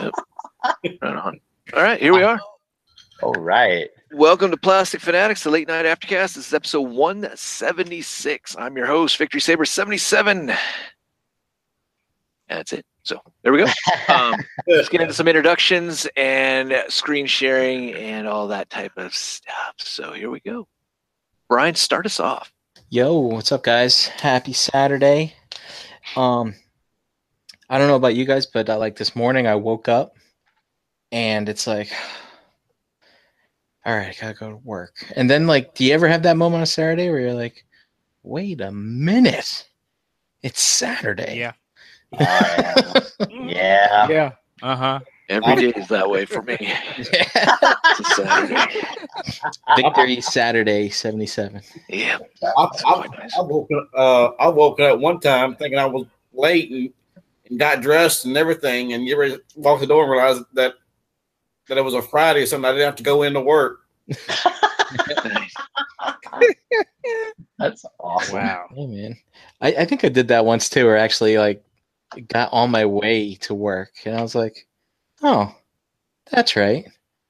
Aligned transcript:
Yep. 0.00 0.14
Right 1.02 1.16
on. 1.16 1.40
All 1.74 1.82
right, 1.82 2.00
here 2.00 2.14
we 2.14 2.22
are. 2.22 2.40
All 3.22 3.34
right. 3.34 3.88
Welcome 4.12 4.50
to 4.50 4.56
Plastic 4.56 5.00
Fanatics, 5.00 5.44
the 5.44 5.50
late 5.50 5.68
night 5.68 5.84
aftercast. 5.84 6.34
This 6.34 6.48
is 6.48 6.54
episode 6.54 6.88
176. 6.88 8.56
I'm 8.58 8.76
your 8.76 8.86
host, 8.86 9.16
Victory 9.16 9.40
Saber 9.40 9.64
77. 9.64 10.52
That's 12.48 12.72
it. 12.72 12.86
So 13.02 13.20
there 13.42 13.52
we 13.52 13.58
go. 13.58 13.66
Um, 14.08 14.34
let's 14.66 14.88
get 14.88 15.00
into 15.00 15.14
some 15.14 15.28
introductions 15.28 16.06
and 16.16 16.74
screen 16.88 17.26
sharing 17.26 17.94
and 17.94 18.26
all 18.26 18.48
that 18.48 18.68
type 18.68 18.92
of 18.96 19.14
stuff. 19.14 19.74
So 19.78 20.12
here 20.12 20.30
we 20.30 20.40
go. 20.40 20.68
Brian, 21.48 21.74
start 21.74 22.04
us 22.06 22.20
off. 22.20 22.52
Yo, 22.90 23.18
what's 23.18 23.52
up, 23.52 23.62
guys? 23.62 24.06
Happy 24.06 24.52
Saturday. 24.52 25.34
Um, 26.16 26.54
I 27.72 27.78
don't 27.78 27.88
know 27.88 27.96
about 27.96 28.14
you 28.14 28.26
guys, 28.26 28.44
but 28.44 28.68
uh, 28.68 28.76
like 28.76 28.96
this 28.96 29.16
morning, 29.16 29.46
I 29.46 29.54
woke 29.54 29.88
up 29.88 30.18
and 31.10 31.48
it's 31.48 31.66
like, 31.66 31.90
all 33.86 33.96
right, 33.96 34.08
I 34.08 34.20
gotta 34.20 34.34
go 34.34 34.50
to 34.50 34.56
work. 34.56 34.92
And 35.16 35.30
then, 35.30 35.46
like, 35.46 35.74
do 35.74 35.86
you 35.86 35.94
ever 35.94 36.06
have 36.06 36.22
that 36.24 36.36
moment 36.36 36.60
on 36.60 36.66
Saturday 36.66 37.08
where 37.08 37.20
you're 37.20 37.32
like, 37.32 37.64
wait 38.24 38.60
a 38.60 38.70
minute, 38.70 39.66
it's 40.42 40.60
Saturday? 40.60 41.38
Yeah. 41.38 41.52
Uh, 42.20 43.00
yeah. 43.30 44.06
Yeah. 44.06 44.32
Uh 44.60 44.76
huh. 44.76 45.00
Every 45.30 45.56
day 45.56 45.80
is 45.80 45.88
that 45.88 46.10
way 46.10 46.26
for 46.26 46.42
me. 46.42 46.58
It's 46.94 48.00
a 48.00 48.04
Saturday. 48.04 48.82
Victory 49.76 50.20
Saturday 50.20 50.90
77. 50.90 51.62
Yeah. 51.88 52.18
I, 52.42 52.68
I, 52.84 53.08
I 53.38 53.40
woke 53.40 53.70
up. 53.72 53.88
Uh, 53.94 54.24
I 54.38 54.48
woke 54.48 54.78
up 54.80 54.98
one 54.98 55.20
time 55.20 55.56
thinking 55.56 55.78
I 55.78 55.86
was 55.86 56.04
late 56.34 56.70
and, 56.70 56.82
and 56.82 57.01
got 57.56 57.82
dressed 57.82 58.24
and 58.24 58.36
everything, 58.36 58.92
and 58.92 59.06
you 59.06 59.20
ever 59.20 59.38
walk 59.56 59.80
the 59.80 59.86
door 59.86 60.02
and 60.04 60.12
realize 60.12 60.42
that 60.54 60.74
that 61.68 61.78
it 61.78 61.84
was 61.84 61.94
a 61.94 62.02
Friday 62.02 62.42
or 62.42 62.46
something. 62.46 62.68
I 62.68 62.72
didn't 62.72 62.86
have 62.86 62.96
to 62.96 63.02
go 63.02 63.22
into 63.22 63.40
work. 63.40 63.80
That's 67.58 67.84
awesome. 68.00 68.36
Wow. 68.36 68.66
Hey, 68.74 68.86
man. 68.86 69.16
I, 69.60 69.68
I 69.68 69.84
think 69.84 70.04
I 70.04 70.08
did 70.08 70.28
that 70.28 70.44
once 70.44 70.68
too, 70.68 70.86
where 70.86 70.98
I 70.98 71.02
actually 71.02 71.38
like 71.38 71.64
got 72.28 72.52
on 72.52 72.70
my 72.70 72.84
way 72.84 73.34
to 73.36 73.54
work 73.54 73.92
and 74.04 74.16
I 74.16 74.22
was 74.22 74.34
like, 74.34 74.66
oh, 75.22 75.54
that's 76.30 76.56
right. 76.56 76.84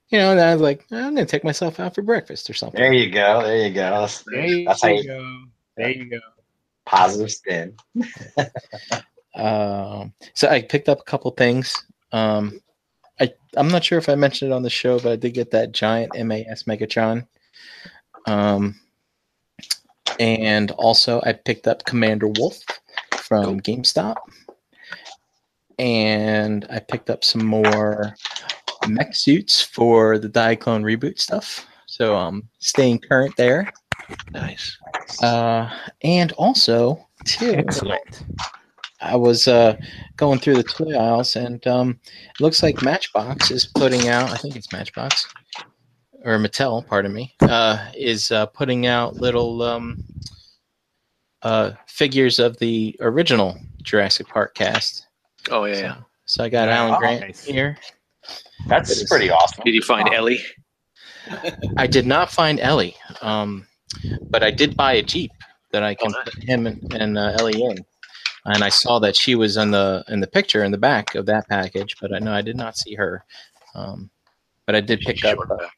You 0.08 0.18
know, 0.18 0.32
and 0.32 0.40
I 0.40 0.52
was 0.52 0.62
like, 0.62 0.84
I'm 0.90 1.14
gonna 1.14 1.26
take 1.26 1.44
myself 1.44 1.80
out 1.80 1.94
for 1.94 2.02
breakfast 2.02 2.50
or 2.50 2.54
something. 2.54 2.80
There 2.80 2.92
you 2.92 3.10
go. 3.10 3.42
There 3.42 3.66
you 3.66 3.72
go. 3.72 4.00
That's, 4.00 4.24
There 4.24 4.44
you 4.44 4.64
that's 4.64 4.82
how 4.82 4.88
you 4.88 5.06
go. 5.06 5.42
There 5.76 5.90
you 5.90 6.04
go. 6.06 6.20
positive 6.84 7.30
spin. 7.30 7.76
Um, 9.34 10.12
so 10.34 10.48
I 10.48 10.62
picked 10.62 10.88
up 10.88 11.00
a 11.00 11.04
couple 11.04 11.30
things. 11.32 11.74
Um, 12.12 12.60
I 13.20 13.32
I'm 13.56 13.68
not 13.68 13.84
sure 13.84 13.98
if 13.98 14.08
I 14.08 14.14
mentioned 14.14 14.52
it 14.52 14.54
on 14.54 14.62
the 14.62 14.70
show, 14.70 14.98
but 14.98 15.12
I 15.12 15.16
did 15.16 15.34
get 15.34 15.50
that 15.52 15.72
giant 15.72 16.12
MAS 16.26 16.64
Megatron. 16.64 17.26
Um, 18.26 18.78
and 20.20 20.70
also 20.72 21.20
I 21.24 21.32
picked 21.32 21.66
up 21.66 21.84
Commander 21.84 22.28
Wolf 22.28 22.58
from 23.16 23.60
GameStop, 23.60 24.16
and 25.78 26.66
I 26.70 26.80
picked 26.80 27.10
up 27.10 27.24
some 27.24 27.44
more 27.44 28.14
mech 28.88 29.14
suits 29.14 29.62
for 29.62 30.18
the 30.18 30.28
Diaclone 30.28 30.82
reboot 30.82 31.18
stuff. 31.18 31.66
So 31.86 32.16
um, 32.16 32.48
staying 32.58 33.00
current 33.00 33.36
there. 33.36 33.72
Nice. 34.32 34.76
Uh, 35.22 35.70
and 36.02 36.32
also 36.32 37.06
too, 37.24 37.54
Excellent. 37.54 38.24
I 39.02 39.16
was 39.16 39.48
uh, 39.48 39.76
going 40.16 40.38
through 40.38 40.54
the 40.56 40.62
toy 40.62 40.96
aisles, 40.96 41.36
and 41.36 41.64
um, 41.66 41.98
it 42.30 42.40
looks 42.40 42.62
like 42.62 42.82
Matchbox 42.82 43.50
is 43.50 43.66
putting 43.66 44.08
out. 44.08 44.30
I 44.30 44.36
think 44.36 44.56
it's 44.56 44.72
Matchbox 44.72 45.26
or 46.24 46.38
Mattel. 46.38 46.86
Pardon 46.86 47.12
me. 47.12 47.34
Uh, 47.40 47.88
is 47.96 48.30
uh, 48.30 48.46
putting 48.46 48.86
out 48.86 49.16
little 49.16 49.62
um, 49.62 50.04
uh, 51.42 51.72
figures 51.88 52.38
of 52.38 52.56
the 52.58 52.96
original 53.00 53.58
Jurassic 53.82 54.28
Park 54.28 54.54
cast. 54.54 55.06
Oh, 55.50 55.64
yeah. 55.64 55.76
yeah. 55.80 55.96
So 56.26 56.44
I 56.44 56.48
got 56.48 56.68
Wow. 56.68 56.74
Alan 56.88 56.98
Grant 57.00 57.20
Nice. 57.22 57.44
here. 57.44 57.76
That's 58.68 59.08
pretty 59.08 59.30
awesome. 59.30 59.64
Did 59.64 59.74
you 59.74 59.82
find 59.82 60.08
Ellie? 60.14 60.40
I 61.76 61.86
did 61.88 62.06
not 62.06 62.30
find 62.30 62.60
Ellie, 62.60 62.96
um, 63.20 63.66
but 64.30 64.42
I 64.44 64.50
did 64.52 64.76
buy 64.76 64.92
a 64.94 65.02
Jeep 65.02 65.32
that 65.72 65.82
I 65.82 65.94
can 65.94 66.12
Oh, 66.14 66.22
put 66.24 66.34
him 66.44 66.66
and, 66.68 66.92
and 66.94 67.18
uh, 67.18 67.32
Ellie 67.38 67.60
in. 67.60 67.84
And 68.44 68.64
I 68.64 68.70
saw 68.70 68.98
that 68.98 69.16
she 69.16 69.34
was 69.34 69.56
in 69.56 69.70
the 69.70 70.04
in 70.08 70.20
the 70.20 70.26
picture 70.26 70.64
in 70.64 70.72
the 70.72 70.78
back 70.78 71.14
of 71.14 71.26
that 71.26 71.48
package, 71.48 71.96
but 72.00 72.12
I 72.12 72.18
know 72.18 72.32
I 72.32 72.42
did 72.42 72.56
not 72.56 72.76
see 72.76 72.94
her. 72.94 73.24
Um, 73.74 74.10
but 74.66 74.74
I 74.74 74.80
did 74.80 75.00
pick 75.00 75.24
up. 75.24 75.38
Uh, 75.38 75.68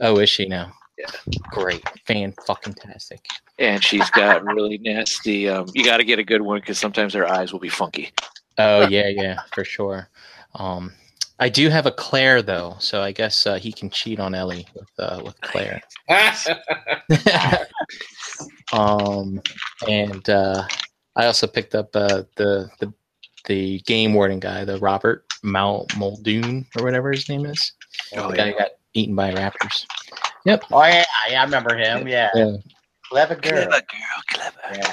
oh, 0.00 0.18
is 0.18 0.30
she 0.30 0.46
now? 0.46 0.72
Yeah. 0.98 1.06
Great, 1.50 1.82
fan 2.06 2.34
fucking 2.46 2.74
tastic. 2.74 3.24
And 3.58 3.82
she's 3.82 4.08
got 4.10 4.44
really 4.44 4.78
nasty. 4.78 5.48
Um, 5.48 5.66
you 5.74 5.84
got 5.84 5.98
to 5.98 6.04
get 6.04 6.18
a 6.18 6.24
good 6.24 6.42
one 6.42 6.60
because 6.60 6.78
sometimes 6.78 7.14
her 7.14 7.28
eyes 7.28 7.52
will 7.52 7.60
be 7.60 7.68
funky. 7.68 8.12
Oh 8.58 8.86
yeah, 8.88 9.08
yeah, 9.08 9.40
for 9.52 9.64
sure. 9.64 10.08
Um, 10.54 10.92
I 11.40 11.48
do 11.48 11.68
have 11.68 11.86
a 11.86 11.90
Claire 11.90 12.42
though, 12.42 12.76
so 12.78 13.02
I 13.02 13.10
guess 13.10 13.46
uh, 13.46 13.56
he 13.56 13.72
can 13.72 13.90
cheat 13.90 14.20
on 14.20 14.34
Ellie 14.34 14.66
with 14.74 14.88
uh, 14.98 15.20
with 15.24 15.40
Claire. 15.40 15.82
um, 18.72 19.42
and 19.88 20.28
uh, 20.28 20.64
I 21.16 21.26
also 21.26 21.46
picked 21.46 21.74
up 21.74 21.94
uh, 21.94 22.24
the 22.36 22.68
the 22.80 22.92
the 23.46 23.80
game 23.80 24.14
warden 24.14 24.40
guy, 24.40 24.64
the 24.64 24.78
Robert 24.78 25.24
Mal 25.42 25.86
Muldoon 25.96 26.66
or 26.78 26.84
whatever 26.84 27.12
his 27.12 27.28
name 27.28 27.44
is. 27.46 27.72
Oh, 28.16 28.30
the 28.30 28.36
guy 28.36 28.50
who 28.52 28.58
got 28.58 28.70
eaten 28.94 29.14
by 29.14 29.32
raptors. 29.32 29.86
Yep. 30.44 30.64
Oh 30.72 30.82
yeah, 30.84 31.04
yeah, 31.30 31.40
I 31.40 31.44
remember 31.44 31.76
him. 31.76 32.08
Yeah, 32.08 32.30
Yeah. 32.34 32.56
clever 33.10 33.34
girl. 33.34 33.66
Clever 33.66 33.70
girl, 33.70 34.22
clever. 34.28 34.60
Yeah, 34.72 34.92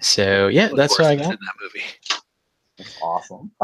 So 0.00 0.48
yeah, 0.48 0.68
that's 0.74 0.98
what 0.98 1.08
I 1.08 1.16
got. 1.16 1.32
in 1.32 1.38
that 1.40 1.54
movie. 1.60 2.88
awesome. 3.02 3.50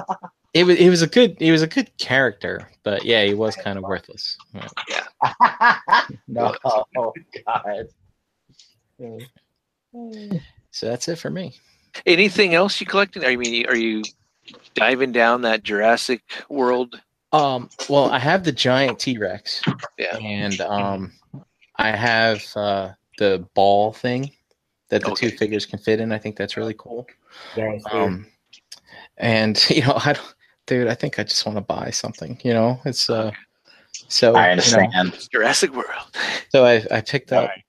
It 0.55 0.63
was 0.63 0.77
it 0.79 0.89
was 0.89 1.03
a 1.03 1.09
good 1.09 1.37
it 1.41 1.51
was 1.51 1.63
a 1.63 1.67
good 1.67 1.91
character, 1.99 2.71
but 2.85 3.05
yeah, 3.05 3.25
he 3.25 3.35
was 3.35 3.57
kind 3.57 3.77
of 3.77 3.83
worthless. 3.83 4.39
Yeah. 4.55 4.69
no, 6.29 6.55
oh 6.65 6.85
god. 7.45 7.89
So 10.71 10.87
that's 10.89 11.09
it 11.09 11.19
for 11.19 11.31
me. 11.31 11.57
Anything 12.07 12.55
else 12.55 12.81
you 12.81 12.87
collected? 12.87 13.25
I 13.25 13.37
mean, 13.37 13.67
are 13.67 13.77
you 13.77 14.03
diving 14.75 15.13
down 15.13 15.43
that 15.43 15.63
Jurassic 15.63 16.23
World? 16.49 17.01
Um, 17.33 17.69
well, 17.89 18.11
I 18.11 18.19
have 18.19 18.45
the 18.45 18.53
giant 18.53 18.99
T 18.99 19.19
Rex. 19.19 19.63
Yeah. 19.99 20.17
and 20.19 20.61
um, 20.61 21.13
I 21.77 21.91
have 21.91 22.45
uh, 22.57 22.91
the 23.19 23.47
ball 23.55 23.93
thing 23.93 24.31
that 24.91 25.03
the 25.03 25.11
Okay. 25.13 25.31
two 25.31 25.37
figures 25.37 25.67
can 25.67 25.79
fit 25.79 26.01
in. 26.01 26.13
I 26.13 26.19
think 26.19 26.37
that's 26.37 26.57
really 26.57 26.75
cool. 26.79 27.07
um, 27.57 27.81
Um, 27.93 28.27
and 29.17 29.65
you 29.71 29.83
know, 29.83 29.99
I 30.05 30.13
don't, 30.13 30.35
dude, 30.67 30.89
I 30.89 30.95
think 30.95 31.19
I 31.19 31.25
just 31.25 31.45
want 31.47 31.57
to 31.57 31.63
buy 31.63 31.91
something. 31.91 32.39
You 32.45 32.55
know, 32.55 32.81
it's 32.85 33.09
uh, 33.11 33.33
so 34.09 34.35
I 34.37 34.55
you 34.55 34.77
know, 34.77 35.11
Jurassic 35.33 35.73
World. 35.75 36.17
so 36.51 36.65
I 36.65 36.85
I 36.91 37.01
picked 37.01 37.33
up. 37.33 37.49
Right. 37.49 37.65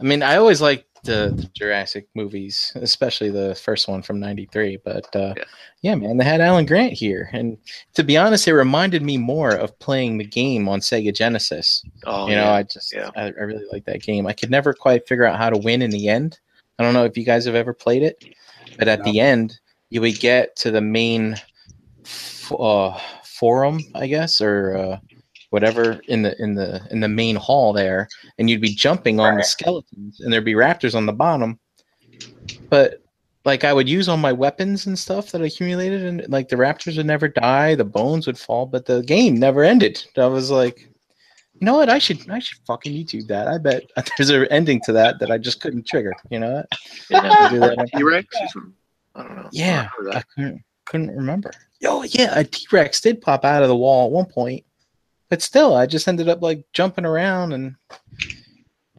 I 0.00 0.04
mean, 0.04 0.22
I 0.22 0.36
always 0.36 0.60
liked 0.60 0.84
the, 1.06 1.32
the 1.34 1.48
Jurassic 1.54 2.08
movies, 2.14 2.72
especially 2.74 3.30
the 3.30 3.54
first 3.54 3.88
one 3.88 4.02
from 4.02 4.20
'93. 4.20 4.78
But 4.84 5.14
uh, 5.16 5.34
Yeah. 5.36 5.44
yeah. 5.82 5.94
man, 5.94 6.16
they 6.18 6.24
had 6.24 6.40
Alan 6.40 6.66
Grant 6.66 6.92
here, 6.92 7.30
and 7.32 7.56
to 7.94 8.04
be 8.04 8.16
honest, 8.16 8.46
it 8.46 8.54
reminded 8.54 9.02
me 9.02 9.16
more 9.16 9.52
of 9.52 9.78
playing 9.78 10.18
the 10.18 10.24
game 10.24 10.68
on 10.68 10.80
Sega 10.80 11.14
Genesis. 11.14 11.82
Oh, 12.04 12.28
you 12.28 12.34
know, 12.34 12.42
yeah. 12.44 12.52
I 12.52 12.62
just 12.64 12.94
yeah. 12.94 13.10
I, 13.16 13.24
I 13.26 13.28
really 13.28 13.66
like 13.72 13.84
that 13.86 14.02
game. 14.02 14.26
I 14.26 14.32
could 14.32 14.50
never 14.50 14.74
quite 14.74 15.08
figure 15.08 15.24
out 15.24 15.38
how 15.38 15.50
to 15.50 15.58
win 15.58 15.80
in 15.82 15.90
the 15.90 16.08
end. 16.08 16.38
I 16.78 16.82
don't 16.82 16.92
know 16.94 17.04
if 17.04 17.16
you 17.16 17.24
guys 17.24 17.46
have 17.46 17.54
ever 17.54 17.72
played 17.72 18.02
it, 18.02 18.22
but 18.78 18.88
at 18.88 19.02
the 19.04 19.18
end, 19.20 19.58
you 19.88 20.00
would 20.02 20.18
get 20.18 20.56
to 20.56 20.70
the 20.70 20.82
main 20.82 21.36
f- 22.04 22.52
uh, 22.58 22.98
forum, 23.24 23.80
I 23.94 24.06
guess, 24.06 24.40
or 24.40 24.76
uh, 24.76 24.98
whatever 25.50 26.00
in 26.08 26.22
the 26.22 26.40
in 26.42 26.54
the 26.54 26.86
in 26.90 27.00
the 27.00 27.08
main 27.08 27.36
hall 27.36 27.72
there, 27.72 28.08
and 28.38 28.48
you'd 28.50 28.60
be 28.60 28.74
jumping 28.74 29.20
on 29.20 29.36
the 29.36 29.42
skeletons, 29.42 30.20
and 30.20 30.32
there'd 30.32 30.44
be 30.44 30.54
raptors 30.54 30.94
on 30.94 31.06
the 31.06 31.12
bottom. 31.12 31.58
But 32.68 33.02
like 33.44 33.64
I 33.64 33.72
would 33.72 33.88
use 33.88 34.08
all 34.08 34.16
my 34.16 34.32
weapons 34.32 34.86
and 34.86 34.98
stuff 34.98 35.30
that 35.30 35.42
I 35.42 35.46
accumulated, 35.46 36.02
and 36.02 36.28
like 36.28 36.48
the 36.48 36.56
raptors 36.56 36.96
would 36.96 37.06
never 37.06 37.28
die, 37.28 37.74
the 37.74 37.84
bones 37.84 38.26
would 38.26 38.38
fall, 38.38 38.66
but 38.66 38.86
the 38.86 39.02
game 39.02 39.36
never 39.36 39.62
ended. 39.62 40.04
I 40.16 40.26
was 40.26 40.50
like, 40.50 40.88
you 41.60 41.64
know 41.64 41.76
what? 41.76 41.88
I 41.88 41.98
should 41.98 42.28
I 42.28 42.38
should 42.38 42.58
fucking 42.66 42.92
YouTube 42.92 43.28
that. 43.28 43.48
I 43.48 43.58
bet 43.58 43.84
there's 44.18 44.30
an 44.30 44.46
ending 44.46 44.80
to 44.84 44.92
that 44.92 45.18
that 45.20 45.30
I 45.30 45.38
just 45.38 45.60
couldn't 45.60 45.86
trigger. 45.86 46.12
You 46.30 46.40
know 46.40 46.52
what? 46.54 46.66
Yeah. 47.08 47.48
Do 47.50 47.60
that. 47.60 47.88
T 47.94 48.02
Rex? 48.02 48.26
I 49.14 49.22
don't 49.22 49.36
know. 49.36 49.48
Yeah, 49.52 49.88
I 50.12 50.18
I 50.18 50.22
couldn't 50.34 50.62
couldn't 50.84 51.16
remember. 51.16 51.52
Oh 51.84 52.02
yeah, 52.02 52.38
a 52.38 52.44
T 52.44 52.66
Rex 52.72 53.00
did 53.00 53.20
pop 53.20 53.44
out 53.44 53.62
of 53.62 53.68
the 53.68 53.76
wall 53.76 54.06
at 54.06 54.12
one 54.12 54.26
point, 54.26 54.64
but 55.28 55.42
still, 55.42 55.74
I 55.74 55.86
just 55.86 56.08
ended 56.08 56.28
up 56.28 56.42
like 56.42 56.64
jumping 56.72 57.04
around 57.04 57.52
and 57.52 57.74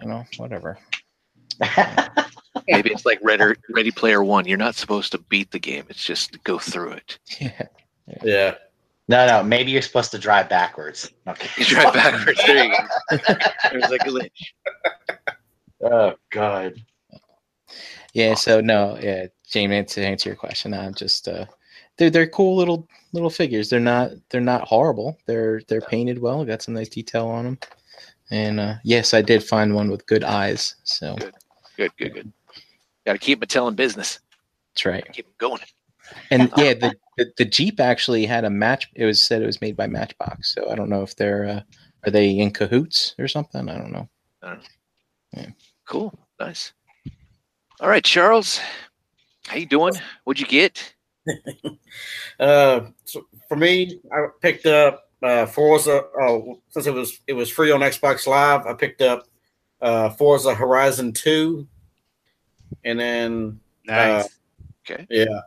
you 0.02 0.08
know 0.08 0.24
whatever. 0.38 0.78
Maybe 2.68 2.92
it's 2.92 3.06
like 3.06 3.20
Ready, 3.22 3.54
Ready 3.74 3.92
Player 3.92 4.24
One. 4.24 4.46
You're 4.46 4.58
not 4.58 4.76
supposed 4.76 5.12
to 5.14 5.18
beat 5.18 5.52
the 5.52 5.60
game. 5.60 5.86
It's 5.90 6.04
just 6.04 6.44
go 6.44 6.60
through 6.60 6.92
it. 6.94 7.20
Yeah. 8.10 8.24
yeah. 8.24 8.56
No, 9.10 9.28
no. 9.28 9.44
Maybe 9.44 9.72
you're 9.72 9.82
supposed 9.82 10.12
to 10.12 10.18
drive 10.18 10.48
backwards. 10.48 11.12
Okay. 11.28 11.50
You 11.58 11.66
drive 11.66 11.94
backwards. 11.94 12.42
There 12.46 12.64
you 12.64 12.72
go. 12.72 13.18
There's 13.72 13.90
like 13.90 14.02
a 14.06 14.10
glitch. 14.10 14.30
Oh 15.82 16.14
God. 16.32 16.76
Yeah, 18.14 18.34
so 18.36 18.62
no, 18.62 18.98
yeah, 19.02 19.28
Jamie, 19.46 19.84
to 19.84 20.02
answer 20.06 20.30
your 20.30 20.38
question, 20.38 20.74
I'm 20.74 20.94
just 20.94 21.28
uh 21.28 21.46
they're 21.98 22.10
they're 22.10 22.28
cool 22.28 22.56
little 22.56 22.88
little 23.14 23.30
figures. 23.30 23.70
They're 23.70 23.80
not 23.80 24.12
they're 24.30 24.42
not 24.42 24.68
horrible. 24.68 25.18
They're 25.26 25.62
they're 25.68 25.82
painted 25.82 26.20
well, 26.20 26.44
got 26.46 26.62
some 26.62 26.74
nice 26.74 26.90
detail 26.90 27.28
on 27.28 27.46
them. 27.46 27.60
And 28.32 28.60
uh 28.60 28.76
yes, 28.84 29.14
I 29.14 29.22
did 29.22 29.44
find 29.44 29.74
one 29.74 29.90
with 29.90 30.06
good 30.06 30.24
eyes. 30.24 30.76
So 30.84 31.16
Good, 31.16 31.34
good, 31.78 31.92
good. 31.98 32.14
good. 32.14 32.34
Got 33.06 33.14
to 33.14 33.20
keep 33.20 33.40
Mattel 33.40 33.68
in 33.70 33.76
business. 33.76 34.20
that's 34.74 34.86
right. 34.86 35.08
Keep 35.14 35.28
'em 35.28 35.32
going. 35.38 35.62
And 36.32 36.52
yeah, 36.58 36.74
the, 36.74 36.94
the 37.18 37.32
the 37.38 37.46
Jeep 37.46 37.80
actually 37.80 38.26
had 38.26 38.44
a 38.46 38.50
match 38.50 38.90
it 38.96 39.06
was 39.06 39.24
said 39.24 39.42
it 39.42 39.46
was 39.46 39.62
made 39.62 39.78
by 39.78 39.88
Matchbox. 39.88 40.54
So 40.54 40.70
I 40.70 40.76
don't 40.76 40.90
know 40.90 41.04
if 41.04 41.16
they're 41.16 41.46
uh 41.46 41.62
are 42.06 42.12
they 42.12 42.30
in 42.32 42.52
cahoots 42.52 43.16
or 43.20 43.28
something? 43.28 43.68
I 43.70 43.78
don't 43.78 43.92
know. 43.92 44.08
Cool. 45.88 46.14
Nice. 46.40 46.74
All 47.80 47.90
right, 47.90 48.04
Charles. 48.04 48.60
How 49.48 49.56
you 49.58 49.66
doing? 49.66 49.94
What'd 50.26 50.42
you 50.42 50.48
get? 50.48 50.94
Uh, 52.40 52.82
so 53.04 53.26
for 53.48 53.56
me, 53.56 54.00
I 54.12 54.28
picked 54.42 54.68
up 54.68 55.10
uh, 55.24 55.48
Forza. 55.48 56.04
Oh, 56.22 56.62
since 56.70 56.86
it 56.86 56.94
was 56.94 57.20
it 57.26 57.34
was 57.34 57.50
free 57.50 57.72
on 57.72 57.80
Xbox 57.80 58.28
Live, 58.28 58.68
I 58.68 58.74
picked 58.74 59.02
up 59.02 59.28
uh, 59.82 60.12
Forza 60.12 60.54
Horizon 60.54 61.14
Two, 61.14 61.68
and 62.84 63.00
then 63.00 63.60
Nice. 63.86 64.30
okay, 64.88 65.08
yeah, 65.10 65.42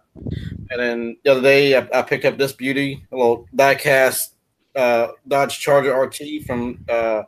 and 0.71 0.81
then 0.81 1.17
the 1.23 1.31
other 1.31 1.43
day 1.43 1.77
I, 1.77 1.89
I 1.95 2.03
picked 2.03 2.25
up 2.25 2.39
this 2.39 2.53
beauty, 2.53 3.07
a 3.13 3.17
little 3.17 3.47
diecast 3.55 4.31
uh, 4.77 5.09
Dodge 5.27 5.59
Charger 5.59 5.95
RT 5.95 6.45
from 6.47 6.85
uh, 6.89 7.23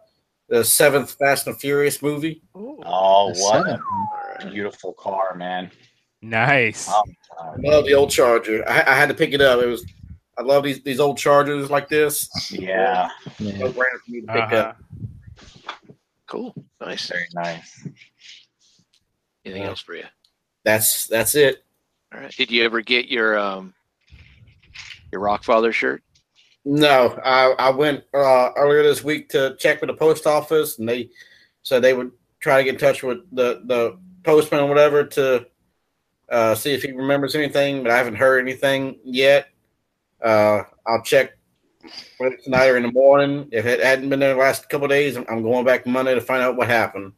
the 0.49 0.65
seventh 0.65 1.13
Fast 1.13 1.47
and 1.47 1.59
Furious 1.59 2.03
movie. 2.03 2.43
Oh, 2.55 3.29
what 3.29 3.37
seven. 3.37 3.81
a 4.41 4.51
beautiful 4.51 4.93
car, 4.95 5.35
man. 5.35 5.71
Nice. 6.23 6.89
Oh, 6.91 7.03
I 7.41 7.55
love 7.59 7.85
the 7.85 7.95
old 7.95 8.11
Charger. 8.11 8.65
I, 8.69 8.81
I 8.93 8.95
had 8.95 9.09
to 9.09 9.15
pick 9.15 9.33
it 9.33 9.41
up. 9.41 9.61
It 9.63 9.67
was 9.67 9.85
I 10.39 10.43
love 10.43 10.65
these 10.65 10.83
these 10.83 11.01
old 11.01 11.19
Chargers 11.19 11.71
like 11.71 11.89
this. 11.89 12.29
Yeah, 12.51 13.09
Yeah. 13.39 13.59
No 13.59 13.67
brainer 13.73 13.99
for 14.05 14.11
me 14.11 14.21
to 14.23 14.27
pick 14.29 14.37
Uh-huh. 14.43 14.57
up. 14.57 14.77
Cool. 16.27 16.55
Nice. 16.81 17.09
very 17.09 17.27
nice. 17.35 17.87
Anything 19.45 19.63
Yeah. 19.63 19.69
else 19.69 19.81
for 19.81 19.95
you? 19.95 20.05
That's 20.65 21.07
that's 21.07 21.35
it. 21.35 21.65
All 22.15 22.21
right. 22.21 22.35
Did 22.37 22.51
you 22.51 22.65
ever 22.65 22.81
get 22.81 23.09
your 23.09 23.37
um 23.39 23.75
your 25.13 25.21
Rockfather 25.21 25.73
shirt? 25.73 26.03
No, 26.65 27.19
I 27.25 27.55
I 27.59 27.71
went 27.71 28.05
uh, 28.15 28.51
earlier 28.57 28.83
this 28.85 29.03
week 29.03 29.29
to 29.31 29.57
check 29.59 29.81
with 29.81 29.89
the 29.91 29.97
post 29.97 30.27
office, 30.27 30.79
and 30.79 30.89
they 30.89 31.11
said 31.65 31.83
they 31.83 31.93
would 31.93 32.13
try 32.41 32.59
to 32.59 32.65
get 32.65 32.75
in 32.75 32.81
touch 32.81 33.03
with 33.03 33.19
the 33.33 33.63
the 33.67 33.99
postman 34.23 34.61
or 34.61 34.69
whatever 34.69 35.05
to 35.05 35.47
uh, 36.33 36.55
see 36.57 36.73
if 36.73 36.83
he 36.83 36.91
remembers 36.93 37.35
anything. 37.37 37.83
But 37.83 37.93
I 37.93 37.97
haven't 37.97 38.17
heard 38.17 38.41
anything 38.41 38.99
yet. 39.05 39.49
Uh, 40.21 40.63
I'll 40.87 41.03
check 41.03 41.33
whether 42.19 42.37
tonight 42.37 42.69
or 42.69 42.77
in 42.77 42.83
the 42.85 42.93
morning. 42.93 43.49
If 43.53 43.67
it 43.67 43.81
hadn't 43.83 44.09
been 44.09 44.19
there 44.21 44.35
the 44.35 44.41
last 44.41 44.69
couple 44.69 44.87
of 44.87 44.91
days, 44.91 45.17
I'm- 45.17 45.27
I'm 45.29 45.43
going 45.43 45.65
back 45.65 45.87
Monday 45.87 46.15
to 46.15 46.21
find 46.21 46.43
out 46.43 46.57
what 46.57 46.69
happened. 46.69 47.13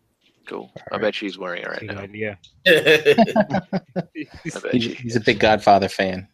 Cool. 0.46 0.70
I 0.92 0.98
bet 0.98 1.14
she's 1.14 1.38
wearing 1.38 1.62
it 1.62 1.68
right 1.68 1.80
Good 1.80 1.94
now. 1.94 2.00
idea. 2.02 2.38
He's, 4.72 4.98
he's 4.98 5.16
a 5.16 5.20
big 5.20 5.38
Godfather 5.38 5.88
fan. 5.88 6.28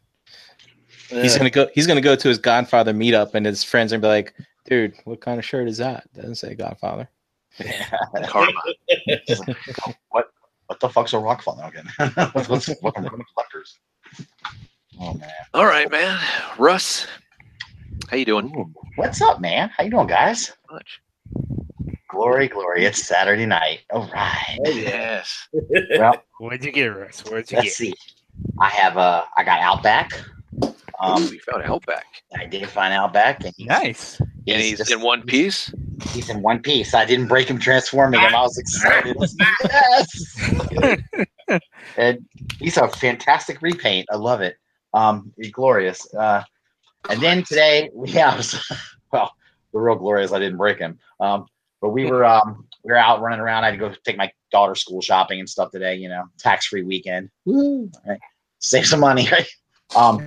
He's 1.09 1.37
gonna 1.37 1.51
go. 1.51 1.69
He's 1.75 1.87
gonna 1.87 2.01
go 2.01 2.17
to 2.17 2.29
his 2.29 2.39
Godfather 2.39 2.93
meetup, 2.93 3.35
and 3.35 3.47
his 3.47 3.63
friends 3.63 3.93
are 3.93 3.97
gonna 3.99 4.03
be 4.03 4.09
like, 4.09 4.35
"Dude, 4.65 4.95
what 5.05 5.21
kind 5.21 5.39
of 5.39 5.45
shirt 5.45 5.69
is 5.69 5.79
that? 5.79 6.13
Doesn't 6.13 6.37
say 6.37 6.55
Godfather." 6.55 7.09
Karma. 8.27 8.53
what 10.11 10.31
what 10.71 10.79
the 10.79 10.89
fuck's 10.89 11.13
a 11.15 11.19
rock 11.19 11.43
funnel 11.43 11.65
again? 11.65 11.89
What's 12.33 12.49
what's 12.49 12.69
what 12.81 12.97
are 12.97 13.03
collectors? 13.35 13.81
Oh 15.01 15.15
man. 15.15 15.29
All 15.53 15.67
right, 15.67 15.91
man. 15.91 16.17
Russ, 16.59 17.09
how 18.09 18.17
you 18.17 18.25
doing? 18.25 18.47
Ooh, 18.57 18.73
What's 18.95 19.21
up, 19.21 19.41
man? 19.41 19.69
How 19.77 19.83
you 19.83 19.91
doing, 19.91 20.07
guys? 20.07 20.53
Much. 20.71 21.03
Glory, 22.09 22.47
glory! 22.47 22.85
It's 22.85 23.05
Saturday 23.05 23.47
night. 23.47 23.81
All 23.91 24.09
right. 24.15 24.59
Yes. 24.65 25.49
Well, 25.99 26.23
What'd 26.39 26.65
you 26.65 26.71
get, 26.71 26.87
Russ? 26.87 27.25
What'd 27.25 27.51
you 27.51 27.57
let's 27.57 27.71
get? 27.71 27.73
see. 27.75 27.95
I 28.61 28.69
have 28.69 28.97
uh, 28.97 29.25
I 29.37 29.43
got 29.43 29.61
Outback. 29.61 30.13
Um, 31.01 31.29
we 31.31 31.39
found 31.39 31.63
Outback. 31.65 32.05
I 32.37 32.47
did 32.47 32.69
find 32.69 32.93
Outback, 32.93 33.43
and 33.45 33.55
he's, 33.57 33.67
Nice. 33.67 34.21
And 34.21 34.29
he's 34.47 34.79
just- 34.79 34.91
in 34.91 35.01
one 35.01 35.23
piece. 35.23 35.73
He's 36.13 36.31
in 36.31 36.41
one 36.43 36.61
piece. 36.61 36.95
I 36.95 37.05
didn't 37.05 37.29
break 37.29 37.49
him 37.49 37.59
transforming 37.59 38.21
him. 38.21 38.35
I 38.35 38.41
was 38.41 38.57
excited. 38.59 39.17
yes. 39.63 41.01
and 41.97 42.27
he's 42.59 42.77
a 42.77 42.89
fantastic 42.89 43.61
repaint. 43.61 44.07
I 44.11 44.17
love 44.17 44.41
it. 44.41 44.57
Um, 44.95 45.33
glorious. 45.53 46.13
Uh, 46.15 46.43
and 47.09 47.21
then 47.21 47.45
today, 47.45 47.91
yeah, 48.05 48.33
I 48.33 48.37
was, 48.37 48.73
well, 49.13 49.33
the 49.73 49.79
real 49.79 49.97
glorious. 49.97 50.33
I 50.33 50.39
didn't 50.39 50.59
break 50.59 50.79
him. 50.79 50.99
Um, 51.21 51.47
but 51.81 51.91
we 51.91 52.11
were 52.11 52.25
um, 52.25 52.67
we 52.85 52.91
were 52.91 52.99
out 52.99 53.21
running 53.21 53.41
around. 53.41 53.65
I 53.65 53.71
had 53.71 53.73
to 53.73 53.89
go 53.89 53.95
take 54.05 54.17
my 54.17 54.31
daughter 54.51 54.75
school 54.75 55.01
shopping 55.01 55.39
and 55.39 55.49
stuff 55.49 55.71
today. 55.71 55.95
You 55.97 56.09
know, 56.09 56.25
tax 56.39 56.67
free 56.67 56.83
weekend. 56.83 57.31
Woo! 57.47 57.91
Right. 58.07 58.19
Save 58.59 58.87
some 58.87 59.01
money, 59.01 59.29
right? 59.33 59.49
Um, 59.97 60.27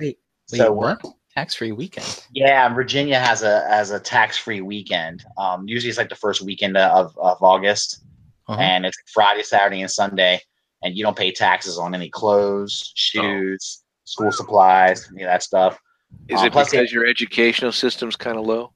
Wait, 0.58 0.64
so 0.66 0.72
we're- 0.72 0.96
what? 1.02 1.14
Tax 1.36 1.56
free 1.56 1.72
weekend. 1.72 2.24
yeah, 2.32 2.68
Virginia 2.72 3.18
has 3.18 3.42
a 3.42 3.62
has 3.68 3.90
a 3.90 3.98
tax 3.98 4.38
free 4.38 4.60
weekend. 4.60 5.24
Um, 5.36 5.66
usually 5.66 5.88
it's 5.88 5.98
like 5.98 6.08
the 6.08 6.14
first 6.14 6.40
weekend 6.42 6.76
of, 6.76 7.16
of 7.18 7.42
August, 7.42 8.04
Uh-huh. 8.46 8.60
and 8.60 8.86
it's 8.86 8.96
Friday, 9.12 9.42
Saturday, 9.42 9.80
and 9.80 9.90
Sunday, 9.90 10.40
and 10.84 10.96
you 10.96 11.02
don't 11.02 11.16
pay 11.16 11.32
taxes 11.32 11.76
on 11.76 11.92
any 11.92 12.08
clothes, 12.08 12.92
shoes, 12.94 13.82
school 14.04 14.30
supplies, 14.30 15.08
any 15.12 15.22
of 15.24 15.26
that 15.26 15.42
stuff. 15.42 15.76
Is 16.28 16.40
Uh, 16.40 16.44
it 16.44 16.52
plus 16.52 16.70
because 16.70 16.86
it- 16.86 16.92
your 16.92 17.04
educational 17.04 17.72
system's 17.72 18.14
kind 18.14 18.38
of 18.38 18.46
low? 18.46 18.72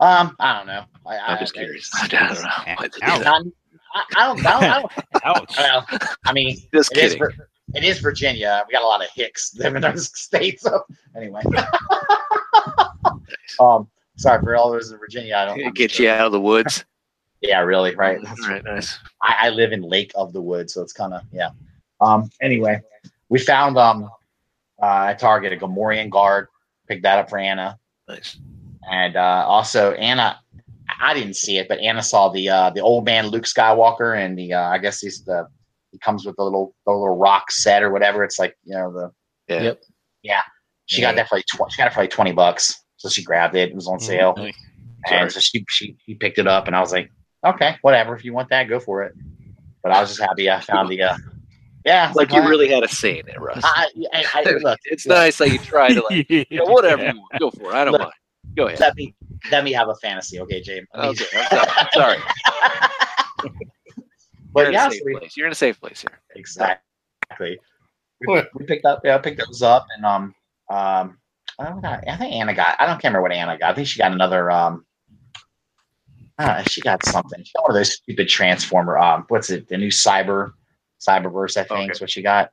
Um, 0.00 0.34
I 0.40 0.56
don't 0.58 0.66
know. 0.66 0.84
I, 1.06 1.16
I, 1.18 1.26
I'm 1.34 1.38
just 1.38 1.54
curious. 1.54 1.88
I 2.02 2.08
don't 2.08 2.34
know. 2.34 2.48
why 2.66 2.76
they 2.80 2.88
do 2.88 2.98
Ouch. 3.02 3.18
that. 3.20 3.24
Not, 3.24 3.46
I, 3.94 4.04
I 4.16 4.26
don't. 4.26 4.46
I 4.46 4.60
don't, 4.60 4.72
I 4.72 4.80
don't 4.82 4.92
Ouch. 5.24 5.54
well, 5.56 5.86
I 6.26 6.32
mean, 6.32 6.56
Just 6.74 6.90
it 6.92 6.98
is, 6.98 7.12
kidding. 7.14 7.18
Vir- 7.36 7.48
it 7.74 7.84
is 7.84 7.98
Virginia. 8.00 8.62
We 8.66 8.72
got 8.72 8.82
a 8.82 8.86
lot 8.86 9.02
of 9.02 9.08
hicks 9.14 9.54
living 9.56 9.82
in 9.82 9.92
those 9.92 10.06
states. 10.18 10.62
So 10.62 10.82
anyway, 11.16 11.42
um, 13.60 13.88
sorry 14.16 14.40
for 14.42 14.56
all 14.56 14.70
those 14.70 14.90
in 14.90 14.98
Virginia. 14.98 15.34
I 15.36 15.44
don't 15.46 15.74
Get 15.74 15.92
sure. 15.92 16.06
you 16.06 16.12
out 16.12 16.26
of 16.26 16.32
the 16.32 16.40
woods. 16.40 16.84
Yeah, 17.42 17.60
really. 17.60 17.94
Right. 17.94 18.18
All 18.18 18.50
right, 18.50 18.62
nice. 18.62 18.98
I, 19.22 19.46
I 19.46 19.48
live 19.48 19.72
in 19.72 19.80
Lake 19.80 20.12
of 20.14 20.34
the 20.34 20.42
Woods, 20.42 20.74
so 20.74 20.82
it's 20.82 20.92
kind 20.92 21.14
of 21.14 21.22
yeah. 21.32 21.48
Um. 21.98 22.28
Anyway, 22.42 22.82
we 23.30 23.38
found 23.38 23.78
um 23.78 24.10
uh, 24.82 25.06
at 25.08 25.18
Target 25.18 25.54
a 25.54 25.56
Gamorrean 25.56 26.10
guard. 26.10 26.48
Picked 26.86 27.02
that 27.04 27.18
up 27.18 27.30
for 27.30 27.38
Anna, 27.38 27.78
Nice. 28.06 28.36
and 28.92 29.16
uh, 29.16 29.44
also 29.46 29.92
Anna. 29.92 30.38
I 31.00 31.14
didn't 31.14 31.36
see 31.36 31.56
it, 31.56 31.66
but 31.66 31.78
Anna 31.78 32.02
saw 32.02 32.28
the 32.28 32.46
uh, 32.50 32.68
the 32.68 32.80
old 32.80 33.06
man 33.06 33.28
Luke 33.28 33.44
Skywalker, 33.44 34.22
and 34.22 34.36
the 34.36 34.52
uh, 34.52 34.68
I 34.68 34.76
guess 34.76 35.00
he's 35.00 35.24
the 35.24 35.48
he 35.92 35.98
comes 35.98 36.24
with 36.26 36.36
the 36.36 36.42
little 36.44 36.74
the 36.86 36.92
little 36.92 37.16
rock 37.16 37.50
set 37.50 37.82
or 37.82 37.90
whatever. 37.90 38.24
It's 38.24 38.38
like 38.38 38.56
you 38.64 38.74
know 38.74 38.92
the 38.92 39.10
Yeah. 39.54 39.72
Yep. 40.22 40.44
she 40.86 41.00
got 41.00 41.16
that 41.16 41.28
for 41.28 41.36
like 41.36 41.46
tw- 41.46 41.70
she 41.70 41.76
got 41.78 41.88
it 41.88 41.94
for 41.94 42.00
like 42.00 42.10
twenty 42.10 42.32
bucks, 42.32 42.82
so 42.96 43.08
she 43.08 43.22
grabbed 43.22 43.56
it. 43.56 43.70
It 43.70 43.74
was 43.74 43.86
on 43.88 43.98
sale, 44.00 44.34
Sorry. 44.36 44.54
and 45.10 45.30
so 45.32 45.40
she, 45.40 45.64
she 45.68 45.96
she 46.06 46.14
picked 46.14 46.38
it 46.38 46.46
up, 46.46 46.66
and 46.66 46.76
I 46.76 46.80
was 46.80 46.92
like, 46.92 47.10
okay, 47.46 47.76
whatever. 47.82 48.14
If 48.14 48.24
you 48.24 48.32
want 48.32 48.48
that, 48.50 48.68
go 48.68 48.78
for 48.80 49.02
it. 49.04 49.14
But 49.82 49.92
I 49.92 50.00
was 50.00 50.10
just 50.10 50.20
happy 50.20 50.50
I 50.50 50.60
found 50.60 50.90
the 50.90 51.02
uh, 51.02 51.16
yeah, 51.86 52.12
Like 52.14 52.32
you 52.32 52.42
I- 52.42 52.48
really 52.48 52.68
had 52.68 52.82
a 52.84 52.88
say 52.88 53.18
in 53.20 53.28
it, 53.28 53.40
Russ. 53.40 53.62
I, 53.64 53.86
I, 54.12 54.24
I, 54.34 54.50
look, 54.62 54.78
it's 54.84 55.06
nice 55.06 55.38
that 55.38 55.50
you 55.50 55.58
try 55.58 55.88
to 55.94 56.02
like, 56.02 56.28
you 56.30 56.44
know, 56.50 56.66
whatever 56.66 57.02
you 57.06 57.16
want, 57.18 57.32
go 57.38 57.50
for 57.50 57.72
it. 57.72 57.74
I 57.74 57.84
don't 57.84 57.92
Look. 57.92 58.02
mind. 58.02 58.12
Go 58.56 58.66
ahead. 58.66 58.80
let 58.80 58.94
me 58.96 59.14
let 59.50 59.64
me 59.64 59.72
have 59.72 59.88
a 59.88 59.94
fantasy, 59.96 60.38
okay, 60.40 60.60
James? 60.60 60.86
Okay, 60.94 61.24
sorry. 61.48 61.68
Sorry. 61.94 62.16
You're 64.56 64.64
but 64.64 64.66
in 64.68 64.72
yeah, 64.72 64.88
a 64.88 64.90
so 64.92 64.98
we, 65.04 65.16
place. 65.16 65.36
You're 65.36 65.46
in 65.46 65.52
a 65.52 65.56
safe 65.56 65.80
place 65.80 66.02
here. 66.02 66.18
exactly. 66.34 67.58
We, 68.28 68.42
we 68.54 68.66
picked 68.66 68.84
up, 68.84 69.00
yeah, 69.02 69.16
picked 69.16 69.38
those 69.38 69.62
up, 69.62 69.86
and 69.96 70.04
um, 70.04 70.34
um, 70.68 71.16
I 71.58 71.64
don't 71.70 71.80
know, 71.82 71.88
I 72.06 72.16
think 72.18 72.34
Anna 72.34 72.52
got. 72.52 72.76
I 72.78 72.84
don't 72.84 73.02
remember 73.02 73.22
what 73.22 73.32
Anna 73.32 73.56
got. 73.56 73.70
I 73.70 73.74
think 73.74 73.88
she 73.88 73.98
got 73.98 74.12
another 74.12 74.50
um. 74.50 74.84
Uh, 76.38 76.62
she 76.64 76.82
got 76.82 77.02
something. 77.06 77.42
She 77.42 77.52
got 77.56 77.62
one 77.62 77.70
of 77.70 77.76
those 77.76 77.94
stupid 77.94 78.28
transformer. 78.28 78.98
Um, 78.98 79.24
what's 79.28 79.48
it? 79.48 79.68
The 79.68 79.78
new 79.78 79.88
cyber, 79.88 80.52
cyberverse. 81.00 81.56
I 81.56 81.64
think 81.64 81.80
Okay. 81.84 81.90
is 81.92 82.00
what 82.02 82.10
she 82.10 82.20
got. 82.20 82.50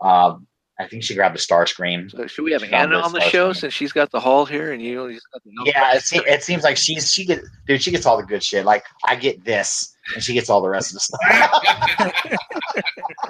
Um, 0.00 0.46
I 0.78 0.86
think 0.86 1.02
she 1.02 1.14
grabbed 1.16 1.34
the 1.34 1.40
Starscream. 1.40 2.10
So 2.12 2.28
should 2.28 2.44
we 2.44 2.52
have 2.52 2.62
She 2.62 2.72
Anna 2.72 2.98
on 2.98 3.12
the 3.12 3.20
show 3.22 3.48
night. 3.48 3.56
since 3.56 3.72
she's 3.74 3.90
got 3.92 4.12
the 4.12 4.20
hall 4.20 4.44
here 4.46 4.72
and 4.72 4.80
you 4.80 5.12
just 5.12 5.26
got 5.32 5.42
the 5.42 5.50
Yeah, 5.64 5.94
it, 5.96 6.02
se- 6.02 6.22
it 6.26 6.44
seems 6.44 6.62
like 6.62 6.76
she's 6.76 7.12
she 7.12 7.24
gets 7.24 7.48
dude. 7.66 7.82
She 7.82 7.90
gets 7.90 8.06
all 8.06 8.16
the 8.18 8.22
good 8.26 8.42
shit. 8.42 8.64
Like 8.64 8.84
I 9.04 9.16
get 9.16 9.44
this, 9.44 9.95
and 10.14 10.22
she 10.22 10.34
gets 10.34 10.48
all 10.48 10.60
the 10.60 10.68
rest 10.68 10.90
of 10.90 10.94
the 10.94 11.00
stuff. 11.00 11.20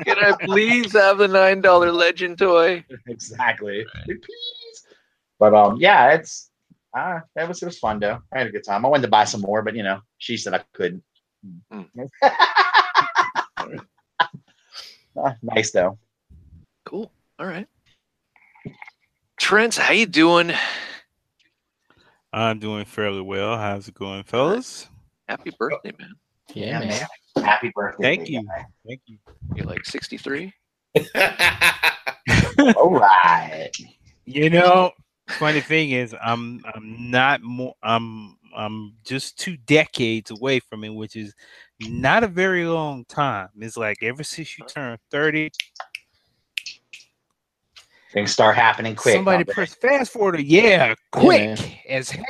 Can 0.04 0.18
I 0.18 0.36
please 0.44 0.92
have 0.92 1.18
the 1.18 1.28
nine 1.28 1.60
dollar 1.60 1.92
legend 1.92 2.38
toy? 2.38 2.84
exactly. 3.06 3.86
Please. 4.04 4.86
But 5.38 5.54
um, 5.54 5.76
yeah, 5.78 6.12
it's 6.12 6.50
uh, 6.96 7.20
that 7.34 7.48
was 7.48 7.62
it 7.62 7.66
was 7.66 7.78
fun 7.78 8.00
though. 8.00 8.20
I 8.32 8.38
had 8.38 8.46
a 8.48 8.50
good 8.50 8.64
time. 8.64 8.84
I 8.84 8.88
wanted 8.88 9.02
to 9.02 9.08
buy 9.08 9.24
some 9.24 9.40
more, 9.40 9.62
but 9.62 9.74
you 9.74 9.82
know, 9.82 10.00
she 10.18 10.36
said 10.36 10.54
I 10.54 10.62
couldn't. 10.72 11.02
Uh, 15.16 15.32
nice 15.42 15.70
though. 15.70 15.98
Cool. 16.84 17.10
All 17.38 17.46
right. 17.46 17.66
Trent, 19.38 19.76
how 19.76 19.92
you 19.92 20.04
doing? 20.04 20.52
I'm 22.32 22.58
doing 22.58 22.84
fairly 22.84 23.22
well. 23.22 23.56
How's 23.56 23.88
it 23.88 23.94
going, 23.94 24.24
fellas? 24.24 24.88
Happy 25.26 25.52
birthday, 25.58 25.92
man. 25.98 26.12
Yeah, 26.56 26.78
man. 26.80 27.06
Happy 27.44 27.70
birthday. 27.74 28.16
Thank 28.16 28.30
you. 28.30 28.42
guy. 28.42 28.64
Thank 28.86 29.00
you. 29.06 29.18
You're 29.54 29.66
like 29.66 29.84
63. 29.84 30.52
All 32.76 32.90
right. 32.90 33.70
You 34.24 34.48
know, 34.48 34.92
funny 35.28 35.60
thing 35.60 35.90
is, 35.90 36.14
I'm 36.24 36.64
I'm 36.74 37.10
not 37.10 37.42
more. 37.42 37.74
I'm 37.82 38.38
I'm 38.56 38.94
just 39.04 39.38
two 39.38 39.58
decades 39.58 40.30
away 40.30 40.60
from 40.60 40.82
it, 40.82 40.88
which 40.88 41.14
is 41.14 41.34
not 41.80 42.24
a 42.24 42.28
very 42.28 42.64
long 42.64 43.04
time. 43.04 43.50
It's 43.60 43.76
like 43.76 44.02
ever 44.02 44.24
since 44.24 44.58
you 44.58 44.64
turn 44.64 44.96
thirty, 45.10 45.50
Things 48.12 48.32
start 48.32 48.56
happening 48.56 48.96
quick. 48.96 49.14
somebody 49.14 49.44
don't 49.44 49.54
press 49.54 49.74
fast 49.74 50.10
forward. 50.10 50.40
Yeah, 50.40 50.94
quick 51.12 51.82
as 51.86 52.08
hell. 52.08 52.24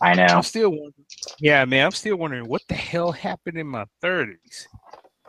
I 0.00 0.14
know. 0.14 0.24
I'm 0.24 0.42
still 0.42 0.70
wondering. 0.70 1.01
Yeah, 1.38 1.64
man, 1.64 1.86
I'm 1.86 1.92
still 1.92 2.16
wondering 2.16 2.48
what 2.48 2.62
the 2.68 2.74
hell 2.74 3.12
happened 3.12 3.58
in 3.58 3.66
my 3.66 3.84
thirties. 4.00 4.68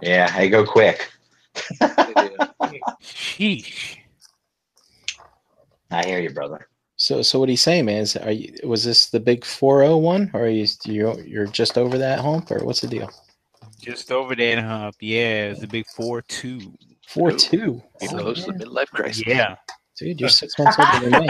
Yeah, 0.01 0.35
they 0.35 0.49
go 0.49 0.65
quick. 0.65 1.09
Sheesh. 3.01 3.97
I 5.91 6.05
hear 6.05 6.19
you, 6.19 6.31
brother. 6.31 6.67
So, 6.95 7.21
so 7.21 7.39
what 7.39 7.49
he's 7.49 7.61
saying, 7.61 7.85
man, 7.85 8.01
is 8.01 8.15
are 8.17 8.31
you 8.31 8.53
was 8.63 8.83
this 8.83 9.09
the 9.09 9.19
big 9.19 9.43
401 9.45 10.31
or 10.33 10.41
are 10.45 10.47
you 10.49 10.65
you're, 10.85 11.19
you're 11.21 11.47
just 11.47 11.77
over 11.77 11.97
that 11.97 12.19
hump 12.19 12.49
or 12.51 12.63
what's 12.63 12.81
the 12.81 12.87
deal? 12.87 13.09
Just 13.81 14.11
over 14.11 14.35
that 14.35 14.59
hump. 14.59 14.95
Yeah, 14.99 15.49
it's 15.49 15.63
a 15.63 15.67
big 15.67 15.85
four 15.87 16.21
two. 16.21 16.73
Four 17.07 17.31
two. 17.31 17.81
He 17.99 18.07
Oh, 18.09 18.17
knows 18.17 18.45
the 18.45 18.53
midlife 18.53 18.87
crisis. 18.87 19.23
Yeah. 19.27 19.55
Dude, 19.99 20.19
you're 20.19 20.29
six 20.29 20.57
months 20.57 20.77
older 20.79 21.09
than 21.09 21.25
me. 21.25 21.29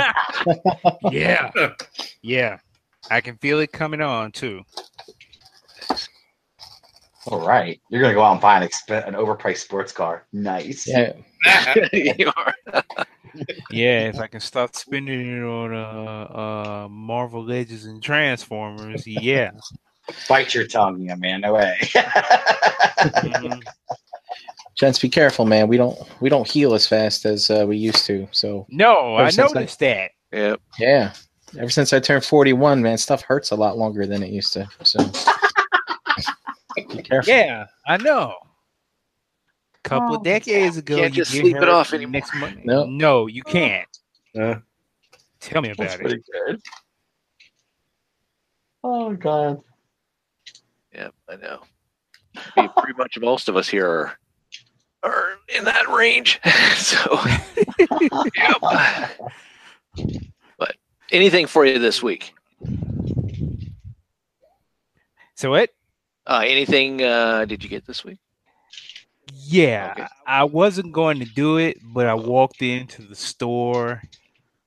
Yeah. 1.11 1.51
yeah. 2.21 2.59
I 3.11 3.21
can 3.21 3.37
feel 3.37 3.59
it 3.59 3.71
coming 3.71 4.01
on 4.01 4.31
too. 4.31 4.61
All 7.27 7.45
right. 7.45 7.79
You're 7.89 8.01
gonna 8.01 8.13
go 8.13 8.23
out 8.23 8.33
and 8.33 8.41
buy 8.41 8.57
an 8.61 8.67
exp- 8.67 9.07
an 9.07 9.13
overpriced 9.13 9.57
sports 9.59 9.91
car. 9.93 10.25
Nice. 10.33 10.87
Yeah, 10.87 11.13
you 11.93 12.31
are. 12.37 12.53
Yeah, 13.71 14.01
if 14.09 14.19
I 14.19 14.27
can 14.27 14.39
stop 14.41 14.75
spending 14.75 15.37
it 15.37 15.43
on 15.43 15.73
uh 15.73 16.83
uh 16.85 16.87
Marvel 16.89 17.43
Legends 17.43 17.85
and 17.85 18.03
Transformers, 18.03 19.07
yeah. 19.07 19.51
Bite 20.27 20.53
your 20.53 20.67
tongue, 20.67 20.99
young 21.01 21.19
man. 21.19 21.41
No 21.41 21.53
way. 21.53 21.77
Mhm. 21.81 23.61
gents, 24.77 24.99
be 24.99 25.07
careful, 25.09 25.45
man. 25.45 25.69
We 25.69 25.77
don't 25.77 25.97
we 26.19 26.27
don't 26.29 26.47
heal 26.47 26.73
as 26.73 26.85
fast 26.85 27.25
as 27.25 27.49
uh, 27.49 27.63
we 27.65 27.77
used 27.77 28.05
to. 28.07 28.27
So 28.31 28.65
No, 28.69 29.15
I 29.15 29.29
since 29.29 29.51
I- 29.51 29.59
noticed 29.59 29.79
that. 29.79 30.11
Yep. 30.33 30.59
yeah, 30.79 31.13
ever 31.59 31.69
since 31.69 31.93
I 31.93 31.99
turned 31.99 32.23
41, 32.25 32.81
man, 32.81 32.97
stuff 32.97 33.21
hurts 33.21 33.51
a 33.51 33.55
lot 33.55 33.77
longer 33.77 34.05
than 34.05 34.23
it 34.23 34.29
used 34.29 34.53
to. 34.53 34.67
So 34.83 34.99
be 36.75 37.03
careful. 37.03 37.33
Yeah, 37.33 37.65
I 37.87 37.97
know. 37.97 38.35
A 39.85 39.89
couple 39.89 40.15
of 40.15 40.23
decades 40.23 40.77
ago, 40.77 40.95
Can't 40.97 41.13
you 41.13 41.23
just 41.23 41.33
get 41.33 41.41
sleep 41.41 41.57
it 41.57 41.67
off 41.69 41.89
the 41.89 41.97
anymore. 41.97 42.11
Next 42.13 42.33
month. 42.35 42.59
No. 42.63 42.85
no, 42.85 43.27
you 43.27 43.43
can't. 43.43 43.87
Uh, 44.37 44.55
Tell 45.39 45.61
me 45.61 45.73
That's 45.77 45.95
about 45.95 45.99
it. 45.99 45.99
pretty 45.99 46.23
good. 46.47 46.61
Oh 48.85 49.13
god. 49.13 49.59
Yep. 50.93 51.13
I 51.29 51.35
know. 51.35 51.59
Pretty 52.53 52.69
pretty 52.77 52.97
much 52.97 53.17
most 53.19 53.49
of 53.49 53.57
us 53.57 53.67
here 53.67 53.87
are 53.89 54.17
are 55.03 55.33
in 55.53 55.65
that 55.65 55.89
range. 55.89 56.39
so, 56.77 57.19
yep. 59.97 60.23
Anything 61.11 61.45
for 61.47 61.65
you 61.65 61.79
this 61.79 62.01
week? 62.01 62.33
So 65.35 65.49
what? 65.49 65.69
Uh, 66.25 66.43
anything 66.45 67.03
uh, 67.03 67.45
did 67.45 67.63
you 67.63 67.69
get 67.69 67.85
this 67.85 68.03
week? 68.05 68.17
Yeah, 69.33 69.91
Okay. 69.91 70.07
I 70.25 70.43
wasn't 70.45 70.93
going 70.93 71.19
to 71.19 71.25
do 71.25 71.57
it, 71.57 71.77
but 71.83 72.07
I 72.07 72.13
walked 72.13 72.61
into 72.61 73.01
the 73.01 73.15
store. 73.15 74.01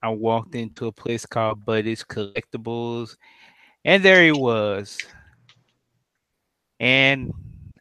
I 0.02 0.11
walked 0.11 0.55
into 0.55 0.87
a 0.87 0.93
place 0.93 1.25
called 1.25 1.64
Buddy's 1.64 2.05
Collectibles, 2.05 3.16
and 3.85 4.02
there 4.02 4.23
he 4.23 4.33
was. 4.33 4.99
And 6.78 7.33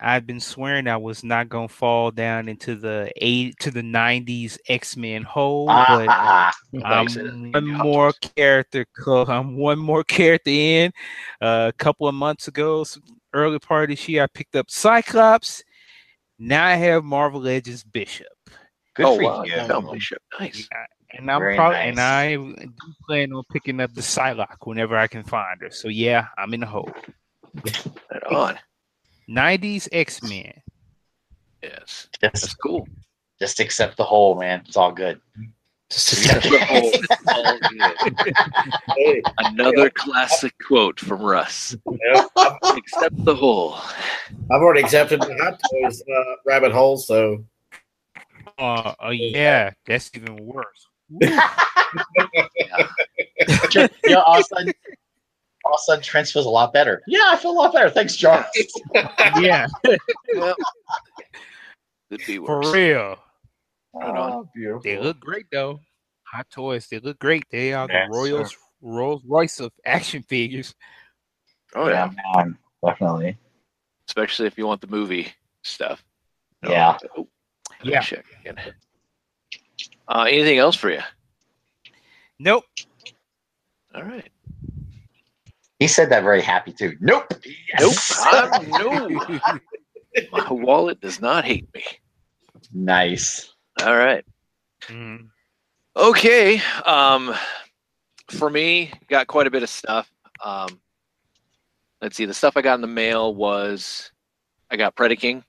I've 0.06 0.28
been 0.28 0.40
swearing 0.40 0.88
I 0.88 0.98
was 0.98 1.24
not 1.24 1.50
gonna 1.50 1.68
fall 1.68 2.12
down 2.12 2.48
into 2.48 2.76
the 2.76 3.12
eight 3.18 3.58
to 3.62 3.72
the 3.72 3.82
'90s 3.82 4.60
X-Men 4.70 5.24
hole, 5.24 5.66
but 5.66 6.08
Ah, 6.08 6.54
I 6.84 7.08
said, 7.08 7.26
I'm 7.26 7.52
one 7.52 7.68
more 7.72 8.14
character. 8.36 8.86
I'm 9.08 9.58
one 9.58 9.80
more 9.80 10.04
character 10.04 10.52
in. 10.52 10.92
Uh, 11.42 11.72
a 11.74 11.78
couple 11.78 12.08
of 12.08 12.14
months 12.14 12.48
ago, 12.48 12.84
some 12.84 13.02
early 13.34 13.58
part 13.58 13.86
of 13.86 13.98
this 13.98 14.08
year, 14.08 14.22
I 14.24 14.28
picked 14.28 14.56
up 14.56 14.70
Cyclops. 14.70 15.64
Now 16.38 16.68
I 16.68 16.76
have 16.76 17.04
Marvel 17.04 17.42
Legends 17.42 17.84
Bishop, 17.84 18.28
good 18.94 19.08
oh 19.08 19.16
for 19.16 19.24
wow, 19.24 19.44
you. 19.44 19.56
you 19.56 19.92
Bishop. 19.92 20.22
Nice. 20.40 20.70
and 21.18 21.32
I'm 21.32 21.40
Very 21.40 21.56
probably 21.56 21.80
and. 21.80 22.00
I 22.00 22.36
do 22.36 22.68
plan 23.08 23.34
on 23.34 23.44
picking 23.52 23.80
up 23.80 23.92
the 23.96 24.02
Psylocke 24.02 24.66
whenever 24.66 24.96
I 24.96 25.08
can 25.08 25.24
find 25.24 25.62
her. 25.62 25.72
So 25.72 25.88
yeah, 25.88 26.28
I'm 26.38 26.54
in 26.54 26.60
the 26.60 26.68
hole. 26.68 26.92
Right 27.56 28.24
on. 28.30 28.60
'90s 29.30 29.88
X 29.92 30.22
Men. 30.24 30.54
Yes. 31.64 32.08
That's 32.22 32.54
cool. 32.56 32.88
just 33.40 33.60
accept 33.60 33.98
the 33.98 34.04
whole, 34.04 34.36
man. 34.40 34.64
It's 34.68 34.78
all 34.78 34.92
good. 34.92 35.20
Just 35.90 36.26
Yeah. 36.26 36.40
The 36.40 36.66
whole- 36.66 36.92
it's 36.94 37.28
all 37.28 37.60
good. 37.60 38.36
hey, 38.98 39.22
Another 39.40 39.90
classic 39.90 40.54
quote 40.66 41.00
from 41.00 41.22
Russ. 41.22 41.76
yeah, 42.06 42.26
Accept 42.64 43.24
the 43.26 43.36
whole. 43.36 43.76
I've 44.52 44.62
already 44.62 44.82
accepted 44.82 45.22
the 45.22 45.36
hot 45.42 45.60
toys 45.72 46.02
uh, 46.02 46.36
rabbit 46.46 46.72
hole, 46.72 46.98
so 46.98 47.44
Uh, 48.58 48.94
oh 49.00 49.10
yeah, 49.10 49.72
that's 49.86 50.10
even 50.16 50.38
worse. 50.38 50.88
Tr- 53.70 53.86
yeah, 54.06 54.22
all 54.26 54.36
of 54.40 54.42
a 54.42 54.44
sudden, 54.44 54.74
all 55.66 55.74
of 55.74 55.80
a 55.80 55.84
sudden, 55.84 56.04
Trent 56.04 56.28
feels 56.28 56.46
a 56.46 56.50
lot 56.50 56.72
better. 56.72 57.02
Yeah, 57.08 57.26
I 57.28 57.38
feel 57.38 57.52
a 57.52 57.54
lot 57.54 57.74
better. 57.74 57.90
Thanks, 57.90 58.16
Charles. 58.16 58.46
yeah, 59.36 59.68
Well, 60.36 60.56
could 62.10 62.22
be 62.26 62.38
for 62.38 62.72
real. 62.72 63.18
Right 63.94 64.10
on. 64.10 64.32
Oh, 64.32 64.50
beautiful. 64.54 64.82
They 64.84 64.98
look 65.00 65.20
great 65.20 65.48
though. 65.52 65.80
Hot 66.32 66.48
toys, 66.52 66.88
they 66.88 67.00
look 67.00 67.18
great. 67.20 67.44
They 67.50 67.74
are 67.74 67.88
Yes, 67.90 68.08
the 68.08 68.16
Royals 68.16 68.56
Rolls 68.82 69.24
Royce 69.26 69.60
of 69.60 69.72
action 69.86 70.22
figures. 70.24 70.76
Oh 71.74 71.88
yeah. 71.88 72.12
yeah, 72.16 72.36
man, 72.36 72.58
definitely. 72.86 73.38
Especially 74.08 74.46
if 74.48 74.58
you 74.58 74.68
want 74.68 74.82
the 74.82 74.88
movie 74.88 75.34
stuff. 75.64 76.04
Yeah. 76.64 76.98
Oh, 77.18 77.28
Yeah. 77.84 78.02
Check 78.02 78.26
again. 78.42 78.58
Uh, 80.08 80.26
anything 80.30 80.60
else 80.60 80.76
for 80.76 80.92
you? 80.92 81.02
Nope. 82.38 82.66
All 83.96 84.04
right. 84.04 84.30
He 85.80 85.88
said 85.88 86.10
that 86.12 86.24
very 86.24 86.42
happy 86.42 86.72
too. 86.72 86.96
Nope. 87.02 87.26
Nope. 87.80 87.94
I'm, 88.22 88.72
no. 88.72 89.40
My 90.32 90.52
wallet 90.52 91.02
does 91.02 91.20
not 91.20 91.44
hate 91.46 91.68
me. 91.74 91.84
nice. 92.74 93.54
All 93.84 93.96
right. 93.98 94.24
Mhm. 94.84 95.28
Okay. 95.98 96.62
Um, 96.86 97.34
for 98.30 98.50
me, 98.50 98.92
got 99.10 99.28
quite 99.28 99.48
a 99.48 99.52
bit 99.52 99.64
of 99.64 99.70
stuff. 99.70 100.10
Um, 100.44 100.80
let's 102.02 102.16
see. 102.16 102.26
The 102.26 102.34
stuff 102.34 102.56
I 102.56 102.62
got 102.62 102.76
in 102.76 102.82
the 102.82 102.88
mail 102.88 103.36
was 103.36 104.12
I 104.72 104.78
got 104.78 104.96
Predaking. 104.96 105.44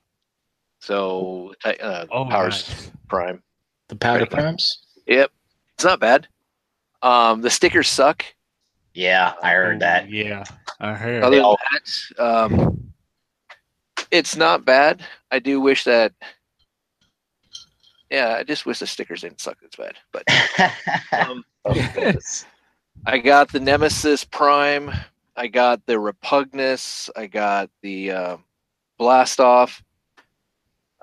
So 0.79 1.53
uh, 1.63 2.05
Oh, 2.11 2.25
Powers 2.25 2.67
nice. 2.67 2.91
Prime. 3.07 3.41
the 3.87 3.95
powder 3.95 4.19
Pretty 4.25 4.29
good. 4.35 4.41
primes. 4.41 4.79
Yep. 5.07 5.31
It's 5.75 5.83
not 5.85 5.99
bad. 5.99 6.27
Um, 7.01 7.41
the 7.41 7.49
stickers 7.49 7.87
suck. 7.87 8.25
Yeah, 8.97 9.33
I 9.43 9.51
heard 9.51 9.75
Oh, 9.75 9.79
that. 9.81 10.09
Yeah, 10.09 10.43
I 10.79 10.95
heard. 10.95 11.21
Other 11.21 11.35
than 11.39 11.55
that, 11.71 12.23
um, 12.23 12.93
it's 14.09 14.35
not 14.35 14.65
bad. 14.65 15.03
I 15.29 15.37
do 15.37 15.61
wish 15.61 15.83
that. 15.83 16.13
Yeah, 18.09 18.37
I 18.39 18.43
just 18.43 18.65
wish 18.65 18.79
the 18.79 18.87
stickers 18.87 19.21
didn't 19.21 19.39
suck 19.39 19.57
as 19.63 19.75
bad. 19.77 19.93
But 20.11 20.23
um. 21.29 21.45
I 23.05 23.19
got 23.19 23.51
the 23.51 23.59
Nemesis 23.59 24.23
Prime. 24.23 24.89
I 25.35 25.45
got 25.45 25.85
the 25.85 25.93
Repugnus. 25.93 27.11
I 27.15 27.27
got 27.27 27.69
the 27.83 28.09
uh, 28.11 28.37
Blast 28.97 29.39
Off. 29.39 29.83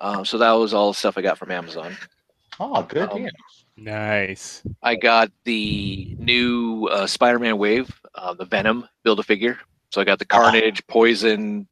Um, 0.01 0.25
so 0.25 0.37
that 0.39 0.51
was 0.51 0.75
all 0.75 0.89
the 0.91 0.95
stuff 0.99 1.17
I 1.17 1.23
got 1.23 1.39
from 1.39 1.53
Amazon. 1.53 1.97
oh, 2.59 2.83
good. 2.83 3.09
Um, 3.13 3.23
yeah. 3.23 3.31
Nice. 3.77 4.63
I 4.83 4.95
got 4.95 5.31
the 5.45 6.17
new 6.19 6.87
uh, 6.93 7.07
Spider-Man 7.07 7.59
wave, 7.59 7.91
uh, 8.15 8.35
the 8.35 8.45
Venom 8.45 8.89
build 9.03 9.19
a 9.19 9.23
figure. 9.23 9.59
So 9.91 10.01
I 10.01 10.05
got 10.05 10.19
the 10.19 10.25
Carnage, 10.25 10.87
Poison, 10.87 11.67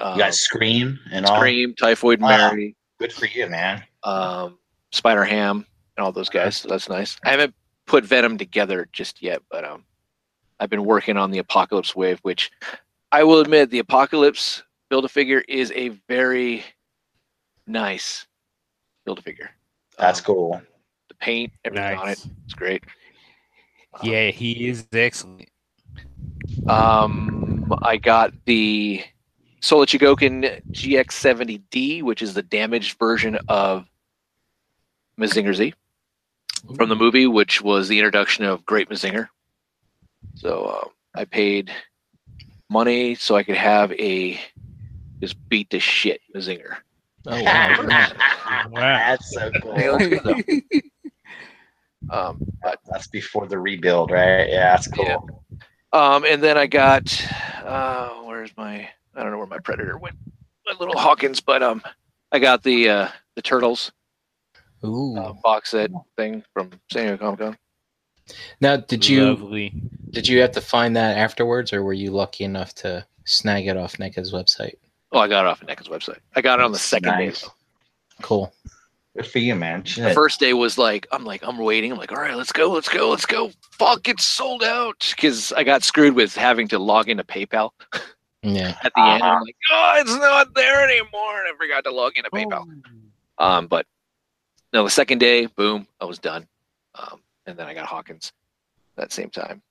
uh, 0.00 0.12
You 0.16 0.22
got 0.22 0.34
Scream 0.34 0.98
and 1.12 1.24
all. 1.26 1.36
Scream, 1.36 1.74
Typhoid 1.74 2.20
Wow. 2.20 2.28
Mary, 2.50 2.74
Good 2.98 3.12
for 3.12 3.26
you, 3.26 3.46
man. 3.48 3.82
um, 4.04 4.58
Spider 4.92 5.24
Ham, 5.24 5.66
and 5.96 6.04
all 6.04 6.12
those 6.12 6.28
guys. 6.28 6.56
So 6.58 6.68
that's 6.68 6.88
nice. 6.88 7.16
I 7.24 7.30
haven't 7.30 7.54
put 7.86 8.04
Venom 8.04 8.38
together 8.38 8.88
just 8.92 9.22
yet, 9.22 9.40
but 9.50 9.64
um, 9.64 9.84
I've 10.60 10.70
been 10.70 10.84
working 10.84 11.16
on 11.16 11.30
the 11.30 11.38
Apocalypse 11.38 11.94
wave, 11.94 12.18
which 12.22 12.50
I 13.12 13.22
will 13.24 13.40
admit 13.40 13.70
the 13.70 13.78
Apocalypse 13.78 14.62
build 14.90 15.04
a 15.04 15.08
figure 15.08 15.42
is 15.48 15.72
a 15.74 15.88
very 16.08 16.64
nice 17.66 18.26
build 19.04 19.18
a 19.18 19.22
figure. 19.22 19.50
That's 19.98 20.18
Um, 20.20 20.24
cool. 20.24 20.62
The 21.18 21.24
paint, 21.24 21.52
everything 21.64 21.98
on 21.98 22.08
it, 22.08 22.26
it's 22.44 22.54
great. 22.54 22.82
Um, 23.94 24.10
Yeah, 24.10 24.30
he 24.30 24.68
is 24.68 24.86
excellent. 24.92 25.48
Um, 26.68 27.72
I 27.82 27.96
got 27.96 28.32
the 28.44 29.02
Soul 29.60 29.82
of 29.82 29.88
Chogokin 29.88 30.62
GX70D, 30.72 32.02
which 32.02 32.22
is 32.22 32.34
the 32.34 32.42
damaged 32.42 32.98
version 32.98 33.38
of 33.48 33.86
Mazinger 35.18 35.54
Z 35.54 35.74
from 36.76 36.88
the 36.88 36.96
movie, 36.96 37.26
which 37.26 37.62
was 37.62 37.88
the 37.88 37.98
introduction 37.98 38.44
of 38.44 38.64
Great 38.66 38.88
Mazinger. 38.90 39.28
So 40.34 40.64
uh, 40.64 40.88
I 41.14 41.24
paid 41.24 41.72
money 42.68 43.14
so 43.14 43.36
I 43.36 43.42
could 43.42 43.56
have 43.56 43.92
a 43.92 44.38
just 45.20 45.36
beat 45.48 45.70
the 45.70 45.78
shit 45.80 46.20
Mazinger. 46.34 46.76
Oh 47.26 47.42
wow. 47.42 48.10
Wow. 48.70 48.70
That's 48.70 49.34
so 49.34 49.50
cool. 49.60 49.74
Hey, 49.76 49.90
let's 49.90 50.06
go, 50.06 50.20
though. 50.22 50.40
Um, 52.10 52.38
but 52.62 52.78
That's 52.86 53.08
before 53.08 53.46
the 53.46 53.58
rebuild, 53.58 54.10
right? 54.10 54.48
Yeah, 54.48 54.70
that's 54.72 54.88
cool. 54.88 55.04
Yeah. 55.04 55.58
Um, 55.92 56.24
and 56.24 56.42
then 56.42 56.58
I 56.58 56.66
got 56.66 57.26
uh, 57.64 58.08
where's 58.24 58.54
my 58.56 58.88
I 59.14 59.22
don't 59.22 59.30
know 59.32 59.38
where 59.38 59.46
my 59.46 59.58
predator 59.58 59.96
went, 59.98 60.16
my 60.66 60.74
little 60.78 60.98
Hawkins, 60.98 61.40
but 61.40 61.62
um, 61.62 61.82
I 62.32 62.38
got 62.38 62.62
the 62.62 62.88
uh, 62.88 63.08
the 63.34 63.42
turtles 63.42 63.92
Ooh. 64.84 65.16
uh, 65.16 65.32
box 65.42 65.70
set 65.70 65.90
thing 66.16 66.44
from 66.52 66.70
San 66.92 67.06
Diego 67.06 67.16
Comic 67.18 67.40
Con. 67.40 67.56
Now, 68.60 68.76
did 68.76 69.08
you 69.08 69.24
Lovely. 69.24 69.72
did 70.10 70.28
you 70.28 70.40
have 70.40 70.52
to 70.52 70.60
find 70.60 70.96
that 70.96 71.16
afterwards, 71.16 71.72
or 71.72 71.82
were 71.82 71.92
you 71.92 72.10
lucky 72.10 72.44
enough 72.44 72.74
to 72.76 73.06
snag 73.24 73.66
it 73.68 73.76
off 73.76 73.96
NECA's 73.98 74.32
website? 74.32 74.74
Oh, 75.12 75.20
I 75.20 75.28
got 75.28 75.44
it 75.46 75.48
off 75.48 75.62
of 75.62 75.68
NECA's 75.68 75.88
website. 75.88 76.18
I 76.34 76.40
got 76.42 76.58
it 76.58 76.64
on 76.64 76.72
the 76.72 76.78
second 76.78 77.12
Nice. 77.12 77.42
day. 77.42 77.48
Cool. 78.22 78.52
Good 79.16 79.26
for 79.26 79.38
you, 79.38 79.54
man. 79.54 79.82
The 79.82 80.12
first 80.12 80.40
day 80.40 80.52
was 80.52 80.76
like 80.76 81.06
I'm 81.10 81.24
like 81.24 81.42
I'm 81.42 81.56
waiting. 81.56 81.90
I'm 81.90 81.96
like, 81.96 82.12
all 82.12 82.18
right, 82.18 82.36
let's 82.36 82.52
go, 82.52 82.70
let's 82.70 82.88
go, 82.88 83.08
let's 83.08 83.24
go. 83.24 83.50
Fuck, 83.72 84.08
it's 84.08 84.24
sold 84.24 84.62
out 84.62 85.10
because 85.16 85.52
I 85.52 85.64
got 85.64 85.82
screwed 85.82 86.14
with 86.14 86.34
having 86.34 86.68
to 86.68 86.78
log 86.78 87.08
into 87.08 87.24
PayPal 87.24 87.70
Yeah. 88.42 88.76
at 88.84 88.92
the 88.94 89.00
end. 89.02 89.22
I'm 89.22 89.40
like, 89.40 89.56
oh, 89.72 89.94
it's 90.00 90.14
not 90.16 90.54
there 90.54 90.84
anymore, 90.84 91.40
and 91.40 91.48
I 91.48 91.56
forgot 91.58 91.84
to 91.84 91.92
log 91.92 92.12
into 92.16 92.30
PayPal. 92.30 92.66
Um, 93.38 93.68
but 93.68 93.86
no, 94.74 94.84
the 94.84 94.90
second 94.90 95.18
day, 95.18 95.46
boom, 95.46 95.86
I 95.98 96.04
was 96.04 96.18
done. 96.18 96.46
Um, 96.94 97.20
and 97.46 97.56
then 97.56 97.66
I 97.66 97.72
got 97.72 97.86
Hawkins 97.86 98.34
that 98.96 99.12
same 99.12 99.30
time. 99.30 99.62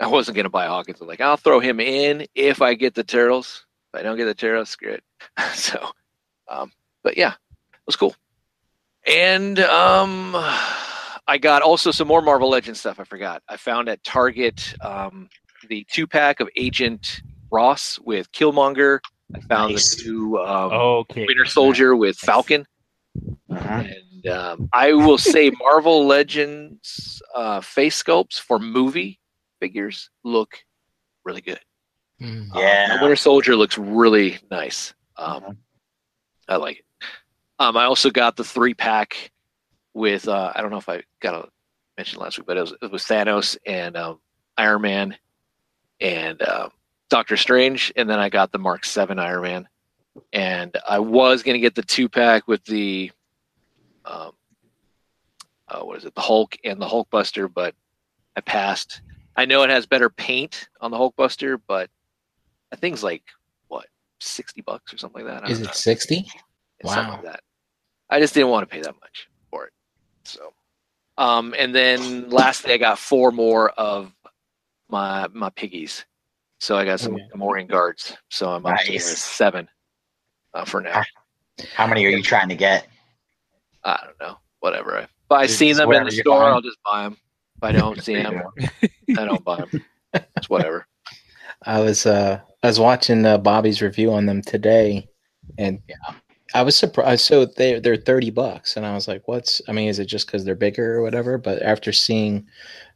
I 0.00 0.06
wasn't 0.06 0.36
gonna 0.36 0.50
buy 0.50 0.66
Hawkins. 0.66 1.00
I'm 1.00 1.06
like, 1.06 1.22
I'll 1.22 1.38
throw 1.38 1.60
him 1.60 1.80
in 1.80 2.26
if 2.34 2.60
I 2.60 2.74
get 2.74 2.94
the 2.94 3.04
turtles. 3.04 3.64
If 3.94 4.00
I 4.00 4.02
don't 4.02 4.18
get 4.18 4.26
the 4.26 4.34
turtles, 4.34 4.68
screw 4.68 4.92
it. 4.92 5.04
so, 5.54 5.88
um, 6.48 6.70
but 7.02 7.16
yeah, 7.16 7.32
it 7.32 7.86
was 7.86 7.96
cool. 7.96 8.14
And 9.06 9.58
um, 9.60 10.32
I 11.28 11.38
got 11.38 11.62
also 11.62 11.90
some 11.90 12.08
more 12.08 12.22
Marvel 12.22 12.48
Legends 12.50 12.80
stuff. 12.80 12.98
I 13.00 13.04
forgot. 13.04 13.42
I 13.48 13.56
found 13.56 13.88
at 13.88 14.02
Target 14.04 14.74
um, 14.80 15.28
the 15.68 15.86
two 15.90 16.06
pack 16.06 16.40
of 16.40 16.48
Agent 16.56 17.22
Ross 17.50 17.98
with 18.00 18.30
Killmonger. 18.32 18.98
I 19.34 19.40
found 19.40 19.72
Nice. 19.72 19.96
the 19.96 20.10
new 20.10 20.38
um, 20.38 20.72
Okay. 20.72 21.24
Winter 21.26 21.44
Soldier 21.44 21.94
with 21.96 22.16
Falcon. 22.18 22.66
Mhm. 23.50 23.92
And 23.96 24.26
um, 24.28 24.68
I 24.72 24.92
will 24.92 25.18
say 25.18 25.50
Marvel 25.58 26.06
Legends 26.06 27.22
uh, 27.34 27.60
face 27.60 28.02
sculpts 28.02 28.38
for 28.40 28.58
movie 28.58 29.20
figures 29.60 30.10
look 30.24 30.58
really 31.24 31.40
good. 31.40 31.60
Mm. 32.20 32.50
Um, 32.54 32.60
Yeah. 32.60 32.96
the 32.96 33.02
Winter 33.02 33.16
Soldier 33.16 33.56
looks 33.56 33.78
really 33.78 34.38
nice. 34.50 34.94
Um, 35.16 35.42
Mhm. 35.42 35.56
I 36.48 36.56
like 36.56 36.78
it. 36.78 36.84
Um, 37.58 37.76
I 37.76 37.84
also 37.84 38.10
got 38.10 38.36
the 38.36 38.44
three 38.44 38.74
pack 38.74 39.30
with 39.94 40.28
uh, 40.28 40.52
I 40.54 40.60
don't 40.60 40.70
know 40.70 40.76
if 40.76 40.88
I 40.88 41.02
got 41.20 41.32
to 41.32 41.48
mention 41.96 42.20
last 42.20 42.38
week, 42.38 42.46
but 42.46 42.56
it 42.56 42.60
was, 42.60 42.74
it 42.82 42.92
was 42.92 43.04
Thanos 43.04 43.56
and 43.64 43.96
um, 43.96 44.20
Iron 44.58 44.82
Man 44.82 45.16
and 46.00 46.42
um, 46.42 46.70
Doctor 47.08 47.36
Strange, 47.36 47.92
and 47.96 48.08
then 48.08 48.18
I 48.18 48.28
got 48.28 48.52
the 48.52 48.58
Mark 48.58 48.84
Seven 48.84 49.18
Iron 49.18 49.42
Man, 49.42 49.68
and 50.32 50.76
I 50.86 50.98
was 50.98 51.42
gonna 51.42 51.58
get 51.58 51.74
the 51.74 51.82
two 51.82 52.08
pack 52.08 52.46
with 52.46 52.64
the 52.64 53.10
um, 54.04 54.32
uh, 55.68 55.80
what 55.80 55.98
is 55.98 56.04
it, 56.04 56.14
the 56.14 56.20
Hulk 56.20 56.56
and 56.64 56.80
the 56.80 56.86
Hulkbuster, 56.86 57.52
but 57.52 57.74
I 58.36 58.40
passed. 58.40 59.00
I 59.36 59.46
know 59.46 59.62
it 59.62 59.70
has 59.70 59.86
better 59.86 60.08
paint 60.08 60.68
on 60.80 60.90
the 60.90 60.96
Hulkbuster, 60.96 61.60
but 61.66 61.90
I 62.72 62.76
think 62.76 62.94
it's 62.94 63.02
like 63.02 63.22
what 63.68 63.86
sixty 64.20 64.60
bucks 64.60 64.92
or 64.92 64.98
something 64.98 65.24
like 65.24 65.34
that. 65.34 65.48
I 65.48 65.50
Is 65.50 65.60
it 65.60 65.74
sixty? 65.74 66.26
Wow. 66.86 67.10
like 67.12 67.22
that. 67.22 67.40
I 68.10 68.20
just 68.20 68.34
didn't 68.34 68.50
want 68.50 68.68
to 68.68 68.74
pay 68.74 68.82
that 68.82 68.94
much 69.00 69.28
for 69.50 69.66
it. 69.66 69.72
So, 70.24 70.52
um, 71.18 71.54
and 71.58 71.74
then 71.74 72.30
lastly, 72.30 72.72
I 72.72 72.76
got 72.78 72.98
four 72.98 73.32
more 73.32 73.70
of 73.70 74.12
my 74.88 75.28
my 75.32 75.50
piggies. 75.50 76.04
So 76.60 76.76
I 76.76 76.84
got 76.84 77.00
some 77.00 77.14
Okay. 77.14 77.24
Gamorrean 77.34 77.68
guards. 77.68 78.16
So 78.30 78.50
I'm 78.50 78.64
up 78.64 78.78
to 78.78 78.98
seven 78.98 79.68
uh, 80.54 80.64
for 80.64 80.80
now. 80.80 81.02
How 81.74 81.86
many 81.86 82.04
are 82.06 82.10
you 82.10 82.22
trying 82.22 82.48
to 82.48 82.54
get? 82.56 82.86
I 83.84 84.00
don't 84.04 84.20
know. 84.20 84.38
Whatever. 84.60 84.98
If 84.98 85.08
I 85.30 85.46
see 85.46 85.72
them 85.72 85.90
in 85.92 86.04
the 86.04 86.10
store. 86.10 86.44
I'll 86.44 86.62
just 86.62 86.78
buy 86.84 87.04
them. 87.04 87.16
If 87.56 87.62
I 87.62 87.72
don't 87.72 88.02
see 88.02 88.14
them, 88.22 88.42
I 89.16 89.24
don't 89.24 89.44
buy 89.44 89.58
them. 89.58 89.70
It's 90.36 90.48
whatever. 90.48 90.86
I 91.62 91.80
was 91.80 92.06
uh 92.06 92.40
I 92.62 92.66
was 92.66 92.80
watching 92.80 93.24
uh, 93.24 93.38
Bobby's 93.38 93.80
review 93.82 94.12
on 94.12 94.26
them 94.26 94.42
today, 94.42 95.08
and 95.58 95.78
I 96.56 96.62
was 96.62 96.74
surprised. 96.74 97.22
So 97.24 97.44
they 97.44 97.78
they're 97.80 97.96
thirty 97.96 98.30
bucks, 98.30 98.76
and 98.76 98.86
I 98.86 98.94
was 98.94 99.06
like, 99.06 99.28
"What's? 99.28 99.60
I 99.68 99.72
mean, 99.72 99.88
is 99.88 99.98
it 99.98 100.06
just 100.06 100.26
because 100.26 100.44
they're 100.44 100.54
bigger 100.54 100.94
or 100.96 101.02
whatever?" 101.02 101.36
But 101.36 101.60
after 101.62 101.92
seeing, 101.92 102.46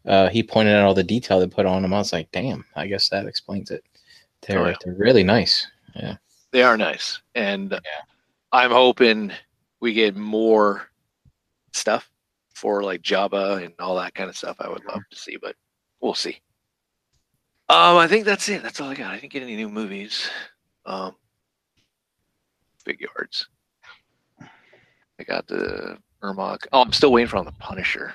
uh, 0.07 0.31
he 0.31 0.43
pointed 0.43 0.75
out 0.75 0.87
all 0.87 0.95
the 0.95 1.03
detail 1.03 1.39
they 1.39 1.47
put 1.47 1.67
on 1.67 1.83
them. 1.83 1.93
I 1.93 1.99
was 1.99 2.13
like, 2.13 2.31
"Damn, 2.33 2.65
I 2.75 2.87
guess 2.87 3.11
that 3.11 3.27
explains 3.27 3.71
it." 3.71 3.85
They're 4.41 4.61
Oh, 4.61 4.69
yeah. 4.69 4.77
they're 4.83 4.95
really 4.95 5.23
nice. 5.23 5.67
Yeah, 5.95 6.17
they 6.53 6.63
are 6.63 6.79
nice, 6.79 7.21
and 7.35 7.79
I'm 8.53 8.71
hoping 8.71 9.31
we 9.81 9.93
get 9.93 10.17
more 10.17 10.89
stuff 11.73 12.11
for 12.55 12.83
like 12.83 13.03
Jabba 13.03 13.63
and 13.63 13.75
all 13.79 13.97
that 13.97 14.15
kind 14.15 14.31
of 14.31 14.37
stuff. 14.39 14.57
I 14.61 14.71
would 14.71 14.85
love 14.87 15.03
to 15.11 15.17
see, 15.19 15.37
but 15.37 15.55
we'll 16.01 16.15
see. 16.15 16.41
Um, 17.69 17.99
I 17.99 18.09
think 18.09 18.25
that's 18.25 18.49
it. 18.49 18.63
That's 18.63 18.81
all 18.81 18.89
I 18.89 18.95
got. 18.95 19.13
I 19.13 19.19
didn't 19.19 19.33
get 19.33 19.43
any 19.43 19.57
new 19.57 19.69
movies. 19.69 20.29
Um, 20.87 21.15
big 22.85 23.01
yards. 23.01 23.49
I 24.41 25.25
got 25.25 25.47
the 25.47 25.99
Ermok. 26.23 26.67
Oh, 26.73 26.83
I'm 26.83 26.93
still 26.93 27.13
waiting 27.13 27.29
for 27.29 27.37
on 27.37 27.45
the 27.45 27.53
Punisher. 27.53 28.15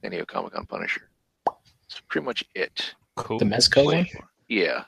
San 0.00 0.10
Diego 0.10 0.24
Comic 0.26 0.52
Con 0.52 0.66
Punisher. 0.66 1.08
That's 1.46 2.00
pretty 2.08 2.24
much 2.24 2.44
it. 2.54 2.94
Cool. 3.16 3.38
The 3.38 3.44
Mezco 3.44 3.84
one. 3.84 4.06
Yeah. 4.48 4.84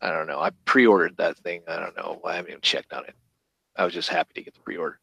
I 0.00 0.10
don't 0.10 0.26
know. 0.26 0.40
I 0.40 0.50
pre-ordered 0.64 1.16
that 1.18 1.36
thing. 1.38 1.62
I 1.68 1.78
don't 1.78 1.96
know. 1.96 2.20
I 2.24 2.34
haven't 2.34 2.50
even 2.50 2.60
checked 2.60 2.92
on 2.92 3.04
it. 3.04 3.14
I 3.76 3.84
was 3.84 3.94
just 3.94 4.08
happy 4.08 4.32
to 4.34 4.42
get 4.42 4.54
the 4.54 4.60
pre-order. 4.60 4.98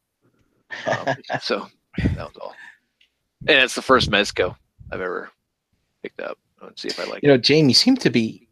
Um, 0.86 1.16
so 1.40 1.66
that 1.98 2.16
was 2.18 2.36
all. 2.40 2.54
And 3.48 3.58
it's 3.58 3.74
the 3.74 3.82
first 3.82 4.10
Mezco 4.10 4.54
I've 4.92 5.00
ever 5.00 5.30
picked 6.02 6.20
up. 6.20 6.38
Let's 6.62 6.82
see 6.82 6.88
if 6.88 7.00
I 7.00 7.04
like 7.04 7.18
it. 7.18 7.24
You 7.24 7.32
it. 7.32 7.36
know, 7.36 7.40
Jamie 7.40 7.68
you 7.68 7.74
seem 7.74 7.96
to 7.96 8.10
be 8.10 8.48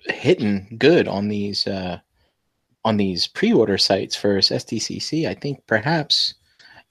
hitting 0.00 0.76
good 0.78 1.08
on 1.08 1.28
these 1.28 1.66
uh, 1.66 1.98
on 2.86 2.96
these 2.96 3.26
pre-order 3.26 3.76
sites 3.76 4.14
for 4.14 4.38
SDCC. 4.38 5.28
I 5.28 5.34
think 5.34 5.60
perhaps, 5.66 6.34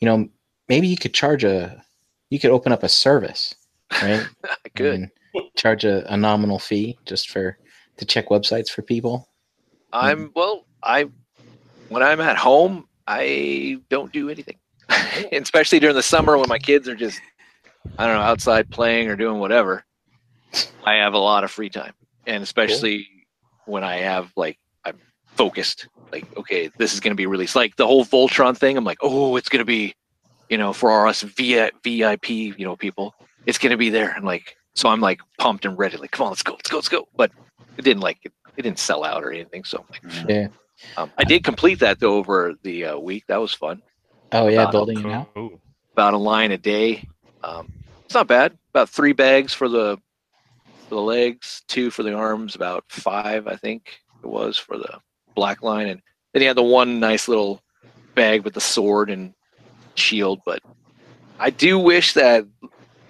you 0.01 0.05
know, 0.05 0.27
maybe 0.67 0.87
you 0.89 0.97
could 0.97 1.13
charge 1.13 1.45
a, 1.45 1.81
you 2.29 2.37
could 2.37 2.51
open 2.51 2.73
up 2.73 2.83
a 2.83 2.89
service, 2.89 3.55
right? 4.03 4.27
I 4.43 4.69
could. 4.75 5.09
Charge 5.55 5.85
a, 5.85 6.05
a 6.13 6.17
nominal 6.17 6.59
fee 6.59 6.97
just 7.05 7.29
for 7.29 7.57
to 7.97 8.05
check 8.05 8.27
websites 8.27 8.69
for 8.69 8.81
people. 8.81 9.29
I'm 9.93 10.25
hmm. 10.25 10.31
well. 10.35 10.65
I 10.83 11.09
when 11.89 12.03
I'm 12.03 12.21
at 12.21 12.37
home, 12.37 12.87
I 13.07 13.79
don't 13.89 14.11
do 14.11 14.29
anything, 14.29 14.57
especially 15.31 15.79
during 15.79 15.95
the 15.95 16.03
summer 16.03 16.37
when 16.37 16.49
my 16.49 16.59
kids 16.59 16.87
are 16.87 16.95
just 16.95 17.19
I 17.97 18.05
don't 18.05 18.15
know 18.15 18.21
outside 18.21 18.69
playing 18.69 19.09
or 19.09 19.15
doing 19.15 19.39
whatever. 19.39 19.83
I 20.85 20.95
have 20.95 21.13
a 21.13 21.19
lot 21.19 21.43
of 21.43 21.51
free 21.51 21.69
time, 21.69 21.93
and 22.27 22.43
especially 22.43 23.07
when 23.65 23.83
I 23.83 23.97
have 23.97 24.31
like 24.35 24.57
focused. 25.37 25.87
Like, 26.11 26.25
okay, 26.37 26.69
this 26.77 26.93
is 26.93 26.99
going 26.99 27.11
to 27.11 27.15
be 27.15 27.25
released. 27.25 27.55
Like 27.55 27.75
the 27.75 27.87
whole 27.87 28.05
Voltron 28.05 28.57
thing. 28.57 28.77
I'm 28.77 28.85
like, 28.85 28.99
oh, 29.01 29.35
it's 29.35 29.49
going 29.49 29.59
to 29.59 29.65
be 29.65 29.93
you 30.49 30.57
know, 30.57 30.73
for 30.73 31.07
us 31.07 31.21
via 31.21 31.71
VIP, 31.83 32.29
you 32.29 32.65
know, 32.65 32.75
people, 32.75 33.15
it's 33.45 33.57
gonna 33.57 33.77
be 33.77 33.89
there. 33.89 34.11
And 34.11 34.25
like, 34.25 34.55
so 34.75 34.89
I'm 34.89 35.01
like 35.01 35.19
pumped 35.39 35.65
and 35.65 35.77
ready. 35.77 35.97
Like, 35.97 36.11
come 36.11 36.25
on, 36.25 36.31
let's 36.31 36.43
go, 36.43 36.53
let's 36.53 36.69
go, 36.69 36.77
let's 36.77 36.89
go. 36.89 37.07
But 37.15 37.31
it 37.77 37.81
didn't 37.81 38.01
like 38.03 38.19
it, 38.23 38.31
it 38.57 38.61
didn't 38.61 38.79
sell 38.79 39.03
out 39.03 39.23
or 39.23 39.31
anything. 39.31 39.63
So 39.63 39.79
I'm 39.79 39.85
like, 39.89 40.29
Yeah. 40.29 40.47
um, 40.97 41.11
I 41.17 41.23
did 41.23 41.43
complete 41.43 41.79
that 41.79 41.99
though 41.99 42.15
over 42.15 42.53
the 42.63 42.85
uh, 42.85 42.97
week. 42.99 43.25
That 43.27 43.41
was 43.41 43.53
fun. 43.53 43.81
Oh 44.31 44.47
yeah, 44.47 44.63
Uh, 44.63 44.71
building 44.71 44.99
it 44.99 45.11
out. 45.11 45.29
About 45.93 46.13
a 46.13 46.17
line 46.17 46.51
a 46.51 46.57
day. 46.57 47.07
Um, 47.43 47.71
it's 48.05 48.13
not 48.13 48.27
bad. 48.27 48.57
About 48.73 48.89
three 48.89 49.13
bags 49.13 49.53
for 49.53 49.67
the 49.67 49.97
for 50.89 50.95
the 50.95 51.01
legs, 51.01 51.63
two 51.67 51.89
for 51.89 52.03
the 52.03 52.13
arms, 52.13 52.55
about 52.55 52.85
five 52.89 53.47
I 53.47 53.55
think 53.55 53.99
it 54.23 54.27
was 54.27 54.57
for 54.57 54.77
the 54.77 54.99
black 55.35 55.61
line, 55.61 55.87
and 55.87 56.01
then 56.33 56.41
he 56.41 56.47
had 56.47 56.57
the 56.57 56.63
one 56.63 56.99
nice 56.99 57.27
little 57.27 57.61
bag 58.15 58.43
with 58.43 58.53
the 58.53 58.61
sword 58.61 59.09
and 59.09 59.33
shield. 59.95 60.39
But 60.45 60.59
I 61.39 61.49
do 61.49 61.77
wish 61.77 62.13
that 62.13 62.45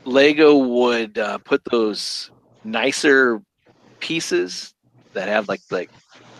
Lego 0.06 0.58
would 0.58 1.18
uh, 1.18 1.38
put 1.40 1.64
those 1.66 2.32
nicer 2.64 3.42
pieces 4.00 4.74
that 5.14 5.28
have 5.28 5.48
like 5.48 5.62
like 5.72 5.90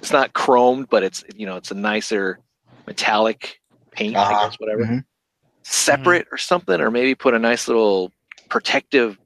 it's 0.02 0.12
not 0.12 0.34
chromed, 0.34 0.88
but 0.90 1.04
it's 1.04 1.24
you 1.36 1.46
know 1.46 1.56
it's 1.56 1.72
a 1.72 1.76
nicer 1.76 2.40
metallic 2.88 3.60
paint, 3.92 4.16
I 4.18 4.22
Uh-huh. 4.22 4.48
guess, 4.50 4.56
whatever, 4.60 4.86
Mhm. 4.86 5.06
separate 5.64 6.28
or 6.32 6.38
something, 6.38 6.80
or 6.82 6.92
maybe 6.92 7.16
put 7.16 7.34
a 7.34 7.40
nice 7.40 7.68
little 7.68 8.12
protective. 8.50 9.18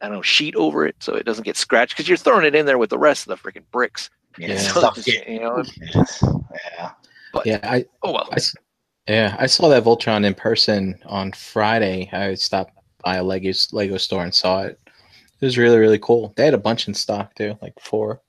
I 0.00 0.08
don't 0.08 0.16
know, 0.16 0.22
sheet 0.22 0.54
over 0.54 0.86
it 0.86 0.96
so 1.00 1.14
it 1.14 1.24
doesn't 1.24 1.44
get 1.44 1.56
scratched 1.56 1.94
because 1.96 2.08
you're 2.08 2.18
throwing 2.18 2.44
it 2.44 2.54
in 2.54 2.66
there 2.66 2.76
with 2.78 2.90
the 2.90 2.98
rest 2.98 3.26
of 3.26 3.30
the 3.42 3.50
freaking 3.50 3.64
bricks. 3.72 4.10
Yeah, 4.38 4.48
Yeah. 4.48 4.58
So 4.58 4.80
stuff 4.80 4.98
it's- 4.98 5.04
get- 5.04 5.28
you 5.28 5.40
know, 5.40 5.62
yeah. 6.76 6.90
Yeah, 7.44 7.58
I, 7.62 7.84
oh 8.02 8.12
well. 8.12 8.28
I 8.30 8.36
s- 8.36 8.54
yeah, 9.08 9.36
I 9.38 9.46
saw 9.46 9.68
that 9.68 9.82
Voltron 9.84 10.24
in 10.24 10.34
person 10.34 10.98
on 11.06 11.32
Friday. 11.32 12.08
I 12.12 12.34
stopped 12.34 12.72
by 13.04 13.16
a 13.16 13.22
Lego 13.24 13.50
Lego 13.72 13.96
store 13.98 14.22
and 14.22 14.32
saw 14.34 14.62
it. 14.62 14.78
It 15.40 15.44
was 15.44 15.58
really 15.58 15.78
really 15.78 15.98
cool. 15.98 16.32
They 16.36 16.44
had 16.44 16.54
a 16.54 16.58
bunch 16.58 16.86
in 16.88 16.94
stock 16.94 17.34
too, 17.34 17.58
like 17.60 17.74
four 17.80 18.22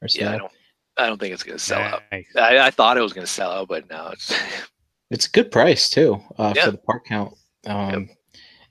or 0.00 0.08
so. 0.08 0.20
Yeah, 0.22 0.32
I 0.32 0.38
don't. 0.38 0.52
I 0.96 1.06
don't 1.06 1.18
think 1.20 1.32
it's 1.34 1.42
gonna 1.42 1.58
sell 1.58 1.80
out. 1.80 2.02
I, 2.12 2.24
I 2.36 2.70
thought 2.70 2.96
it 2.96 3.02
was 3.02 3.12
gonna 3.12 3.26
sell 3.26 3.50
out, 3.50 3.68
but 3.68 3.88
now 3.90 4.08
it's 4.08 4.32
It's 5.10 5.26
a 5.26 5.30
good 5.30 5.50
price 5.50 5.90
too 5.90 6.20
uh, 6.38 6.52
Yeah. 6.56 6.66
for 6.66 6.70
the 6.72 6.78
part 6.78 7.04
count. 7.04 7.34
Um, 7.66 8.08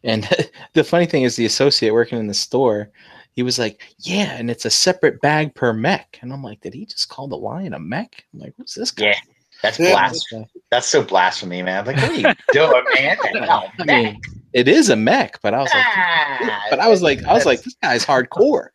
And 0.03 0.27
the 0.73 0.83
funny 0.83 1.05
thing 1.05 1.23
is, 1.23 1.35
the 1.35 1.45
associate 1.45 1.93
working 1.93 2.17
in 2.17 2.27
the 2.27 2.33
store, 2.33 2.89
he 3.35 3.43
was 3.43 3.57
like, 3.59 3.81
"Yeah, 3.99 4.33
and 4.37 4.49
it's 4.51 4.65
a 4.65 4.69
separate 4.69 5.21
bag 5.21 5.55
per 5.55 5.73
mech." 5.73 6.19
And 6.21 6.31
I'm 6.33 6.43
like, 6.43 6.61
"Did 6.61 6.73
he 6.73 6.85
just 6.85 7.09
call 7.09 7.27
the 7.27 7.37
lion 7.37 7.73
a 7.73 7.79
mech?" 7.79 8.25
I'm 8.33 8.39
like, 8.39 8.53
"What's 8.57 8.73
this 8.75 8.91
guy?" 8.91 9.05
Yeah, 9.07 9.15
that's 9.63 9.79
Yeah. 9.79 9.91
blasphemy. 9.91 10.47
That's 10.71 10.87
so 10.87 11.01
blasphemy, 11.03 11.61
man. 11.61 11.85
Like, 11.85 11.97
what 11.97 12.11
are 12.11 12.13
you 12.13 12.33
doing, 12.51 12.83
man? 12.95 13.17
No, 13.33 13.67
I 13.79 13.83
mean, 13.85 14.21
it 14.53 14.67
is 14.67 14.89
a 14.89 14.95
mech, 14.95 15.41
but 15.41 15.53
I 15.53 15.59
was 15.59 15.69
like, 15.73 15.85
Ah, 15.85 16.61
but 16.69 16.79
I 16.79 16.87
was 16.87 17.01
like, 17.01 17.23
I 17.23 17.33
was 17.33 17.45
like, 17.45 17.61
this 17.61 17.75
guy's 17.81 18.05
hardcore. 18.05 18.69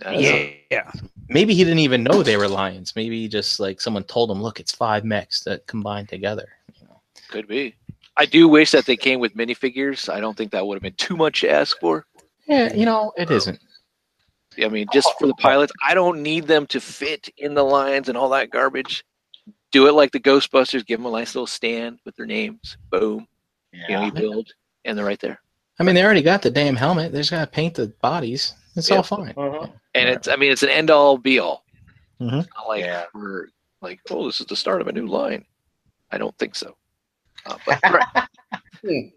that's- 0.00 0.22
Yeah, 0.22 0.48
yeah. 0.70 0.90
Maybe 1.28 1.54
he 1.54 1.64
didn't 1.64 1.78
even 1.78 2.02
know 2.04 2.22
they 2.22 2.36
were 2.36 2.48
lions. 2.48 2.94
Maybe 2.94 3.22
he 3.22 3.28
just 3.28 3.58
like 3.58 3.80
someone 3.80 4.04
told 4.04 4.30
him, 4.30 4.42
"Look, 4.42 4.60
it's 4.60 4.72
five 4.72 5.04
mechs 5.04 5.42
that 5.44 5.66
combine 5.66 6.06
together." 6.06 6.48
You 6.78 6.86
know? 6.86 7.00
could 7.28 7.48
be. 7.48 7.74
I 8.16 8.26
do 8.26 8.46
wish 8.46 8.70
that 8.72 8.84
they 8.86 8.96
came 8.96 9.18
with 9.20 9.34
minifigures. 9.34 10.12
I 10.12 10.20
don't 10.20 10.36
think 10.36 10.52
that 10.52 10.64
would 10.66 10.74
have 10.76 10.82
been 10.82 10.92
too 10.94 11.16
much 11.16 11.40
to 11.40 11.48
ask 11.50 11.80
for. 11.80 12.06
Yeah, 12.46 12.72
you 12.74 12.84
know, 12.84 13.12
it 13.16 13.30
isn't. 13.30 13.58
I 14.62 14.68
mean, 14.68 14.86
just 14.92 15.08
for 15.18 15.26
the 15.26 15.34
pilots, 15.34 15.72
I 15.86 15.94
don't 15.94 16.22
need 16.22 16.46
them 16.46 16.66
to 16.68 16.80
fit 16.80 17.28
in 17.38 17.54
the 17.54 17.62
lines 17.64 18.08
and 18.08 18.16
all 18.18 18.28
that 18.30 18.50
garbage. 18.50 19.04
Do 19.72 19.88
it 19.88 19.92
like 19.92 20.12
the 20.12 20.20
Ghostbusters. 20.20 20.86
Give 20.86 20.98
them 21.00 21.06
a 21.06 21.10
nice 21.10 21.34
little 21.34 21.46
stand 21.46 21.98
with 22.04 22.14
their 22.16 22.26
names. 22.26 22.76
Boom. 22.90 23.26
You 23.72 23.80
know, 23.80 23.86
Yeah. 23.88 24.04
you 24.06 24.12
build, 24.12 24.48
and 24.84 24.96
they're 24.96 25.04
right 25.04 25.18
there. 25.20 25.40
I 25.80 25.82
mean, 25.82 25.94
they 25.96 26.04
already 26.04 26.22
got 26.22 26.42
the 26.42 26.50
damn 26.50 26.76
helmet. 26.76 27.10
They 27.12 27.18
just 27.18 27.30
gotta 27.32 27.46
paint 27.50 27.74
the 27.74 27.88
bodies. 28.00 28.54
It's 28.76 28.88
Yeah. 28.90 28.96
all 28.96 29.02
fine. 29.02 29.34
Uh-huh. 29.36 29.66
And 29.94 30.08
it's, 30.08 30.28
I 30.28 30.36
mean, 30.36 30.52
it's 30.52 30.62
an 30.62 30.68
end 30.68 30.90
all 30.90 31.18
be 31.18 31.38
all. 31.40 31.64
Mhm. 32.20 32.40
It's 32.44 32.48
not 32.54 32.68
like 32.68 32.84
Yeah. 32.84 33.06
we're 33.14 33.48
like, 33.82 34.00
oh, 34.10 34.26
this 34.26 34.40
is 34.40 34.46
the 34.46 34.54
start 34.56 34.80
of 34.80 34.86
a 34.88 34.92
new 34.92 35.06
line. 35.06 35.44
I 36.12 36.18
don't 36.18 36.36
think 36.38 36.54
so. 36.54 36.76
Uh, 37.46 37.58
but 37.66 37.80
all 37.84 37.92
right. 37.92 38.28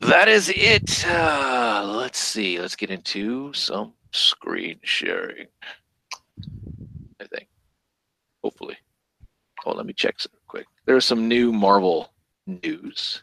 That 0.00 0.26
is 0.26 0.48
it. 0.48 1.06
Uh, 1.06 1.84
let's 1.96 2.18
see. 2.18 2.58
Let's 2.58 2.74
get 2.74 2.90
into 2.90 3.52
some 3.52 3.94
screen 4.12 4.78
sharing. 4.82 5.46
I 7.20 7.24
think. 7.26 7.48
Hopefully. 8.42 8.76
Oh, 9.64 9.72
let 9.72 9.86
me 9.86 9.92
check 9.92 10.18
some 10.20 10.32
quick. 10.48 10.66
There's 10.86 11.04
some 11.04 11.28
new 11.28 11.52
Marvel 11.52 12.12
news 12.46 13.22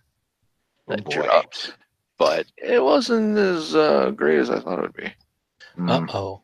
Oh, 0.87 0.95
that 0.95 1.03
boy. 1.03 1.11
dropped, 1.11 1.75
but 2.17 2.45
it 2.57 2.81
wasn't 2.83 3.37
as 3.37 3.75
uh, 3.75 4.11
great 4.11 4.39
as 4.39 4.49
I 4.49 4.59
thought 4.59 4.79
it 4.79 4.81
would 4.81 4.93
be. 4.93 5.13
Uh 5.87 6.05
oh. 6.13 6.41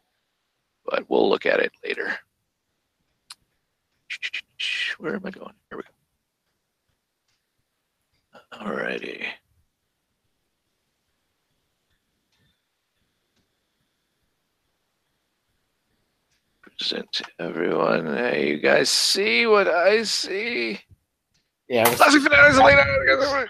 But 0.86 1.10
we'll 1.10 1.30
look 1.30 1.46
at 1.46 1.60
it 1.60 1.72
later. 1.84 2.16
Where 5.00 5.16
am 5.16 5.26
I 5.26 5.32
going? 5.32 5.54
Here 5.70 5.78
we 5.80 5.84
go. 8.54 8.66
Alrighty. 8.66 9.26
Present 16.78 17.12
to 17.14 17.26
everyone. 17.40 18.06
Hey, 18.18 18.50
you 18.50 18.58
guys 18.60 18.90
see 18.90 19.46
what 19.48 19.68
I 19.68 20.04
see? 20.04 20.80
Yeah. 21.70 21.86
Classic 21.96 22.22
finales 22.22 22.58
later. 22.58 23.50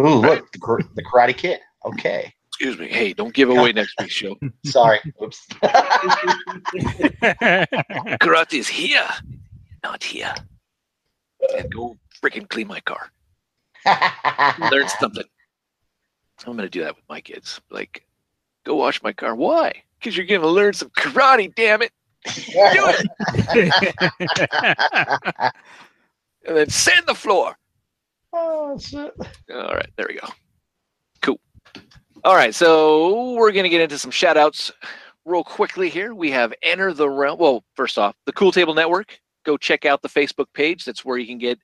Ooh, 0.00 0.20
look, 0.20 0.50
the, 0.52 0.58
kar- 0.58 0.80
the 0.94 1.02
Karate 1.02 1.36
Kid. 1.36 1.60
Okay, 1.84 2.32
Excuse 2.58 2.78
me. 2.78 2.88
Hey, 2.88 3.12
don't 3.12 3.34
give 3.34 3.50
away 3.50 3.70
next 3.72 3.94
week's 4.00 4.14
show. 4.14 4.34
sorry. 4.64 4.98
Oops. 5.22 5.46
Karate 8.22 8.54
is 8.54 8.66
here, 8.66 9.06
not 9.84 10.02
here. 10.02 10.34
And 11.54 11.70
go 11.70 11.98
freaking 12.22 12.48
clean 12.48 12.66
my 12.66 12.80
car. 12.80 13.10
Learn 14.70 14.88
something. 14.88 15.24
I'm 16.46 16.56
gonna 16.56 16.70
do 16.70 16.82
that 16.82 16.96
with 16.96 17.04
my 17.10 17.20
kids. 17.20 17.60
Like, 17.70 18.06
go 18.64 18.76
wash 18.76 19.02
my 19.02 19.12
car. 19.12 19.34
Why? 19.34 19.82
Because 19.98 20.16
you're 20.16 20.24
gonna 20.24 20.46
learn 20.46 20.72
some 20.72 20.88
karate. 20.96 21.54
Damn 21.54 21.82
it! 21.82 21.92
And 26.46 26.56
then 26.56 26.68
sand 26.70 27.04
the 27.06 27.14
floor. 27.14 27.56
oh, 28.32 28.78
shit. 28.78 29.12
All 29.52 29.74
right, 29.74 29.88
there 29.96 30.06
we 30.08 30.18
go. 30.18 30.28
Cool. 31.22 31.40
All 32.24 32.36
right, 32.36 32.54
so 32.54 33.32
we're 33.32 33.52
going 33.52 33.64
to 33.64 33.68
get 33.68 33.80
into 33.80 33.98
some 33.98 34.10
shout 34.12 34.36
outs 34.36 34.70
real 35.24 35.42
quickly 35.42 35.88
here. 35.88 36.14
We 36.14 36.30
have 36.30 36.54
Enter 36.62 36.92
the 36.92 37.10
Realm. 37.10 37.38
Well, 37.38 37.64
first 37.74 37.98
off, 37.98 38.14
the 38.26 38.32
Cool 38.32 38.52
Table 38.52 38.74
Network. 38.74 39.18
Go 39.44 39.56
check 39.56 39.84
out 39.84 40.02
the 40.02 40.08
Facebook 40.08 40.46
page. 40.54 40.84
That's 40.84 41.04
where 41.04 41.18
you 41.18 41.26
can 41.26 41.38
get 41.38 41.58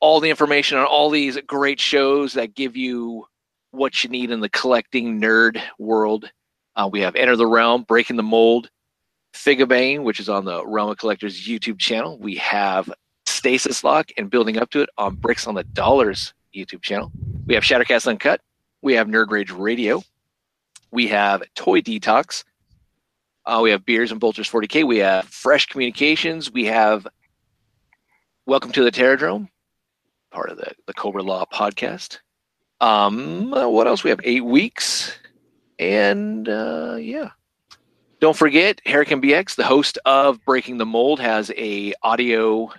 all 0.00 0.20
the 0.20 0.30
information 0.30 0.78
on 0.78 0.86
all 0.86 1.10
these 1.10 1.38
great 1.46 1.80
shows 1.80 2.32
that 2.34 2.54
give 2.54 2.76
you 2.76 3.26
what 3.72 4.04
you 4.04 4.10
need 4.10 4.30
in 4.30 4.40
the 4.40 4.48
collecting 4.48 5.20
nerd 5.20 5.60
world. 5.78 6.30
Uh, 6.76 6.88
we 6.90 7.00
have 7.00 7.16
Enter 7.16 7.36
the 7.36 7.46
Realm, 7.46 7.82
Breaking 7.82 8.16
the 8.16 8.22
Mold, 8.22 8.70
Figabane, 9.34 10.04
which 10.04 10.20
is 10.20 10.28
on 10.28 10.44
the 10.44 10.64
Realm 10.64 10.90
of 10.90 10.96
Collectors 10.96 11.46
YouTube 11.46 11.78
channel. 11.78 12.18
We 12.18 12.36
have 12.36 12.90
Stasis 13.26 13.82
Lock 13.82 14.10
and 14.16 14.30
Building 14.30 14.56
Up 14.56 14.70
to 14.70 14.82
It 14.82 14.88
on 14.96 15.16
Bricks 15.16 15.46
on 15.46 15.54
the 15.54 15.64
Dollars 15.64 16.32
YouTube 16.54 16.82
channel. 16.82 17.10
We 17.46 17.54
have 17.54 17.64
Shattercast 17.64 18.06
Uncut. 18.06 18.40
We 18.80 18.94
have 18.94 19.08
Nerd 19.08 19.30
Rage 19.30 19.50
Radio. 19.50 20.02
We 20.92 21.08
have 21.08 21.42
Toy 21.54 21.80
Detox. 21.80 22.44
Uh, 23.44 23.60
we 23.62 23.70
have 23.70 23.84
Beers 23.84 24.12
and 24.12 24.20
Vultures 24.20 24.48
40K. 24.48 24.86
We 24.86 24.98
have 24.98 25.26
Fresh 25.26 25.66
Communications. 25.66 26.52
We 26.52 26.66
have 26.66 27.06
Welcome 28.46 28.72
to 28.72 28.84
the 28.84 28.92
Terradrome, 28.92 29.48
part 30.30 30.50
of 30.50 30.58
the, 30.58 30.70
the 30.86 30.92
Cobra 30.92 31.22
Law 31.22 31.46
podcast. 31.52 32.18
Um, 32.80 33.50
what 33.50 33.86
else? 33.86 34.04
We 34.04 34.10
have 34.10 34.20
Eight 34.22 34.44
Weeks. 34.44 35.16
And 35.78 36.48
uh, 36.48 36.96
yeah. 37.00 37.30
Don't 38.24 38.34
forget, 38.34 38.80
Hurricane 38.86 39.20
BX, 39.20 39.54
the 39.54 39.66
host 39.66 39.98
of 40.06 40.42
Breaking 40.46 40.78
the 40.78 40.86
Mold, 40.86 41.20
has 41.20 41.52
a 41.58 41.92
audio 42.02 42.72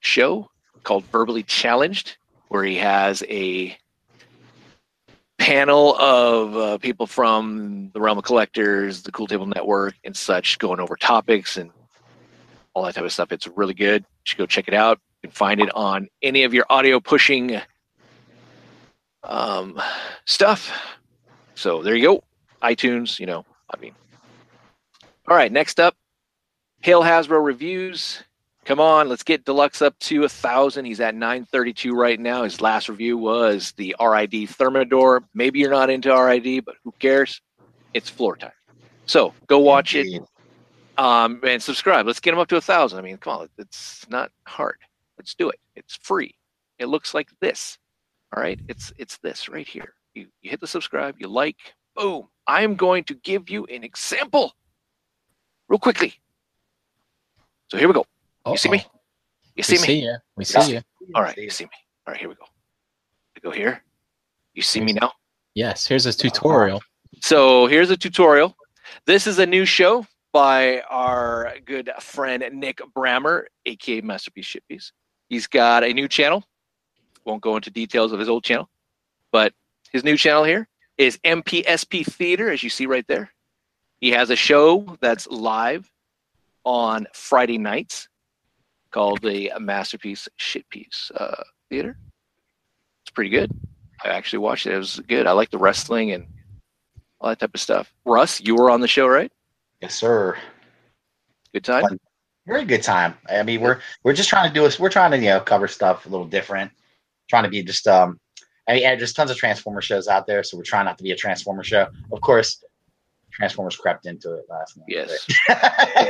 show 0.00 0.50
called 0.82 1.04
Verbally 1.04 1.42
Challenged, 1.42 2.18
where 2.48 2.64
he 2.64 2.76
has 2.76 3.22
a 3.30 3.74
panel 5.38 5.96
of 5.96 6.54
uh, 6.54 6.76
people 6.76 7.06
from 7.06 7.90
the 7.94 8.00
realm 8.02 8.18
of 8.18 8.24
collectors, 8.24 9.04
the 9.04 9.10
Cool 9.10 9.26
Table 9.26 9.46
Network, 9.46 9.94
and 10.04 10.14
such 10.14 10.58
going 10.58 10.80
over 10.80 10.94
topics 10.94 11.56
and 11.56 11.70
all 12.74 12.82
that 12.82 12.94
type 12.94 13.04
of 13.04 13.12
stuff. 13.14 13.32
It's 13.32 13.46
really 13.46 13.72
good. 13.72 14.02
You 14.02 14.24
should 14.24 14.38
go 14.38 14.44
check 14.44 14.68
it 14.68 14.74
out. 14.74 15.00
You 15.22 15.30
can 15.30 15.34
find 15.34 15.62
it 15.62 15.74
on 15.74 16.08
any 16.20 16.44
of 16.44 16.52
your 16.52 16.66
audio 16.68 17.00
pushing 17.00 17.58
um, 19.24 19.80
stuff. 20.26 20.70
So 21.54 21.82
there 21.82 21.94
you 21.94 22.02
go. 22.02 22.22
iTunes, 22.62 23.18
you 23.18 23.24
know, 23.24 23.46
I 23.72 23.78
mean. 23.78 23.94
All 25.28 25.36
right, 25.36 25.52
next 25.52 25.78
up, 25.78 25.94
Hail 26.80 27.02
Hasbro 27.02 27.44
Reviews 27.44 28.22
Come 28.68 28.80
on, 28.80 29.08
let's 29.08 29.22
get 29.22 29.46
Deluxe 29.46 29.80
up 29.80 29.98
to 30.00 30.24
a 30.24 30.28
thousand. 30.28 30.84
He's 30.84 31.00
at 31.00 31.14
932 31.14 31.94
right 31.94 32.20
now. 32.20 32.44
His 32.44 32.60
last 32.60 32.90
review 32.90 33.16
was 33.16 33.72
the 33.78 33.96
RID 33.98 34.50
Thermidor. 34.50 35.24
Maybe 35.32 35.58
you're 35.58 35.70
not 35.70 35.88
into 35.88 36.14
RID, 36.14 36.66
but 36.66 36.74
who 36.84 36.92
cares? 36.98 37.40
It's 37.94 38.10
floor 38.10 38.36
time. 38.36 38.52
So 39.06 39.32
go 39.46 39.58
watch 39.58 39.94
it 39.94 40.22
um, 40.98 41.40
and 41.44 41.62
subscribe. 41.62 42.06
Let's 42.06 42.20
get 42.20 42.34
him 42.34 42.40
up 42.40 42.48
to 42.48 42.56
a 42.56 42.60
thousand. 42.60 42.98
I 42.98 43.02
mean, 43.02 43.16
come 43.16 43.38
on, 43.38 43.48
it's 43.56 44.06
not 44.10 44.30
hard. 44.46 44.76
Let's 45.16 45.34
do 45.34 45.48
it. 45.48 45.58
It's 45.74 45.96
free. 46.02 46.34
It 46.78 46.88
looks 46.88 47.14
like 47.14 47.30
this. 47.40 47.78
All 48.36 48.42
right, 48.42 48.60
it's 48.68 48.92
it's 48.98 49.16
this 49.16 49.48
right 49.48 49.66
here. 49.66 49.94
You 50.12 50.26
you 50.42 50.50
hit 50.50 50.60
the 50.60 50.66
subscribe, 50.66 51.14
you 51.18 51.28
like, 51.28 51.56
boom. 51.98 52.28
I'm 52.46 52.76
going 52.76 53.04
to 53.04 53.14
give 53.14 53.50
you 53.50 53.66
an 53.66 53.84
example, 53.84 54.54
real 55.68 55.78
quickly. 55.78 56.14
So 57.70 57.76
here 57.76 57.88
we 57.88 57.94
go. 57.94 58.06
You 58.46 58.56
see 58.56 58.70
me? 58.70 58.78
Uh-oh. 58.78 59.00
You 59.54 59.54
We 59.56 59.62
see 59.62 59.74
me? 59.74 59.78
see 59.78 60.02
you. 60.04 60.16
We 60.36 60.44
see 60.44 60.72
you. 60.72 60.80
All 61.14 61.22
right, 61.22 61.36
you 61.36 61.50
see 61.50 61.64
me. 61.64 61.70
All 62.06 62.12
right, 62.12 62.20
here 62.20 62.28
we 62.28 62.36
go. 62.36 62.44
I 63.36 63.40
go 63.40 63.50
here. 63.50 63.82
You 64.54 64.62
see 64.62 64.80
me 64.80 64.92
now? 64.92 65.12
Yes. 65.54 65.86
Here's 65.86 66.06
a 66.06 66.10
uh-huh. 66.10 66.18
tutorial. 66.18 66.82
So 67.20 67.66
here's 67.66 67.90
a 67.90 67.96
tutorial. 67.96 68.56
This 69.04 69.26
is 69.26 69.38
a 69.38 69.46
new 69.46 69.64
show 69.64 70.06
by 70.32 70.80
our 70.88 71.54
good 71.66 71.90
friend 72.00 72.44
Nick 72.52 72.80
Brammer, 72.96 73.44
aka 73.66 74.00
Masterpiece 74.00 74.46
Shippies. 74.46 74.92
He's 75.28 75.46
got 75.46 75.84
a 75.84 75.92
new 75.92 76.08
channel. 76.08 76.44
Won't 77.24 77.42
go 77.42 77.56
into 77.56 77.70
details 77.70 78.12
of 78.12 78.18
his 78.18 78.28
old 78.28 78.44
channel, 78.44 78.70
but 79.32 79.52
his 79.92 80.04
new 80.04 80.16
channel 80.16 80.44
here 80.44 80.68
is 80.98 81.18
MPSP 81.24 82.04
Theater, 82.04 82.50
as 82.50 82.62
you 82.62 82.70
see 82.70 82.86
right 82.86 83.06
there. 83.06 83.30
He 84.00 84.10
has 84.10 84.30
a 84.30 84.36
show 84.36 84.96
that's 85.00 85.26
live 85.28 85.90
on 86.64 87.06
Friday 87.14 87.58
nights 87.58 88.08
called 88.90 89.22
the 89.22 89.52
Masterpiece 89.58 90.28
Shitpiece 90.38 91.10
uh, 91.16 91.42
Theater. 91.70 91.96
It's 93.02 93.10
pretty 93.10 93.30
good. 93.30 93.50
I 94.04 94.08
actually 94.08 94.40
watched 94.40 94.66
it. 94.66 94.74
It 94.74 94.78
was 94.78 95.00
good. 95.08 95.26
I 95.26 95.32
like 95.32 95.50
the 95.50 95.58
wrestling 95.58 96.12
and 96.12 96.26
all 97.20 97.30
that 97.30 97.40
type 97.40 97.54
of 97.54 97.60
stuff. 97.60 97.92
Russ, 98.04 98.40
you 98.40 98.54
were 98.54 98.70
on 98.70 98.80
the 98.80 98.88
show, 98.88 99.06
right? 99.06 99.32
Yes, 99.80 99.94
sir. 99.94 100.36
Good 101.52 101.64
time. 101.64 101.82
Fun. 101.82 102.00
Very 102.46 102.64
good 102.64 102.82
time. 102.82 103.14
I 103.28 103.42
mean, 103.42 103.60
we're 103.60 103.80
we're 104.04 104.12
just 104.12 104.28
trying 104.28 104.48
to 104.48 104.54
do 104.54 104.64
us. 104.64 104.78
We're 104.78 104.88
trying 104.88 105.10
to 105.10 105.18
you 105.18 105.24
know 105.24 105.40
cover 105.40 105.68
stuff 105.68 106.06
a 106.06 106.08
little 106.08 106.26
different. 106.26 106.70
Trying 107.28 107.44
to 107.44 107.50
be 107.50 107.62
just 107.62 107.86
um. 107.86 108.18
I 108.68 108.72
mean, 108.74 108.82
yeah, 108.82 108.94
there's 108.96 109.14
tons 109.14 109.30
of 109.30 109.38
Transformer 109.38 109.80
shows 109.80 110.08
out 110.08 110.26
there, 110.26 110.42
so 110.42 110.56
we're 110.56 110.62
trying 110.62 110.84
not 110.84 110.98
to 110.98 111.04
be 111.04 111.10
a 111.10 111.16
Transformer 111.16 111.64
show. 111.64 111.86
Of 112.12 112.20
course, 112.20 112.62
Transformers 113.32 113.76
crept 113.76 114.04
into 114.06 114.34
it 114.34 114.44
last 114.50 114.76
night. 114.76 114.86
Yes. 114.88 115.26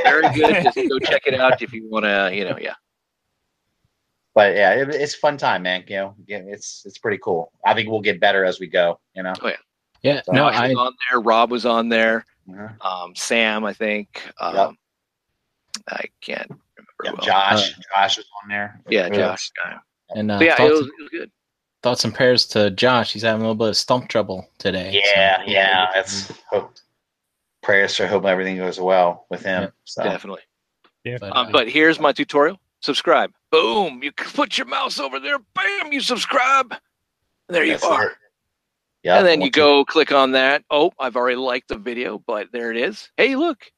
Very 0.03 0.29
good. 0.33 0.63
Just 0.63 0.75
go 0.75 0.99
check 1.03 1.23
it 1.25 1.39
out 1.39 1.61
if 1.61 1.71
you 1.71 1.89
want 1.89 2.03
to. 2.03 2.31
You 2.33 2.45
know, 2.45 2.57
yeah. 2.59 2.73
but 4.35 4.55
yeah, 4.55 4.73
it, 4.73 4.89
it's 4.89 5.15
fun 5.15 5.37
time, 5.37 5.63
man. 5.63 5.85
You 5.87 5.95
know, 5.95 6.15
it's 6.27 6.83
it's 6.85 6.97
pretty 6.97 7.19
cool. 7.23 7.51
I 7.65 7.73
think 7.73 7.89
we'll 7.89 8.01
get 8.01 8.19
better 8.19 8.43
as 8.43 8.59
we 8.59 8.67
go. 8.67 8.99
You 9.15 9.23
know. 9.23 9.33
Yeah. 10.01 10.21
So 10.23 10.33
No, 10.33 10.49
Josh 10.49 10.59
I 10.59 10.67
was 10.69 10.77
on 10.77 10.93
there. 11.09 11.19
Rob 11.21 11.51
was 11.51 11.65
on 11.65 11.89
there. 11.89 12.25
Mhm. 12.49 12.85
Um, 12.85 13.15
Sam, 13.15 13.63
I 13.63 13.73
think. 13.73 14.21
Um, 14.39 14.55
Yep. 14.55 14.71
I 15.87 16.05
can't 16.21 16.49
remember. 16.49 16.61
Yeah, 17.03 17.11
well. 17.11 17.25
Josh, 17.25 17.73
Josh 17.95 18.17
was 18.17 18.25
on 18.43 18.49
there. 18.49 18.81
Yeah, 18.89 19.09
Josh. 19.09 19.51
Uh, 19.63 19.75
and 20.15 20.31
uh, 20.31 20.39
yeah, 20.41 20.53
it 20.53 20.57
thoughts, 20.57 20.71
was, 20.71 20.87
it 20.87 20.93
was 20.99 21.09
good. 21.09 21.31
Thoughts 21.81 22.03
and 22.03 22.13
prayers 22.13 22.45
to 22.47 22.71
Josh. 22.71 23.13
He's 23.13 23.21
having 23.23 23.41
a 23.41 23.45
little 23.45 23.55
bit 23.55 23.69
of 23.69 23.77
stump 23.77 24.07
trouble 24.09 24.47
today. 24.57 24.91
so- 24.91 25.11
Yeah, 25.11 25.43
yeah. 25.45 25.87
That's 25.93 26.31
hope. 26.49 26.73
Prayers 27.61 27.95
for 27.95 28.07
hope 28.07 28.25
everything 28.25 28.57
goes 28.57 28.79
well 28.79 29.25
with 29.29 29.43
him. 29.43 29.63
Yeah, 29.63 29.69
So 29.85 30.03
Definitely. 30.03 30.41
But, 31.03 31.23
Um, 31.23 31.47
uh, 31.47 31.51
but 31.51 31.69
here's 31.69 31.99
my 31.99 32.11
tutorial. 32.11 32.59
Subscribe. 32.81 33.31
Boom. 33.51 34.01
You 34.03 34.11
put 34.11 34.57
your 34.57 34.67
mouse 34.67 34.99
over 34.99 35.19
there. 35.19 35.39
Bam. 35.55 35.91
You 35.91 36.01
subscribe. 36.01 36.71
And 36.71 37.55
there 37.55 37.63
you 37.63 37.77
are. 37.83 38.09
it. 38.11 38.17
Yeah. 39.03 39.17
and 39.17 39.25
then 39.27 39.39
you 39.39 39.45
once 39.45 39.55
go 39.55 39.85
click 39.85 40.11
on 40.11 40.33
that. 40.33 40.63
Oh, 40.69 40.91
I've 40.99 41.15
already 41.15 41.37
liked 41.37 41.69
the 41.69 41.77
video, 41.77 42.19
but 42.27 42.51
there 42.51 42.69
it 42.71 42.77
is. 42.77 43.09
Hey, 43.17 43.35
look. 43.35 43.71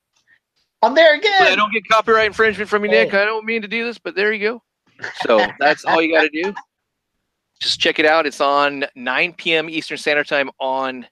I'm 0.82 0.96
there 0.96 1.16
again. 1.16 1.32
I 1.44 1.56
don't 1.56 1.72
get 1.72 1.88
copyright 1.88 2.26
infringement 2.28 2.70
from 2.70 2.84
you, 2.86 2.90
Nick. 2.92 3.12
Hey. 3.12 3.22
I 3.22 3.26
don't 3.26 3.46
mean 3.46 3.62
to 3.62 3.68
do 3.68 3.86
this, 3.86 4.00
but 4.00 4.16
there 4.16 4.34
you 4.34 4.40
go. 4.50 4.64
So 5.24 5.46
that's 5.60 5.86
all 5.86 6.02
you 6.02 6.12
got 6.14 6.24
to 6.24 6.30
do. 6.30 6.54
Just 7.62 7.80
check 7.80 8.00
it 8.00 8.06
out. 8.06 8.26
It's 8.26 8.42
on 8.42 8.86
9 8.96 9.34
p.m. 9.34 9.70
Eastern 9.70 9.98
Standard 9.98 10.28
Time 10.28 10.50
on 10.60 11.06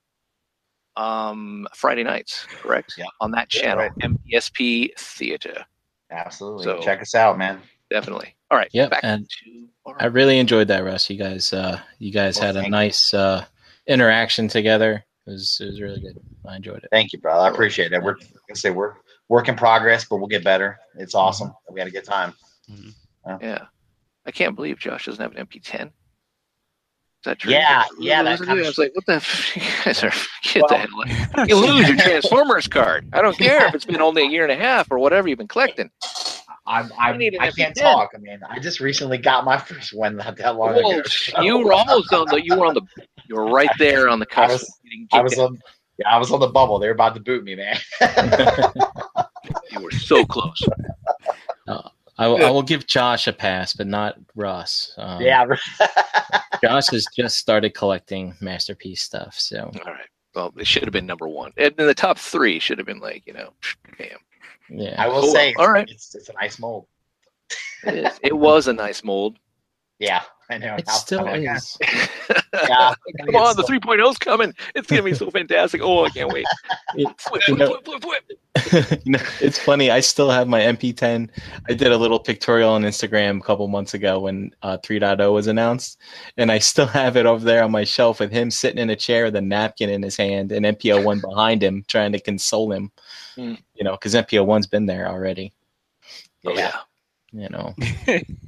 um, 0.96 1.68
Friday 1.76 2.04
nights, 2.04 2.46
correct? 2.62 2.96
Yeah. 2.98 3.06
On 3.22 3.30
that 3.32 3.54
Yeah, 3.54 3.62
channel, 3.62 3.78
right. 3.84 3.92
MPSP 4.00 4.98
Theater. 4.98 5.64
Absolutely. 6.12 6.64
So- 6.64 6.80
Check 6.82 7.02
us 7.02 7.14
out, 7.16 7.38
man. 7.38 7.62
Definitely. 7.92 8.36
All 8.52 8.58
right. 8.58 8.70
Yep, 8.72 8.90
Back 8.92 9.00
and 9.04 9.28
to 9.30 9.68
I 10.00 10.06
really 10.06 10.38
enjoyed 10.40 10.68
that, 10.68 10.84
Russ. 10.84 11.10
You 11.10 11.18
guys, 11.18 11.54
uh, 11.54 11.80
you 12.00 12.12
guys 12.12 12.38
Well, 12.40 12.54
had 12.54 12.56
a 12.66 12.70
nice 12.70 13.14
uh, 13.14 13.46
interaction 13.88 14.48
together. 14.48 15.04
It 15.28 15.32
was, 15.32 15.60
it 15.62 15.66
was 15.68 15.82
really 15.82 16.00
good. 16.02 16.20
I 16.48 16.56
enjoyed 16.56 16.84
it. 16.84 16.90
Thank 16.92 17.14
you, 17.14 17.20
brother. 17.20 17.42
I 17.42 17.50
appreciate 17.50 17.92
it. 17.94 18.02
We're 18.02 18.16
like 18.18 18.28
I 18.50 18.54
say 18.56 18.70
we're 18.72 18.94
work 19.28 19.48
in 19.50 19.56
progress, 19.56 20.06
but 20.06 20.18
we'll 20.18 20.28
get 20.28 20.44
better. 20.44 20.80
It's 20.96 21.14
awesome. 21.16 21.52
We 21.72 21.80
had 21.80 21.88
a 21.88 21.92
good 21.92 22.06
time. 22.06 22.34
Yeah. 23.42 23.66
I 24.26 24.32
can't 24.32 24.56
believe 24.56 24.80
Josh 24.80 25.06
doesn't 25.06 25.22
have 25.22 25.36
an 25.36 25.46
MP10. 25.48 25.92
Is 27.20 27.24
that 27.26 27.40
true? 27.40 27.52
Yeah, 27.52 27.84
yeah, 28.00 28.24
that 28.24 28.40
Listen 28.40 28.46
to 28.46 28.48
kind 28.48 28.60
me, 28.60 28.62
of 28.62 28.66
I 28.66 28.70
was 28.70 28.78
like, 28.78 28.96
what 28.96 29.06
the? 29.06 29.14
F- 29.16 29.56
you 29.58 29.62
guys 29.84 30.04
are 30.06 30.12
get 30.44 30.62
Well- 30.62 30.70
the 30.70 30.78
hell 30.78 31.42
out. 31.42 31.50
You 31.50 31.56
lose 31.58 31.88
your 31.90 31.98
Transformers 32.00 32.68
card. 32.70 33.10
I 33.12 33.22
don't 33.22 33.38
care 33.38 33.66
if 33.68 33.76
it's 33.76 33.84
been 33.84 34.02
only 34.02 34.24
a 34.24 34.30
year 34.30 34.44
and 34.44 34.52
a 34.54 34.56
half 34.56 34.90
or 34.90 35.00
whatever 35.00 35.28
you've 35.28 35.38
been 35.38 35.48
collecting. 35.50 35.92
I'm, 36.66 36.90
I'm, 36.98 37.18
need 37.18 37.34
an 37.34 37.42
I 37.42 37.52
can't 37.52 37.76
talk. 37.76 38.12
I 38.16 38.20
mean, 38.20 38.40
I 38.48 38.60
just 38.60 38.80
recently 38.80 39.18
got 39.18 39.44
my 39.44 39.58
first 39.58 39.92
one 39.94 40.16
not 40.18 40.38
that 40.38 40.56
long 40.56 40.76
Well, 40.76 40.92
ago. 41.00 41.02
you 41.42 41.58
were 41.58 41.74
almost 41.74 42.14
on 42.14 42.28
the. 42.28 42.42
You 42.42 42.58
were 42.58 42.68
on 42.68 42.76
the. 42.76 42.82
You 43.28 43.36
were 43.36 43.48
right 43.52 43.70
there 43.80 44.08
on 44.08 44.20
the 44.20 44.26
cusp. 44.26 44.52
was- 44.54 44.80
getting 44.84 45.08
I 45.12 45.22
was 45.22 45.38
on, 45.38 45.60
yeah, 45.98 46.10
I 46.10 46.18
was 46.18 46.32
on 46.32 46.40
the 46.40 46.48
bubble. 46.48 46.80
They 46.80 46.88
were 46.88 46.94
about 46.94 47.16
to 47.16 47.20
boot 47.22 47.44
me, 47.44 47.56
man. 47.56 47.78
You 49.72 49.82
were 49.82 49.92
so 49.92 50.26
close. 50.26 50.62
Uh, 51.68 51.90
I, 52.20 52.28
will- 52.28 52.46
I 52.46 52.50
will 52.50 52.62
give 52.64 52.86
Josh 52.86 53.28
a 53.28 53.34
pass, 53.34 53.74
but 53.74 53.88
not 53.88 54.18
Russ. 54.36 54.94
Um, 54.98 55.22
yeah, 55.22 55.46
Josh 56.64 56.88
has 56.90 57.08
just 57.16 57.38
started 57.38 57.74
collecting 57.74 58.36
masterpiece 58.42 59.02
stuff. 59.02 59.36
So 59.40 59.72
All 59.86 59.92
right. 59.94 60.08
Well, 60.36 60.54
it 60.58 60.68
should 60.68 60.84
have 60.84 60.92
been 60.94 61.06
number 61.08 61.28
one. 61.28 61.52
And 61.58 61.74
in 61.80 61.88
the 61.88 61.94
top 61.94 62.20
three 62.20 62.60
should 62.60 62.78
have 62.78 62.86
been 62.86 63.00
like 63.00 63.26
you 63.26 63.34
know, 63.34 63.54
bam. 63.98 64.10
yeah, 64.70 65.02
I 65.02 65.08
will 65.08 65.22
Cool. 65.22 65.32
say, 65.34 65.54
All 65.56 65.72
right. 65.72 65.90
it's, 65.90 66.14
it's 66.14 66.30
a 66.30 66.34
nice 66.34 66.60
mold. 66.60 66.86
It 67.86 67.96
is. 68.06 68.20
It 68.22 68.38
was 68.38 68.68
a 68.68 68.74
nice 68.74 69.04
mold. 69.04 69.38
Yeah, 70.00 70.22
I 70.52 70.58
know. 70.58 70.76
it 70.76 70.90
still 70.90 71.28
I 71.28 71.38
mean, 71.40 71.48
is. 71.50 71.78
Yeah, 72.54 72.94
Come 73.26 73.36
on, 73.36 73.56
the 73.56 73.64
3.0 73.64 74.10
is 74.10 74.18
coming. 74.18 74.54
It's 74.76 74.88
gonna 74.88 75.04
be 75.04 75.14
so 75.14 75.30
fantastic. 75.32 75.82
Oh, 75.84 76.06
I 76.06 76.10
can't 76.10 76.32
wait. 76.32 76.46
It- 76.96 77.08
Flip, 77.22 77.48
you 77.48 77.56
know, 77.56 77.80
flip, 77.84 78.02
flip, 78.02 78.02
flip. 78.02 79.02
you 79.06 79.12
know, 79.14 79.20
it's 79.40 79.60
funny. 79.60 79.92
I 79.92 80.00
still 80.00 80.30
have 80.32 80.48
my 80.48 80.60
MP10. 80.62 81.30
I 81.70 81.74
did 81.74 81.92
a 81.92 81.98
little 81.98 82.20
pictorial 82.20 82.72
on 82.72 82.82
Instagram 82.84 83.38
a 83.38 83.44
couple 83.44 83.68
months 83.68 83.94
ago 83.94 84.20
when 84.20 84.52
uh, 84.64 84.78
3.0 84.80 85.32
was 85.34 85.48
announced, 85.48 86.00
and 86.38 86.52
I 86.52 86.58
still 86.60 86.88
have 86.88 87.16
it 87.18 87.26
over 87.28 87.46
there 87.46 87.64
on 87.64 87.72
my 87.72 87.84
shelf 87.84 88.20
with 88.20 88.32
him 88.32 88.50
sitting 88.52 88.80
in 88.80 88.90
a 88.90 88.96
chair 88.96 89.26
with 89.26 89.36
a 89.36 89.42
napkin 89.42 89.90
in 89.90 90.02
his 90.02 90.18
hand 90.18 90.52
and 90.52 90.66
MP01 90.66 91.22
behind 91.22 91.64
him 91.64 91.86
trying 91.88 92.12
to 92.14 92.20
console 92.20 92.72
him. 92.72 92.92
Hmm. 93.36 93.54
You 93.76 93.84
know, 93.84 93.92
because 93.92 94.16
MP01's 94.16 94.68
been 94.68 94.88
there 94.88 95.08
already. 95.08 95.54
Oh 96.46 96.54
yeah, 96.56 96.78
You 97.32 97.50
know, 97.50 97.76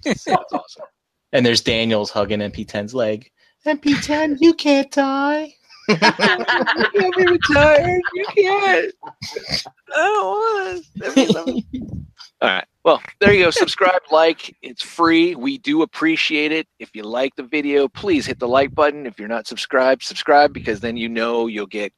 that's 0.04 0.28
awesome. 0.28 0.86
And 1.34 1.46
there's 1.46 1.62
Daniels 1.62 2.10
hugging 2.10 2.39
MP10's 2.39 2.94
leg. 2.94 3.32
MP10, 3.65 4.38
you 4.39 4.54
can't 4.54 4.91
die. 4.91 5.54
you 5.88 5.96
can't 5.98 7.15
be 7.17 7.26
retired. 7.26 8.02
You 8.13 8.26
can't. 8.36 8.94
I 9.04 9.63
don't 9.96 10.26
want 10.26 10.86
to. 11.15 11.82
All 12.41 12.50
right. 12.50 12.65
Well, 12.84 13.02
there 13.20 13.34
you 13.34 13.46
go. 13.46 13.52
Subscribe, 13.52 14.02
like. 14.12 14.56
It's 14.62 14.82
free. 14.82 15.36
We 15.36 15.60
do 15.60 15.84
appreciate 15.84 16.52
it. 16.52 16.67
If 16.80 16.96
you 16.96 17.04
like 17.04 17.36
the 17.36 17.44
video, 17.44 17.88
please 17.88 18.26
hit 18.26 18.39
the 18.39 18.48
like 18.48 18.74
button. 18.74 19.06
If 19.06 19.20
you're 19.20 19.28
not 19.28 19.48
subscribed, 19.48 20.04
subscribe 20.04 20.54
because 20.54 20.80
then 20.80 20.98
you 20.98 21.08
know 21.08 21.48
you'll 21.48 21.67
get 21.67 21.94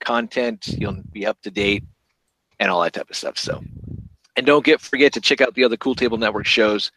content. 0.00 0.68
You'll 0.68 1.02
be 1.10 1.26
up 1.26 1.40
to 1.42 1.50
date 1.50 1.82
and 2.60 2.70
all 2.70 2.82
that 2.82 2.92
type 2.92 3.10
of 3.10 3.16
stuff. 3.16 3.38
So, 3.38 3.62
and 4.36 4.46
don't 4.46 4.64
get 4.64 4.80
forget 4.80 5.12
to 5.14 5.20
check 5.20 5.40
out 5.40 5.54
the 5.54 5.64
other 5.64 5.76
Cool 5.76 5.96
Table 5.96 6.18
Network 6.18 6.46
shows. 6.46 6.92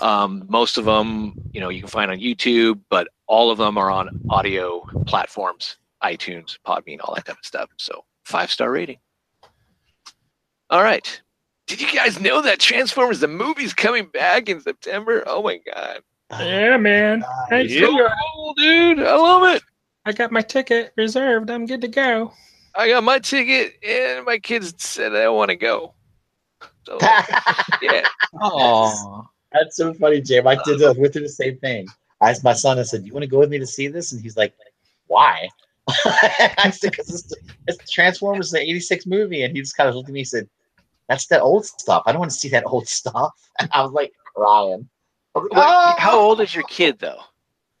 Um, 0.00 0.44
most 0.48 0.78
of 0.78 0.84
them, 0.84 1.34
you 1.52 1.60
know, 1.60 1.68
you 1.68 1.80
can 1.80 1.88
find 1.90 2.10
on 2.10 2.18
YouTube, 2.18 2.80
but 2.90 3.08
all 3.26 3.50
of 3.50 3.58
them 3.58 3.76
are 3.76 3.90
on 3.90 4.20
audio 4.30 4.86
platforms, 5.06 5.76
iTunes, 6.02 6.58
Podbean, 6.66 6.98
all 7.02 7.14
that 7.14 7.26
type 7.26 7.38
of 7.38 7.44
stuff. 7.44 7.70
So, 7.78 8.04
five 8.24 8.50
star 8.50 8.70
rating. 8.70 8.98
All 10.70 10.82
right. 10.82 11.20
Did 11.66 11.80
you 11.80 11.92
guys 11.92 12.20
know 12.20 12.42
that 12.42 12.58
Transformers 12.60 13.20
the 13.20 13.28
movie's 13.28 13.74
coming 13.74 14.06
back 14.06 14.48
in 14.48 14.60
September? 14.60 15.22
Oh 15.26 15.42
my 15.42 15.58
god. 15.72 16.00
Yeah, 16.38 16.76
man. 16.76 17.24
Hey, 17.48 17.62
Nice. 17.64 17.70
see 17.70 17.80
So 17.80 18.08
cool, 18.34 18.54
dude. 18.54 19.00
I 19.00 19.16
love 19.16 19.54
it. 19.56 19.62
I 20.04 20.12
got 20.12 20.32
my 20.32 20.40
ticket 20.42 20.92
reserved. 20.96 21.50
I'm 21.50 21.66
good 21.66 21.80
to 21.82 21.88
go. 21.88 22.32
I 22.74 22.88
got 22.88 23.04
my 23.04 23.18
ticket 23.18 23.74
and 23.84 24.24
my 24.24 24.38
kids 24.38 24.74
said 24.78 25.10
they 25.10 25.28
want 25.28 25.50
to 25.50 25.56
go. 25.56 25.94
So 26.86 26.98
yeah, 27.82 28.06
Oh, 28.40 29.28
That's 29.52 29.76
so 29.76 29.92
funny, 29.94 30.20
Jim. 30.20 30.46
I 30.46 30.56
did 30.64 30.78
the, 30.78 30.94
went 30.96 31.12
through 31.12 31.22
the 31.22 31.28
same 31.28 31.58
thing. 31.58 31.86
I 32.20 32.30
asked 32.30 32.44
my 32.44 32.52
son, 32.52 32.78
I 32.78 32.82
said, 32.82 33.00
Do 33.02 33.06
you 33.06 33.12
want 33.12 33.24
to 33.24 33.28
go 33.30 33.38
with 33.38 33.50
me 33.50 33.58
to 33.58 33.66
see 33.66 33.88
this? 33.88 34.12
And 34.12 34.20
he's 34.20 34.36
like, 34.36 34.54
Why? 35.06 35.48
I 35.88 36.70
said, 36.72 36.92
Because 36.92 37.08
it's, 37.10 37.34
it's 37.66 37.90
Transformers, 37.90 38.50
the 38.50 38.60
86 38.60 39.06
movie. 39.06 39.42
And 39.42 39.54
he 39.56 39.62
just 39.62 39.76
kind 39.76 39.88
of 39.88 39.94
looked 39.94 40.08
at 40.08 40.12
me 40.12 40.20
and 40.20 40.28
said, 40.28 40.48
That's 41.08 41.26
that 41.26 41.40
old 41.42 41.66
stuff. 41.66 42.02
I 42.06 42.12
don't 42.12 42.20
want 42.20 42.30
to 42.30 42.36
see 42.36 42.48
that 42.50 42.64
old 42.66 42.88
stuff. 42.88 43.32
And 43.60 43.68
I 43.72 43.82
was 43.82 43.92
like 43.92 44.12
crying. 44.34 44.88
I 45.34 45.38
was 45.38 45.48
like, 45.50 45.58
What- 45.58 45.66
"Oh!" 45.68 45.94
how 45.98 46.18
old 46.18 46.40
is 46.40 46.54
your 46.54 46.64
kid 46.64 46.98
though? 46.98 47.20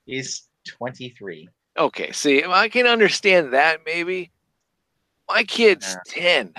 He's 0.06 0.48
23. 0.66 1.48
Okay, 1.78 2.10
see, 2.12 2.44
I 2.44 2.68
can 2.68 2.86
understand 2.86 3.52
that 3.52 3.80
maybe. 3.86 4.30
My 5.28 5.44
kid's 5.44 5.96
Yeah. 6.16 6.48
10. 6.48 6.54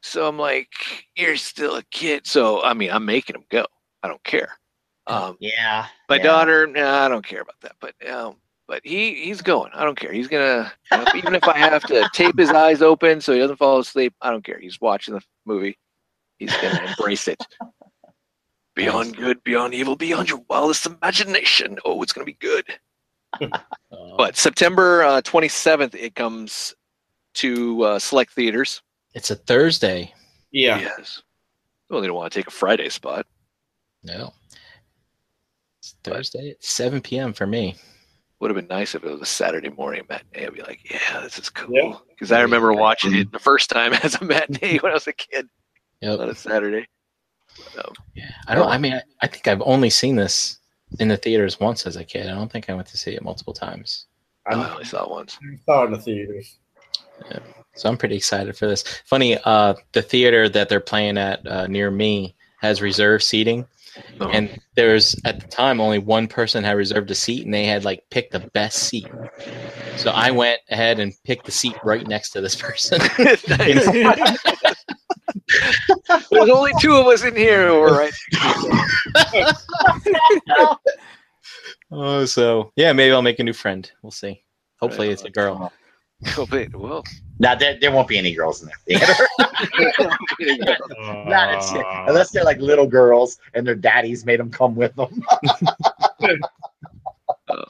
So 0.00 0.28
I'm 0.28 0.38
like, 0.38 0.70
you're 1.16 1.36
still 1.36 1.74
a 1.76 1.82
kid. 1.90 2.26
So, 2.26 2.62
I 2.62 2.72
mean, 2.72 2.90
I'm 2.92 3.04
making 3.04 3.34
him 3.36 3.44
go. 3.50 3.66
I 4.02 4.08
don't 4.08 4.22
care. 4.24 4.58
Um, 5.06 5.36
Yeah. 5.40 5.86
my 6.08 6.16
yeah. 6.16 6.22
daughter, 6.22 6.66
nah, 6.66 7.04
I 7.04 7.08
don't 7.08 7.24
care 7.26 7.40
about 7.40 7.60
that. 7.62 7.76
But, 7.80 7.94
um, 8.08 8.36
but 8.66 8.82
he, 8.84 9.14
he's 9.24 9.40
going. 9.40 9.70
I 9.74 9.84
don't 9.84 9.98
care. 9.98 10.12
He's 10.12 10.28
gonna, 10.28 10.70
you 10.92 10.98
know, 10.98 11.04
even 11.14 11.34
if 11.34 11.44
I 11.44 11.56
have 11.58 11.82
to 11.84 12.08
tape 12.14 12.38
his 12.38 12.50
eyes 12.50 12.82
open 12.82 13.20
so 13.20 13.32
he 13.32 13.38
doesn't 13.38 13.56
fall 13.56 13.78
asleep, 13.78 14.14
I 14.20 14.30
don't 14.30 14.44
care. 14.44 14.58
He's 14.58 14.80
watching 14.80 15.14
the 15.14 15.22
movie. 15.46 15.78
He's 16.38 16.54
gonna 16.56 16.84
embrace 16.86 17.26
it. 17.28 17.42
Beyond 18.74 19.16
good, 19.16 19.42
beyond 19.42 19.74
evil, 19.74 19.96
beyond 19.96 20.28
your 20.28 20.40
wildest 20.48 20.86
imagination. 20.86 21.78
Oh, 21.84 22.00
it's 22.02 22.12
gonna 22.12 22.24
be 22.24 22.34
good. 22.40 22.64
But 24.16 24.36
September 24.36 25.02
uh, 25.02 25.22
27th, 25.22 25.94
it 25.94 26.14
comes 26.16 26.74
to 27.34 27.82
uh, 27.82 27.98
select 27.98 28.32
theaters. 28.32 28.82
it's 29.14 29.30
a 29.30 29.36
Thursday. 29.36 30.12
Yeah. 30.52 30.78
Yes. 30.80 31.22
Well, 31.88 32.00
they 32.00 32.06
don't 32.08 32.16
want 32.16 32.32
to 32.32 32.38
take 32.38 32.48
a 32.48 32.50
Friday 32.52 32.88
spot. 32.88 33.26
No, 34.02 34.32
it's 35.80 35.96
Thursday 36.04 36.50
at 36.50 36.64
7 36.64 37.00
p.m. 37.00 37.32
for 37.32 37.46
me. 37.46 37.76
Would 38.40 38.50
have 38.50 38.56
been 38.56 38.68
nice 38.68 38.94
if 38.94 39.02
it 39.04 39.10
was 39.10 39.20
a 39.20 39.26
Saturday 39.26 39.68
morning 39.70 40.02
matinee. 40.08 40.46
I'd 40.46 40.54
be 40.54 40.62
like, 40.62 40.88
yeah, 40.90 41.20
this 41.22 41.38
is 41.38 41.50
cool. 41.50 42.00
Because 42.10 42.30
I 42.30 42.40
remember 42.40 42.72
watching 42.72 43.12
it 43.14 43.32
the 43.32 43.38
first 43.40 43.68
time 43.68 43.92
as 44.04 44.14
a 44.14 44.24
matinee 44.24 44.78
when 44.78 44.92
I 44.92 44.94
was 44.94 45.06
a 45.08 45.12
kid 45.12 45.48
Yep. 46.00 46.20
on 46.20 46.28
a 46.30 46.34
Saturday. 46.34 46.86
Yeah, 48.14 48.30
I 48.46 48.54
don't. 48.54 48.68
I 48.68 48.78
mean, 48.78 48.92
I, 48.94 49.02
I 49.20 49.26
think 49.26 49.48
I've 49.48 49.62
only 49.62 49.90
seen 49.90 50.14
this 50.14 50.58
in 51.00 51.08
the 51.08 51.16
theaters 51.16 51.58
once 51.58 51.86
as 51.86 51.96
a 51.96 52.04
kid. 52.04 52.28
I 52.28 52.34
don't 52.34 52.50
think 52.52 52.70
I 52.70 52.74
went 52.74 52.86
to 52.88 52.96
see 52.96 53.12
it 53.14 53.22
multiple 53.24 53.52
times. 53.52 54.06
I 54.46 54.54
I 54.54 54.70
only 54.72 54.84
saw 54.84 55.04
it 55.04 55.10
once. 55.10 55.36
I 55.42 55.56
saw 55.66 55.82
it 55.82 55.86
in 55.86 55.92
the 55.92 55.98
theaters. 55.98 56.58
So 57.74 57.88
I'm 57.88 57.96
pretty 57.96 58.14
excited 58.16 58.56
for 58.56 58.68
this. 58.68 58.84
Funny, 59.06 59.38
uh, 59.44 59.74
the 59.92 60.02
theater 60.02 60.48
that 60.48 60.68
they're 60.68 60.78
playing 60.80 61.18
at 61.18 61.44
uh, 61.46 61.66
near 61.66 61.90
me 61.90 62.36
has 62.60 62.80
reserved 62.80 63.24
seating, 63.24 63.66
Oh. 64.20 64.28
and 64.28 64.58
there's 64.74 65.14
at 65.24 65.40
the 65.40 65.46
time 65.46 65.80
only 65.80 65.98
one 65.98 66.26
person 66.26 66.64
had 66.64 66.76
reserved 66.76 67.10
a 67.10 67.14
seat, 67.14 67.44
and 67.44 67.54
they 67.54 67.64
had 67.64 67.84
like 67.84 68.02
picked 68.10 68.32
the 68.32 68.40
best 68.40 68.84
seat. 68.84 69.08
So 69.96 70.10
I 70.10 70.30
went 70.30 70.60
ahead 70.70 70.98
and 70.98 71.12
picked 71.24 71.46
the 71.46 71.52
seat 71.52 71.76
right 71.84 72.06
next 72.06 72.30
to 72.30 72.40
this 72.40 72.56
person. 72.56 73.00
There's 76.30 76.50
only 76.50 76.72
two 76.80 76.96
of 76.96 77.06
us 77.06 77.24
in 77.24 77.36
here 77.36 77.68
who 77.68 77.80
are 77.80 77.96
right. 77.96 78.12
oh, 81.90 82.24
so 82.24 82.72
yeah, 82.76 82.92
maybe 82.92 83.12
I'll 83.12 83.22
make 83.22 83.38
a 83.38 83.44
new 83.44 83.52
friend. 83.52 83.90
We'll 84.02 84.10
see. 84.10 84.42
Hopefully, 84.80 85.10
it's 85.10 85.22
a 85.22 85.30
girl. 85.30 85.72
Oh, 86.36 86.46
wait, 86.50 86.74
well, 86.74 87.04
Now, 87.38 87.54
there, 87.54 87.78
there 87.80 87.92
won't 87.92 88.08
be 88.08 88.18
any 88.18 88.34
girls 88.34 88.62
in 88.62 88.68
there. 88.86 88.98
theater. 88.98 89.28
Not 91.28 91.54
a 91.54 91.72
chick. 91.72 91.84
Uh, 91.86 92.04
Unless 92.08 92.30
they're 92.32 92.44
like 92.44 92.58
little 92.58 92.86
girls 92.88 93.38
and 93.54 93.64
their 93.66 93.74
daddies 93.76 94.26
made 94.26 94.40
them 94.40 94.50
come 94.50 94.74
with 94.74 94.94
them. 94.96 95.22
Oh, 97.50 97.64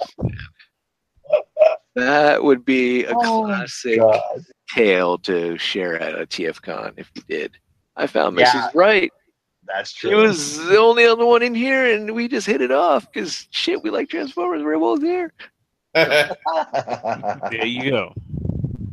that 1.95 2.43
would 2.43 2.65
be 2.65 3.05
a 3.05 3.13
Oh, 3.15 3.45
classic 3.45 3.99
God. 4.01 4.45
tale 4.75 5.19
to 5.19 5.57
share 5.59 6.01
at 6.01 6.19
a 6.21 6.27
TFCon 6.27 6.95
if 6.97 7.11
you 7.15 7.23
did. 7.29 7.59
I 7.97 8.07
found 8.07 8.39
Yeah. 8.39 8.51
Mrs. 8.53 8.75
Right. 8.75 9.13
That's 9.67 9.91
She 9.97 10.09
true. 10.09 10.23
was 10.23 10.59
the 10.67 10.79
only 10.79 11.05
other 11.05 11.27
one 11.27 11.43
in 11.43 11.55
here, 11.55 11.95
and 11.95 12.13
we 12.15 12.27
just 12.29 12.47
hit 12.47 12.61
it 12.63 12.71
off 12.73 13.11
because 13.13 13.47
shit, 13.51 13.83
we 13.83 13.91
like 13.91 14.09
Transformers. 14.09 14.63
We're 14.63 14.79
both 14.79 15.03
here. 15.03 15.33
There 17.51 17.67
you 17.67 17.91
go. 17.91 18.15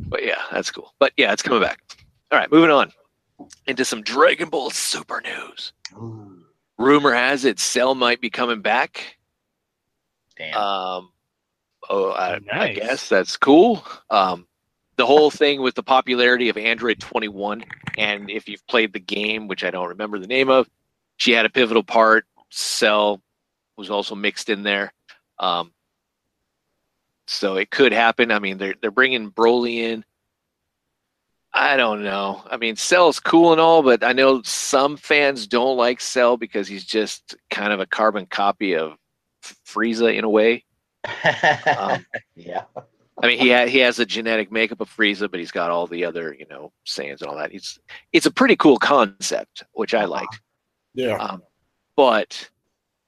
But 0.08 0.24
yeah, 0.24 0.40
that's 0.52 0.70
cool. 0.70 0.94
But 0.98 1.12
yeah, 1.16 1.32
it's 1.32 1.42
coming 1.42 1.62
back. 1.62 1.80
All 2.30 2.38
right, 2.38 2.50
moving 2.50 2.70
on 2.70 2.92
into 3.66 3.84
some 3.84 4.02
Dragon 4.02 4.48
Ball 4.48 4.70
Super 4.70 5.20
news. 5.20 5.72
Ooh, 5.94 6.44
Rumor 6.78 7.12
has 7.12 7.44
it 7.44 7.58
Cell 7.58 7.94
might 7.94 8.20
be 8.20 8.30
coming 8.30 8.60
back. 8.60 9.18
damn. 10.36 10.56
Um, 10.56 11.10
oh, 11.88 12.10
I, 12.10 12.40
I 12.52 12.72
guess 12.72 13.08
that's 13.08 13.36
cool. 13.36 13.84
Um, 14.10 14.46
the 14.96 15.06
whole 15.06 15.30
thing 15.30 15.60
with 15.60 15.74
the 15.74 15.82
popularity 15.82 16.48
of 16.48 16.56
Android 16.56 17.00
21, 17.00 17.64
and 17.98 18.30
if 18.30 18.48
you've 18.48 18.66
played 18.66 18.92
the 18.92 19.00
game, 19.00 19.46
which 19.48 19.64
I 19.64 19.70
don't 19.70 19.88
remember 19.88 20.18
the 20.18 20.26
name 20.26 20.48
of, 20.48 20.68
she 21.18 21.32
had 21.32 21.46
a 21.46 21.50
pivotal 21.50 21.82
part. 21.82 22.24
Cell 22.50 23.20
was 23.76 23.90
also 23.90 24.14
mixed 24.14 24.48
in 24.48 24.62
there. 24.62 24.92
Um, 25.38 25.72
so 27.26 27.56
it 27.56 27.70
could 27.70 27.92
happen. 27.92 28.30
I 28.30 28.38
mean, 28.38 28.58
they're 28.58 28.74
they're 28.80 28.90
bringing 28.90 29.30
Broly 29.30 29.78
in. 29.78 30.04
I 31.52 31.78
don't 31.78 32.04
know. 32.04 32.42
I 32.50 32.58
mean, 32.58 32.76
Cell's 32.76 33.18
cool 33.18 33.52
and 33.52 33.60
all, 33.60 33.82
but 33.82 34.04
I 34.04 34.12
know 34.12 34.42
some 34.42 34.96
fans 34.98 35.46
don't 35.46 35.78
like 35.78 36.02
Cell 36.02 36.36
because 36.36 36.68
he's 36.68 36.84
just 36.84 37.34
kind 37.48 37.72
of 37.72 37.80
a 37.80 37.86
carbon 37.86 38.26
copy 38.26 38.76
of 38.76 38.96
Frieza 39.66 40.14
in 40.14 40.24
a 40.24 40.28
way. 40.28 40.64
Um, 41.66 42.04
yeah. 42.36 42.64
I 43.22 43.26
mean, 43.26 43.38
he 43.38 43.50
ha- 43.50 43.66
he 43.66 43.78
has 43.78 43.96
the 43.96 44.04
genetic 44.04 44.52
makeup 44.52 44.82
of 44.82 44.94
Frieza, 44.94 45.30
but 45.30 45.40
he's 45.40 45.50
got 45.50 45.70
all 45.70 45.86
the 45.86 46.04
other, 46.04 46.36
you 46.38 46.44
know, 46.50 46.72
Saiyans 46.86 47.22
and 47.22 47.30
all 47.30 47.36
that. 47.36 47.54
It's 47.54 47.78
it's 48.12 48.26
a 48.26 48.30
pretty 48.30 48.56
cool 48.56 48.76
concept, 48.76 49.64
which 49.72 49.94
I 49.94 50.04
liked. 50.04 50.40
yeah. 50.94 51.16
Um, 51.16 51.42
but 51.96 52.50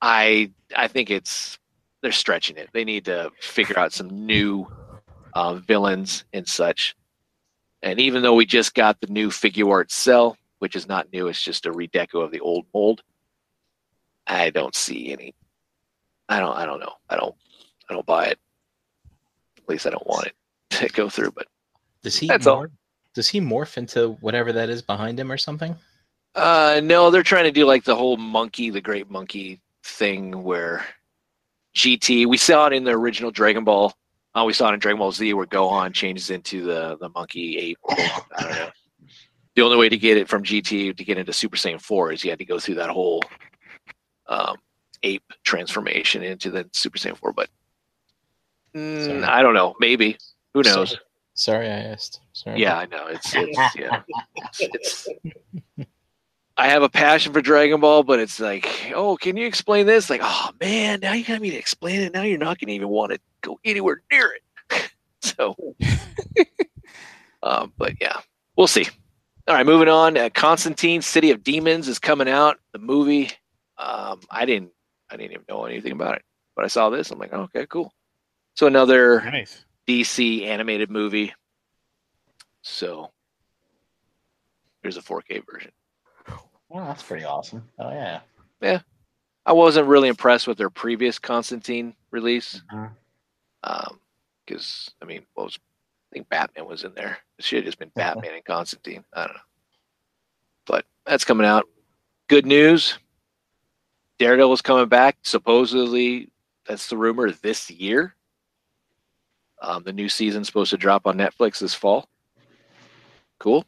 I 0.01 0.53
I 0.75 0.89
think 0.89 1.11
it's 1.11 1.58
they're 2.03 2.13
stretching 2.13 2.57
it. 2.57 2.71
They 2.73 2.85
need 2.85 3.05
to 3.07 3.31
figure 3.41 3.79
out 3.79 3.93
some 3.93 4.09
new 4.09 4.67
uh, 5.35 5.55
villains 5.55 6.25
and 6.33 6.47
such. 6.47 6.97
And 7.83 8.01
even 8.01 8.23
though 8.23 8.35
we 8.35 8.47
just 8.47 8.75
got 8.75 9.01
the 9.01 9.07
new 9.09 9.29
Figuarts 9.29 9.93
cell, 9.93 10.37
which 10.59 10.75
is 10.77 10.89
not 10.89 11.13
new, 11.13 11.29
it's 11.29 11.43
just 11.43 11.67
a 11.67 11.73
redeco 11.73 12.25
of 12.25 12.31
the 12.31 12.41
old 12.41 12.67
mold. 12.75 13.03
I 14.27 14.51
don't 14.51 14.75
see 14.75 15.13
any. 15.13 15.35
I 16.29 16.41
don't. 16.41 16.57
I 16.57 16.67
don't 16.67 16.81
know. 16.81 16.93
I 17.09 17.17
don't. 17.17 17.35
I 17.89 17.95
don't 17.95 18.05
buy 18.05 18.27
it. 18.27 18.39
At 19.57 19.69
least 19.69 19.87
I 19.87 19.91
don't 19.91 20.07
want 20.07 20.27
it 20.27 20.35
to 20.71 20.89
go 20.89 21.09
through. 21.09 21.31
But 21.31 21.47
Does 22.03 22.19
he? 22.19 22.27
That's 22.27 22.47
all. 22.47 22.67
Does 23.15 23.29
he 23.29 23.41
morph 23.41 23.79
into 23.79 24.11
whatever 24.21 24.53
that 24.53 24.69
is 24.69 24.83
behind 24.83 25.19
him 25.19 25.33
or 25.33 25.39
something? 25.39 25.75
Uh, 26.35 26.81
no, 26.85 27.11
they're 27.11 27.23
trying 27.23 27.45
to 27.45 27.51
do 27.51 27.65
like 27.65 27.85
the 27.85 27.97
whole 27.97 28.17
monkey, 28.17 28.71
the 28.71 28.81
great 28.81 29.11
monkey 29.11 29.61
thing 29.83 30.43
where 30.45 30.85
GT, 31.79 32.27
we 32.27 32.37
saw 32.37 32.67
it 32.67 32.73
in 32.73 32.83
the 32.83 32.91
original 32.91 33.31
Dragon 33.31 33.63
Ball. 33.63 33.95
Uh, 34.35 34.45
we 34.45 34.53
saw 34.53 34.69
it 34.71 34.75
in 34.75 34.81
Dragon 34.81 34.99
Ball 34.99 35.13
Z 35.13 35.33
where 35.33 35.47
Gohan 35.47 35.95
changes 35.95 36.31
into 36.31 36.65
the, 36.65 36.99
the 37.01 37.09
monkey 37.11 37.57
ape. 37.57 37.79
I 37.89 38.11
don't 38.41 38.51
know. 38.51 38.69
The 39.55 39.63
only 39.63 39.77
way 39.77 39.89
to 39.89 39.97
get 39.97 40.17
it 40.17 40.29
from 40.29 40.43
GT 40.43 40.97
to 40.97 41.05
get 41.05 41.19
into 41.19 41.33
Super 41.33 41.57
Saiyan 41.57 41.81
4 41.81 42.13
is 42.13 42.25
you 42.25 42.31
had 42.31 42.39
to 42.41 42.45
go 42.45 42.59
through 42.59 42.77
that 42.77 42.91
whole 42.91 43.23
um, 44.27 44.57
ape 45.03 45.25
transformation 45.45 46.23
into 46.23 46.51
the 46.51 46.69
Super 46.73 46.99
Saiyan 46.99 47.17
4. 47.17 47.33
But 47.33 47.49
mm, 48.75 49.25
I 49.25 49.43
don't 49.43 49.55
know. 49.55 49.75
Maybe. 49.81 50.19
Who 50.55 50.63
knows? 50.63 50.91
Sorry, 51.35 51.67
sorry 51.67 51.67
I 51.67 51.91
asked. 51.93 52.21
Sorry. 52.33 52.61
Yeah, 52.61 52.77
I 52.77 52.87
know. 52.87 53.07
It's, 53.07 53.33
it's 53.35 53.77
yeah. 53.77 54.03
It's, 54.61 55.09
it's 55.77 55.89
I 56.59 56.67
have 56.67 56.83
a 56.83 56.89
passion 56.89 57.33
for 57.33 57.41
Dragon 57.41 57.81
Ball, 57.81 58.03
but 58.03 58.19
it's 58.19 58.41
like, 58.41 58.93
oh, 58.93 59.17
can 59.17 59.37
you 59.37 59.47
explain 59.47 59.87
this? 59.87 60.11
Like, 60.11 60.21
oh 60.25 60.51
man, 60.61 60.99
now 61.01 61.13
you 61.13 61.25
got 61.25 61.41
me 61.41 61.51
to 61.51 61.57
explain 61.57 62.01
it. 62.01 62.13
Now 62.13 62.23
you're 62.23 62.37
not 62.37 62.59
gonna 62.59 62.73
even 62.73 62.89
want 62.89 63.13
to 63.13 63.21
go 63.43 63.61
anywhere 63.65 64.03
near 64.11 64.35
it. 64.35 64.91
so 65.23 65.55
um, 67.45 67.73
but 67.79 67.93
yeah, 68.01 68.21
we'll 68.57 68.67
see. 68.67 68.89
All 69.47 69.55
right, 69.55 69.65
moving 69.65 69.89
on. 69.89 70.19
Uh, 70.19 70.31
Constantine, 70.35 71.01
City 71.01 71.31
of 71.31 71.45
Demons 71.45 71.87
is 71.87 72.01
coming 72.01 72.29
out. 72.29 72.59
The 72.73 72.81
movie. 72.81 73.31
Um, 73.79 74.21
I 74.29 74.45
didn't 74.45 74.73
I 75.11 75.17
didn't 75.17 75.33
even 75.33 75.45
know 75.49 75.65
anything 75.65 75.93
about 75.93 76.17
it. 76.17 76.23
But 76.57 76.65
I 76.65 76.69
saw 76.69 76.91
this, 76.91 77.13
I'm 77.13 77.21
like, 77.21 77.31
oh, 77.33 77.43
okay, 77.43 77.67
cool. 77.67 77.95
So 78.55 78.67
another 78.67 79.21
Nice. 79.21 79.65
DC 79.87 80.45
animated 80.45 80.91
movie. 80.91 81.33
So 82.63 83.13
here's 84.83 84.97
a 84.97 85.03
4K 85.03 85.45
version. 85.49 85.71
Well, 86.69 86.87
that's 86.87 87.03
pretty 87.03 87.25
awesome. 87.25 87.69
Oh 87.79 87.91
yeah. 87.91 88.21
Yeah. 88.61 88.81
I 89.47 89.53
wasn't 89.53 89.89
really 89.89 90.09
impressed 90.09 90.47
with 90.47 90.59
their 90.59 90.71
previous 90.71 91.19
Constantine 91.19 91.95
release. 92.11 92.63
Mhm. 92.73 92.91
Um, 93.65 94.01
because 94.45 94.91
I 95.03 95.05
mean, 95.05 95.25
what 95.35 95.45
was 95.45 95.59
I 96.11 96.15
think 96.15 96.29
Batman 96.29 96.67
was 96.67 96.85
in 96.85 96.95
there. 96.95 97.19
It 97.39 97.45
should 97.45 97.57
have 97.59 97.65
just 97.67 97.79
been 97.79 97.91
Batman 97.95 98.35
and 98.35 98.45
Constantine. 98.45 99.05
I 99.13 99.25
don't 99.27 99.35
know. 99.35 99.41
But 100.67 100.87
that's 101.05 101.25
coming 101.25 101.47
out. 101.47 101.67
Good 102.29 102.47
news. 102.47 102.99
Daredevil's 104.19 104.63
coming 104.63 104.89
back. 104.89 105.19
Supposedly, 105.23 106.31
that's 106.67 106.89
the 106.89 106.97
rumor 106.97 107.31
this 107.31 107.71
year. 107.71 108.15
Um, 109.61 109.83
the 109.83 109.93
new 109.93 110.09
season's 110.09 110.47
supposed 110.47 110.71
to 110.71 110.77
drop 110.77 111.07
on 111.07 111.17
Netflix 111.17 111.59
this 111.59 111.75
fall. 111.75 112.09
Cool. 113.39 113.65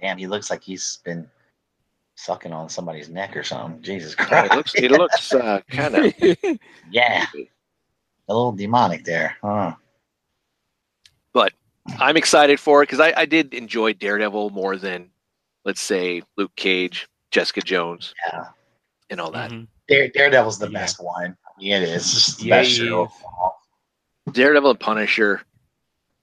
Damn, 0.00 0.18
he 0.18 0.26
looks 0.26 0.50
like 0.50 0.62
he's 0.62 0.98
been 1.04 1.28
sucking 2.18 2.52
on 2.52 2.68
somebody's 2.68 3.08
neck 3.08 3.36
or 3.36 3.44
something. 3.44 3.80
Jesus 3.80 4.14
Yeah, 4.18 4.26
Christ. 4.26 4.52
it 4.52 4.56
looks 4.56 4.74
it 4.74 4.90
looks 4.90 5.34
uh, 5.34 5.60
kind 5.70 5.94
of 5.96 6.12
yeah. 6.90 7.26
A 8.28 8.34
little 8.34 8.52
demonic 8.52 9.04
there. 9.04 9.36
Huh. 9.40 9.74
But 11.32 11.52
I'm 11.98 12.16
excited 12.16 12.58
for 12.60 12.82
it 12.82 12.86
because 12.86 13.00
I, 13.00 13.12
I 13.16 13.24
did 13.26 13.54
enjoy 13.54 13.92
Daredevil 13.94 14.50
more 14.50 14.76
than 14.76 15.10
let's 15.64 15.80
say 15.80 16.22
Luke 16.36 16.54
Cage, 16.56 17.08
Jessica 17.30 17.60
Jones, 17.60 18.14
Yeah. 18.26 18.44
and 19.10 19.20
all 19.20 19.30
that. 19.30 19.50
Mhm. 19.50 19.68
Dare, 19.88 20.08
Daredevil's 20.08 20.58
the 20.58 20.66
Yeah. 20.70 20.78
best 20.80 21.02
one. 21.02 21.36
Yeah, 21.58 21.78
it 21.78 21.84
is. 21.84 21.94
It's 22.04 22.12
just 22.26 22.38
the 22.40 22.46
Yeah, 22.46 22.56
best 22.60 22.70
he 22.70 22.88
show. 22.88 23.04
is. 24.26 24.34
Daredevil 24.34 24.70
and 24.70 24.80
Punisher 24.80 25.42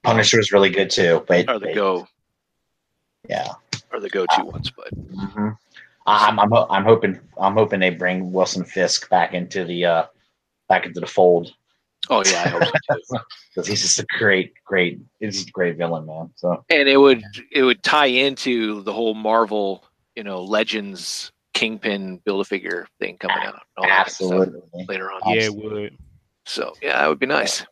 Punisher 0.03 0.39
is 0.39 0.51
really 0.51 0.69
good 0.69 0.91
too. 0.91 1.23
But 1.27 1.49
are 1.49 1.57
the 1.57 1.73
go 1.73 2.07
Yeah. 3.27 3.53
are 3.91 3.99
the 3.99 4.09
go 4.09 4.27
to 4.27 4.43
ones, 4.45 4.71
but 4.75 4.89
hmm 4.93 5.49
I'm, 6.05 6.39
I'm 6.39 6.53
I'm 6.53 6.83
hoping 6.83 7.19
I'm 7.37 7.53
hoping 7.53 7.79
they 7.79 7.89
bring 7.89 8.31
Wilson 8.31 8.63
Fisk 8.63 9.09
back 9.09 9.33
into 9.33 9.65
the 9.65 9.85
uh 9.85 10.05
back 10.69 10.85
into 10.85 10.99
the 10.99 11.07
fold 11.07 11.53
oh 12.09 12.23
yeah, 12.25 12.43
I 12.43 12.47
hope 12.49 12.63
so 13.03 13.17
because 13.49 13.67
he's 13.67 13.81
just 13.81 13.99
a 13.99 14.05
great 14.17 14.53
great 14.63 14.99
he's 15.19 15.35
just 15.35 15.49
a 15.49 15.51
great 15.51 15.77
villain 15.77 16.05
man. 16.05 16.31
So 16.35 16.63
and 16.69 16.87
it 16.87 16.97
would 16.97 17.23
it 17.51 17.63
would 17.63 17.83
tie 17.83 18.07
into 18.07 18.81
the 18.83 18.93
whole 18.93 19.13
Marvel, 19.13 19.85
you 20.15 20.23
know, 20.23 20.43
Legends 20.43 21.31
Kingpin 21.53 22.17
build 22.25 22.41
a 22.41 22.45
figure 22.45 22.87
thing 22.99 23.17
coming 23.17 23.37
out. 23.37 23.61
and 23.77 23.85
that 23.85 23.89
kind 23.89 23.99
absolutely. 23.99 24.85
later 24.87 25.11
on. 25.11 25.21
Yeah, 25.25 25.43
it 25.43 25.55
would. 25.55 25.97
So 26.45 26.73
yeah, 26.81 26.99
that 26.99 27.07
would 27.07 27.19
be 27.19 27.25
nice. 27.25 27.65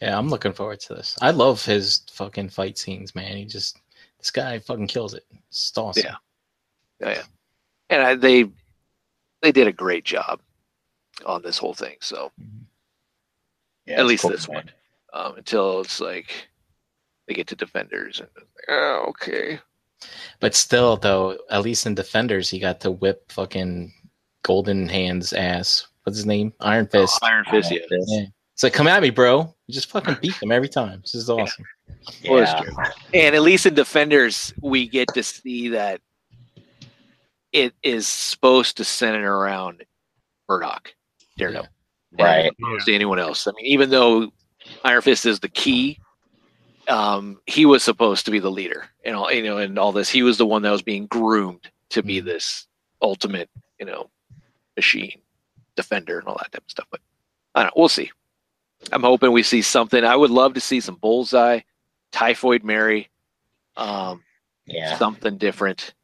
Yeah, 0.00 0.18
I'm 0.18 0.28
looking 0.28 0.52
forward 0.52 0.80
to 0.80 0.94
this. 0.94 1.16
I 1.22 1.30
love 1.30 1.64
his 1.64 2.02
fucking 2.12 2.50
fight 2.50 2.78
scenes, 2.78 3.14
man. 3.14 3.36
He 3.36 3.44
just 3.44 3.80
this 4.18 4.30
guy 4.30 4.58
fucking 4.58 4.88
kills 4.88 5.14
it. 5.14 5.24
It's 5.48 5.72
awesome. 5.76 6.04
Yeah. 6.04 6.16
Yeah, 7.00 7.14
yeah. 7.14 7.22
And 7.94 8.02
I, 8.02 8.14
they 8.16 8.50
they 9.42 9.52
did 9.52 9.66
a 9.68 9.72
great 9.72 10.04
job 10.04 10.40
on 11.26 11.42
this 11.42 11.58
whole 11.58 11.74
thing. 11.74 11.96
So 12.00 12.32
Yeah, 13.86 14.00
At 14.00 14.06
least 14.06 14.22
cool, 14.22 14.30
this 14.30 14.48
one. 14.48 14.70
um, 15.12 15.36
until 15.36 15.80
it's 15.80 16.00
like 16.00 16.48
they 17.28 17.34
get 17.34 17.46
to 17.48 17.56
Defenders 17.56 18.20
and 18.20 18.28
like, 18.36 18.64
oh, 18.68 19.04
okay. 19.08 19.58
But 20.40 20.54
still, 20.54 20.96
though, 20.96 21.38
at 21.50 21.62
least 21.62 21.86
in 21.86 21.94
Defenders, 21.94 22.50
he 22.50 22.58
got 22.58 22.80
to 22.80 22.90
whip 22.90 23.30
fucking 23.32 23.92
Golden 24.42 24.88
Hands 24.88 25.32
ass. 25.32 25.86
What's 26.02 26.18
his 26.18 26.26
name? 26.26 26.52
Iron 26.60 26.86
Fist. 26.86 27.18
Oh, 27.22 27.26
Iron 27.26 27.44
Fist, 27.50 27.70
yeah. 27.70 27.78
Yeah. 27.90 28.26
It's 28.52 28.62
like, 28.62 28.74
come 28.74 28.86
at 28.86 29.00
me, 29.02 29.10
bro. 29.10 29.54
You 29.66 29.74
just 29.74 29.88
fucking 29.90 30.18
beat 30.20 30.38
them 30.40 30.52
every 30.52 30.68
time. 30.68 31.00
This 31.00 31.14
is 31.14 31.30
awesome. 31.30 31.64
Well, 32.28 32.42
it's 32.42 32.52
Yeah. 32.52 32.90
And 33.14 33.34
at 33.34 33.40
least 33.42 33.64
in 33.66 33.74
Defenders, 33.74 34.52
we 34.60 34.86
get 34.86 35.08
to 35.14 35.22
see 35.22 35.68
that 35.70 36.00
it 37.54 37.72
is 37.82 38.06
supposed 38.06 38.76
to 38.76 38.84
center 38.84 39.34
around 39.38 39.84
Murdock, 40.48 40.92
Daredevil. 41.38 41.68
Right. 42.18 42.46
as 42.46 42.52
opposed 42.60 42.86
to 42.86 42.94
anyone 42.94 43.18
else. 43.18 43.46
I 43.46 43.52
mean, 43.52 43.64
even 43.66 43.90
though 43.90 44.30
Iron 44.84 45.02
Fist 45.02 45.24
is 45.24 45.40
the 45.40 45.48
key, 45.48 45.98
um, 46.88 47.40
he 47.46 47.64
was 47.64 47.82
supposed 47.82 48.24
to 48.26 48.30
be 48.30 48.38
the 48.40 48.50
leader 48.50 48.84
and 49.04 49.16
all 49.16 49.32
you 49.32 49.42
know, 49.42 49.58
and 49.58 49.78
all 49.78 49.92
this. 49.92 50.10
He 50.10 50.22
was 50.22 50.36
the 50.36 50.46
one 50.46 50.62
that 50.62 50.70
was 50.70 50.82
being 50.82 51.06
groomed 51.06 51.70
to 51.90 52.02
be 52.02 52.20
Mhm. 52.20 52.24
this 52.26 52.66
ultimate, 53.00 53.48
you 53.80 53.86
know, 53.86 54.10
machine 54.76 55.20
defender 55.76 56.18
and 56.18 56.28
all 56.28 56.36
that 56.36 56.52
type 56.52 56.62
of 56.64 56.70
stuff. 56.70 56.86
But 56.90 57.00
I 57.54 57.62
don't 57.62 57.68
know. 57.68 57.80
We'll 57.80 57.88
see. 57.88 58.10
I'm 58.92 59.02
hoping 59.02 59.32
we 59.32 59.42
see 59.42 59.62
something. 59.62 60.04
I 60.04 60.14
would 60.16 60.30
love 60.30 60.54
to 60.54 60.60
see 60.60 60.80
some 60.80 60.96
bullseye, 60.96 61.60
typhoid 62.12 62.62
Mary, 62.64 63.10
um, 63.76 64.22
Yeah. 64.66 64.96
something 64.98 65.36
different. 65.38 65.94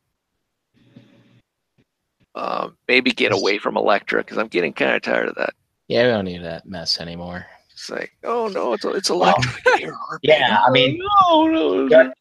Um, 2.34 2.76
maybe 2.86 3.10
get 3.10 3.32
away 3.32 3.58
from 3.58 3.76
Elektra 3.76 4.22
because 4.22 4.38
I'm 4.38 4.46
getting 4.48 4.72
kind 4.72 4.94
of 4.94 5.02
tired 5.02 5.28
of 5.28 5.34
that. 5.36 5.52
Yeah, 5.88 6.04
we 6.04 6.10
don't 6.12 6.24
need 6.24 6.44
that 6.44 6.66
mess 6.66 7.00
anymore. 7.00 7.44
It's 7.72 7.90
like, 7.90 8.12
oh 8.24 8.46
no, 8.48 8.74
it's 8.74 8.84
it's 8.84 9.10
Elektra. 9.10 9.50
here, 9.78 9.94
Harvey. 9.94 10.20
Yeah, 10.28 10.58
I 10.66 10.70
mean- 10.70 11.00
no, 11.22 11.46
no, 11.48 11.86
no. 11.86 12.12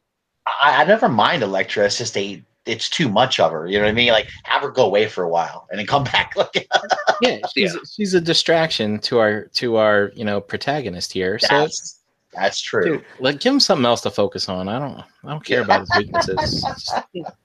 I, 0.63 0.81
I 0.81 0.85
never 0.85 1.07
mind 1.09 1.43
Elektra. 1.43 1.85
It's 1.85 1.97
just 1.99 2.17
a 2.17 2.43
it's 2.65 2.89
too 2.89 3.09
much 3.09 3.39
of 3.39 3.51
her. 3.51 3.67
You 3.67 3.77
know 3.77 3.85
what 3.85 3.91
I 3.91 3.93
mean? 3.93 4.11
Like 4.11 4.29
have 4.43 4.61
her 4.63 4.69
go 4.71 4.85
away 4.85 5.07
for 5.07 5.23
a 5.23 5.29
while 5.29 5.67
and 5.69 5.79
then 5.79 5.85
come 5.85 6.03
back. 6.15 6.33
Like 6.35 6.67
Yeah, 7.21 7.37
she's, 7.53 7.75
she's 7.95 8.13
a 8.13 8.21
distraction 8.21 8.97
to 8.99 9.19
our 9.19 9.43
to 9.55 9.75
our 9.75 10.11
you 10.15 10.23
know 10.25 10.39
protagonist 10.41 11.11
here. 11.13 11.37
So 11.39 11.47
that's 11.49 11.99
that's 12.33 12.61
true. 12.61 12.83
dude, 12.97 13.05
like 13.19 13.39
give 13.39 13.53
him 13.53 13.59
something 13.59 13.85
else 13.85 14.01
to 14.01 14.11
focus 14.11 14.49
on. 14.49 14.67
I 14.69 14.79
don't 14.79 14.99
I 15.23 15.29
don't 15.31 15.43
care 15.45 15.61
about 15.61 15.81
his 15.81 15.91
weaknesses. 15.97 16.65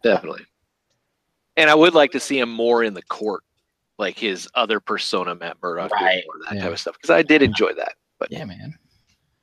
definitely. 0.03 0.47
And 1.57 1.71
I 1.71 1.75
would 1.75 1.95
like 1.95 2.11
to 2.13 2.21
see 2.21 2.39
him 2.39 2.51
more 2.51 2.83
in 2.83 2.95
the 2.95 3.03
court, 3.03 3.43
like 3.99 4.19
his 4.19 4.49
other 4.55 4.81
persona, 4.81 5.35
Matt 5.35 5.57
Murdock, 5.63 5.93
Right. 5.93 6.25
more 6.27 6.37
of 6.37 6.43
that 6.49 6.55
Yeah. 6.57 6.63
type 6.65 6.73
of 6.73 6.81
stuff. 6.81 6.95
Because 6.97 7.11
I 7.11 7.23
did 7.23 7.43
enjoy 7.43 7.73
that. 7.75 7.95
But 8.19 8.33
yeah, 8.33 8.45
man. 8.45 8.77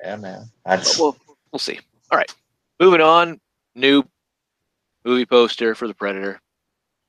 Yeah, 0.03 0.15
man. 0.17 0.45
But 0.65 0.77
That's 0.77 0.99
we'll 0.99 1.15
we'll 1.51 1.59
see. 1.59 1.79
All 2.11 2.17
right, 2.17 2.33
moving 2.79 3.01
on. 3.01 3.39
New 3.75 4.03
movie 5.05 5.25
poster 5.25 5.75
for 5.75 5.87
the 5.87 5.93
Predator. 5.93 6.41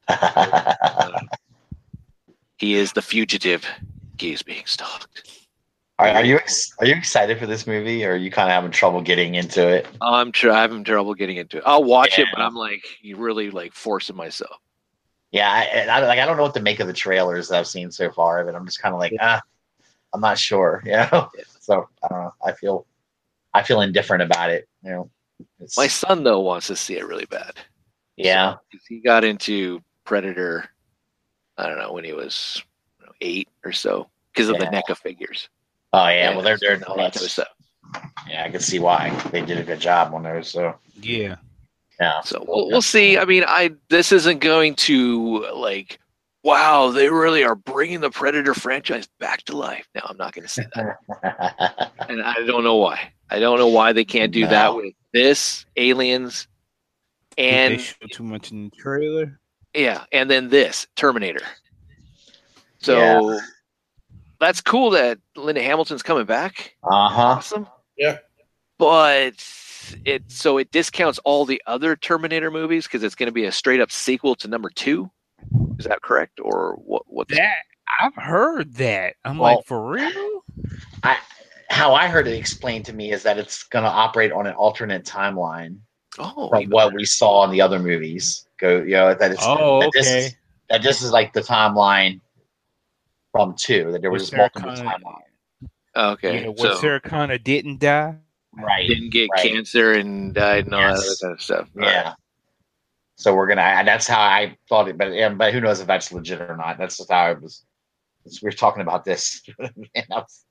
He 2.58 2.74
is 2.74 2.92
the 2.92 3.02
fugitive. 3.02 3.66
He 4.18 4.32
is 4.32 4.42
being 4.42 4.62
stalked. 4.66 5.28
are, 5.98 6.06
are 6.08 6.24
you 6.24 6.36
ex- 6.36 6.72
are 6.78 6.86
you 6.86 6.94
excited 6.94 7.38
for 7.40 7.46
this 7.46 7.66
movie, 7.66 8.04
or 8.04 8.12
are 8.12 8.16
you 8.16 8.30
kind 8.30 8.48
of 8.48 8.52
having 8.54 8.70
trouble 8.70 9.00
getting 9.00 9.34
into 9.34 9.66
it? 9.66 9.88
I'm 10.00 10.30
tr- 10.30 10.50
having 10.52 10.84
trouble 10.84 11.14
getting 11.14 11.38
into 11.38 11.56
it. 11.58 11.64
I'll 11.66 11.82
watch 11.82 12.20
it, 12.20 12.28
but 12.32 12.40
I'm 12.40 12.54
like, 12.54 12.84
you 13.00 13.16
really 13.16 13.50
like 13.50 13.72
forcing 13.72 14.14
myself. 14.14 14.58
Yeah, 15.32 15.50
I, 15.50 15.86
I 15.90 16.06
like 16.06 16.18
I 16.18 16.26
don't 16.26 16.36
know 16.36 16.42
what 16.44 16.54
to 16.54 16.60
make 16.60 16.80
of 16.80 16.86
the 16.86 16.92
trailers 16.92 17.48
that 17.48 17.58
I've 17.58 17.66
seen 17.66 17.90
so 17.90 18.10
far, 18.10 18.44
but 18.44 18.54
I'm 18.54 18.66
just 18.66 18.80
kind 18.82 18.94
of 18.94 19.00
like, 19.00 19.14
ah, 19.20 19.40
I'm 20.12 20.20
not 20.20 20.38
sure. 20.38 20.82
You 20.86 20.92
know, 20.92 21.30
so 21.60 21.88
I 22.04 22.08
don't 22.08 22.18
know. 22.24 22.32
I 22.44 22.52
feel 22.52 22.86
I 23.54 23.62
feel 23.62 23.80
indifferent 23.80 24.22
about 24.22 24.50
it. 24.50 24.68
You 24.84 24.90
know, 24.90 25.10
it's, 25.60 25.76
My 25.76 25.86
son 25.86 26.22
though 26.22 26.40
wants 26.40 26.66
to 26.68 26.76
see 26.76 26.96
it 26.98 27.06
really 27.06 27.24
bad. 27.26 27.54
yeah, 28.16 28.56
he 28.88 29.00
got 29.00 29.24
into 29.24 29.80
Predator. 30.04 30.68
I 31.56 31.66
don't 31.66 31.78
know 31.78 31.92
when 31.92 32.04
he 32.04 32.12
was 32.12 32.62
you 33.00 33.06
know, 33.06 33.12
eight 33.20 33.48
or 33.64 33.72
so 33.72 34.08
because 34.34 34.48
of 34.50 34.58
the 34.58 34.64
Yeah. 34.64 34.80
NECA 34.82 34.96
figures. 34.98 35.48
oh 35.94 36.08
yeah. 36.08 36.30
Well, 36.34 36.42
they're 36.42 36.58
they're 36.58 36.74
and 36.74 36.84
all 36.84 36.96
that 36.98 37.14
type 37.14 37.22
of 37.22 37.30
stuff. 37.30 37.48
yeah. 38.28 38.44
I 38.44 38.50
can 38.50 38.60
see 38.60 38.78
why 38.80 39.10
they 39.30 39.42
did 39.42 39.58
a 39.58 39.62
good 39.64 39.80
job 39.80 40.12
on 40.14 40.22
those. 40.24 40.48
So 40.48 40.74
Yeah. 41.00 41.36
Yeah, 42.02 42.20
So 42.22 42.44
we'll, 42.46 42.68
we'll 42.68 42.82
see. 42.82 43.16
I 43.16 43.24
mean, 43.24 43.44
I 43.46 43.70
this 43.88 44.10
isn't 44.10 44.40
going 44.40 44.74
to 44.74 45.46
like, 45.54 46.00
wow, 46.42 46.90
they 46.90 47.08
really 47.08 47.44
are 47.44 47.54
bringing 47.54 48.00
the 48.00 48.10
Predator 48.10 48.54
franchise 48.54 49.08
back 49.20 49.42
to 49.44 49.56
life. 49.56 49.86
No, 49.94 50.02
I'm 50.04 50.16
not 50.16 50.32
going 50.32 50.42
to 50.42 50.48
say 50.48 50.66
that, 50.74 51.92
and 52.08 52.22
I 52.22 52.34
don't 52.44 52.64
know 52.64 52.76
why. 52.76 53.12
I 53.30 53.38
don't 53.38 53.58
know 53.58 53.68
why 53.68 53.92
they 53.92 54.04
can't 54.04 54.32
do 54.32 54.48
that 54.48 54.74
with 54.74 54.94
this 55.12 55.64
Aliens, 55.76 56.48
Did 57.36 57.44
and 57.44 57.74
they 57.74 57.78
show 57.78 58.06
too 58.10 58.24
much 58.24 58.50
in 58.50 58.64
the 58.64 58.70
trailer. 58.76 59.38
Yeah, 59.72 60.04
and 60.10 60.28
then 60.28 60.48
this 60.48 60.88
Terminator. 60.96 61.44
So 62.78 63.38
that's 64.40 64.60
cool 64.60 64.90
that 64.90 65.18
Linda 65.36 65.62
Hamilton's 65.62 66.02
coming 66.02 66.24
back. 66.24 66.74
uh 66.82 67.08
huh. 67.08 67.22
Awesome. 67.22 67.68
Yeah. 67.96 68.18
But 68.76 69.34
it 70.04 70.22
so 70.28 70.58
it 70.58 70.70
discounts 70.72 71.18
all 71.24 71.44
the 71.44 71.60
other 71.66 71.96
Terminator 71.96 72.50
movies 72.50 72.86
because 72.86 73.02
it's 73.02 73.14
going 73.14 73.26
to 73.28 73.32
be 73.32 73.44
a 73.44 73.52
straight 73.52 73.80
up 73.80 73.90
sequel 73.92 74.34
to 74.36 74.48
number 74.48 74.70
two. 74.70 75.10
Is 75.78 75.86
that 75.86 76.02
correct, 76.02 76.38
or 76.40 76.74
what? 76.84 77.02
What? 77.06 77.28
That 77.28 77.56
I've 78.00 78.14
heard 78.14 78.74
that. 78.74 79.16
I'm 79.24 79.38
Well- 79.38 79.56
like, 79.56 79.66
for 79.66 79.90
real? 79.90 80.44
How 81.70 81.94
I 81.94 82.06
heard 82.06 82.26
it 82.28 82.34
explained 82.36 82.84
to 82.86 82.92
me 82.92 83.12
is 83.12 83.22
that 83.22 83.38
it's 83.38 83.62
going 83.64 83.84
to 83.84 83.90
operate 83.90 84.30
on 84.30 84.46
an 84.46 84.52
alternate 84.54 85.04
timeline 85.04 85.78
Oh, 86.18 86.50
from 86.50 86.64
what 86.68 86.88
better. 86.88 86.96
we 86.96 87.06
saw 87.06 87.44
in 87.44 87.50
the 87.50 87.62
other 87.62 87.78
movies. 87.78 88.46
Go, 88.58 88.82
you 88.82 88.90
know, 88.90 89.14
that 89.14 89.32
it's 89.32 89.42
Oh, 89.42 89.80
that 89.80 89.88
okay. 89.96 90.26
is, 90.26 90.34
that 90.68 90.82
this 90.82 91.00
is 91.00 91.10
like 91.12 91.32
the 91.32 91.40
timeline 91.40 92.20
from 93.32 93.54
two. 93.58 93.90
That 93.90 94.02
there 94.02 94.10
was 94.10 94.20
Was 94.22 94.30
just 94.30 94.36
multiple 94.36 94.76
Sarah 94.76 94.90
Connor- 95.02 95.16
Oh, 95.94 96.10
okay. 96.12 96.42
Yeah, 96.42 96.48
what 96.48 96.58
so 96.58 96.74
Sarah 96.74 97.00
Connor 97.00 97.38
didn't 97.38 97.80
die. 97.80 98.16
Right. 98.54 98.86
didn't 98.88 99.10
get 99.10 99.28
right. 99.34 99.42
cancer 99.50 99.92
and 99.92 100.34
died 100.34 100.66
and 100.66 100.74
all 100.74 100.80
that 100.82 100.88
Yes. 100.90 101.06
other 101.06 101.28
kind 101.28 101.32
of 101.34 101.42
stuff. 101.42 101.68
Yeah. 101.74 102.14
So 103.16 103.34
we're 103.34 103.46
gonna. 103.46 103.82
That's 103.84 104.06
how 104.06 104.20
I 104.20 104.56
thought 104.68 104.88
it, 104.88 104.98
but 104.98 105.12
yeah, 105.12 105.28
but 105.30 105.52
who 105.54 105.60
knows 105.60 105.80
if 105.80 105.86
that's 105.86 106.12
legit 106.12 106.40
or 106.40 106.56
not? 106.56 106.76
That's 106.78 106.96
just 106.96 107.10
how 107.10 107.18
I 107.26 107.32
was. 107.34 107.64
We 108.24 108.46
were 108.48 108.52
talking 108.52 108.82
about 108.82 109.04
this, 109.04 109.42
and 109.58 110.06
I 110.10 110.16
was, 110.16 110.44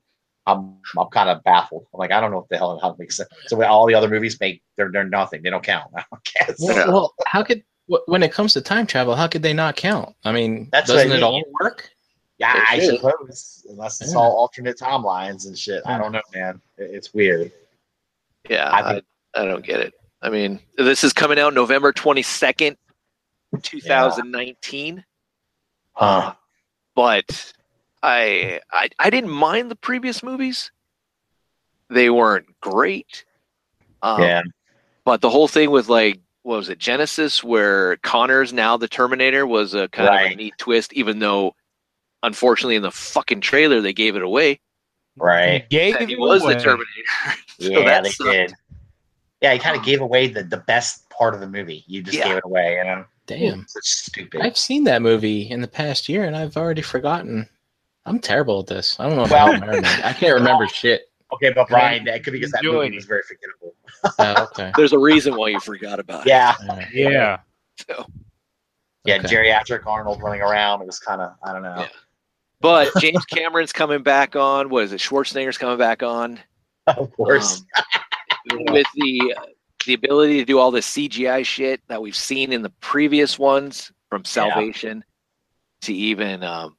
I'm 0.46 0.76
I'm 0.98 1.08
kind 1.08 1.28
of 1.28 1.42
baffled. 1.44 1.86
I'm 1.92 1.98
like, 1.98 2.12
I 2.12 2.20
don't 2.20 2.30
know 2.30 2.38
what 2.38 2.48
the 2.48 2.56
hell 2.56 2.78
how 2.80 2.90
it 2.92 2.98
makes 2.98 3.16
sense. 3.16 3.28
So 3.46 3.62
all 3.64 3.86
the 3.86 3.94
other 3.94 4.08
movies 4.08 4.38
make 4.40 4.62
they're 4.76 4.90
they're 4.90 5.04
nothing. 5.04 5.42
They 5.42 5.50
don't 5.50 5.62
count. 5.62 5.90
I 5.96 6.04
don't 6.10 6.24
guess. 6.24 6.56
Well, 6.60 6.88
well, 6.92 7.14
how 7.26 7.42
could 7.42 7.62
when 8.06 8.22
it 8.22 8.32
comes 8.32 8.52
to 8.54 8.60
time 8.62 8.86
travel, 8.86 9.14
how 9.16 9.26
could 9.26 9.42
they 9.42 9.52
not 9.52 9.76
count? 9.76 10.14
I 10.24 10.32
mean, 10.32 10.68
That's 10.72 10.88
doesn't 10.88 11.10
it 11.10 11.14
mean. 11.14 11.22
all 11.22 11.42
work? 11.60 11.90
Yeah, 12.38 12.64
I 12.68 12.78
suppose, 12.80 13.66
unless 13.68 14.00
it's 14.00 14.12
Yeah. 14.12 14.18
all 14.18 14.32
alternate 14.36 14.78
timelines 14.78 15.46
and 15.46 15.58
shit. 15.58 15.82
I 15.84 15.98
don't 15.98 16.12
know, 16.12 16.22
man. 16.34 16.60
It's 16.78 17.12
weird. 17.12 17.52
Yeah, 18.48 18.68
I 18.68 18.80
I, 18.80 18.92
think- 18.92 19.04
I, 19.34 19.44
don't 19.44 19.64
get 19.64 19.80
it. 19.80 19.94
I 20.20 20.30
mean, 20.30 20.60
this 20.76 21.04
is 21.04 21.12
coming 21.12 21.38
out 21.38 21.54
November 21.54 21.92
22nd, 21.92 22.76
2019. 23.62 25.04
Huh. 25.94 26.34
But 26.94 27.52
I, 28.02 28.60
I 28.70 28.88
I 28.98 29.10
didn't 29.10 29.30
mind 29.30 29.70
the 29.70 29.76
previous 29.76 30.22
movies. 30.22 30.70
They 31.88 32.10
weren't 32.10 32.46
great. 32.60 33.24
Um, 34.02 34.22
yeah, 34.22 34.42
But 35.04 35.20
the 35.20 35.30
whole 35.30 35.48
thing 35.48 35.70
with 35.70 35.88
like 35.88 36.20
what 36.42 36.56
was 36.56 36.68
it 36.68 36.78
Genesis 36.78 37.44
where 37.44 37.96
Connor's 37.98 38.52
now 38.52 38.76
the 38.76 38.88
Terminator 38.88 39.46
was 39.46 39.74
a 39.74 39.88
kind 39.88 40.08
of 40.08 40.32
a 40.32 40.34
neat 40.34 40.54
twist, 40.58 40.92
even 40.92 41.18
though 41.18 41.54
unfortunately 42.22 42.76
in 42.76 42.82
the 42.82 42.90
fucking 42.90 43.40
trailer 43.40 43.80
they 43.80 43.92
gave 43.92 44.16
it 44.16 44.22
away 44.22 44.60
right. 45.16 45.68
Gave 45.70 45.98
that 45.98 46.08
he 46.08 46.16
was 46.16 46.42
away. 46.42 46.54
the 46.54 46.60
Terminator. 46.60 46.86
So 47.60 47.68
Yeah, 47.70 47.84
that 47.84 48.04
they 48.04 48.10
sucked. 48.10 48.30
did. 48.30 48.54
Yeah, 49.40 49.52
he 49.52 49.58
kind 49.58 49.76
of 49.76 49.84
gave 49.84 50.00
away 50.00 50.26
the, 50.28 50.42
the 50.42 50.56
best 50.58 51.08
part 51.10 51.34
of 51.34 51.40
the 51.40 51.48
movie. 51.48 51.84
You 51.86 52.02
just 52.02 52.16
Yeah. 52.18 52.28
gave 52.28 52.36
it 52.38 52.44
away, 52.44 52.76
you 52.78 52.84
know? 52.84 53.04
Damn. 53.26 53.66
Such 53.68 53.84
stupid. 53.84 54.40
I've 54.40 54.56
seen 54.56 54.84
that 54.84 55.00
movie 55.02 55.48
in 55.50 55.60
the 55.60 55.68
past 55.68 56.08
year 56.08 56.24
and 56.24 56.36
I've 56.36 56.56
already 56.56 56.82
forgotten. 56.82 57.48
I'm 58.04 58.18
terrible 58.18 58.60
at 58.60 58.66
this. 58.66 58.98
I 58.98 59.06
don't 59.08 59.16
know 59.16 59.24
if 59.24 59.30
Well- 59.30 59.52
I. 59.52 60.08
I 60.08 60.12
can't 60.12 60.34
remember 60.38 60.66
shit. 60.66 61.02
Okay, 61.34 61.50
but 61.52 61.68
Brian, 61.68 62.04
that 62.04 62.24
could 62.24 62.32
be 62.32 62.38
because 62.40 62.52
that 62.52 62.62
Enjoy 62.64 62.82
movie 62.84 62.88
it. 62.88 62.94
was 62.96 63.04
very 63.06 63.22
forgettable. 63.22 63.74
Oh, 64.18 64.44
okay. 64.50 64.72
There's 64.76 64.92
a 64.92 64.98
reason 64.98 65.34
why 65.36 65.48
you 65.48 65.60
forgot 65.60 65.98
about 66.00 66.26
it. 66.26 66.28
Yeah, 66.30 66.54
Yeah. 66.92 67.38
So, 67.88 68.04
yeah, 69.04 69.16
Okay. 69.16 69.28
geriatric 69.28 69.86
Arnold 69.86 70.20
running 70.22 70.42
around. 70.42 70.82
It 70.82 70.86
was 70.86 70.98
kind 70.98 71.20
of, 71.22 71.32
I 71.42 71.52
don't 71.52 71.62
know. 71.62 71.76
Yeah. 71.78 71.88
But 72.62 72.88
James 73.00 73.24
Cameron's 73.26 73.72
coming 73.72 74.02
back 74.02 74.36
on. 74.36 74.70
What 74.70 74.84
is 74.84 74.92
it? 74.92 75.00
Schwarzenegger's 75.00 75.58
coming 75.58 75.78
back 75.78 76.02
on. 76.02 76.40
Of 76.86 77.12
course. 77.12 77.62
Um, 78.50 78.64
with 78.70 78.86
the 78.94 79.36
the 79.86 79.94
ability 79.94 80.38
to 80.38 80.44
do 80.44 80.58
all 80.58 80.70
this 80.70 80.88
CGI 80.88 81.44
shit 81.44 81.80
that 81.88 82.00
we've 82.00 82.16
seen 82.16 82.52
in 82.52 82.62
the 82.62 82.70
previous 82.80 83.38
ones, 83.38 83.92
from 84.12 84.26
Salvation 84.26 85.02
to 85.80 85.94
even 85.94 86.42
um, 86.42 86.76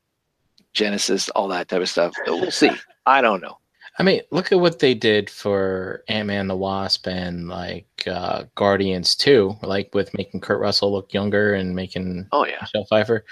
Genesis, 0.74 1.30
all 1.30 1.48
that 1.48 1.68
type 1.68 1.82
of 1.82 1.90
stuff. 1.90 2.14
We'll 2.28 2.52
see. 2.52 2.70
I 3.08 3.22
don't 3.22 3.42
know. 3.42 3.58
I 3.98 4.04
mean, 4.04 4.22
look 4.30 4.52
at 4.52 4.60
what 4.60 4.78
they 4.78 4.94
did 4.94 5.32
for 5.32 6.04
Ant 6.10 6.28
Man 6.28 6.48
the 6.48 6.56
Wasp 6.56 7.08
and 7.08 7.48
like 7.48 7.88
uh, 8.06 8.44
Guardians 8.54 9.16
2, 9.16 9.56
like 9.64 9.90
with 9.96 10.14
making 10.14 10.42
Kurt 10.42 10.60
Russell 10.60 10.92
look 10.92 11.12
younger 11.12 11.56
and 11.56 11.76
making 11.76 12.28
Oh 12.32 12.46
yeah, 12.46 12.58
Michelle 12.62 12.86
Pfeiffer. 12.86 13.26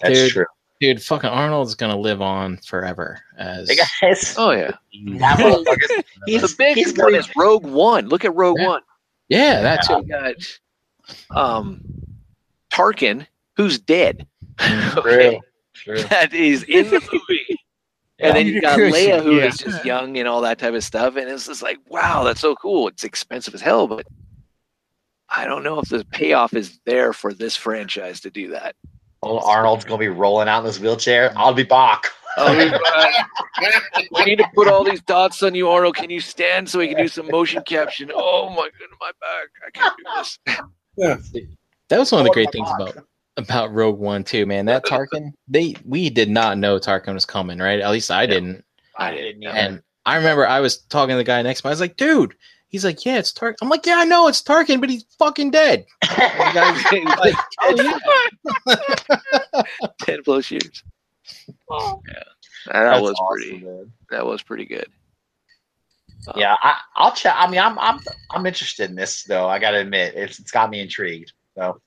That's 0.00 0.14
dude. 0.14 0.30
true. 0.30 0.46
Dude, 0.80 1.02
fucking 1.02 1.28
Arnold's 1.30 1.74
gonna 1.74 1.98
live 1.98 2.22
on 2.22 2.58
forever 2.58 3.20
as 3.36 3.68
Hey, 3.68 3.76
guys. 4.00 4.34
oh 4.38 4.50
yeah. 4.52 4.70
That 5.18 5.38
motherfucker's- 5.38 5.88
the 5.88 6.04
he's, 6.26 6.54
big 6.54 6.76
he's 6.76 6.88
one 6.96 7.12
gonna- 7.12 7.18
is 7.18 7.28
Rogue 7.36 7.64
One. 7.66 8.08
Look 8.08 8.24
at 8.24 8.34
Rogue 8.34 8.58
Yeah. 8.60 8.66
One. 8.68 8.82
yeah, 9.28 9.60
that 9.62 9.84
too. 9.86 9.98
We 9.98 10.04
got 10.04 10.34
um, 11.30 11.80
Tarkin, 12.72 13.26
who's 13.56 13.78
dead. 13.78 14.26
okay, 14.60 15.40
True. 15.74 15.96
True. 15.96 16.02
that 16.08 16.32
is 16.34 16.62
in 16.64 16.90
the 16.90 17.00
movie. 17.12 17.60
And 18.20 18.36
then 18.36 18.46
you 18.48 18.60
got 18.60 18.76
Cushing, 18.76 18.92
Leia, 18.92 19.22
who 19.22 19.38
is 19.38 19.60
yeah. 19.60 19.66
just 19.70 19.84
young 19.84 20.18
and 20.18 20.26
all 20.26 20.40
that 20.40 20.58
type 20.58 20.74
of 20.74 20.82
stuff. 20.82 21.14
And 21.16 21.28
it's 21.30 21.46
just 21.46 21.62
like, 21.62 21.78
wow, 21.88 22.24
that's 22.24 22.40
so 22.40 22.56
cool. 22.56 22.88
It's 22.88 23.04
expensive 23.04 23.54
as 23.54 23.60
hell, 23.60 23.86
but 23.86 24.06
I 25.28 25.44
don't 25.46 25.62
know 25.62 25.78
if 25.78 25.88
the 25.88 26.04
payoff 26.04 26.52
is 26.54 26.80
there 26.84 27.12
for 27.12 27.32
this 27.32 27.54
franchise 27.54 28.20
to 28.22 28.30
do 28.30 28.48
that. 28.50 28.74
Old 29.22 29.42
Arnold's 29.44 29.84
gonna 29.84 29.98
be 29.98 30.08
rolling 30.08 30.48
out 30.48 30.60
in 30.60 30.64
this 30.66 30.78
wheelchair. 30.78 31.32
I'll 31.36 31.54
be 31.54 31.64
back. 31.64 32.06
We 34.12 34.24
need 34.24 34.36
to 34.36 34.48
put 34.54 34.68
all 34.68 34.84
these 34.84 35.02
dots 35.02 35.42
on 35.42 35.56
you, 35.56 35.68
Arnold. 35.68 35.96
Can 35.96 36.10
you 36.10 36.20
stand 36.20 36.68
so 36.68 36.78
we 36.78 36.86
can 36.88 36.96
do 36.96 37.08
some 37.08 37.28
motion 37.28 37.62
caption? 37.66 38.12
Oh 38.14 38.48
my 38.50 38.68
goodness, 38.78 38.98
my 39.00 39.10
back. 39.20 39.48
I 39.66 39.70
can't 39.72 39.96
do 39.96 40.04
this. 40.16 40.38
Yeah. 40.96 41.16
That 41.88 41.98
was 41.98 42.12
one 42.12 42.20
of 42.20 42.26
the 42.26 42.32
great 42.32 42.52
things 42.52 42.68
about 42.76 43.04
about 43.36 43.72
Rogue 43.72 43.98
One 43.98 44.22
too, 44.22 44.46
man. 44.46 44.66
That 44.66 44.84
Tarkin, 44.84 45.32
they 45.48 45.74
we 45.84 46.10
did 46.10 46.30
not 46.30 46.58
know 46.58 46.78
Tarkin 46.78 47.14
was 47.14 47.24
coming, 47.24 47.58
right? 47.58 47.80
At 47.80 47.90
least 47.90 48.10
I 48.10 48.26
didn't. 48.26 48.64
I 48.96 49.12
didn't 49.12 49.42
either. 49.42 49.56
And 49.56 49.82
I 50.06 50.16
remember 50.16 50.46
I 50.46 50.60
was 50.60 50.78
talking 50.78 51.14
to 51.14 51.16
the 51.16 51.24
guy 51.24 51.42
next 51.42 51.62
to 51.62 51.66
me. 51.66 51.70
I 51.70 51.72
was 51.72 51.80
like, 51.80 51.96
dude, 51.96 52.34
he's 52.68 52.84
like, 52.84 53.04
yeah, 53.04 53.18
it's 53.18 53.32
Tarkin. 53.32 53.56
I'm 53.62 53.68
like, 53.68 53.84
yeah, 53.86 53.96
I 53.98 54.04
know 54.04 54.28
it's 54.28 54.42
Tarkin, 54.42 54.80
but 54.80 54.90
he's 54.90 55.04
fucking 55.18 55.50
dead. 55.50 55.84
And 56.02 56.18
the 56.18 56.52
guy's 56.54 57.18
like, 57.18 57.36
oh 57.62 57.98
yeah. 58.66 59.62
Ten 60.02 60.22
plus 60.22 60.50
years. 60.50 60.82
Yeah, 61.70 61.94
that 62.66 62.72
That's 62.72 63.00
was 63.02 63.14
awesome, 63.18 63.26
pretty. 63.50 63.64
man. 63.64 63.92
That 64.10 64.26
was 64.26 64.42
pretty 64.42 64.64
good. 64.64 64.86
Um, 66.28 66.34
Yeah, 66.36 66.56
I, 66.62 66.76
I'll 66.96 67.12
check. 67.12 67.34
I 67.36 67.48
mean, 67.48 67.60
I'm 67.60 67.78
I'm 67.78 68.00
I'm 68.30 68.46
interested 68.46 68.90
in 68.90 68.96
this 68.96 69.24
though. 69.24 69.48
I 69.48 69.58
gotta 69.58 69.78
admit, 69.80 70.14
it's 70.14 70.38
it's 70.38 70.50
got 70.50 70.70
me 70.70 70.80
intrigued. 70.80 71.32
So, 71.56 71.80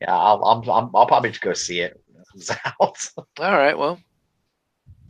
yeah, 0.00 0.14
I'll 0.14 0.42
I'll, 0.44 0.70
I'll, 0.70 0.90
I'll 0.94 1.06
probably 1.06 1.30
just 1.30 1.42
go 1.42 1.52
see 1.52 1.80
it 1.80 2.00
when 2.06 2.22
it 2.22 2.28
comes 2.30 2.50
out. 2.80 3.10
All 3.38 3.56
right. 3.58 3.76
Well, 3.76 4.00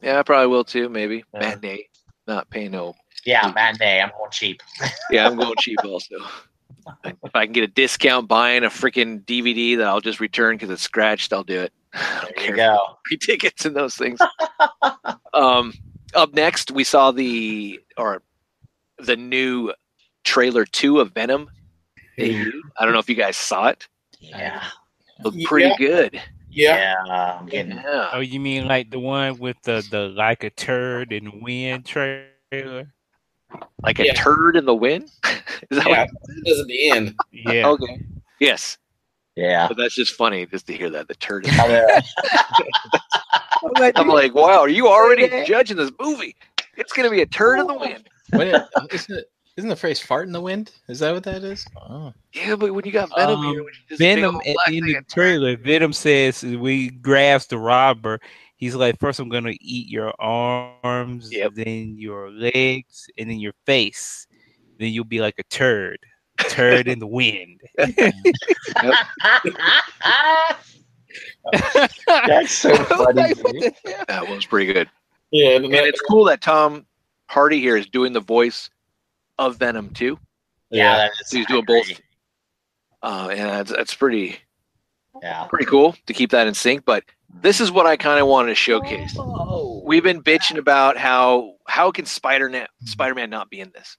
yeah, 0.02 0.18
I 0.18 0.22
probably 0.22 0.48
will 0.48 0.64
too. 0.64 0.88
Maybe 0.88 1.24
Yeah. 1.34 1.40
matinee, 1.40 1.88
not 2.26 2.48
pay 2.50 2.68
no. 2.68 2.94
Yeah, 3.24 3.50
matinee. 3.54 4.00
I'm 4.00 4.10
going 4.16 4.30
cheap. 4.30 4.62
Yeah, 5.10 5.26
I'm 5.26 5.36
going 5.36 5.54
cheap 5.58 5.78
also. 5.84 6.16
If 7.04 7.34
I 7.34 7.44
can 7.44 7.52
get 7.52 7.64
a 7.64 7.66
discount 7.68 8.26
buying 8.28 8.64
a 8.64 8.68
freaking 8.68 9.24
DVD 9.24 9.76
that 9.78 9.86
I'll 9.86 10.00
just 10.00 10.20
return 10.20 10.54
because 10.56 10.70
it's 10.70 10.82
scratched, 10.82 11.32
I'll 11.32 11.44
do 11.44 11.60
it. 11.60 11.72
There 11.92 12.28
you 12.28 12.34
care. 12.46 12.56
go. 12.56 12.78
Free 13.06 13.16
tickets 13.18 13.64
and 13.64 13.74
those 13.76 13.96
things. 13.96 14.20
um, 15.34 15.72
up 16.14 16.32
next, 16.34 16.70
we 16.70 16.84
saw 16.84 17.10
the 17.10 17.80
or 17.96 18.22
the 18.98 19.16
new 19.16 19.72
trailer 20.24 20.64
two 20.64 21.00
of 21.00 21.12
Venom. 21.12 21.50
debuted. 22.18 22.52
I 22.78 22.84
don't 22.84 22.92
know 22.94 23.00
if 23.00 23.08
you 23.08 23.14
guys 23.16 23.36
saw 23.36 23.68
it. 23.68 23.86
Yeah, 24.20 24.62
Looked 25.24 25.42
pretty 25.44 25.68
Yeah. 25.70 25.76
good. 25.78 26.22
Yeah. 26.50 26.94
yeah. 27.06 27.36
I'm 27.40 27.46
getting. 27.46 27.72
Yeah. 27.76 28.10
Oh, 28.12 28.20
you 28.20 28.38
mean 28.40 28.66
like 28.68 28.90
the 28.90 28.98
one 29.00 29.38
with 29.38 29.56
the 29.62 29.86
the 29.90 30.08
like 30.08 30.44
a 30.44 30.50
turd 30.50 31.12
in 31.12 31.24
the 31.24 31.32
wind 31.40 31.84
trailer? 31.86 32.92
Like 33.82 33.98
a 33.98 34.06
Yeah. 34.06 34.14
turd 34.14 34.56
in 34.56 34.64
the 34.64 34.74
wind. 34.74 35.10
Is 35.70 35.78
that 35.78 35.86
Yeah. 35.88 36.04
It 36.04 36.48
is 36.48 36.60
at 36.60 36.66
the 36.66 36.90
end. 36.90 37.14
Yeah. 37.32 37.68
Okay. 37.68 38.00
Yes, 38.38 38.78
Yeah. 39.36 39.68
but 39.68 39.76
that's 39.76 39.94
just 39.94 40.14
funny 40.14 40.46
just 40.46 40.66
to 40.68 40.72
hear 40.76 40.90
that 40.90 41.08
the 41.08 41.14
turd. 41.14 41.46
In 41.46 41.52
I 41.60 41.66
know. 41.66 42.00
I'm 43.96 44.08
like, 44.08 44.34
wow, 44.34 44.60
are 44.60 44.68
you 44.68 44.88
already 44.88 45.44
judging 45.44 45.76
this 45.76 45.90
movie? 46.00 46.36
It's 46.76 46.92
gonna 46.92 47.10
be 47.10 47.20
a 47.22 47.26
turd 47.26 47.58
in 47.60 47.66
the 47.66 47.74
wind. 47.74 48.08
When 48.30 48.48
it, 48.48 48.62
isn't 48.92 49.18
it 49.18 49.30
isn't 49.56 49.68
the 49.68 49.76
phrase 49.76 50.00
fart 50.00 50.26
in 50.26 50.32
the 50.32 50.40
wind? 50.40 50.70
Is 50.88 51.00
that 51.00 51.12
what 51.12 51.24
that 51.24 51.42
is? 51.44 51.66
Oh. 51.76 52.14
Yeah, 52.32 52.56
but 52.56 52.72
when 52.72 52.84
you 52.86 52.92
got 52.92 53.10
Venom 53.14 53.40
Um, 53.40 53.52
here, 53.52 53.62
which 53.64 53.74
is 53.74 53.82
this 53.90 53.98
big 53.98 54.16
Venom 54.16 54.40
in 54.46 54.54
the 54.54 54.76
end 54.76 54.84
thing 54.86 54.96
of 54.96 55.06
the 55.06 55.12
trailer, 55.12 55.56
Venom 55.56 55.92
says 55.92 56.42
we 56.42 56.88
grabs 56.90 57.46
the 57.46 57.58
robber. 57.58 58.20
He's 58.60 58.74
like, 58.74 58.98
first 59.00 59.18
I'm 59.18 59.28
gonna 59.30 59.54
eat 59.60 59.88
your 59.88 60.12
arms, 60.20 61.32
Yep. 61.32 61.54
then 61.54 61.96
your 61.98 62.30
legs, 62.30 63.08
and 63.18 63.28
then 63.30 63.40
your 63.40 63.54
face. 63.66 64.26
Then 64.78 64.92
you'll 64.92 65.04
be 65.04 65.20
like 65.20 65.38
a 65.38 65.42
turd, 65.44 65.98
turd 66.38 66.86
in 66.88 66.98
the 66.98 67.06
wind. 67.06 67.60
That's 72.06 72.52
so 72.52 72.74
funny. 72.84 73.22
Like, 73.22 73.42
what 73.44 73.52
dude. 73.52 73.74
the 73.84 73.90
hell? 73.90 74.04
That 74.08 74.28
was 74.28 74.46
pretty 74.46 74.72
good. 74.72 74.88
Yeah. 75.30 75.50
And 75.56 75.64
And 75.66 75.74
it's 75.74 76.00
cool 76.02 76.24
that 76.24 76.40
Tom 76.42 76.86
Hardy 77.28 77.60
here 77.60 77.76
is 77.76 77.86
doing 77.86 78.12
the 78.12 78.20
voice 78.20 78.70
of 79.38 79.56
Venom 79.56 79.90
too. 79.90 80.18
Yeah, 80.70 80.96
that 80.96 81.10
is 81.20 81.28
So 81.30 81.38
he's 81.38 81.46
doing 81.46 81.64
great. 81.64 81.86
both. 81.88 82.00
Uh, 83.02 83.28
and 83.30 83.40
that's, 83.48 83.70
that's 83.72 83.94
pretty 83.94 84.38
Yeah. 85.22 85.44
pretty 85.44 85.66
cool 85.66 85.94
to 86.06 86.12
keep 86.12 86.30
that 86.30 86.46
in 86.46 86.54
sync. 86.54 86.84
But 86.84 87.04
this 87.42 87.60
is 87.60 87.70
what 87.70 87.86
I 87.86 87.96
kind 87.96 88.20
of 88.20 88.26
wanted 88.26 88.48
to 88.48 88.54
showcase. 88.54 89.14
Oh. 89.18 89.82
We've 89.84 90.02
been 90.02 90.22
bitching 90.22 90.58
about 90.58 90.96
how 90.96 91.54
how 91.66 91.90
can 91.90 92.06
Spider 92.06 92.48
Man 92.48 92.66
Spider 92.84 93.14
Man 93.14 93.30
not 93.30 93.50
be 93.50 93.60
in 93.60 93.70
this? 93.74 93.96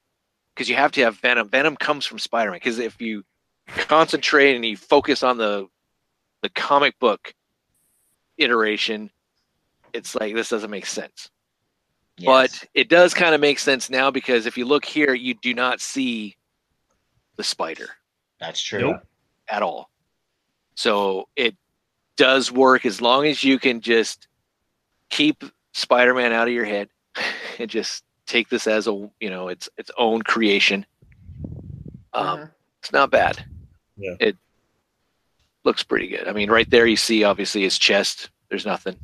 Because 0.54 0.70
you 0.70 0.76
have 0.76 0.92
to 0.94 1.02
have 1.02 1.18
Venom. 1.18 1.50
Venom 1.50 1.76
comes 1.76 2.06
from 2.06 2.20
Spider 2.20 2.52
Man. 2.52 2.58
Because 2.58 2.80
if 2.80 3.00
you 3.02 3.24
concentrate 3.68 4.56
and 4.56 4.66
you 4.66 4.78
focus 4.78 5.24
on 5.24 5.38
the 5.38 5.68
the 6.42 6.50
comic 6.50 6.98
book 7.00 7.34
iteration, 8.38 9.12
it's 9.94 10.16
like 10.16 10.34
this 10.34 10.50
doesn't 10.50 10.72
make 10.72 10.86
sense. 10.86 11.30
Yes. 12.18 12.26
But 12.26 12.70
it 12.74 12.90
does 12.90 13.14
kind 13.14 13.34
of 13.34 13.42
make 13.42 13.60
sense 13.60 13.90
now 13.90 14.12
because 14.12 14.46
if 14.46 14.58
you 14.58 14.66
look 14.66 14.86
here, 14.86 15.14
you 15.14 15.34
do 15.36 15.54
not 15.54 15.82
see 15.82 16.36
the 17.38 17.44
spider 17.44 17.90
that's 18.42 18.62
true. 18.62 18.92
Nope. 18.92 19.08
at 19.48 19.62
all. 19.62 19.91
So 20.76 21.28
it 21.36 21.56
does 22.18 22.52
work 22.52 22.86
as 22.86 23.02
long 23.02 23.26
as 23.26 23.44
you 23.44 23.60
can 23.60 23.82
just 23.82 24.28
keep 25.10 25.44
Spider-Man 25.74 26.34
out 26.34 26.48
of 26.48 26.54
your 26.54 26.66
head 26.66 26.90
and 27.60 27.70
just 27.70 28.04
take 28.26 28.50
this 28.50 28.68
as 28.68 28.88
a 28.88 29.10
you 29.20 29.30
know 29.30 29.48
its 29.50 29.70
its 29.78 29.92
own 29.98 30.22
creation. 30.22 30.86
Um, 32.14 32.40
Mhm. 32.40 32.52
It's 32.80 32.92
not 32.92 33.12
bad. 33.12 33.46
Yeah. 33.98 34.16
It 34.20 34.38
looks 35.64 35.84
pretty 35.84 36.08
good. 36.08 36.28
I 36.28 36.32
mean, 36.34 36.50
right 36.50 36.68
there 36.70 36.88
you 36.88 36.96
see 36.96 37.24
obviously 37.24 37.62
his 37.62 37.78
chest. 37.78 38.30
There's 38.50 38.66
nothing, 38.66 38.98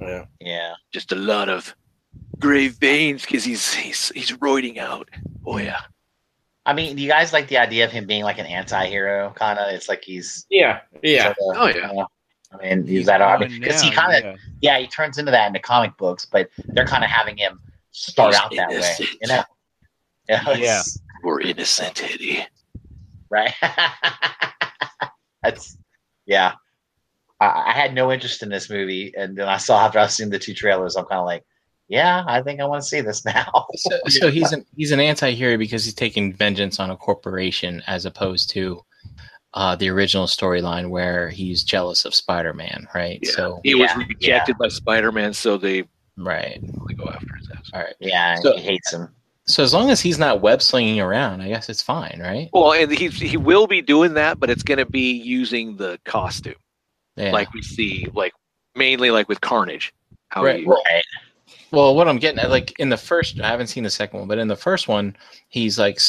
Yeah. 0.00 0.26
Yeah. 0.40 0.74
just 0.92 1.10
a 1.12 1.16
lot 1.16 1.48
of 1.48 1.74
gray 2.38 2.68
veins 2.68 3.22
because 3.22 3.44
he's 3.44 3.72
he's 3.74 4.10
he's 4.10 4.30
roiding 4.32 4.76
out. 4.78 5.08
Oh 5.46 5.58
yeah, 5.58 5.80
I 6.68 6.74
mean, 6.74 6.96
do 6.96 7.02
you 7.02 7.08
guys 7.08 7.32
like 7.32 7.48
the 7.48 7.56
idea 7.56 7.86
of 7.86 7.90
him 7.90 8.06
being 8.06 8.24
like 8.24 8.38
an 8.38 8.44
anti-hero 8.44 9.32
kind 9.34 9.58
of? 9.58 9.72
It's 9.72 9.88
like 9.88 10.04
he's 10.04 10.44
Yeah. 10.50 10.80
Yeah. 11.02 11.32
sorta, 11.38 11.58
Oh, 11.60 11.66
yeah. 11.66 11.74
you 11.74 11.80
know, 11.80 12.06
I 12.52 12.56
mean, 12.74 12.86
he's 12.86 13.06
that. 13.06 13.22
I 13.22 13.38
mean, 13.38 13.58
because 13.58 13.80
he 13.80 13.90
kind 13.90 14.14
of 14.14 14.22
yeah. 14.22 14.36
yeah, 14.60 14.78
he 14.78 14.86
turns 14.86 15.16
into 15.16 15.30
that 15.30 15.46
in 15.46 15.54
the 15.54 15.60
comic 15.60 15.96
books, 15.96 16.26
but 16.26 16.50
they're 16.66 16.84
kind 16.86 17.04
of 17.04 17.08
having 17.08 17.38
him 17.38 17.58
start 17.92 18.34
He's 18.34 18.42
out 18.42 18.52
that 18.54 18.68
way. 18.68 18.94
You 19.22 19.28
know? 19.28 19.42
Yeah. 20.28 20.56
Yeah. 20.56 20.82
we're 21.24 21.40
innocent, 21.40 22.02
Eddie. 22.04 22.46
Right. 23.30 23.54
That's 25.42 25.78
yeah. 26.26 26.52
I, 27.40 27.64
I 27.68 27.72
had 27.72 27.94
no 27.94 28.12
interest 28.12 28.42
in 28.42 28.50
this 28.50 28.68
movie, 28.68 29.14
and 29.16 29.38
then 29.38 29.48
I 29.48 29.56
saw 29.56 29.86
after 29.86 29.98
I've 30.00 30.12
seen 30.12 30.28
the 30.28 30.38
two 30.38 30.52
trailers, 30.52 30.96
I'm 30.96 31.06
kind 31.06 31.20
of 31.20 31.24
like, 31.24 31.46
yeah, 31.88 32.24
I 32.26 32.42
think 32.42 32.60
I 32.60 32.64
want 32.66 32.82
to 32.82 32.88
see 32.88 33.00
this 33.00 33.24
now. 33.24 33.66
So, 33.76 33.98
so 34.08 34.30
he's 34.30 34.52
an 34.52 34.64
he's 34.76 34.92
an 34.92 35.00
anti-hero 35.00 35.56
because 35.56 35.84
he's 35.84 35.94
taking 35.94 36.32
vengeance 36.32 36.78
on 36.80 36.90
a 36.90 36.96
corporation 36.96 37.82
as 37.86 38.04
opposed 38.06 38.50
to 38.50 38.82
uh, 39.54 39.74
the 39.76 39.88
original 39.88 40.26
storyline 40.26 40.90
where 40.90 41.30
he's 41.30 41.64
jealous 41.64 42.04
of 42.04 42.14
Spider-Man, 42.14 42.86
right? 42.94 43.18
Yeah. 43.22 43.30
So 43.32 43.60
He 43.64 43.74
was 43.74 43.90
Yeah, 43.96 44.04
rejected 44.06 44.58
by 44.58 44.68
Spider-Man, 44.68 45.32
so 45.32 45.56
they 45.56 45.84
right. 46.18 46.60
they 46.86 46.94
go 46.94 47.04
after 47.06 47.34
his 47.36 47.50
ass. 47.56 47.70
All 47.72 47.80
right. 47.80 47.94
yeah, 48.00 48.36
So- 48.36 48.56
he 48.56 48.62
hates 48.62 48.92
him. 48.92 49.08
So 49.46 49.62
as 49.62 49.72
long 49.72 49.88
as 49.88 49.98
he's 50.02 50.18
not 50.18 50.42
web 50.42 50.60
slinging 50.60 51.00
around, 51.00 51.40
I 51.40 51.48
guess 51.48 51.70
it's 51.70 51.80
fine, 51.80 52.18
right? 52.22 52.50
Well, 52.52 52.74
and 52.74 52.92
he's 52.92 53.18
he 53.18 53.38
will 53.38 53.66
be 53.66 53.80
doing 53.80 54.12
that, 54.12 54.38
but 54.38 54.50
it's 54.50 54.62
going 54.62 54.76
to 54.76 54.84
be 54.84 55.12
using 55.12 55.74
the 55.78 55.98
costume, 56.04 56.56
Yeah. 57.16 57.32
like 57.32 57.50
we 57.54 57.62
see, 57.62 58.06
like 58.12 58.34
mainly 58.76 59.10
like 59.10 59.26
with 59.26 59.40
Carnage. 59.40 59.94
How 60.28 60.44
Right. 60.44 60.60
he, 60.60 60.66
Right. 60.66 61.02
Well, 61.70 61.94
what 61.94 62.08
I'm 62.08 62.18
getting 62.18 62.38
at, 62.40 62.50
like 62.50 62.78
in 62.78 62.88
the 62.88 62.96
first, 62.96 63.40
I 63.40 63.48
haven't 63.48 63.66
seen 63.68 63.84
the 63.84 63.90
second 63.90 64.18
one, 64.20 64.28
but 64.28 64.38
in 64.38 64.48
the 64.48 64.56
first 64.56 64.88
one, 64.88 65.16
he's 65.48 65.78
like, 65.78 66.00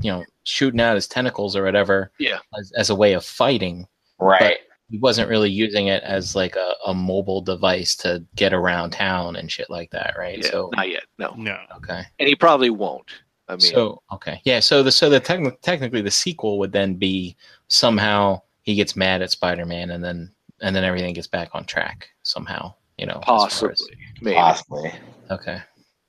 you 0.00 0.10
know, 0.10 0.24
shooting 0.44 0.80
out 0.80 0.96
his 0.96 1.06
tentacles 1.08 1.54
or 1.56 1.62
whatever, 1.64 2.10
Yeah. 2.18 2.38
as, 2.58 2.72
as 2.76 2.90
a 2.90 2.94
way 2.94 3.12
of 3.12 3.24
fighting. 3.24 3.86
Right. 4.18 4.58
He 4.90 4.98
wasn't 4.98 5.28
really 5.30 5.50
using 5.50 5.86
it 5.86 6.02
as 6.02 6.34
like 6.36 6.56
a, 6.56 6.74
a 6.86 6.92
mobile 6.94 7.40
device 7.40 7.96
to 7.96 8.24
get 8.34 8.52
around 8.52 8.90
town 8.90 9.36
and 9.36 9.50
shit 9.50 9.70
like 9.70 9.90
that, 9.92 10.14
right? 10.18 10.38
yeah, 10.38 10.50
So 10.50 10.70
not 10.74 10.88
yet, 10.90 11.04
no, 11.18 11.34
No. 11.36 11.58
okay, 11.76 12.02
and 12.18 12.28
he 12.28 12.34
probably 12.34 12.70
won't. 12.70 13.10
I 13.48 13.52
mean, 13.52 13.60
so 13.60 14.02
okay, 14.12 14.40
yeah. 14.44 14.60
So 14.60 14.82
the 14.82 14.90
so 14.92 15.10
the 15.10 15.20
techni- 15.20 15.60
technically 15.62 16.00
the 16.00 16.10
sequel 16.10 16.58
would 16.58 16.72
then 16.72 16.94
be 16.94 17.36
somehow 17.68 18.40
he 18.62 18.74
gets 18.74 18.94
mad 18.96 19.20
at 19.22 19.30
Spider 19.30 19.66
Man 19.66 19.90
and 19.90 20.02
then 20.02 20.32
and 20.62 20.74
then 20.74 20.82
everything 20.84 21.12
gets 21.14 21.26
back 21.26 21.50
on 21.52 21.64
track 21.64 22.08
somehow, 22.22 22.74
you 22.98 23.06
know, 23.06 23.16
as 23.16 23.18
as- 23.18 23.24
possibly, 23.60 23.96
maybe. 24.20 24.36
Possibly. 24.36 24.92
okay. 25.30 25.60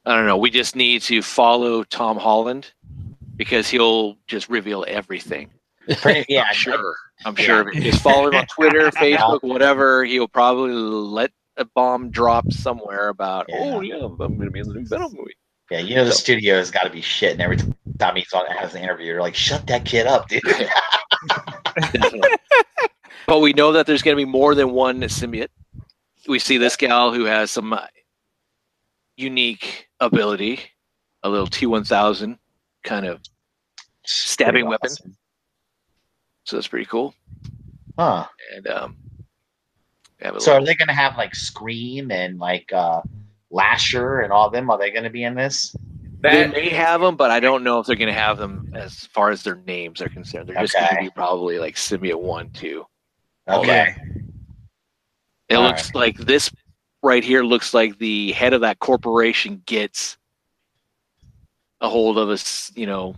I 0.06 0.16
don't 0.16 0.28
know. 0.28 0.38
We 0.38 0.52
just 0.52 0.76
need 0.76 1.02
to 1.04 1.22
follow 1.24 1.84
Tom 1.84 2.18
Holland 2.18 2.72
because 3.36 3.68
he'll 3.68 4.18
just 4.28 4.50
reveal 4.50 4.86
everything. 4.88 5.50
Pretty, 5.98 6.26
yeah. 6.30 6.44
I'm 6.50 6.54
sure. 6.54 6.96
I'm 7.26 7.36
sure. 7.36 7.68
If 7.70 7.76
you 7.76 7.82
just 7.92 8.04
follow 8.04 8.28
him 8.28 8.36
on 8.36 8.46
Twitter, 8.48 8.90
Facebook, 8.92 9.42
whatever, 9.44 10.04
he'll 10.06 10.28
probably 10.28 10.74
let 10.74 11.32
a 11.58 11.66
bomb 11.66 12.12
drop 12.12 12.52
somewhere 12.52 13.08
about, 13.10 13.46
Yeah. 13.50 13.56
oh 13.60 13.82
yeah, 13.82 13.96
I'm 13.96 14.16
going 14.18 14.40
to 14.42 14.52
be 14.52 14.60
in 14.60 14.68
the 14.68 14.76
new 14.76 14.86
Venom 14.86 15.12
movie. 15.14 15.34
Yeah, 15.72 15.80
you 15.80 15.96
know 15.96 16.06
the 16.06 16.12
So- 16.12 16.18
studio 16.18 16.56
has 16.58 16.70
got 16.70 16.84
to 16.84 16.92
be 16.92 17.02
shit, 17.02 17.32
and 17.32 17.42
every 17.42 17.58
time 17.98 18.16
he's 18.16 18.32
on 18.34 18.46
has 18.48 18.76
an 18.76 18.84
interview, 18.84 19.08
you're 19.08 19.22
like, 19.22 19.34
"Shut 19.34 19.66
that 19.68 19.84
kid 19.86 20.06
up, 20.06 20.28
dude." 20.30 20.42
But 23.28 23.40
we 23.40 23.54
know 23.54 23.72
that 23.72 23.88
there's 23.88 24.04
going 24.04 24.16
to 24.16 24.24
be 24.24 24.30
more 24.30 24.54
than 24.54 24.70
one 24.72 25.02
symbiote. 25.02 25.48
We 26.28 26.40
see 26.40 26.58
this 26.58 26.76
gal 26.76 27.14
who 27.14 27.26
has 27.26 27.52
some 27.52 27.74
uh, 27.74 27.86
unique 29.18 29.88
ability, 30.00 30.60
a 31.24 31.30
little 31.30 31.48
T1000 31.48 32.38
kind 32.84 33.06
of, 33.06 33.22
Stabbing 34.08 34.52
Pretty 34.52 34.68
weapon. 34.68 35.16
so 36.44 36.56
that's 36.56 36.68
pretty 36.68 36.86
cool. 36.86 37.16
Huh. 37.98 38.28
And 38.56 38.68
um, 38.68 38.98
we 40.20 40.26
have 40.28 40.40
So 40.42 40.54
are 40.54 40.64
they 40.64 40.76
going 40.76 40.90
to 40.90 40.94
have 40.94 41.18
like 41.18 41.34
Scream 41.34 42.12
and 42.12 42.38
like 42.38 42.72
uh 42.72 43.02
Lasher 43.50 44.20
and 44.20 44.32
all 44.32 44.50
them? 44.52 44.70
Are 44.70 44.78
they 44.78 44.92
going 44.92 45.06
to 45.06 45.10
be 45.10 45.24
in 45.24 45.34
this? 45.34 45.76
they 46.22 46.48
may 46.48 46.70
have 46.70 47.02
them, 47.02 47.16
but 47.16 47.32
I 47.32 47.40
don't 47.40 47.64
know 47.64 47.80
if 47.80 47.88
they're 47.88 47.96
going 47.96 48.14
to 48.14 48.20
have 48.20 48.38
them 48.38 48.72
as 48.74 49.06
far 49.06 49.30
as 49.30 49.44
their 49.44 49.56
names 49.68 50.02
are 50.02 50.10
concerned. 50.10 50.50
They're 50.50 50.62
just 50.62 50.74
going 50.74 50.88
to 50.88 51.02
be 51.02 51.10
probably 51.10 51.60
like 51.60 51.76
symbiote 51.76 52.20
one, 52.22 52.50
two. 52.52 52.86
Okay. 53.48 53.96
It 55.50 55.56
All 55.56 55.64
looks 55.64 55.94
like 55.94 56.18
this 56.18 56.52
right 57.04 57.24
here 57.24 57.44
looks 57.44 57.74
like 57.74 57.98
the 58.00 58.32
head 58.32 58.54
of 58.54 58.62
that 58.62 58.80
corporation 58.80 59.62
gets 59.66 60.18
a 61.82 61.90
hold 61.90 62.18
of 62.18 62.30
us, 62.30 62.72
you 62.76 62.86
know, 62.88 63.16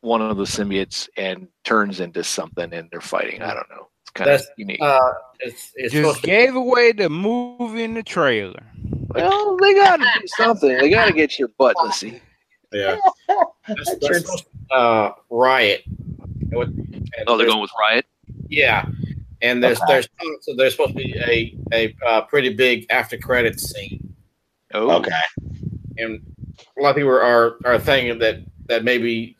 one 0.00 0.22
of 0.22 0.36
the 0.38 0.44
symbiotes 0.44 1.08
and 1.16 1.48
turns 1.64 2.00
into 2.00 2.24
something 2.24 2.72
and 2.72 2.88
they're 2.90 3.00
fighting. 3.00 3.42
I 3.42 3.52
don't 3.52 3.68
know. 3.68 3.88
It's 4.02 4.10
kind 4.12 4.30
of 4.30 4.38
That's- 4.40 4.50
unique. 4.56 4.80
uh, 4.80 4.98
it's 5.40 5.70
it's 5.74 5.92
Just 5.92 6.02
supposed 6.04 6.20
to 6.22 6.26
gave 6.26 6.54
away 6.54 6.92
the 6.92 7.10
movie 7.10 7.84
in 7.84 7.94
the 7.94 8.02
trailer. 8.02 8.62
well, 9.08 9.56
they 9.58 9.74
got 9.74 9.96
to 9.98 10.04
do 10.20 10.26
something. 10.28 10.78
They 10.78 10.88
got 10.88 11.06
to 11.06 11.12
get 11.12 11.38
your 11.38 11.48
butt 11.58 11.76
to 11.84 11.92
see. 11.92 12.20
yeah. 12.72 12.96
That's, 13.68 13.94
that's 14.00 14.44
uh, 14.70 15.10
riot. 15.28 15.82
And 15.86 16.52
what- 16.52 16.68
and 16.68 17.08
Oh, 17.26 17.36
they're 17.36 17.46
going 17.46 17.60
with 17.60 17.70
Riot. 17.78 18.06
Yeah, 18.48 18.86
and 19.42 19.62
there's 19.62 19.80
Okay. 19.80 19.92
there's 19.92 20.08
so 20.42 20.54
there's 20.56 20.72
supposed 20.72 20.96
to 20.96 21.02
be 21.02 21.14
a 21.18 21.56
a 21.72 21.94
uh, 22.06 22.20
pretty 22.22 22.52
big 22.54 22.86
after 22.90 23.16
credits 23.18 23.70
scene, 23.72 24.14
Oh, 24.74 24.90
Okay. 24.96 25.10
and 25.98 26.20
a 26.78 26.82
lot 26.82 26.90
of 26.90 26.96
people 26.96 27.10
are 27.10 27.56
are 27.64 27.78
thinking 27.78 28.18
that 28.18 28.40
that 28.66 28.84
maybe 28.84 29.36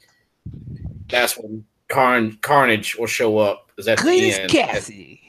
that's 1.08 1.36
when 1.38 1.64
Carn, 1.88 2.38
Carnage 2.40 2.94
will 2.96 3.06
show 3.08 3.38
up. 3.38 3.70
Is 3.76 3.88
at 3.88 3.98
the 3.98 4.04
Cletus 4.04 4.38
end? 4.38 4.50
Kasady. 4.50 5.20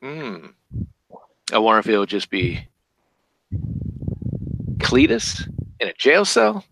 Hmm. 0.00 0.46
I 1.52 1.58
wonder 1.58 1.80
if 1.80 1.88
it'll 1.88 2.06
just 2.06 2.30
be 2.30 2.60
Cletus 4.78 5.46
in 5.80 5.88
a 5.88 5.92
jail 5.94 6.24
cell, 6.24 6.64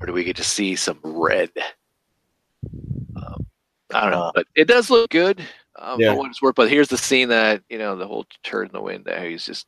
or 0.00 0.06
do 0.06 0.12
we 0.12 0.24
get 0.24 0.36
to 0.36 0.44
see 0.44 0.76
some 0.76 0.98
red? 1.02 1.50
Um, 3.16 3.46
I 3.92 4.00
don't 4.02 4.10
know, 4.10 4.22
Uh. 4.24 4.32
but 4.34 4.46
it 4.54 4.66
does 4.68 4.90
look 4.90 5.10
good 5.10 5.42
um, 5.82 6.00
Yeah. 6.00 6.12
for 6.12 6.18
what 6.18 6.30
it's 6.30 6.40
worth. 6.42 6.54
But 6.54 6.70
here's 6.70 6.88
the 6.88 6.98
scene 6.98 7.28
that 7.28 7.62
you 7.68 7.78
know 7.78 7.96
the 7.96 8.06
whole 8.06 8.26
turn 8.42 8.66
in 8.66 8.72
the 8.72 8.80
wind. 8.80 9.04
That 9.04 9.24
he's 9.26 9.44
just 9.44 9.66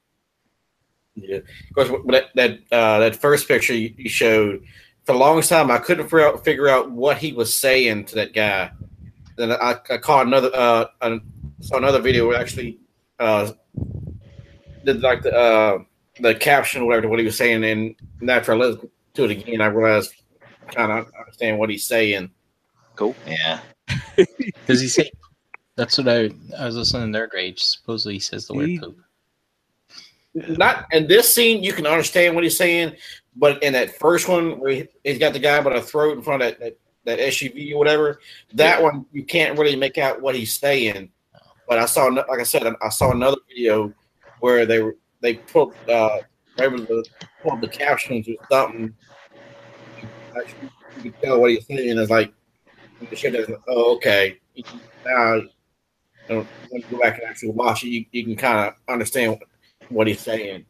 Yeah. 1.14 1.38
Of 1.38 1.74
course, 1.74 1.88
but 2.04 2.12
that 2.12 2.24
that 2.34 2.76
uh, 2.76 2.98
that 3.00 3.16
first 3.16 3.48
picture 3.48 3.74
you, 3.74 3.94
you 3.96 4.08
showed 4.08 4.64
for 5.04 5.12
the 5.12 5.18
longest 5.18 5.50
time, 5.50 5.70
I 5.70 5.78
couldn't 5.78 6.04
figure 6.04 6.26
out, 6.26 6.44
figure 6.44 6.68
out 6.68 6.90
what 6.90 7.18
he 7.18 7.32
was 7.32 7.54
saying 7.54 8.06
to 8.06 8.14
that 8.16 8.32
guy. 8.32 8.70
Then 9.36 9.52
I, 9.52 9.76
I 9.90 9.98
caught 9.98 10.26
another 10.26 10.50
uh, 10.54 10.86
I 11.00 11.20
saw 11.60 11.76
another 11.76 12.00
video 12.00 12.26
where 12.28 12.40
actually 12.40 12.78
uh, 13.18 13.52
did 14.84 15.02
like 15.02 15.22
the 15.22 15.34
uh, 15.34 15.78
the 16.20 16.34
caption 16.34 16.82
or 16.82 16.86
whatever 16.86 17.08
what 17.08 17.18
he 17.18 17.24
was 17.24 17.36
saying, 17.36 17.64
and 17.64 18.30
after 18.30 18.52
I 18.52 18.56
listened 18.56 18.88
to 19.14 19.24
it 19.24 19.30
again, 19.32 19.60
I 19.60 19.66
realized 19.66 20.14
kind 20.72 20.92
of 20.92 21.10
understand 21.18 21.58
what 21.58 21.70
he's 21.70 21.84
saying. 21.84 22.30
Cool. 22.96 23.14
Yeah. 23.26 23.60
Does 24.66 24.80
he 24.80 24.88
say? 24.88 25.10
That's 25.76 25.98
what 25.98 26.08
I 26.08 26.30
I 26.58 26.66
was 26.66 26.76
listening 26.76 27.12
to 27.12 27.18
Nerd 27.18 27.32
Rage. 27.32 27.62
Supposedly 27.62 28.14
he 28.14 28.20
says 28.20 28.46
the 28.46 28.54
word 28.54 28.68
He- 28.68 28.78
poop. 28.78 28.98
Not 30.34 30.86
in 30.90 31.06
this 31.06 31.32
scene, 31.32 31.62
you 31.62 31.72
can 31.72 31.86
understand 31.86 32.34
what 32.34 32.42
he's 32.42 32.56
saying, 32.56 32.96
but 33.36 33.62
in 33.62 33.72
that 33.74 33.96
first 34.00 34.28
one 34.28 34.58
where 34.58 34.72
he, 34.72 34.88
he's 35.04 35.18
got 35.18 35.32
the 35.32 35.38
guy 35.38 35.60
by 35.60 35.72
the 35.74 35.80
throat 35.80 36.16
in 36.16 36.24
front 36.24 36.42
of 36.42 36.50
that, 36.50 36.60
that, 36.60 36.78
that 37.04 37.18
SUV 37.20 37.72
or 37.72 37.78
whatever, 37.78 38.20
that 38.54 38.82
one 38.82 39.06
you 39.12 39.22
can't 39.22 39.56
really 39.56 39.76
make 39.76 39.96
out 39.96 40.20
what 40.20 40.34
he's 40.34 40.56
saying. 40.56 41.10
But 41.68 41.78
I 41.78 41.86
saw, 41.86 42.06
like 42.06 42.40
I 42.40 42.42
said, 42.42 42.66
I 42.82 42.88
saw 42.88 43.12
another 43.12 43.36
video 43.48 43.92
where 44.40 44.66
they 44.66 44.82
were 44.82 44.96
they 45.20 45.34
put 45.34 45.74
uh, 45.88 46.18
they 46.56 46.68
were 46.68 46.74
able 46.74 46.86
to 46.86 47.04
the 47.60 47.68
captions 47.68 48.28
or 48.28 48.34
something. 48.50 48.94
Actually, 50.36 50.70
you 50.96 51.12
can 51.12 51.22
tell 51.22 51.40
what 51.40 51.50
he's 51.50 51.66
saying 51.66 51.96
is 51.96 52.10
like, 52.10 52.32
the 53.08 53.16
shit 53.16 53.34
oh, 53.68 53.94
okay. 53.96 54.38
Now, 55.06 55.40
you 56.28 56.34
know, 56.36 56.46
when 56.70 56.80
you 56.82 56.86
go 56.90 56.98
back 56.98 57.18
and 57.18 57.28
actually 57.28 57.50
watch 57.50 57.84
it, 57.84 57.88
you, 57.88 58.04
you 58.12 58.24
can 58.24 58.36
kind 58.36 58.68
of 58.68 58.74
understand 58.92 59.38
what 59.88 60.06
he's 60.06 60.20
saying. 60.20 60.64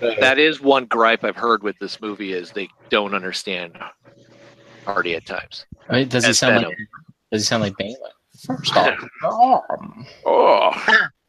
That 0.00 0.38
is 0.38 0.60
one 0.62 0.86
gripe 0.86 1.24
I've 1.24 1.36
heard 1.36 1.62
with 1.62 1.78
this 1.78 2.00
movie 2.00 2.32
is 2.32 2.52
they 2.52 2.68
don't 2.88 3.14
understand 3.14 3.76
Hardy 4.86 5.14
at 5.14 5.26
times. 5.26 5.66
Right? 5.90 6.08
Does 6.08 6.24
he 6.24 6.30
As 6.30 6.38
sound 6.38 6.54
Venom. 6.54 6.70
like? 6.70 6.78
Does 7.32 7.42
he 7.42 7.46
sound 7.46 7.62
like 7.62 7.76
Bane? 7.76 7.96
First 8.46 8.74
off, 8.76 8.98
um, 9.70 10.06
Oh, 10.24 10.70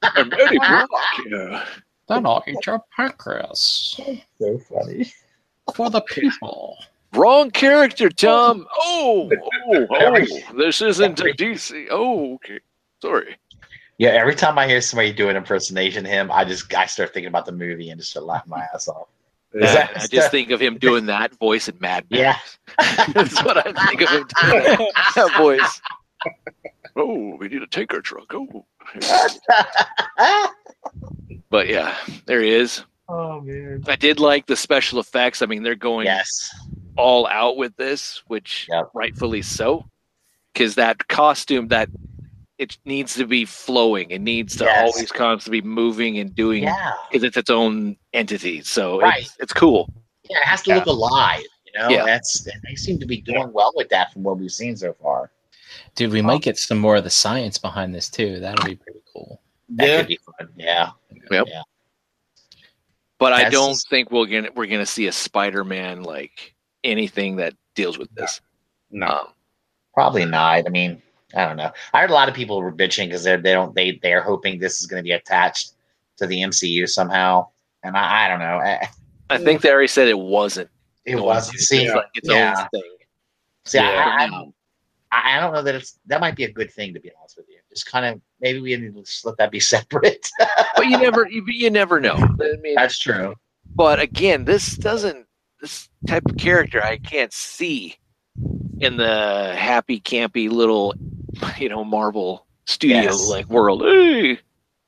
I'm 0.03 0.31
Eddie 0.33 0.57
Brock. 0.59 0.89
Yeah. 1.29 1.65
then 2.07 2.25
I'll 2.25 2.41
eat 2.47 2.65
your 2.65 2.81
pancreas 2.95 3.99
So 4.39 4.57
funny. 4.59 5.11
for 5.75 5.89
the 5.89 6.01
people. 6.01 6.77
Wrong 7.13 7.51
character, 7.51 8.07
Tom. 8.09 8.65
Oh, 8.83 9.29
oh, 9.67 9.87
oh, 9.91 10.25
this 10.57 10.81
isn't 10.81 11.19
a 11.19 11.23
DC. 11.33 11.87
Oh, 11.91 12.35
okay. 12.35 12.59
Sorry. 13.02 13.38
Yeah, 13.97 14.10
every 14.10 14.36
time 14.36 14.58
I 14.58 14.68
hear 14.68 14.82
somebody 14.82 15.14
do 15.14 15.30
an 15.30 15.36
impersonation 15.36 16.06
of 16.06 16.12
him, 16.12 16.32
I 16.32 16.43
just 16.45 16.74
I 16.74 16.86
start 16.88 17.14
thinking 17.14 17.28
about 17.28 17.45
the 17.45 17.52
movie 17.52 17.89
and 17.89 17.99
just 17.99 18.12
start 18.12 18.26
laughing 18.26 18.49
my 18.49 18.66
ass 18.74 18.88
off. 18.88 19.08
Is 19.54 19.64
Yeah, 19.64 19.74
that- 19.74 20.04
I 20.04 20.08
just 20.08 20.32
think 20.32 20.49
of 20.52 20.60
him 20.60 20.78
doing 20.78 21.06
that 21.08 21.36
voice 21.36 21.68
in 21.68 21.78
Mad 21.80 22.06
Max. 22.10 22.58
Yeah. 22.80 23.06
That's 23.14 23.43
what 23.43 23.58
I 23.58 23.72
think 23.88 24.02
of 24.02 24.10
him 24.10 24.28
doing. 24.41 24.89
That 25.16 25.34
voice. 25.38 25.82
Oh, 26.95 27.36
we 27.38 27.47
need 27.47 27.62
a 27.62 27.68
tanker 27.68 28.02
truck. 28.02 28.34
Oh. 28.34 28.66
But 31.49 31.68
yeah, 31.68 31.95
there 32.26 32.41
he 32.41 32.49
is. 32.52 32.84
Oh 33.10 33.41
man. 33.41 33.84
I 33.88 33.95
did 33.97 34.20
like 34.22 34.45
the 34.45 34.56
special 34.56 34.99
effects. 34.99 35.41
I 35.41 35.45
mean, 35.45 35.64
they're 35.64 35.76
going 35.76 36.06
yes. 36.06 36.49
all 36.97 37.28
out 37.28 37.58
with 37.58 37.76
this, 37.76 38.24
which 38.28 38.68
Yep. 38.70 38.91
rightfully 38.93 39.41
so, 39.41 39.86
because 40.54 40.76
that 40.76 41.08
costume 41.10 41.68
that 41.68 41.89
it 42.62 42.78
needs 42.86 43.16
to 43.16 43.26
be 43.26 43.43
flowing. 43.43 44.12
It 44.12 44.22
needs 44.22 44.55
to 44.57 44.66
Yes. 44.66 44.93
always 44.93 45.12
constantly 45.12 45.62
be 45.62 45.68
moving 45.68 46.20
and 46.20 46.34
doing 46.36 46.64
Yeah. 46.64 46.91
because 47.09 47.24
it's 47.24 47.36
its 47.36 47.49
own 47.49 47.97
entity. 48.14 48.62
So 48.62 48.99
Right. 49.01 49.24
it's, 49.24 49.36
it's 49.39 49.53
cool. 49.53 49.91
Yeah, 50.30 50.38
it 50.38 50.45
has 50.45 50.62
to 50.64 50.76
look 50.76 50.86
alive. 50.86 51.41
You 51.66 51.80
know, 51.80 51.89
Yeah. 51.89 52.05
that's 52.05 52.43
they 52.43 52.76
seem 52.76 52.99
to 52.99 53.07
be 53.07 53.20
doing 53.20 53.51
well 53.51 53.72
with 53.76 53.89
that 53.89 54.14
from 54.14 54.22
what 54.24 54.38
we've 54.38 54.51
seen 54.51 54.78
so 54.78 54.93
far. 55.01 55.32
Dude, 55.95 56.12
we 56.12 56.22
might 56.22 56.43
get 56.43 56.57
some 56.59 56.78
more 56.78 56.97
of 56.97 57.03
the 57.03 57.09
science 57.09 57.57
behind 57.57 57.95
this 57.95 58.09
too. 58.09 58.39
That'll 58.39 58.64
be 58.66 58.76
pretty 58.76 59.01
cool. 59.12 59.41
That 59.70 59.88
Yeah. 59.88 59.97
could 59.97 60.07
be 60.07 60.20
fun. 60.38 60.49
Yeah. 60.55 60.91
Yep. 61.32 61.47
Yeah. 61.47 61.62
But 63.18 63.34
I 63.34 63.49
don't 63.49 63.74
just- 63.74 63.89
think 63.89 64.12
we're 64.12 64.28
gonna 64.28 64.49
we're 64.55 64.68
gonna 64.68 64.86
see 64.86 65.07
a 65.07 65.12
Spider-Man 65.12 66.03
like 66.03 66.53
anything 66.84 67.38
that 67.38 67.55
deals 67.74 67.97
with 67.97 68.14
this. 68.14 68.39
No. 68.91 69.07
Um, 69.07 69.28
Probably 69.93 70.26
not. 70.26 70.66
I 70.68 70.70
mean, 70.70 71.01
I 71.36 71.45
don't 71.45 71.57
know. 71.57 71.71
I 71.93 72.01
heard 72.01 72.09
a 72.09 72.13
lot 72.13 72.29
of 72.29 72.36
people 72.36 72.61
were 72.61 72.71
bitching 72.71 73.07
because 73.07 73.23
they're 73.23 73.38
they 73.38 73.53
don't 73.53 73.73
they 73.75 73.99
they're 74.01 74.21
hoping 74.21 74.59
this 74.59 74.79
is 74.79 74.88
going 74.88 75.01
to 75.01 75.03
be 75.03 75.11
attached 75.11 75.73
to 76.17 76.27
the 76.27 76.41
MCU 76.41 76.88
somehow, 76.88 77.47
and 77.84 77.95
I, 77.97 78.25
I 78.25 78.27
don't 78.27 78.39
know. 78.39 78.57
I, 78.57 78.88
I 79.29 79.38
think 79.38 79.61
they 79.61 79.71
already 79.71 79.88
said 79.88 80.07
it 80.07 80.19
wasn't. 80.19 80.69
it 81.05 81.15
wasn't. 81.15 81.59
See, 81.59 81.86
It's 81.86 81.95
like 81.95 82.05
its 82.13 82.29
yeah. 82.29 82.55
own 82.57 82.67
thing. 82.69 82.91
see, 83.65 83.77
Yeah. 83.77 84.17
I, 84.19 84.51
I, 85.13 85.38
I 85.38 85.39
don't 85.41 85.53
know 85.53 85.61
that 85.61 85.75
it's 85.75 85.99
that 86.07 86.21
might 86.21 86.36
be 86.36 86.45
a 86.45 86.51
good 86.51 86.71
thing 86.71 86.93
to 86.93 86.99
be 86.99 87.11
honest 87.19 87.38
with 87.38 87.47
you. 87.49 87.57
Just 87.69 87.86
kind 87.86 88.05
of 88.05 88.21
maybe 88.39 88.59
we 88.59 88.75
need 88.75 88.93
to 88.93 89.27
let 89.27 89.38
that 89.38 89.51
be 89.51 89.59
separate. 89.75 90.29
But 90.75 90.88
you 90.88 90.97
never 90.97 91.27
you, 91.29 91.43
you 91.47 91.69
never 91.69 91.99
know. 91.99 92.15
I 92.15 92.57
mean, 92.61 92.75
That's 92.75 92.99
true. 92.99 93.36
but 93.75 93.99
again, 93.99 94.45
this 94.45 94.75
doesn't 94.75 95.25
this 95.61 95.89
type 96.07 96.23
of 96.27 96.38
character 96.38 96.84
I 96.84 96.97
can't 96.97 97.32
see 97.32 97.95
in 98.79 98.97
the 98.97 99.53
happy 99.55 99.99
campy 99.99 100.49
little 100.49 100.95
you 101.57 101.69
know 101.69 101.84
Marvel 101.84 102.45
studio 102.65 102.97
Yes. 103.03 103.27
like 103.27 103.49
world. 103.49 103.82
Hey, 103.84 104.39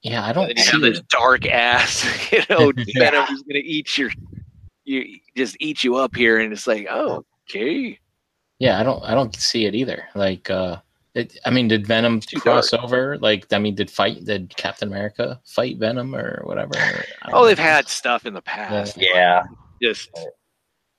Yeah, 0.02 0.26
I 0.26 0.34
don't 0.34 0.48
then 0.48 0.58
you 0.58 0.64
see 0.64 0.72
have 0.72 0.82
this 0.82 1.02
dark 1.10 1.46
ass, 1.48 2.06
you 2.32 2.42
know, 2.50 2.72
Yeah. 2.78 3.12
Venom 3.12 3.34
is 3.34 3.42
gonna 3.44 3.60
eat 3.64 3.98
your 3.98 4.10
you 4.86 5.20
just 5.38 5.56
eat 5.60 5.84
you 5.84 5.96
up 5.96 6.14
here, 6.16 6.40
and 6.40 6.52
it's 6.52 6.68
like, 6.68 6.88
oh, 6.90 7.26
okay. 7.50 7.98
Yeah, 8.60 8.80
I 8.80 8.84
don't 8.84 9.04
I 9.04 9.14
don't 9.14 9.36
see 9.36 9.66
it 9.66 9.76
either. 9.76 10.08
Like 10.16 10.50
uh 10.50 10.78
it, 11.16 11.38
I 11.46 11.52
mean, 11.52 11.68
did 11.68 11.86
Venom 11.86 12.22
Too 12.22 12.40
cross 12.40 12.74
over? 12.74 13.20
Like, 13.20 13.46
I 13.54 13.60
mean, 13.60 13.76
did 13.76 13.92
fight? 13.92 14.26
Did 14.26 14.52
Captain 14.58 14.88
America 14.88 15.40
fight 15.46 15.78
Venom 15.78 16.16
or 16.16 16.42
whatever? 16.44 16.74
Oh, 17.32 17.46
they've 17.46 17.56
know. 17.56 17.64
had 17.64 17.88
stuff 17.88 18.26
in 18.26 18.34
the 18.34 18.42
past. 18.42 18.98
Yeah. 19.00 19.44
Just 19.80 20.10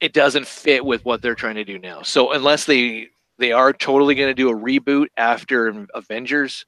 it 0.00 0.12
doesn't 0.12 0.46
fit 0.46 0.84
with 0.84 1.04
what 1.04 1.20
they're 1.20 1.34
trying 1.34 1.56
to 1.56 1.64
do 1.64 1.78
now. 1.80 2.02
So 2.02 2.32
unless 2.32 2.64
they 2.64 3.08
they 3.38 3.52
are 3.52 3.72
totally 3.72 4.14
going 4.14 4.28
to 4.30 4.34
do 4.34 4.50
a 4.50 4.54
reboot 4.54 5.06
after 5.16 5.86
Avengers, 5.94 6.64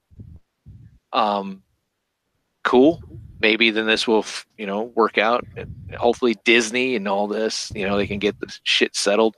um, 1.13 1.63
cool. 2.65 3.01
Maybe 3.41 3.71
then 3.71 3.87
this 3.87 4.07
will 4.09 4.25
you 4.57 4.67
know 4.67 4.83
work 4.83 5.19
out. 5.19 5.45
And 5.57 5.95
hopefully 5.97 6.37
Disney 6.45 6.97
and 6.97 7.07
all 7.07 7.27
this, 7.29 7.71
you 7.75 7.87
know, 7.87 7.97
they 7.97 8.07
can 8.07 8.19
get 8.19 8.39
the 8.41 8.53
shit 8.65 8.97
settled 8.97 9.37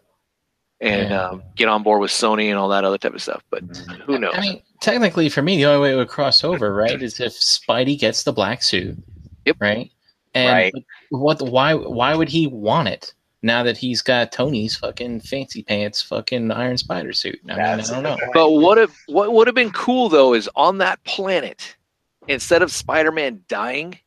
and 0.81 1.11
Yeah. 1.11 1.23
um, 1.27 1.43
get 1.57 1.69
on 1.69 1.83
board 1.83 2.01
with 2.01 2.11
Sony 2.13 2.47
and 2.49 2.59
all 2.59 2.69
that 2.69 2.85
other 2.85 2.99
type 2.99 3.15
of 3.15 3.23
stuff. 3.23 3.43
But 3.51 3.65
who 4.07 4.19
knows? 4.19 4.35
I 4.37 4.41
mean, 4.41 4.63
technically, 4.81 5.29
for 5.29 5.43
me, 5.43 5.57
the 5.57 5.65
only 5.65 5.81
way 5.81 5.93
it 5.93 5.97
would 5.97 6.09
cross 6.09 6.45
over, 6.45 6.73
right, 6.73 7.03
is 7.03 7.19
if 7.21 7.33
Spidey 7.33 7.99
gets 7.99 8.23
the 8.23 8.33
black 8.33 8.63
suit. 8.63 8.97
Yep. 9.45 9.57
Right. 9.61 9.91
And 10.35 10.53
Right. 10.53 10.75
what? 11.11 11.43
Why? 11.43 11.75
Why 11.75 12.15
would 12.15 12.29
he 12.29 12.47
want 12.47 12.89
it 12.89 13.13
now 13.43 13.63
that 13.63 13.77
he's 13.77 14.03
got 14.03 14.33
Tony's 14.33 14.77
fucking 14.77 15.21
fancy 15.21 15.63
pants, 15.63 16.03
fucking 16.03 16.51
Iron 16.51 16.77
Spider 16.79 17.13
suit? 17.13 17.39
I 17.49 17.53
mean, 17.53 17.61
I 17.61 17.77
don't 17.77 18.03
know. 18.03 18.17
But 18.35 18.51
what 18.53 18.79
if 18.79 18.97
what 19.07 19.33
would 19.33 19.47
have 19.47 19.55
been 19.55 19.71
cool 19.73 20.09
though 20.09 20.35
is 20.35 20.49
on 20.57 20.79
that 20.79 21.03
planet, 21.05 21.77
instead 22.27 22.63
of 22.63 22.71
Spider-Man 22.73 23.43
dying, 23.49 23.99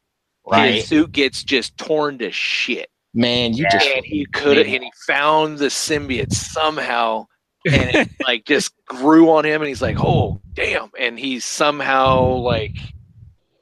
Right. 0.45 0.73
his 0.75 0.88
suit 0.88 1.11
gets 1.11 1.43
just 1.43 1.77
torn 1.77 2.17
to 2.17 2.32
shit. 2.32 2.89
Man, 3.13 3.53
you 3.53 3.63
Yeah. 3.63 3.69
just 3.77 3.89
And 3.95 4.05
he 4.05 4.25
could 4.25 4.57
have 4.57 4.65
and 4.67 4.84
he 4.84 4.91
found 5.05 5.59
the 5.59 5.67
symbiote 5.67 6.34
somehow 6.34 7.27
and 7.71 7.95
it 7.95 8.09
like 8.27 8.45
just 8.45 8.73
grew 8.86 9.29
on 9.29 9.45
him 9.45 9.61
and 9.61 9.69
he's 9.69 9.82
like, 9.84 9.97
Oh 9.99 10.41
damn. 10.53 10.89
And 10.99 11.17
he's 11.19 11.45
somehow 11.45 12.23
like 12.25 12.75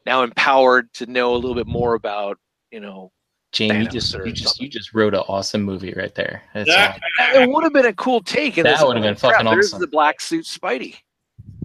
now 0.05 0.23
empowered 0.23 0.91
to 0.93 1.05
know 1.05 1.33
a 1.33 1.37
little 1.37 1.53
bit 1.55 1.67
more 1.67 1.93
about, 1.95 2.37
you 2.71 2.79
know, 2.79 3.11
Gene, 3.51 3.81
you 3.81 3.87
just 3.87 4.13
you 4.13 4.31
just 4.31 4.43
something. 4.55 4.65
you 4.65 4.69
just 4.71 4.93
wrote 4.93 5.13
an 5.15 5.21
awesome 5.27 5.63
movie 5.63 5.93
right 5.95 6.13
there. 6.13 6.43
That's 6.53 6.69
Yeah. 6.69 6.97
all. 7.33 7.41
it 7.41 7.49
would 7.49 7.63
have 7.63 7.73
been 7.73 7.85
a 7.87 7.93
cool 7.93 8.21
take. 8.21 8.57
And 8.57 8.65
That 8.65 8.85
would've 8.85 9.01
been 9.01 9.13
"Oh, 9.15 9.19
crap, 9.19 9.31
fucking 9.33 9.51
There's 9.51 9.67
awesome." 9.73 9.81
the 9.81 9.87
black 9.87 10.21
suit 10.21 10.45
Spidey. 10.45 10.95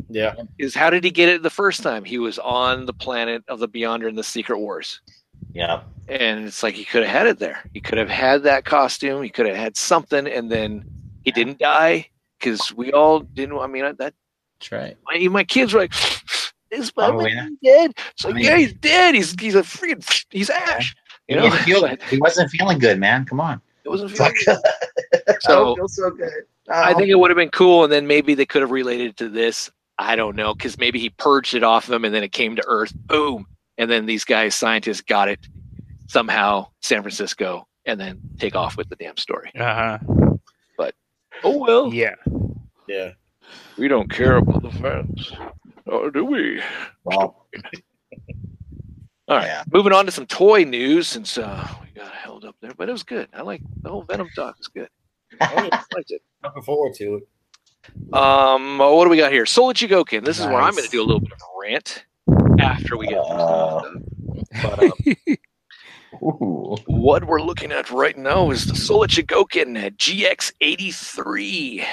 Yeah. 0.09 0.35
is 0.59 0.74
how 0.74 0.91
did 0.91 1.03
he 1.05 1.11
get 1.11 1.28
it 1.28 1.43
the 1.43 1.51
first 1.51 1.82
time? 1.82 2.05
He 2.05 2.18
was 2.18 2.39
on 2.39 2.87
the 2.87 2.93
planet 2.93 3.43
of 3.49 3.59
the 3.59 3.68
Beyonder 3.68 4.09
in 4.09 4.14
the 4.14 4.22
Secret 4.24 4.59
Wars. 4.59 5.01
Yeah. 5.53 5.82
And 6.09 6.47
it's 6.47 6.62
like 6.62 6.74
he 6.74 6.85
could 6.85 7.03
have 7.03 7.11
had 7.12 7.26
it 7.26 7.39
there. 7.39 7.62
He 7.72 7.80
could 7.80 7.99
have 7.99 8.09
had 8.11 8.43
that 8.45 8.64
costume. 8.64 9.22
He 9.22 9.28
could 9.30 9.47
have 9.47 9.57
had 9.57 9.76
something, 9.76 10.26
and 10.26 10.51
then 10.51 10.85
he 11.24 11.30
didn't 11.32 11.59
die 11.59 12.09
because 12.39 12.72
we 12.74 12.93
all 12.93 13.20
didn't. 13.20 13.59
I 13.59 13.66
mean, 13.66 13.82
that 13.85 14.14
That's 14.59 14.72
right. 14.72 14.97
my, 15.07 15.18
my 15.28 15.45
kids 15.45 15.72
were 15.72 15.80
like, 15.80 15.95
"Is 16.70 16.80
Oh, 16.80 16.82
Spider-Man 16.82 17.59
dead?" 17.64 17.93
It's 18.12 18.24
like, 18.24 18.35
I 18.35 18.37
mean- 18.37 18.45
yeah, 18.45 18.57
he's 18.59 18.72
dead. 18.74 19.14
He's 19.14 19.35
he's 19.41 19.55
a 19.55 19.62
freaking 19.62 20.24
he's 20.30 20.51
Ash. 20.51 20.95
You 21.29 21.37
He, 21.37 21.43
know, 21.43 21.51
didn't 21.51 21.64
feel, 21.64 21.81
But 21.83 22.03
he 22.05 22.18
wasn't 22.18 22.51
feeling 22.51 22.79
good, 22.79 22.99
man. 22.99 23.25
Come 23.25 23.41
on. 23.41 23.61
it 23.85 23.89
wasn't 23.89 24.11
It's 24.12 24.20
like, 24.20 24.35
feeling 24.37 24.61
I 25.29 25.35
So- 25.41 25.64
don't 25.64 25.77
feel 25.77 25.89
so 25.89 26.11
good. 26.11 26.33
I 26.70 26.93
Oh. 26.93 26.97
think 26.99 27.11
it 27.11 27.14
would 27.16 27.31
have 27.31 27.37
been 27.37 27.51
cool, 27.51 27.85
and 27.85 27.93
then 27.93 28.07
maybe 28.07 28.35
they 28.35 28.47
could 28.47 28.62
have 28.62 28.70
related 28.70 29.16
to 29.18 29.29
this. 29.29 29.70
I 29.99 30.16
don't 30.16 30.35
know, 30.35 30.55
because 30.55 30.79
maybe 30.79 30.99
he 30.99 31.11
purged 31.11 31.55
it 31.55 31.62
off 31.62 31.87
of 31.89 31.93
him, 31.95 32.05
and 32.07 32.14
then 32.14 32.22
it 32.25 32.33
came 32.33 32.57
to 32.57 32.64
Earth. 32.66 32.93
Boom, 33.07 33.47
and 33.79 33.91
then 33.91 34.07
these 34.07 34.25
guys, 34.25 34.55
scientists, 34.55 35.03
got 35.03 35.29
it 35.29 35.39
somehow, 36.09 36.66
San 36.81 37.03
Francisco, 37.03 37.66
and 37.87 38.01
then 38.01 38.18
take 38.39 38.57
off 38.57 38.77
with 38.79 38.89
the 38.89 38.97
damn 38.97 39.16
story. 39.18 39.51
Uh 39.59 39.99
huh. 39.99 39.99
But 40.79 40.95
oh 41.45 41.59
well, 41.59 41.93
Yeah. 41.93 42.14
Yeah. 42.89 43.11
we 43.79 43.87
don't 43.89 44.11
care 44.11 44.37
about 44.39 44.62
the 44.62 44.70
fans, 44.72 45.33
or 45.87 46.11
do 46.11 46.25
we? 46.25 46.62
Well, 47.05 47.47
All 49.29 49.37
right, 49.39 49.47
Yeah. 49.47 49.64
moving 49.72 49.93
on 49.93 50.05
to 50.07 50.12
some 50.12 50.27
toy 50.27 50.64
news 50.64 51.09
since 51.09 51.39
uh, 51.39 51.66
we 51.83 51.89
got 51.99 52.12
held 52.12 52.45
up 52.45 52.57
there, 52.61 52.72
but 52.77 52.89
it 52.89 52.93
was 52.93 53.03
good. 53.03 53.29
I 53.33 53.43
like 53.43 53.62
the 53.83 53.89
whole 53.91 54.03
Venom 54.03 54.29
talk. 54.37 54.57
is 54.61 54.68
good. 54.68 54.89
I 55.41 55.62
liked 55.95 56.11
it. 56.11 56.22
Looking 56.43 56.62
forward 56.62 56.95
to 56.95 57.14
it. 57.16 57.22
Um, 58.14 58.79
what 58.79 59.05
do 59.05 59.11
we 59.11 59.16
got 59.16 59.33
here? 59.33 59.47
Soul 59.47 59.72
Chogokin. 59.75 60.25
This 60.25 60.39
is 60.39 60.47
where 60.47 60.57
I'm 60.61 60.72
going 60.72 60.85
to 60.85 60.91
do 60.91 61.01
a 61.03 61.05
little 61.05 61.20
bit 61.20 61.33
of 61.33 61.39
a 61.41 61.61
rant 61.61 62.05
after 62.61 62.97
we 62.97 63.07
get 63.09 63.18
Uh. 63.18 63.83
of 63.85 63.93
the 63.93 64.45
stuff. 64.59 64.79
But 64.79 64.79
um, 64.83 64.93
what 66.87 67.25
we're 67.25 67.43
looking 67.43 67.72
at 67.72 67.91
right 67.91 68.16
now 68.16 68.51
is 68.51 68.66
the 68.66 68.77
Soul 68.77 69.07
Chogokin 69.07 69.97
GX83 69.97 71.85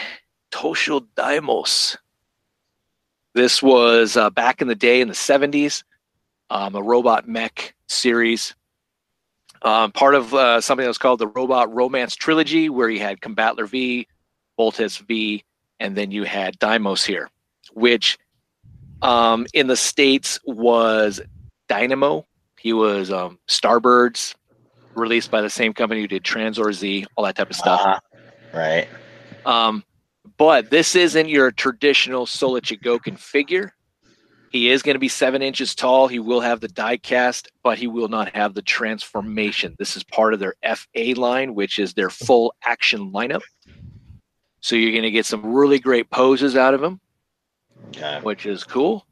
Tosho 0.52 1.06
Daimos. 1.16 1.98
This 3.34 3.64
was 3.64 4.18
uh, 4.18 4.30
back 4.30 4.62
in 4.62 4.68
the 4.68 4.76
day 4.76 5.00
in 5.02 5.08
the 5.08 5.14
70s, 5.14 5.84
um, 6.52 6.76
a 6.76 6.84
robot 6.84 7.28
mech 7.28 7.74
series. 7.88 8.54
Um, 9.64 9.92
part 9.92 10.16
of 10.16 10.34
uh, 10.34 10.60
something 10.60 10.84
that 10.84 10.90
was 10.90 10.98
called 10.98 11.20
the 11.20 11.28
Robot 11.28 11.74
Romance 11.74 12.16
Trilogy, 12.16 12.70
where 12.70 12.90
you 12.90 13.00
had 13.00 13.22
Combatler 13.22 13.66
V, 13.66 14.08
Voltes 14.60 15.00
V, 15.00 15.44
and 15.80 15.96
then 15.96 16.12
you 16.12 16.24
had 16.24 16.60
Daimos 16.60 17.06
here, 17.06 17.30
which 17.74 18.18
um, 19.02 19.48
in 19.54 19.68
the 19.68 19.76
States 19.76 20.40
was 20.46 21.22
Dynamo. 21.70 22.28
He 22.60 22.74
was 22.74 23.12
um, 23.12 23.40
Starbirds, 23.48 24.36
released 24.94 25.32
by 25.32 25.42
the 25.42 25.50
same 25.50 25.74
company 25.74 26.02
who 26.02 26.08
did 26.08 26.24
Tranzor 26.24 26.74
Z, 26.74 27.06
all 27.16 27.24
that 27.24 27.36
type 27.36 27.50
of 27.50 27.56
stuff. 27.56 27.82
Uh-huh. 27.82 28.00
Right. 28.54 28.88
Um, 29.46 29.84
but 30.38 30.70
this 30.70 30.96
isn't 30.96 31.30
your 31.30 31.52
traditional 31.52 32.26
Soul 32.26 32.58
of 32.58 32.64
Chogokin 32.64 33.18
figure. 33.18 33.74
He 34.52 34.70
is 34.70 34.82
going 34.84 34.96
to 34.96 35.00
be 35.00 35.08
seven 35.08 35.42
inches 35.42 35.74
tall. 35.74 36.10
He 36.10 36.20
will 36.20 36.42
have 36.42 36.60
the 36.60 36.68
die 36.68 36.98
cast, 36.98 37.50
but 37.64 37.78
he 37.78 37.88
will 37.88 38.10
not 38.10 38.36
have 38.36 38.54
the 38.54 38.62
transformation. 38.62 39.76
This 39.80 39.96
is 39.96 40.04
part 40.04 40.34
of 40.34 40.42
their 40.42 40.56
FA 40.76 41.14
line, 41.16 41.56
which 41.56 41.80
is 41.80 41.94
their 41.94 42.10
full 42.10 42.54
action 42.66 43.14
lineup. 43.14 43.42
So 44.60 44.76
you're 44.76 44.92
going 44.92 45.04
to 45.04 45.12
get 45.12 45.26
some 45.26 45.46
really 45.54 45.80
great 45.80 46.10
poses 46.10 46.58
out 46.58 46.74
of 46.74 46.84
him, 46.84 47.00
Okay. 47.88 48.20
which 48.24 48.46
is 48.46 48.66
cool. 48.66 49.08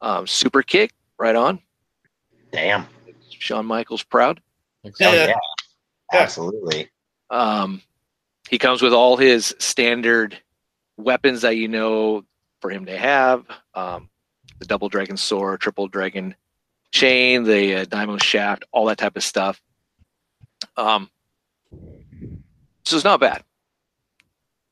Um, 0.00 0.26
super 0.26 0.60
kick, 0.62 0.92
right 1.20 1.36
on. 1.36 1.60
Damn. 2.50 2.86
Shawn 3.30 3.66
Michaels 3.66 4.02
proud. 4.02 4.40
Oh, 4.84 4.90
Yeah. 4.98 5.12
yeah. 5.12 5.26
Yeah. 5.28 5.34
Absolutely. 6.12 6.90
Um, 7.30 7.80
he 8.48 8.58
comes 8.58 8.82
with 8.82 8.92
all 8.92 9.16
his 9.16 9.54
standard 9.60 10.36
weapons 10.96 11.42
that 11.42 11.56
you 11.56 11.68
know 11.68 12.24
for 12.60 12.70
him 12.70 12.86
to 12.86 12.98
have. 12.98 13.44
Um, 13.74 14.10
the 14.60 14.66
double 14.66 14.88
dragon 14.88 15.16
sword, 15.16 15.60
triple 15.60 15.88
dragon 15.88 16.36
chain, 16.92 17.42
the 17.42 17.76
uh, 17.76 17.84
diamond 17.86 18.22
shaft, 18.22 18.64
all 18.70 18.86
that 18.86 18.98
type 18.98 19.16
of 19.16 19.24
stuff. 19.24 19.60
Um, 20.76 21.10
so 22.84 22.96
it's 22.96 23.04
not 23.04 23.20
bad. 23.20 23.42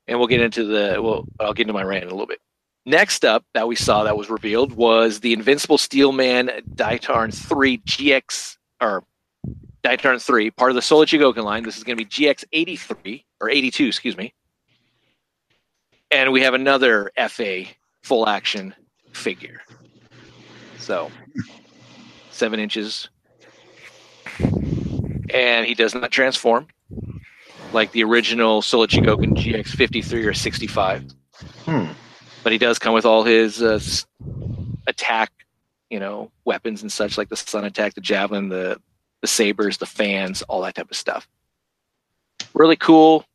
And 0.07 0.17
we'll 0.17 0.27
get 0.27 0.41
into 0.41 0.63
the 0.63 1.01
well, 1.01 1.27
I'll 1.39 1.53
get 1.53 1.63
into 1.63 1.73
my 1.73 1.83
rant 1.83 2.03
in 2.03 2.09
a 2.09 2.13
little 2.13 2.27
bit. 2.27 2.39
Next 2.85 3.25
up 3.25 3.43
that 3.53 3.67
we 3.67 3.75
saw 3.75 4.03
that 4.03 4.17
was 4.17 4.29
revealed 4.29 4.73
was 4.73 5.19
the 5.19 5.33
Invincible 5.33 5.77
Steelman 5.77 6.49
Daitarn 6.75 7.33
3 7.33 7.77
GX 7.79 8.57
or 8.81 9.03
Daitarn 9.83 10.21
3, 10.21 10.51
part 10.51 10.71
of 10.71 10.75
the 10.75 10.81
Soul 10.81 11.01
of 11.01 11.09
Chogokin 11.09 11.43
line. 11.43 11.63
This 11.63 11.77
is 11.77 11.83
going 11.83 11.97
to 11.97 12.03
be 12.03 12.09
GX 12.09 12.45
83 12.51 13.25
or 13.41 13.49
82, 13.49 13.85
excuse 13.85 14.17
me. 14.17 14.33
And 16.09 16.31
we 16.31 16.41
have 16.41 16.53
another 16.55 17.11
FA 17.27 17.65
full 18.01 18.27
action 18.27 18.73
figure. 19.13 19.61
So, 20.79 21.11
seven 22.31 22.59
inches. 22.59 23.09
And 25.31 25.65
he 25.65 25.75
does 25.75 25.93
not 25.93 26.11
transform 26.11 26.67
like 27.73 27.91
the 27.91 28.03
original 28.03 28.61
Soul 28.61 28.83
of 28.83 28.89
Chogokin 28.89 29.33
GX 29.35 29.67
53 29.67 30.25
or 30.25 30.33
65 30.33 31.05
Hmm. 31.65 31.85
but 32.43 32.51
he 32.51 32.57
does 32.57 32.79
come 32.79 32.93
with 32.93 33.05
all 33.05 33.23
his 33.23 33.61
uh, 33.61 33.79
attack, 34.87 35.31
you 35.89 35.99
know, 35.99 36.31
weapons 36.45 36.81
and 36.81 36.91
such, 36.91 37.17
like 37.17 37.29
the 37.29 37.35
sun 37.37 37.63
attack, 37.63 37.93
the 37.93 38.01
javelin, 38.01 38.49
the 38.49 38.81
the 39.21 39.27
sabers, 39.27 39.77
the 39.77 39.85
fans, 39.85 40.41
all 40.43 40.61
that 40.61 40.75
type 40.75 40.89
of 40.89 40.97
stuff. 40.97 41.27
Really 42.53 42.75
cool. 42.77 43.25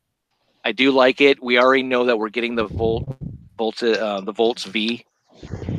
I 0.64 0.72
do 0.72 0.90
like 0.90 1.20
it. 1.20 1.42
We 1.42 1.58
already 1.58 1.82
know 1.82 2.04
that 2.06 2.18
we're 2.18 2.30
getting 2.30 2.54
the 2.54 2.66
Volt, 2.66 3.16
Volta, 3.58 4.02
uh, 4.02 4.20
the 4.22 4.32
Voltes 4.32 4.64
V. 4.64 5.04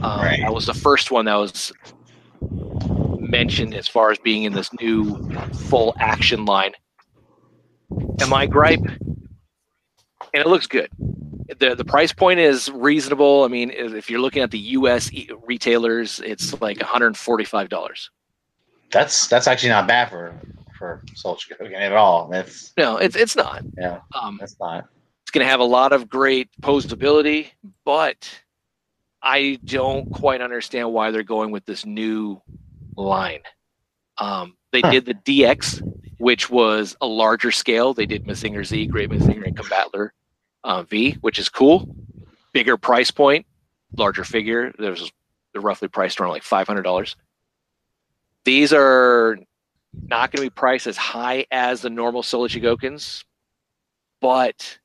Um, 0.05 0.19
Right. 0.21 0.39
That 0.41 0.53
was 0.53 0.65
the 0.65 0.73
first 0.73 1.11
one 1.11 1.25
that 1.25 1.35
was 1.35 1.71
mentioned 3.19 3.73
as 3.73 3.87
far 3.87 4.11
as 4.11 4.17
being 4.19 4.43
in 4.43 4.53
this 4.53 4.69
new 4.79 5.29
full 5.53 5.95
action 5.99 6.45
line. 6.45 6.73
And 8.19 8.29
my 8.29 8.45
gripe, 8.45 8.79
and 8.79 8.99
it 10.33 10.47
looks 10.47 10.67
good 10.67 10.89
the 11.59 11.75
the 11.75 11.85
price 11.85 12.11
point 12.11 12.39
is 12.39 12.69
reasonable. 12.71 13.43
I 13.43 13.47
mean, 13.47 13.71
if 13.71 14.09
you're 14.09 14.19
looking 14.19 14.41
at 14.41 14.51
the 14.51 14.59
U.S. 14.59 15.11
e- 15.13 15.29
retailers, 15.45 16.19
it's 16.21 16.59
like 16.61 16.79
145 16.79 17.69
dollars. 17.69 18.09
That's 18.91 19.27
that's 19.27 19.47
actually 19.47 19.69
not 19.69 19.87
bad 19.87 20.09
for 20.09 20.33
for 20.77 21.03
Soul 21.13 21.37
at 21.75 21.91
all. 21.93 22.27
That's 22.29 22.73
No, 22.77 22.97
it's 22.97 23.15
it's 23.15 23.35
not. 23.35 23.63
yeah, 23.77 23.99
Um, 24.19 24.37
that's 24.39 24.55
not. 24.59 24.85
it's 25.23 25.31
going 25.31 25.45
to 25.45 25.49
have 25.49 25.59
a 25.59 25.65
lot 25.65 25.93
of 25.93 26.09
great 26.09 26.49
posability, 26.61 27.51
but 27.83 28.29
I 29.25 29.59
don't 29.65 30.09
quite 30.11 30.39
understand 30.41 30.93
why 30.93 31.11
they're 31.11 31.23
going 31.23 31.51
with 31.51 31.65
this 31.65 31.85
new 31.85 32.41
line. 32.95 33.41
Um, 34.19 34.55
they 34.71 34.81
Huh. 34.81 34.91
did 34.91 35.05
the 35.05 35.15
DX, 35.15 35.81
which 36.19 36.49
was 36.49 36.95
a 37.01 37.07
larger 37.07 37.51
scale. 37.51 37.93
They 37.93 38.05
did 38.05 38.25
Mazinger 38.25 38.63
Z, 38.65 38.85
Great 38.87 39.09
Mazinger, 39.09 39.45
and 39.47 39.57
Combatler 39.57 40.13
uh, 40.63 40.83
V, 40.83 41.13
which 41.21 41.39
is 41.39 41.49
cool. 41.49 41.93
Bigger 42.53 42.77
price 42.77 43.11
point, 43.11 43.45
larger 43.97 44.23
figure. 44.23 44.71
There's 44.77 45.11
they're 45.51 45.61
roughly 45.61 45.87
priced 45.87 46.19
around 46.21 46.31
like 46.31 46.43
five 46.43 46.67
hundred 46.67 46.83
dollars. 46.83 47.15
These 48.45 48.71
are 48.73 49.37
not 50.07 50.31
going 50.31 50.43
to 50.43 50.51
be 50.51 50.53
priced 50.53 50.87
as 50.87 50.97
high 50.97 51.45
as 51.51 51.81
the 51.81 51.89
normal 51.89 52.21
Soul 52.21 52.45
of 52.45 52.51
Chogokins, 52.51 53.23
but 54.21 54.77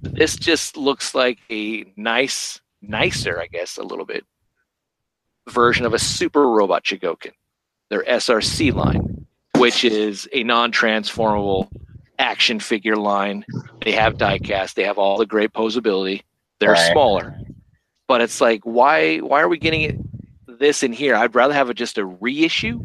this 0.00 0.36
just 0.36 0.76
looks 0.76 1.14
like 1.14 1.38
a 1.50 1.84
nice, 1.96 2.60
nicer, 2.82 3.40
I 3.40 3.46
guess, 3.46 3.76
a 3.78 3.82
little 3.82 4.04
bit 4.04 4.24
version 5.48 5.86
of 5.86 5.94
a 5.94 5.98
super 5.98 6.48
robot 6.48 6.82
Chigoken, 6.82 7.32
their 7.88 8.02
SRC 8.04 8.74
line, 8.74 9.26
which 9.56 9.84
is 9.84 10.28
a 10.32 10.42
non-transformable 10.42 11.70
action 12.18 12.58
figure 12.58 12.96
line. 12.96 13.44
They 13.84 13.92
have 13.92 14.14
diecast, 14.16 14.74
they 14.74 14.84
have 14.84 14.98
all 14.98 15.18
the 15.18 15.26
great 15.26 15.52
posability. 15.52 16.22
They're 16.58 16.72
Right. 16.72 16.92
smaller, 16.92 17.38
but 18.08 18.20
it's 18.22 18.40
like, 18.40 18.62
why? 18.64 19.18
Why 19.18 19.40
are 19.42 19.48
we 19.48 19.58
getting 19.58 19.82
it, 19.82 19.96
this 20.46 20.82
in 20.82 20.92
here? 20.92 21.14
I'd 21.14 21.34
rather 21.34 21.54
have 21.54 21.70
it 21.70 21.74
just 21.74 21.98
a 21.98 22.04
reissue 22.04 22.80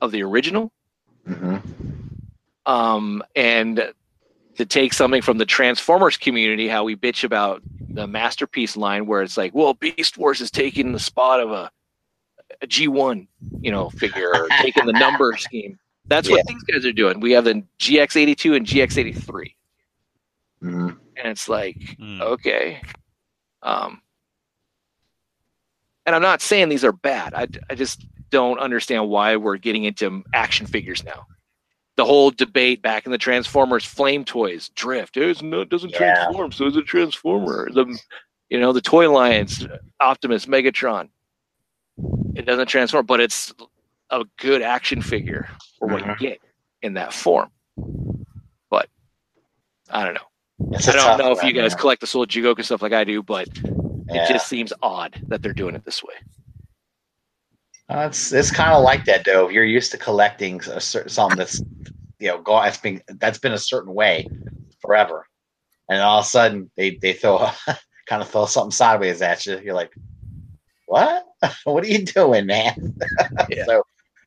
of 0.00 0.12
the 0.12 0.22
original 0.22 0.70
hmm 1.26 1.56
um, 2.66 3.22
and 3.34 3.92
to 4.58 4.66
take 4.66 4.92
something 4.92 5.22
from 5.22 5.38
the 5.38 5.46
Transformers 5.46 6.16
community, 6.16 6.66
how 6.66 6.82
we 6.82 6.96
bitch 6.96 7.22
about 7.22 7.62
the 7.90 8.08
masterpiece 8.08 8.76
line, 8.76 9.06
where 9.06 9.22
it's 9.22 9.36
like, 9.36 9.54
well, 9.54 9.74
Beast 9.74 10.18
Wars 10.18 10.40
is 10.40 10.50
taking 10.50 10.90
the 10.92 10.98
spot 10.98 11.38
of 11.40 11.52
a, 11.52 11.70
a 12.60 12.66
G1, 12.66 13.28
you 13.60 13.70
know, 13.70 13.88
figure, 13.90 14.30
or 14.34 14.48
taking 14.60 14.84
the 14.84 14.92
number 14.92 15.36
scheme. 15.38 15.78
That's 16.08 16.28
what 16.28 16.44
these 16.46 16.62
guys 16.64 16.84
are 16.84 16.92
doing. 16.92 17.20
We 17.20 17.32
have 17.32 17.44
the 17.44 17.62
GX82 17.78 18.56
and 18.56 18.66
GX83, 18.66 19.54
hmm 20.60 20.88
and 21.16 21.28
it's 21.28 21.48
like, 21.48 21.76
Hmm. 21.98 22.20
okay. 22.20 22.82
Um, 23.62 24.02
and 26.04 26.16
I'm 26.16 26.22
not 26.22 26.40
saying 26.42 26.68
these 26.68 26.84
are 26.84 26.92
bad. 26.92 27.32
I, 27.34 27.46
I 27.70 27.74
just 27.76 28.06
don't 28.30 28.58
understand 28.58 29.08
why 29.08 29.36
we're 29.36 29.56
getting 29.56 29.84
into 29.84 30.22
action 30.34 30.66
figures 30.66 31.04
now. 31.04 31.26
The 31.98 32.04
whole 32.04 32.30
debate 32.30 32.80
back 32.80 33.06
in 33.06 33.12
the 33.12 33.18
Transformers 33.18 33.84
flame 33.84 34.24
toys, 34.24 34.68
drift. 34.76 35.16
It's 35.16 35.42
no, 35.42 35.62
it 35.62 35.68
doesn't 35.68 35.90
Yeah. 35.90 35.98
transform, 35.98 36.52
so 36.52 36.66
it's 36.66 36.76
a 36.76 36.82
transformer. 36.82 37.68
The 37.72 37.98
you 38.48 38.60
know 38.60 38.72
the 38.72 38.80
toy 38.80 39.10
lines, 39.12 39.66
Optimus, 39.98 40.46
Megatron. 40.46 41.08
It 42.36 42.46
doesn't 42.46 42.68
transform, 42.68 43.04
but 43.04 43.18
it's 43.18 43.52
a 44.10 44.24
good 44.36 44.62
action 44.62 45.02
figure 45.02 45.48
for 45.76 45.88
what 45.88 46.06
you 46.06 46.12
Mhm. 46.12 46.18
get 46.20 46.40
in 46.82 46.94
that 46.94 47.12
form. 47.12 47.50
But 48.70 48.88
I 49.90 50.04
don't 50.04 50.14
know. 50.14 50.28
It's 50.76 50.86
I 50.86 50.92
don't 50.92 51.18
know 51.18 51.32
if 51.32 51.42
you 51.42 51.52
guys 51.52 51.74
collect 51.74 52.00
the 52.00 52.06
Soul 52.06 52.26
Chogokin 52.26 52.64
stuff 52.64 52.80
like 52.80 52.92
I 52.92 53.02
do, 53.02 53.24
but 53.24 53.48
Yeah. 53.56 54.22
it 54.22 54.28
just 54.28 54.46
seems 54.46 54.72
odd 54.82 55.20
that 55.26 55.42
they're 55.42 55.52
doing 55.52 55.74
it 55.74 55.84
this 55.84 56.04
way. 56.04 56.14
Uh, 57.88 58.06
it's 58.08 58.32
it's 58.32 58.50
kind 58.50 58.74
of 58.74 58.82
like 58.82 59.04
that 59.06 59.24
though. 59.24 59.46
If 59.46 59.52
you're 59.52 59.64
used 59.64 59.92
to 59.92 59.98
collecting 59.98 60.60
a 60.70 60.80
certain 60.80 61.08
something 61.08 61.38
that's 61.38 61.62
you 62.20 62.28
know 62.28 62.40
go 62.42 62.60
that's 62.62 62.78
been 62.78 63.02
that's 63.20 63.38
been 63.38 63.52
a 63.52 63.58
certain 63.58 63.94
way 63.94 64.30
forever, 64.80 65.26
and 65.88 66.00
all 66.02 66.20
of 66.20 66.26
a 66.26 66.28
sudden 66.28 66.70
they 66.76 66.98
they 67.02 67.14
throw 67.14 67.38
kind 68.08 68.22
of 68.22 68.28
throw 68.30 68.46
something 68.46 68.72
sideways 68.72 69.22
at 69.22 69.46
you. 69.46 69.58
You're 69.60 69.74
like, 69.74 69.92
what? 70.86 71.24
what 71.64 71.84
are 71.84 71.88
you 71.88 72.04
doing, 72.06 72.46
man? 72.46 72.74
Yeah. 73.50 73.64
so 73.66 73.82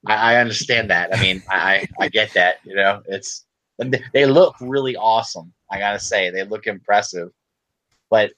I, 0.07 0.35
I 0.35 0.37
understand 0.41 0.89
that. 0.91 1.13
I 1.13 1.17
mean, 1.17 1.43
I 1.49 1.87
I 1.99 2.09
get 2.09 2.33
that. 2.35 2.57
You 2.65 2.75
know, 2.75 3.01
it's 3.07 3.45
they- 3.79 4.03
they 4.13 4.25
look 4.25 4.55
really 4.61 4.95
awesome. 4.95 5.53
I 5.71 5.79
gotta 5.79 5.99
say, 5.99 6.29
they 6.31 6.43
look 6.43 6.67
impressive, 6.67 7.29
but 8.09 8.31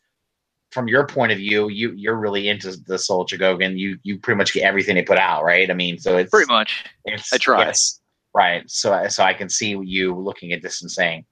from 0.74 0.88
your 0.88 1.06
point 1.08 1.32
of 1.32 1.38
view, 1.38 1.70
you 1.70 1.92
you're 1.94 2.16
really 2.18 2.50
into 2.50 2.76
the 2.88 2.98
Soul 2.98 3.26
Chogokin. 3.26 3.78
You 3.78 3.98
you 4.04 4.20
pretty 4.20 4.38
much 4.38 4.54
get 4.54 4.64
everything 4.64 4.96
they 4.96 5.04
put 5.04 5.18
out, 5.18 5.44
right? 5.44 5.70
I 5.70 5.74
mean, 5.74 5.98
so 6.00 6.18
it's 6.18 6.30
Pretty 6.32 6.52
much. 6.52 6.86
It's, 7.06 7.32
I 7.32 7.38
try. 7.38 7.66
yes, 7.66 8.02
right. 8.34 8.70
So 8.70 8.92
I- 8.94 9.08
so 9.08 9.24
I 9.24 9.34
can 9.34 9.50
see 9.50 9.78
you 9.84 10.16
looking 10.16 10.52
at 10.54 10.62
this 10.62 10.82
and 10.82 10.92
saying, 10.92 11.26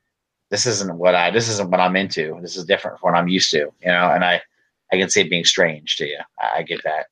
"This 0.49 0.65
isn't 0.65 0.95
what 0.97 1.15
I. 1.15 1.31
This 1.31 1.49
isn't 1.49 1.69
what 1.69 1.79
I'm 1.79 1.95
into. 1.95 2.37
This 2.41 2.55
is 2.55 2.65
different 2.65 2.99
from 2.99 3.11
what 3.13 3.17
I'm 3.19 3.27
used 3.27 3.51
to." 3.51 3.57
You 3.81 3.87
know, 3.87 4.11
and 4.11 4.23
I 4.23 4.41
I 4.93 4.97
can 4.97 5.09
see 5.09 5.21
it 5.21 5.29
being 5.29 5.45
strange 5.45 5.97
to 5.97 6.05
you. 6.07 6.19
I, 6.39 6.59
I 6.59 6.63
get 6.63 6.83
that. 6.83 7.07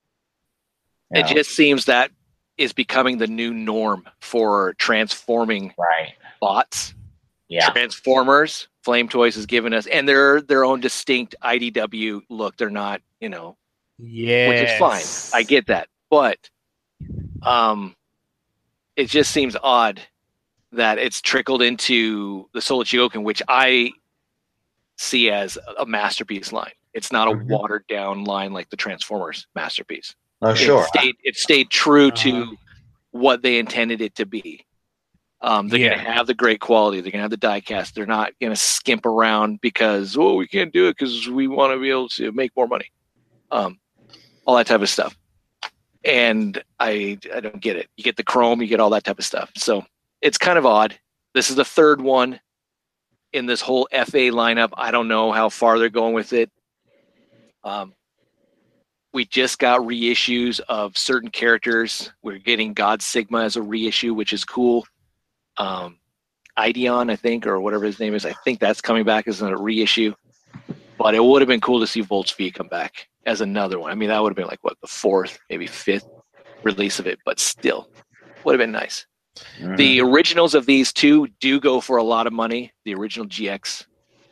You 1.12 1.20
It 1.22 1.24
know, 1.24 1.34
just 1.34 1.52
seems 1.52 1.86
that 1.86 2.12
is 2.58 2.72
becoming 2.74 3.18
the 3.18 3.28
new 3.28 3.54
norm 3.54 4.08
for 4.22 4.74
transforming 4.78 5.74
right. 5.78 6.14
bots. 6.40 6.94
Yeah. 7.48 7.70
Transformers, 7.72 8.68
Flame 8.84 9.10
Toys 9.10 9.36
has 9.36 9.46
given 9.46 9.74
us, 9.74 9.88
and 9.88 10.08
they're 10.08 10.42
their 10.42 10.64
own 10.66 10.80
distinct 10.80 11.36
IDW 11.44 12.22
look. 12.30 12.56
They're 12.58 12.70
not, 12.70 13.02
you 13.20 13.30
know, 13.30 13.58
Yeah, 13.98 14.48
which 14.48 14.62
is 14.62 14.72
fine. 14.80 15.04
I 15.34 15.44
get 15.44 15.68
that, 15.68 15.88
but 16.10 16.38
um, 17.44 17.96
it 18.96 19.10
just 19.10 19.32
seems 19.32 19.56
odd 19.62 20.02
that 20.72 20.98
it's 20.98 21.22
trickled 21.22 21.62
into 21.62 22.48
the 22.54 22.62
Soul 22.62 22.82
of 22.82 22.88
Chogokin, 22.88 23.24
which 23.24 23.42
I 23.48 23.92
see 24.98 25.30
as 25.32 25.58
a 25.78 25.86
masterpiece 25.86 26.52
line. 26.54 26.72
It's 26.94 27.12
not 27.12 27.28
a 27.28 27.32
Mhm. 27.32 27.46
watered 27.46 27.86
down 27.88 28.24
line 28.24 28.54
like 28.54 28.70
the 28.70 28.78
Transformers 28.78 29.48
masterpiece. 29.56 30.16
Oh, 30.42 30.54
sure. 30.54 30.82
It 30.84 30.88
stayed, 30.88 31.16
it 31.24 31.36
stayed 31.38 31.70
true 31.70 32.08
Uh-huh. 32.08 32.16
to 32.24 32.58
what 33.12 33.42
they 33.42 33.58
intended 33.60 34.02
it 34.02 34.16
to 34.16 34.26
be. 34.26 34.66
Um, 35.42 35.70
they're 35.70 35.80
Yeah. 35.80 35.96
going 35.96 36.06
to 36.06 36.12
have 36.12 36.28
the 36.28 36.34
great 36.34 36.60
quality. 36.60 36.98
They're 37.02 37.12
going 37.12 37.20
to 37.20 37.24
have 37.24 37.32
the 37.32 37.38
die 37.38 37.62
cast. 37.62 37.96
They're 37.96 38.06
not 38.06 38.34
going 38.42 38.52
to 38.52 38.60
skimp 38.60 39.06
around 39.06 39.62
because 39.62 40.18
oh 40.18 40.36
we 40.36 40.48
can't 40.48 40.74
do 40.74 40.88
it 40.88 40.98
because 40.98 41.28
we 41.30 41.48
want 41.48 41.74
to 41.74 41.80
be 41.80 41.90
able 41.90 42.10
to 42.10 42.32
make 42.34 42.52
more 42.56 42.68
money. 42.68 42.92
Um, 43.52 43.80
all 44.46 44.56
that 44.58 44.68
type 44.68 44.82
of 44.82 44.90
stuff. 44.90 45.16
and 46.04 46.62
I 46.80 47.18
I 47.34 47.40
don't 47.42 47.62
get 47.62 47.76
it. 47.78 47.88
You 47.98 48.04
get 48.04 48.18
the 48.18 48.24
chrome, 48.24 48.62
you 48.62 48.68
get 48.68 48.80
all 48.80 48.90
that 48.92 49.04
type 49.06 49.20
of 49.20 49.26
stuff. 49.26 49.52
So 49.58 49.86
it's 50.22 50.38
kind 50.38 50.58
of 50.58 50.66
odd. 50.66 50.98
This 51.34 51.50
is 51.50 51.56
the 51.56 51.66
third 51.66 52.02
one 52.02 52.40
in 53.34 53.46
this 53.46 53.62
whole 53.62 53.88
FA 53.92 54.32
lineup. 54.32 54.70
I 54.76 54.92
don't 54.92 55.08
know 55.08 55.32
how 55.32 55.50
far 55.50 55.78
they're 55.80 55.90
going 55.90 56.14
with 56.16 56.34
it. 56.34 56.50
Um, 57.64 57.94
we 59.14 59.26
just 59.26 59.60
got 59.60 59.82
reissues 59.82 60.60
of 60.70 60.98
certain 60.98 61.30
characters. 61.30 62.12
We're 62.24 62.38
getting 62.40 62.74
God 62.74 63.02
Sigma 63.02 63.44
as 63.44 63.56
a 63.56 63.62
reissue, 63.62 64.14
which 64.14 64.34
is 64.34 64.44
cool. 64.46 64.86
Um, 65.60 66.00
Ideon, 66.58 67.12
I 67.12 67.16
think, 67.16 67.46
or 67.46 67.60
whatever 67.62 67.86
his 67.86 68.00
name 68.00 68.16
is, 68.16 68.26
I 68.26 68.34
think 68.44 68.60
that's 68.60 68.82
coming 68.82 69.04
back 69.04 69.28
as 69.28 69.42
a 69.42 69.56
reissue. 69.56 70.14
But 70.98 71.16
it 71.16 71.24
would 71.24 71.42
have 71.42 71.48
been 71.48 71.62
cool 71.62 71.80
to 71.80 71.88
see 71.88 72.02
Voltes 72.02 72.36
V 72.36 72.52
come 72.52 72.68
back 72.68 73.08
as 73.26 73.40
another 73.42 73.80
one. 73.80 73.92
I 73.92 73.96
mean, 73.96 74.10
that 74.10 74.22
would 74.22 74.32
have 74.32 74.36
been 74.36 74.48
like 74.48 74.64
what 74.64 74.76
the 74.82 74.88
fourth, 74.88 75.40
maybe 75.50 75.68
fifth 75.68 76.08
release 76.64 77.00
of 77.00 77.08
it, 77.08 77.20
but 77.24 77.40
still 77.40 77.90
would 78.44 78.54
have 78.54 78.60
been 78.60 78.72
nice. 78.72 79.06
Mm-hmm. 79.60 79.76
The 79.76 80.02
originals 80.02 80.56
of 80.56 80.66
these 80.66 80.92
two 80.92 81.28
do 81.40 81.60
go 81.60 81.80
for 81.80 81.98
a 81.98 82.04
lot 82.04 82.28
of 82.28 82.34
money. 82.34 82.74
The 82.84 82.96
original 82.96 83.28
GX 83.28 83.86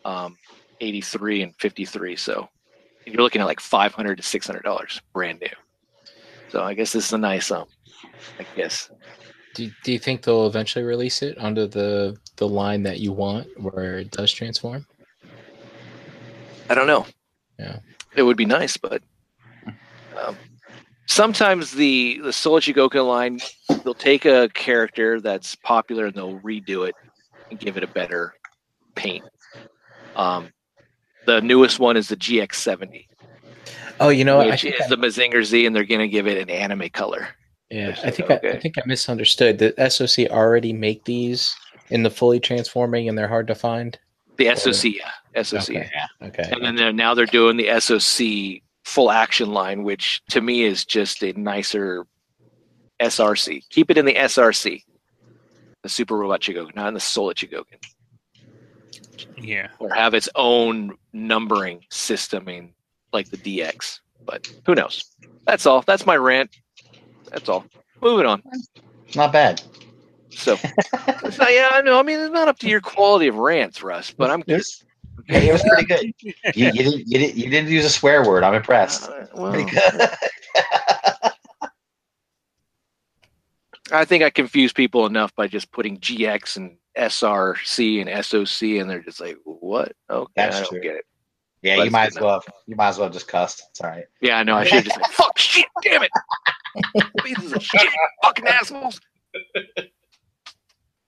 um, 0.03 0.38
83 0.82 1.43
and 1.43 1.55
53. 1.55 2.15
So 2.15 2.49
you're 3.05 3.21
looking 3.21 3.41
at 3.41 3.45
like 3.45 3.59
500 3.59 4.17
to 4.17 4.23
600 4.23 4.63
dollars 4.63 5.01
brand 5.13 5.39
new. 5.39 5.47
So 6.49 6.61
I 6.61 6.73
guess 6.73 6.91
this 6.91 7.05
is 7.05 7.13
a 7.13 7.17
nice 7.17 7.51
um. 7.51 7.67
I 8.39 8.45
guess 8.55 8.89
Do, 9.58 9.72
do 9.84 9.91
you 9.91 9.97
think 9.97 10.22
they'll 10.22 10.45
eventually 10.45 10.86
release 10.86 11.24
it 11.24 11.36
under 11.39 11.66
the 11.66 12.16
the 12.36 12.47
line 12.47 12.84
that 12.84 12.99
you 12.99 13.12
want, 13.12 13.47
where 13.60 13.97
it 13.97 14.12
does 14.12 14.32
transform? 14.32 14.86
I 16.70 16.76
don't 16.76 16.86
know. 16.86 17.08
Yeah. 17.58 17.80
it 18.16 18.22
would 18.22 18.38
be 18.38 18.45
nice, 18.45 18.78
but 18.78 19.01
um, 20.24 20.38
sometimes 21.08 21.72
the 21.72 22.20
the 22.24 22.32
Soul 22.32 22.60
Chogokin 22.60 23.08
line 23.08 23.39
they'll 23.84 23.95
take 23.95 24.26
a 24.26 24.47
character 24.53 25.20
that's 25.20 25.55
popular 25.55 26.05
and 26.05 26.14
they'll 26.14 26.39
redo 26.41 26.88
it 26.88 26.93
and 27.49 27.60
give 27.60 27.78
it 27.78 27.84
a 27.84 27.88
better 27.88 28.36
paint. 28.93 29.26
Um, 30.16 30.49
the 31.26 31.41
newest 31.41 31.80
one 31.80 31.97
is 31.97 32.10
the 32.10 32.16
GX70, 32.16 33.08
Oh, 33.99 34.10
you 34.10 34.24
know, 34.24 34.39
I 34.39 34.47
which 34.51 34.62
think 34.62 34.76
is 34.76 34.82
I, 34.82 34.88
the 34.89 34.97
Mazinger 34.97 35.43
Z, 35.43 35.66
and 35.66 35.76
they're 35.76 35.84
going 35.84 36.01
to 36.01 36.08
give 36.08 36.28
it 36.28 36.38
an 36.38 36.51
anime 36.51 36.89
color. 36.89 37.30
Yeah, 37.70 37.88
which 37.89 37.99
I 38.03 38.07
is 38.09 38.15
think 38.15 38.32
I, 38.32 38.36
I 38.36 38.59
think 38.59 38.78
I 38.78 38.82
misunderstood. 38.86 39.57
The 39.59 39.89
SOC 39.89 40.30
already 40.32 40.72
make 40.74 41.03
these 41.03 41.55
in 41.89 42.03
the 42.03 42.09
fully 42.09 42.39
transforming, 42.39 43.09
and 43.09 43.18
they're 43.18 43.28
hard 43.28 43.47
to 43.47 43.55
find. 43.55 43.97
The 44.38 44.55
SOC, 44.55 44.93
yeah, 45.36 45.41
SOC. 45.43 45.70
Okay. 45.70 45.89
Okay. 46.22 46.49
And 46.51 46.63
then 46.63 46.76
they're, 46.76 46.93
now 46.93 47.13
they're 47.13 47.26
doing 47.26 47.57
the 47.57 47.80
SOC 47.80 48.61
full 48.86 49.11
action 49.11 49.51
line, 49.51 49.84
which 49.84 50.22
to 50.30 50.41
me 50.41 50.63
is 50.63 50.86
just 50.86 51.24
a 51.24 51.34
nicer 51.34 52.05
SRC. 53.01 53.68
Keep 53.70 53.91
it 53.91 53.97
in 53.97 54.05
the 54.05 54.13
SRC, 54.13 54.84
the 55.84 55.89
Super 55.89 56.15
Robot 56.18 56.41
Chogokin, 56.41 56.76
not 56.76 56.88
in 56.89 56.93
the 56.93 56.99
Soul 56.99 57.34
Chogokin, 57.34 57.84
Yeah. 59.38 59.68
or 59.80 59.93
have 59.93 60.13
its 60.13 60.30
own 60.36 60.93
numbering 61.13 61.84
system 61.89 62.47
in 62.47 62.72
like 63.11 63.30
the 63.30 63.38
DX. 63.38 63.99
But 64.26 64.49
who 64.65 64.76
knows? 64.76 65.03
That's 65.45 65.65
all. 65.65 65.82
That's 65.82 66.05
my 66.05 66.15
rant. 66.18 66.51
That's 67.32 67.49
all. 67.49 67.65
Moving 68.01 68.25
on. 68.25 68.43
Not 69.15 69.32
bad. 69.32 69.61
So, 70.30 70.57
it's 71.23 71.38
not, 71.38 71.51
yeah, 71.53 71.69
I 71.71 71.82
know. 71.82 71.99
I 71.99 72.03
mean, 72.03 72.19
it's 72.19 72.32
not 72.32 72.47
up 72.47 72.59
to 72.59 72.69
your 72.69 72.82
quality 72.82 73.28
of 73.28 73.36
rants, 73.36 73.82
Russ, 73.82 74.11
but 74.11 74.30
I'm 74.30 74.43
It 74.45 74.53
was, 74.53 74.84
yeah, 75.30 75.39
it 75.39 75.51
was 75.51 75.63
pretty 75.63 75.86
good. 75.86 76.13
You, 76.21 76.34
you 76.53 76.71
didn't 76.71 77.07
you 77.07 77.19
didn't 77.19 77.36
you 77.36 77.49
didn't 77.49 77.69
use 77.69 77.86
a 77.86 77.89
swear 77.89 78.23
word. 78.28 78.43
I'm 78.43 78.53
impressed. 78.53 79.09
Uh, 79.09 79.25
well, 79.34 79.51
Pretty 79.51 79.69
good. 79.71 80.09
I 83.91 84.03
think 84.05 84.23
I 84.23 84.30
confuse 84.30 84.73
people 84.73 85.05
enough 85.05 85.34
by 85.36 85.47
just 85.47 85.71
putting 85.71 85.97
GX 85.99 86.57
and 86.57 86.78
SRC 86.97 88.01
and 88.01 88.25
SOC, 88.25 88.82
and 88.82 88.89
they're 88.89 89.01
just 89.01 89.21
like, 89.21 89.38
"What? 89.45 89.93
Okay, 90.09 90.32
That's 90.36 90.57
I 90.57 90.59
don't 90.61 90.69
true. 90.69 90.82
get 90.82 90.95
it." 90.97 91.05
Yeah, 91.62 91.78
But 91.78 91.86
you 91.86 91.91
might 91.91 92.08
as 92.08 92.20
well. 92.20 92.43
You 92.66 92.76
might 92.76 92.89
as 92.89 92.97
well 92.97 93.10
just 93.10 93.28
cuss. 93.28 93.62
It's 93.70 93.82
all 93.82 93.89
right. 93.89 94.05
Yeah, 94.22 94.38
I 94.38 94.43
know. 94.43 94.55
I 94.55 94.64
should 94.64 94.76
have 94.76 94.86
just 94.86 95.01
like, 95.01 95.12
"Fuck, 95.12 95.38
shit, 95.38 95.66
damn 95.84 96.03
it, 96.03 96.12
pieces 97.24 97.53
of 97.53 97.64
shit, 97.64 97.89
fucking 98.24 98.47
assholes." 98.47 98.99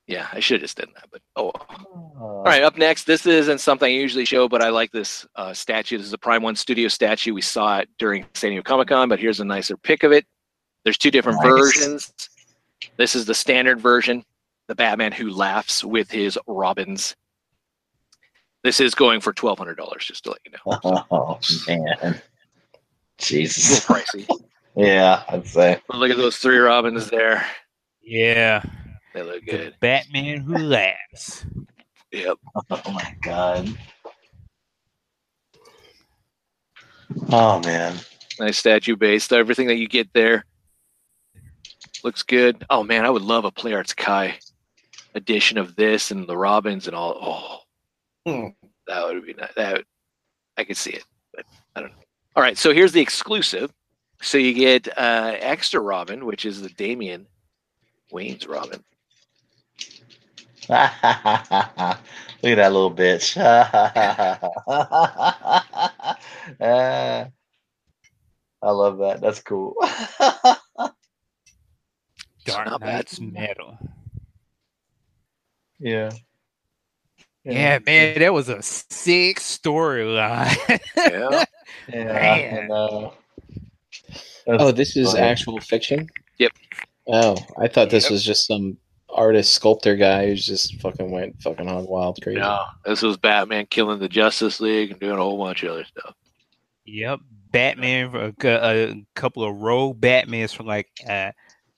Yeah, 0.07 0.27
I 0.33 0.39
should 0.39 0.55
have 0.55 0.63
just 0.63 0.77
done 0.77 0.89
that, 0.95 1.05
but 1.11 1.21
oh. 1.35 1.51
well. 1.53 2.19
All 2.19 2.43
right, 2.43 2.63
up 2.63 2.77
next. 2.77 3.03
This 3.03 3.27
isn't 3.27 3.59
something 3.59 3.85
I 3.85 3.95
usually 3.95 4.25
show, 4.25 4.49
but 4.49 4.63
I 4.63 4.69
like 4.69 4.91
this 4.91 5.25
uh, 5.35 5.53
statue. 5.53 5.97
This 5.97 6.07
is 6.07 6.13
a 6.13 6.17
Prime 6.17 6.41
One 6.41 6.55
Studio 6.55 6.87
statue. 6.87 7.31
We 7.33 7.41
saw 7.41 7.77
it 7.77 7.89
during 7.99 8.25
San 8.33 8.49
Diego 8.49 8.63
Comic 8.63 8.87
Con, 8.87 9.07
but 9.07 9.19
here's 9.19 9.39
a 9.39 9.45
nicer 9.45 9.77
pic 9.77 10.01
of 10.01 10.11
it. 10.11 10.25
There's 10.83 10.97
two 10.97 11.11
different 11.11 11.39
Nice. 11.43 11.47
versions. 11.47 12.13
This 12.97 13.13
is 13.13 13.25
the 13.25 13.35
standard 13.35 13.79
version, 13.79 14.23
the 14.67 14.73
Batman 14.73 15.11
who 15.11 15.29
laughs 15.29 15.83
with 15.83 16.09
his 16.09 16.39
Robins. 16.47 17.15
This 18.63 18.79
is 18.79 18.93
going 18.95 19.21
for 19.21 19.31
twelve 19.33 19.57
hundred 19.57 19.75
dollars, 19.77 20.05
just 20.05 20.23
to 20.25 20.31
let 20.31 20.39
you 20.45 20.51
know. 20.51 21.03
Oh 21.11 21.39
man, 21.67 22.21
It's 23.17 23.21
a 23.21 23.25
Jesus. 23.25 23.85
pricey. 23.85 24.27
Yeah, 24.75 25.23
I'd 25.29 25.47
say. 25.47 25.81
But 25.87 25.97
look 25.97 26.11
at 26.11 26.17
those 26.17 26.37
three 26.37 26.57
Robins 26.57 27.09
there. 27.09 27.45
Yeah. 28.01 28.61
They 29.13 29.23
look 29.23 29.43
The 29.45 29.51
good. 29.51 29.75
Batman 29.79 30.41
who 30.41 30.57
laughs. 30.57 31.45
Yep. 32.11 32.37
Oh 32.69 32.91
my 32.91 33.15
god. 33.21 33.77
Oh 37.31 37.59
man. 37.61 37.95
Nice 38.39 38.57
statue 38.57 38.95
base. 38.95 39.31
Everything 39.31 39.67
that 39.67 39.77
you 39.77 39.87
get 39.87 40.11
there 40.13 40.45
looks 42.03 42.23
good. 42.23 42.65
Oh 42.69 42.83
man, 42.83 43.05
I 43.05 43.09
would 43.09 43.21
love 43.23 43.45
a 43.45 43.51
Play 43.51 43.73
Arts 43.73 43.93
Kai 43.93 44.37
edition 45.15 45.57
of 45.57 45.75
this 45.75 46.11
and 46.11 46.27
the 46.27 46.37
Robins 46.37 46.87
and 46.87 46.95
all. 46.95 47.17
Oh, 47.21 47.59
Hmm. 48.25 48.47
that 48.87 49.05
would 49.05 49.25
be 49.25 49.33
nice. 49.33 49.53
That 49.55 49.73
would, 49.73 49.85
I 50.57 50.63
could 50.63 50.77
see 50.77 50.91
it, 50.91 51.03
but 51.33 51.45
I 51.75 51.81
don't 51.81 51.91
know. 51.91 51.97
All 52.35 52.43
right, 52.43 52.57
so 52.57 52.73
here's 52.73 52.91
the 52.91 53.01
exclusive. 53.01 53.71
So 54.21 54.37
you 54.37 54.53
get 54.53 54.87
uh, 54.97 55.35
extra 55.39 55.79
Robin, 55.79 56.25
which 56.25 56.45
is 56.45 56.61
the 56.61 56.69
Damian 56.69 57.27
Wayne's 58.11 58.47
Robin. 58.47 58.83
Look 60.69 60.79
at 60.79 61.99
that 62.43 62.73
little 62.73 62.93
bitch. 62.93 63.37
Uh, 66.59 67.25
I 68.61 68.71
love 68.71 68.97
that. 68.99 69.21
That's 69.21 69.41
cool. 69.41 69.75
Dark 72.45 72.65
not 72.65 72.81
bad. 72.81 72.95
Knight's 72.95 73.19
metal. 73.19 73.77
yeah. 75.79 76.09
Yeah, 77.51 77.79
man, 77.85 78.19
that 78.19 78.33
was 78.33 78.49
a 78.49 78.61
sick 78.61 79.39
storyline. 79.39 80.57
Yeah. 80.97 81.45
Yeah. 81.87 82.05
Man. 82.05 82.63
I 82.63 82.67
know. 82.67 83.13
Oh, 84.47 84.71
this 84.71 84.95
is 84.97 85.11
funny. 85.13 85.23
actual 85.23 85.59
fiction. 85.59 86.07
Yep. 86.37 86.51
Oh, 87.07 87.35
I 87.59 87.67
thought 87.67 87.89
this 87.89 88.05
Yep. 88.05 88.11
was 88.11 88.23
just 88.23 88.45
some 88.47 88.77
artist 89.09 89.53
sculptor 89.53 89.95
guy 89.95 90.27
who's 90.27 90.45
just 90.45 90.79
fucking 90.81 91.09
went 91.11 91.41
fucking 91.41 91.67
on 91.67 91.87
wild 91.87 92.19
crazy. 92.21 92.39
no, 92.39 92.63
this 92.85 93.01
was 93.01 93.17
Batman 93.17 93.65
killing 93.67 93.99
the 93.99 94.07
Justice 94.09 94.59
League 94.59 94.91
and 94.91 94.99
doing 94.99 95.13
a 95.13 95.17
whole 95.17 95.37
bunch 95.37 95.63
of 95.63 95.71
other 95.71 95.85
stuff. 95.85 96.13
Yep, 96.85 97.19
Batman, 97.51 98.15
a, 98.15 98.33
a 98.43 99.05
couple 99.15 99.43
of 99.43 99.55
rogue 99.55 99.99
Batmans 99.99 100.55
from 100.55 100.67
like 100.67 100.89
uh, 101.07 101.31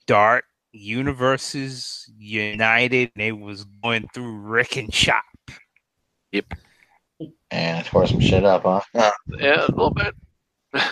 Dark 0.06 0.44
Universes 0.72 2.10
United. 2.18 3.12
They 3.16 3.32
was 3.32 3.64
going 3.82 4.08
through 4.12 4.38
wrecking 4.38 4.90
shop. 4.90 5.24
And 7.50 7.78
I 7.78 7.82
tore 7.82 8.06
some 8.06 8.20
shit 8.20 8.44
up, 8.44 8.62
huh? 8.62 8.80
Yeah, 9.38 9.66
a 9.66 9.68
little 9.68 9.90
bit. 9.90 10.14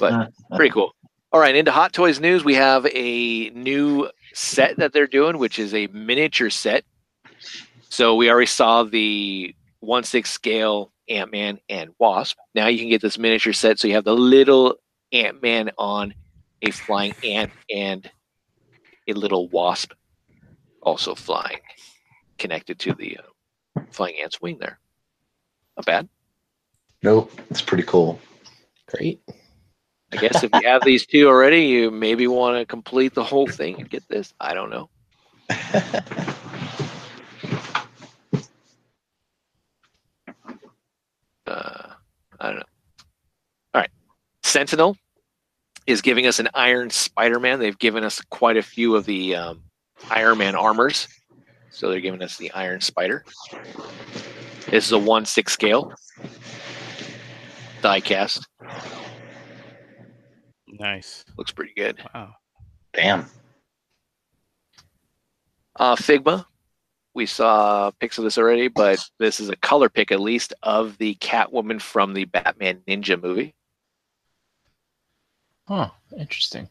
but 0.00 0.32
pretty 0.56 0.72
cool. 0.72 0.92
All 1.30 1.40
right, 1.40 1.54
into 1.54 1.70
Hot 1.70 1.92
Toys 1.92 2.20
news, 2.20 2.42
we 2.42 2.54
have 2.54 2.86
a 2.86 3.50
new 3.50 4.08
set 4.32 4.78
that 4.78 4.92
they're 4.92 5.06
doing, 5.06 5.38
which 5.38 5.58
is 5.58 5.74
a 5.74 5.86
miniature 5.88 6.48
set. 6.48 6.84
So 7.90 8.14
we 8.14 8.30
already 8.30 8.46
saw 8.46 8.84
the 8.84 9.54
one 9.80 10.04
six 10.04 10.30
scale 10.30 10.90
Ant 11.08 11.30
Man 11.30 11.58
and 11.68 11.90
Wasp. 11.98 12.36
Now 12.54 12.68
you 12.68 12.78
can 12.78 12.88
get 12.88 13.02
this 13.02 13.18
miniature 13.18 13.52
set, 13.52 13.78
so 13.78 13.88
you 13.88 13.94
have 13.94 14.04
the 14.04 14.16
little 14.16 14.76
Ant 15.12 15.42
Man 15.42 15.70
on 15.76 16.14
a 16.62 16.70
flying 16.70 17.14
ant 17.24 17.52
and 17.70 18.10
a 19.06 19.12
little 19.12 19.48
wasp 19.48 19.92
also 20.82 21.14
flying, 21.14 21.60
connected 22.38 22.78
to 22.80 22.94
the 22.94 23.18
uh, 23.18 23.22
flying 23.90 24.16
ant's 24.22 24.40
wing. 24.40 24.58
There, 24.58 24.78
not 25.76 25.86
bad. 25.86 26.08
Nope. 27.02 27.32
It's 27.50 27.62
pretty 27.62 27.84
cool. 27.84 28.20
Great. 28.86 29.20
I 30.12 30.16
guess 30.16 30.42
if 30.42 30.50
you 30.54 30.62
have 30.64 30.84
these 30.84 31.06
two 31.06 31.28
already, 31.28 31.66
you 31.66 31.90
maybe 31.90 32.26
want 32.26 32.58
to 32.58 32.64
complete 32.64 33.14
the 33.14 33.24
whole 33.24 33.46
thing 33.46 33.78
and 33.78 33.90
get 33.90 34.08
this. 34.08 34.32
I 34.40 34.54
don't 34.54 34.70
know. 34.70 34.88
Uh, 41.48 41.94
I 42.40 42.48
don't 42.48 42.56
know. 42.56 42.62
All 43.74 43.80
right. 43.80 43.90
Sentinel 44.42 44.96
is 45.86 46.02
giving 46.02 46.26
us 46.26 46.38
an 46.38 46.48
Iron 46.52 46.90
Spider-Man. 46.90 47.58
They've 47.58 47.78
given 47.78 48.04
us 48.04 48.20
quite 48.20 48.58
a 48.58 48.62
few 48.62 48.94
of 48.94 49.06
the 49.06 49.34
um, 49.34 49.62
Iron 50.10 50.38
Man 50.38 50.54
armors, 50.54 51.08
so 51.78 51.88
they're 51.88 52.00
giving 52.00 52.22
us 52.22 52.36
the 52.36 52.50
Iron 52.52 52.80
Spider. 52.80 53.24
This 54.68 54.86
is 54.86 54.92
a 54.92 54.98
one 54.98 55.24
six 55.24 55.52
scale 55.52 55.94
die 57.82 58.00
cast. 58.00 58.48
Nice. 60.66 61.24
Looks 61.36 61.52
pretty 61.52 61.72
good. 61.76 62.02
Wow. 62.12 62.34
Damn. 62.92 63.26
Uh, 65.76 65.94
Figma. 65.94 66.44
We 67.14 67.26
saw 67.26 67.92
pics 68.00 68.18
of 68.18 68.24
this 68.24 68.38
already, 68.38 68.66
but 68.68 69.04
this 69.18 69.38
is 69.38 69.48
a 69.48 69.56
color 69.56 69.88
pick 69.88 70.10
at 70.10 70.20
least 70.20 70.54
of 70.62 70.98
the 70.98 71.14
Catwoman 71.16 71.80
from 71.80 72.12
the 72.12 72.24
Batman 72.24 72.80
Ninja 72.88 73.20
movie. 73.20 73.54
Oh, 75.68 75.92
interesting. 76.18 76.68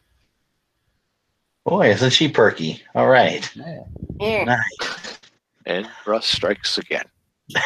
Boy, 1.68 1.90
isn't 1.90 2.10
she 2.10 2.28
perky? 2.28 2.82
All 2.94 3.08
right. 3.08 3.42
Mm. 4.18 4.46
Nice. 4.46 5.20
And 5.66 5.86
Russ 6.06 6.26
strikes 6.26 6.78
again. 6.78 7.04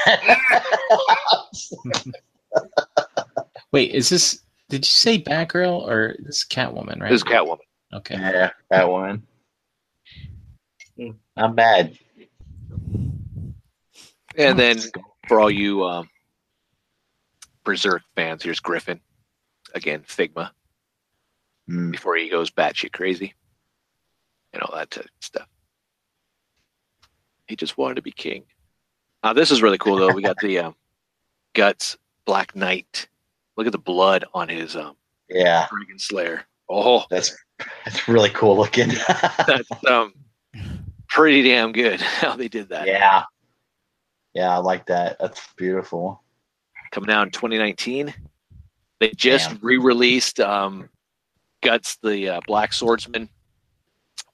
Wait, 3.71 3.93
is 3.93 4.09
this? 4.09 4.41
Did 4.69 4.81
you 4.81 4.91
say 4.91 5.23
Batgirl 5.23 5.87
or 5.87 6.17
this 6.19 6.39
is 6.39 6.47
Catwoman? 6.51 7.01
Right. 7.01 7.11
This 7.11 7.21
is 7.21 7.25
Catwoman. 7.25 7.59
Okay. 7.95 8.17
yeah, 8.17 8.51
that 8.71 8.89
one. 8.89 9.23
Not 11.37 11.55
bad. 11.55 11.97
And 14.37 14.59
then 14.59 14.81
for 15.29 15.39
all 15.39 15.51
you 15.51 15.85
um, 15.85 16.09
Berserk 17.63 18.03
fans, 18.17 18.43
here's 18.43 18.59
Griffith. 18.59 18.99
Again, 19.77 20.01
Figma. 20.01 20.51
Mm. 21.71 21.93
Before 21.93 22.17
he 22.17 22.29
goes 22.29 22.51
batshit 22.51 22.93
crazy. 22.93 23.35
And 24.53 24.63
all 24.63 24.75
that 24.77 24.91
type 24.91 25.05
of 25.05 25.11
stuff. 25.21 25.49
He 27.47 27.57
just 27.57 27.79
wanted 27.79 27.97
to 27.97 28.03
be 28.03 28.13
king. 28.13 28.45
Uh, 29.23 29.33
this 29.33 29.51
is 29.51 29.63
really 29.63 29.79
cool, 29.79 29.97
though. 29.97 30.13
We 30.13 30.23
got 30.23 30.39
the 30.39 30.59
um, 30.59 30.75
Guts 31.55 31.97
Black 32.25 32.55
Knight. 32.57 33.09
Look 33.57 33.67
at 33.67 33.73
the 33.73 33.79
blood 33.79 34.25
on 34.35 34.49
his 34.49 34.77
um, 34.77 34.97
Yeah, 35.29 35.67
Dragon 35.71 35.99
Slayer. 35.99 36.45
Oh, 36.69 37.05
that's 37.11 37.37
that's 37.85 38.09
really 38.09 38.31
cool 38.31 38.57
looking. 38.57 38.89
that's 39.47 39.69
um, 39.89 40.15
pretty 41.09 41.43
damn 41.43 41.73
good 41.73 42.01
how 42.01 42.37
they 42.37 42.49
did 42.49 42.69
that. 42.71 42.87
yeah. 42.87 43.25
Yeah, 44.35 44.55
I 44.55 44.59
like 44.59 44.87
that. 44.87 45.19
That's 45.19 45.41
beautiful. 45.57 46.23
coming 46.91 47.11
out 47.11 47.27
in 47.27 47.31
2019. 47.33 48.15
They 48.99 49.11
just 49.11 49.51
Damn. 49.51 49.59
re-released 49.61 50.41
um, 50.41 50.89
Guts, 51.63 51.99
the 52.03 52.29
uh, 52.31 52.41
Black 52.47 52.73
Swordsman, 52.73 53.29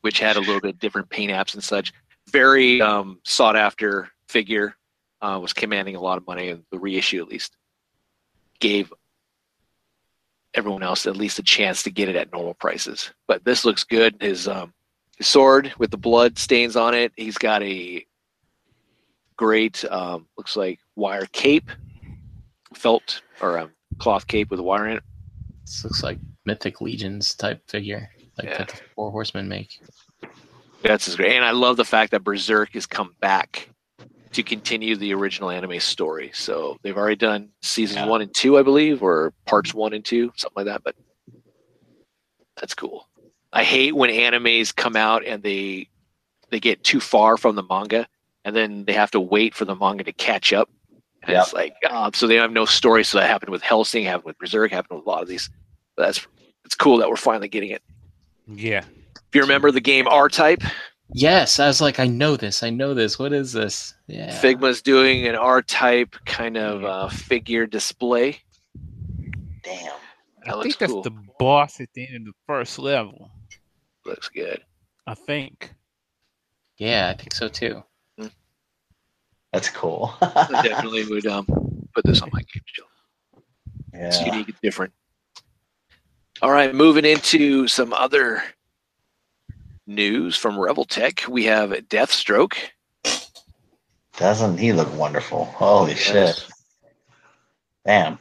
which 0.02 0.20
had 0.20 0.36
a 0.36 0.40
little 0.40 0.60
bit 0.60 0.78
different 0.78 1.08
paint 1.10 1.32
apps 1.32 1.54
and 1.54 1.62
such. 1.62 1.92
Very 2.30 2.80
um, 2.80 3.20
sought 3.24 3.56
after 3.56 4.08
figure. 4.28 4.74
Uh, 5.20 5.38
was 5.42 5.52
commanding 5.52 5.96
a 5.96 6.00
lot 6.00 6.16
of 6.16 6.26
money, 6.28 6.56
the 6.70 6.78
reissue 6.78 7.20
at 7.20 7.28
least 7.28 7.56
gave 8.60 8.92
everyone 10.54 10.82
else 10.82 11.06
at 11.06 11.16
least 11.16 11.38
a 11.38 11.42
chance 11.42 11.82
to 11.82 11.90
get 11.90 12.08
it 12.08 12.16
at 12.16 12.32
normal 12.32 12.54
prices. 12.54 13.12
But 13.26 13.44
this 13.44 13.64
looks 13.64 13.84
good. 13.84 14.16
His 14.20 14.48
um, 14.48 14.72
his 15.16 15.26
sword 15.26 15.72
with 15.78 15.90
the 15.90 15.96
blood 15.96 16.38
stains 16.38 16.76
on 16.76 16.94
it. 16.94 17.12
He's 17.16 17.38
got 17.38 17.62
a 17.62 18.06
great, 19.36 19.84
um, 19.90 20.26
looks 20.36 20.56
like 20.56 20.78
wire 20.96 21.26
cape, 21.32 21.70
felt 22.74 23.22
or 23.40 23.58
um, 23.58 23.72
cloth 23.98 24.26
cape 24.26 24.50
with 24.50 24.60
wire 24.60 24.86
in 24.86 24.96
it. 24.98 25.02
This 25.64 25.84
looks 25.84 26.02
like 26.02 26.18
Mythic 26.44 26.80
Legions 26.80 27.34
type 27.34 27.60
figure, 27.68 28.08
like 28.38 28.48
Yeah. 28.48 28.58
that 28.58 28.68
the 28.68 28.80
Four 28.94 29.10
Horsemen 29.10 29.48
make. 29.48 29.80
That's 30.82 31.06
just 31.06 31.16
great, 31.16 31.34
and 31.36 31.44
I 31.44 31.50
love 31.50 31.76
the 31.76 31.84
fact 31.84 32.12
that 32.12 32.22
Berserk 32.24 32.72
has 32.74 32.86
come 32.86 33.14
back 33.20 33.68
to 34.32 34.42
continue 34.42 34.94
the 34.94 35.12
original 35.14 35.50
anime 35.50 35.80
story. 35.80 36.30
So 36.34 36.76
they've 36.82 36.96
already 36.96 37.16
done 37.16 37.50
seasons 37.62 37.96
Yeah. 37.98 38.06
one 38.06 38.22
and 38.22 38.32
two, 38.34 38.58
I 38.58 38.62
believe, 38.62 39.02
or 39.02 39.32
parts 39.46 39.74
one 39.74 39.92
and 39.92 40.04
two, 40.04 40.32
something 40.36 40.64
like 40.64 40.66
that. 40.66 40.84
But 40.84 40.94
that's 42.60 42.74
cool. 42.74 43.08
I 43.52 43.64
hate 43.64 43.94
when 43.96 44.10
animes 44.10 44.74
come 44.74 44.96
out 44.96 45.24
and 45.24 45.42
they 45.42 45.88
they 46.50 46.60
get 46.60 46.82
too 46.84 47.00
far 47.00 47.36
from 47.36 47.56
the 47.56 47.62
manga, 47.62 48.06
and 48.44 48.54
then 48.56 48.84
they 48.84 48.92
have 48.94 49.10
to 49.12 49.20
wait 49.20 49.54
for 49.54 49.64
the 49.64 49.74
manga 49.74 50.04
to 50.04 50.12
catch 50.12 50.52
up. 50.52 50.68
And 51.22 51.32
Yep. 51.32 51.42
It's 51.42 51.52
like 51.54 51.74
uh, 51.88 52.10
so 52.14 52.26
they 52.26 52.36
have 52.36 52.52
no 52.52 52.64
story. 52.66 53.04
So 53.04 53.18
that 53.18 53.28
happened 53.28 53.50
with 53.50 53.62
Hellsing, 53.62 54.04
happened 54.04 54.26
with 54.26 54.38
Berserk, 54.38 54.70
happened 54.70 54.98
with 54.98 55.06
a 55.06 55.10
lot 55.10 55.22
of 55.22 55.28
these. 55.28 55.50
But 55.96 56.04
that's 56.06 56.26
it's 56.64 56.74
cool 56.74 56.98
that 56.98 57.08
we're 57.08 57.16
finally 57.16 57.48
getting 57.48 57.70
it. 57.70 57.82
Yeah. 58.48 58.84
If 59.28 59.34
you 59.34 59.42
remember 59.42 59.70
the 59.70 59.80
game 59.80 60.08
R 60.08 60.28
Type, 60.28 60.62
Yes, 61.12 61.58
I 61.58 61.66
was 61.66 61.80
like, 61.80 61.98
I 61.98 62.06
know 62.06 62.36
this. 62.36 62.62
I 62.62 62.70
know 62.70 62.92
this. 62.92 63.18
What 63.18 63.32
is 63.32 63.52
this? 63.52 63.94
Yeah. 64.08 64.38
Figma's 64.40 64.82
doing 64.82 65.26
an 65.26 65.36
R 65.36 65.62
type 65.62 66.14
kind 66.26 66.56
of 66.58 66.84
uh, 66.84 67.08
figure 67.08 67.66
display. 67.66 68.40
Damn. 69.62 69.92
That 70.44 70.52
I 70.52 70.54
looks 70.54 70.64
think 70.64 70.78
that's 70.78 70.92
cool. 70.92 71.02
the 71.02 71.16
boss 71.38 71.80
at 71.80 71.88
the 71.94 72.06
end 72.06 72.28
of 72.28 72.34
the 72.34 72.38
first 72.46 72.78
level. 72.78 73.30
Looks 74.04 74.28
good. 74.28 74.62
I 75.06 75.14
think. 75.14 75.72
Yeah, 76.76 77.08
I 77.08 77.14
think 77.14 77.32
so 77.32 77.48
too. 77.48 77.82
That's 79.52 79.70
cool. 79.70 80.14
I 80.20 80.60
definitely 80.62 81.06
would 81.06 81.26
um, 81.26 81.46
put 81.94 82.04
this 82.04 82.20
on 82.20 82.28
my 82.34 82.40
game 82.52 82.62
show. 82.66 82.82
Yeah. 83.94 84.08
It's 84.08 84.20
yeah. 84.20 84.26
unique, 84.26 84.50
it's 84.50 84.60
different. 84.60 84.92
All 86.40 86.52
right, 86.52 86.72
moving 86.72 87.04
into 87.04 87.66
some 87.66 87.92
other 87.92 88.44
news 89.88 90.36
from 90.36 90.56
Rebel 90.56 90.84
Tech. 90.84 91.24
We 91.28 91.44
have 91.46 91.70
Deathstroke. 91.70 92.54
Doesn't 94.16 94.58
he 94.58 94.72
look 94.72 94.92
wonderful? 94.94 95.46
Holy 95.46 95.96
shit. 95.96 96.46
Damn. 97.84 98.20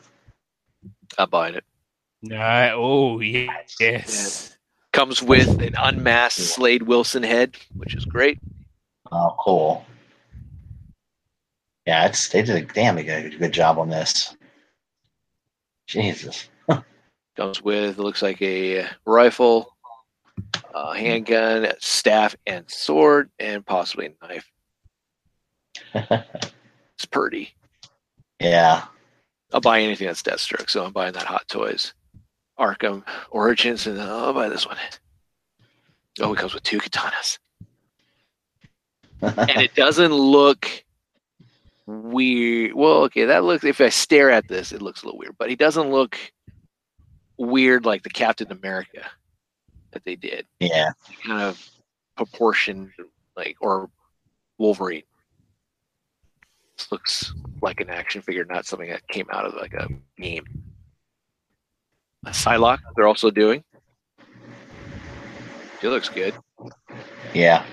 I'm 1.20 1.30
buying 1.30 1.56
it. 1.56 1.64
Nah, 2.24 2.72
oh 2.74 3.20
yes. 3.20 3.76
yes. 3.80 4.58
Comes 4.94 5.22
with 5.22 5.62
an 5.62 5.76
unmasked 5.78 6.40
Slade 6.40 6.84
Wilson 6.84 7.22
head, 7.22 7.56
which 7.76 7.94
is 7.94 8.06
great. 8.06 8.40
Oh, 9.12 9.36
cool. 9.40 9.86
Yeah, 11.86 12.08
it's 12.08 12.30
they 12.30 12.42
did 12.42 12.56
a 12.56 12.74
damn 12.74 12.96
good, 12.96 13.38
good 13.38 13.52
job 13.52 13.78
on 13.78 13.90
this. 13.90 14.36
Jesus. 15.86 16.50
Comes 17.38 17.62
with 17.62 18.00
it 18.00 18.02
looks 18.02 18.24
like 18.24 18.42
a 18.42 18.88
rifle, 19.06 19.76
a 20.74 20.98
handgun, 20.98 21.72
staff, 21.78 22.36
and 22.48 22.70
sword, 22.70 23.30
and 23.38 23.64
possibly 23.66 24.08
a 24.22 24.28
knife. 24.28 24.52
It's 26.96 27.06
pretty. 27.06 27.54
yeah. 28.40 28.86
I'll 29.54 29.62
buy 29.62 29.82
anything 29.82 30.08
that's 30.08 30.24
Deathstroke, 30.24 30.68
so 30.68 30.84
I'm 30.84 30.92
buying 30.92 31.14
that 31.14 31.28
Hot 31.28 31.48
Toys, 31.48 31.94
Arkham 32.60 33.04
Origins, 33.30 33.86
and 33.86 34.02
I'll 34.02 34.34
buy 34.34 34.50
this 34.50 34.66
one. 34.66 34.78
Oh, 36.20 36.34
it 36.34 36.40
comes 36.40 36.56
with 36.56 36.64
two 36.64 36.80
katanas, 36.80 37.38
and 39.22 39.62
it 39.62 39.76
doesn't 39.76 40.12
look 40.12 40.84
weird. 41.86 42.74
Well, 42.74 43.04
okay, 43.04 43.26
that 43.26 43.44
looks. 43.44 43.64
If 43.64 43.80
I 43.80 43.90
stare 43.90 44.32
at 44.32 44.48
this, 44.48 44.72
it 44.72 44.82
looks 44.82 45.04
a 45.04 45.06
little 45.06 45.20
weird, 45.20 45.36
but 45.38 45.52
he 45.52 45.56
doesn't 45.56 45.92
look 45.92 46.18
weird 47.38 47.86
like 47.86 48.04
the 48.04 48.10
Captain 48.10 48.52
America 48.52 49.06
that 49.92 50.04
they 50.06 50.16
did. 50.16 50.46
yeah. 50.60 50.92
Kind 51.26 51.42
of 51.42 51.70
proportion, 52.16 52.92
like 53.36 53.58
or 53.62 53.90
Wolverine. 54.58 55.04
This 56.78 56.92
looks 56.92 57.34
like 57.62 57.80
an 57.80 57.90
action 57.90 58.22
figure, 58.22 58.46
not 58.46 58.66
something 58.66 58.90
that 58.90 59.08
came 59.08 59.28
out 59.32 59.46
of 59.46 59.54
like 59.56 59.74
a 59.74 59.88
game. 60.20 60.46
A 62.26 62.30
Psylocke, 62.30 62.80
they're 62.96 63.08
also 63.08 63.32
doing. 63.32 63.64
She 65.82 65.88
looks 65.88 66.10
good. 66.10 66.36
Yeah. 67.34 67.64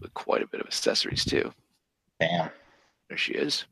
With 0.00 0.12
quite 0.14 0.42
a 0.42 0.46
bit 0.46 0.60
of 0.60 0.66
accessories 0.66 1.24
too. 1.24 1.52
Damn. 2.20 2.50
There 3.08 3.18
she 3.18 3.32
is. 3.34 3.64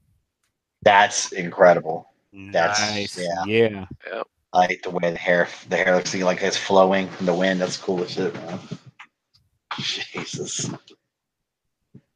That's 0.82 1.32
incredible. 1.32 2.08
That's- 2.52 2.80
nice. 2.94 3.18
yeah. 3.18 3.44
yeah. 3.46 4.22
I 4.52 4.58
like 4.58 4.82
the 4.82 4.90
way 4.90 5.10
the 5.10 5.16
hair 5.18 5.48
the 5.68 5.76
hair 5.76 5.94
looks 5.96 6.14
like 6.14 6.42
it's 6.42 6.56
flowing 6.56 7.08
in 7.20 7.26
the 7.26 7.34
wind. 7.34 7.60
That's 7.60 7.76
cool 7.76 8.02
as 8.02 8.12
shit, 8.12 8.34
man. 8.34 8.58
Jesus. 9.78 10.70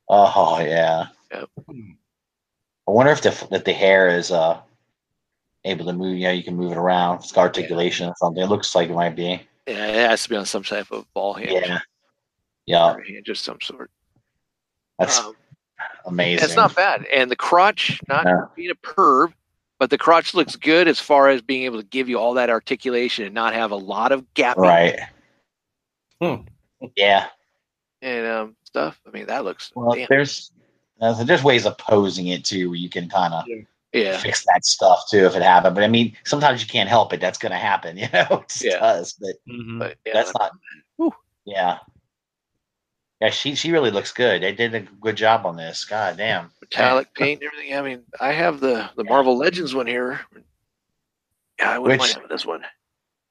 Oh 0.09 0.59
yeah. 0.61 1.07
Yep. 1.33 1.49
I 1.69 2.91
wonder 2.91 3.13
if 3.13 3.23
the 3.23 3.49
if 3.53 3.65
the 3.65 3.73
hair 3.73 4.09
is 4.09 4.31
uh 4.31 4.59
able 5.65 5.85
to 5.87 5.93
move. 5.93 6.17
Yeah, 6.19 6.33
you 6.33 6.43
can 6.43 6.57
move 6.57 6.73
it 6.73 6.79
around. 6.79 7.17
It's 7.19 7.33
got 7.33 7.43
articulation 7.43 8.09
or 8.09 8.15
something. 8.17 8.43
It 8.43 8.47
looks 8.47 8.75
like 8.75 8.89
it 8.89 8.95
might 8.95 9.17
be. 9.17 9.43
Yeah, 9.67 9.87
it 9.87 10.09
has 10.11 10.23
to 10.25 10.29
be 10.31 10.37
on 10.37 10.47
some 10.47 10.63
type 10.63 10.91
of 10.91 11.13
ball 11.13 11.35
hand. 11.35 11.51
Yeah. 11.53 11.79
Yeah. 12.67 12.95
Or 12.95 13.01
hinge 13.03 13.29
of 13.29 13.39
some 13.39 13.61
sort. 13.61 13.91
That's 14.99 15.19
Um, 15.19 15.35
amazing. 16.07 16.45
it's 16.45 16.57
not 16.57 16.75
bad. 16.75 17.05
And 17.07 17.31
the 17.31 17.37
crotch, 17.37 18.01
not 18.09 18.25
Yeah. 18.25 18.47
being 18.57 18.71
a 18.71 18.75
perv, 18.75 19.33
but 19.81 19.89
the 19.89 19.99
crotch 19.99 20.35
looks 20.35 20.55
good 20.57 20.87
as 20.87 21.01
far 21.01 21.31
as 21.31 21.41
being 21.41 21.63
able 21.65 21.79
to 21.81 21.87
give 21.87 22.09
you 22.09 22.19
all 22.19 22.35
that 22.35 22.51
articulation 22.51 23.25
and 23.25 23.35
not 23.35 23.55
have 23.55 23.71
a 23.73 23.77
lot 23.77 24.13
of 24.13 24.33
gap. 24.35 24.59
Right. 24.59 24.97
Hmm. 26.21 26.43
Yeah. 26.97 27.29
and 28.03 28.27
um, 28.27 28.57
stuff. 28.65 29.01
I 29.07 29.11
mean, 29.11 29.27
that 29.27 29.43
looks 29.45 29.73
Well, 29.75 29.95
damn, 29.95 30.07
there's 30.11 30.53
uh, 31.01 31.25
there's 31.25 31.43
ways 31.43 31.65
of 31.65 31.79
posing 31.79 32.27
it 32.29 32.45
too, 32.45 32.69
where 32.69 32.79
you 32.79 32.91
can 32.91 33.09
kind 33.09 33.33
of 33.33 33.45
yeah, 33.95 34.19
fix 34.19 34.45
that 34.45 34.65
stuff 34.67 35.05
too 35.11 35.25
if 35.25 35.35
it 35.35 35.43
happened. 35.43 35.75
But 35.75 35.85
I 35.85 35.89
mean, 35.89 36.15
sometimes 36.25 36.61
you 36.61 36.69
can't 36.69 36.89
help 36.89 37.15
it. 37.15 37.21
That's 37.21 37.39
going 37.39 37.53
to 37.53 37.59
happen. 37.59 37.97
You 37.99 38.09
know, 38.13 38.27
it 38.43 38.49
just 38.49 38.63
Yeah. 38.65 38.79
does. 38.81 39.15
But 39.15 39.37
Mhm. 39.49 39.79
but 39.79 39.97
yeah, 40.05 40.13
that's 40.13 40.33
not. 40.39 40.53
Whew. 40.97 41.15
Yeah. 41.47 41.79
Yeah, 43.21 43.31
she 43.31 43.55
she 43.55 43.71
really 43.71 43.91
looks 43.91 44.13
good. 44.13 44.43
They 44.43 44.53
did 44.53 44.75
a 44.75 44.81
good 44.81 45.17
job 45.17 45.45
on 45.45 45.57
this. 45.57 45.85
God 45.85 46.17
damn. 46.17 46.51
metallic 46.61 47.13
paint 47.15 47.43
and 47.43 47.51
everything. 47.53 47.77
I 47.77 47.83
mean, 47.83 48.03
I 48.21 48.33
have 48.33 48.61
the 48.61 48.89
the 48.97 49.05
Marvel 49.05 49.37
Legends 49.37 49.75
one 49.75 49.87
here. 49.87 50.21
Yeah, 51.59 51.73
I 51.73 51.79
wouldn't 51.79 52.01
Which- 52.01 52.17
mind 52.17 52.29
this 52.31 52.47
one. 52.47 52.63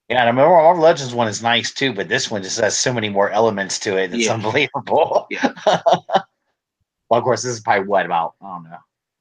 Yeah, 0.09 0.17
and 0.21 0.23
I 0.23 0.29
remember 0.31 0.49
Marvel 0.55 0.83
Legends 0.83 1.13
one 1.13 1.27
is 1.27 1.41
nice 1.43 1.71
too, 1.71 1.93
but 1.93 2.07
this 2.07 2.29
one 2.31 2.41
just 2.43 2.59
has 2.59 2.75
so 2.77 2.91
many 2.93 3.09
more 3.09 3.29
elements 3.29 3.77
to 3.79 3.97
it. 3.97 4.13
It's 4.13 4.25
Yeah. 4.25 4.33
unbelievable. 4.33 5.27
Yeah. 5.31 5.53
well, 5.65 7.17
of 7.19 7.23
course, 7.23 7.41
this 7.43 7.53
is 7.53 7.59
probably 7.59 7.87
what 7.87 8.05
about 8.05 8.35
I 8.41 8.47
don't 8.47 8.63
know. 8.65 8.77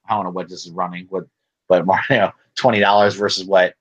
I 0.09 0.15
don't 0.15 0.25
know 0.25 0.31
what 0.31 0.49
this 0.49 0.65
is 0.67 0.73
running, 0.73 1.07
what, 1.11 1.25
but 1.69 1.87
more 1.87 2.01
you 2.11 2.17
know, 2.17 2.33
twenty 2.57 2.81
dollars 2.81 3.15
versus 3.15 3.45
what? 3.47 3.75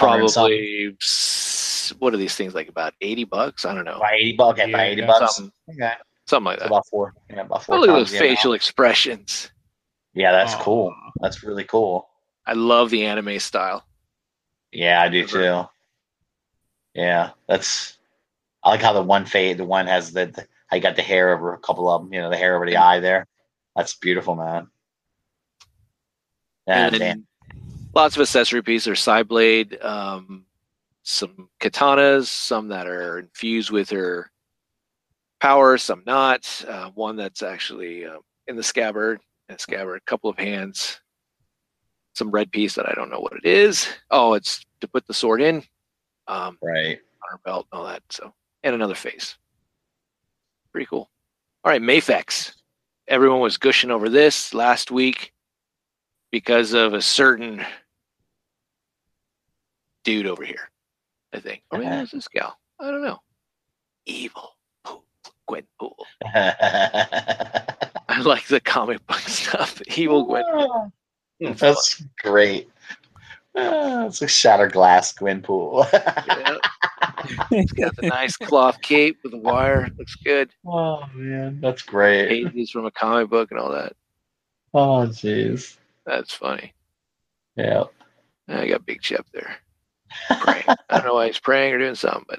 100 0.00 0.20
and 0.22 0.30
something? 0.30 0.96
Probably 0.98 1.96
what 2.00 2.12
are 2.14 2.18
these 2.18 2.34
things 2.36 2.54
like 2.54 2.68
about 2.68 2.94
eighty 3.00 3.24
bucks? 3.24 3.64
I 3.64 3.74
don't 3.74 3.84
know, 3.84 3.98
By 3.98 4.14
eighty 4.14 4.32
bucks. 4.36 4.60
Okay, 4.60 4.70
by 4.72 4.84
eighty 4.88 5.02
bucks. 5.02 5.36
something, 5.36 5.52
Okay, 5.70 5.94
something 6.28 6.44
like 6.44 6.58
that. 6.58 6.66
about 6.66 6.86
four. 6.86 7.14
Yeah, 7.30 7.42
about 7.42 7.64
four. 7.64 7.80
Look 7.80 7.88
at 7.88 7.92
those 7.92 8.16
facial 8.16 8.52
expressions. 8.52 9.50
Yeah, 10.14 10.32
that's 10.32 10.54
Aw. 10.54 10.62
cool. 10.62 10.94
That's 11.20 11.42
really 11.42 11.64
cool. 11.64 12.08
I 12.46 12.52
love 12.52 12.90
the 12.90 13.06
anime 13.06 13.38
style. 13.38 13.84
Yeah, 14.72 15.02
I 15.02 15.08
do 15.08 15.26
too. 15.26 15.64
Yeah, 16.94 17.30
that's. 17.48 17.98
I 18.62 18.70
like 18.70 18.82
how 18.82 18.92
the 18.92 19.02
one 19.02 19.24
fade, 19.24 19.56
the 19.56 19.64
one 19.64 19.86
has 19.86 20.12
the, 20.12 20.26
the 20.26 20.46
I 20.70 20.78
got 20.78 20.96
the 20.96 21.02
hair 21.02 21.34
over 21.34 21.54
a 21.54 21.58
couple 21.58 21.88
of 21.88 22.02
them. 22.02 22.12
You 22.12 22.20
know, 22.20 22.30
the 22.30 22.36
hair 22.36 22.56
over 22.56 22.66
the 22.66 22.76
eye 22.76 23.00
there. 23.00 23.26
That's 23.76 23.94
beautiful, 23.96 24.34
man. 24.34 24.68
Yeah, 26.66 26.86
and 26.86 26.98
damn. 26.98 27.26
lots 27.94 28.16
of 28.16 28.22
accessory 28.22 28.62
pieces. 28.62 28.86
There's 28.86 29.00
side 29.00 29.28
blade, 29.28 29.80
um, 29.80 30.44
some 31.02 31.48
katanas, 31.60 32.26
some 32.26 32.68
that 32.68 32.86
are 32.86 33.20
infused 33.20 33.70
with 33.70 33.88
her 33.90 34.30
power, 35.40 35.78
some 35.78 36.02
not. 36.06 36.64
Uh, 36.66 36.90
one 36.94 37.16
that's 37.16 37.42
actually 37.42 38.04
uh, 38.06 38.18
in 38.46 38.56
the 38.56 38.62
scabbard, 38.62 39.20
and 39.48 39.60
scabbard, 39.60 39.98
a 39.98 40.10
couple 40.10 40.28
of 40.30 40.38
hands, 40.38 41.00
some 42.14 42.30
red 42.30 42.50
piece 42.52 42.74
that 42.74 42.88
I 42.88 42.94
don't 42.94 43.10
know 43.10 43.20
what 43.20 43.32
it 43.34 43.44
is. 43.44 43.88
Oh, 44.10 44.34
it's 44.34 44.64
to 44.80 44.88
put 44.88 45.06
the 45.06 45.14
sword 45.14 45.40
in, 45.40 45.62
um, 46.26 46.58
right. 46.62 46.98
on 46.98 47.30
her 47.30 47.40
belt, 47.44 47.66
and 47.72 47.80
all 47.80 47.86
that. 47.86 48.02
So, 48.10 48.32
and 48.62 48.74
another 48.74 48.94
face. 48.94 49.36
Pretty 50.72 50.86
cool. 50.86 51.10
All 51.64 51.72
right, 51.72 51.82
Mafex. 51.82 52.54
Everyone 53.08 53.40
was 53.40 53.56
gushing 53.56 53.90
over 53.90 54.08
this 54.08 54.52
last 54.52 54.90
week 54.90 55.32
because 56.30 56.74
of 56.74 56.92
a 56.92 57.00
certain 57.00 57.64
dude 60.04 60.26
over 60.26 60.44
here. 60.44 60.70
I 61.32 61.40
think. 61.40 61.62
Or 61.70 61.78
maybe 61.78 61.88
Uh-huh. 61.88 61.98
it 61.98 62.00
was 62.02 62.10
this 62.12 62.28
gal. 62.28 62.58
I 62.80 62.90
don't 62.90 63.02
know. 63.02 63.18
Evil. 64.06 64.50
Pool. 65.48 65.62
Gwenpool. 65.80 65.94
I 68.08 68.20
like 68.22 68.46
the 68.48 68.60
comic 68.60 69.06
book 69.06 69.20
stuff. 69.20 69.80
Evil 69.96 70.24
Gwen. 70.24 70.44
That's 71.56 72.02
great. 72.22 72.68
Uh, 73.54 74.04
it's 74.08 74.22
a 74.22 74.28
shattered 74.28 74.72
glass 74.72 75.12
Gwenpool. 75.12 75.86
Yeah. 77.28 77.46
It's 77.50 77.72
got 77.72 77.96
the 77.96 78.06
nice 78.06 78.36
cloth 78.36 78.80
cape 78.80 79.18
with 79.22 79.32
the 79.32 79.38
wire. 79.38 79.88
Looks 79.98 80.14
good. 80.14 80.50
oh 80.66 81.02
man, 81.14 81.60
that's 81.60 81.82
great. 81.82 82.28
Pages 82.28 82.70
from 82.70 82.86
a 82.86 82.90
comic 82.90 83.28
book 83.28 83.50
and 83.50 83.58
all 83.58 83.72
that. 83.72 83.92
Oh 84.72 85.06
jeez. 85.08 85.76
That's 86.06 86.32
funny. 86.32 86.72
Yeah. 87.56 87.84
I 88.48 88.68
got 88.68 88.86
Big 88.86 89.02
Chip 89.02 89.26
there. 89.32 89.56
Praying. 90.40 90.64
I 90.68 90.76
don't 90.90 91.04
know 91.06 91.14
why 91.14 91.26
he's 91.26 91.40
praying 91.40 91.74
or 91.74 91.78
doing 91.78 91.94
something, 91.96 92.24
but 92.28 92.38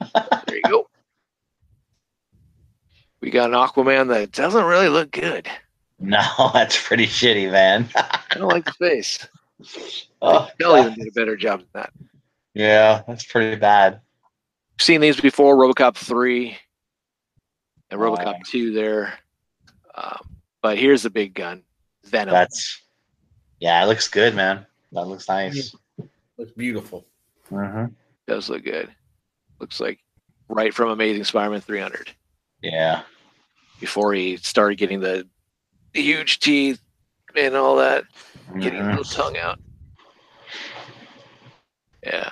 there 0.00 0.56
you 0.56 0.62
go. 0.66 0.88
We 3.20 3.30
got 3.30 3.50
an 3.50 3.56
Aquaman 3.56 4.08
that 4.08 4.32
doesn't 4.32 4.64
really 4.64 4.88
look 4.88 5.10
good. 5.10 5.48
No, 5.98 6.20
that's 6.52 6.80
pretty 6.80 7.06
shitty, 7.06 7.50
man. 7.50 7.88
I 7.96 8.20
don't 8.32 8.48
like 8.48 8.64
the 8.66 8.72
face. 8.72 9.26
oh, 10.22 10.48
Kelly 10.60 10.82
God. 10.82 10.94
did 10.96 11.08
a 11.08 11.12
better 11.12 11.36
job 11.36 11.60
than 11.60 11.68
that. 11.74 11.92
Yeah, 12.54 13.02
that's 13.06 13.24
pretty 13.24 13.56
bad. 13.56 14.00
seen 14.78 15.00
these 15.00 15.20
before 15.20 15.56
RoboCop 15.56 15.96
3 15.96 16.56
and 17.90 18.00
RoboCop 18.00 18.24
Wow. 18.26 18.34
2 18.46 18.72
there. 18.72 19.14
Um, 19.94 20.36
but 20.62 20.78
here's 20.78 21.02
the 21.02 21.10
big 21.10 21.34
gun 21.34 21.62
Venom. 22.04 22.32
That's 22.32 22.82
yeah, 23.60 23.82
it 23.82 23.86
looks 23.86 24.08
good, 24.08 24.34
man. 24.34 24.66
That 24.92 25.06
looks 25.06 25.28
nice. 25.28 25.74
Looks 26.38 26.52
beautiful. 26.52 27.06
hmm 27.48 27.86
does 28.26 28.50
look 28.50 28.64
good. 28.64 28.90
Looks 29.60 29.80
like 29.80 29.98
right 30.48 30.72
from 30.72 30.90
Amazing 30.90 31.24
Spider 31.24 31.50
Man 31.50 31.60
300 31.60 32.10
Yeah. 32.62 33.02
before 33.80 34.12
he 34.14 34.36
started 34.36 34.76
getting 34.78 35.00
the, 35.00 35.26
huge 35.92 36.40
teeth 36.40 36.80
and 37.34 37.54
all 37.56 37.76
that, 37.76 38.04
getting 38.60 38.80
a 38.80 38.88
little 38.88 39.04
tongue 39.04 39.36
out. 39.38 39.58
Yeah. 42.02 42.30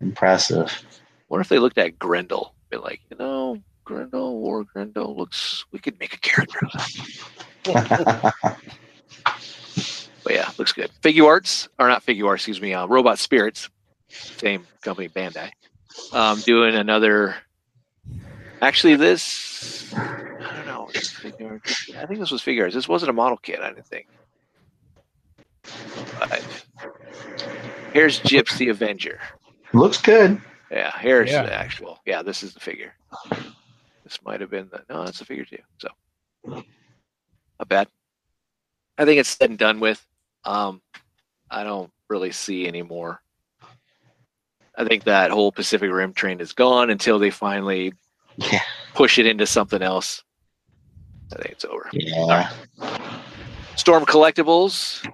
Impressive. 0.00 0.84
Wonder 1.28 1.42
if 1.42 1.48
they 1.50 1.58
looked 1.58 1.76
at 1.78 1.98
Grendel, 1.98 2.54
been 2.70 2.80
like, 2.80 3.00
you 3.10 3.16
know, 3.18 3.60
Grendel, 3.84 4.40
War 4.40 4.64
Grendel 4.64 5.14
looks, 5.16 5.64
we 5.70 5.78
could 5.78 5.98
make 6.00 6.14
a 6.14 6.18
character 6.18 6.58
of 6.64 6.72
that. 7.64 8.34
But 10.24 10.34
yeah, 10.34 10.50
looks 10.58 10.72
good. 10.72 10.90
Figuarts, 11.00 11.68
or 11.78 11.88
not 11.88 12.04
Figuarts, 12.04 12.34
excuse 12.34 12.60
me, 12.60 12.74
uh, 12.74 12.86
Robot 12.86 13.18
Spirits, 13.18 13.70
same 14.08 14.66
company, 14.82 15.08
Bandai, 15.08 15.50
um, 16.12 16.40
doing 16.40 16.74
another. 16.74 17.36
Actually, 18.60 18.96
this 18.96 19.92
I 19.94 20.52
don't 20.56 20.66
know. 20.66 20.88
is 20.94 21.12
it 21.24 21.36
Figuarts? 21.38 21.94
I 21.96 22.06
think 22.06 22.18
this 22.20 22.30
was 22.30 22.42
Figuarts. 22.42 22.72
This 22.72 22.88
wasn't 22.88 23.10
a 23.10 23.12
model 23.12 23.36
kit. 23.38 23.60
I 23.60 23.68
didn't 23.68 23.86
think. 23.86 24.06
But 26.18 26.42
here's 27.92 28.20
Gipsy 28.20 28.58
the 28.58 28.68
Avenger. 28.68 29.20
looks 29.72 30.00
good. 30.00 30.40
Yeah, 30.70 30.96
here's 30.98 31.30
Yeah. 31.30 31.42
the 31.44 31.52
actual. 31.54 32.00
Yeah, 32.06 32.22
this 32.22 32.42
is 32.42 32.52
the 32.54 32.60
figure. 32.60 32.94
This 34.04 34.18
might 34.24 34.40
have 34.40 34.50
been 34.50 34.68
the 34.70 34.82
no, 34.88 35.04
that's 35.04 35.18
the 35.18 35.24
figure 35.24 35.44
too. 35.44 35.58
So 35.78 35.88
not 36.46 37.68
bad. 37.68 37.88
I 38.96 39.04
think 39.04 39.20
it's 39.20 39.28
said 39.28 39.50
and 39.50 39.58
done 39.58 39.80
with. 39.80 40.04
Um, 40.44 40.80
I 41.50 41.62
don't 41.64 41.90
really 42.08 42.32
see 42.32 42.66
any 42.66 42.82
more. 42.82 43.20
I 44.78 44.84
think 44.84 45.04
that 45.04 45.32
whole 45.32 45.50
Pacific 45.50 45.90
Rim 45.90 46.12
train 46.14 46.40
is 46.40 46.52
gone 46.52 46.88
until 46.88 47.18
they 47.18 47.30
finally 47.30 47.92
Yeah. 48.36 48.60
push 48.94 49.18
it 49.18 49.26
into 49.26 49.44
something 49.44 49.82
else. 49.82 50.22
I 51.32 51.36
think 51.42 51.50
it's 51.52 51.64
over. 51.64 51.90
Yeah. 51.92 52.50
Storm 53.74 54.06
Collectibles, 54.06 55.04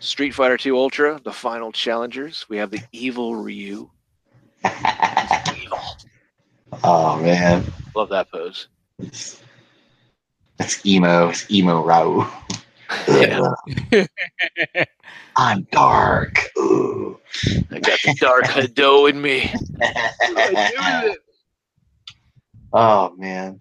Street 0.00 0.32
Fighter 0.32 0.56
2 0.56 0.76
Ultra, 0.76 1.20
the 1.24 1.32
final 1.32 1.70
challengers. 1.70 2.46
We 2.48 2.56
have 2.56 2.70
the 2.72 2.80
evil 2.92 3.36
Ryu. 3.36 3.88
Evil. 4.64 5.78
oh 6.84 7.20
man. 7.22 7.64
Love 7.94 8.08
that 8.08 8.30
pose. 8.30 8.66
It's, 8.98 9.40
it's 10.58 10.84
emo. 10.84 11.28
It's 11.28 11.48
emo 11.50 11.82
Raul. 11.86 12.28
Yeah. 13.08 13.54
I'm 15.36 15.66
dark. 15.70 16.38
Ooh. 16.58 17.18
I 17.70 17.78
got 17.78 17.98
the 18.04 18.16
dark 18.20 18.44
Hado 18.44 19.08
in 19.08 19.20
me. 19.20 19.42
I 19.82 21.02
do 21.02 21.10
it. 21.12 21.18
oh 22.72 23.14
man. 23.16 23.60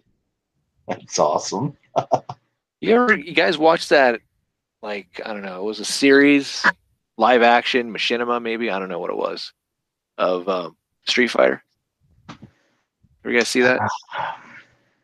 That's 0.88 1.20
awesome. 1.20 1.78
You 2.82 2.96
ever, 2.96 3.18
you 3.18 3.34
guys 3.34 3.58
watch 3.58 3.90
that? 3.90 4.22
Like, 4.82 5.20
I 5.26 5.34
don't 5.34 5.42
know, 5.42 5.60
it 5.60 5.66
was 5.66 5.82
a 5.82 5.86
series, 5.86 6.66
live 7.18 7.42
action, 7.42 7.94
machinima, 7.94 8.42
maybe. 8.42 8.70
I 8.72 8.80
don't 8.80 8.88
know 8.88 9.00
what 9.00 9.10
it 9.10 9.18
was, 9.18 9.52
of 10.18 10.48
um, 10.48 10.78
Street 11.06 11.28
Fighter. 11.28 11.62
Ever 12.30 13.32
you 13.34 13.38
guys 13.38 13.50
see 13.50 13.60
that? 13.64 13.80
That 14.16 14.36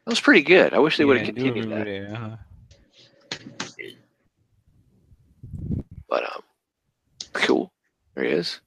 was 0.05 0.21
pretty 0.21 0.41
good. 0.43 0.73
I 0.73 0.79
wish 0.79 0.95
they 0.95 1.03
would 1.03 1.17
have 1.17 1.25
Yeah, 1.27 1.31
I 1.31 1.35
continued 1.35 1.69
that. 1.71 1.85
remember 1.85 2.07
that, 2.07 2.15
uh-huh. 2.15 2.37
But 6.15 6.23
um, 6.33 6.41
cool. 7.33 7.73
There 8.15 8.23
he 8.23 8.29
is. 8.31 8.61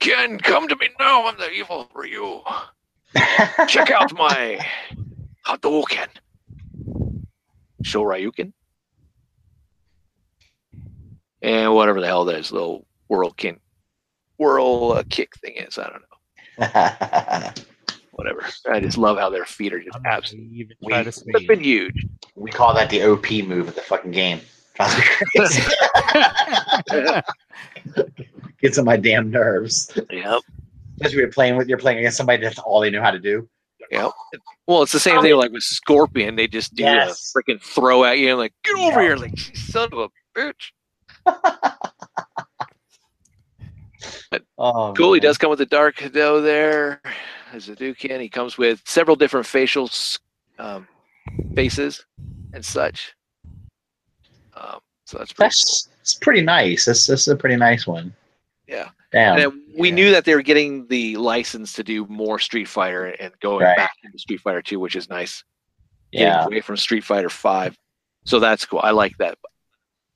Ken, 0.00 0.36
come 0.36 0.66
to 0.66 0.74
me 0.74 0.88
now. 0.98 1.28
I'm 1.28 1.38
the 1.38 1.48
evil 1.48 1.88
Ryu. 1.94 2.40
Check 3.68 3.92
out 3.92 4.12
my 4.14 4.58
Hadouken. 5.46 6.08
Shoryuken. 7.84 8.52
and 11.40 11.72
whatever 11.72 12.00
the 12.00 12.06
hell 12.08 12.24
that 12.24 12.50
little 12.50 12.84
world 13.08 13.36
king, 13.36 13.60
whirl 14.38 14.94
uh, 14.96 15.04
kick 15.08 15.36
thing 15.36 15.54
is. 15.54 15.78
I 15.78 15.88
don't 15.88 16.02
know. 16.58 17.52
Whatever. 18.10 18.44
I 18.70 18.80
just 18.80 18.98
love 18.98 19.18
how 19.18 19.30
their 19.30 19.44
feet 19.46 19.72
are 19.72 19.80
just 19.82 19.96
absolutely 20.04 20.48
gonna 20.48 20.58
even 20.62 20.76
We- 20.82 20.92
try 20.92 21.02
to 21.04 21.12
say 21.12 21.22
it's 21.28 21.46
been 21.46 21.62
huge. 21.62 22.06
we 22.34 22.50
call 22.50 22.74
that 22.74 22.90
the 22.90 23.04
OP 23.04 23.30
move 23.46 23.68
of 23.68 23.74
the 23.76 23.80
fucking 23.82 24.10
game. 24.10 24.40
Drives 24.74 24.96
me 24.96 25.04
crazy. 25.36 25.62
Gets 28.60 28.78
on 28.78 28.84
my 28.84 28.96
damn 28.96 29.30
nerves. 29.30 29.90
Yep. 30.10 30.40
Especially 31.00 31.16
when 31.16 31.22
you're 31.22 31.32
playing 31.32 31.56
with 31.56 31.68
you're 31.68 31.78
playing 31.78 31.98
against 31.98 32.16
somebody 32.16 32.42
that's 32.42 32.58
all 32.60 32.80
they 32.80 32.90
know 32.90 33.02
how 33.02 33.10
to 33.10 33.18
do. 33.18 33.48
Yep. 33.90 34.10
Well, 34.66 34.82
it's 34.82 34.92
the 34.92 35.00
same 35.00 35.20
thing 35.20 35.34
like 35.36 35.50
with 35.52 35.62
Scorpion. 35.62 36.36
They 36.36 36.46
just 36.46 36.74
do 36.74 36.84
Yes. 36.84 37.34
a 37.34 37.38
freaking 37.38 37.60
throw 37.60 38.04
at 38.04 38.18
you 38.18 38.30
and 38.30 38.38
like, 38.38 38.54
get 38.64 38.76
over 38.76 39.00
Yeah. 39.02 39.08
here. 39.08 39.16
Like, 39.16 39.32
"You 39.36 39.54
son 39.56 39.88
of 39.92 39.98
a 39.98 40.08
bitch. 40.38 40.72
Oh, 44.58 44.92
Cool. 44.96 45.12
He 45.12 45.20
does 45.20 45.38
come 45.38 45.50
with 45.50 45.60
a 45.60 45.66
dark 45.66 45.96
dough 46.12 46.40
there. 46.40 47.00
As 47.52 47.68
a 47.68 47.76
Dukin, 47.76 48.20
he 48.20 48.28
comes 48.28 48.56
with 48.56 48.80
several 48.86 49.14
different 49.16 49.46
facial 49.46 49.90
um, 50.58 50.88
faces 51.54 52.04
and 52.54 52.64
such. 52.64 53.12
Um, 54.62 54.78
so 55.04 55.18
that's 55.18 55.32
pretty 55.32 55.46
That's 55.48 55.88
it's 56.00 56.14
pretty 56.14 56.40
nice. 56.42 56.84
This 56.86 57.06
this 57.06 57.22
is 57.22 57.28
a 57.28 57.36
pretty 57.36 57.56
nice 57.56 57.86
one. 57.86 58.14
Yeah. 58.66 58.88
Damn. 59.10 59.38
And 59.38 59.52
we 59.76 59.88
Yeah. 59.90 59.94
knew 59.94 60.10
that 60.12 60.24
they 60.24 60.34
were 60.34 60.42
getting 60.42 60.86
the 60.86 61.16
license 61.16 61.72
to 61.74 61.84
do 61.84 62.06
more 62.06 62.38
Street 62.38 62.66
Fighter 62.68 63.06
and 63.06 63.32
going 63.40 63.64
Right. 63.64 63.76
back 63.76 63.92
into 64.04 64.18
Street 64.18 64.40
Fighter 64.40 64.62
2, 64.62 64.80
which 64.80 64.96
is 64.96 65.10
nice. 65.10 65.44
Getting 66.12 66.28
yeah. 66.28 66.44
away 66.44 66.60
from 66.60 66.76
Street 66.76 67.04
Fighter 67.04 67.28
5. 67.28 67.76
So 68.24 68.38
that's 68.38 68.64
cool. 68.64 68.80
I 68.82 68.90
like 68.92 69.16
that. 69.18 69.36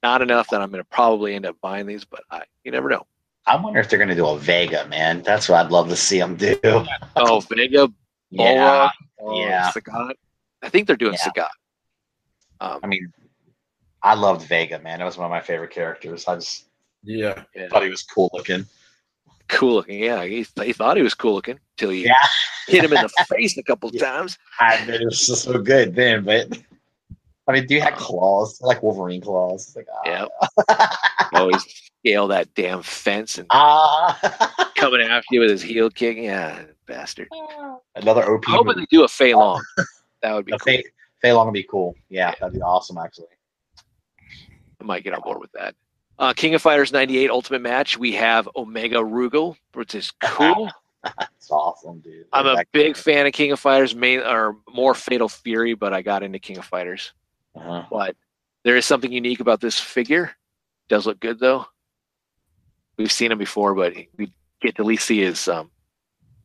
Not 0.02 0.22
enough 0.22 0.48
that 0.50 0.62
I'm 0.62 0.70
going 0.70 0.82
to 0.82 0.88
probably 0.88 1.34
end 1.34 1.44
up 1.46 1.56
buying 1.60 1.86
these, 1.86 2.04
but 2.04 2.22
I, 2.30 2.42
you 2.64 2.70
never 2.70 2.88
know. 2.88 3.06
I 3.48 3.56
wonder 3.56 3.78
if 3.80 3.88
they're 3.88 3.98
gonna 4.00 4.14
do 4.16 4.26
a 4.26 4.36
Vega, 4.38 4.86
man. 4.88 5.22
That's 5.22 5.48
what 5.48 5.64
I'd 5.64 5.70
love 5.70 5.88
to 5.90 5.96
see 5.96 6.18
them 6.18 6.34
do. 6.36 6.58
Oh, 7.16 7.40
Vega, 7.40 7.88
Yeah. 8.30 8.88
Oh, 9.20 9.38
Yeah. 9.40 9.70
Sagat. 9.70 10.14
I 10.62 10.68
think 10.68 10.86
they're 10.88 10.96
doing 10.96 11.14
Yeah. 11.14 11.30
Sagat. 11.30 11.48
Um, 12.60 12.80
I 12.82 12.86
mean, 12.88 13.12
I 14.02 14.14
loved 14.14 14.46
Vega, 14.46 14.78
man. 14.78 15.00
It 15.00 15.04
was 15.04 15.16
one 15.16 15.24
of 15.26 15.30
my 15.30 15.40
favorite 15.40 15.70
characters. 15.70 16.26
I 16.28 16.36
just 16.36 16.66
Yeah. 17.02 17.42
yeah, 17.54 17.68
thought 17.68 17.82
he 17.82 17.90
was 17.90 18.02
cool 18.02 18.30
looking. 18.32 18.66
cool 19.48 19.74
looking. 19.74 20.00
Yeah, 20.02 20.24
he, 20.24 20.46
he 20.62 20.72
thought 20.72 20.96
he 20.96 21.02
was 21.02 21.14
cool 21.14 21.34
looking 21.34 21.58
till 21.76 21.92
you 21.92 22.06
Yeah. 22.06 22.14
hit 22.68 22.84
him 22.84 22.92
in 22.92 23.02
the 23.02 23.08
face 23.28 23.56
a 23.58 23.62
couple 23.62 23.90
Yeah. 23.92 24.00
times. 24.04 24.38
I 24.60 24.84
mean, 24.86 25.00
it 25.02 25.04
was 25.04 25.26
just 25.26 25.44
so 25.44 25.58
good 25.60 25.94
then, 25.94 26.24
but 26.24 26.56
I 27.48 27.52
mean, 27.52 27.66
do 27.66 27.74
you 27.74 27.80
have 27.80 27.94
claws 27.94 28.60
like 28.60 28.82
Wolverine 28.82 29.20
claws? 29.20 29.68
It's 29.68 29.76
like, 29.76 29.86
ah. 30.04 30.28
Yeah. 30.68 31.38
Always 31.40 31.64
scale 32.00 32.26
that 32.28 32.52
damn 32.54 32.82
fence 32.82 33.38
and 33.38 33.46
ah. 33.50 34.70
coming 34.76 35.00
after 35.02 35.26
you 35.32 35.40
with 35.40 35.50
his 35.50 35.62
heel 35.62 35.88
kick. 35.90 36.16
Yeah, 36.18 36.62
bastard. 36.86 37.28
Another 37.94 38.24
OP. 38.30 38.44
I'm 38.48 38.54
hoping 38.54 38.66
movie. 38.76 38.80
they 38.90 38.96
do 38.96 39.04
a 39.04 39.08
Fei 39.08 39.34
Long. 39.34 39.62
That 40.22 40.34
would 40.34 40.44
be 40.44 40.52
The 40.52 40.58
cool. 40.58 40.72
Fei, 40.74 40.84
Fei 41.22 41.32
Long 41.32 41.46
would 41.46 41.52
be 41.54 41.62
cool. 41.62 41.94
Yeah, 42.08 42.30
Yeah. 42.30 42.34
that'd 42.40 42.54
be 42.54 42.60
awesome, 42.62 42.98
actually. 42.98 43.26
I 44.80 44.84
might 44.84 45.04
get 45.04 45.14
on 45.14 45.20
board 45.20 45.40
with 45.40 45.52
that. 45.52 45.74
Uh, 46.18 46.32
King 46.32 46.54
of 46.54 46.62
Fighters 46.62 46.92
98 46.92 47.30
Ultimate 47.30 47.60
Match. 47.62 47.98
We 47.98 48.12
have 48.12 48.48
Omega 48.56 48.96
Rugal, 48.98 49.56
which 49.74 49.94
is 49.94 50.12
cool. 50.22 50.70
It's 51.36 51.52
awesome, 51.52 52.00
dude. 52.00 52.26
I'm 52.32 52.46
a 52.48 52.64
big 52.72 52.96
fan 52.96 53.26
of 53.28 53.32
King 53.32 53.52
of 53.52 53.60
Fighters, 53.60 53.94
main 53.94 54.18
or 54.18 54.56
more 54.68 54.92
Fatal 54.92 55.28
Fury, 55.28 55.74
but 55.74 55.94
I 55.94 56.02
got 56.02 56.24
into 56.24 56.40
King 56.40 56.58
of 56.58 56.64
Fighters. 56.64 57.12
Uh-huh. 57.54 57.84
But 57.88 58.16
there 58.64 58.76
is 58.76 58.84
something 58.86 59.12
unique 59.12 59.38
about 59.38 59.60
this 59.60 59.78
figure. 59.78 60.32
Does 60.88 61.06
look 61.06 61.20
good 61.20 61.38
though. 61.38 61.66
We've 62.96 63.12
seen 63.12 63.30
him 63.30 63.38
before, 63.38 63.72
but 63.76 63.94
we 64.16 64.32
get 64.60 64.74
to 64.76 64.82
at 64.82 64.86
least 64.86 65.06
see 65.06 65.20
his 65.20 65.46
um, 65.46 65.70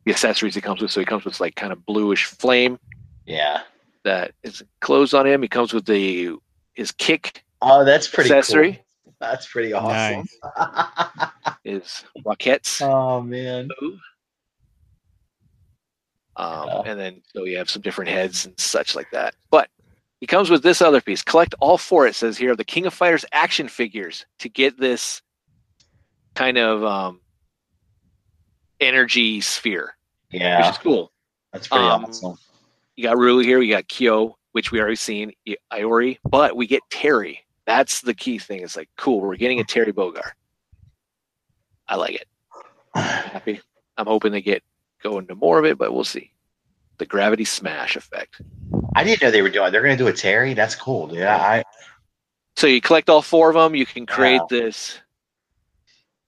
the 0.04 0.12
accessories 0.12 0.54
he 0.54 0.60
comes 0.60 0.80
with. 0.80 0.92
So 0.92 1.00
he 1.00 1.06
comes 1.06 1.24
with 1.24 1.40
like 1.40 1.56
kind 1.56 1.72
of 1.72 1.84
bluish 1.84 2.26
flame 2.26 2.78
Yeah. 3.26 3.62
that 4.04 4.30
is 4.44 4.62
closed 4.80 5.12
on 5.12 5.26
him. 5.26 5.42
He 5.42 5.48
comes 5.48 5.72
with 5.72 5.86
the 5.86 6.36
his 6.74 6.92
kick 6.92 7.42
Oh, 7.62 7.84
that's 7.84 8.08
pretty 8.08 8.30
accessory. 8.30 8.72
cool. 9.04 9.14
That's 9.20 9.46
pretty 9.46 9.72
awesome. 9.72 10.26
Is 11.64 12.04
rockets. 12.26 12.80
oh 12.82 13.20
man. 13.22 13.68
Um, 16.36 16.66
Yeah. 16.68 16.82
And 16.86 16.98
then 17.00 17.22
so 17.34 17.44
you 17.44 17.56
have 17.58 17.70
some 17.70 17.82
different 17.82 18.10
heads 18.10 18.46
and 18.46 18.58
such 18.58 18.94
like 18.96 19.10
that. 19.12 19.34
But 19.50 19.68
he 20.20 20.26
comes 20.26 20.50
with 20.50 20.62
this 20.62 20.80
other 20.82 21.00
piece. 21.00 21.22
Collect 21.22 21.54
all 21.60 21.78
four, 21.78 22.06
it 22.06 22.14
says 22.14 22.36
here, 22.38 22.52
of 22.52 22.56
the 22.56 22.64
King 22.64 22.86
of 22.86 22.94
Fighters 22.94 23.24
action 23.32 23.68
figures 23.68 24.24
to 24.40 24.48
get 24.48 24.78
this 24.78 25.20
kind 26.34 26.56
of 26.58 26.82
um, 26.84 27.20
energy 28.80 29.40
sphere, 29.40 29.94
Yeah, 30.30 30.58
which 30.66 30.70
is 30.76 30.78
cool. 30.78 31.12
that's 31.52 31.68
pretty 31.68 31.84
Um, 31.84 32.04
awesome. 32.06 32.36
You 32.96 33.04
got 33.04 33.16
Rulu 33.16 33.44
here, 33.44 33.60
you 33.60 33.72
got 33.72 33.88
Kyo, 33.88 34.36
which 34.52 34.70
we 34.72 34.80
already 34.80 34.96
seen, 34.96 35.32
I- 35.48 35.56
Iori, 35.80 36.18
but 36.24 36.56
we 36.56 36.66
get 36.66 36.82
Terry. 36.90 37.44
That's 37.66 38.00
the 38.00 38.14
key 38.14 38.38
thing. 38.38 38.62
It's 38.62 38.76
like, 38.76 38.88
cool, 38.96 39.20
we're 39.20 39.36
getting 39.36 39.60
a 39.60 39.64
Terry 39.64 39.92
Bogard. 39.92 40.32
I 41.88 41.96
like 41.96 42.14
it. 42.14 42.28
happy. 42.94 43.60
I'm 43.96 44.06
hoping 44.06 44.32
they 44.32 44.42
get 44.42 44.62
go 45.02 45.18
into 45.18 45.34
more 45.34 45.58
of 45.58 45.64
it, 45.64 45.78
but 45.78 45.92
we'll 45.92 46.04
see. 46.04 46.32
The 46.98 47.06
gravity 47.06 47.44
smash 47.44 47.96
effect. 47.96 48.40
I 48.94 49.04
didn't 49.04 49.22
know 49.22 49.30
they 49.30 49.42
were 49.42 49.48
doing. 49.48 49.72
They're 49.72 49.82
going 49.82 49.96
to 49.96 50.02
do 50.04 50.08
a 50.08 50.12
Terry. 50.12 50.54
That's 50.54 50.74
cool, 50.74 51.06
dude. 51.08 51.22
I 51.22 51.64
So 52.56 52.66
you 52.66 52.80
collect 52.80 53.08
all 53.10 53.22
four 53.22 53.48
of 53.48 53.54
them, 53.54 53.74
you 53.74 53.86
can 53.86 54.06
create 54.06 54.40
Wow. 54.40 54.46
this 54.50 54.98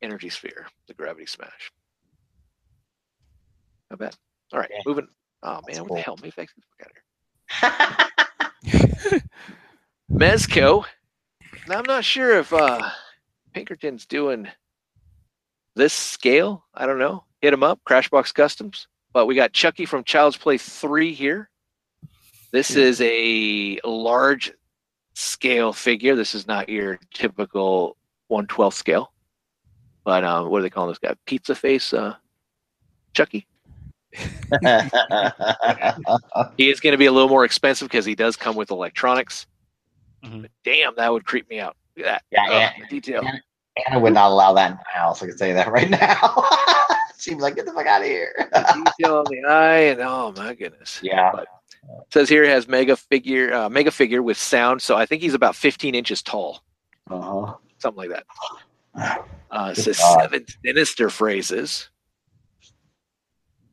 energy 0.02 0.28
sphere, 0.30 0.66
the 0.88 0.94
gravity 0.94 1.26
smash. 1.26 1.70
I 3.90 3.96
bet. 3.96 4.16
All 4.52 4.58
right, 4.60 4.70
Yeah. 4.72 4.80
moving. 4.86 5.08
Oh 5.42 5.60
That's 5.66 5.78
man, 5.78 5.82
what 5.84 5.88
cool. 5.88 5.96
the 5.96 6.02
hell? 6.02 6.18
Maybe 6.22 6.34
I 6.38 6.46
can 6.46 6.62
out 7.62 7.80
here. 8.62 9.22
Mezco. 10.10 10.84
Now, 11.66 11.78
I'm 11.78 11.84
not 11.86 12.04
sure 12.04 12.38
if 12.38 12.52
uh, 12.52 12.90
Pinkerton's 13.54 14.04
doing 14.04 14.48
this 15.74 15.94
scale. 15.94 16.64
I 16.74 16.86
don't 16.86 16.98
know. 16.98 17.24
Hit 17.40 17.54
him 17.54 17.62
up, 17.62 17.80
Crashbox 17.88 18.34
Customs. 18.34 18.86
But 19.12 19.26
we 19.26 19.34
got 19.34 19.52
Chucky 19.52 19.86
from 19.86 20.04
Child's 20.04 20.36
Play 20.36 20.58
3 20.58 21.14
here. 21.14 21.48
This 22.52 22.76
is 22.76 23.00
a 23.00 23.80
large 23.84 24.52
scale 25.14 25.72
figure. 25.72 26.14
This 26.14 26.34
is 26.34 26.46
not 26.46 26.68
your 26.68 26.98
typical 27.12 27.96
112 28.28 28.74
scale. 28.74 29.12
But 30.04 30.22
um, 30.22 30.50
what 30.50 30.58
do 30.58 30.62
they 30.62 30.70
call 30.70 30.86
this 30.86 30.98
guy? 30.98 31.14
Pizza 31.24 31.54
face 31.54 31.92
uh, 31.92 32.14
Chucky. 33.14 33.46
He 36.56 36.70
is 36.70 36.80
going 36.80 36.92
to 36.92 36.98
be 36.98 37.06
a 37.06 37.12
little 37.12 37.28
more 37.28 37.44
expensive 37.44 37.88
because 37.88 38.04
he 38.04 38.14
does 38.14 38.36
come 38.36 38.54
with 38.54 38.70
electronics. 38.70 39.46
Mhm. 40.24 40.42
But 40.42 40.50
damn, 40.64 40.94
that 40.96 41.12
would 41.12 41.24
creep 41.24 41.48
me 41.48 41.60
out. 41.60 41.76
Look 41.96 42.06
at 42.06 42.10
that. 42.12 42.22
Yeah, 42.30 42.46
Oh, 42.48 42.58
yeah. 42.80 42.86
detail. 42.88 43.22
Anna 43.86 43.98
would 43.98 44.14
not 44.14 44.30
allow 44.30 44.52
that 44.54 44.70
in 44.72 44.76
my 44.76 45.00
house. 45.00 45.22
I 45.22 45.26
can 45.26 45.36
tell 45.36 45.48
you 45.48 45.54
that 45.54 45.70
right 45.70 45.90
now. 45.90 46.44
She'd 47.18 47.34
be 47.36 47.40
like, 47.40 47.56
"Get 47.56 47.66
the 47.66 47.72
fuck 47.72 47.86
out 47.86 48.02
of 48.02 48.06
here." 48.06 48.32
The 48.52 48.84
detail 48.98 49.16
on 49.18 49.24
the 49.28 49.44
eye, 49.48 49.78
and 49.90 50.00
oh 50.00 50.32
my 50.36 50.54
goodness. 50.54 51.00
yeah. 51.02 51.30
But 51.32 51.46
says 52.12 52.28
here 52.28 52.44
he 52.44 52.50
has 52.50 52.68
mega 52.68 52.96
figure, 52.96 53.52
uh, 53.52 53.68
mega 53.68 53.90
figure 53.90 54.22
with 54.22 54.36
sound. 54.36 54.80
So 54.82 54.94
I 54.96 55.06
think 55.06 55.22
he's 55.22 55.34
about 55.34 55.56
15 55.56 55.94
inches 55.94 56.22
tall, 56.22 56.62
Uh-huh. 57.10 57.54
something 57.78 58.08
like 58.08 58.24
that. 58.94 59.20
Uh, 59.50 59.70
it 59.70 59.76
says 59.80 59.98
God. 59.98 60.20
seven 60.22 60.44
sinister 60.64 61.08
phrases. 61.10 61.88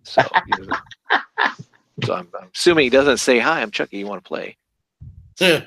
So, 0.03 0.21
you 0.45 0.65
know, 0.67 0.75
so 2.03 2.13
I'm, 2.13 2.27
I'm 2.39 2.49
assuming 2.53 2.83
he 2.83 2.89
doesn't 2.91 3.17
say, 3.17 3.39
"Hi, 3.39 3.61
I'm 3.61 3.71
Chucky. 3.71 3.97
You 3.97 4.05
want 4.07 4.23
to 4.23 4.27
play?" 4.27 4.57
Yeah. 5.39 5.65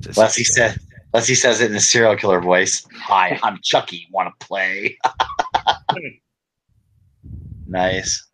It 0.00 0.04
says- 0.04 0.16
Unless 0.16 0.36
he 0.36 0.44
said, 0.44 0.78
unless 1.12 1.26
he 1.26 1.34
says 1.34 1.60
it 1.60 1.70
in 1.70 1.76
a 1.76 1.80
serial 1.80 2.16
killer 2.16 2.40
voice. 2.40 2.86
Hi, 2.94 3.38
I'm 3.42 3.58
Chucky. 3.62 4.06
Want 4.10 4.32
to 4.38 4.46
play? 4.46 4.98
nice. 7.66 8.26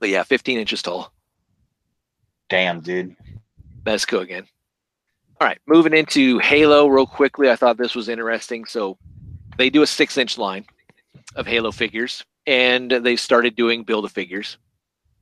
But 0.00 0.08
yeah, 0.08 0.22
15 0.22 0.58
inches 0.58 0.82
tall. 0.82 1.12
Damn, 2.50 2.80
dude. 2.80 3.16
Let's 3.86 4.04
go 4.04 4.20
again. 4.20 4.46
All 5.40 5.46
right, 5.48 5.58
moving 5.66 5.94
into 5.94 6.38
Halo 6.38 6.86
real 6.86 7.06
quickly. 7.06 7.50
I 7.50 7.56
thought 7.56 7.76
this 7.76 7.94
was 7.94 8.08
interesting. 8.08 8.64
So 8.64 8.96
they 9.58 9.70
do 9.70 9.82
a 9.82 9.86
six 9.86 10.16
inch 10.16 10.38
line 10.38 10.64
of 11.34 11.46
Halo 11.46 11.72
figures, 11.72 12.24
and 12.46 12.90
they 12.90 13.16
started 13.16 13.56
doing 13.56 13.82
build 13.82 14.04
a 14.04 14.08
figures. 14.08 14.58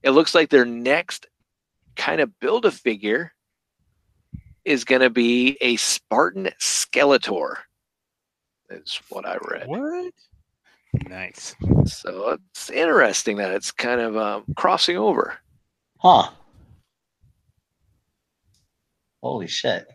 It 0.02 0.10
looks 0.10 0.34
like 0.34 0.50
their 0.50 0.64
next 0.64 1.26
kind 1.96 2.20
of 2.20 2.38
build 2.40 2.64
a 2.66 2.70
figure 2.70 3.32
is 4.64 4.84
going 4.84 5.02
to 5.02 5.10
be 5.10 5.56
a 5.60 5.76
Spartan 5.76 6.50
Skeletor. 6.60 7.56
Is 8.70 9.00
what 9.10 9.26
I 9.26 9.36
read. 9.50 9.66
What? 9.66 10.12
Nice. 11.08 11.54
So 11.84 12.38
it's 12.52 12.70
interesting 12.70 13.36
that 13.36 13.52
it's 13.52 13.70
kind 13.70 14.00
of 14.00 14.16
um, 14.16 14.44
crossing 14.56 14.96
over. 14.96 15.34
Huh. 15.98 16.30
Holy 19.22 19.46
shit. 19.46 19.88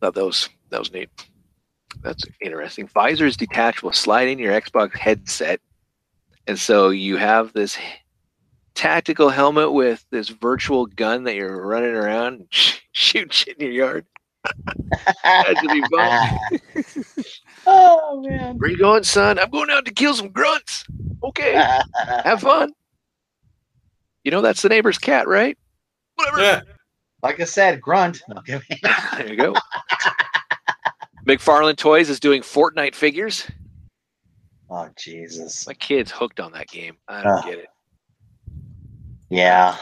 Thought 0.00 0.14
that 0.14 0.24
was 0.24 0.48
that 0.70 0.78
was 0.78 0.92
neat. 0.92 1.10
That's 2.02 2.24
interesting. 2.40 2.88
Visor 2.88 3.26
is 3.26 3.36
detachable. 3.36 3.92
Slide 3.92 4.28
in 4.28 4.38
your 4.38 4.58
Xbox 4.58 4.96
headset, 4.96 5.60
and 6.46 6.58
so 6.58 6.90
you 6.90 7.16
have 7.16 7.52
this 7.52 7.78
tactical 8.74 9.28
helmet 9.28 9.72
with 9.72 10.04
this 10.10 10.28
virtual 10.28 10.86
gun 10.86 11.24
that 11.24 11.34
you're 11.34 11.66
running 11.66 11.94
around 11.94 12.26
and 12.40 12.46
shoot 12.50 13.32
shit 13.32 13.58
in 13.58 13.66
your 13.66 13.86
yard. 13.86 14.06
That 15.22 15.56
should 15.58 15.70
be 15.70 15.82
fun. 15.90 17.24
oh 17.66 18.22
man. 18.26 18.58
Where 18.58 18.70
you 18.70 18.76
going, 18.76 19.04
son? 19.04 19.38
I'm 19.38 19.50
going 19.50 19.70
out 19.70 19.86
to 19.86 19.92
kill 19.92 20.14
some 20.14 20.28
grunts. 20.28 20.84
Okay, 21.22 21.54
have 22.24 22.42
fun. 22.42 22.72
You 24.22 24.30
know 24.30 24.42
that's 24.42 24.60
the 24.62 24.68
neighbor's 24.68 24.98
cat, 24.98 25.26
right? 25.26 25.56
Whatever. 26.16 26.40
Yeah. 26.42 26.60
like 27.22 27.40
I 27.40 27.44
said, 27.44 27.80
grunt. 27.80 28.22
Okay. 28.38 28.60
There 29.16 29.28
you 29.28 29.36
go. 29.36 29.54
McFarlane 31.26 31.76
Toys 31.76 32.10
is 32.10 32.20
doing 32.20 32.42
Fortnite 32.42 32.94
figures. 32.94 33.50
Oh 34.68 34.88
Jesus. 34.96 35.66
My 35.66 35.74
kid's 35.74 36.10
hooked 36.10 36.40
on 36.40 36.52
that 36.52 36.68
game. 36.68 36.96
I 37.08 37.22
don't 37.22 37.44
get 37.46 37.58
it. 37.58 37.68
Yeah. 39.34 39.76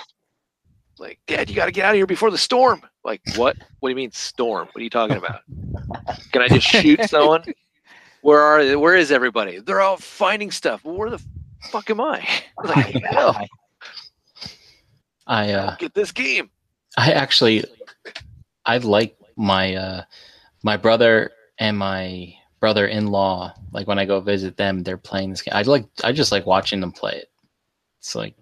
Like, 0.99 1.19
Dad, 1.27 1.51
you 1.51 1.57
got 1.57 1.67
to 1.67 1.73
get 1.73 1.85
out 1.85 1.91
of 1.91 1.97
here 1.97 2.07
before 2.07 2.31
the 2.31 2.39
storm. 2.39 2.81
Like, 3.05 3.21
what? 3.37 3.57
What 3.81 3.89
do 3.89 3.91
you 3.91 3.97
mean 3.97 4.11
storm? 4.13 4.67
What 4.73 4.81
are 4.81 4.85
you 4.85 4.89
talking 4.89 5.19
about? 5.19 5.41
Can 6.33 6.41
I 6.41 6.49
just 6.49 6.67
shoot 6.67 7.03
someone? 7.11 7.45
Where 8.23 8.41
are 8.41 8.65
they? 8.65 8.77
Where 8.77 8.97
is 8.97 9.13
everybody? 9.13 9.59
They're 9.59 9.83
all 9.83 9.99
finding 9.99 10.51
stuff. 10.51 10.83
Where 10.85 11.11
the 11.11 11.23
fuck 11.71 11.91
am 11.91 12.01
I? 12.01 12.27
Like, 12.65 12.95
hell, 13.05 13.47
I 15.27 15.53
uh, 15.53 15.77
get 15.77 15.93
this 15.93 16.13
game. 16.13 16.49
I 16.97 17.13
actually, 17.13 17.65
I 18.65 18.79
like 18.79 19.17
my 19.37 19.75
uh, 19.75 20.03
my 20.63 20.79
brother 20.79 21.33
and 21.59 21.77
my 21.77 22.35
brother-in-law. 22.61 23.53
Like 23.73 23.87
when 23.87 23.99
I 23.99 24.07
go 24.07 24.21
visit 24.21 24.57
them, 24.57 24.83
they're 24.83 24.97
playing 24.97 25.31
this 25.31 25.43
game. 25.43 25.53
I 25.55 25.63
like, 25.63 25.85
I 26.05 26.13
just 26.13 26.33
like 26.33 26.47
watching 26.47 26.81
them 26.81 26.93
play 26.93 27.15
it. 27.15 27.29
It's 27.99 28.15
like, 28.15 28.37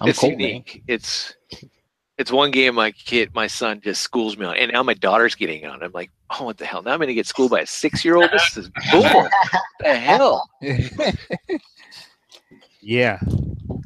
I'm 0.00 0.08
it's 0.08 0.18
cool. 0.18 0.30
man. 0.30 0.40
unique. 0.40 0.82
It's 0.86 1.34
it's 2.18 2.32
one 2.32 2.50
game 2.50 2.74
my 2.74 2.90
kid, 2.90 3.34
my 3.34 3.46
son, 3.46 3.80
just 3.80 4.02
schools 4.02 4.36
me 4.36 4.44
on, 4.44 4.56
and 4.56 4.72
now 4.72 4.82
my 4.82 4.94
daughter's 4.94 5.36
getting 5.36 5.64
on. 5.66 5.82
I'm 5.82 5.92
like, 5.92 6.10
oh, 6.30 6.44
what 6.44 6.58
the 6.58 6.66
hell? 6.66 6.82
Now 6.82 6.92
I'm 6.92 6.98
going 6.98 7.08
to 7.08 7.14
get 7.14 7.26
schooled 7.26 7.52
by 7.52 7.60
a 7.60 7.66
six 7.66 8.04
year 8.04 8.16
old. 8.16 8.30
This 8.32 8.56
is 8.56 8.70
bull. 8.92 9.28
the 9.80 9.94
hell? 9.94 10.50
yeah. 12.80 13.20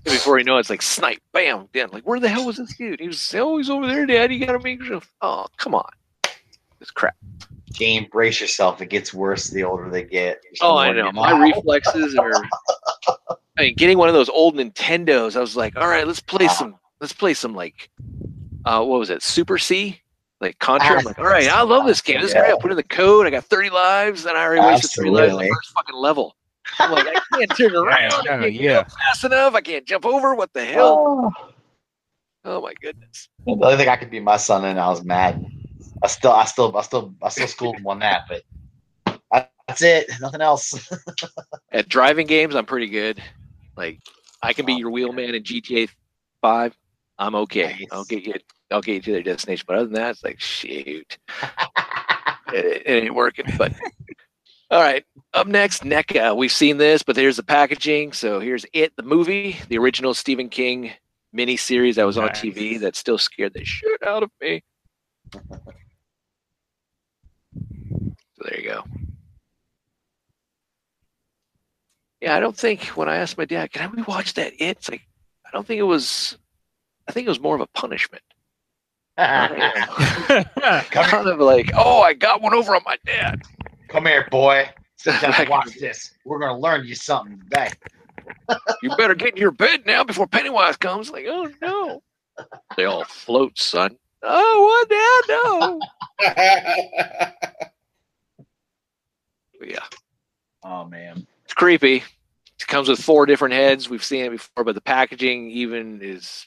Before 0.04 0.38
you 0.38 0.44
know, 0.44 0.56
it, 0.56 0.60
it's 0.60 0.70
like 0.70 0.82
snipe, 0.82 1.20
bam, 1.32 1.68
down. 1.74 1.90
Like, 1.92 2.06
where 2.06 2.18
the 2.18 2.28
hell 2.28 2.46
was 2.46 2.56
this 2.56 2.74
dude? 2.76 3.00
He 3.00 3.06
was 3.06 3.34
always 3.34 3.70
over 3.70 3.86
there, 3.86 4.06
Dad. 4.06 4.32
You 4.32 4.44
got 4.44 4.52
to 4.52 4.60
make 4.60 4.82
sure. 4.82 5.00
Oh, 5.20 5.46
come 5.58 5.74
on, 5.74 5.88
it's 6.80 6.90
crap. 6.90 7.14
Game, 7.74 8.06
brace 8.10 8.40
yourself. 8.40 8.80
It 8.82 8.90
gets 8.90 9.14
worse 9.14 9.48
the 9.48 9.64
older 9.64 9.88
they 9.90 10.04
get. 10.04 10.42
Oh, 10.60 10.76
I 10.76 10.92
know. 10.92 11.12
My 11.12 11.38
reflexes 11.54 12.16
are. 12.16 12.32
I 13.58 13.62
mean, 13.62 13.74
getting 13.74 13.98
one 13.98 14.08
of 14.08 14.14
those 14.14 14.28
old 14.28 14.56
Nintendos, 14.56 15.36
I 15.36 15.40
was 15.40 15.56
like, 15.56 15.76
all 15.76 15.88
right, 15.88 16.06
let's 16.06 16.20
play 16.20 16.48
some. 16.48 16.76
Let's 17.00 17.12
play 17.12 17.34
some 17.34 17.54
like, 17.54 17.90
uh, 18.64 18.82
what 18.84 18.98
was 19.00 19.10
it? 19.10 19.22
Super 19.22 19.58
C, 19.58 20.00
like 20.40 20.58
Contra. 20.60 20.98
I'm 20.98 21.04
like, 21.04 21.18
all 21.18 21.24
right, 21.26 21.48
I 21.48 21.62
love 21.62 21.84
this 21.86 22.00
game. 22.00 22.20
This 22.20 22.30
is 22.30 22.34
great. 22.34 22.52
I 22.52 22.56
put 22.60 22.70
in 22.70 22.76
the 22.76 22.82
code. 22.84 23.26
I 23.26 23.30
got 23.30 23.44
30 23.44 23.70
lives, 23.70 24.24
and 24.24 24.38
I 24.38 24.42
already 24.44 24.60
wasted 24.62 24.90
three 24.92 25.10
lives 25.10 25.32
in 25.32 25.38
the 25.40 25.48
first 25.48 25.72
fucking 25.72 25.96
level. 25.96 26.36
I'm 26.78 26.92
like, 26.92 27.06
I 27.08 27.20
can't 27.36 27.50
turn 27.56 27.74
around. 27.74 28.12
I 28.12 28.22
Yeah, 28.24 28.40
can't 28.40 28.52
yeah. 28.54 28.82
fast 28.84 29.24
enough. 29.24 29.54
I 29.54 29.60
can't 29.60 29.84
jump 29.84 30.06
over. 30.06 30.34
What 30.34 30.52
the 30.52 30.64
hell? 30.64 31.32
Oh. 31.36 31.52
Oh 32.44 32.60
my 32.60 32.72
goodness. 32.80 33.28
The 33.46 33.52
only 33.52 33.76
thing 33.76 33.88
I 33.88 33.96
could 33.96 34.10
be 34.10 34.18
my 34.20 34.36
son 34.36 34.64
and 34.64 34.78
I 34.80 34.88
was 34.88 35.04
mad. 35.04 35.44
I 36.02 36.08
still, 36.08 36.32
I 36.32 36.44
still, 36.44 36.76
I 36.76 36.82
still, 36.82 37.14
I 37.22 37.28
still 37.28 37.46
schooled 37.46 37.76
him 37.76 37.86
on 37.86 38.00
that, 38.00 38.22
but 38.28 38.42
that's 39.68 39.82
it. 39.82 40.10
Nothing 40.20 40.40
else. 40.40 40.90
At 41.72 41.88
driving 41.88 42.26
games, 42.26 42.56
I'm 42.56 42.66
pretty 42.66 42.88
good. 42.88 43.22
Like, 43.76 44.00
I 44.42 44.52
can 44.52 44.66
be 44.66 44.74
oh, 44.74 44.78
your 44.78 44.90
wheelman 44.90 45.34
in 45.34 45.42
GTA 45.42 45.88
Five. 46.42 46.76
I'm 47.18 47.36
okay. 47.36 47.76
Nice. 47.80 47.88
I'll 47.92 48.04
get 48.04 48.24
you. 48.24 48.34
I'll 48.70 48.80
get 48.80 48.94
you 48.94 49.00
to 49.02 49.12
their 49.12 49.22
destination. 49.22 49.64
But 49.66 49.76
other 49.76 49.84
than 49.84 49.94
that, 49.94 50.10
it's 50.10 50.24
like 50.24 50.40
shoot, 50.40 51.18
it, 52.52 52.82
it 52.84 53.04
ain't 53.04 53.14
working. 53.14 53.46
But 53.56 53.72
all 54.70 54.80
right, 54.82 55.04
up 55.32 55.46
next, 55.46 55.84
NECA. 55.84 56.36
We've 56.36 56.50
seen 56.50 56.78
this, 56.78 57.02
but 57.02 57.14
there's 57.14 57.36
the 57.36 57.44
packaging. 57.44 58.12
So 58.12 58.40
here's 58.40 58.66
it, 58.72 58.92
the 58.96 59.04
movie, 59.04 59.58
the 59.68 59.78
original 59.78 60.14
Stephen 60.14 60.48
King 60.48 60.92
mini 61.32 61.56
series 61.56 61.96
that 61.96 62.04
was 62.04 62.18
on 62.18 62.30
TV 62.30 62.80
that 62.80 62.96
still 62.96 63.18
scared 63.18 63.54
the 63.54 63.64
shit 63.64 64.02
out 64.04 64.22
of 64.22 64.30
me. 64.40 64.62
So 68.34 68.48
there 68.48 68.60
you 68.60 68.68
go. 68.70 68.84
Yeah, 72.22 72.36
I 72.36 72.40
don't 72.40 72.56
think 72.56 72.84
when 72.96 73.08
I 73.08 73.16
asked 73.16 73.36
my 73.36 73.44
dad, 73.44 73.72
"Can 73.72 73.90
we 73.96 74.02
watch 74.02 74.34
that?" 74.34 74.52
It? 74.52 74.60
It's 74.60 74.88
like 74.88 75.02
I 75.44 75.50
don't 75.52 75.66
think 75.66 75.80
it 75.80 75.82
was. 75.82 76.38
I 77.08 77.12
think 77.12 77.26
it 77.26 77.30
was 77.30 77.40
more 77.40 77.56
of 77.56 77.60
a 77.60 77.66
punishment. 77.66 78.22
kind 79.18 79.60
of 81.26 81.40
like, 81.40 81.72
oh, 81.74 82.00
I 82.00 82.14
got 82.14 82.40
one 82.40 82.54
over 82.54 82.76
on 82.76 82.82
my 82.86 82.96
dad. 83.04 83.42
Come 83.88 84.06
here, 84.06 84.28
boy. 84.30 84.68
Sit 84.96 85.20
down 85.20 85.34
and 85.36 85.48
watch 85.48 85.74
this. 85.80 86.14
We're 86.24 86.38
gonna 86.38 86.56
learn 86.56 86.86
you 86.86 86.94
something 86.94 87.40
today. 87.40 87.70
You 88.82 88.94
better 88.96 89.14
get 89.14 89.34
in 89.34 89.36
your 89.40 89.50
bed 89.50 89.84
now 89.86 90.04
before 90.04 90.28
Pennywise 90.28 90.76
comes. 90.76 91.10
Like, 91.10 91.26
oh 91.28 91.50
no, 91.60 92.02
they 92.76 92.84
all 92.84 93.04
float, 93.04 93.58
son. 93.58 93.96
Oh, 94.22 94.86
what, 94.88 94.88
Dad? 94.88 95.24
No. 95.28 95.80
Yeah, 99.64 99.82
Oh 100.62 100.84
man. 100.84 101.26
It's 101.52 101.58
creepy. 101.58 101.96
It 101.96 102.66
comes 102.66 102.88
with 102.88 102.98
four 103.02 103.26
different 103.26 103.52
heads. 103.52 103.90
We've 103.90 104.02
seen 104.02 104.24
it 104.24 104.30
before, 104.30 104.64
but 104.64 104.74
the 104.74 104.80
packaging 104.80 105.50
even 105.50 106.00
is 106.00 106.46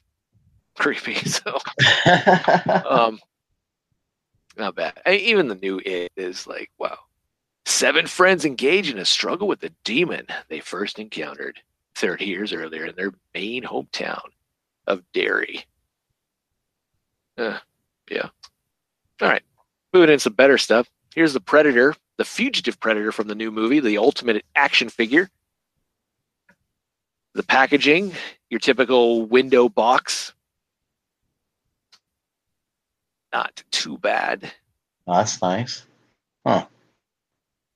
creepy. 0.76 1.14
So, 1.30 1.60
um, 2.90 3.19
not 4.57 4.73
bad. 4.73 4.99
I- 5.06 5.18
even 5.18 5.48
the 5.48 5.53
new 5.61 5.80
it 5.86 6.11
is 6.18 6.48
like, 6.48 6.72
wow. 6.80 6.98
Seven 7.68 8.07
friends 8.07 8.45
engage 8.45 8.90
in 8.90 8.98
a 8.98 9.06
struggle 9.06 9.48
with 9.48 9.60
the 9.60 9.72
demon 9.84 10.26
they 10.49 10.60
first 10.60 10.98
encountered 10.98 11.61
30 11.94 12.26
years 12.26 12.52
earlier 12.52 12.88
in 12.88 12.95
their 12.95 13.11
Maine 13.36 13.61
hometown 13.61 14.23
of 14.88 15.03
Derry. 15.14 15.65
Uh, 17.38 17.60
yeah. 18.10 18.30
All 19.22 19.30
right. 19.30 19.44
Moving 19.94 20.10
in 20.10 20.18
some 20.19 20.34
better 20.34 20.57
stuff. 20.57 20.90
Here's 21.14 21.34
the 21.34 21.41
Predator, 21.41 21.95
the 22.18 22.26
fugitive 22.26 22.80
Predator 22.80 23.12
from 23.12 23.28
the 23.28 23.36
new 23.36 23.52
movie, 23.52 23.80
the 23.80 23.98
ultimate 23.98 24.46
action 24.56 24.90
figure. 24.90 25.30
The 27.34 27.44
packaging, 27.44 28.14
your 28.50 28.60
typical 28.60 29.26
window 29.26 29.68
box. 29.68 30.34
Not 33.34 33.64
too 33.72 33.98
bad. 33.98 34.52
Oh, 35.08 35.18
that's 35.18 35.42
nice. 35.42 35.86
Huh. 36.46 36.68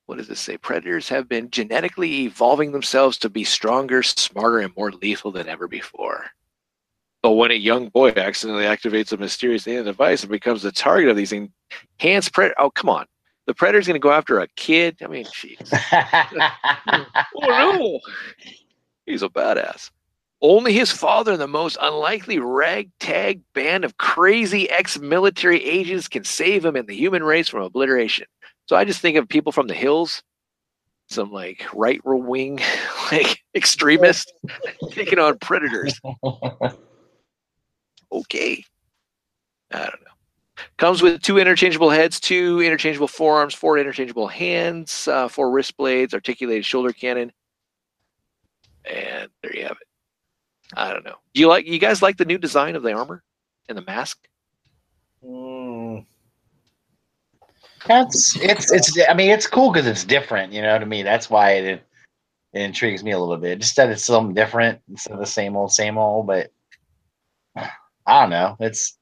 what 0.05 0.17
does 0.17 0.27
this 0.27 0.39
say? 0.39 0.57
Predators 0.57 1.09
have 1.09 1.27
been 1.27 1.49
genetically 1.49 2.21
evolving 2.21 2.71
themselves 2.71 3.17
to 3.17 3.29
be 3.29 3.43
stronger, 3.43 4.03
smarter, 4.03 4.59
and 4.59 4.75
more 4.77 4.91
lethal 4.91 5.31
than 5.31 5.49
ever 5.49 5.67
before. 5.67 6.25
But 7.21 7.31
when 7.31 7.51
a 7.51 7.55
young 7.55 7.89
boy 7.89 8.13
accidentally 8.15 8.63
activates 8.63 9.11
a 9.11 9.17
mysterious 9.17 9.67
alien 9.67 9.85
device 9.85 10.21
and 10.21 10.31
becomes 10.31 10.61
the 10.61 10.71
target 10.71 11.09
of 11.09 11.17
these 11.17 11.33
enhanced 11.33 12.31
predators, 12.31 12.55
oh 12.59 12.69
come 12.69 12.89
on, 12.89 13.05
the 13.49 13.55
predator's 13.55 13.87
going 13.87 13.95
to 13.95 13.99
go 13.99 14.11
after 14.11 14.39
a 14.39 14.47
kid. 14.49 14.97
I 15.01 15.07
mean, 15.07 15.25
jeez. 15.25 15.73
oh 17.35 17.47
no, 17.47 17.99
he's 19.07 19.23
a 19.23 19.29
badass. 19.29 19.89
Only 20.39 20.71
his 20.71 20.91
father 20.91 21.31
and 21.31 21.41
the 21.41 21.47
most 21.47 21.75
unlikely 21.81 22.37
ragtag 22.37 23.41
band 23.55 23.85
of 23.85 23.97
crazy 23.97 24.69
ex-military 24.69 25.65
agents 25.65 26.07
can 26.07 26.23
save 26.23 26.63
him 26.63 26.75
and 26.75 26.87
the 26.87 26.95
human 26.95 27.23
race 27.23 27.49
from 27.49 27.63
obliteration. 27.63 28.27
So 28.67 28.75
I 28.75 28.85
just 28.85 29.01
think 29.01 29.17
of 29.17 29.27
people 29.27 29.51
from 29.51 29.65
the 29.65 29.73
hills, 29.73 30.21
some 31.09 31.31
like 31.31 31.65
right 31.73 31.99
wing 32.05 32.59
like 33.11 33.39
extremists 33.55 34.31
taking 34.91 35.17
on 35.17 35.39
predators. 35.39 35.99
Okay. 38.11 38.63
I 39.71 39.79
don't 39.79 40.01
know. 40.01 40.18
Comes 40.77 41.01
with 41.01 41.21
two 41.21 41.37
interchangeable 41.37 41.89
heads, 41.89 42.19
two 42.19 42.61
interchangeable 42.61 43.07
forearms, 43.07 43.53
four 43.53 43.77
interchangeable 43.77 44.27
hands, 44.27 45.07
uh, 45.07 45.27
four 45.27 45.51
wrist 45.51 45.77
blades, 45.77 46.13
articulated 46.13 46.65
shoulder 46.65 46.91
cannon, 46.91 47.31
and 48.85 49.29
there 49.41 49.55
you 49.55 49.63
have 49.63 49.77
it. 49.79 49.87
I 50.75 50.93
don't 50.93 51.05
know. 51.05 51.15
Do 51.33 51.41
you 51.41 51.47
like? 51.47 51.65
You 51.65 51.79
guys 51.79 52.01
like 52.01 52.17
the 52.17 52.25
new 52.25 52.37
design 52.37 52.75
of 52.75 52.83
the 52.83 52.93
armor 52.93 53.23
and 53.67 53.77
the 53.77 53.83
mask? 53.83 54.19
Mm, 55.25 56.05
That's 57.87 58.37
it's 58.41 58.71
it's. 58.71 58.99
I 59.09 59.13
mean, 59.13 59.31
it's 59.31 59.47
cool 59.47 59.71
because 59.71 59.87
it's 59.87 60.03
different. 60.03 60.53
You 60.53 60.61
know, 60.61 60.77
to 60.77 60.85
me, 60.85 61.01
that's 61.03 61.29
why 61.29 61.51
it 61.53 61.83
it 62.53 62.61
intrigues 62.61 63.03
me 63.03 63.11
a 63.11 63.19
little 63.19 63.37
bit. 63.37 63.59
Just 63.59 63.75
that 63.77 63.89
it's 63.89 64.05
something 64.05 64.35
different 64.35 64.81
instead 64.89 65.13
of 65.13 65.19
the 65.19 65.25
same 65.25 65.55
old, 65.55 65.71
same 65.71 65.97
old. 65.97 66.27
But 66.27 66.51
I 67.55 68.21
don't 68.21 68.29
know. 68.29 68.57
It's 68.59 68.98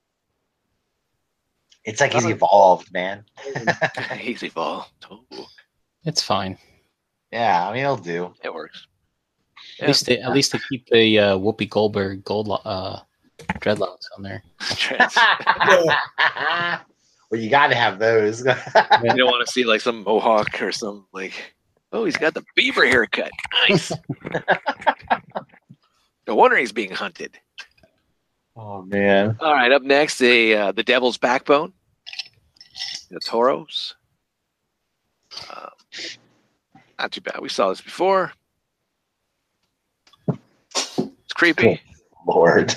It's 1.88 2.02
like 2.02 2.12
he's 2.14 2.26
evolved, 2.26 2.92
man. 2.92 3.24
he's 4.18 4.44
evolved. 4.50 4.92
Oh, 5.10 5.48
It's 6.04 6.22
fine. 6.22 6.58
Yeah, 7.32 7.66
I 7.68 7.72
mean, 7.74 7.84
he'll 7.84 7.96
do. 7.96 8.34
it 8.44 8.54
works. 8.54 8.86
At 9.80 9.88
least 9.88 10.06
they 10.06 10.20
at 10.20 10.34
least 10.34 10.52
they 10.52 10.60
keep 10.70 10.86
the 10.88 11.20
uh, 11.20 11.38
Whoopi 11.38 11.70
Goldberg 11.70 12.24
gold 12.26 12.50
uh, 12.66 13.00
dreadlocks 13.60 14.06
on 14.18 14.24
there. 14.24 14.44
Well, 17.30 17.42
you 17.42 17.50
got 17.50 17.68
to 17.68 17.76
have 17.76 18.00
those. 18.00 18.40
you 18.40 18.46
don't 18.46 19.30
want 19.30 19.46
to 19.46 19.52
see 19.52 19.66
like 19.66 19.82
some 19.82 20.02
mohawk 20.04 20.62
or 20.62 20.72
some 20.72 21.06
like, 21.12 21.34
oh, 21.92 22.06
he's 22.06 22.16
got 22.16 22.34
the 22.34 22.42
beaver 22.56 22.86
haircut. 22.86 23.32
Nice. 23.68 23.92
no 26.26 26.36
wonder 26.36 26.56
he's 26.56 26.72
being 26.72 26.92
hunted. 26.92 27.38
oh 28.56 28.82
man. 28.84 29.36
All 29.42 29.52
right, 29.52 29.74
up 29.74 29.82
next, 29.82 30.20
the 30.20 30.56
uh, 30.56 30.72
the 30.72 30.84
Devil's 30.84 31.18
Backbone, 31.18 31.74
the 33.10 33.20
Toros. 33.20 33.96
Um, 35.50 35.70
not 37.00 37.12
too 37.12 37.22
bad. 37.22 37.40
We 37.42 37.50
saw 37.50 37.70
this 37.70 37.82
before. 37.82 38.34
It's 40.28 41.34
creepy. 41.34 41.82
Lord. 42.26 42.76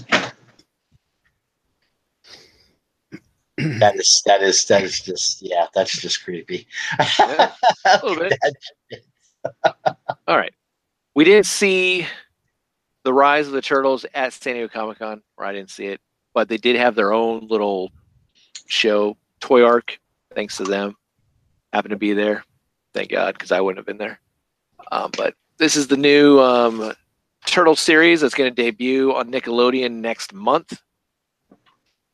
that 3.79 3.97
is 3.97 4.23
that 4.27 4.43
is 4.43 4.65
that 4.67 4.83
is 4.83 5.01
just 5.01 5.43
yeah, 5.43 5.67
that's 5.75 6.01
just 6.01 6.25
creepy. 6.25 6.67
Yeah, 7.19 7.53
a 7.85 8.07
little 8.07 8.29
bit. 8.29 8.39
All 10.29 10.37
right, 10.37 10.55
we 11.15 11.25
didn't 11.25 11.47
see 11.47 12.07
the 13.05 13.13
rise 13.13 13.47
of 13.47 13.53
the 13.53 13.63
turtles 13.63 14.07
at 14.15 14.33
San 14.33 14.55
Diego 14.55 14.69
Comic 14.69 14.99
Con, 14.99 15.23
or 15.37 15.45
I 15.45 15.53
didn't 15.53 15.71
see 15.71 15.87
it, 15.87 16.01
but 16.35 16.49
they 16.49 16.59
did 16.59 16.77
have 16.77 16.95
their 16.95 17.13
own 17.13 17.47
little 17.49 17.91
show, 18.67 19.17
Toy 19.41 19.65
Arc. 19.65 19.99
Thanks 20.35 20.57
to 20.59 20.65
them, 20.65 20.97
happened 21.73 21.91
to 21.91 21.97
be 21.97 22.13
there. 22.13 22.45
Thank 22.95 23.11
God, 23.11 23.35
because 23.35 23.53
I 23.53 23.61
wouldn't 23.61 23.79
have 23.79 23.87
been 23.87 23.99
there. 23.99 24.21
Um, 24.93 25.11
but 25.17 25.35
this 25.59 25.77
is 25.77 25.89
the 25.89 25.97
new 25.97 26.41
um, 26.41 26.93
Turtle 27.47 27.77
series 27.77 28.21
that's 28.21 28.35
going 28.35 28.53
to 28.53 28.63
debut 28.63 29.15
on 29.15 29.31
Nickelodeon 29.31 29.93
next 29.93 30.33
month. 30.33 30.81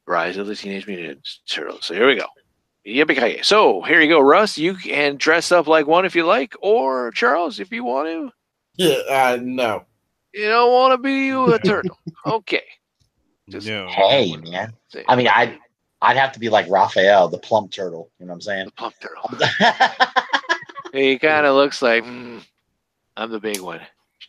Rise 0.07 0.37
of 0.37 0.47
the 0.47 0.55
Teenage 0.55 0.87
Mutant 0.87 1.27
Turtles. 1.49 1.85
So 1.85 1.95
here 1.95 2.07
we 2.07 2.15
go. 2.17 2.27
Yippee 2.87 3.45
So 3.45 3.83
here 3.83 4.01
you 4.01 4.09
go, 4.09 4.21
Russ. 4.21 4.57
You 4.57 4.75
can 4.75 5.17
dress 5.17 5.51
up 5.51 5.67
like 5.67 5.87
one 5.87 6.05
if 6.05 6.15
you 6.15 6.25
like, 6.25 6.55
or 6.61 7.11
Charles, 7.11 7.59
if 7.59 7.73
you 7.73 7.83
want 7.83 8.09
to. 8.09 8.31
Yeah, 8.77 8.97
uh, 9.11 9.39
no. 9.43 9.85
You 10.33 10.49
don't 10.49 10.71
want 10.73 10.93
to 10.93 10.99
be 10.99 11.31
a 11.31 11.59
turtle. 11.59 11.99
okay. 12.27 12.63
Just- 13.49 13.67
no. 13.67 13.89
Hey 13.89 14.37
man. 14.37 14.73
I 15.09 15.17
mean 15.17 15.29
I'd 15.29 15.59
I'd 16.03 16.17
have 16.17 16.33
to 16.33 16.41
be 16.41 16.49
like 16.49 16.69
Raphael, 16.69 17.29
the 17.29 17.39
plump 17.39 17.73
turtle. 17.73 18.11
You 18.19 18.27
know 18.27 18.31
what 18.31 18.37
I'm 18.37 18.41
saying? 18.43 18.65
The 18.67 18.73
plump 18.73 18.95
turtle. 19.01 19.31
He 20.93 21.19
kind 21.19 21.45
of 21.45 21.55
looks 21.55 21.83
like 21.83 22.05
"Hmm, 22.05 22.39
I'm 23.19 23.31
the 23.31 23.41
big 23.41 23.61
one. 23.61 23.81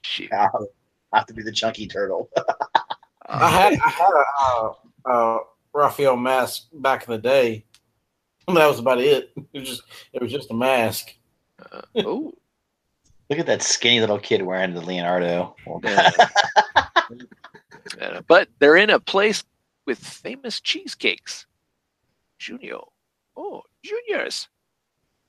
Shoot. 0.02 0.34
I'll 0.34 0.68
have 1.14 1.26
to 1.28 1.34
be 1.34 1.42
the 1.42 1.52
chunky 1.52 1.88
turtle. 1.88 2.30
I 3.30 3.50
had 3.50 3.74
I 3.80 3.90
had 3.90 4.10
a 4.10 4.42
uh, 4.42 4.74
uh, 5.10 5.38
Raphael 5.74 6.18
mask 6.18 6.68
back 6.74 7.08
in 7.08 7.12
the 7.14 7.20
day. 7.20 7.64
That 8.48 8.68
was 8.68 8.80
about 8.80 9.00
it. 9.00 9.32
It 9.54 9.60
was 9.60 9.70
just 9.70 9.84
it 10.12 10.22
was 10.22 10.32
just 10.32 10.52
a 10.52 10.54
mask. 10.54 11.14
Uh, 11.72 11.82
oh, 11.98 12.34
Look 13.30 13.40
at 13.40 13.46
that 13.46 13.62
skinny 13.62 14.02
little 14.02 14.20
kid 14.20 14.42
wearing 14.42 14.74
the 14.74 14.82
Leonardo. 14.82 15.56
yeah. 15.84 16.12
Yeah, 17.98 18.22
but 18.28 18.50
they're 18.60 18.76
in 18.76 18.90
a 18.90 19.00
place 19.00 19.44
with 19.86 20.00
famous 20.00 20.60
cheesecakes. 20.60 21.46
Junior. 22.38 22.78
Oh, 23.36 23.64
Juniors. 23.84 24.48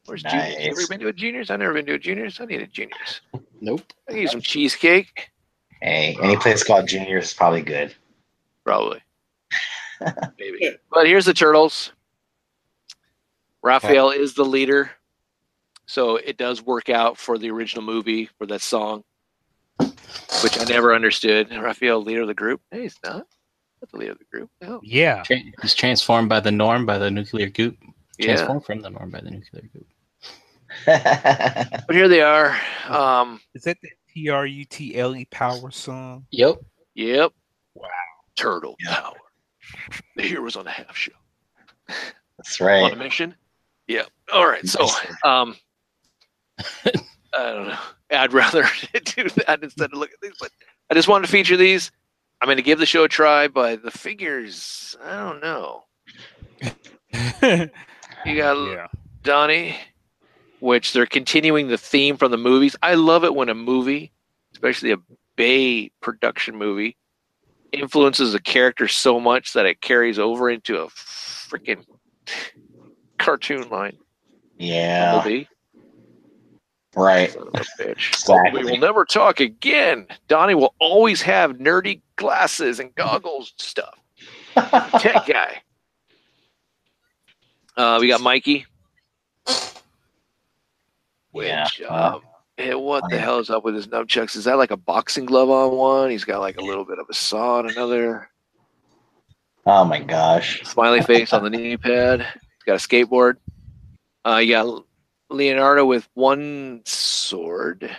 Where's 0.07 0.23
Juniors? 0.23 0.57
Ever 0.59 0.87
been 0.89 1.01
to 1.01 1.09
a 1.09 1.13
Juniors? 1.13 1.51
I've 1.51 1.61
never 1.61 1.75
been 1.75 1.87
to 1.87 1.95
a 1.95 1.99
Juniors. 1.99 2.41
I 2.41 2.47
need 2.47 2.63
a 2.63 2.67
Juniors. 2.67 3.21
Nope. 3.61 3.93
I 4.09 4.15
need 4.15 4.31
some 4.31 4.41
cheesecake. 4.41 5.31
Hey, 5.83 6.17
any 6.23 6.37
place 6.37 6.65
called 6.65 6.89
Juniors 6.89 7.27
is 7.27 7.35
probably 7.35 7.63
good. 7.63 7.95
Probably. 8.65 9.03
Maybe. 10.39 10.77
But 10.91 11.07
here's 11.07 11.27
the 11.27 11.35
turtles. 11.35 11.93
Raphael 13.63 14.11
is 14.11 14.35
the 14.35 14.45
leader. 14.45 14.91
So 15.87 16.17
it 16.17 16.37
does 16.37 16.63
work 16.63 16.89
out 16.89 17.17
for 17.17 17.39
the 17.39 17.51
original 17.51 17.85
movie 17.85 18.29
for 18.39 18.47
that 18.47 18.61
song, 18.61 19.05
which 19.79 20.59
I 20.59 20.65
never 20.65 20.95
understood. 20.95 21.51
Raphael, 21.51 22.03
leader 22.03 22.23
of 22.23 22.29
the 22.29 22.35
group. 22.35 22.61
Hey, 22.71 22.83
he's 22.83 22.99
not. 23.03 23.27
Not 23.81 23.91
the 23.93 23.97
leader 23.99 24.13
of 24.13 24.19
the 24.19 24.25
group. 24.25 24.51
No. 24.61 24.81
Yeah. 24.83 25.23
Tra- 25.23 25.37
He's 25.63 25.75
transformed 25.75 26.29
by 26.29 26.41
the 26.41 26.51
norm 26.51 26.85
by 26.87 26.99
the 26.99 27.11
nuclear 27.11 27.49
goop. 27.49 27.77
Yeah. 28.19 28.27
Transformed 28.35 28.65
from 28.65 28.81
the 28.83 28.91
norm 28.91 29.11
by 29.11 29.21
the 29.21 29.31
nuclear 29.31 29.63
goop. 29.73 29.87
But 30.87 31.95
here 31.95 32.09
they 32.09 32.21
are. 32.21 32.57
Um, 32.89 33.41
Is 33.55 33.63
that 33.63 33.79
the 33.83 33.89
T 34.13 34.29
R 34.29 34.47
U 34.47 34.65
T 34.65 34.97
L 34.97 35.15
E 35.17 35.25
power 35.31 35.71
song? 35.71 36.27
Yep. 36.31 36.57
yep. 36.95 37.33
Wow. 37.75 37.89
Turtle 38.37 38.77
Yeah. 38.85 38.97
power. 39.01 39.15
The 40.17 40.23
heroes 40.23 40.57
on 40.57 40.65
the 40.65 40.71
half 40.71 40.97
show. 40.97 41.13
That's 42.37 42.61
On 42.61 42.67
right. 42.67 42.93
a 42.93 42.97
mission. 42.97 43.35
Yeah. 43.87 44.05
All 44.33 44.47
right. 44.49 44.67
So 44.67 44.85
um 45.25 45.57
I 46.85 47.53
don't 47.53 47.69
know. 47.69 47.79
I'd 48.11 48.33
rather 48.33 48.65
do 49.05 49.29
that 49.47 49.61
instead 49.63 49.93
of 49.93 49.99
look 49.99 50.11
at 50.13 50.21
these, 50.21 50.33
but 50.41 50.51
I 50.91 50.95
just 50.95 51.09
wanted 51.09 51.27
to 51.27 51.33
feature 51.33 51.57
these. 51.57 51.91
I'm 52.41 52.47
going 52.47 52.57
to 52.57 52.63
give 52.63 52.79
the 52.79 52.87
show 52.87 53.05
a 53.05 53.09
try, 53.09 53.49
but 53.49 53.83
the 53.83 53.91
figures, 53.91 54.97
I 55.03 55.17
don't 55.17 55.41
know. 55.41 55.85
You 58.27 58.37
got 58.37 58.57
yeah. 58.71 58.87
Donnie, 59.23 59.77
which 60.61 60.93
they're 60.93 61.07
continuing 61.07 61.69
the 61.69 61.79
theme 61.79 62.17
from 62.17 62.31
the 62.31 62.37
movies. 62.37 62.77
I 62.83 62.95
love 62.95 63.25
it 63.25 63.35
when 63.35 63.49
a 63.49 63.55
movie, 63.55 64.13
especially 64.53 64.93
a 64.93 64.99
Bay 65.37 65.91
production 66.01 66.57
movie, 66.57 66.97
influences 67.73 68.35
a 68.35 68.41
character 68.41 68.89
so 68.89 69.21
much 69.21 69.53
that 69.53 69.67
it 69.67 69.81
carries 69.81 70.19
over 70.19 70.51
into 70.51 70.81
a 70.83 70.89
freaking 70.89 71.85
cartoon 73.19 73.69
line. 73.69 73.97
Yeah. 74.57 75.13
Bumblebee. 75.13 75.45
Right. 76.97 77.31
Son 77.33 77.43
of 77.49 77.55
a 77.55 77.83
bitch. 77.83 78.13
Exactly. 78.13 78.65
We 78.65 78.71
will 78.73 78.79
never 78.79 79.05
talk 79.05 79.41
again. 79.41 80.07
Donnie 80.27 80.55
will 80.55 80.75
always 80.81 81.21
have 81.23 81.53
nerdy 81.59 82.01
glasses 82.17 82.81
and 82.81 82.95
goggles 82.95 83.53
and 83.57 83.61
stuff. 83.61 83.99
Tech 85.01 85.27
guy. 85.27 85.63
Uh, 87.77 87.99
we 88.01 88.09
got 88.09 88.21
Mikey. 88.21 88.67
Which, 91.31 91.81
Yeah. 91.81 91.87
um, 91.89 92.23
eh, 92.57 92.75
what 92.75 93.05
the 93.11 93.19
hell 93.19 93.39
is 93.39 93.51
up 93.51 93.65
with 93.65 93.75
his 93.75 93.87
nunchucks? 93.87 94.35
Is 94.35 94.45
that 94.45 94.57
like 94.59 94.71
a 94.71 94.77
boxing 94.77 95.27
glove 95.27 95.51
on 95.51 95.77
one? 95.77 96.11
He's 96.11 96.25
got 96.25 96.41
like 96.41 96.57
a 96.59 96.63
little 96.65 96.85
bit 96.85 96.99
of 96.99 97.07
a 97.09 97.15
saw 97.15 97.59
on 97.59 97.71
another. 97.71 98.29
Oh 99.67 99.85
my 99.85 100.01
gosh. 100.01 100.63
Smiley 100.65 101.03
face 101.03 101.33
on 101.33 101.45
the 101.45 101.51
knee 101.51 101.77
pad. 101.77 102.21
He's 102.21 102.65
got 102.67 102.73
a 102.75 102.77
skateboard. 102.89 103.35
Uh, 104.27 104.39
you 104.39 104.53
got 104.55 104.85
Leonardo 105.31 105.85
with 105.85 106.09
one 106.15 106.81
sword 106.85 107.95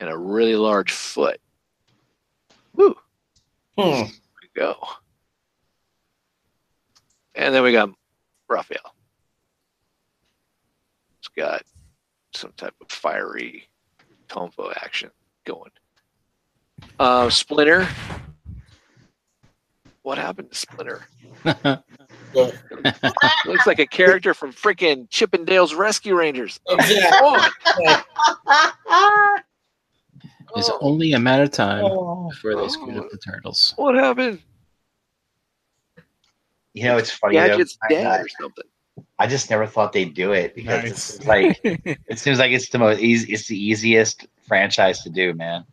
and 0.00 0.10
a 0.10 0.16
really 0.16 0.56
large 0.56 0.92
foot. 0.92 1.40
Woo! 2.74 2.96
Hmm. 3.76 3.82
There 3.82 4.04
we 4.04 4.48
go. 4.54 4.76
And 7.34 7.54
then 7.54 7.62
we 7.62 7.72
got 7.72 7.90
Raphael. 8.48 8.94
It's 11.18 11.28
got 11.28 11.62
some 12.32 12.52
type 12.56 12.74
of 12.80 12.90
fiery 12.90 13.68
tombo 14.28 14.70
action 14.76 15.10
going. 15.44 15.70
Uh, 16.98 17.28
Splinter. 17.30 17.88
What 20.06 20.18
happened 20.18 20.52
to 20.52 20.56
Splinter? 20.56 21.04
Looks 22.32 23.66
like 23.66 23.80
a 23.80 23.86
character 23.86 24.34
from 24.34 24.52
freaking 24.52 25.10
Chip 25.10 25.34
'n 25.34 25.44
Dale's 25.44 25.74
Rescue 25.74 26.14
Rangers. 26.14 26.60
Exactly. 26.68 27.08
Oh, 27.20 27.50
It's 30.54 30.70
oh, 30.70 30.78
only 30.80 31.14
a 31.14 31.18
matter 31.18 31.42
of 31.42 31.50
time 31.50 31.84
Oh. 31.84 32.28
before 32.30 32.54
they 32.54 32.68
screwed 32.68 32.96
up 32.96 33.06
oh. 33.06 33.08
the 33.10 33.18
turtles. 33.18 33.72
what 33.74 33.96
happened? 33.96 34.40
You 36.72 36.84
know, 36.84 36.98
it's 36.98 37.10
funny. 37.10 37.36
though. 37.36 37.48
Gadget's 37.48 37.76
I, 37.82 37.88
dead 37.88 38.06
I, 38.06 38.18
or 38.20 38.28
something. 38.40 38.64
I 39.18 39.26
just 39.26 39.50
never 39.50 39.66
thought 39.66 39.92
they'd 39.92 40.14
do 40.14 40.30
it 40.30 40.54
because 40.54 40.84
Nice. 40.84 41.14
it's 41.16 41.26
like 41.26 41.60
it 41.64 42.20
seems 42.20 42.38
like 42.38 42.52
it's 42.52 42.68
the 42.68 42.78
most 42.78 43.00
easy. 43.00 43.32
It's 43.32 43.48
the 43.48 43.58
easiest 43.58 44.28
franchise 44.46 45.02
to 45.02 45.10
do, 45.10 45.34
man. 45.34 45.64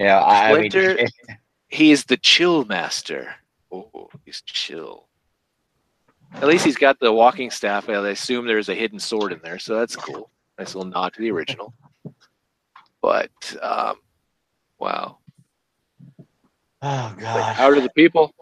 You 0.00 0.06
know, 0.06 0.16
I, 0.16 0.50
I 0.54 0.60
mean, 0.60 0.70
Splinter- 0.72 1.06
He 1.68 1.92
is 1.92 2.06
the 2.06 2.16
chill 2.16 2.64
master. 2.64 3.36
Oh, 3.72 4.08
he's 4.24 4.42
chill. 4.42 5.06
At 6.34 6.46
least 6.46 6.64
he's 6.64 6.76
got 6.76 6.98
the 7.00 7.12
walking 7.12 7.50
staff. 7.50 7.88
I 7.88 8.08
assume 8.08 8.46
there's 8.46 8.68
a 8.68 8.74
hidden 8.74 8.98
sword 8.98 9.32
in 9.32 9.40
there, 9.42 9.58
so 9.58 9.76
that's 9.76 9.96
cool. 9.96 10.30
Nice 10.58 10.74
little 10.74 10.90
nod 10.90 11.12
to 11.14 11.20
the 11.20 11.30
original. 11.30 11.74
But 13.02 13.30
um, 13.62 13.96
wow, 14.78 15.18
oh 16.82 17.14
But 17.14 17.18
god. 17.18 17.54
how 17.56 17.68
are 17.68 17.80
the 17.80 17.90
people? 17.90 18.34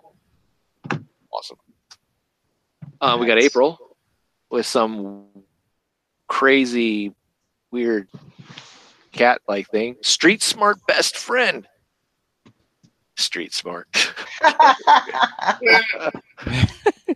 Awesome. 1.33 1.59
Uh, 3.01 3.17
we 3.21 3.27
got 3.27 3.39
April 3.39 3.79
with 4.51 4.67
some 4.67 5.27
crazy, 6.27 7.15
weird 7.71 8.09
cat-like 9.13 9.69
thing. 9.69 9.97
Street 10.03 10.43
smart 10.43 10.79
best 10.89 11.17
friend. 11.17 11.67
Street 13.19 13.53
smart. 13.53 13.89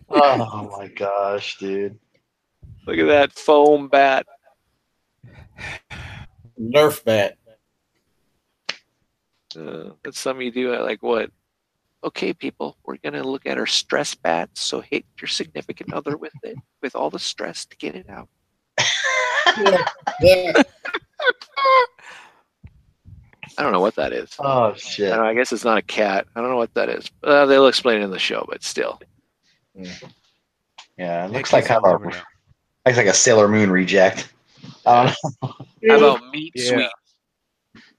oh 0.09 0.75
my 0.77 0.89
gosh, 0.95 1.57
dude. 1.57 1.97
Look 2.85 2.97
at 2.97 3.07
that 3.07 3.31
foam 3.31 3.87
bat. 3.87 4.25
Nerf 6.59 7.03
bat. 7.05 7.37
Uh, 9.57 9.91
that's 10.03 10.19
something 10.19 10.45
you 10.45 10.51
do 10.51 10.73
at 10.73 10.81
like 10.81 11.01
what? 11.01 11.31
Okay, 12.03 12.33
people, 12.33 12.77
we're 12.83 12.97
gonna 12.97 13.23
look 13.23 13.45
at 13.45 13.57
our 13.57 13.65
stress 13.65 14.13
bats. 14.13 14.59
So 14.61 14.81
hit 14.81 15.05
your 15.21 15.29
significant 15.29 15.93
other 15.93 16.17
with 16.17 16.33
it, 16.43 16.57
with 16.81 16.97
all 16.97 17.09
the 17.09 17.19
stress 17.19 17.65
to 17.65 17.77
get 17.77 17.95
it 17.95 18.09
out. 18.09 18.27
Yeah. 20.21 20.61
I 23.57 23.63
don't 23.63 23.71
know 23.71 23.79
what 23.81 23.95
that 23.95 24.13
is. 24.13 24.35
oh 24.39 24.71
I, 24.71 24.75
shit. 24.75 25.09
don't 25.09 25.19
know, 25.19 25.25
I 25.25 25.33
guess 25.33 25.51
it's 25.53 25.63
not 25.65 25.77
a 25.77 25.81
cat. 25.81 26.25
I 26.35 26.41
don't 26.41 26.49
know 26.49 26.57
what 26.57 26.73
that 26.73 26.89
is. 26.89 27.09
Uh, 27.23 27.45
they'll 27.45 27.67
explain 27.67 28.01
it 28.01 28.03
in 28.03 28.11
the 28.11 28.19
show, 28.19 28.45
but 28.49 28.63
still. 28.63 28.99
Yeah, 30.97 31.25
it 31.25 31.31
looks 31.31 31.51
like 31.53 31.65
kind 31.65 31.83
of 31.83 32.01
a, 32.01 32.05
looks 32.05 32.17
like 32.97 33.07
a 33.07 33.13
Sailor 33.13 33.47
Moon 33.47 33.71
reject. 33.71 34.31
I 34.85 35.05
don't 35.05 35.15
know. 35.41 35.53
How 35.89 35.97
about 35.97 36.29
meat 36.31 36.53
Yeah. 36.55 36.87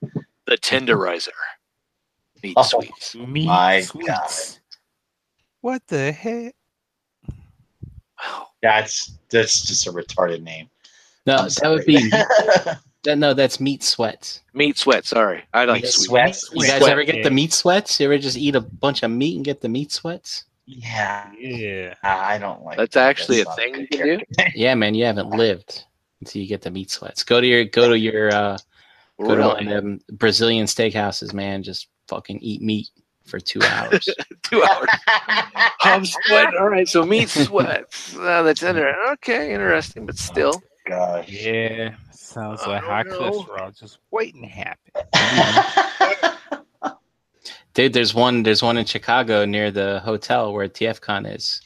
sweet? 0.01 0.23
The 0.45 0.57
tenderizer. 0.57 1.29
Meat 2.43 2.53
Oh. 2.57 2.63
sweets. 2.63 3.15
Meat 3.15 3.47
My 3.47 3.81
sweets. 3.81 4.59
What 5.61 5.81
the 5.87 6.11
heck? 6.11 6.53
Wow. 7.27 8.47
Yeah, 8.61 8.79
it's 8.81 9.17
that's 9.29 9.61
just 9.65 9.87
a 9.87 9.91
retarded 9.91 10.41
name. 10.43 10.69
No, 11.25 11.37
that 11.49 11.67
would 11.69 11.85
be 11.85 12.07
that, 12.09 12.79
no. 13.13 13.33
That's 13.35 13.59
meat 13.59 13.83
sweats. 13.83 14.41
Meat 14.53 14.77
sweat. 14.77 15.05
Sorry, 15.05 15.43
I 15.53 15.65
like 15.65 15.83
Meat 15.83 15.91
sweet. 15.91 16.05
sweats? 16.07 16.49
You 16.53 16.65
guys 16.65 16.79
Sweat. 16.79 16.91
ever 16.91 17.03
get 17.03 17.23
the 17.23 17.29
meat 17.29 17.53
sweats? 17.53 17.99
You 17.99 18.05
ever 18.07 18.17
just 18.17 18.37
eat 18.37 18.55
a 18.55 18.61
bunch 18.61 19.03
of 19.03 19.11
meat 19.11 19.35
and 19.35 19.45
get 19.45 19.61
the 19.61 19.69
meat 19.69 19.91
sweats? 19.91 20.45
yeah, 20.65 21.29
Yeah. 21.37 21.93
I 22.01 22.39
don't 22.39 22.63
like. 22.63 22.77
That's 22.77 22.95
that. 22.95 23.07
actually 23.09 23.41
a 23.41 23.45
thing 23.55 23.73
good 23.73 23.81
you 23.81 23.87
can 23.89 24.07
do. 24.19 24.19
Yeah, 24.55 24.73
man, 24.73 24.95
you 24.95 25.05
haven't 25.05 25.29
lived 25.29 25.83
until 26.21 26.41
you 26.41 26.47
get 26.47 26.61
the 26.63 26.71
meat 26.71 26.89
sweats. 26.89 27.23
Go 27.23 27.39
to 27.39 27.45
your 27.45 27.65
go 27.65 27.89
to 27.89 27.99
your 27.99 28.33
uh, 28.33 28.57
go 29.21 29.35
to 29.35 29.41
one 29.43 29.67
of 29.67 29.73
them 29.83 29.99
Brazilian 30.13 30.65
steakhouses, 30.65 31.33
man. 31.33 31.61
Just 31.61 31.87
fucking 32.07 32.39
eat 32.41 32.61
meat 32.63 32.87
for 33.25 33.39
two 33.39 33.61
hours. 33.61 34.07
Two 34.43 34.63
hours. 34.63 34.87
I'm 35.81 36.05
sweating. 36.05 36.53
All 36.59 36.69
right, 36.69 36.87
so 36.87 37.03
meat 37.03 37.29
sweats. 37.29 38.15
Uh, 38.15 38.43
that's 38.43 38.61
interesting. 38.61 39.03
Okay, 39.13 39.51
interesting, 39.53 40.05
but 40.05 40.17
still. 40.17 40.61
Gosh. 40.85 41.29
Yeah. 41.29 41.95
Sounds 42.11 42.61
I 42.63 42.67
like 42.79 42.81
don't 42.81 42.89
high 42.89 43.03
know. 43.03 43.31
cholesterol 43.31 43.77
just 43.79 43.99
waiting 44.11 44.41
to 44.43 44.47
happen. 44.47 46.37
Dude, 47.73 47.91
there's 47.93 48.13
one 48.13 48.43
there's 48.43 48.63
one 48.63 48.77
in 48.77 48.85
Chicago 48.85 49.43
near 49.45 49.69
the 49.71 49.99
hotel 50.01 50.53
where 50.53 50.67
TFCon 50.69 51.33
is. 51.35 51.61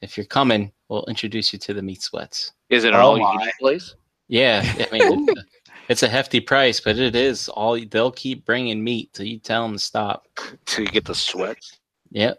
If 0.00 0.16
you're 0.16 0.24
coming, 0.26 0.72
we'll 0.88 1.04
introduce 1.06 1.52
you 1.52 1.58
to 1.60 1.74
the 1.74 1.82
meat 1.82 2.00
sweats. 2.02 2.52
Is 2.70 2.84
it 2.84 2.94
an 2.94 3.00
Oh 3.00 3.00
all 3.00 3.16
you 3.18 3.24
my. 3.24 3.36
can 3.44 3.52
place? 3.60 3.94
Yeah, 4.28 4.62
I 4.64 4.86
mean 4.92 5.28
it's, 5.28 5.38
a, 5.38 5.44
it's 5.88 6.02
a 6.04 6.08
hefty 6.08 6.40
price, 6.40 6.80
but 6.80 6.98
it 6.98 7.14
is 7.14 7.48
all 7.50 7.78
they'll 7.90 8.12
keep 8.12 8.46
bringing 8.46 8.82
meat 8.82 9.12
till 9.12 9.26
you 9.26 9.38
tell 9.38 9.64
them 9.64 9.72
to 9.74 9.78
stop. 9.78 10.26
Till 10.64 10.84
you 10.84 10.90
get 10.90 11.04
the 11.04 11.14
sweats. 11.14 11.78
Yep. 12.12 12.38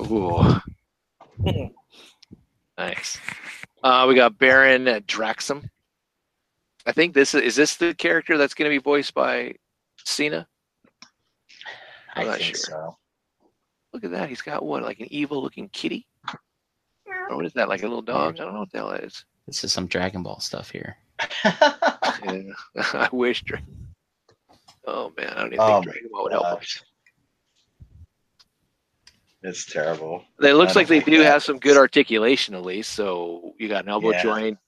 Ooh. 0.00 0.56
nice. 2.78 3.18
Uh, 3.82 4.06
we 4.08 4.14
got 4.14 4.38
Baron 4.38 4.84
Draxum. 5.06 5.68
I 6.86 6.92
think 6.92 7.14
this 7.14 7.34
is, 7.34 7.42
is 7.42 7.56
this 7.56 7.76
the 7.76 7.94
character 7.94 8.38
that's 8.38 8.54
going 8.54 8.70
to 8.70 8.74
be 8.74 8.82
voiced 8.82 9.14
by 9.14 9.54
Cena? 10.04 10.46
I 12.14 12.20
I'm 12.22 12.26
not 12.28 12.38
think 12.38 12.56
sure. 12.56 12.64
so. 12.64 12.96
Look 13.92 14.04
at 14.04 14.10
that. 14.12 14.28
He's 14.28 14.42
got 14.42 14.64
what, 14.64 14.82
like 14.82 15.00
an 15.00 15.08
evil 15.10 15.42
looking 15.42 15.68
kitty? 15.70 16.06
Or 17.28 17.36
what 17.36 17.46
is 17.46 17.52
that, 17.54 17.68
like 17.68 17.82
a 17.82 17.86
little 17.88 18.02
dog? 18.02 18.34
I 18.40 18.44
don't 18.44 18.54
know 18.54 18.60
what 18.60 18.70
the 18.72 18.78
hell 18.78 18.90
that 18.90 19.04
is. 19.04 19.24
This 19.46 19.64
is 19.64 19.72
some 19.72 19.86
Dragon 19.86 20.22
Ball 20.22 20.40
stuff 20.40 20.70
here. 20.70 20.96
Yeah. 22.24 22.42
I 22.94 23.08
wish. 23.12 23.42
Dra- 23.42 23.60
Oh 24.86 25.12
man, 25.18 25.28
I 25.30 25.40
don't 25.40 25.46
even 25.52 25.58
Oh, 25.60 25.74
think 25.82 25.84
Dragon 25.92 26.08
Ball 26.12 26.22
would 26.24 26.32
help. 26.32 26.60
him. 26.60 26.66
Gosh. 29.42 29.50
It's 29.50 29.66
terrible. 29.72 30.24
It 30.42 30.54
looks 30.54 30.74
like 30.76 30.88
they 30.88 31.00
do 31.00 31.18
that. 31.18 31.24
have 31.32 31.42
some 31.42 31.58
good 31.58 31.76
articulation 31.76 32.54
at 32.54 32.62
least. 32.62 32.92
So 32.92 33.54
you 33.58 33.68
got 33.68 33.84
an 33.84 33.90
elbow 33.90 34.10
Yeah. 34.12 34.22
joint, 34.22 34.58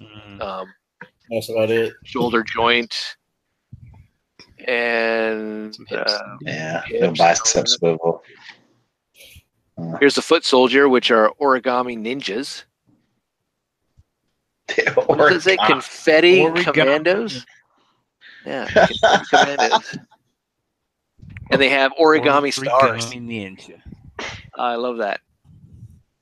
Mhm. 0.00 0.40
um, 0.40 0.72
That's 1.30 1.48
about 1.50 1.70
it. 1.70 1.92
shoulder 2.04 2.42
joint, 2.42 2.94
and 4.66 5.74
uh, 5.90 6.18
Yeah, 6.42 6.82
Hips. 6.86 7.00
no 7.00 7.12
bicep 7.12 7.68
swivel. 7.68 8.22
here's 10.00 10.14
the 10.14 10.22
foot 10.22 10.44
soldier, 10.44 10.88
which 10.88 11.10
are 11.10 11.30
origami 11.40 11.96
ninjas. 11.98 12.64
What 15.06 15.16
does 15.18 15.36
it 15.38 15.42
say? 15.42 15.56
Confetti 15.66 16.40
Origami. 16.40 16.64
commandos. 16.64 17.46
Yeah, 18.46 18.66
confetti 18.66 18.98
commandos. 19.30 19.98
And 21.50 21.60
they 21.60 21.68
have 21.70 21.92
origami 22.00 22.52
stars. 22.52 23.06
Ninja. 23.12 23.80
I 24.56 24.74
love 24.76 24.98
that. 24.98 25.20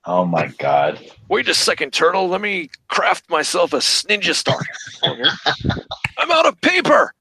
Oh 0.04 0.24
my 0.24 0.46
god. 0.58 1.00
Wait 1.28 1.48
a 1.48 1.54
second, 1.54 1.92
turtle. 1.92 2.28
Let 2.28 2.40
me 2.40 2.70
craft 2.88 3.28
myself 3.28 3.72
a 3.72 3.78
ninja 3.78 4.34
star. 4.34 4.60
I'm 6.18 6.30
out 6.30 6.46
of 6.46 6.60
paper. 6.60 7.12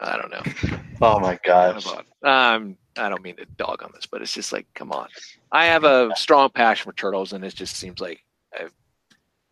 I 0.00 0.16
don't 0.18 0.30
know. 0.30 0.78
Oh 1.00 1.18
my 1.20 1.38
god. 1.44 1.82
Um, 2.22 2.76
I 2.98 3.08
don't 3.08 3.22
mean 3.22 3.36
to 3.36 3.46
dog 3.56 3.82
on 3.82 3.90
this, 3.94 4.06
but 4.06 4.20
it's 4.22 4.32
just 4.32 4.52
like, 4.52 4.66
come 4.74 4.92
on. 4.92 5.08
I 5.52 5.66
have 5.66 5.84
a 5.84 6.10
strong 6.16 6.50
passion 6.50 6.84
for 6.90 6.96
turtles, 6.96 7.32
and 7.32 7.44
it 7.44 7.54
just 7.54 7.76
seems 7.76 8.00
like 8.00 8.22
I've 8.58 8.72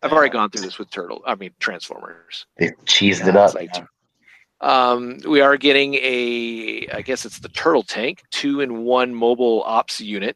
I've 0.03 0.11
already 0.13 0.31
gone 0.31 0.51
through 0.51 0.61
this 0.61 0.77
with 0.77 0.91
turtle. 0.91 1.23
I 1.25 1.33
mean, 1.35 1.49
Transformers. 1.59 2.45
They 2.57 2.69
cheesed 2.85 3.21
Yeah, 3.21 3.29
it 3.29 3.35
up. 3.37 3.55
like- 3.55 3.73
man. 3.73 3.87
Um, 4.65 5.19
we 5.27 5.41
are 5.41 5.57
getting 5.57 5.93
a, 5.93 6.87
I 6.91 7.01
guess 7.03 7.23
it's 7.23 7.37
the 7.37 7.49
turtle 7.49 7.83
tank, 7.83 8.23
two 8.31 8.61
in 8.61 8.83
one 8.83 9.13
mobile 9.13 9.61
ops 9.63 10.01
unit. 10.01 10.35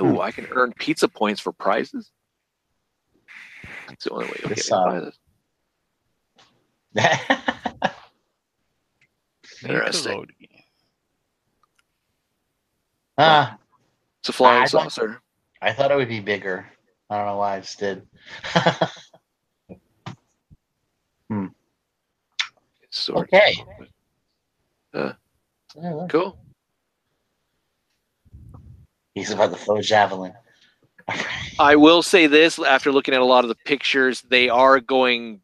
Ooh, 0.00 0.20
I 0.22 0.30
can 0.30 0.46
earn 0.50 0.72
pizza 0.72 1.06
points 1.06 1.38
for 1.40 1.52
prizes. 1.52 2.10
That's 3.86 4.04
the 4.04 4.10
only 4.10 4.24
way 4.26 4.32
you'll 4.40 4.48
get 4.48 4.56
This, 4.56 4.70
me 4.70 4.76
uh, 4.78 4.84
prizes. 4.84 5.18
Interesting. 9.68 10.12
Nickelodeon. 10.22 10.62
ah, 13.18 13.58
It's 14.20 14.28
a 14.30 14.32
flying 14.32 14.62
I'd 14.62 14.72
like- 14.72 14.84
saucer. 14.90 15.20
I 15.60 15.72
thought 15.72 15.90
it 15.90 15.96
would 15.96 16.08
be 16.08 16.20
bigger. 16.20 16.66
I 17.10 17.16
don't 17.18 17.26
know 17.26 17.36
why 17.36 17.56
I 17.56 17.60
just 17.60 17.78
did. 17.78 18.06
Sort 23.06 23.28
okay. 23.28 23.54
Uh, 24.92 25.12
cool. 26.08 26.36
He's 29.14 29.30
about 29.30 29.52
the 29.52 29.56
faux 29.56 29.86
javelin. 29.86 30.32
I 31.60 31.76
will 31.76 32.02
say 32.02 32.26
this 32.26 32.58
after 32.58 32.90
looking 32.90 33.14
at 33.14 33.20
a 33.20 33.24
lot 33.24 33.44
of 33.44 33.48
the 33.48 33.54
pictures, 33.54 34.22
they 34.22 34.48
are 34.48 34.80
going 34.80 35.40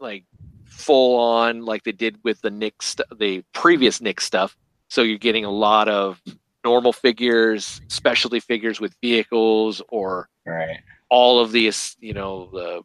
like 0.00 0.24
full 0.64 1.20
on 1.20 1.64
like 1.64 1.84
they 1.84 1.92
did 1.92 2.18
with 2.24 2.40
the 2.40 2.50
Nick 2.50 2.82
st- 2.82 3.06
the 3.16 3.44
previous 3.52 4.00
Nick 4.00 4.20
stuff. 4.20 4.56
So 4.88 5.02
you're 5.02 5.18
getting 5.18 5.44
a 5.44 5.52
lot 5.52 5.88
of 5.88 6.20
normal 6.64 6.92
figures, 6.92 7.80
specialty 7.86 8.40
figures 8.40 8.80
with 8.80 8.96
vehicles, 9.00 9.80
or 9.88 10.28
right. 10.44 10.78
all 11.10 11.38
of 11.38 11.52
these, 11.52 11.96
you 12.00 12.12
know, 12.12 12.50
the 12.52 12.82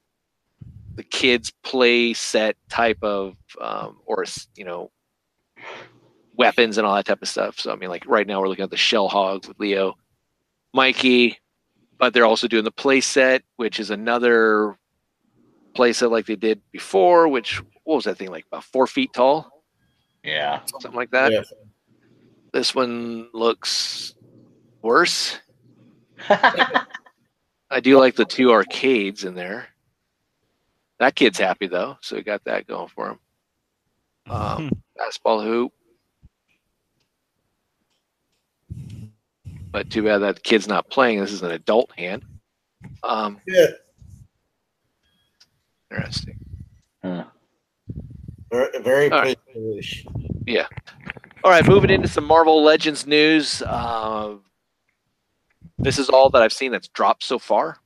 the 0.96 1.04
kids 1.04 1.52
play 1.64 2.14
set 2.14 2.56
type 2.70 3.00
of 3.02 3.36
um, 3.60 3.98
or 4.06 4.26
you 4.56 4.66
know 4.66 4.92
weapons 6.36 6.78
and 6.78 6.86
all 6.88 6.96
that 6.96 7.06
type 7.06 7.22
of 7.22 7.28
stuff. 7.28 7.60
So 7.60 7.72
I 7.72 7.76
mean, 7.76 7.90
like 7.90 8.06
right 8.08 8.28
now 8.28 8.40
we're 8.42 8.48
looking 8.50 8.64
at 8.64 8.70
the 8.72 8.78
Shell 8.78 9.08
Hog 9.10 9.48
with 9.48 9.60
Leo, 9.60 9.96
Mikey, 10.74 11.38
but 11.98 12.14
they're 12.14 12.26
also 12.26 12.48
doing 12.48 12.64
the 12.64 12.72
play 12.72 13.02
set, 13.02 13.44
which 13.58 13.80
is 13.80 13.90
another 13.90 14.78
play 15.74 15.94
set 15.94 16.12
like 16.12 16.26
they 16.26 16.36
did 16.36 16.62
before. 16.72 17.28
Which 17.28 17.62
what 17.84 17.96
was 17.96 18.06
that 18.06 18.18
thing 18.18 18.30
like 18.30 18.46
about 18.52 18.64
four 18.64 18.88
feet 18.88 19.14
tall, 19.14 19.64
Yeah. 20.24 20.62
something 20.66 20.94
like 20.94 21.12
that. 21.12 21.32
Yeah. 21.32 21.42
This 22.52 22.76
one 22.76 23.30
looks 23.34 24.14
worse. 24.82 25.40
I 26.30 27.80
do 27.82 27.98
like 28.00 28.16
the 28.16 28.26
two 28.26 28.52
arcades 28.52 29.24
in 29.24 29.34
there. 29.34 29.68
That 31.04 31.16
kid's 31.16 31.38
happy 31.38 31.68
though, 31.68 31.98
so 32.00 32.16
we 32.16 32.24
got 32.24 32.46
that 32.46 32.66
going 32.66 32.88
for 32.88 33.10
him. 33.10 33.20
Um, 34.30 34.72
basketball 34.96 35.42
hoop. 35.42 35.74
But 39.70 39.90
too 39.90 40.04
bad 40.04 40.20
that 40.20 40.42
kid's 40.44 40.66
not 40.66 40.90
playing. 40.90 41.20
This 41.20 41.34
is 41.34 41.44
an 41.44 41.52
adult 41.52 41.92
hand. 41.98 42.24
Um, 43.04 43.42
Yeah. 43.46 43.66
interesting. 45.92 46.38
Huh. 47.04 47.26
Very, 48.50 48.82
very 48.82 49.12
All 49.12 49.20
right. 49.20 49.38
foolish. 49.54 50.06
All 51.44 51.52
right, 51.52 51.68
moving 51.68 51.90
into 51.90 52.08
some 52.08 52.24
Marvel 52.24 52.64
Legends 52.64 53.06
news. 53.06 53.62
Uh, 53.62 54.36
this 55.80 56.00
is 56.00 56.08
all 56.08 56.30
that 56.30 56.42
I've 56.42 56.54
seen 56.54 56.72
that's 56.72 56.88
dropped 56.88 57.26
so 57.26 57.38
far. 57.38 57.80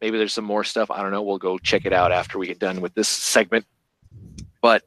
Maybe 0.00 0.18
there's 0.18 0.32
some 0.32 0.44
more 0.44 0.64
stuff. 0.64 0.90
I 0.90 1.02
don't 1.02 1.10
know. 1.10 1.22
We'll 1.22 1.38
go 1.38 1.58
check 1.58 1.84
it 1.84 1.92
out 1.92 2.12
after 2.12 2.38
we 2.38 2.46
get 2.46 2.58
done 2.58 2.80
with 2.80 2.94
this 2.94 3.08
segment. 3.08 3.66
But 4.62 4.84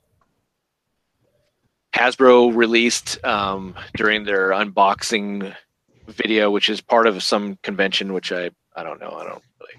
Hasbro 1.94 2.56
released 2.56 3.24
um, 3.26 3.76
during 3.96 4.24
their 4.24 4.50
unboxing 4.50 5.54
video, 6.08 6.50
which 6.52 6.70
is 6.70 6.82
part 6.82 7.08
of 7.08 7.22
some 7.24 7.58
convention, 7.64 8.14
which 8.14 8.32
I 8.32 8.52
I 8.76 8.84
don't 8.84 9.02
know. 9.02 9.12
I 9.12 9.26
don't 9.26 9.44
really 9.60 9.74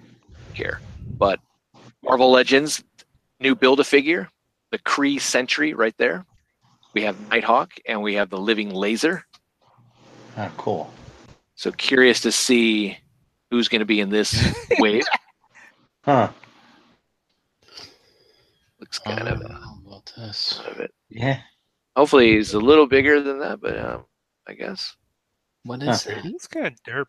care. 0.54 0.80
But 1.18 1.40
Marvel 2.02 2.30
Legends 2.30 2.82
new 3.40 3.54
build 3.54 3.80
a 3.80 3.84
figure, 3.84 4.28
the 4.70 4.78
Kree 4.78 5.20
Sentry 5.20 5.74
right 5.74 5.96
there. 5.98 6.24
We 6.94 7.02
have 7.02 7.16
Nighthawk 7.28 7.72
and 7.86 8.02
we 8.02 8.14
have 8.14 8.30
the 8.30 8.38
Living 8.38 8.70
Laser. 8.70 9.24
Ah, 10.36 10.50
cool. 10.56 10.92
So 11.54 11.72
curious 11.72 12.20
to 12.20 12.32
see 12.32 12.98
who's 13.50 13.68
going 13.68 13.80
to 13.80 13.86
be 13.86 14.00
in 14.00 14.10
this 14.10 14.54
wave. 14.78 15.04
Huh. 16.04 16.30
Looks 18.80 18.98
kind 18.98 19.28
of, 19.28 19.40
uh, 19.42 19.58
about 19.86 20.12
this? 20.16 20.60
of 20.66 20.80
it. 20.80 20.92
Yeah. 21.08 21.40
Hopefully 21.96 22.32
he's 22.36 22.54
a 22.54 22.58
little 22.58 22.86
bigger 22.86 23.20
than 23.20 23.38
that, 23.40 23.60
but 23.60 23.78
um, 23.78 24.04
I 24.48 24.54
guess 24.54 24.96
What 25.64 25.82
is 25.82 26.04
Huh. 26.04 26.12
is? 26.16 26.22
He's 26.24 26.46
kind 26.48 26.66
of 26.66 26.74
derpy. 26.82 27.06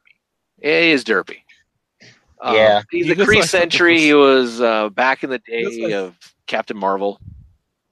yeah, 0.62 0.82
he 0.82 0.92
is 0.92 1.04
derpy. 1.04 1.38
Um, 2.42 2.56
Yeah. 2.56 2.82
he's 2.92 3.08
He 3.08 3.14
the 3.14 3.16
looks 3.20 3.32
Kree 3.32 3.36
like 3.40 3.50
something 3.50 3.70
Sentry. 3.72 4.00
He 4.00 4.14
was 4.14 4.62
uh, 4.62 4.90
back 4.90 5.24
in 5.24 5.30
the 5.32 5.40
day 5.40 5.66
like- 5.86 5.94
of 5.94 6.16
Captain 6.46 6.78
Marvel, 6.78 7.20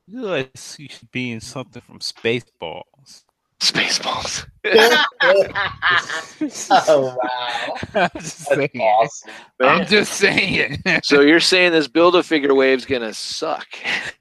You 0.05 0.23
guys 0.23 0.75
you 0.77 0.87
should 0.89 1.09
be 1.11 1.31
in 1.31 1.39
something 1.41 1.81
from 1.81 1.99
Spaceballs. 1.99 3.23
Spaceballs. 3.61 4.47
oh 6.87 7.15
wow. 7.23 7.75
I'm 7.93 8.09
just 8.19 8.49
That's 8.49 8.55
saying. 8.55 8.81
awesome. 8.81 9.31
I'm 9.61 9.85
just 9.85 10.13
saying. 10.13 10.81
so 11.03 11.21
you're 11.21 11.39
saying 11.39 11.71
this 11.71 11.87
build 11.87 12.15
a 12.15 12.23
figure 12.23 12.55
wave's 12.55 12.85
gonna 12.85 13.13
suck? 13.13 13.67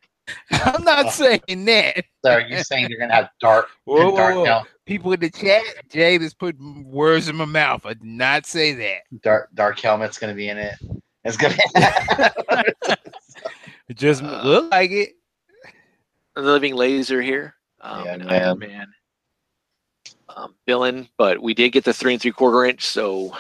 I'm 0.51 0.85
not 0.85 1.11
saying 1.13 1.65
that. 1.65 2.05
So 2.23 2.33
are 2.33 2.41
you 2.43 2.63
saying 2.63 2.91
you're 2.91 2.99
gonna 2.99 3.15
have 3.15 3.31
dark 3.41 3.69
Whoa, 3.85 4.11
whoa, 4.11 4.17
dark 4.17 4.35
whoa. 4.35 4.45
hel- 4.45 4.67
People 4.85 5.13
in 5.13 5.21
the 5.21 5.31
chat, 5.31 5.63
Jade 5.89 6.21
is 6.21 6.35
put 6.35 6.57
words 6.85 7.29
in 7.29 7.37
my 7.37 7.45
mouth. 7.47 7.87
I 7.87 7.95
did 7.95 8.05
not 8.05 8.45
say 8.45 8.75
that. 8.75 8.99
dark 9.23 9.49
dark 9.55 9.81
helmet's 9.81 10.19
gonna 10.19 10.35
be 10.35 10.51
in 10.51 10.59
it? 10.59 10.75
It's 11.25 11.39
gonna 11.39 11.55
It 13.89 13.97
just 13.97 14.23
Uh, 14.23 14.43
look 14.45 14.71
like 14.71 14.91
it. 14.91 15.15
the 16.35 16.43
Living 16.43 16.75
Laser 16.75 17.23
here. 17.23 17.55
Um, 17.81 18.05
Yeah, 18.05 18.17
man. 18.19 18.59
Man. 18.59 18.87
Um, 20.37 20.55
villain, 20.67 21.09
but 21.19 21.43
we 21.43 21.55
did 21.55 21.71
get 21.71 21.85
the 21.85 21.93
three 21.93 22.13
and 22.13 22.23
three 22.23 22.31
quarter 22.31 22.65
inch. 22.65 22.85
So, 22.85 23.37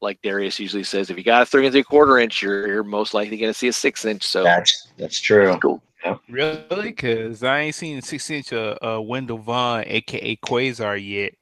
like 0.00 0.20
Darius 0.22 0.58
usually 0.58 0.84
says, 0.84 1.10
if 1.10 1.16
you 1.16 1.24
got 1.24 1.42
a 1.42 1.46
three 1.46 1.64
and 1.64 1.72
three 1.72 1.82
quarter 1.82 2.18
inch, 2.18 2.42
you're, 2.42 2.66
you're 2.66 2.84
most 2.84 3.14
likely 3.14 3.36
going 3.38 3.50
to 3.52 3.58
see 3.58 3.68
a 3.68 3.72
six 3.72 4.04
inch. 4.04 4.22
So 4.22 4.42
that's 4.42 4.88
that's 4.96 5.20
true. 5.20 5.56
cool. 5.58 5.82
Really? 6.28 6.60
Because 6.68 7.42
I 7.42 7.60
ain't 7.60 7.74
seen 7.74 8.00
six 8.02 8.28
inch 8.30 8.52
uh, 8.52 8.76
uh, 8.82 9.00
Wendell 9.00 9.38
Vaughn, 9.38 9.84
aka 9.86 10.36
Quasar, 10.36 10.96
yet. 11.02 11.34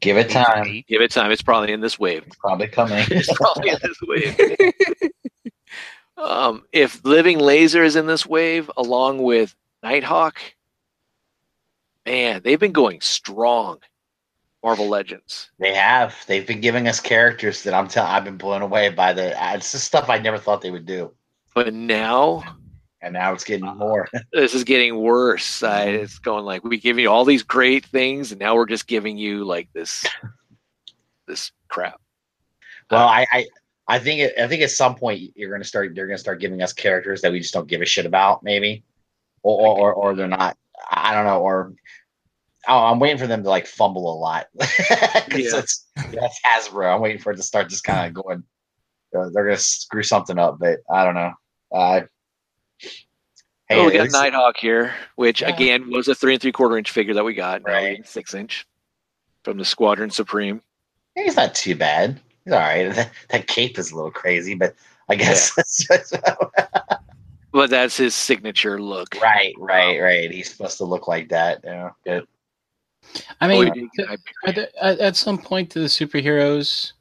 Give 0.00 0.16
it 0.16 0.30
time. 0.30 0.84
Give 0.86 1.02
it 1.02 1.10
time. 1.10 1.32
It's 1.32 1.42
probably 1.42 1.72
in 1.72 1.80
this 1.80 1.98
wave. 1.98 2.24
It's 2.26 2.36
probably 2.36 2.68
coming. 2.68 3.04
It's 3.10 3.32
probably 3.32 3.70
in 3.70 3.78
this 3.82 3.98
wave. 4.02 5.12
um, 6.16 6.64
if 6.72 7.04
Living 7.04 7.38
Laser 7.38 7.82
is 7.82 7.96
in 7.96 8.06
this 8.06 8.24
wave, 8.24 8.70
along 8.76 9.22
with 9.22 9.54
Nighthawk, 9.82 10.40
man, 12.08 12.40
they've 12.44 12.60
been 12.60 12.72
going 12.72 13.00
strong. 13.00 13.78
Marvel 14.64 14.88
Legends. 14.88 15.50
They 15.60 15.72
have. 15.74 16.16
They've 16.26 16.46
been 16.46 16.60
giving 16.60 16.88
us 16.88 16.98
characters 16.98 17.62
that 17.62 17.74
I'm 17.74 17.86
telling. 17.86 18.10
I've 18.10 18.24
been 18.24 18.36
blown 18.36 18.62
away 18.62 18.88
by 18.88 19.12
the. 19.12 19.36
It's 19.54 19.70
just 19.70 19.84
stuff 19.84 20.10
I 20.10 20.18
never 20.18 20.36
thought 20.36 20.62
they 20.62 20.72
would 20.72 20.86
do, 20.86 21.12
But 21.54 21.72
now 21.72 22.42
and 23.00 23.12
now 23.12 23.32
it's 23.32 23.44
getting 23.44 23.68
uh, 23.68 23.74
more. 23.74 24.08
this 24.32 24.54
is 24.54 24.64
getting 24.64 24.96
worse. 24.96 25.62
I, 25.62 25.84
it's 25.84 26.18
going 26.18 26.44
like 26.44 26.64
we 26.64 26.78
give 26.78 26.98
you 26.98 27.10
all 27.10 27.24
these 27.24 27.42
great 27.42 27.86
things, 27.86 28.32
and 28.32 28.40
now 28.40 28.54
we're 28.54 28.66
just 28.66 28.86
giving 28.86 29.16
you 29.16 29.44
like 29.44 29.68
this, 29.72 30.06
this 31.26 31.52
crap. 31.68 32.00
Well, 32.90 33.06
uh, 33.06 33.10
I, 33.10 33.26
I, 33.32 33.46
I 33.86 33.98
think 33.98 34.20
it, 34.20 34.34
I 34.38 34.48
think 34.48 34.62
at 34.62 34.70
some 34.70 34.94
point 34.94 35.32
you're 35.36 35.50
gonna 35.50 35.64
start. 35.64 35.94
They're 35.94 36.06
gonna 36.06 36.18
start 36.18 36.40
giving 36.40 36.62
us 36.62 36.72
characters 36.72 37.20
that 37.22 37.32
we 37.32 37.40
just 37.40 37.54
don't 37.54 37.68
give 37.68 37.82
a 37.82 37.86
shit 37.86 38.06
about, 38.06 38.42
maybe, 38.42 38.82
or 39.42 39.60
or 39.60 39.78
or, 39.78 39.94
or 39.94 40.14
they're 40.14 40.28
not. 40.28 40.56
I 40.90 41.14
don't 41.14 41.24
know. 41.24 41.40
Or 41.40 41.72
oh, 42.68 42.78
I'm 42.86 42.98
waiting 42.98 43.18
for 43.18 43.26
them 43.26 43.42
to 43.42 43.48
like 43.48 43.66
fumble 43.66 44.12
a 44.12 44.16
lot. 44.18 44.46
'Cause 44.58 45.38
Yeah. 45.38 45.58
it's, 45.58 45.86
that's 46.12 46.40
Hasbro. 46.44 46.94
I'm 46.94 47.00
waiting 47.00 47.20
for 47.20 47.32
it 47.32 47.36
to 47.36 47.42
start 47.42 47.68
just 47.68 47.84
kind 47.84 48.06
of 48.06 48.22
going. 48.24 48.42
uh, 49.16 49.28
they're 49.32 49.44
gonna 49.44 49.56
screw 49.56 50.02
something 50.02 50.38
up, 50.38 50.58
but 50.60 50.80
I 50.92 51.04
don't 51.04 51.14
know. 51.14 51.32
Uh, 51.72 52.00
oh, 53.70 53.86
we 53.86 53.92
got 53.92 54.02
least- 54.04 54.12
Nighthawk 54.14 54.56
here, 54.58 54.94
which 55.16 55.40
Yeah. 55.42 55.48
again 55.54 55.90
was 55.90 56.08
a 56.08 56.14
three 56.14 56.34
and 56.34 56.42
three 56.42 56.52
quarter 56.52 56.76
inch 56.78 56.90
figure 56.90 57.14
that 57.14 57.24
we 57.24 57.34
got, 57.34 57.62
Right. 57.64 57.96
get 57.96 58.08
six 58.08 58.34
inch 58.34 58.66
from 59.44 59.56
the 59.58 59.64
Squadron 59.64 60.10
Supreme. 60.10 60.60
He's 61.14 61.36
not 61.36 61.54
too 61.54 61.74
bad. 61.74 62.20
He's 62.44 62.52
all 62.52 62.60
right. 62.60 62.94
That, 62.94 63.10
that 63.30 63.46
cape 63.46 63.78
is 63.78 63.92
a 63.92 63.96
little 63.96 64.10
crazy, 64.10 64.54
but 64.54 64.74
I 65.08 65.14
guess 65.16 65.52
But 67.58 67.70
that's 67.70 67.96
his 67.96 68.14
signature 68.14 68.80
look. 68.80 69.16
right, 69.20 69.52
right, 69.58 69.96
um, 69.98 70.04
right. 70.04 70.30
He's 70.30 70.48
supposed 70.52 70.76
to 70.78 70.84
look 70.84 71.08
like 71.08 71.28
that. 71.30 71.60
Yeah, 71.64 71.90
good. 72.04 72.24
I 73.40 73.46
Oh, 73.46 73.48
mean, 73.48 73.64
did 73.72 73.88
get 73.96 73.96
th- 73.96 74.08
Hyperion. 74.08 74.22
are 74.46 74.52
there, 74.52 74.68
at, 74.80 74.98
at 75.00 75.16
some 75.16 75.38
point, 75.38 75.70
do 75.70 75.80
the 75.80 75.86
superheroes? 75.88 76.92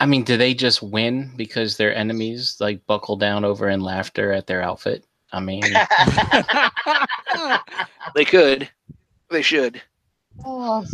I 0.00 0.06
mean, 0.06 0.24
do 0.24 0.38
they 0.38 0.54
just 0.54 0.82
win 0.82 1.30
because 1.36 1.76
their 1.76 1.94
enemies 1.94 2.56
like 2.58 2.86
buckle 2.86 3.16
down 3.16 3.44
over 3.44 3.68
in 3.68 3.80
laughter 3.80 4.32
at 4.32 4.46
their 4.46 4.62
outfit? 4.62 5.04
I 5.30 5.40
mean, 5.40 5.62
They 8.14 8.24
could. 8.24 8.70
They 9.30 9.42
should. 9.42 9.82
Oh, 10.44 10.84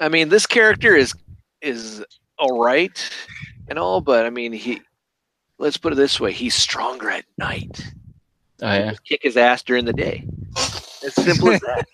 I 0.00 0.08
mean, 0.08 0.30
this 0.30 0.46
character 0.46 0.96
is 0.96 1.12
is 1.60 2.02
all 2.38 2.58
right 2.58 3.10
and 3.68 3.78
all, 3.78 4.00
but 4.00 4.24
I 4.24 4.30
mean, 4.30 4.54
he. 4.54 4.80
Let's 5.58 5.76
put 5.76 5.92
it 5.92 5.96
this 5.96 6.20
way: 6.20 6.32
he's 6.32 6.54
stronger 6.54 7.10
at 7.10 7.24
night. 7.38 7.82
oh 8.62 8.66
yeah, 8.66 8.90
Just 8.90 9.04
kick 9.04 9.20
his 9.22 9.36
ass 9.36 9.62
during 9.62 9.84
the 9.84 9.92
day. 9.92 10.26
As 10.56 11.14
simple 11.14 11.50
as 11.50 11.60
that. 11.60 11.86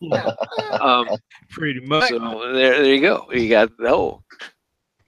um, 0.80 1.08
Pretty 1.50 1.80
much. 1.80 2.08
so 2.08 2.52
there, 2.52 2.82
there 2.82 2.94
you 2.94 3.00
go. 3.00 3.26
You 3.32 3.48
got 3.48 3.70
oh, 3.80 4.22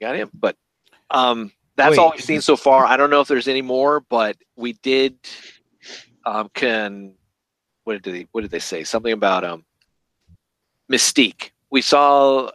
got 0.01 0.17
him. 0.17 0.31
But 0.35 0.57
um, 1.11 1.53
that's 1.77 1.93
Wait, 1.93 1.99
all 1.99 2.13
we've 2.13 2.25
seen 2.25 2.41
so 2.41 2.57
far. 2.57 2.85
I 2.87 2.97
don't 2.97 3.11
know 3.11 3.21
if 3.21 3.29
there's 3.29 3.49
any 3.49 3.63
more, 3.63 4.01
but 4.01 4.37
we 4.57 4.75
did. 4.75 5.17
Um, 6.27 6.51
can 6.53 7.15
what 7.85 8.03
did 8.03 8.15
they 8.15 8.27
what 8.33 8.43
did 8.43 8.51
they 8.51 8.59
say? 8.59 8.85
Something 8.85 9.13
about 9.13 9.45
um, 9.45 9.65
Mystique. 10.91 11.51
We 11.71 11.83
saw 11.83 12.51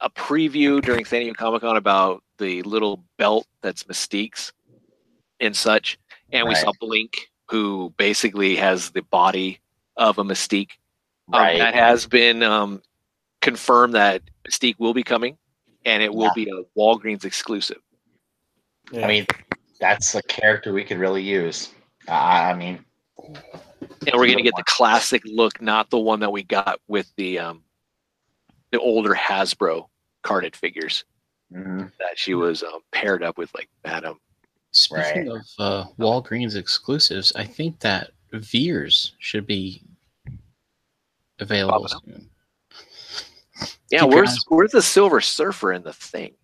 a 0.00 0.10
preview 0.10 0.80
during 0.82 1.04
San 1.04 1.20
Diego 1.20 1.34
Comic 1.34 1.60
Con 1.62 1.76
about 1.76 2.22
the 2.38 2.62
little 2.62 3.04
belt 3.18 3.46
that's 3.62 3.84
Mystique's 3.84 4.52
and 5.40 5.54
such, 5.54 5.98
and 6.32 6.48
we 6.48 6.54
saw 6.54 6.72
Blink, 6.80 7.30
who 7.48 7.92
basically 7.96 8.56
has 8.56 8.90
the 8.90 9.02
body 9.02 9.60
of 9.96 10.18
a 10.18 10.24
Mystique. 10.24 10.72
Um, 11.32 11.40
right. 11.40 11.58
that 11.58 11.74
has 11.74 12.06
been 12.06 12.42
um, 12.42 12.82
confirmed 13.40 13.94
that 13.94 14.22
Mystique 14.48 14.76
will 14.78 14.94
be 14.94 15.02
coming, 15.02 15.36
and 15.84 16.02
it 16.02 16.12
will 16.12 16.24
Yeah. 16.36 16.44
be 16.44 16.50
a 16.50 16.78
Walgreens 16.78 17.24
exclusive. 17.24 17.78
I 18.94 19.06
mean, 19.06 19.26
that's 19.80 20.14
a 20.14 20.22
character 20.22 20.72
we 20.72 20.82
could 20.84 20.98
really 20.98 21.22
use. 21.22 21.68
I 22.08 22.50
I 22.50 22.54
mean, 22.54 22.84
And 23.18 24.14
we're 24.14 24.26
going 24.26 24.38
to 24.38 24.42
get 24.42 24.56
the 24.56 24.64
classic 24.66 25.22
look, 25.24 25.60
not 25.60 25.90
the 25.90 25.98
one 25.98 26.20
that 26.20 26.32
we 26.32 26.42
got 26.42 26.80
with 26.88 27.12
the 27.16 27.38
um, 27.38 27.62
the 28.72 28.80
older 28.80 29.14
Hasbro 29.14 29.86
carded 30.22 30.54
figures 30.54 31.04
mhm. 31.52 31.90
that 31.98 32.16
she 32.18 32.34
was 32.34 32.62
um, 32.62 32.80
paired 32.92 33.22
up 33.22 33.38
with, 33.38 33.52
like 33.54 33.68
Madam. 33.84 34.18
Speaking 34.72 35.28
of 35.28 35.40
uh, 35.58 35.84
Walgreens 35.98 36.54
exclusives, 36.56 37.32
I 37.34 37.44
think 37.44 37.80
that 37.80 38.10
Veers 38.32 39.14
should 39.18 39.46
be 39.46 39.82
available 41.40 41.88
Popping 41.88 42.12
soon. 42.12 42.30
Yeah, 43.90 44.02
Keep 44.02 44.10
where's 44.10 44.44
where's 44.48 44.70
the 44.70 44.82
Silver 44.82 45.20
Surfer 45.20 45.72
in 45.72 45.82
the 45.82 45.92
thing? 45.92 46.34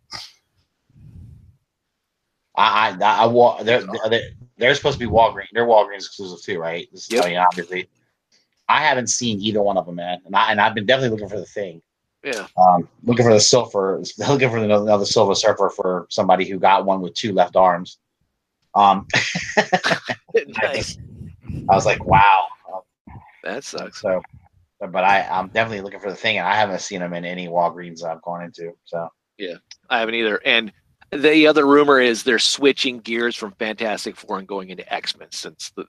I, 2.56 2.96
I, 3.00 3.22
I, 3.22 3.26
wa- 3.26 3.62
they're, 3.62 3.84
they're, 4.08 4.30
they're 4.56 4.74
supposed 4.74 4.98
to 4.98 5.06
be 5.06 5.10
Walgreens. 5.10 5.48
They're 5.52 5.66
Walgreens 5.66 5.96
exclusive 5.96 6.42
too, 6.42 6.58
right? 6.58 6.88
This 6.90 7.02
is, 7.02 7.12
Yep. 7.12 7.24
I 7.24 7.28
mean, 7.28 7.36
obviously, 7.36 7.88
I 8.68 8.80
haven't 8.80 9.08
seen 9.08 9.40
either 9.40 9.62
one 9.62 9.76
of 9.76 9.86
them, 9.86 9.96
man. 9.96 10.22
And 10.24 10.34
I, 10.34 10.50
and 10.50 10.60
I've 10.60 10.74
been 10.74 10.86
definitely 10.86 11.10
looking 11.10 11.28
for 11.28 11.38
the 11.38 11.44
thing. 11.44 11.82
Yeah. 12.24 12.46
Um, 12.56 12.88
looking 13.04 13.24
for 13.24 13.32
the 13.32 13.40
silver, 13.40 14.02
looking 14.18 14.50
for 14.50 14.58
another, 14.58 14.84
another 14.84 15.04
silver 15.04 15.34
surfer 15.34 15.70
for 15.70 16.06
somebody 16.10 16.44
who 16.48 16.58
got 16.58 16.84
one 16.84 17.00
with 17.00 17.14
two 17.14 17.32
left 17.32 17.56
arms. 17.56 17.98
Um, 18.74 19.06
nice. 20.62 20.98
I 21.68 21.74
was 21.74 21.86
like, 21.86 22.04
wow. 22.04 22.46
That 23.44 23.62
sucks. 23.62 24.00
So, 24.00 24.20
but 24.80 25.04
I, 25.04 25.22
I'm 25.22 25.48
definitely 25.48 25.80
looking 25.80 26.00
for 26.00 26.10
the 26.10 26.16
thing, 26.16 26.38
and 26.38 26.46
I 26.46 26.54
haven't 26.54 26.80
seen 26.80 27.00
them 27.00 27.14
in 27.14 27.24
any 27.24 27.46
Walgreens 27.46 28.04
I've 28.04 28.22
gone 28.22 28.42
into. 28.42 28.76
So, 28.84 29.08
yeah, 29.38 29.54
I 29.88 30.00
haven't 30.00 30.16
either. 30.16 30.40
And 30.44 30.72
the 31.12 31.46
other 31.46 31.64
rumor 31.64 32.00
is 32.00 32.24
they're 32.24 32.40
switching 32.40 32.98
gears 32.98 33.36
from 33.36 33.52
Fantastic 33.52 34.16
Four 34.16 34.38
and 34.38 34.48
going 34.48 34.70
into 34.70 34.92
X 34.92 35.16
Men 35.16 35.28
since 35.30 35.70
the 35.70 35.86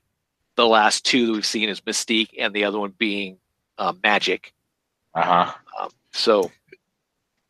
the 0.54 0.66
last 0.66 1.04
two 1.04 1.26
that 1.26 1.32
we've 1.32 1.46
seen 1.46 1.68
is 1.68 1.80
Mystique 1.82 2.30
and 2.38 2.52
the 2.54 2.64
other 2.64 2.78
one 2.78 2.92
being 2.98 3.38
uh, 3.78 3.92
Magik. 3.92 4.52
uh 5.14 5.22
huh. 5.22 5.52
Um, 5.80 5.90
so 6.12 6.50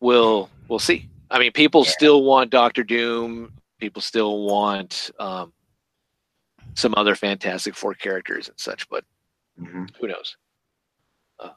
we'll 0.00 0.48
we'll 0.68 0.78
see. 0.78 1.08
I 1.30 1.38
mean, 1.38 1.52
people 1.52 1.84
Yeah. 1.84 1.90
still 1.90 2.22
want 2.24 2.50
Doctor 2.50 2.82
Doom. 2.82 3.52
People 3.78 4.02
still 4.02 4.42
want 4.44 5.10
um, 5.20 5.52
some 6.74 6.94
other 6.96 7.14
Fantastic 7.14 7.74
Four 7.74 7.94
characters 7.94 8.48
and 8.48 8.58
such, 8.58 8.88
but 8.88 9.04
hmm 9.58 9.84
who 10.00 10.08
knows? 10.08 10.36
Um, 11.40 11.50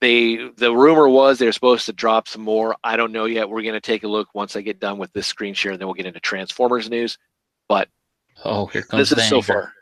they 0.00 0.36
the 0.56 0.74
rumor 0.74 1.08
was 1.08 1.38
they're 1.38 1.52
supposed 1.52 1.86
to 1.86 1.92
drop 1.92 2.26
some 2.28 2.42
more. 2.42 2.74
I 2.82 2.96
don't 2.96 3.12
know 3.12 3.24
yet. 3.26 3.48
We're 3.48 3.62
going 3.62 3.74
to 3.74 3.80
take 3.80 4.02
a 4.04 4.08
look 4.08 4.28
once 4.34 4.56
I 4.56 4.60
get 4.60 4.80
done 4.80 4.98
with 4.98 5.12
this 5.12 5.26
screen 5.26 5.54
share, 5.54 5.72
and 5.72 5.80
then 5.80 5.86
we'll 5.86 5.94
get 5.94 6.06
into 6.06 6.20
Transformers 6.20 6.90
news. 6.90 7.16
But 7.68 7.88
oh, 8.44 8.66
here 8.66 8.82
comes 8.82 9.10
this 9.10 9.16
the 9.16 9.22
is 9.22 9.28
so 9.28 9.40
far. 9.40 9.72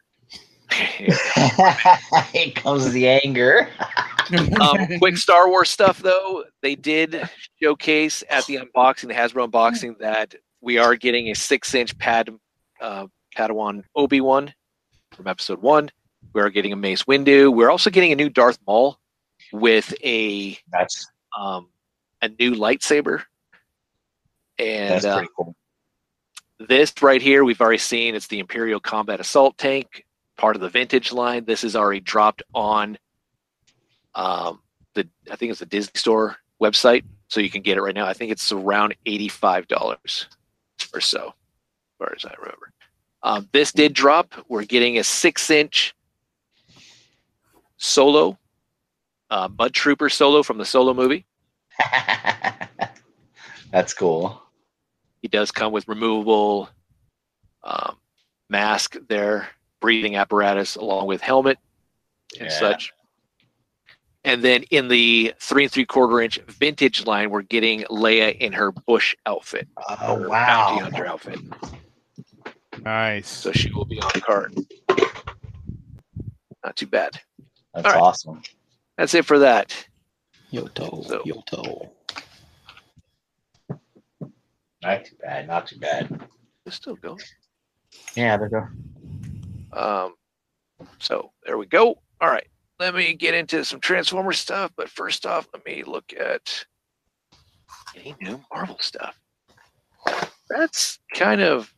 Here 2.33 2.53
comes 2.55 2.93
the 2.93 3.09
anger. 3.09 3.69
um, 4.33 4.87
quick 4.99 5.17
Star 5.17 5.49
Wars 5.49 5.71
stuff 5.71 6.01
though. 6.01 6.45
They 6.63 6.75
did 6.75 7.29
showcase 7.63 8.23
at 8.29 8.47
the 8.47 8.57
unboxing, 8.57 9.09
the 9.09 9.15
Hasbro 9.15 9.51
unboxing, 9.51 9.99
that 9.99 10.35
we 10.61 10.79
are 10.79 10.97
getting 10.97 11.29
a 11.29 11.35
six-inch 11.35 11.99
pad 11.99 12.31
uh, 12.81 13.07
Padawan 13.37 13.85
Obi 13.95 14.21
Wan 14.21 14.53
from 15.13 15.27
Episode 15.27 15.61
One. 15.63 15.91
We 16.33 16.41
are 16.41 16.51
getting 16.51 16.73
a 16.73 16.77
Mace 16.77 17.05
Windu. 17.05 17.55
We're 17.55 17.71
also 17.71 17.91
getting 17.91 18.13
a 18.13 18.17
new 18.17 18.29
Darth 18.29 18.59
Maul 18.67 18.99
with 19.53 19.95
a 20.05 20.59
That's 20.71 21.07
um, 21.37 21.69
a 22.23 22.29
new 22.29 22.55
lightsaber. 22.55 23.23
And 24.59 24.91
that's 24.91 25.05
uh, 25.05 25.17
pretty 25.17 25.33
cool. 25.37 25.57
this 26.59 26.93
right 27.01 27.23
here, 27.23 27.45
we've 27.45 27.61
already 27.61 27.79
seen. 27.79 28.15
It's 28.15 28.27
the 28.27 28.39
Imperial 28.39 28.81
Combat 28.81 29.21
Assault 29.21 29.57
Tank, 29.57 30.05
part 30.37 30.57
of 30.57 30.63
the 30.63 30.69
vintage 30.69 31.13
line. 31.13 31.45
This 31.47 31.65
is 31.65 31.75
already 31.75 32.01
dropped 32.01 32.43
on 32.55 32.99
um, 34.15 34.61
the 34.95 35.07
I 35.31 35.37
think 35.37 35.51
it's 35.51 35.61
the 35.61 35.67
Disney 35.67 35.93
Store 35.99 36.37
website, 36.61 37.05
so 37.29 37.41
you 37.41 37.51
can 37.51 37.63
get 37.63 37.77
it 37.77 37.83
right 37.83 37.95
now. 37.95 38.07
I 38.07 38.13
think 38.13 38.33
it's 38.33 38.51
around 38.53 38.95
eighty-five 39.07 39.69
dollars 39.69 40.27
or 40.95 41.01
so, 41.01 41.27
as 41.29 41.33
far 41.99 42.13
as 42.17 42.25
I 42.25 42.35
remember. 42.39 42.73
Um, 43.23 43.49
this 43.53 43.71
did 43.73 43.93
drop. 43.93 44.33
We're 44.49 44.65
getting 44.65 44.99
a 44.99 45.05
six-inch 45.05 45.95
solo, 47.77 48.39
uh, 49.31 49.49
Mud 49.59 49.73
Trooper 49.75 50.09
solo 50.09 50.43
from 50.43 50.59
the 50.59 50.65
Solo 50.65 50.95
movie. 50.95 51.27
that's 53.71 53.93
cool. 53.95 54.43
He 55.23 55.29
does 55.29 55.51
come 55.51 55.73
with 55.73 55.87
removable 55.89 56.71
um, 57.63 57.97
mask 58.49 58.97
there, 59.09 59.49
breathing 59.81 60.17
apparatus, 60.17 60.77
along 60.77 61.07
with 61.07 61.21
helmet 61.21 61.59
and 62.39 62.49
Yeah. 62.51 62.59
such. 62.59 62.93
And 64.25 64.43
then 64.45 64.65
in 64.65 64.89
the 64.89 65.35
three 65.41 65.65
and 65.65 65.73
three 65.73 65.87
quarter 65.87 66.21
inch 66.21 66.39
vintage 66.47 67.07
line, 67.07 67.31
we're 67.31 67.43
getting 67.43 67.81
Leia 67.85 68.37
in 68.37 68.53
her 68.53 68.71
bush 68.71 69.17
outfit, 69.27 69.67
Oh 69.89 70.17
her 70.17 70.29
wow. 70.29 70.69
bounty 70.77 70.81
hunter 70.83 71.07
outfit. 71.07 71.39
Nice. 72.83 73.29
So 73.29 73.51
she 73.53 73.71
will 73.73 73.87
be 73.87 74.01
on 74.01 74.11
the 74.15 74.21
card. 74.21 74.55
Not 76.65 76.77
too 76.77 76.87
bad. 76.87 77.19
That's 77.75 77.87
All 77.87 77.93
right. 77.93 78.01
awesome. 78.03 78.43
That's 78.99 79.15
it 79.15 79.25
for 79.25 79.39
that. 79.39 79.87
Yoto, 80.53 81.07
So- 81.07 81.23
Yoto. 81.25 81.91
Not 84.83 85.05
too 85.05 85.17
bad. 85.21 85.47
Not 85.47 85.67
too 85.67 85.79
bad. 85.79 86.29
It's 86.67 86.77
still 86.77 86.97
going. 86.97 87.21
Yeah, 88.15 88.37
there 88.37 88.49
go. 88.49 88.67
Um, 89.73 90.15
so 90.99 91.33
there 91.45 91.59
we 91.59 91.67
go. 91.67 91.99
All 92.21 92.29
right, 92.29 92.47
let 92.81 92.95
me 92.95 93.13
get 93.13 93.35
into 93.35 93.65
some 93.65 93.79
Transformer 93.79 94.33
stuff. 94.33 94.73
But 94.75 94.89
first 94.89 95.27
off, 95.27 95.47
let 95.53 95.65
me 95.65 95.85
look 95.87 96.13
at 96.19 96.65
any 97.95 98.17
new 98.21 98.41
Marvel 98.53 98.79
stuff. 98.81 99.21
That's 100.49 100.99
kind 101.15 101.43
of 101.43 101.73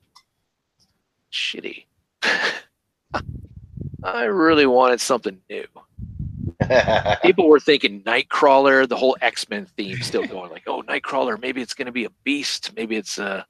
shitty. 1.32 1.86
I 4.04 4.24
really 4.24 4.66
wanted 4.66 5.00
something 5.00 5.38
new. 5.50 5.66
People 7.22 7.48
were 7.48 7.60
thinking 7.60 8.02
Nightcrawler, 8.02 8.88
the 8.88 8.96
whole 8.96 9.16
X 9.20 9.48
Men 9.48 9.66
theme 9.76 10.00
still 10.02 10.26
going 10.26 10.50
like, 10.50 10.62
oh, 10.68 10.82
Nightcrawler, 10.82 11.40
maybe 11.40 11.60
it's 11.60 11.74
going 11.74 11.86
to 11.86 11.92
be 11.92 12.04
a 12.04 12.10
beast, 12.24 12.72
maybe 12.76 12.96
it's 12.96 13.18
a, 13.18 13.44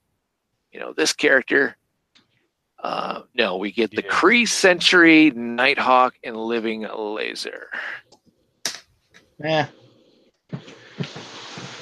you 0.72 0.80
know, 0.80 0.94
this 0.94 1.12
character. 1.12 1.76
Uh, 2.82 3.22
no, 3.34 3.56
we 3.56 3.70
get 3.70 3.90
the 3.92 4.02
Yeah. 4.02 4.10
Kree 4.10 4.46
Sentry, 4.48 5.30
Nighthawk, 5.30 6.14
and 6.24 6.36
Living 6.36 6.82
Laser. 6.92 7.68
yeah. 9.38 9.68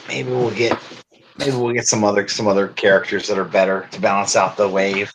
Maybe 0.08 0.28
we'll 0.30 0.50
get 0.50 0.78
maybe 1.38 1.52
we'll 1.52 1.72
get 1.72 1.86
some 1.86 2.04
other 2.04 2.26
some 2.28 2.46
other 2.48 2.68
characters 2.68 3.28
that 3.28 3.38
are 3.38 3.44
better 3.44 3.88
to 3.92 4.00
balance 4.00 4.34
out 4.36 4.56
the 4.56 4.68
wave. 4.68 5.12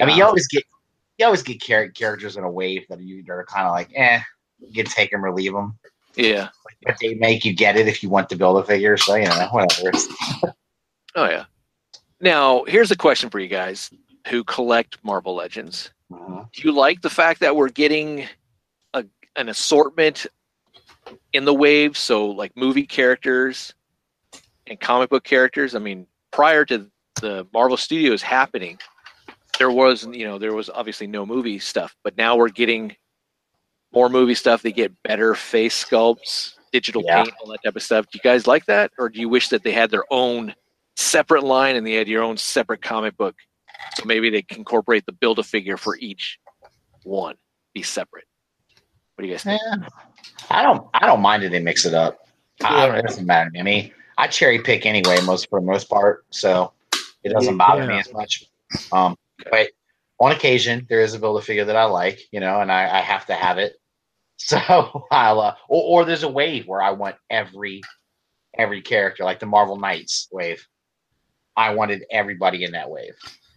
I 0.00 0.06
mean, 0.06 0.16
you 0.16 0.24
always 0.24 0.48
get 0.48 0.64
you 1.18 1.26
always 1.26 1.42
get 1.42 1.60
char- 1.60 1.88
characters 1.90 2.36
in 2.36 2.44
a 2.44 2.50
wave 2.50 2.86
that 2.88 3.00
you 3.00 3.22
are 3.28 3.44
kind 3.44 3.66
of 3.66 3.72
like, 3.72 3.90
eh, 3.94 4.20
you 4.60 4.82
can 4.82 4.90
take 4.90 5.10
them 5.10 5.24
or 5.24 5.32
leave 5.34 5.52
them. 5.52 5.78
yeah. 6.16 6.48
But 6.84 6.96
they 7.00 7.14
make 7.14 7.44
you 7.44 7.52
get 7.52 7.76
it 7.76 7.86
if 7.86 8.02
you 8.02 8.08
want 8.08 8.30
to 8.30 8.36
build 8.36 8.58
a 8.58 8.64
figure. 8.66 8.96
So 8.96 9.14
you 9.16 9.26
know, 9.26 9.48
whatever. 9.52 9.92
Oh 11.14 11.26
yeah. 11.28 11.44
Now, 12.20 12.64
here's 12.64 12.90
a 12.90 12.96
question 12.96 13.28
for 13.30 13.38
you 13.38 13.48
guys 13.48 13.90
who 14.28 14.44
collect 14.44 14.98
Marvel 15.04 15.34
Legends. 15.34 15.90
Mhm. 16.12 16.50
Do 16.52 16.62
you 16.62 16.72
like 16.72 17.00
the 17.02 17.10
fact 17.10 17.40
that 17.40 17.54
we're 17.56 17.68
getting 17.68 18.26
a, 18.94 19.04
an 19.36 19.48
assortment 19.48 20.26
in 21.32 21.44
the 21.44 21.54
wave? 21.54 21.96
So, 21.96 22.26
like 22.26 22.56
movie 22.56 22.86
characters 22.86 23.74
and 24.66 24.78
comic 24.80 25.10
book 25.10 25.24
characters. 25.24 25.74
I 25.74 25.78
mean, 25.78 26.06
prior 26.30 26.64
to 26.66 26.90
the 27.20 27.46
Marvel 27.52 27.76
Studios 27.76 28.22
happening, 28.22 28.78
there 29.58 29.70
was, 29.70 30.06
you 30.06 30.26
know, 30.26 30.38
there 30.38 30.54
was 30.54 30.70
obviously 30.70 31.06
no 31.06 31.24
movie 31.26 31.58
stuff, 31.58 31.94
but 32.02 32.16
now 32.16 32.36
we're 32.36 32.48
getting 32.48 32.94
more 33.92 34.08
movie 34.08 34.34
stuff. 34.34 34.62
They 34.62 34.72
get 34.72 35.02
better 35.02 35.34
face 35.34 35.84
sculpts, 35.84 36.54
digital 36.72 37.02
Yeah. 37.04 37.24
paint, 37.24 37.34
all 37.40 37.50
that 37.50 37.62
type 37.64 37.76
of 37.76 37.82
stuff. 37.82 38.06
Do 38.06 38.16
you 38.16 38.20
guys 38.22 38.46
like 38.46 38.64
that, 38.66 38.92
or 38.98 39.08
do 39.08 39.20
you 39.20 39.28
wish 39.28 39.48
that 39.48 39.62
they 39.62 39.72
had 39.72 39.90
their 39.90 40.04
own 40.10 40.54
separate 40.96 41.42
line 41.44 41.76
and 41.76 41.86
they 41.86 41.94
had 41.94 42.08
your 42.08 42.22
own 42.22 42.36
separate 42.36 42.82
comic 42.82 43.16
book? 43.16 43.34
So 43.94 44.04
maybe 44.04 44.30
they 44.30 44.42
can 44.42 44.58
incorporate 44.58 45.06
the 45.06 45.12
build 45.12 45.38
a 45.38 45.42
figure 45.42 45.76
for 45.76 45.96
each 45.96 46.38
one, 47.04 47.36
be 47.74 47.82
separate. 47.82 48.26
What 49.14 49.22
do 49.22 49.28
you 49.28 49.34
guys 49.34 49.44
think? 49.44 49.60
Yeah. 49.64 49.88
I 50.50 50.62
don't 50.62 50.86
I 50.94 51.06
don't 51.06 51.20
mind 51.20 51.42
if 51.42 51.50
they 51.50 51.60
mix 51.60 51.84
it 51.84 51.94
up. 51.94 52.18
I 52.62 52.86
don't, 52.86 52.96
it 52.96 53.02
doesn't 53.02 53.26
matter 53.26 53.50
to 53.50 53.54
me. 53.54 53.60
I 53.60 53.62
mean, 53.62 53.92
I 54.18 54.26
cherry 54.26 54.58
pick 54.58 54.84
anyway, 54.86 55.18
most 55.24 55.48
for 55.48 55.60
the 55.60 55.66
most 55.66 55.88
part, 55.88 56.24
so 56.30 56.72
it 57.24 57.32
doesn't 57.32 57.56
bother 57.56 57.86
me 57.86 57.98
as 57.98 58.12
much. 58.12 58.46
Um, 58.92 59.16
but 59.50 59.68
on 60.20 60.32
occasion, 60.32 60.86
there 60.88 61.00
is 61.00 61.14
a 61.14 61.18
build 61.18 61.38
a 61.38 61.42
figure 61.42 61.64
that 61.64 61.76
I 61.76 61.84
like, 61.84 62.20
you 62.30 62.40
know, 62.40 62.60
and 62.60 62.70
I, 62.70 62.98
I 62.98 63.00
have 63.00 63.26
to 63.26 63.34
have 63.34 63.58
it. 63.58 63.74
So 64.42 65.04
I'll, 65.10 65.38
uh, 65.38 65.54
or, 65.68 66.00
or 66.00 66.04
there's 66.06 66.22
a 66.22 66.28
wave 66.28 66.66
where 66.66 66.80
I 66.80 66.92
want 66.92 67.16
every 67.28 67.82
every 68.56 68.80
character, 68.80 69.22
like 69.22 69.38
the 69.38 69.44
Marvel 69.44 69.76
Knights 69.76 70.28
wave. 70.32 70.66
I 71.58 71.74
wanted 71.74 72.06
everybody 72.10 72.64
in 72.64 72.72
that 72.72 72.88
wave. 72.88 73.12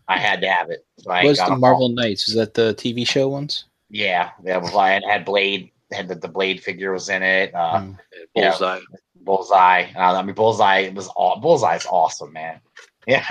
I 0.08 0.18
had 0.18 0.42
to 0.42 0.50
have 0.50 0.70
it. 0.70 0.86
So 1.00 1.12
I 1.12 1.24
What's 1.24 1.40
the 1.44 1.56
Marvel 1.56 1.84
all. 1.84 1.90
Knights? 1.96 2.28
Is 2.28 2.36
that 2.36 2.54
the 2.54 2.74
TV 2.76 3.08
show 3.08 3.28
ones? 3.30 3.66
Yeah, 3.90 4.32
yeah. 4.44 4.58
well, 4.58 4.80
I 4.80 4.90
had, 4.92 5.04
had 5.08 5.26
Blade. 5.26 5.70
Had 5.92 6.08
the, 6.08 6.16
the 6.16 6.28
Blade 6.28 6.62
figure 6.64 6.92
was 6.92 7.10
in 7.10 7.22
it. 7.24 7.54
Uh, 7.54 7.80
Mm. 7.82 7.98
Yeah. 8.36 8.50
Bullseye. 8.50 8.80
Bullseye. 9.22 9.86
Uh, 9.96 10.18
I 10.18 10.22
mean, 10.24 10.36
Bullseye 10.36 10.90
was 10.90 11.08
all. 11.10 11.40
Bullseye's 11.40 11.86
awesome, 11.86 12.34
man. 12.34 12.60
Yeah, 13.06 13.26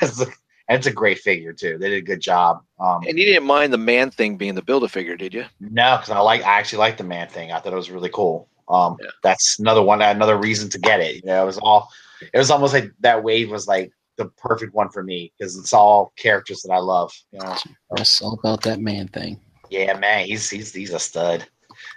it's, 0.00 0.20
a, 0.20 0.26
it's 0.68 0.86
a 0.86 0.92
great 0.92 1.18
figure 1.18 1.52
too. 1.52 1.76
They 1.76 1.90
did 1.90 1.98
a 1.98 2.06
good 2.06 2.20
job. 2.20 2.62
Um, 2.78 3.02
And 3.08 3.18
you 3.18 3.24
didn't 3.24 3.46
mind 3.48 3.72
the 3.72 3.78
man 3.78 4.12
thing 4.12 4.36
being 4.36 4.54
the 4.54 4.62
build 4.62 4.84
a 4.84 4.88
figure, 4.88 5.16
did 5.16 5.34
you? 5.34 5.44
no, 5.58 5.96
because 5.96 6.10
I 6.10 6.20
like. 6.20 6.42
I 6.44 6.56
actually 6.58 6.78
like 6.78 6.98
the 6.98 7.04
man 7.04 7.28
thing. 7.28 7.50
I 7.50 7.58
thought 7.58 7.72
it 7.72 7.76
was 7.76 7.90
really 7.90 8.10
cool. 8.10 8.48
Um, 8.68 8.96
Yeah. 9.00 9.08
that's 9.24 9.58
another 9.58 9.82
one. 9.82 10.00
Another 10.02 10.36
reason 10.36 10.70
to 10.70 10.78
get 10.78 11.00
it. 11.00 11.16
You 11.16 11.22
know, 11.26 11.42
it 11.42 11.46
was 11.46 11.58
all. 11.58 11.88
It 12.32 12.38
was 12.38 12.50
almost 12.52 12.74
like 12.74 12.92
that 13.00 13.24
wave 13.24 13.50
was 13.50 13.66
like 13.66 13.90
the 14.18 14.26
perfect 14.36 14.74
one 14.74 14.90
for 14.90 15.02
me 15.02 15.32
because 15.38 15.56
it's 15.56 15.72
all 15.72 16.12
characters 16.16 16.60
that 16.62 16.72
I 16.72 16.78
love. 16.78 17.12
You 17.32 17.38
know, 17.38 17.56
That's 17.96 18.20
all 18.20 18.34
about 18.34 18.60
that 18.62 18.80
man 18.80 19.08
thing. 19.08 19.40
yeah, 19.70 19.96
man, 19.98 20.26
he's 20.26 20.50
he's 20.50 20.74
he's 20.74 20.92
a 20.92 20.98
stud. 20.98 21.46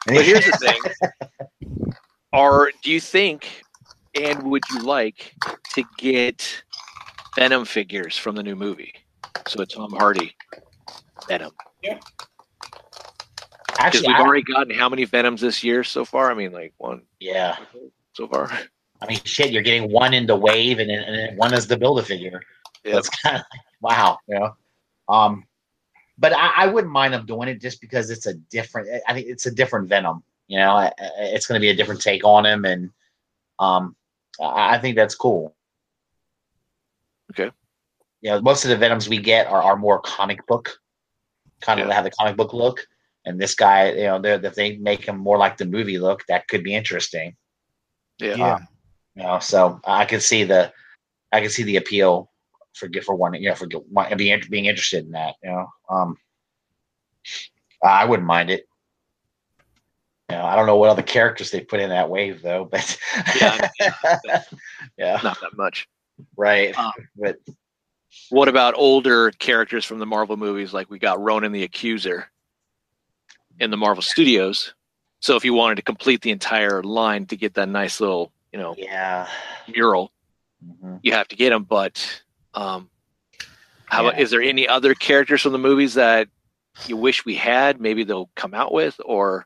But 0.06 0.24
here's 0.24 0.46
the 0.46 0.58
thing: 1.60 1.94
Are 2.34 2.72
do 2.84 2.92
you 2.92 3.00
think 3.02 3.64
and 4.16 4.44
would 4.44 4.64
you 4.72 4.80
like 4.84 5.34
to 5.74 5.84
get 5.98 6.64
Venom 7.36 7.66
figures 7.66 8.16
from 8.18 8.36
the 8.36 8.44
new 8.44 8.56
movie? 8.56 8.94
So 9.48 9.62
it's 9.62 9.74
Tom 9.74 9.92
Hardy 9.92 10.36
Venom. 11.28 11.52
Because 11.82 12.00
Actually, 13.80 14.08
we've 14.10 14.18
I- 14.18 14.22
already 14.22 14.44
gotten 14.44 14.76
how 14.76 14.88
many 14.90 15.06
Venoms 15.06 15.42
this 15.42 15.64
year 15.64 15.84
so 15.84 16.06
far? 16.06 16.30
I 16.30 16.36
mean, 16.36 16.52
like 16.52 16.74
one 16.78 17.02
yeah. 17.20 17.58
so 18.14 18.28
far. 18.28 18.52
I 19.02 19.08
mean, 19.08 19.20
shit, 19.24 19.52
you're 19.52 19.64
getting 19.64 19.92
one 19.92 20.14
in 20.14 20.26
the 20.28 20.36
wave 20.36 20.80
and 20.80 20.92
and 20.92 21.38
one 21.38 21.54
is 21.54 21.68
the 21.68 21.78
build 21.78 22.00
a 22.00 22.04
figure. 22.04 22.42
Yep. 22.84 22.94
That's 22.94 23.10
kind 23.10 23.38
of 23.38 23.44
like, 23.52 23.62
wow, 23.98 24.18
you 24.28 24.40
know. 24.40 24.56
Um, 25.10 25.46
but 26.18 26.34
I, 26.34 26.52
I 26.58 26.68
wouldn't 26.68 26.94
mind 26.94 27.14
them 27.14 27.26
doing 27.26 27.48
it 27.50 27.60
just 27.62 27.82
because 27.82 28.10
it's 28.12 28.28
a 28.28 28.34
different. 28.36 28.90
I 29.08 29.14
think 29.14 29.28
it's 29.28 29.46
a 29.48 29.52
different 29.52 29.90
Venom. 29.90 30.24
You 30.48 30.60
know, 30.60 30.72
I- 30.76 30.88
I- 31.00 31.32
it's 31.34 31.48
going 31.48 31.60
to 31.60 31.62
be 31.62 31.70
a 31.70 31.76
different 31.76 32.02
take 32.02 32.24
on 32.24 32.46
him, 32.46 32.66
and 32.66 32.92
um, 33.60 33.96
I 34.40 34.76
I 34.76 34.78
think 34.80 34.96
that's 34.96 35.16
cool. 35.16 35.56
Okay. 37.32 37.50
You 38.22 38.32
know, 38.32 38.42
most 38.42 38.66
of 38.66 38.70
the 38.70 38.78
Venoms 38.78 39.10
we 39.10 39.18
get 39.18 39.48
are, 39.48 39.64
are 39.64 39.76
more 39.78 40.00
comic 40.02 40.46
book, 40.48 40.80
kind 41.62 41.80
of 41.80 41.88
Yeah. 41.88 41.94
have 41.96 42.04
the 42.04 42.12
comic 42.12 42.36
book 42.38 42.54
look. 42.54 42.86
And 43.26 43.40
this 43.40 43.54
guy, 43.56 43.92
you 43.92 44.04
know, 44.04 44.20
they're- 44.20 44.44
if 44.44 44.56
they 44.56 44.78
make 44.78 45.06
him 45.06 45.18
more 45.18 45.38
like 45.38 45.58
the 45.58 45.66
movie 45.66 45.98
look, 46.00 46.26
that 46.28 46.48
could 46.48 46.64
be 46.64 46.74
interesting. 46.76 47.36
Yeah. 48.20 48.36
Yeah. 48.36 48.60
You 49.16 49.24
know, 49.24 49.40
so 49.40 49.80
I 49.86 50.06
can 50.06 50.20
see 50.22 50.44
the, 50.44 50.72
I 51.32 51.42
can 51.42 51.50
see 51.50 51.64
the 51.64 51.78
appeal 51.78 52.30
for 52.74 52.88
get 52.88 53.04
for 53.04 53.16
one, 53.16 53.34
you 53.34 53.50
know, 53.50 53.56
for 53.56 53.68
one, 53.90 54.16
being 54.18 54.42
being 54.50 54.66
interested 54.66 55.06
in 55.06 55.12
that. 55.12 55.36
You 55.44 55.50
know, 55.52 55.68
um, 55.90 56.18
I 57.84 58.06
wouldn't 58.06 58.28
mind 58.28 58.50
it. 58.50 58.68
You 60.30 60.38
know, 60.38 60.46
I 60.46 60.56
don't 60.56 60.66
know 60.66 60.78
what 60.78 60.90
other 60.90 61.02
characters 61.02 61.52
they 61.52 61.60
put 61.60 61.82
in 61.82 61.90
that 61.90 62.10
wave 62.10 62.42
though, 62.42 62.64
but 62.64 62.98
Yeah, 63.42 63.70
yeah, 64.98 65.20
Not 65.24 65.42
that 65.42 65.58
much. 65.58 65.90
right. 66.38 66.78
Um, 66.78 66.94
but 67.18 67.38
What 68.30 68.48
about 68.48 68.74
older 68.78 69.32
characters 69.32 69.84
from 69.84 70.00
the 70.00 70.06
Marvel 70.06 70.38
movies? 70.38 70.74
Like 70.74 70.90
we 70.90 71.00
got 71.00 71.20
Ronan 71.20 71.52
the 71.52 71.64
Accuser 71.64 72.28
in 73.60 73.72
the 73.72 73.78
Marvel 73.78 74.02
Studios. 74.02 74.74
So 75.20 75.36
if 75.36 75.44
you 75.44 75.54
wanted 75.54 75.76
to 75.76 75.82
complete 75.82 76.22
the 76.22 76.32
entire 76.32 76.82
line 76.82 77.26
to 77.28 77.36
get 77.36 77.54
that 77.56 77.68
nice 77.70 78.00
little, 78.00 78.32
you 78.52 78.60
know, 78.60 78.76
yeah, 78.78 79.28
mural, 79.68 80.12
Mhm. 80.66 81.00
you 81.04 81.14
have 81.14 81.28
to 81.30 81.36
get 81.36 81.50
them. 81.52 81.64
But 81.64 82.24
um, 82.54 82.90
how 83.86 84.06
Yeah. 84.06 84.18
is 84.20 84.30
there 84.32 84.42
any 84.42 84.68
other 84.68 84.94
characters 84.94 85.42
from 85.42 85.54
the 85.54 85.58
movies 85.58 85.94
that 85.96 86.28
you 86.88 86.98
wish 86.98 87.26
we 87.26 87.36
had? 87.36 87.80
Maybe 87.80 88.04
they'll 88.04 88.30
come 88.36 88.54
out 88.54 88.74
with, 88.74 89.00
or 89.06 89.46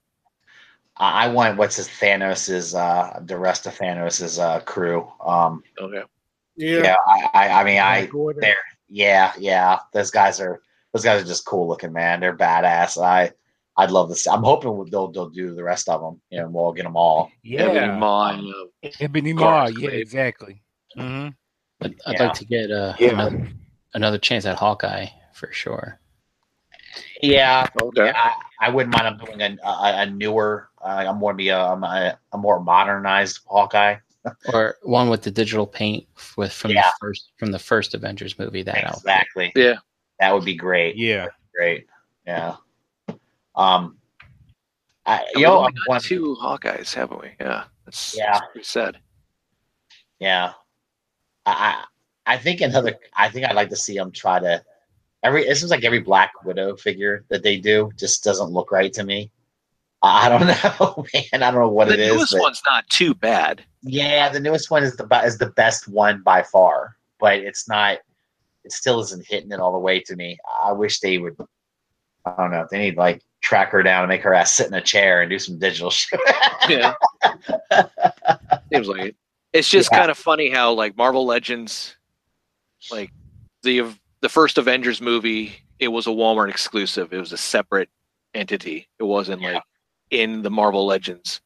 I 0.97 1.25
I 1.25 1.27
want 1.29 1.57
what's 1.57 1.75
his 1.75 1.87
Thanos's 1.89 2.73
uh 2.73 3.19
the 3.25 3.37
rest 3.37 3.65
of 3.67 3.75
Thanos's 3.75 4.39
uh 4.39 4.59
crew. 4.61 5.11
Um, 5.23 5.63
okay, 5.79 6.03
Yeah. 6.55 6.83
yeah, 6.83 6.95
I, 7.07 7.29
I, 7.33 7.61
I 7.61 7.63
mean, 7.63 7.79
I 7.79 8.05
Gordon. 8.07 8.41
They're 8.41 8.55
yeah, 8.89 9.33
yeah. 9.37 9.79
Those 9.93 10.11
guys 10.11 10.39
are 10.39 10.61
those 10.93 11.03
guys 11.03 11.21
are 11.21 11.27
just 11.27 11.45
cool 11.45 11.67
looking, 11.67 11.91
man. 11.93 12.19
They're 12.19 12.35
badass. 12.37 13.01
I 13.01 13.33
I'd 13.77 13.91
love 13.91 14.09
to 14.09 14.15
see. 14.15 14.29
I'm 14.29 14.43
hoping 14.43 14.85
they'll 14.89 15.09
they'll 15.11 15.29
do 15.29 15.53
the 15.53 15.63
rest 15.63 15.89
of 15.89 16.01
them. 16.01 16.21
You 16.29 16.39
know, 16.41 16.49
we'll 16.49 16.71
get 16.73 16.83
them 16.83 16.95
all. 16.95 17.29
Ebony 17.45 17.75
Yeah. 17.75 17.97
Maw 17.97 18.29
and, 18.29 18.53
uh, 18.83 18.89
Ebony 18.99 19.33
Maw. 19.33 19.67
Yeah, 19.67 19.89
Slade. 19.89 19.93
exactly. 20.01 20.61
hmm 20.95 21.27
I'd, 21.81 21.95
I'd 22.05 22.13
Yeah. 22.13 22.23
like 22.23 22.33
to 22.35 22.45
get 22.45 22.71
uh, 22.71 22.93
Yeah. 22.99 23.09
another, 23.09 23.47
another 23.93 24.17
chance 24.17 24.45
at 24.45 24.57
Hawkeye 24.57 25.07
for 25.33 25.51
sure. 25.51 25.99
Yeah, 27.21 27.67
okay, 27.81 28.13
I, 28.15 28.33
I 28.61 28.69
wouldn't 28.69 28.93
mind 28.95 29.19
them 29.19 29.25
doing 29.25 29.41
a 29.41 29.67
a, 29.67 30.01
a 30.01 30.05
newer. 30.05 30.69
Uh, 30.81 31.05
I'm 31.09 31.17
more 31.17 31.33
be 31.33 31.49
a, 31.49 31.59
a 31.59 32.17
a 32.31 32.37
more 32.37 32.61
modernized 32.63 33.39
Hawkeye. 33.45 33.97
Or 34.51 34.77
one 34.81 35.09
with 35.09 35.21
the 35.21 35.29
digital 35.29 35.67
paint 35.67 36.07
with 36.35 36.51
from 36.51 36.71
Yeah. 36.71 36.81
the 36.83 36.93
first 36.99 37.31
from 37.37 37.51
the 37.51 37.59
first 37.59 37.93
Avengers 37.93 38.39
movie. 38.39 38.63
That 38.63 38.83
outfit. 38.83 38.97
Exactly. 39.03 39.51
Yeah. 39.55 39.75
that 40.19 40.33
would 40.33 40.45
be 40.45 40.55
great. 40.55 40.95
Yeah. 40.95 41.27
Great. 41.53 41.85
Yeah. 42.25 42.55
Um. 43.55 43.97
I 45.07 45.23
we 45.35 45.41
you 45.41 45.47
know 45.47 45.69
one- 45.85 46.01
two 46.01 46.35
Hawkeyes, 46.41 46.93
haven't 46.93 47.21
we? 47.21 47.31
Yeah, 47.39 47.65
that's 47.85 48.15
Yeah. 48.17 48.31
that's 48.33 48.45
pretty 48.51 48.65
sad. 48.65 48.97
Yeah, 50.19 50.53
I 51.45 51.83
I 52.25 52.33
I 52.33 52.37
think 52.37 52.61
another. 52.61 52.95
I 53.15 53.29
think 53.29 53.45
I'd 53.45 53.55
like 53.55 53.69
to 53.69 53.75
see 53.75 53.95
them 53.95 54.11
try 54.11 54.39
to. 54.39 54.63
Every 55.23 55.45
it 55.47 55.55
seems 55.57 55.69
like 55.71 55.83
every 55.83 55.99
Black 55.99 56.31
Widow 56.43 56.75
figure 56.75 57.23
that 57.29 57.43
they 57.43 57.57
do 57.57 57.91
just 57.97 58.23
doesn't 58.23 58.49
look 58.51 58.71
right 58.71 58.91
to 58.93 59.03
me. 59.03 59.31
I 60.01 60.29
don't 60.29 60.47
know, 60.79 61.05
man. 61.13 61.43
I 61.43 61.51
don't 61.51 61.61
know 61.61 61.69
what 61.69 61.87
the 61.87 61.95
it 61.95 61.99
is. 61.99 62.13
newest 62.15 62.39
one's 62.39 62.61
not 62.67 62.87
too 62.89 63.13
bad. 63.13 63.63
yeah, 63.83 64.29
the 64.29 64.39
newest 64.39 64.71
one 64.71 64.83
is 64.83 64.95
the 64.95 65.05
is 65.23 65.37
the 65.37 65.51
best 65.51 65.87
one 65.87 66.21
by 66.23 66.41
far, 66.43 66.95
but 67.19 67.37
it's 67.39 67.67
not. 67.67 67.99
It 68.63 68.71
still 68.71 68.99
isn't 69.01 69.27
hitting 69.27 69.51
it 69.51 69.59
all 69.59 69.73
the 69.73 69.77
way 69.79 69.99
to 69.99 70.15
me. 70.15 70.37
I 70.63 70.71
wish 70.71 70.99
they 70.99 71.19
would. 71.19 71.35
I 72.25 72.33
don't 72.37 72.49
know. 72.51 72.65
They 72.71 72.79
need 72.79 72.97
like 72.97 73.21
track 73.45 73.69
her 73.69 73.83
down 73.83 74.01
and 74.01 74.09
make 74.09 74.23
her 74.23 74.33
ass 74.33 74.55
sit 74.55 74.65
in 74.67 74.73
a 74.73 74.81
chair 74.81 75.21
and 75.21 75.29
do 75.29 75.37
some 75.37 75.59
digital 75.59 75.91
shit. 75.91 76.19
Yeah, 76.67 76.95
seems 78.73 78.87
like 78.87 79.01
it. 79.01 79.15
It's 79.53 79.69
just 79.69 79.89
Yeah. 79.91 79.99
kind 79.99 80.11
of 80.11 80.17
funny 80.17 80.49
how 80.49 80.73
like 80.73 80.97
Marvel 80.97 81.25
Legends, 81.25 81.95
like 82.91 83.11
the 83.63 83.83
the 84.21 84.29
first 84.29 84.57
Avengers 84.57 84.99
movie, 85.01 85.53
it 85.79 85.89
was 85.89 86.07
a 86.07 86.09
Walmart 86.09 86.49
exclusive. 86.49 87.13
It 87.13 87.19
was 87.19 87.31
a 87.33 87.37
separate 87.37 87.89
entity. 88.33 88.87
It 88.99 89.03
wasn't 89.03 89.41
Yeah. 89.41 89.53
like 89.53 89.63
in 90.09 90.41
the 90.41 90.49
Marvel 90.49 90.85
Legends 90.87 91.41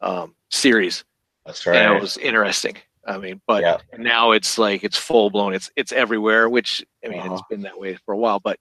um, 0.00 0.34
series, 0.50 1.04
That's 1.46 1.64
and 1.66 1.74
right. 1.76 1.96
it 1.96 2.00
was 2.02 2.16
interesting. 2.18 2.76
I 3.06 3.18
mean, 3.18 3.40
but 3.46 3.62
Yeah. 3.62 3.78
now 3.98 4.32
it's 4.32 4.58
like 4.58 4.82
it's 4.82 4.98
full 4.98 5.30
blown. 5.30 5.54
It's 5.54 5.70
it's 5.76 5.92
everywhere. 5.92 6.48
Which 6.48 6.84
I 7.04 7.08
mean, 7.08 7.20
Uh-huh. 7.20 7.34
it's 7.34 7.42
been 7.48 7.62
that 7.62 7.78
way 7.78 7.94
for 8.04 8.12
a 8.14 8.16
while, 8.18 8.40
but 8.40 8.58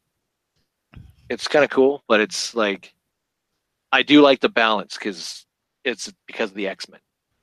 it's 1.29 1.47
kind 1.47 1.63
of 1.65 1.71
cool. 1.71 2.03
But 2.07 2.19
it's 2.19 2.55
like 2.55 2.93
I 3.91 4.03
do 4.03 4.21
like 4.21 4.39
the 4.39 4.49
balance 4.49 4.97
because 4.97 5.45
it's 5.83 6.11
because 6.27 6.51
of 6.51 6.55
the 6.55 6.67
X 6.67 6.89
Men. 6.89 6.99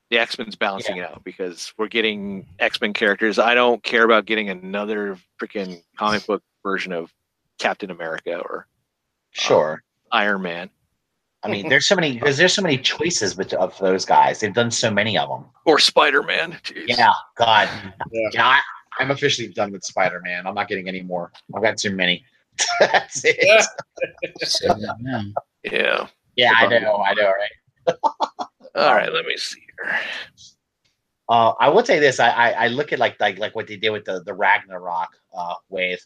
The 0.09 0.19
X 0.19 0.37
Men's 0.37 0.55
balancing 0.55 0.97
it 0.97 1.05
out 1.05 1.23
because 1.23 1.73
we're 1.77 1.87
getting 1.87 2.45
X 2.59 2.79
Men 2.81 2.93
characters. 2.93 3.39
I 3.39 3.53
don't 3.55 3.81
care 3.83 4.03
about 4.03 4.25
getting 4.25 4.49
another 4.49 5.17
freaking 5.41 5.81
comic 5.97 6.25
book 6.25 6.43
version 6.61 6.91
of 6.91 7.11
Captain 7.59 7.91
America 7.91 8.37
or 8.37 8.67
uh, 8.67 9.31
Sure. 9.31 9.83
Iron 10.11 10.43
Man 10.43 10.69
I 11.43 11.49
mean, 11.49 11.67
there's 11.67 11.87
so 11.87 11.95
many 11.95 12.13
because 12.13 12.37
there's 12.37 12.53
so 12.53 12.61
many 12.61 12.77
choices 12.77 13.33
bet- 13.33 13.53
of 13.53 13.77
those 13.79 14.05
guys. 14.05 14.39
They've 14.39 14.53
done 14.53 14.71
so 14.71 14.89
many 14.89 15.17
of 15.17 15.27
them. 15.27 15.45
or 15.65 15.77
Spider 15.77 16.23
Man. 16.23 16.57
Yeah, 16.87 17.11
God. 17.35 17.67
Yeah. 18.11 18.29
Yeah, 18.31 18.47
I, 18.47 18.61
I'm 18.99 19.11
officially 19.11 19.49
done 19.49 19.71
with 19.71 19.83
Spider 19.83 20.21
Man. 20.21 20.47
I'm 20.47 20.55
not 20.55 20.69
getting 20.69 20.87
any 20.87 21.01
more. 21.01 21.31
I've 21.53 21.61
got 21.61 21.77
too 21.77 21.93
many. 21.93 22.23
That's 22.79 23.23
it. 23.25 23.37
Yeah. 23.41 23.65
So, 24.43 24.75
yeah. 24.77 25.21
Yeah. 25.63 26.07
Yeah, 26.35 26.53
I 26.55 26.67
know, 26.67 26.97
I 26.97 27.13
know, 27.13 27.31
right? 27.31 27.95
All 28.75 28.95
right. 28.95 29.11
Let 29.11 29.25
me 29.25 29.37
see 29.37 29.61
here. 29.77 29.99
Uh, 31.29 31.53
I 31.59 31.69
would 31.69 31.85
say 31.85 31.99
this. 31.99 32.19
I, 32.19 32.29
I, 32.29 32.49
I 32.51 32.67
look 32.67 32.91
at 32.91 32.99
like 32.99 33.19
like 33.19 33.39
like 33.39 33.55
what 33.55 33.67
they 33.67 33.77
did 33.77 33.89
with 33.91 34.05
the 34.05 34.21
the 34.23 34.33
Ragnarok 34.33 35.09
uh, 35.35 35.55
wave 35.69 35.99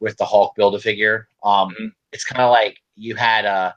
with 0.00 0.16
the 0.16 0.24
Hulk 0.24 0.54
build 0.56 0.74
a 0.74 0.78
figure. 0.78 1.28
Um, 1.42 1.70
Mhm. 1.70 1.92
it's 2.12 2.24
kind 2.24 2.40
of 2.42 2.50
like 2.50 2.78
you 2.96 3.14
had 3.14 3.44
uh 3.46 3.72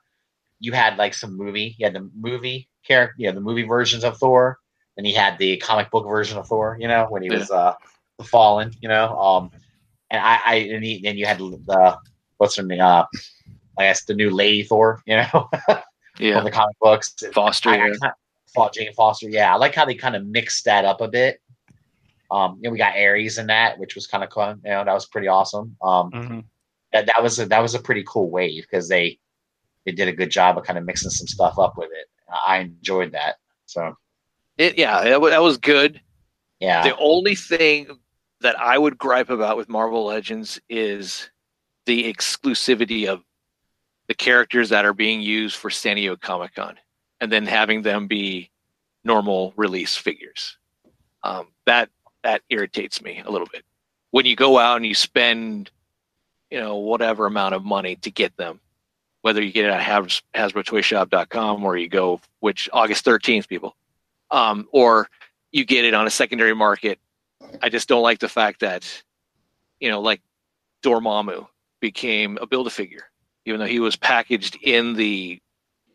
you 0.60 0.72
had 0.72 0.98
like 0.98 1.14
some 1.14 1.36
movie. 1.36 1.76
You 1.78 1.86
had 1.86 1.94
the 1.96 2.10
movie 2.16 2.70
character, 2.86 3.16
you 3.18 3.28
know, 3.28 3.34
the 3.36 3.42
movie 3.42 3.64
versions 3.64 4.04
of 4.04 4.18
Thor, 4.18 4.60
and 4.98 5.06
he 5.06 5.14
had 5.14 5.38
the 5.38 5.58
comic 5.58 5.92
book 5.92 6.08
version 6.08 6.38
of 6.38 6.48
Thor. 6.48 6.78
You 6.80 6.88
know, 6.88 7.06
when 7.10 7.22
he 7.24 7.30
Yeah. 7.30 7.40
was 7.40 7.52
uh 7.52 7.74
the 8.18 8.24
Fallen. 8.24 8.72
You 8.82 8.90
know, 8.90 9.18
um, 9.20 9.52
and 10.12 10.22
I 10.22 10.40
I 10.46 10.56
and 10.56 10.84
he, 10.84 11.02
then 11.02 11.18
you 11.18 11.26
had 11.26 11.40
the 11.40 11.98
what's 12.38 12.56
her 12.58 12.64
name? 12.64 12.82
Uh, 12.82 13.06
I 13.78 13.84
guess 13.86 14.04
the 14.06 14.14
new 14.14 14.30
Lady 14.30 14.64
Thor. 14.64 15.02
You 15.06 15.18
know, 15.18 15.50
Yeah. 16.20 16.36
from 16.36 16.44
the 16.44 16.52
comic 16.52 16.76
books. 16.80 17.16
Foster. 17.34 17.70
I, 17.70 17.74
I 17.74 17.78
yeah. 17.78 17.84
kinda, 17.94 18.14
thought 18.54 18.74
Jane 18.74 18.94
Foster. 18.94 19.30
Yeah, 19.30 19.54
I 19.54 19.58
like 19.58 19.74
how 19.74 19.86
they 19.86 19.96
kind 19.96 20.16
of 20.16 20.26
mixed 20.26 20.66
that 20.66 20.86
up 20.86 21.02
a 21.02 21.08
bit. 21.08 21.42
Um, 22.30 22.58
you 22.62 22.64
know, 22.70 22.72
we 22.72 22.78
got 22.78 22.96
Ares 22.96 23.38
in 23.38 23.48
that, 23.48 23.80
which 23.80 23.96
was 23.96 24.08
kind 24.08 24.24
of 24.24 24.32
fun. 24.32 24.62
You 24.64 24.72
know, 24.72 24.84
that 24.86 24.94
was 24.94 25.08
pretty 25.08 25.28
awesome. 25.28 25.76
Um, 25.82 26.12
hmm 26.12 26.40
that 26.94 27.06
that 27.06 27.24
was 27.24 27.40
a, 27.40 27.46
that 27.46 27.62
was 27.62 27.74
a 27.74 27.80
pretty 27.80 28.04
cool 28.06 28.30
wave 28.30 28.64
because 28.70 28.90
they 28.90 29.18
they 29.86 29.94
did 29.94 30.10
a 30.10 30.14
good 30.14 30.30
job 30.30 30.58
of 30.58 30.66
kind 30.66 30.78
of 30.78 30.84
mixing 30.86 31.10
some 31.10 31.28
stuff 31.28 31.58
up 31.58 31.78
with 31.78 31.90
it. 31.94 32.08
I 32.46 32.60
enjoyed 32.60 33.14
that. 33.14 33.36
So 33.66 33.96
It, 34.58 34.78
yeah, 34.78 35.02
that, 35.04 35.22
that 35.22 35.42
was 35.42 35.58
good. 35.58 36.02
yeah, 36.60 36.84
The 36.84 36.98
only 36.98 37.36
thing 37.36 37.88
that 38.42 38.60
I 38.60 38.78
would 38.78 38.98
gripe 38.98 39.30
about 39.30 39.58
with 39.58 39.70
Marvel 39.70 40.06
Legends 40.06 40.60
is 40.70 41.30
the 41.86 42.12
exclusivity 42.12 43.08
of 43.08 43.24
the 44.08 44.14
characters 44.14 44.70
that 44.70 44.86
are 44.86 44.94
being 44.94 45.22
used 45.22 45.56
for 45.56 45.70
San 45.70 45.96
Diego 45.96 46.16
Comic 46.16 46.56
Con 46.56 46.78
and 47.20 47.32
then 47.32 47.46
having 47.46 47.82
them 47.82 48.08
be 48.08 48.50
normal 49.04 49.54
release 49.56 49.96
figures. 49.96 50.58
Um, 51.24 51.48
that 51.66 51.90
that 52.24 52.42
irritates 52.50 53.02
me 53.02 53.22
a 53.26 53.32
little 53.32 53.48
bit. 53.52 53.64
When 54.12 54.26
you 54.26 54.36
go 54.36 54.60
out 54.60 54.78
and 54.78 54.86
you 54.86 54.94
spend, 54.94 55.72
you 56.50 56.60
know, 56.60 56.76
whatever 56.78 57.26
amount 57.26 57.56
of 57.56 57.64
money 57.64 57.96
to 57.98 58.12
get 58.12 58.36
them, 58.38 58.60
whether 59.22 59.42
you 59.42 59.52
get 59.52 59.66
it 59.66 59.72
at 59.72 59.82
Has- 59.82 60.22
HasbroToyShop.com 60.36 61.64
or 61.64 61.78
you 61.78 61.88
go, 61.88 62.20
which 62.40 62.70
August 62.74 63.06
13th, 63.06 63.48
people, 63.48 63.76
um, 64.30 64.68
or 64.72 65.08
you 65.52 65.64
get 65.66 65.86
it 65.86 65.94
on 65.94 66.08
a 66.08 66.12
secondary 66.12 66.54
market. 66.54 67.00
I 67.62 67.70
just 67.70 67.88
don't 67.88 68.02
like 68.04 68.20
the 68.20 68.30
fact 68.30 68.62
that, 68.62 69.04
you 69.80 69.90
know, 69.90 70.02
like 70.02 70.22
Dormammu 70.84 71.48
became 71.80 72.38
a 72.42 72.48
build 72.48 72.68
a 72.68 72.70
figure, 72.70 73.04
even 73.46 73.60
though 73.60 73.66
he 73.66 73.80
was 73.80 73.96
packaged 73.96 74.58
in 74.62 74.94
the 74.94 75.40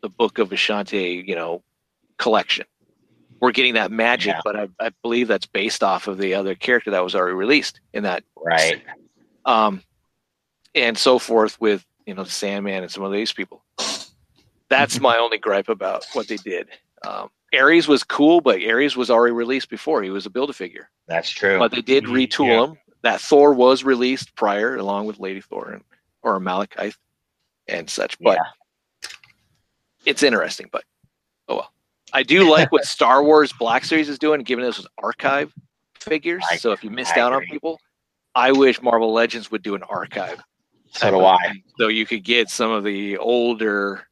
the 0.01 0.09
book 0.09 0.37
of 0.37 0.49
Vishanti, 0.49 1.27
you 1.27 1.35
know, 1.35 1.63
collection. 2.17 2.65
We're 3.39 3.51
getting 3.51 3.73
that 3.75 3.91
magic, 3.91 4.33
Yeah. 4.35 4.41
but 4.43 4.55
I, 4.55 4.67
I 4.79 4.91
believe 5.01 5.27
that's 5.27 5.45
based 5.47 5.83
off 5.83 6.07
of 6.07 6.17
the 6.17 6.33
other 6.35 6.55
character 6.55 6.91
that 6.91 7.03
was 7.03 7.15
already 7.15 7.35
released 7.35 7.81
in 7.93 8.03
that 8.03 8.23
Right. 8.35 8.81
um, 9.45 9.81
and 10.75 10.97
so 10.97 11.17
forth 11.19 11.59
with 11.59 11.85
you 12.05 12.13
know 12.13 12.23
Sandman 12.23 12.83
and 12.83 12.91
some 12.91 13.03
of 13.03 13.11
these 13.11 13.33
people. 13.33 13.63
That's 14.69 14.99
my 15.01 15.17
only 15.17 15.37
gripe 15.37 15.69
about 15.69 16.05
what 16.13 16.27
they 16.27 16.37
did. 16.37 16.67
Um, 17.05 17.29
Ares 17.53 17.87
was 17.87 18.03
cool, 18.03 18.41
but 18.41 18.61
Ares 18.63 18.97
was 18.97 19.09
already 19.09 19.33
released 19.33 19.69
before. 19.69 20.03
He 20.03 20.09
was 20.09 20.25
a 20.25 20.29
build 20.29 20.49
a 20.49 20.53
figure, 20.53 20.89
That's 21.07 21.29
true. 21.29 21.57
but 21.59 21.71
they 21.71 21.81
did 21.81 22.03
Mhm, 22.05 22.27
retool 22.27 22.47
yeah. 22.47 22.63
him. 22.65 22.77
That 23.03 23.21
Thor 23.21 23.53
was 23.53 23.83
released 23.83 24.35
prior, 24.35 24.75
along 24.75 25.05
with 25.05 25.19
Lady 25.19 25.39
Thor 25.39 25.69
and 25.71 25.83
or 26.23 26.39
Malekith 26.39 26.95
and 27.67 27.89
such. 27.89 28.17
But 28.19 28.39
it's 30.05 30.23
interesting. 30.23 30.67
But 30.71 30.83
oh 31.47 31.55
well. 31.57 31.71
I 32.13 32.23
do 32.23 32.49
like 32.49 32.71
what 32.71 32.85
Star 32.95 33.23
Wars 33.23 33.53
Black 33.53 33.85
Series 33.85 34.09
is 34.09 34.17
doing, 34.19 34.41
giving 34.41 34.65
us 34.65 34.85
archive 35.01 35.53
figures. 35.99 36.43
I- 36.49 36.57
so 36.57 36.71
if 36.71 36.83
you 36.83 36.89
missed 36.89 37.17
I 37.17 37.21
out 37.21 37.33
on 37.33 37.41
people, 37.45 37.79
I 38.35 38.51
wish 38.51 38.81
Marvel 38.81 39.13
Legends 39.13 39.51
would 39.51 39.61
do 39.63 39.75
an 39.75 39.83
archive 39.83 40.41
so 40.91 41.11
do 41.11 41.19
I. 41.23 41.37
so 41.79 41.87
you 41.89 42.05
could 42.05 42.23
get 42.23 42.49
some 42.49 42.71
of 42.71 42.83
the 42.83 43.17
older 43.17 44.07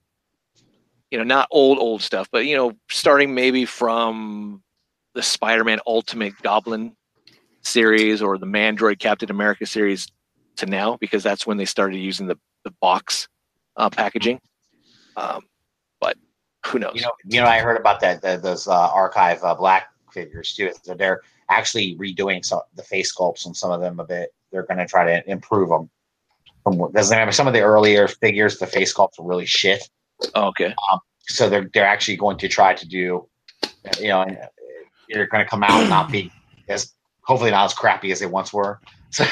you 1.11 1.17
know 1.17 1.23
not 1.23 1.47
old 1.51 1.77
old 1.77 2.01
stuff 2.01 2.27
but 2.31 2.45
you 2.45 2.55
know 2.55 2.73
starting 2.89 3.33
maybe 3.33 3.65
from 3.65 4.61
the 5.13 5.21
spider-man 5.21 5.79
ultimate 5.87 6.33
goblin 6.41 6.95
series 7.61 8.21
or 8.21 8.37
the 8.37 8.45
mandroid 8.45 8.99
captain 8.99 9.31
america 9.31 9.65
series 9.65 10.07
to 10.55 10.65
now 10.65 10.97
because 10.97 11.23
that's 11.23 11.45
when 11.45 11.57
they 11.57 11.65
started 11.65 11.97
using 11.97 12.27
the, 12.27 12.37
the 12.63 12.71
box 12.81 13.27
uh, 13.77 13.89
packaging 13.89 14.39
um, 15.17 15.43
but 15.99 16.17
who 16.65 16.79
knows 16.79 16.93
You 16.95 17.01
know, 17.01 17.11
you 17.25 17.41
know, 17.41 17.47
I 17.47 17.59
heard 17.59 17.79
about 17.79 17.99
that. 18.01 18.21
those 18.21 18.67
uh, 18.67 18.89
archive 18.89 19.43
uh, 19.43 19.55
black 19.55 19.89
figures 20.11 20.53
too. 20.53 20.71
So 20.83 20.93
they're 20.93 21.21
actually 21.49 21.95
redoing 21.95 22.43
some 22.43 22.61
the 22.75 22.83
face 22.83 23.15
sculpts 23.15 23.45
on 23.45 23.53
some 23.53 23.71
of 23.71 23.81
them 23.81 23.99
a 23.99 24.05
bit. 24.05 24.33
They're 24.51 24.63
going 24.63 24.77
to 24.79 24.85
try 24.85 25.05
to 25.05 25.29
improve 25.29 25.69
them. 25.69 25.89
Because 26.65 27.09
some 27.35 27.47
of 27.47 27.53
the 27.53 27.61
earlier 27.61 28.07
figures, 28.07 28.57
the 28.57 28.65
face 28.65 28.93
sculpts 28.93 29.19
were 29.19 29.25
really 29.25 29.45
shit. 29.45 29.87
Oh, 30.33 30.47
okay 30.47 30.73
So 31.21 31.49
they're 31.49 31.69
they're 31.73 31.85
actually 31.85 32.17
going 32.17 32.37
to 32.37 32.47
try 32.47 32.73
to 32.73 32.87
do, 32.87 33.27
you 33.99 34.07
know, 34.07 34.25
they're 35.09 35.27
going 35.27 35.43
to 35.43 35.49
come 35.49 35.63
out 35.63 35.81
and 35.81 35.89
not 35.89 36.11
be 36.11 36.31
as 36.67 36.93
hopefully 37.21 37.51
not 37.51 37.65
as 37.65 37.73
crappy 37.73 38.11
as 38.11 38.19
they 38.19 38.25
once 38.27 38.53
were. 38.53 38.79
So 39.11 39.23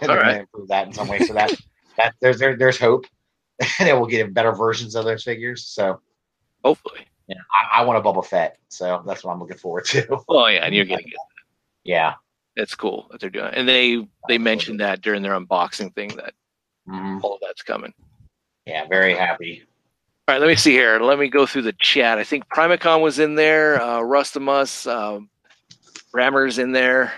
they're 0.00 0.08
going 0.22 0.34
to 0.34 0.40
improve 0.40 0.68
that 0.68 0.86
in 0.86 0.94
some 0.94 1.08
way. 1.08 1.18
So 1.18 1.34
that 1.34 1.52
that 1.98 2.14
there's 2.20 2.38
there, 2.38 2.56
there's 2.56 2.78
hope, 2.78 3.04
and 3.80 3.98
we'll 4.00 4.08
get 4.08 4.32
better 4.32 4.52
versions 4.52 4.94
of 4.94 5.04
those 5.04 5.24
figures. 5.24 5.66
So 5.66 6.00
hopefully 6.64 7.06
yeah, 7.28 7.36
I, 7.52 7.80
I 7.80 7.84
want 7.84 7.98
a 7.98 8.00
Boba 8.00 8.24
Fett, 8.24 8.56
so 8.68 9.02
that's 9.06 9.24
what 9.24 9.32
I'm 9.32 9.40
looking 9.40 9.58
forward 9.58 9.84
to. 9.86 10.20
oh 10.28 10.46
yeah 10.46 10.64
and 10.64 10.74
you're 10.74 10.84
getting 10.84 11.08
it 11.08 11.14
yeah. 11.84 12.14
that's 12.56 12.74
cool 12.74 13.08
that 13.10 13.20
they're 13.20 13.30
doing 13.30 13.52
and 13.52 13.68
they 13.68 14.06
they 14.28 14.38
mentioned 14.38 14.80
that 14.80 15.02
during 15.02 15.22
their 15.22 15.38
unboxing 15.38 15.94
thing 15.94 16.08
that 16.16 16.34
Mhm. 16.88 17.20
all 17.22 17.34
of 17.34 17.40
that's 17.40 17.62
coming 17.62 17.92
Yeah, 18.64 18.86
very 18.88 19.14
happy. 19.16 19.64
All 20.28 20.34
right, 20.34 20.40
let 20.40 20.48
me 20.48 20.56
see 20.56 20.72
here. 20.72 20.98
Let 20.98 21.20
me 21.20 21.28
go 21.28 21.46
through 21.46 21.62
the 21.62 21.72
chat. 21.74 22.18
I 22.18 22.24
think 22.24 22.48
Primacon 22.48 23.00
was 23.00 23.20
in 23.20 23.36
there. 23.36 23.80
Uh, 23.80 24.00
Rustamus, 24.00 24.84
um, 24.92 25.30
Rammer's 26.12 26.58
in 26.58 26.72
there. 26.72 27.12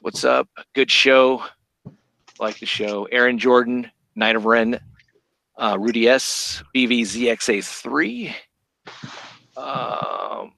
What's 0.00 0.24
up? 0.24 0.48
Good 0.74 0.90
show. 0.90 1.44
Like 2.40 2.58
the 2.58 2.66
show. 2.66 3.04
Aaron 3.12 3.38
Jordan, 3.38 3.88
Knight 4.16 4.34
of 4.34 4.46
Ren, 4.46 4.80
uh, 5.56 5.76
Rudy 5.78 6.08
S, 6.08 6.64
BVZXA3. 6.74 8.34
Um, 9.56 10.54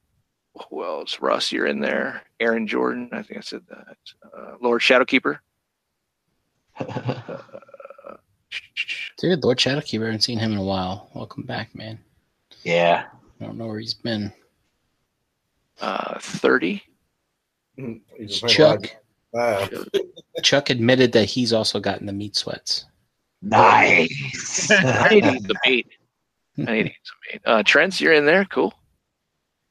who 0.70 0.82
else? 0.82 1.20
Russ, 1.20 1.52
you're 1.52 1.66
in 1.66 1.80
there. 1.80 2.22
Aaron 2.40 2.66
Jordan, 2.66 3.10
I 3.12 3.22
think 3.22 3.36
I 3.36 3.42
said 3.42 3.64
that. 3.68 3.98
Uh, 4.34 4.54
Lord 4.62 4.80
Shadowkeeper. 4.80 5.40
Dude, 9.16 9.44
Lord 9.44 9.58
Shadowkeeper, 9.58 10.02
I 10.02 10.06
haven't 10.06 10.24
seen 10.24 10.38
him 10.38 10.52
in 10.52 10.58
a 10.58 10.64
while. 10.64 11.08
Welcome 11.14 11.44
back, 11.44 11.74
man. 11.74 11.98
Yeah. 12.64 13.04
I 13.40 13.44
don't 13.44 13.56
know 13.56 13.66
where 13.66 13.78
he's 13.78 13.94
been. 13.94 14.32
Uh, 15.80 16.18
30. 16.18 16.82
Chuck. 18.48 18.86
Wow. 19.32 19.68
Chuck 20.42 20.70
admitted 20.70 21.12
that 21.12 21.26
he's 21.26 21.52
also 21.52 21.78
gotten 21.78 22.06
the 22.06 22.12
meat 22.12 22.36
sweats. 22.36 22.86
Nice. 23.42 24.70
I 24.70 25.08
need 25.10 25.22
to 25.22 25.30
some 25.32 25.56
meat. 25.66 25.86
I 26.58 26.72
need 26.72 26.82
to 26.84 26.94
some 27.04 27.16
meat. 27.32 27.42
Uh, 27.44 27.62
Trent's, 27.62 28.00
you're 28.00 28.12
in 28.12 28.26
there. 28.26 28.44
Cool. 28.46 28.74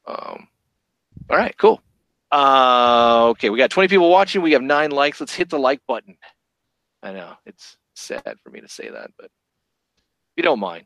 Um, 0.05 0.47
all 1.29 1.37
right, 1.37 1.57
cool. 1.57 1.81
Uh, 2.31 3.27
okay, 3.29 3.49
we 3.49 3.57
got 3.57 3.69
20 3.69 3.87
people 3.89 4.09
watching. 4.09 4.41
We 4.41 4.53
have 4.53 4.61
nine 4.61 4.91
likes. 4.91 5.19
Let's 5.19 5.35
hit 5.35 5.49
the 5.49 5.59
like 5.59 5.81
button. 5.87 6.17
I 7.01 7.11
know 7.11 7.33
it's 7.45 7.77
sad 8.03 8.37
for 8.43 8.49
me 8.49 8.61
to 8.61 8.67
say 8.67 8.89
that, 8.89 9.11
but 9.17 9.25
if 9.25 10.37
you 10.37 10.43
don't 10.43 10.59
mind, 10.59 10.85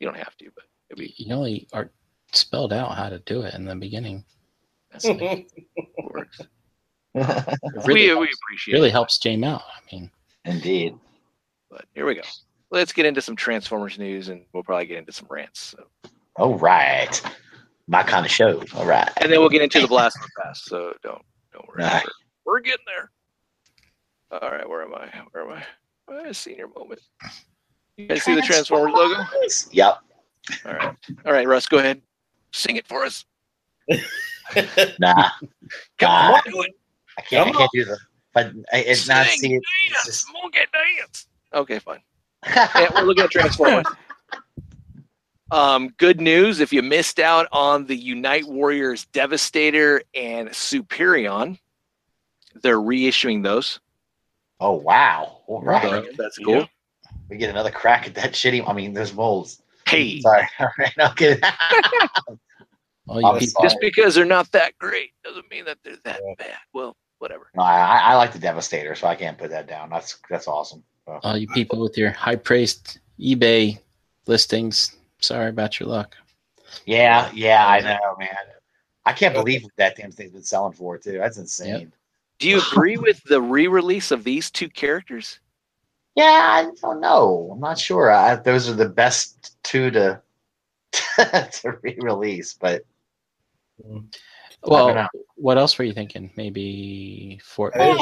you 0.00 0.06
don't 0.06 0.16
have 0.16 0.36
to, 0.36 0.46
but 0.54 0.64
it'd 0.90 0.98
be 0.98 1.14
You 1.16 1.28
know, 1.28 1.44
he 1.44 1.66
art 1.72 1.92
spelled 2.32 2.72
out 2.72 2.94
how 2.96 3.08
to 3.08 3.18
do 3.20 3.42
it 3.42 3.54
in 3.54 3.64
the 3.64 3.74
beginning. 3.74 4.24
that's 4.90 5.04
it 5.08 5.46
works. 6.02 6.40
It 7.14 7.86
we, 7.86 7.94
really, 7.94 8.14
we 8.14 8.26
helps, 8.26 8.36
appreciate 8.44 8.74
really 8.74 8.88
it, 8.88 8.92
helps 8.92 9.18
James 9.18 9.44
out. 9.44 9.62
I 9.62 9.80
mean, 9.94 10.10
Indeed. 10.44 10.94
but 11.70 11.84
here 11.94 12.06
we 12.06 12.14
go. 12.14 12.22
Let's 12.70 12.92
get 12.92 13.06
into 13.06 13.22
some 13.22 13.34
Transformers 13.34 13.98
news, 13.98 14.28
and 14.28 14.44
we'll 14.52 14.62
probably 14.62 14.86
get 14.86 14.98
into 14.98 15.12
some 15.12 15.26
rants. 15.30 15.60
So. 15.74 16.10
All 16.36 16.58
right. 16.58 17.20
My 17.86 18.02
kind 18.02 18.26
of 18.26 18.30
show. 18.30 18.62
All 18.74 18.84
right. 18.84 19.10
and 19.16 19.32
then 19.32 19.40
we'll 19.40 19.48
get 19.48 19.62
into 19.62 19.80
the 19.80 19.88
blast 19.88 20.18
from 20.18 20.26
the 20.36 20.42
past. 20.42 20.66
So 20.66 20.92
don't 21.02 21.22
don't 21.52 21.66
worry. 21.66 21.84
Right. 21.84 22.04
We're, 22.44 22.54
we're 22.54 22.60
getting 22.60 22.84
there. 22.86 23.10
All 24.30 24.50
right, 24.50 24.68
where 24.68 24.82
am 24.82 24.94
I? 24.94 25.08
Where 25.32 25.44
am 25.50 25.56
I? 25.56 25.64
Uh, 26.10 26.32
senior 26.32 26.66
moment. 26.68 27.00
You 27.96 28.06
guys 28.06 28.22
see 28.22 28.34
the 28.34 28.42
Transformers 28.42 28.92
logo? 28.94 29.22
Yep. 29.72 29.98
All 30.64 30.72
right, 30.72 30.96
all 31.26 31.32
right, 31.32 31.46
Russ, 31.46 31.66
go 31.66 31.78
ahead, 31.78 32.00
sing 32.52 32.76
it 32.76 32.86
for 32.86 33.04
us. 33.04 33.24
Nah. 34.98 35.28
Come 35.42 35.52
God. 35.98 36.34
on, 36.34 36.40
do 36.52 36.62
it. 36.62 36.70
I 37.18 37.20
can't. 37.22 37.48
I 37.50 37.52
can't 37.52 37.70
do 37.74 37.84
the. 37.84 37.98
But 38.32 38.52
I- 38.72 38.78
it's 38.78 39.06
not. 39.06 39.26
See, 39.26 39.54
it's 39.54 39.66
dance, 39.92 40.06
just- 40.06 40.26
monkey 40.32 40.60
dance. 40.72 41.26
Okay, 41.52 41.78
fine. 41.78 42.00
Yeah, 42.46 42.88
we're 42.94 43.02
looking 43.02 43.24
at 43.24 43.30
Transformers. 43.30 43.84
Um, 45.50 45.88
good 45.98 46.20
news 46.20 46.60
if 46.60 46.72
you 46.72 46.82
missed 46.82 47.18
out 47.18 47.46
on 47.52 47.84
the 47.86 47.96
Unite 47.96 48.46
Warriors 48.46 49.06
Devastator 49.12 50.02
and 50.14 50.48
Superion, 50.50 51.58
they're 52.62 52.78
reissuing 52.78 53.42
those. 53.42 53.80
Oh 54.60 54.72
wow! 54.72 55.40
All 55.46 55.62
right. 55.62 56.04
So 56.04 56.12
that's 56.16 56.38
cool. 56.38 56.54
Yeah. 56.54 56.66
We 57.28 57.36
get 57.36 57.50
another 57.50 57.70
crack 57.70 58.06
at 58.06 58.14
that 58.14 58.32
shitty. 58.32 58.66
I 58.66 58.72
mean, 58.72 58.92
those 58.94 59.12
molds. 59.12 59.62
Hey, 59.86 60.20
Sorry. 60.22 60.48
All 60.60 60.68
right. 60.78 60.92
I'll 60.98 61.14
get 61.14 61.40
all 63.08 63.20
you 63.20 63.26
I'm 63.28 63.40
sorry. 63.40 63.68
just 63.68 63.76
because 63.80 64.14
they're 64.14 64.24
not 64.24 64.50
that 64.52 64.76
great 64.78 65.12
doesn't 65.24 65.50
mean 65.50 65.64
that 65.64 65.78
they're 65.82 65.96
that 66.04 66.20
Yeah. 66.26 66.34
bad. 66.38 66.56
Well, 66.74 66.96
whatever. 67.18 67.50
No, 67.54 67.62
I, 67.62 67.98
I 67.98 68.14
like 68.16 68.32
the 68.32 68.38
Devastator, 68.38 68.94
so 68.94 69.06
I 69.06 69.14
can't 69.14 69.38
put 69.38 69.50
that 69.50 69.66
down. 69.66 69.90
That's 69.90 70.18
that's 70.30 70.46
awesome. 70.48 70.82
So, 71.06 71.18
all 71.22 71.36
you 71.38 71.48
people 71.48 71.80
with 71.80 71.96
your 71.96 72.10
high 72.10 72.36
priced 72.36 72.98
eBay 73.18 73.78
listings, 74.26 74.94
sorry 75.20 75.48
about 75.48 75.80
your 75.80 75.88
luck. 75.88 76.14
yeah, 76.84 77.30
yeah, 77.34 77.66
I 77.66 77.80
know, 77.80 78.16
man. 78.18 78.28
I 79.06 79.12
can't 79.14 79.32
believe 79.34 79.64
that 79.76 79.96
damn 79.96 80.12
thing's 80.12 80.32
been 80.32 80.42
selling 80.42 80.74
for 80.74 80.98
too. 80.98 81.16
That's 81.16 81.38
insane. 81.38 81.92
Do 82.38 82.48
you 82.48 82.60
agree 82.60 82.96
with 82.96 83.22
the 83.24 83.40
re-release 83.42 84.10
of 84.10 84.24
these 84.24 84.50
two 84.50 84.68
characters? 84.68 85.40
Yeah, 86.14 86.24
I 86.24 86.70
don't 86.80 87.00
know. 87.00 87.50
I'm 87.52 87.60
not 87.60 87.78
sure. 87.78 88.10
I, 88.12 88.36
those 88.36 88.68
are 88.68 88.74
the 88.74 88.88
best 88.88 89.56
two 89.62 89.90
to 89.90 90.20
to 91.18 91.78
re-release, 91.82 92.54
but 92.54 92.82
Well, 94.62 95.08
what 95.36 95.58
else 95.58 95.78
were 95.78 95.84
you 95.84 95.92
thinking? 95.92 96.30
Maybe 96.36 97.40
Fort. 97.44 97.74
Hey, 97.76 97.96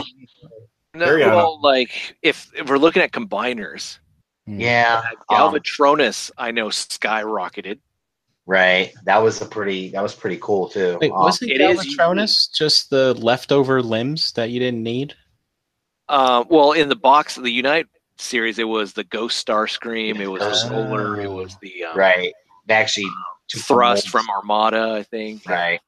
No, 0.94 1.18
well, 1.18 1.60
like 1.60 2.16
if, 2.22 2.50
if 2.54 2.68
we're 2.68 2.78
looking 2.78 3.02
at 3.02 3.12
combiners, 3.12 3.98
Hmm. 4.46 4.60
yeah, 4.60 5.02
um, 5.28 5.36
Galvatronus, 5.36 6.30
I 6.38 6.52
know 6.52 6.68
skyrocketed. 6.68 7.80
Right. 8.46 8.92
That 9.04 9.18
was 9.18 9.40
a 9.42 9.46
pretty. 9.46 9.90
That 9.90 10.02
was 10.02 10.14
pretty 10.14 10.38
cool 10.40 10.68
too. 10.68 10.98
Wait, 11.00 11.10
Um, 11.10 11.18
wasn't 11.18 11.50
it 11.50 11.60
is 11.60 11.80
Galvatronus 11.96 12.52
just 12.54 12.90
the 12.90 13.14
leftover 13.14 13.82
limbs 13.82 14.30
that 14.32 14.50
you 14.50 14.60
didn't 14.60 14.82
need? 14.84 15.14
Uh, 16.08 16.44
well, 16.48 16.70
in 16.72 16.88
the 16.88 16.94
box, 16.96 17.36
of 17.36 17.42
the 17.42 17.50
Unite 17.50 17.86
series, 18.18 18.60
it 18.60 18.68
was 18.68 18.92
the 18.92 19.02
Ghost 19.04 19.44
Starscream, 19.44 20.20
it 20.20 20.28
was 20.28 20.40
the 20.42 20.54
Solar, 20.54 21.20
it 21.20 21.28
was 21.30 21.56
the 21.60 21.84
um, 21.84 21.96
right? 21.98 22.32
They 22.66 22.74
actually 22.74 23.08
took 23.48 23.62
Thrust 23.62 24.04
molds. 24.12 24.26
from 24.26 24.30
Armada, 24.30 24.92
I 24.96 25.02
think, 25.02 25.42
right. 25.48 25.80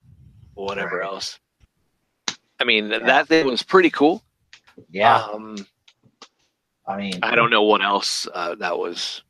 whatever 0.55 0.99
Right. 0.99 1.07
else. 1.07 1.39
I 2.61 2.65
mean, 2.65 2.89
that 2.89 3.29
thing 3.29 3.47
was 3.47 3.63
pretty 3.63 3.91
cool. 3.91 4.25
Yeah, 4.91 5.23
Um, 5.33 5.65
I 6.89 6.97
mean, 6.97 7.21
I 7.23 7.37
don't 7.37 7.51
know 7.51 7.63
what 7.63 7.83
else 7.83 8.27
uh, 8.35 8.57
that 8.57 8.77
was. 8.77 9.23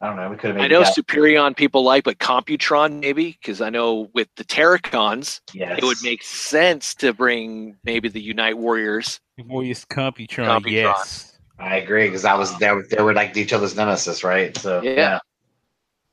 I 0.00 0.06
don't 0.06 0.16
know. 0.16 0.30
We 0.30 0.36
could 0.36 0.50
have. 0.54 0.60
I 0.60 0.68
know 0.68 0.82
Superion 0.82 1.56
people 1.56 1.82
like, 1.82 2.04
but 2.04 2.18
Computron 2.18 3.00
maybe 3.00 3.36
because 3.42 3.60
I 3.60 3.68
know 3.68 4.08
with 4.14 4.28
the 4.36 4.44
Terrorcons, 4.44 5.40
Yes. 5.52 5.78
it 5.78 5.84
would 5.84 5.96
make 6.04 6.22
sense 6.22 6.94
to 6.96 7.12
bring 7.12 7.76
maybe 7.82 8.08
the 8.08 8.20
Unite 8.20 8.56
Warriors. 8.56 9.18
Warriors 9.46 9.84
Computron, 9.84 10.46
Computron. 10.62 10.70
yes. 10.70 11.38
I 11.58 11.78
agree 11.78 12.04
because 12.06 12.24
I 12.24 12.34
was 12.34 12.56
they 12.58 12.70
were, 12.70 12.86
they 12.88 13.02
were 13.02 13.12
like 13.12 13.36
each 13.36 13.52
other's 13.52 13.74
nemesis, 13.74 14.22
right? 14.22 14.56
So 14.56 14.80
Yeah. 14.82 15.18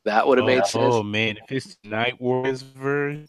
That 0.05 0.27
would 0.27 0.39
have 0.39 0.45
Oh, 0.45 0.47
made 0.47 0.65
sense. 0.65 0.93
Oh 0.95 1.03
man, 1.03 1.37
if 1.37 1.51
it's 1.51 1.77
Unite 1.83 2.19
Warriors 2.19 2.63
version, 2.63 3.27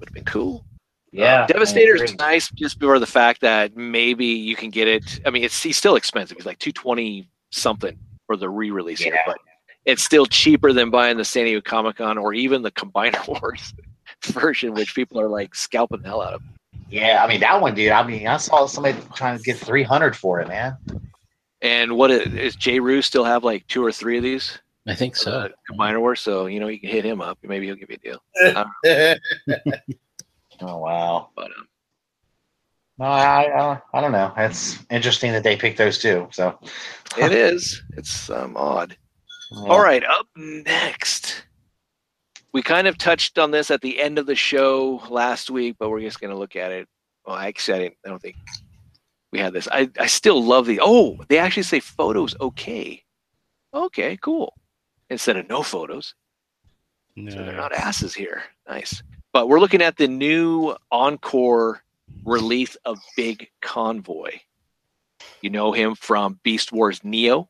Would 0.00 0.08
have 0.08 0.14
been 0.14 0.24
cool. 0.24 0.64
yeah. 1.12 1.46
Devastator's 1.46 2.00
I 2.00 2.04
agree. 2.04 2.16
nice 2.18 2.50
just 2.50 2.80
for 2.80 2.98
the 2.98 3.06
fact 3.06 3.40
that 3.42 3.76
maybe 3.76 4.26
you 4.26 4.56
can 4.56 4.70
get 4.70 4.88
it. 4.88 5.20
I 5.24 5.30
mean, 5.30 5.44
it's 5.44 5.62
he's 5.62 5.76
still 5.76 5.94
expensive. 5.94 6.36
He's 6.36 6.46
like 6.46 6.58
two 6.58 6.72
twenty 6.72 7.28
something 7.50 7.96
for 8.32 8.38
the 8.38 8.48
re-release 8.48 9.00
here, 9.00 9.18
but 9.26 9.38
it's 9.84 10.02
still 10.02 10.24
cheaper 10.24 10.72
than 10.72 10.88
buying 10.88 11.18
the 11.18 11.24
San 11.24 11.44
Diego 11.44 11.60
Comic 11.60 11.96
Con 11.96 12.16
or 12.16 12.32
even 12.32 12.62
the 12.62 12.70
Combiner 12.70 13.26
Wars 13.42 13.74
version, 14.24 14.72
which 14.72 14.94
people 14.94 15.20
are 15.20 15.28
like 15.28 15.54
scalping 15.54 16.00
the 16.00 16.08
hell 16.08 16.22
out 16.22 16.32
of. 16.32 16.42
Yeah, 16.88 17.22
I 17.22 17.28
mean 17.28 17.40
that 17.40 17.60
one, 17.60 17.74
dude. 17.74 17.92
I 17.92 18.06
mean, 18.06 18.26
I 18.26 18.38
saw 18.38 18.64
somebody 18.64 18.98
trying 19.14 19.36
to 19.36 19.42
get 19.42 19.58
three 19.58 19.82
hundred 19.82 20.16
for 20.16 20.40
it, 20.40 20.48
man. 20.48 20.78
And 21.60 21.96
what 21.96 22.10
is, 22.10 22.32
is 22.34 22.56
J. 22.56 22.80
Rue 22.80 23.02
still 23.02 23.24
have 23.24 23.44
like 23.44 23.66
two 23.66 23.84
or 23.84 23.92
three 23.92 24.16
of 24.16 24.22
these 24.22 24.58
I 24.86 24.94
think 24.94 25.14
so. 25.14 25.30
uh, 25.30 25.48
Combiner 25.70 26.00
Wars? 26.00 26.20
So 26.20 26.46
you 26.46 26.58
know 26.58 26.68
you 26.68 26.80
can 26.80 26.88
hit 26.88 27.04
him 27.04 27.20
up. 27.20 27.38
Maybe 27.42 27.66
he'll 27.66 27.76
give 27.76 27.90
you 27.90 27.98
a 28.02 28.78
deal. 28.78 29.16
Oh 30.64 30.78
wow. 30.78 31.30
But 31.34 31.46
um, 31.46 31.66
No, 32.98 33.06
I, 33.06 33.72
I 33.72 33.80
I 33.94 34.00
don't 34.00 34.12
know. 34.12 34.32
It's 34.36 34.78
interesting 34.90 35.32
that 35.32 35.42
they 35.42 35.56
picked 35.56 35.78
those 35.78 35.98
two. 35.98 36.28
So 36.30 36.58
it 37.16 37.32
is. 37.32 37.82
It's 37.96 38.30
um, 38.30 38.56
odd. 38.56 38.96
yeah. 39.50 39.68
All 39.68 39.82
right, 39.82 40.04
up 40.04 40.26
next. 40.36 41.44
We 42.52 42.62
kind 42.62 42.86
of 42.86 42.98
touched 42.98 43.38
on 43.38 43.50
this 43.50 43.70
at 43.70 43.80
the 43.80 44.00
end 44.00 44.18
of 44.18 44.26
the 44.26 44.34
show 44.34 45.02
last 45.08 45.50
week, 45.50 45.76
but 45.78 45.88
we're 45.88 46.02
just 46.02 46.20
going 46.20 46.32
to 46.32 46.38
look 46.38 46.54
at 46.54 46.70
it. 46.70 46.86
Well, 47.26 47.36
actually, 47.36 47.74
I, 47.74 47.78
didn't, 47.78 47.96
I 48.04 48.08
don't 48.10 48.20
think 48.20 48.36
we 49.32 49.38
had 49.38 49.54
this. 49.54 49.68
I, 49.72 49.88
I 49.98 50.06
still 50.06 50.44
love 50.44 50.66
the. 50.66 50.80
Oh, 50.82 51.18
they 51.28 51.38
actually 51.38 51.62
say 51.62 51.80
photos 51.80 52.36
okay. 52.40 53.02
Okay, 53.72 54.18
cool. 54.18 54.54
Instead 55.08 55.38
of 55.38 55.48
no 55.48 55.62
photos. 55.62 56.14
So 57.16 57.44
they're 57.44 57.56
not 57.56 57.74
asses 57.74 58.14
here. 58.14 58.42
Nice. 58.68 59.02
But 59.32 59.48
we're 59.48 59.60
looking 59.60 59.82
at 59.82 59.96
the 59.96 60.08
new 60.08 60.74
Encore 60.90 61.82
release 62.24 62.76
of 62.84 62.98
Big 63.16 63.48
Convoy. 63.60 64.32
You 65.40 65.50
know 65.50 65.72
him 65.72 65.94
from 65.94 66.38
Beast 66.42 66.72
Wars 66.72 67.02
Neo. 67.04 67.48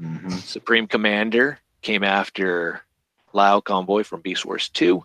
Mhm. 0.00 0.32
Supreme 0.40 0.86
Commander 0.86 1.58
came 1.82 2.04
after 2.04 2.82
Lio 3.32 3.60
Convoy 3.60 4.04
from 4.04 4.20
Beast 4.20 4.44
Wars 4.44 4.68
2. 4.68 5.04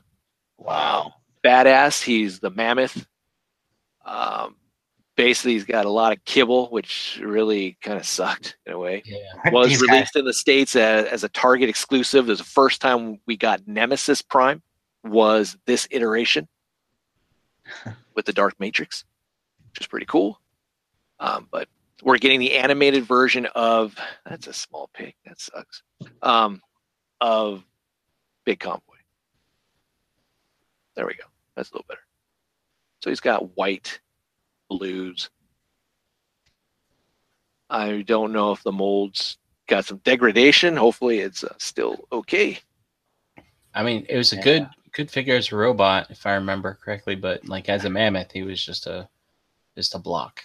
Wow. 0.57 1.14
Badass, 1.43 2.01
he's 2.03 2.39
the 2.39 2.49
mammoth. 2.51 3.05
Um, 4.05 4.55
basically, 5.15 5.53
he's 5.53 5.65
got 5.65 5.85
a 5.85 5.89
lot 5.89 6.14
of 6.14 6.23
kibble, 6.26 6.68
which 6.69 7.19
really 7.23 7.77
kind 7.81 7.97
of 7.99 8.05
sucked 8.05 8.57
in 8.65 8.73
a 8.73 8.77
way. 8.80 9.01
Yeah. 9.05 9.18
Was 9.51 9.69
These 9.69 9.81
guys- 9.81 9.89
released 9.91 10.15
in 10.15 10.26
the 10.26 10.34
States 10.34 10.76
as, 10.76 11.05
as 11.05 11.23
a 11.23 11.30
Target 11.30 11.69
exclusive. 11.69 12.27
This 12.27 12.39
is 12.39 12.45
the 12.45 12.51
first 12.51 12.81
time 12.81 13.19
we 13.26 13.35
got 13.38 13.68
Nemesis 13.68 14.22
Prime, 14.22 14.61
was 15.03 15.57
this 15.65 15.88
iteration 15.91 16.47
with 18.16 18.26
the 18.26 18.34
Dark 18.34 18.60
Matrix, 18.60 19.06
which 19.72 19.82
is 19.82 19.88
pretty 19.88 20.06
cool. 20.06 20.40
Um, 21.20 21.48
but 21.52 21.68
we're 22.02 22.18
getting 22.18 22.40
the 22.40 22.56
animated 22.58 23.06
version 23.06 23.48
of 23.56 23.95
that's 24.26 24.48
a 24.48 24.54
small 24.54 24.90
pic 24.94 25.16
that 25.26 25.40
sucks 25.40 25.84
um, 26.22 26.62
of 27.22 27.64
Big 28.45 28.60
Convoy. 28.60 28.82
There 30.95 31.06
we 31.08 31.14
go. 31.16 31.24
That's 31.56 31.72
a 31.72 31.74
little 31.74 31.86
better. 31.88 32.02
So 33.04 33.10
he's 33.10 33.20
got 33.20 33.56
white, 33.58 34.00
blues. 34.70 35.30
I 37.70 38.02
don't 38.04 38.32
know 38.32 38.52
if 38.52 38.64
the 38.64 38.72
mold's 38.72 39.38
got 39.68 39.86
some 39.86 39.98
degradation. 40.00 40.76
Hopefully, 40.76 41.20
it's 41.20 41.44
uh, 41.44 41.54
still 41.58 42.08
okay. 42.12 42.60
I 43.74 43.84
mean, 43.84 44.06
it 44.10 44.18
was 44.18 44.34
a 44.34 44.38
Yeah. 44.38 44.41
good 44.44 44.68
good 44.94 45.11
figure 45.11 45.36
as 45.36 45.52
a 45.52 45.56
robot, 45.56 46.07
if 46.10 46.26
I 46.26 46.34
remember 46.34 46.78
correctly. 46.84 47.15
But 47.15 47.48
like 47.48 47.70
as 47.70 47.86
a 47.86 47.90
mammoth, 47.90 48.32
he 48.32 48.44
was 48.44 48.64
just 48.64 48.88
a 48.88 49.07
just 49.76 49.95
a 49.95 49.99
block. 49.99 50.44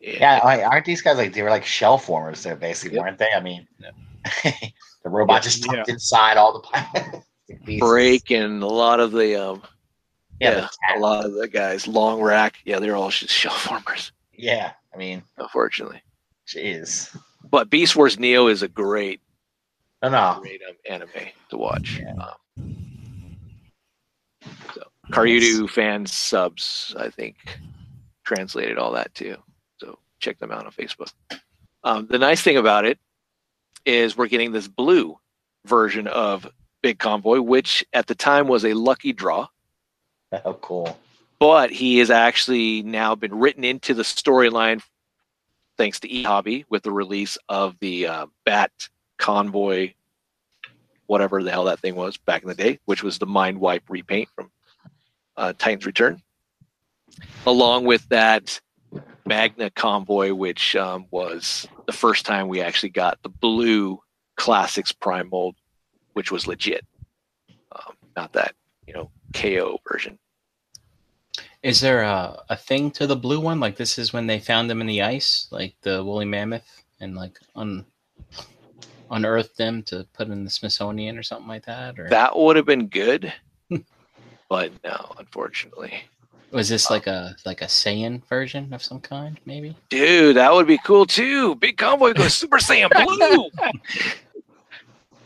Yeah, 0.00 0.40
like, 0.42 0.60
aren't 0.62 0.86
these 0.86 1.02
guys 1.02 1.18
like 1.18 1.32
they 1.34 1.42
were 1.42 1.50
like 1.50 1.64
shell 1.64 1.98
formers? 1.98 2.42
There, 2.42 2.56
basically, 2.56 2.96
Yep. 2.96 3.04
weren't 3.04 3.18
they? 3.18 3.30
I 3.36 3.40
mean, 3.40 3.68
Yeah. 3.78 3.90
the 5.04 5.10
robot 5.10 5.36
Yeah. 5.36 5.40
just 5.40 5.64
tucked 5.64 5.88
inside 5.90 6.36
all 6.38 6.54
the 6.54 6.60
plastic 6.60 7.22
pieces. 7.64 7.80
break 7.80 8.30
and 8.30 8.62
a 8.62 8.66
lot 8.66 9.00
of 9.00 9.12
the 9.12 9.36
um 9.42 9.62
Yeah, 10.40 10.50
yeah, 10.52 10.68
the 10.92 10.96
a 10.96 11.00
lot 11.00 11.24
of 11.26 11.34
the 11.34 11.48
guys 11.48 11.84
Longrack 11.86 12.54
yeah 12.64 12.78
they're 12.78 12.96
all 12.96 13.10
just 13.10 13.32
shell 13.34 13.52
formers 13.52 14.12
yeah. 14.32 14.72
I 14.94 14.96
mean, 14.96 15.22
unfortunately 15.36 16.02
jeez. 16.48 17.14
but 17.50 17.68
beast 17.70 17.94
wars 17.96 18.18
neo 18.18 18.46
is 18.48 18.62
a 18.62 18.68
great 18.68 19.20
No, 20.02 20.08
no. 20.08 20.38
great 20.40 20.60
um, 20.68 20.76
anime 20.88 21.28
to 21.50 21.56
watch 21.58 21.98
Yeah. 22.02 22.12
um, 22.14 22.34
so 24.74 24.82
Karyudu 25.10 25.68
fan 25.68 26.06
subs 26.06 26.94
i 26.98 27.08
think 27.08 27.36
translated 28.24 28.78
all 28.78 28.92
that 28.92 29.12
too. 29.14 29.36
So 29.78 29.98
check 30.20 30.38
them 30.38 30.52
out 30.52 30.64
on 30.64 30.70
facebook. 30.72 31.12
Um, 31.82 32.06
the 32.08 32.18
nice 32.18 32.42
thing 32.42 32.56
about 32.58 32.84
it 32.84 32.98
is 33.84 34.16
we're 34.16 34.28
getting 34.28 34.52
this 34.52 34.68
blue 34.68 35.18
version 35.66 36.06
of 36.06 36.46
big 36.82 36.98
convoy 36.98 37.40
which 37.40 37.84
at 37.92 38.06
the 38.06 38.14
time 38.14 38.46
was 38.46 38.64
a 38.64 38.72
lucky 38.74 39.12
draw. 39.12 39.48
Oh, 40.44 40.54
cool. 40.54 40.96
but 41.40 41.72
he 41.72 41.98
has 41.98 42.08
actually 42.08 42.82
now 42.82 43.16
been 43.16 43.34
written 43.34 43.64
into 43.64 43.94
the 43.94 44.04
storyline 44.04 44.80
thanks 45.76 45.98
to 46.00 46.08
eHobby 46.08 46.64
with 46.68 46.84
the 46.84 46.92
release 46.92 47.36
of 47.48 47.76
the 47.80 48.06
uh, 48.06 48.26
Bat 48.44 48.70
Convoy, 49.18 49.94
whatever 51.10 51.42
the 51.42 51.50
hell 51.50 51.64
that 51.64 51.80
thing 51.80 51.96
was 51.96 52.16
back 52.16 52.42
in 52.42 52.48
the 52.48 52.54
day, 52.54 52.78
which 52.84 53.02
was 53.02 53.18
the 53.18 53.26
Mind 53.26 53.58
Wipe 53.58 53.82
repaint 53.88 54.28
from 54.32 54.48
uh, 55.36 55.52
Titan's 55.58 55.84
Return, 55.84 56.22
along 57.46 57.84
with 57.84 58.08
that 58.10 58.60
Magna 59.26 59.70
Convoy, 59.70 60.32
which 60.32 60.76
um, 60.76 61.06
was 61.10 61.66
the 61.86 61.92
first 61.92 62.24
time 62.24 62.46
we 62.46 62.62
actually 62.62 62.90
got 62.90 63.20
the 63.24 63.28
blue 63.28 64.00
Classics 64.36 64.92
Prime 64.92 65.28
mold, 65.30 65.56
which 66.12 66.30
was 66.30 66.46
legit, 66.46 66.86
um, 67.72 67.96
not 68.14 68.32
that 68.34 68.54
you 68.86 68.94
know 68.94 69.10
KO 69.34 69.80
version. 69.90 70.16
Is 71.64 71.80
there 71.80 72.02
a, 72.02 72.40
a 72.50 72.56
thing 72.56 72.92
to 72.92 73.08
the 73.08 73.16
blue 73.16 73.40
one? 73.40 73.58
Like 73.58 73.74
this 73.74 73.98
is 73.98 74.12
when 74.12 74.28
they 74.28 74.38
found 74.38 74.70
them 74.70 74.80
in 74.80 74.86
the 74.86 75.02
ice, 75.02 75.48
like 75.50 75.74
the 75.82 76.04
woolly 76.04 76.24
mammoth, 76.24 76.84
and 77.00 77.16
like 77.16 77.36
un 77.56 77.84
unearthed 79.10 79.56
them 79.56 79.82
to 79.84 80.06
put 80.12 80.28
in 80.28 80.44
the 80.44 80.50
Smithsonian 80.50 81.18
or 81.18 81.22
something 81.22 81.48
like 81.48 81.64
that? 81.66 81.98
Or 81.98 82.08
That 82.08 82.36
would 82.38 82.56
have 82.56 82.66
been 82.66 82.86
good, 82.88 83.32
but 84.48 84.72
no, 84.84 85.12
unfortunately. 85.18 86.02
was 86.52 86.68
this 86.68 86.90
um, 86.90 86.94
like 86.96 87.06
a 87.06 87.36
like 87.44 87.62
a 87.62 87.66
Saiyan 87.66 88.24
version 88.26 88.72
of 88.72 88.82
some 88.82 89.00
kind? 89.00 89.38
Maybe. 89.46 89.76
Dude, 89.88 90.36
that 90.36 90.52
would 90.52 90.66
be 90.66 90.78
cool 90.84 91.06
too. 91.06 91.54
Big 91.56 91.76
Convoy 91.76 92.12
goes 92.12 92.34
Super 92.34 92.58
Saiyan 92.58 92.90
Blue. 92.90 93.50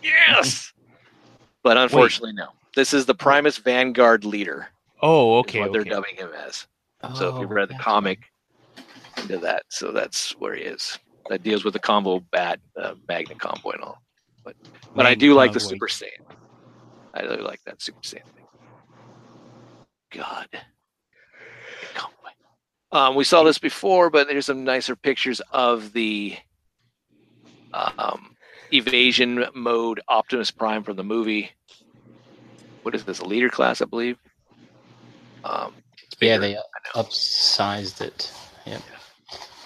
yes. 0.03 0.73
But 1.63 1.77
unfortunately, 1.77 2.33
no. 2.35 2.49
This 2.77 2.93
is 2.93 3.07
the 3.07 3.15
oh. 3.15 3.17
Primus 3.17 3.57
Vanguard 3.59 4.25
leader. 4.25 4.69
Oh, 5.01 5.39
is 5.39 5.41
okay. 5.41 5.61
what 5.61 5.73
they're 5.73 5.85
dubbing 5.85 6.17
him 6.17 6.31
as. 6.47 6.67
so 7.15 7.29
if 7.29 7.35
Oh, 7.35 7.41
you've 7.41 7.51
read 7.51 7.69
the 7.69 7.75
that's 7.75 7.85
comic, 7.85 8.21
into 9.19 9.39
that. 9.39 9.65
So 9.69 9.93
that's 9.93 10.33
where 10.39 10.55
he 10.55 10.63
is. 10.63 10.99
That 11.31 11.43
deals 11.43 11.65
with 11.65 11.73
the 11.73 11.81
combo 11.81 12.21
bat, 12.33 12.61
uh, 12.81 12.95
Magna 13.09 13.35
Convoy 13.35 13.73
and 13.73 13.83
all. 13.83 14.03
But 14.45 14.57
but 14.95 15.07
I 15.07 15.15
do 15.15 15.35
like 15.35 15.53
the 15.53 15.61
Super 15.61 15.89
Saiyan. 15.89 16.23
I 17.15 17.23
really 17.23 17.43
like 17.43 17.61
that 17.65 17.81
Super 17.81 18.03
Saiyan 18.03 18.25
thing. 18.35 18.47
God. 20.13 20.49
Um, 22.93 23.17
we 23.17 23.25
saw 23.25 23.43
this 23.43 23.59
before, 23.59 24.09
but 24.09 24.29
there's 24.29 24.47
some 24.47 24.63
nicer 24.63 24.95
pictures 24.95 25.41
of 25.51 25.93
the 25.95 26.37
um, 27.73 28.37
evasion 28.73 29.47
mode 29.53 30.01
Optimus 30.07 30.53
Prime 30.53 30.85
from 30.85 30.95
the 30.95 31.03
movie. 31.03 31.51
What 32.83 32.95
is 32.95 33.05
this? 33.05 33.19
A 33.19 33.25
leader 33.25 33.49
class, 33.49 33.83
I 33.83 33.87
believe. 33.87 34.17
Um, 35.43 35.75
Yeah, 36.21 36.39
they 36.39 36.57
upsized 36.95 38.01
it. 38.01 38.33
Yep. 38.65 38.83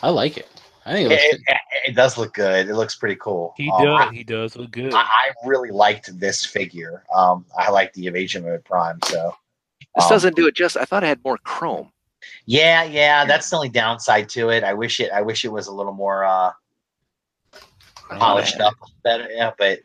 I 0.02 0.08
like 0.08 0.38
it. 0.38 0.48
I 0.88 0.92
think 0.94 1.10
it 1.10 1.12
It, 1.12 1.22
looks 1.22 1.34
it, 1.34 1.40
good. 1.46 1.56
it 1.90 1.94
does 1.94 2.18
look 2.18 2.34
good. 2.34 2.68
It 2.68 2.74
looks 2.74 2.94
pretty 2.96 3.16
cool. 3.16 3.54
He 3.56 3.70
Um, 3.70 3.84
does. 3.84 4.08
I, 4.08 4.12
he 4.12 4.24
does 4.24 4.56
look 4.56 4.70
good. 4.70 4.94
I 4.94 5.00
I 5.02 5.30
really 5.44 5.70
liked 5.70 6.18
this 6.18 6.44
figure. 6.44 7.04
Um, 7.14 7.44
I 7.58 7.70
like 7.70 7.92
the 7.92 8.06
evasion 8.06 8.42
mode 8.44 8.64
prime. 8.64 8.98
So, 9.06 9.34
This 9.96 10.04
Um, 10.04 10.08
doesn't 10.10 10.36
do 10.36 10.46
it 10.46 10.54
just. 10.54 10.76
I 10.76 10.84
thought 10.84 11.04
it 11.04 11.08
had 11.08 11.22
more 11.24 11.38
chrome. 11.38 11.92
Yeah, 12.46 12.82
yeah, 12.84 13.24
that's 13.24 13.48
the 13.50 13.56
only 13.56 13.68
downside 13.68 14.28
to 14.30 14.48
it. 14.50 14.64
I 14.64 14.72
wish 14.74 14.98
it. 15.00 15.10
I 15.12 15.20
wish 15.22 15.44
it 15.44 15.52
was 15.52 15.66
a 15.68 15.72
little 15.72 15.92
more 15.94 16.24
uh, 16.24 16.52
polished 18.10 18.60
up, 18.60 18.74
better. 19.04 19.28
Yeah, 19.30 19.52
but 19.58 19.80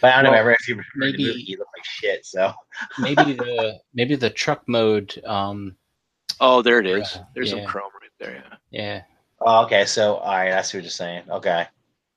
but 0.00 0.12
I 0.14 0.16
don't 0.16 0.24
know. 0.24 0.30
Well, 0.30 0.40
Ever 0.40 0.52
if 0.52 0.68
you 0.68 0.80
maybe- 0.96 1.24
movie, 1.26 1.42
you 1.46 1.56
look 1.58 1.68
like 1.76 1.84
shit. 1.84 2.24
So 2.26 2.52
maybe 2.98 3.32
the 3.34 3.78
maybe 3.94 4.16
the 4.16 4.30
truck 4.30 4.62
mode. 4.66 5.20
Um, 5.26 5.76
Oh, 6.40 6.62
there 6.62 6.78
it 6.78 6.86
is. 6.86 7.12
Yeah, 7.16 7.22
There's 7.34 7.50
some 7.50 7.64
chrome 7.64 7.90
right 8.00 8.10
there. 8.20 8.44
Yeah. 8.70 8.80
yeah. 8.82 9.02
Oh, 9.40 9.64
okay. 9.64 9.84
So 9.84 10.16
all 10.16 10.32
right, 10.36 10.50
that's 10.50 10.72
what 10.74 10.82
you're 10.82 10.90
saying. 10.90 11.24
Okay. 11.30 11.66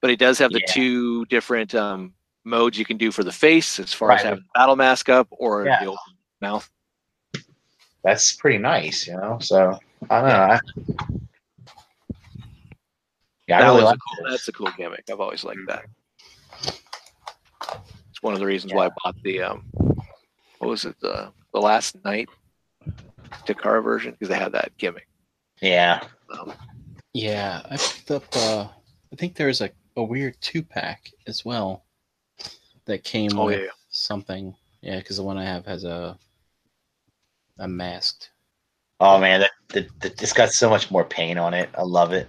But 0.02 0.10
it 0.12 0.20
does 0.20 0.40
have 0.40 0.52
the 0.52 0.62
Yeah. 0.68 0.74
two 0.74 1.26
different 1.26 1.76
um, 1.76 2.14
modes 2.44 2.78
you 2.80 2.86
can 2.86 2.98
do 2.98 3.12
for 3.12 3.24
the 3.24 3.32
face, 3.32 3.80
as 3.80 3.94
far 3.94 4.12
as 4.12 4.24
having 4.24 4.40
the 4.40 4.60
battle 4.60 4.76
mask 4.76 5.10
up 5.10 5.28
or 5.32 5.66
Yeah. 5.66 5.80
the 5.84 5.90
open 5.92 6.14
mouth. 6.42 6.70
That's 8.04 8.34
pretty 8.36 8.58
nice, 8.58 9.06
you 9.06 9.14
know. 9.16 9.38
So 9.40 9.78
I 10.10 10.20
don't 10.22 10.30
know. 10.30 10.36
I, 10.36 10.60
yeah, 13.48 13.58
I 13.58 13.62
that 13.62 13.68
really 13.68 13.82
was 13.82 13.92
like 13.92 14.00
cool, 14.18 14.30
that's 14.32 14.48
a 14.48 14.52
cool 14.52 14.72
gimmick. 14.76 15.04
I've 15.12 15.20
always 15.20 15.44
liked 15.44 15.60
that. 15.68 15.84
It's 18.10 18.22
one 18.22 18.34
of 18.34 18.40
the 18.40 18.46
reasons 18.48 18.74
why 18.74 18.88
I 18.88 18.90
bought 19.04 19.16
the 19.24 19.42
um, 19.44 19.72
what 20.58 20.68
was 20.70 20.86
it 20.86 20.96
the 21.00 21.32
the 21.54 21.60
Last 21.60 22.04
Knight 22.04 22.30
Takara 23.46 23.84
version 23.84 24.12
because 24.14 24.30
they 24.30 24.38
had 24.40 24.54
that 24.54 24.76
gimmick. 24.78 25.08
Yeah. 25.62 26.02
Um, 26.34 26.54
Yeah, 27.14 27.62
I 27.70 27.78
picked 27.78 28.12
up. 28.12 28.24
Uh, 28.34 28.68
I 29.12 29.16
think 29.18 29.36
there 29.36 29.48
was 29.48 29.62
a, 29.62 29.70
a 29.98 30.04
weird 30.04 30.36
two 30.42 30.64
pack 30.64 31.10
as 31.28 31.44
well 31.44 31.84
that 32.86 33.04
came 33.04 33.38
Oh, 33.38 33.46
with 33.46 33.60
yeah. 33.60 33.68
something. 33.90 34.56
Yeah, 34.82 34.98
because 34.98 35.18
the 35.18 35.24
one 35.24 35.38
I 35.38 35.44
have 35.46 35.66
has 35.66 35.84
a 35.84 36.18
a 37.60 37.68
masked. 37.68 38.32
Oh 39.00 39.20
man, 39.20 39.42
that, 39.42 39.52
that, 39.70 39.88
that 40.02 40.22
it's 40.22 40.34
got 40.34 40.52
so 40.52 40.70
much 40.70 40.90
more 40.92 41.04
paint 41.04 41.38
on 41.38 41.54
it. 41.54 41.70
I 41.78 41.82
love 41.84 42.14
it. 42.14 42.28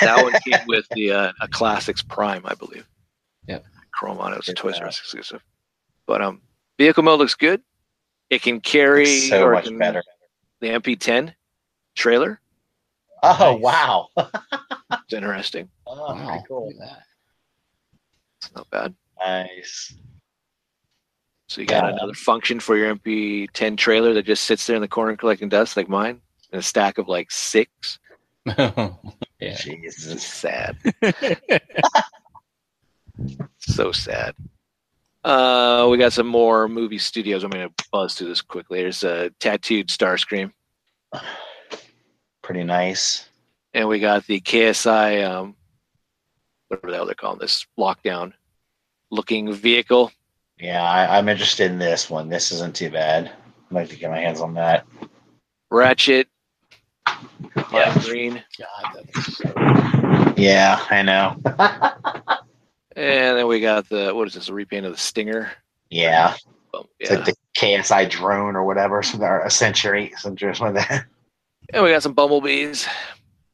that 0.00 0.22
one 0.22 0.32
came 0.46 0.66
with 0.66 0.86
the 0.92 1.10
uh, 1.12 1.32
a 1.40 1.48
Classics 1.48 2.02
Prime, 2.02 2.42
I 2.44 2.54
believe. 2.54 2.86
Yeah, 3.46 3.58
Chrome 3.92 4.18
on 4.18 4.32
it. 4.32 4.36
It 4.36 4.38
was 4.38 4.48
a 4.48 4.52
Good 4.52 4.56
Toys 4.58 4.78
R. 4.80 4.86
Us 4.86 4.98
exclusive. 5.00 5.42
But 6.06 6.22
um, 6.22 6.40
vehicle 6.78 7.02
mode 7.02 7.18
looks 7.18 7.34
good. 7.34 7.62
It 8.30 8.42
can 8.42 8.60
carry 8.60 9.04
Looks 9.06 9.28
so 9.28 9.50
much 9.50 9.64
can- 9.64 9.78
better. 9.78 10.02
the 10.60 10.68
MP10 10.68 11.34
trailer. 11.94 12.40
Oh 13.22 13.52
Nice. 13.54 13.60
wow. 13.62 14.08
It's 14.92 15.12
interesting. 15.12 15.68
oh, 15.86 16.14
wow, 16.14 16.26
pretty 16.28 16.44
cool. 16.48 16.66
look 16.68 16.76
at 16.82 16.88
that. 16.88 17.02
It's 18.40 18.54
not 18.54 18.70
bad. 18.70 18.94
Nice. 19.24 19.94
So 21.48 21.60
you 21.62 21.66
got 21.66 21.84
Yeah. 21.84 21.94
another 21.94 22.14
function 22.14 22.60
for 22.60 22.76
your 22.76 22.94
MP10 22.94 23.76
trailer 23.76 24.12
that 24.14 24.26
just 24.26 24.44
sits 24.44 24.66
there 24.66 24.76
in 24.76 24.82
the 24.82 24.88
corner 24.88 25.16
collecting 25.16 25.48
dust, 25.48 25.76
like 25.76 25.88
mine, 25.88 26.20
and 26.52 26.60
a 26.60 26.62
stack 26.62 26.98
of 26.98 27.08
like 27.08 27.30
six. 27.30 27.98
yeah. 28.46 28.90
It's 29.40 29.64
Jesus. 29.64 30.22
sad. 30.22 30.76
so 33.58 33.92
sad. 33.92 34.34
Uh, 35.24 35.88
we 35.90 35.98
got 35.98 36.12
some 36.12 36.26
more 36.28 36.68
movie 36.68 36.98
studios. 36.98 37.42
I'm 37.44 37.50
going 37.50 37.68
to 37.68 37.84
buzz 37.90 38.14
through 38.14 38.28
this 38.28 38.40
quickly. 38.40 38.80
There's 38.82 39.02
a 39.02 39.30
tattooed 39.40 39.88
Starscream, 39.88 40.52
Pretty 42.48 42.64
nice. 42.64 43.28
and 43.74 43.86
we 43.88 43.98
got 44.00 44.26
the 44.26 44.40
KSI, 44.40 45.22
um, 45.22 45.54
whatever 46.68 46.90
the 46.90 46.96
hell 46.96 47.04
they're 47.04 47.14
calling 47.14 47.38
this, 47.38 47.66
lockdown 47.78 48.32
looking 49.10 49.52
vehicle. 49.52 50.10
Yeah, 50.58 50.82
I, 50.82 51.18
I'm 51.18 51.28
interested 51.28 51.70
in 51.70 51.78
this 51.78 52.08
one. 52.08 52.30
This 52.30 52.50
isn't 52.52 52.74
too 52.74 52.88
bad. 52.90 53.26
I'd 53.26 53.74
like 53.74 53.90
to 53.90 53.96
get 53.96 54.10
my 54.10 54.18
hands 54.18 54.40
on 54.40 54.54
that. 54.54 54.86
Ratchet, 55.70 56.26
Yeah. 57.70 57.94
green, 58.02 58.42
God, 58.58 59.04
that's 59.14 60.38
Yeah, 60.38 60.82
I 60.88 61.02
know. 61.02 61.36
and 62.96 63.36
then 63.36 63.46
we 63.46 63.60
got 63.60 63.86
the 63.90 64.14
what 64.14 64.26
is 64.26 64.32
this? 64.32 64.48
A 64.48 64.54
repaint 64.54 64.86
of 64.86 64.92
the 64.92 64.98
Stinger. 64.98 65.52
yeah. 65.90 66.34
Um, 66.72 66.86
It's 66.98 67.10
like 67.10 67.26
the 67.26 67.34
KSI 67.58 68.08
drone 68.08 68.56
or 68.56 68.64
whatever, 68.64 69.02
some 69.02 69.22
or 69.22 69.42
a 69.42 69.50
century, 69.50 70.14
something 70.16 70.48
like 70.60 70.72
that. 70.88 71.04
And 71.72 71.84
we 71.84 71.90
got 71.90 72.02
some 72.02 72.14
bumblebees. 72.14 72.86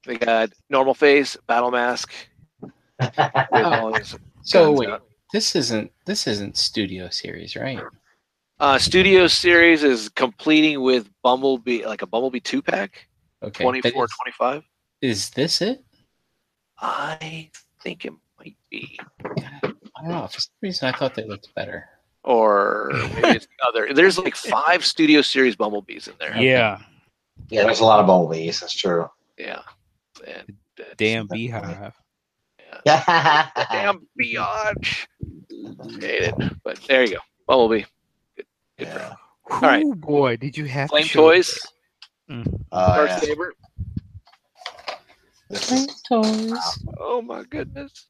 We 0.06 0.16
got 0.18 0.50
normal 0.70 0.94
face, 0.94 1.36
battle 1.46 1.70
mask. 1.70 2.12
with 3.00 4.18
so 4.42 4.72
wait, 4.72 4.88
out. 4.88 5.02
this 5.32 5.56
isn't 5.56 5.90
this 6.06 6.26
isn't 6.26 6.56
Studio 6.56 7.08
Series, 7.10 7.56
right? 7.56 7.80
Uh, 8.60 8.78
Studio 8.78 9.26
Series 9.26 9.82
is 9.82 10.08
completing 10.10 10.80
with 10.80 11.08
Bumblebee, 11.22 11.84
like 11.86 12.02
a 12.02 12.06
Bumblebee 12.06 12.40
two 12.40 12.62
pack, 12.62 13.08
Okay, 13.42 13.64
twenty 13.64 13.80
but 13.80 13.92
four, 13.92 14.04
is, 14.04 14.10
twenty 14.20 14.32
five. 14.38 14.62
is 15.00 15.30
this 15.30 15.60
it? 15.60 15.82
I 16.78 17.50
think 17.82 18.04
it 18.04 18.12
might 18.38 18.56
be, 18.70 18.98
I 19.24 19.68
don't 20.02 20.08
know. 20.08 20.26
For 20.28 20.40
some 20.40 20.52
reason, 20.62 20.88
I 20.88 20.96
thought 20.96 21.14
they 21.14 21.24
looked 21.24 21.52
better. 21.54 21.88
or 22.22 22.90
maybe 22.92 23.28
it's 23.36 23.46
the 23.46 23.66
other. 23.68 23.92
There's 23.94 24.18
like 24.18 24.36
five 24.36 24.84
Studio 24.84 25.20
Series 25.22 25.56
Bumblebees 25.56 26.06
in 26.08 26.14
there. 26.20 26.36
Yeah, 26.36 26.78
Yeah, 27.48 27.64
there's 27.64 27.80
a 27.80 27.84
lot 27.84 28.00
of 28.00 28.06
bumblebees. 28.06 28.60
That's 28.60 28.74
true. 28.74 29.08
Yeah. 29.38 29.62
And 30.26 30.56
that's- 30.76 30.96
damn 30.96 31.26
beehive. 31.26 31.94
Yeah. 32.86 33.48
damn 33.70 34.06
biatch. 34.20 35.06
Hate 36.00 36.22
it, 36.22 36.34
but 36.64 36.80
there 36.88 37.04
you 37.04 37.12
go, 37.14 37.18
Bumblebee. 37.46 37.84
Good, 38.36 38.46
good 38.78 38.88
for 38.88 38.98
Yeah. 38.98 39.14
All 39.50 39.60
right. 39.60 39.84
Ooh, 39.84 39.94
boy, 39.94 40.36
did 40.36 40.56
you 40.56 40.64
have 40.64 40.90
Flame 40.90 41.04
show 41.04 41.30
toys. 41.30 41.46
this. 41.46 41.66
Mm. 42.30 42.44
First 42.72 43.12
yeah. 43.12 43.20
favorite. 43.20 43.56
This 45.50 45.70
is, 45.70 46.02
Toys. 46.08 46.78
Oh 46.98 47.22
my 47.22 47.44
goodness. 47.44 48.06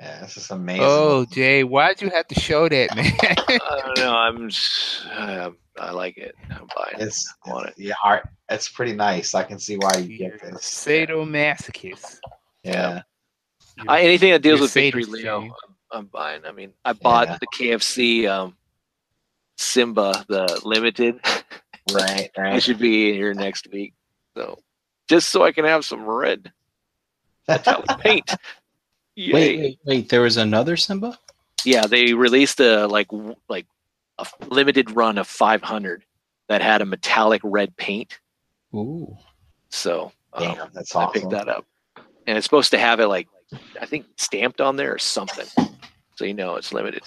Yeah, 0.00 0.20
this 0.20 0.36
is 0.36 0.50
amazing. 0.50 0.84
Oh, 0.84 1.24
Jay, 1.30 1.64
why'd 1.64 2.00
you 2.02 2.10
have 2.10 2.26
to 2.28 2.38
show 2.40 2.68
that, 2.68 2.94
man? 2.94 3.12
I 3.48 3.80
don't 3.84 3.98
know. 3.98 4.14
I'm. 4.16 4.48
Just, 4.48 5.06
I, 5.06 5.50
I 5.78 5.90
like 5.90 6.16
it. 6.18 6.34
I'm 6.50 6.66
buying 6.76 6.96
it. 7.00 7.02
it's, 7.02 7.32
I 7.46 7.50
want 7.50 7.68
it. 7.68 7.74
yeah, 7.78 7.94
art. 8.04 8.28
It's 8.48 8.68
pretty 8.68 8.92
nice. 8.94 9.34
I 9.34 9.42
can 9.44 9.58
see 9.58 9.76
why 9.76 9.92
you 9.98 10.16
get 10.18 10.34
a 10.42 10.50
this. 10.52 10.60
sadomasochist. 10.62 12.18
Yeah. 12.62 13.02
I, 13.88 14.00
anything 14.02 14.30
that 14.32 14.42
deals 14.42 14.58
You're 14.58 14.64
with 14.64 14.72
Victory 14.72 15.04
Leo, 15.04 15.42
I'm, 15.42 15.52
I'm 15.92 16.06
buying. 16.06 16.42
I 16.46 16.52
mean, 16.52 16.72
I 16.84 16.92
bought 16.94 17.28
Yeah. 17.28 17.38
the 17.40 17.46
KFC 17.48 18.26
um, 18.28 18.56
Simba, 19.58 20.24
the 20.28 20.60
limited. 20.64 21.20
Right. 21.92 22.30
I 22.36 22.40
Right. 22.40 22.62
should 22.62 22.80
be 22.80 23.10
in 23.10 23.14
here 23.14 23.32
next 23.32 23.68
week. 23.72 23.94
So 24.36 24.58
just 25.08 25.28
so 25.28 25.44
I 25.44 25.52
can 25.52 25.64
have 25.64 25.84
some 25.84 26.04
red 26.04 26.50
metallic 27.46 27.86
paint. 28.00 28.28
Yay. 29.16 29.32
Wait, 29.32 29.58
wait, 29.58 29.78
wait. 29.84 30.08
There 30.08 30.20
was 30.20 30.36
another 30.36 30.76
Simba. 30.76 31.18
Yeah, 31.64 31.86
they 31.86 32.12
released 32.14 32.60
a 32.60 32.86
like 32.86 33.08
w- 33.08 33.34
like 33.48 33.66
a 34.18 34.22
f- 34.22 34.34
limited 34.48 34.90
run 34.94 35.18
of 35.18 35.26
500 35.26 36.04
that 36.48 36.62
had 36.62 36.82
a 36.82 36.86
metallic 36.86 37.40
red 37.42 37.76
paint. 37.76 38.18
Ooh. 38.74 39.16
So 39.70 40.12
um, 40.34 40.42
Damn, 40.54 40.68
that's 40.74 40.94
I 40.94 41.04
awesome. 41.04 41.20
picked 41.20 41.30
that 41.32 41.48
up, 41.48 41.64
and 42.26 42.36
it's 42.36 42.44
supposed 42.44 42.70
to 42.72 42.78
have 42.78 43.00
it 43.00 43.08
like 43.08 43.26
I 43.80 43.86
think 43.86 44.06
stamped 44.16 44.60
on 44.60 44.76
there 44.76 44.92
or 44.94 44.98
something, 44.98 45.46
so 46.14 46.24
you 46.24 46.34
know 46.34 46.56
it's 46.56 46.72
limited. 46.72 47.02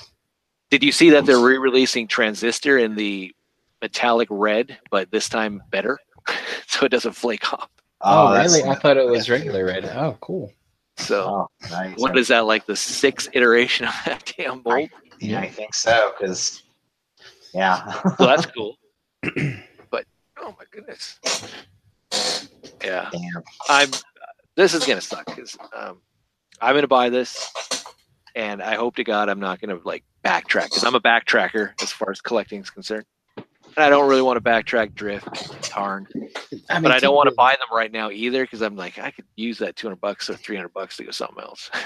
Did 0.72 0.84
you 0.84 0.92
see 0.92 1.10
that 1.12 1.26
they're 1.26 1.40
re-releasing 1.40 2.08
Transistor 2.08 2.78
in 2.78 2.96
the 2.96 3.34
metallic 3.82 4.28
red, 4.32 4.78
but 4.92 5.10
this 5.12 5.28
time 5.30 5.64
better, 5.72 5.98
so 6.68 6.86
it 6.86 6.90
doesn't 6.90 7.14
flake 7.14 7.54
off? 7.54 7.70
Oh, 8.02 8.32
that's- 8.34 8.54
really? 8.58 8.70
I 8.70 8.76
thought 8.76 8.98
it 8.98 9.08
was 9.08 9.30
regular 9.30 9.66
red. 9.66 9.86
Oh, 9.86 10.18
cool. 10.22 10.52
So 11.00 11.28
Oh, 11.30 11.48
nice. 11.72 11.98
what 11.98 12.18
is 12.18 12.28
that 12.28 12.46
like 12.46 12.66
the 12.66 12.76
sixth 12.76 13.30
iteration 13.34 13.88
of 13.88 13.94
that 14.06 14.34
damn 14.38 14.62
mold? 14.66 14.90
Yeah, 15.20 15.40
I 15.42 15.50
think 15.50 15.74
so. 15.74 16.14
Because, 16.18 16.62
yeah. 17.54 17.92
So 18.18 18.26
that's 18.26 18.46
cool. 18.56 18.76
but 19.92 20.06
oh 20.40 20.56
my 20.58 20.66
goodness, 20.72 21.20
yeah, 22.84 23.10
Damn. 23.12 23.44
I'm. 23.70 23.90
This 24.56 24.74
is 24.74 24.86
gonna 24.86 25.02
suck 25.02 25.26
because 25.26 25.58
um, 25.76 26.02
I'm 26.62 26.76
gonna 26.76 26.88
buy 26.88 27.10
this, 27.10 27.50
and 28.36 28.62
I 28.62 28.76
hope 28.76 28.96
to 28.98 29.04
God 29.04 29.30
I'm 29.30 29.40
not 29.40 29.62
gonna 29.62 29.80
like 29.84 30.04
backtrack 30.26 30.66
because 30.66 30.84
I'm 30.84 30.96
a 30.96 31.00
backtracker 31.02 31.72
as 31.82 31.92
far 31.92 32.12
as 32.12 32.20
collecting 32.22 32.60
is 32.62 32.70
concerned, 32.70 33.06
and 33.80 33.86
I 33.86 33.90
don't 33.90 34.10
really 34.10 34.22
want 34.22 34.38
to 34.38 34.42
backtrack 34.50 34.94
drift, 34.94 35.64
tarn, 35.64 36.06
I 36.70 36.76
mean, 36.76 36.84
but 36.84 36.92
I 36.92 37.00
don't 37.00 37.16
want 37.16 37.30
to 37.30 37.36
buy 37.36 37.52
them 37.52 37.74
right 37.76 37.92
now 37.92 38.12
either 38.12 38.44
because 38.44 38.62
I'm 38.62 38.76
like 38.76 39.00
I 39.00 39.12
could 39.12 39.26
use 39.38 39.58
that 39.60 39.78
200 39.78 39.96
bucks 40.02 40.30
or 40.30 40.36
300 40.36 40.74
bucks 40.74 40.98
to 40.98 41.06
go 41.06 41.12
something 41.12 41.42
else. 41.44 41.70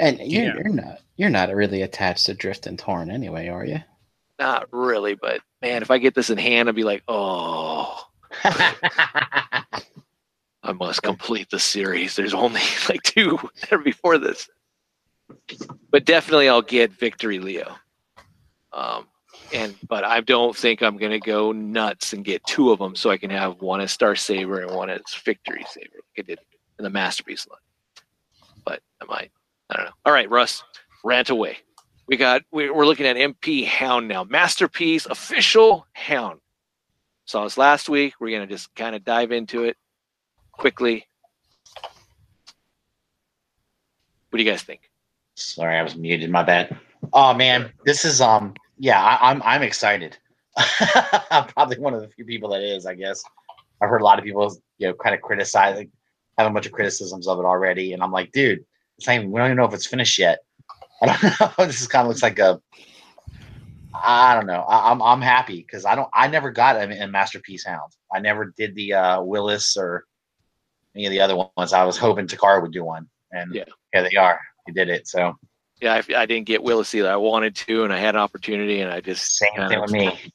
And 0.00 0.20
you're, 0.20 0.44
Yeah. 0.44 0.54
you're 0.54 0.68
not 0.68 1.00
you're 1.16 1.28
not 1.28 1.52
really 1.52 1.82
attached 1.82 2.26
to 2.26 2.34
Drift 2.34 2.68
and 2.68 2.78
Torn 2.78 3.10
anyway, 3.10 3.48
are 3.48 3.64
you? 3.64 3.80
not 4.38 4.68
really, 4.70 5.16
but 5.16 5.40
man, 5.60 5.82
if 5.82 5.90
I 5.90 5.98
get 5.98 6.14
this 6.14 6.30
in 6.30 6.38
hand, 6.38 6.68
I'd 6.68 6.76
be 6.76 6.84
like, 6.84 7.02
oh. 7.08 8.00
I 8.44 9.64
must 10.72 11.02
complete 11.02 11.50
the 11.50 11.58
series. 11.58 12.14
There's 12.14 12.32
only 12.34 12.60
like 12.88 13.02
two 13.02 13.40
that 13.60 13.72
are 13.72 13.78
before 13.78 14.18
this. 14.18 14.48
But 15.90 16.04
definitely 16.04 16.48
I'll 16.48 16.62
get 16.62 16.92
Victory 16.92 17.40
Leo. 17.40 17.74
Um, 18.72 19.08
and 19.52 19.74
but 19.88 20.04
I 20.04 20.20
don't 20.20 20.56
think 20.56 20.82
I'm 20.82 20.96
gonna 20.96 21.18
go 21.18 21.52
nuts 21.52 22.12
and 22.12 22.24
get 22.24 22.44
two 22.44 22.70
of 22.70 22.78
them 22.78 22.94
so 22.96 23.10
I 23.10 23.16
can 23.18 23.30
have 23.30 23.60
one 23.60 23.80
as 23.80 23.92
Star 23.92 24.14
Saber 24.16 24.60
and 24.62 24.74
one 24.74 24.90
as 24.90 25.00
Victory 25.24 25.64
Saber, 25.70 25.88
like 25.94 26.18
I 26.18 26.22
did 26.22 26.38
in 26.78 26.82
the 26.84 26.90
Masterpiece 26.90 27.46
line. 27.48 27.58
But 28.64 28.80
I 29.00 29.04
might, 29.06 29.30
I 29.70 29.76
don't 29.76 29.86
know. 29.86 29.92
All 30.04 30.12
right, 30.12 30.30
Russ, 30.30 30.62
rant 31.04 31.30
away. 31.30 31.58
We 32.06 32.16
got 32.16 32.42
we- 32.50 32.70
we're 32.70 32.86
looking 32.86 33.06
at 33.06 33.16
MP 33.16 33.64
Hound 33.64 34.08
now, 34.08 34.24
Masterpiece 34.24 35.06
official 35.06 35.86
Hound. 35.92 36.40
Saw 37.24 37.44
this 37.44 37.58
last 37.58 37.88
week. 37.88 38.14
We're 38.20 38.36
gonna 38.36 38.46
just 38.50 38.74
kind 38.74 38.96
of 38.96 39.04
dive 39.04 39.32
into 39.32 39.64
it 39.64 39.76
quickly. 40.52 41.06
What 44.30 44.38
do 44.38 44.42
you 44.42 44.50
guys 44.50 44.62
think? 44.62 44.90
Sorry, 45.34 45.78
I 45.78 45.82
was 45.82 45.96
muted. 45.96 46.30
My 46.30 46.42
bad. 46.42 46.76
Oh 47.12 47.32
man, 47.32 47.72
this 47.84 48.04
is 48.04 48.20
um 48.20 48.54
yeah, 48.78 49.02
I, 49.02 49.30
I'm 49.30 49.42
I'm 49.42 49.62
excited. 49.62 50.16
I'm 51.30 51.46
probably 51.48 51.78
one 51.78 51.94
of 51.94 52.00
the 52.00 52.08
few 52.08 52.24
people 52.24 52.50
that 52.50 52.62
is, 52.62 52.86
I 52.86 52.94
guess. 52.94 53.22
I've 53.80 53.88
heard 53.90 54.00
a 54.00 54.04
lot 54.04 54.18
of 54.18 54.24
people, 54.24 54.56
you 54.78 54.88
know, 54.88 54.94
kind 54.94 55.14
of 55.14 55.20
criticize, 55.20 55.76
like, 55.76 55.90
have 56.36 56.50
a 56.50 56.54
bunch 56.54 56.66
of 56.66 56.72
criticisms 56.72 57.28
of 57.28 57.38
it 57.38 57.44
already, 57.44 57.92
and 57.92 58.02
I'm 58.02 58.10
like, 58.10 58.32
dude, 58.32 58.64
it's 58.96 59.06
not 59.06 59.14
even, 59.16 59.30
we 59.30 59.38
don't 59.38 59.48
even 59.48 59.56
know 59.56 59.64
if 59.66 59.74
it's 59.74 59.86
finished 59.86 60.18
yet. 60.18 60.40
I 61.02 61.06
don't 61.06 61.22
know. 61.22 61.52
this 61.66 61.86
kind 61.86 62.02
of 62.02 62.08
looks 62.08 62.22
like 62.22 62.38
a. 62.38 62.60
I 63.94 64.34
don't 64.34 64.46
know. 64.46 64.62
I, 64.62 64.90
I'm 64.90 65.00
I'm 65.02 65.20
happy 65.20 65.56
because 65.66 65.84
I 65.84 65.94
don't. 65.94 66.08
I 66.12 66.28
never 66.28 66.50
got 66.50 66.76
a, 66.76 67.04
a 67.04 67.06
masterpiece 67.06 67.64
hound. 67.64 67.92
I 68.12 68.20
never 68.20 68.52
did 68.56 68.74
the 68.74 68.94
uh, 68.94 69.22
Willis 69.22 69.76
or 69.76 70.04
any 70.94 71.06
of 71.06 71.10
the 71.10 71.20
other 71.20 71.36
ones. 71.36 71.72
I 71.72 71.84
was 71.84 71.96
hoping 71.96 72.26
Takara 72.26 72.60
would 72.62 72.72
do 72.72 72.84
one, 72.84 73.08
and 73.32 73.54
Yeah. 73.54 73.64
yeah, 73.94 74.02
they 74.02 74.16
are. 74.16 74.40
He 74.66 74.72
did 74.72 74.88
it. 74.88 75.06
So 75.08 75.34
Yeah, 75.80 75.94
I, 75.94 76.22
I 76.22 76.26
didn't 76.26 76.46
get 76.46 76.62
Willis 76.62 76.94
either. 76.94 77.10
I 77.10 77.16
wanted 77.16 77.54
to, 77.56 77.84
and 77.84 77.92
I 77.92 77.98
had 77.98 78.14
an 78.14 78.20
opportunity, 78.20 78.80
and 78.80 78.90
I 78.90 79.00
just 79.00 79.36
same 79.36 79.68
thing 79.68 79.80
with 79.80 79.92
me. 79.92 80.32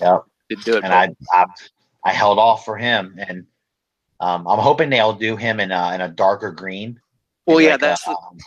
Yep. 0.00 0.24
didn't 0.48 0.64
do 0.64 0.76
it. 0.76 0.84
and 0.84 0.92
I, 0.92 1.14
I 1.32 1.46
I 2.04 2.12
held 2.12 2.38
off 2.38 2.64
for 2.64 2.76
him, 2.76 3.16
and 3.18 3.46
um, 4.20 4.46
I'm 4.46 4.58
hoping 4.58 4.90
they'll 4.90 5.12
do 5.12 5.36
him 5.36 5.60
in 5.60 5.72
a 5.72 5.94
in 5.94 6.00
a 6.00 6.08
darker 6.08 6.52
green. 6.52 7.00
well, 7.46 7.60
yeah, 7.60 7.72
like 7.72 7.78
a, 7.78 7.80
that's 7.80 8.04
the, 8.04 8.10
um, 8.10 8.38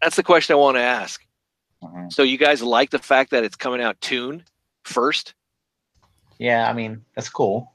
that's 0.00 0.16
the 0.16 0.22
question 0.22 0.54
I 0.54 0.56
want 0.56 0.76
to 0.76 0.82
ask. 0.82 1.24
mhm. 1.82 2.12
So, 2.12 2.22
you 2.22 2.38
guys 2.38 2.62
like 2.62 2.90
the 2.90 2.98
fact 2.98 3.30
that 3.30 3.44
it's 3.44 3.56
coming 3.56 3.80
out 3.80 4.00
tuned 4.00 4.44
first 4.84 5.34
yeah. 6.38 6.68
I 6.68 6.72
mean, 6.72 7.04
that's 7.14 7.28
cool. 7.28 7.72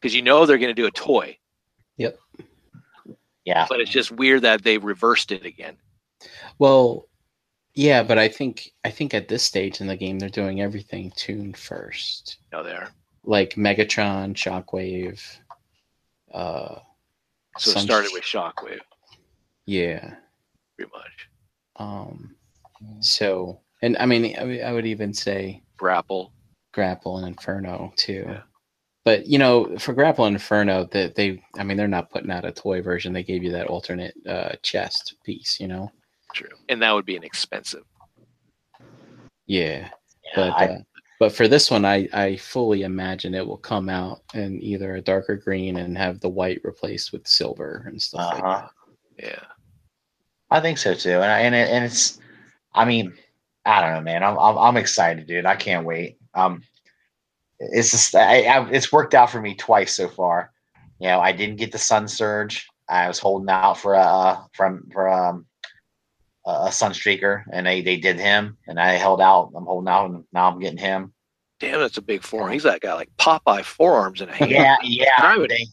because 0.00 0.14
you 0.14 0.22
know 0.22 0.46
they're 0.46 0.58
going 0.58 0.74
to 0.74 0.80
do 0.80 0.86
a 0.86 0.90
toy, 0.90 1.38
Yep. 1.96 2.18
Yeah, 3.44 3.66
but 3.68 3.80
it's 3.80 3.90
just 3.90 4.10
weird 4.10 4.42
that 4.42 4.64
they 4.64 4.78
reversed 4.78 5.30
it 5.30 5.44
again. 5.44 5.76
Well, 6.58 7.08
yeah, 7.74 8.02
but 8.02 8.18
I 8.18 8.28
think 8.28 8.70
I 8.84 8.90
think 8.90 9.14
at 9.14 9.28
this 9.28 9.42
stage 9.42 9.80
in 9.80 9.86
the 9.86 9.96
game 9.96 10.18
they're 10.18 10.28
doing 10.28 10.60
everything 10.60 11.12
tuned 11.16 11.56
first. 11.56 12.38
No, 12.52 12.62
they 12.62 12.72
are. 12.72 12.90
Like 13.24 13.54
Megatron, 13.54 14.34
Shockwave. 14.34 15.20
Uh 16.32 16.78
So 17.58 17.70
it 17.72 17.78
started 17.78 18.10
with 18.12 18.22
Shockwave, 18.24 18.80
yeah. 19.66 20.14
pretty 20.76 20.90
much. 20.92 21.28
Um 21.76 22.34
so 23.00 23.60
and 23.82 23.96
I 23.98 24.06
mean 24.06 24.36
I, 24.38 24.44
would- 24.44 24.60
I 24.62 24.72
would 24.72 24.86
even 24.86 25.12
say 25.14 25.62
Grapple. 25.76 26.32
Grapple 26.72 27.18
and 27.18 27.28
Inferno 27.28 27.92
too. 27.96 28.24
Yeah. 28.28 28.42
But 29.04 29.26
you 29.26 29.38
know, 29.38 29.76
for 29.78 29.92
Grapple 29.92 30.24
and 30.26 30.34
Inferno, 30.36 30.84
that 30.92 31.14
they 31.14 31.42
I 31.58 31.64
mean 31.64 31.76
they're 31.76 31.88
not 31.88 32.10
putting 32.10 32.30
out 32.30 32.44
a 32.44 32.52
toy 32.52 32.82
version. 32.82 33.12
They 33.12 33.22
gave 33.24 33.42
you 33.42 33.52
that 33.52 33.66
alternate 33.66 34.14
uh 34.28 34.52
chest 34.62 35.14
piece, 35.24 35.58
you 35.60 35.66
know? 35.68 35.90
True. 36.34 36.48
And 36.68 36.82
that 36.82 36.92
would 36.92 37.06
be 37.06 37.16
an 37.16 37.24
expensive. 37.24 37.84
Yeah. 39.46 39.88
yeah, 40.24 40.30
but 40.34 40.50
I- 40.50 40.66
uh, 40.66 40.78
but 41.20 41.32
for 41.32 41.46
this 41.48 41.70
one, 41.70 41.84
I 41.84 42.08
I 42.12 42.36
fully 42.36 42.82
imagine 42.82 43.34
it 43.34 43.46
will 43.46 43.56
come 43.56 43.88
out 43.88 44.22
in 44.34 44.60
either 44.60 44.96
a 44.96 45.00
darker 45.00 45.36
green 45.36 45.76
and 45.78 45.96
have 45.96 46.18
the 46.20 46.28
white 46.28 46.60
replaced 46.64 47.12
with 47.12 47.26
silver 47.26 47.84
and 47.86 48.02
stuff 48.02 48.34
Uh-huh. 48.34 48.66
that. 49.18 49.24
Yeah. 49.24 49.44
I 50.50 50.60
think 50.60 50.76
so 50.78 50.92
too, 50.94 51.14
and 51.14 51.24
I, 51.24 51.40
and 51.40 51.54
it, 51.54 51.68
and 51.70 51.84
it's, 51.84 52.20
I 52.74 52.84
mean, 52.84 53.14
I 53.64 53.80
don't 53.80 53.94
know, 53.94 54.00
man. 54.00 54.22
I'm 54.24 54.36
I'm, 54.38 54.58
I'm 54.58 54.76
excited, 54.76 55.26
dude. 55.26 55.46
I 55.46 55.56
can't 55.56 55.86
wait. 55.86 56.18
Um, 56.34 56.62
it's 57.60 57.92
just 57.92 58.14
I, 58.14 58.42
I, 58.42 58.68
it's 58.70 58.92
worked 58.92 59.14
out 59.14 59.30
for 59.30 59.40
me 59.40 59.54
twice 59.54 59.94
so 59.96 60.08
far. 60.08 60.50
You 60.98 61.08
know, 61.08 61.20
I 61.20 61.32
didn't 61.32 61.56
get 61.56 61.72
the 61.72 61.78
Sun 61.78 62.08
Surge. 62.08 62.68
I 62.88 63.08
was 63.08 63.18
holding 63.20 63.48
out 63.48 63.78
for 63.78 63.94
a 63.94 64.44
from 64.52 64.90
for 64.92 65.08
um 65.08 65.46
a 66.46 66.68
Sunstreaker, 66.68 67.44
and 67.52 67.66
they 67.66 67.80
they 67.80 67.96
did 67.96 68.18
him, 68.18 68.56
and 68.66 68.78
I 68.78 68.92
held 68.92 69.20
out. 69.20 69.52
I'm 69.54 69.64
holding 69.64 69.88
out, 69.88 70.10
and 70.10 70.24
now 70.32 70.50
I'm 70.50 70.58
getting 70.60 70.78
him. 70.78 71.12
Damn, 71.60 71.80
that's 71.80 71.98
a 71.98 72.02
big 72.02 72.22
forearm. 72.22 72.52
He's 72.52 72.64
that 72.64 72.80
guy 72.80 72.94
like 72.94 73.10
Popeye 73.18 73.62
forearms 73.64 74.20
in 74.20 74.28
a 74.28 74.34
hand. 74.34 74.50
Yeah, 74.50 74.76
yeah, 74.82 75.36
they- 75.48 75.66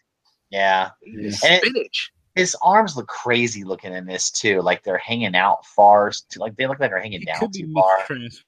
yeah. 0.50 0.90
He's 1.02 1.44
And 1.44 1.56
it- 1.56 1.62
spinach. 1.64 2.12
His 2.36 2.56
arms 2.62 2.96
look 2.96 3.10
crazy 3.10 3.66
looking 3.66 3.94
in 3.94 4.06
this 4.06 4.32
too. 4.32 4.62
Like 4.62 4.84
they're 4.84 4.98
hanging 4.98 5.36
out 5.36 5.66
far. 5.66 6.14
Like 6.38 6.56
they 6.56 6.66
look 6.66 6.80
like 6.80 6.90
they're 6.90 7.02
hanging 7.02 7.24
It 7.24 7.26
down 7.26 7.52
too 7.52 7.70
far. 7.74 8.00
mistrans- 8.08 8.44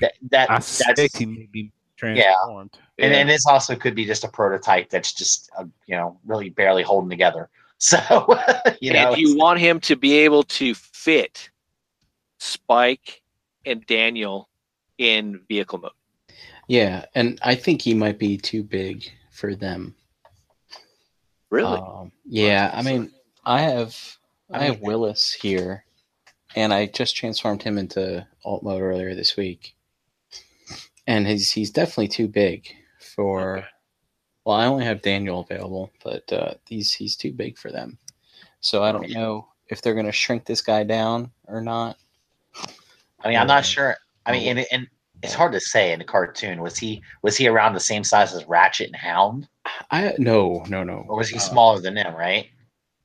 That, 0.00 0.14
that 0.30 0.50
I 0.50 0.54
that's 0.54 0.66
suspect 0.66 1.18
he 1.18 1.26
may 1.26 1.46
be 1.52 1.70
transformed. 1.98 2.78
and, 2.98 3.12
Yeah. 3.12 3.18
and 3.18 3.28
this 3.28 3.44
also 3.46 3.76
could 3.76 3.94
be 3.94 4.06
just 4.06 4.24
a 4.24 4.28
prototype 4.28 4.88
that's 4.88 5.12
just 5.12 5.50
uh, 5.58 5.64
you 5.86 5.94
know 5.94 6.18
really 6.24 6.48
barely 6.48 6.82
holding 6.82 7.10
together. 7.10 7.50
So 7.80 7.98
you 8.80 8.92
know, 8.94 9.12
and 9.12 9.18
you 9.18 9.36
want 9.36 9.60
him 9.60 9.78
to 9.80 9.94
be 9.94 10.14
able 10.14 10.42
to 10.44 10.74
fit 10.74 11.50
Spike 12.38 13.22
and 13.64 13.84
Daniel 13.86 14.48
in 14.98 15.40
vehicle 15.48 15.78
mode? 15.78 15.92
Yeah, 16.68 17.06
and 17.14 17.38
I 17.42 17.54
think 17.54 17.82
he 17.82 17.94
might 17.94 18.18
be 18.18 18.36
too 18.36 18.62
big 18.62 19.10
for 19.30 19.54
them. 19.54 19.94
Really? 21.50 21.78
Um, 21.78 22.12
yeah, 22.26 22.70
I 22.74 22.82
mean, 22.82 23.10
I 23.44 23.62
have 23.62 23.96
I 24.50 24.64
have 24.64 24.80
Willis 24.80 25.32
here, 25.32 25.84
and 26.54 26.72
I 26.72 26.86
just 26.86 27.16
transformed 27.16 27.62
him 27.62 27.78
into 27.78 28.26
alt 28.44 28.62
mode 28.62 28.82
earlier 28.82 29.14
this 29.14 29.36
week, 29.36 29.74
and 31.06 31.26
he's 31.26 31.50
he's 31.50 31.70
definitely 31.70 32.08
too 32.08 32.28
big 32.28 32.68
for. 33.00 33.58
Okay. 33.58 33.66
Well, 34.44 34.56
I 34.56 34.66
only 34.66 34.84
have 34.86 35.02
Daniel 35.02 35.40
available, 35.40 35.92
but 36.02 36.30
uh, 36.32 36.54
he's 36.66 36.92
he's 36.94 37.16
too 37.16 37.32
big 37.32 37.58
for 37.58 37.70
them. 37.70 37.98
So 38.60 38.82
I 38.82 38.92
don't 38.92 39.10
know 39.10 39.48
if 39.68 39.82
they're 39.82 39.94
going 39.94 40.06
to 40.06 40.12
shrink 40.12 40.44
this 40.44 40.62
guy 40.62 40.84
down 40.84 41.30
or 41.46 41.60
not. 41.60 41.96
I 43.22 43.28
mean, 43.28 43.36
I'm 43.36 43.50
uh, 43.50 43.54
not 43.54 43.64
sure. 43.66 43.96
I 44.26 44.32
mean, 44.32 44.46
and, 44.58 44.66
and 44.72 44.88
it's 45.22 45.34
hard 45.34 45.52
to 45.52 45.60
say 45.60 45.92
in 45.92 45.98
the 45.98 46.04
cartoon. 46.04 46.60
Was 46.60 46.76
he 46.78 47.02
was 47.22 47.36
he 47.36 47.48
around 47.48 47.74
the 47.74 47.80
same 47.80 48.04
size 48.04 48.34
as 48.34 48.44
Ratchet 48.46 48.86
and 48.88 48.96
Hound, 48.96 49.48
I 49.90 50.14
no 50.18 50.64
no 50.68 50.84
no. 50.84 51.04
or 51.08 51.16
was 51.18 51.28
he 51.28 51.36
Uh, 51.36 51.40
smaller 51.40 51.80
than 51.80 51.94
them? 51.94 52.14
Right? 52.14 52.48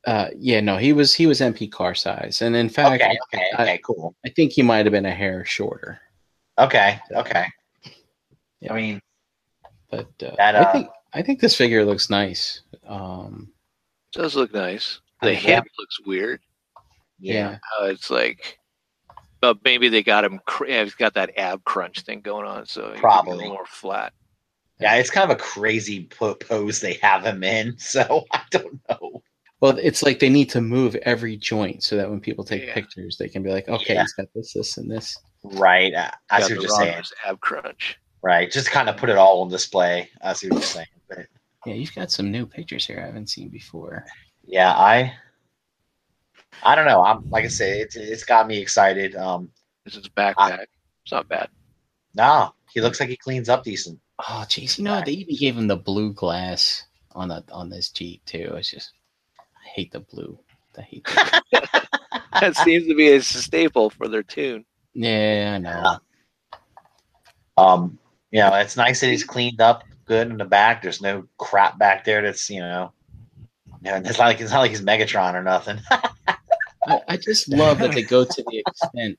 Uh, 0.06 0.28
yeah, 0.38 0.60
no, 0.60 0.78
he 0.78 0.92
was 0.94 1.14
he 1.14 1.26
was 1.28 1.40
MP 1.40 1.72
car 1.72 1.96
size, 1.96 2.42
and 2.42 2.56
in 2.56 2.70
fact, 2.70 3.02
Okay, 3.02 3.18
okay, 3.34 3.46
I- 3.58 3.64
okay, 3.64 3.78
cool. 3.84 4.16
I 4.26 4.30
think 4.30 4.52
he 4.52 4.62
might 4.62 4.86
have 4.86 4.92
been 4.92 5.06
a 5.06 5.16
hair 5.16 5.46
shorter. 5.46 6.00
Okay, 6.60 7.00
okay. 7.14 7.46
Yeah. 8.60 8.74
I 8.74 8.76
mean, 8.76 9.02
But 9.90 10.08
uh, 10.22 10.36
That, 10.38 10.56
I 10.56 10.60
uh, 10.60 10.72
think 10.72 10.88
I 11.14 11.22
think 11.22 11.40
this 11.40 11.56
figure 11.56 11.84
looks 11.86 12.10
nice. 12.10 12.62
Um, 12.86 13.52
does 14.12 14.36
look 14.36 14.54
nice. 14.54 15.00
The 15.22 15.32
Yeah. 15.34 15.40
hip 15.40 15.64
looks 15.80 16.00
weird. 16.06 16.42
yeah. 17.20 17.58
Uh, 17.80 17.86
it's 17.86 18.10
like, 18.10 18.60
but 19.44 19.58
maybe 19.66 19.90
they 19.90 20.02
got 20.02 20.24
him. 20.24 20.40
He's 20.66 20.96
got 20.96 21.16
that 21.16 21.38
ab 21.38 21.66
crunch 21.66 22.00
thing 22.04 22.22
going 22.22 22.48
on, 22.48 22.66
so 22.66 22.84
he 22.84 22.92
could 22.92 22.96
a 22.96 23.02
Probably. 23.02 23.50
more 23.50 23.66
flat. 23.66 24.14
Yeah, 24.80 24.96
it's 24.96 25.10
kind 25.10 25.30
of 25.30 25.38
a 25.38 25.40
crazy 25.42 26.06
pose 26.06 26.80
they 26.80 26.94
have 27.02 27.26
him 27.26 27.44
in. 27.44 27.76
So 27.78 28.24
I 28.32 28.42
don't 28.52 28.80
know. 28.90 29.22
well, 29.60 29.78
it's 29.78 30.02
like 30.02 30.20
they 30.20 30.30
need 30.30 30.50
to 30.52 30.62
move 30.62 30.96
every 30.96 31.36
joint 31.36 31.84
so 31.84 31.98
that 31.98 32.10
when 32.10 32.22
people 32.22 32.46
take 32.46 32.64
Yeah. 32.68 32.74
pictures, 32.74 33.18
they 33.18 33.28
can 33.28 33.44
be 33.44 33.50
like, 33.52 33.68
okay, 33.68 33.96
Yeah. 33.96 34.02
he's 34.04 34.14
got 34.14 34.28
this, 34.34 34.54
this, 34.54 34.78
and 34.78 34.90
this. 34.90 35.14
Right. 35.44 35.94
I, 35.94 36.14
I 36.30 36.40
Got 36.40 36.48
see 36.48 36.54
what 36.54 36.62
you're 36.64 36.70
saying. 36.78 37.04
Ab 37.26 37.42
crunch. 37.42 38.00
Right. 38.22 38.50
Just 38.50 38.72
kind 38.72 38.88
of 38.88 38.96
put 38.96 39.10
it 39.10 39.18
all 39.18 39.42
on 39.42 39.50
display. 39.50 40.10
I 40.22 40.32
see 40.32 40.48
what 40.48 40.54
you're 40.54 40.62
saying. 40.62 40.88
But 41.10 41.26
Yeah, 41.66 41.74
you've 41.74 41.94
got 41.94 42.12
some 42.12 42.32
new 42.32 42.46
pictures 42.46 42.88
here 42.88 43.02
I 43.04 43.08
haven't 43.08 43.28
seen 43.30 43.50
before. 43.50 44.06
yeah, 44.46 44.72
I 44.72 45.14
I 46.64 46.76
don't 46.76 46.86
know. 46.86 47.04
I'm 47.04 47.30
like 47.30 47.46
I 47.46 47.50
say, 47.50 47.80
it's 47.82 47.96
it's 47.96 48.24
got 48.24 48.48
me 48.48 48.60
excited. 48.60 49.16
Um 49.16 49.50
This 49.86 49.96
is 49.96 50.08
backpack. 50.10 50.66
it's 51.04 51.12
not 51.12 51.28
bad. 51.28 51.50
no, 52.16 52.54
he 52.74 52.82
looks 52.82 53.00
like 53.00 53.10
he 53.10 53.18
cleans 53.18 53.50
up 53.50 53.64
decent. 53.64 54.00
Oh, 54.20 54.46
jeez, 54.48 54.78
you 54.78 54.84
know 54.84 55.02
they 55.06 55.12
even 55.14 55.36
gave 55.36 55.58
him 55.58 55.68
the 55.68 55.76
blue 55.78 56.14
glass 56.14 56.84
on 57.14 57.30
the 57.30 57.44
on 57.52 57.70
this 57.70 57.90
Jeep 57.90 58.24
too. 58.26 58.54
It's 58.58 58.70
just 58.72 58.92
I 59.38 59.68
hate 59.76 59.92
the 59.92 60.00
blue. 60.02 60.38
I 60.78 60.82
hate. 60.82 61.06
The, 61.06 61.88
That 62.42 62.56
seems 62.58 62.88
to 62.88 62.96
be 62.96 63.10
a 63.12 63.22
staple 63.22 63.90
for 63.92 64.08
their 64.08 64.24
tune. 64.24 64.66
yeah, 64.94 65.54
I 65.56 65.58
know. 65.60 65.98
Um, 67.58 68.00
you 68.32 68.40
know, 68.40 68.54
it's 68.56 68.76
nice 68.76 69.00
that 69.02 69.08
he's 69.12 69.24
cleaned 69.24 69.62
up 69.62 69.84
good 70.06 70.30
in 70.30 70.38
the 70.38 70.46
back. 70.46 70.82
There's 70.82 71.02
no 71.02 71.26
crap 71.38 71.78
back 71.78 72.04
there 72.06 72.22
that's, 72.24 72.50
you 72.50 72.60
know, 72.60 72.92
you 73.84 73.92
know, 73.92 73.98
it's 73.98 74.18
not 74.18 74.26
like 74.26 74.42
it's 74.42 74.52
not 74.52 74.60
like 74.62 74.72
he's 74.72 74.82
Megatron 74.82 75.36
or 75.36 75.44
nothing. 75.44 75.80
I, 76.88 77.02
I 77.10 77.18
just 77.18 77.48
love 77.50 77.80
that 77.80 77.94
they 77.94 78.04
go 78.04 78.24
to 78.26 78.44
the 78.44 78.58
extent 78.60 79.18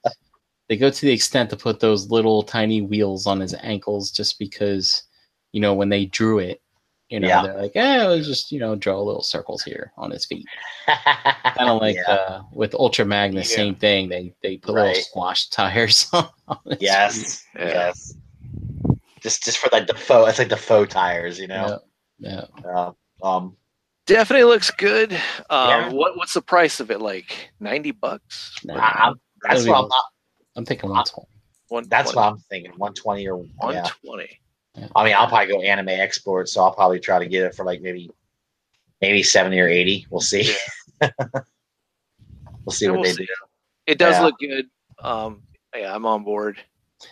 they 0.69 0.77
go 0.77 0.91
to 0.91 1.01
the 1.07 1.13
extent 1.13 1.51
to 1.51 1.57
put 1.57 1.81
those 1.81 2.11
little 2.11 2.43
tiny 2.43 2.81
wheels 2.81 3.27
on 3.27 3.41
his 3.41 3.55
ankles 3.61 4.11
just 4.11 4.39
because 4.39 5.03
you 5.53 5.61
know 5.61 5.75
when 5.75 5.89
they 5.89 6.07
drew 6.07 6.39
it 6.39 6.61
you 7.09 7.21
know 7.21 7.29
Yeah. 7.29 7.43
they're 7.43 7.61
like 7.61 7.77
eh, 7.77 8.07
let's 8.07 8.27
just 8.27 8.51
you 8.53 8.59
know 8.61 8.75
draw 8.77 9.01
little 9.01 9.23
circles 9.23 9.63
here 9.63 9.93
on 9.97 10.11
his 10.11 10.25
feet 10.25 10.47
kind 10.87 11.71
of 11.71 11.81
like 11.81 11.97
Yeah. 11.97 12.15
uh, 12.15 12.43
with 12.53 12.75
ultra 12.75 13.05
magnus 13.05 13.51
Yeah. 13.51 13.57
same 13.57 13.75
thing 13.75 14.09
they 14.09 14.35
they 14.43 14.57
put 14.57 14.75
Right. 14.75 14.89
little 14.89 15.03
squash 15.03 15.49
tires 15.49 16.09
on 16.13 16.29
his 16.71 16.81
yes, 16.81 17.45
yes. 17.59 18.15
Just 19.21 19.43
just 19.45 19.59
for 19.59 19.69
like 19.73 19.87
the 19.87 19.95
faux, 19.95 20.29
it's 20.29 20.39
like 20.39 20.51
the 20.51 20.57
faux 20.57 20.93
tires, 20.93 21.39
you 21.39 21.49
know. 21.49 21.81
yeah 22.19 22.45
Uh, 22.63 22.93
um, 23.23 23.57
Definitely 24.07 24.45
looks 24.45 24.71
good. 24.71 25.13
Um, 25.51 25.69
Yeah. 25.69 25.89
what 25.93 26.17
what's 26.17 26.35
the 26.35 26.43
price 26.43 26.79
of 26.81 26.91
it? 26.91 27.01
Like 27.01 27.51
ninety 27.61 27.91
bucks. 27.91 28.55
No, 28.65 28.75
I- 28.75 29.05
I'm- 29.07 29.21
that's 29.43 29.67
what 29.67 29.77
I'm 29.77 29.89
not, 29.89 30.05
i'm 30.57 30.65
thinking 30.65 30.89
120 30.89 31.29
One. 31.69 31.87
that's 31.89 32.15
what 32.15 32.23
I'm 32.25 32.39
thinking. 32.51 32.71
120 32.73 33.27
or 33.29 33.37
One 33.37 33.75
yeah. 33.75 33.87
I 34.97 35.05
mean, 35.05 35.15
I'll 35.15 35.29
probably 35.29 35.53
go 35.53 35.61
anime 35.61 35.89
export, 35.91 36.49
so 36.49 36.63
I'll 36.65 36.73
probably 36.75 36.99
try 36.99 37.19
to 37.19 37.27
get 37.27 37.45
it 37.45 37.55
for 37.55 37.65
like 37.65 37.81
maybe 37.83 38.11
maybe 39.03 39.23
70 39.23 39.61
or 39.61 39.69
80. 39.69 40.07
We'll 40.11 40.21
see. 40.23 40.55
we'll 41.01 41.11
see 42.71 42.87
Yeah, 42.87 42.91
what 42.93 43.01
we'll 43.01 43.03
they 43.05 43.13
see. 43.13 43.27
do. 43.27 43.35
It 43.87 43.99
does 43.99 44.15
Yeah. 44.17 44.23
look 44.23 44.39
good. 44.39 44.67
Um, 45.01 45.43
yeah, 45.77 45.95
I'm 45.95 46.07
on 46.07 46.25
board. 46.25 46.59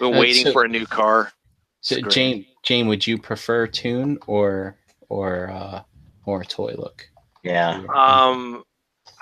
Been 0.00 0.14
Uh, 0.14 0.20
waiting 0.20 0.46
so- 0.46 0.52
for 0.52 0.64
a 0.64 0.68
new 0.68 0.86
car. 0.86 1.32
so 1.80 2.00
jane 2.02 2.46
jane 2.62 2.86
would 2.88 3.04
you 3.06 3.18
prefer 3.18 3.66
tune 3.66 4.16
or 4.26 4.78
or 5.08 5.50
uh 5.50 5.82
or 6.24 6.44
toy 6.44 6.74
look 6.76 7.04
Yeah. 7.42 7.82
Um, 7.94 8.62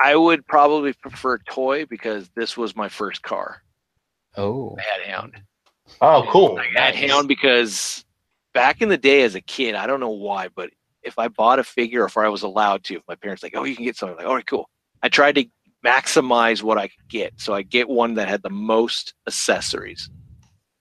I 0.03 0.17
would 0.17 0.47
probably 0.47 0.93
prefer 0.93 1.39
toy 1.39 1.87
because 1.87 2.29
this 2.37 2.57
was 2.57 2.77
my 2.77 2.89
first 2.89 3.23
car. 3.23 3.63
oh 4.37 4.77
I 4.79 4.83
had 4.83 5.15
Hound. 5.15 5.43
Oh, 6.01 6.27
cool. 6.31 6.59
I 6.59 6.65
had 6.81 6.95
Nice. 6.95 7.11
Hound 7.11 7.29
because 7.29 8.05
back 8.55 8.81
in 8.83 8.89
the 8.89 8.97
day 8.99 9.23
as 9.23 9.35
a 9.35 9.41
kid, 9.41 9.75
I 9.75 9.87
don't 9.87 10.01
know 10.01 10.11
why, 10.11 10.49
but 10.55 10.71
if 11.03 11.19
I 11.19 11.29
bought 11.29 11.59
a 11.59 11.65
figure 11.65 12.03
or 12.03 12.07
if 12.07 12.17
I 12.17 12.29
was 12.29 12.43
allowed 12.43 12.85
to, 12.85 12.97
if 12.97 13.03
my 13.09 13.15
parents 13.15 13.43
like, 13.43 13.55
oh, 13.57 13.65
you 13.65 13.75
can 13.75 13.85
get 13.85 13.97
something, 13.97 14.15
I'm 14.15 14.19
like, 14.19 14.29
all 14.29 14.35
right, 14.37 14.47
cool. 14.47 14.69
I 15.03 15.09
tried 15.09 15.35
to 15.37 15.47
maximize 15.85 16.63
what 16.63 16.77
I 16.79 16.89
could 16.89 17.09
get, 17.09 17.33
so 17.37 17.55
I 17.55 17.63
get 17.63 17.89
one 17.89 18.15
that 18.15 18.29
had 18.29 18.43
the 18.43 18.51
most 18.51 19.15
accessories, 19.27 20.11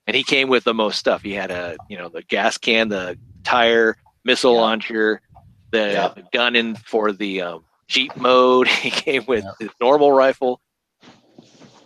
and 0.06 0.14
he 0.14 0.22
came 0.22 0.48
with 0.48 0.64
the 0.64 0.74
most 0.74 0.98
stuff. 0.98 1.22
He 1.22 1.32
had 1.32 1.50
a, 1.50 1.76
you 1.88 1.96
know, 1.96 2.08
the 2.10 2.22
gas 2.22 2.58
can, 2.58 2.88
the 2.90 3.18
tire, 3.44 3.96
missile 4.24 4.54
Yeah. 4.54 4.60
launcher, 4.60 5.22
the, 5.70 5.78
Yeah. 5.92 6.08
the 6.14 6.24
gun 6.32 6.56
in 6.56 6.74
for 6.76 7.12
the 7.12 7.42
um, 7.42 7.64
Jeep 7.88 8.16
mode. 8.16 8.68
He 8.82 8.90
came 8.90 9.24
with 9.26 9.44
Yeah. 9.44 9.52
his 9.66 9.70
normal 9.80 10.12
rifle, 10.12 10.60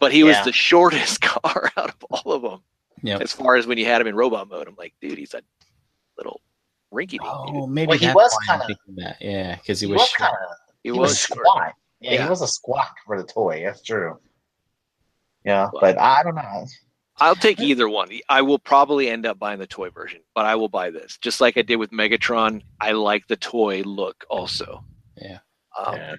but 0.01 0.13
he 0.13 0.23
was 0.25 0.37
the 0.45 0.53
shortest 0.53 1.21
car 1.21 1.71
out 1.77 1.91
of 1.91 2.05
all 2.11 2.33
of 2.33 2.43
them 2.43 2.61
yeah 3.03 3.19
as 3.21 3.33
far 3.33 3.57
as 3.57 3.67
when 3.67 3.77
you 3.77 3.85
had 3.85 4.01
him 4.01 4.07
in 4.07 4.15
robot 4.15 4.49
mode. 4.49 4.67
I'm 4.69 4.77
like, 4.79 4.95
dude, 5.01 5.19
he's 5.19 5.35
a 5.35 5.43
little 6.17 6.41
rinky 6.93 7.11
dink. 7.11 7.23
Oh, 7.25 7.67
maybe 7.67 7.89
Well, 7.91 7.99
he 7.99 8.07
was 8.13 8.37
kinda- 8.49 8.67
that. 8.97 9.17
Yeah, 9.21 9.57
because 9.57 9.81
he, 9.81 9.87
He 9.87 9.93
was, 9.93 10.01
was 10.03 10.13
kind 10.13 10.33
of 10.33 10.57
He, 10.83 10.89
he 10.89 10.93
was, 10.93 11.11
was 11.11 11.21
squat. 11.21 11.75
Yeah, 12.01 12.13
Yeah. 12.13 12.23
he 12.25 12.29
was 12.31 12.41
a 12.43 12.47
squat 12.47 12.89
for 13.07 13.21
the 13.21 13.27
toy. 13.27 13.63
That's 13.65 13.83
true. 13.83 14.19
Yeah, 15.45 15.69
Well- 15.73 15.81
but 15.81 15.99
I 15.99 16.23
don't 16.23 16.35
know. 16.37 16.67
I'll 17.21 17.37
take 17.37 17.61
either 17.61 17.89
one. 17.89 18.11
I 18.29 18.43
will 18.43 18.59
probably 18.59 19.09
end 19.09 19.25
up 19.27 19.39
buying 19.39 19.59
the 19.61 19.67
toy 19.67 19.91
version, 19.91 20.21
but 20.35 20.47
I 20.47 20.57
will 20.57 20.69
buy 20.69 20.91
this. 20.91 21.17
Just 21.19 21.41
like 21.41 21.57
I 21.57 21.63
did 21.63 21.77
with 21.77 21.91
Megatron, 21.93 22.63
I 22.81 22.93
like 22.93 23.27
the 23.29 23.37
toy 23.37 23.83
look 23.83 24.25
also. 24.29 24.85
Yeah. 25.17 25.39
Um, 25.79 25.97
Yeah. 25.97 26.15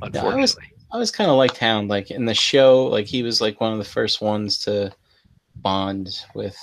Unfortunately. 0.00 0.72
I 0.90 0.96
was 0.98 1.10
kind 1.10 1.30
of 1.30 1.36
like 1.36 1.56
Hound. 1.58 1.88
Like 1.88 2.10
in 2.10 2.24
the 2.24 2.34
show, 2.34 2.86
like 2.86 3.06
he 3.06 3.22
was 3.22 3.40
like 3.40 3.60
one 3.60 3.72
of 3.72 3.78
the 3.78 3.84
first 3.84 4.20
ones 4.22 4.58
to 4.64 4.92
bond 5.56 6.24
with, 6.34 6.56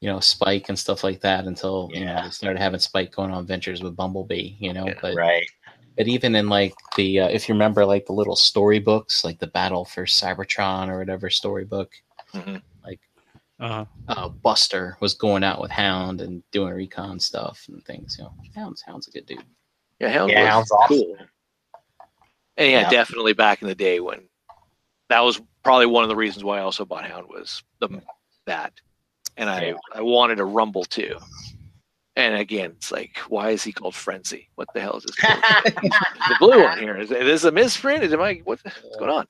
you 0.00 0.08
know, 0.08 0.20
Spike 0.20 0.68
and 0.68 0.78
stuff 0.78 1.02
like 1.02 1.20
that 1.22 1.46
until 1.46 1.88
you 1.92 2.04
know 2.04 2.12
Yeah. 2.12 2.24
they 2.24 2.30
started 2.30 2.60
having 2.60 2.78
Spike 2.80 3.12
going 3.12 3.32
on 3.32 3.40
adventures 3.42 3.82
with 3.82 3.96
Bumblebee. 3.96 4.54
You 4.58 4.72
know, 4.72 4.86
Yeah. 4.86 4.98
but 5.02 5.14
Right. 5.16 5.46
but 5.96 6.06
even 6.06 6.34
in 6.36 6.48
like 6.48 6.74
the 6.96 7.20
uh, 7.20 7.28
if 7.28 7.48
you 7.48 7.54
remember 7.54 7.84
like 7.84 8.06
the 8.06 8.12
little 8.12 8.36
storybooks, 8.36 9.24
like 9.24 9.40
the 9.40 9.48
Battle 9.48 9.84
for 9.84 10.04
Cybertron 10.04 10.88
or 10.88 10.98
whatever 10.98 11.28
storybook, 11.30 11.92
Mhm. 12.32 12.62
Uh-huh. 13.64 13.84
uh, 14.08 14.28
Buster 14.28 14.98
was 15.00 15.14
going 15.14 15.42
out 15.42 15.58
with 15.58 15.70
Hound 15.70 16.20
and 16.20 16.42
doing 16.50 16.74
recon 16.74 17.18
stuff 17.18 17.64
and 17.68 17.82
things. 17.86 18.16
You 18.18 18.24
know, 18.24 18.34
Hound's 18.54 18.82
Hound's 18.82 19.08
a 19.08 19.10
good 19.10 19.24
dude. 19.24 19.42
Yeah, 19.98 20.10
Hound 20.10 20.30
Yeah, 20.32 20.42
was 20.42 20.50
Hound's 20.50 20.70
awesome. 20.70 20.98
cool. 20.98 21.16
And 22.58 22.70
yeah, 22.70 22.80
Yeah. 22.82 22.90
definitely 22.90 23.32
back 23.32 23.62
in 23.62 23.68
the 23.68 23.74
day 23.74 24.00
when 24.00 24.28
that 25.08 25.20
was 25.20 25.40
probably 25.62 25.86
one 25.86 26.02
of 26.02 26.10
the 26.10 26.16
reasons 26.16 26.44
why 26.44 26.58
I 26.58 26.62
also 26.62 26.84
bought 26.84 27.06
Hound 27.06 27.26
was 27.26 27.62
the 27.80 27.88
that, 28.44 28.74
and 29.38 29.48
I 29.48 29.68
Yeah. 29.68 29.74
I 29.94 30.02
wanted 30.02 30.40
a 30.40 30.44
Rumble 30.44 30.84
too. 30.84 31.18
And 32.16 32.34
again, 32.36 32.72
it's 32.76 32.92
like, 32.92 33.16
why 33.28 33.50
is 33.50 33.64
he 33.64 33.72
called 33.72 33.94
Frenzy? 33.94 34.50
What 34.56 34.68
the 34.74 34.80
hell 34.82 34.98
is 34.98 35.04
this? 35.04 35.16
the 36.28 36.36
blue 36.38 36.62
one 36.62 36.78
here 36.78 36.96
is, 36.98 37.10
is 37.10 37.24
this 37.24 37.44
a 37.44 37.50
misprint? 37.50 38.04
Is 38.04 38.12
am 38.12 38.20
I 38.20 38.42
what, 38.44 38.60
what's 38.62 38.96
going 38.98 39.10
on? 39.10 39.26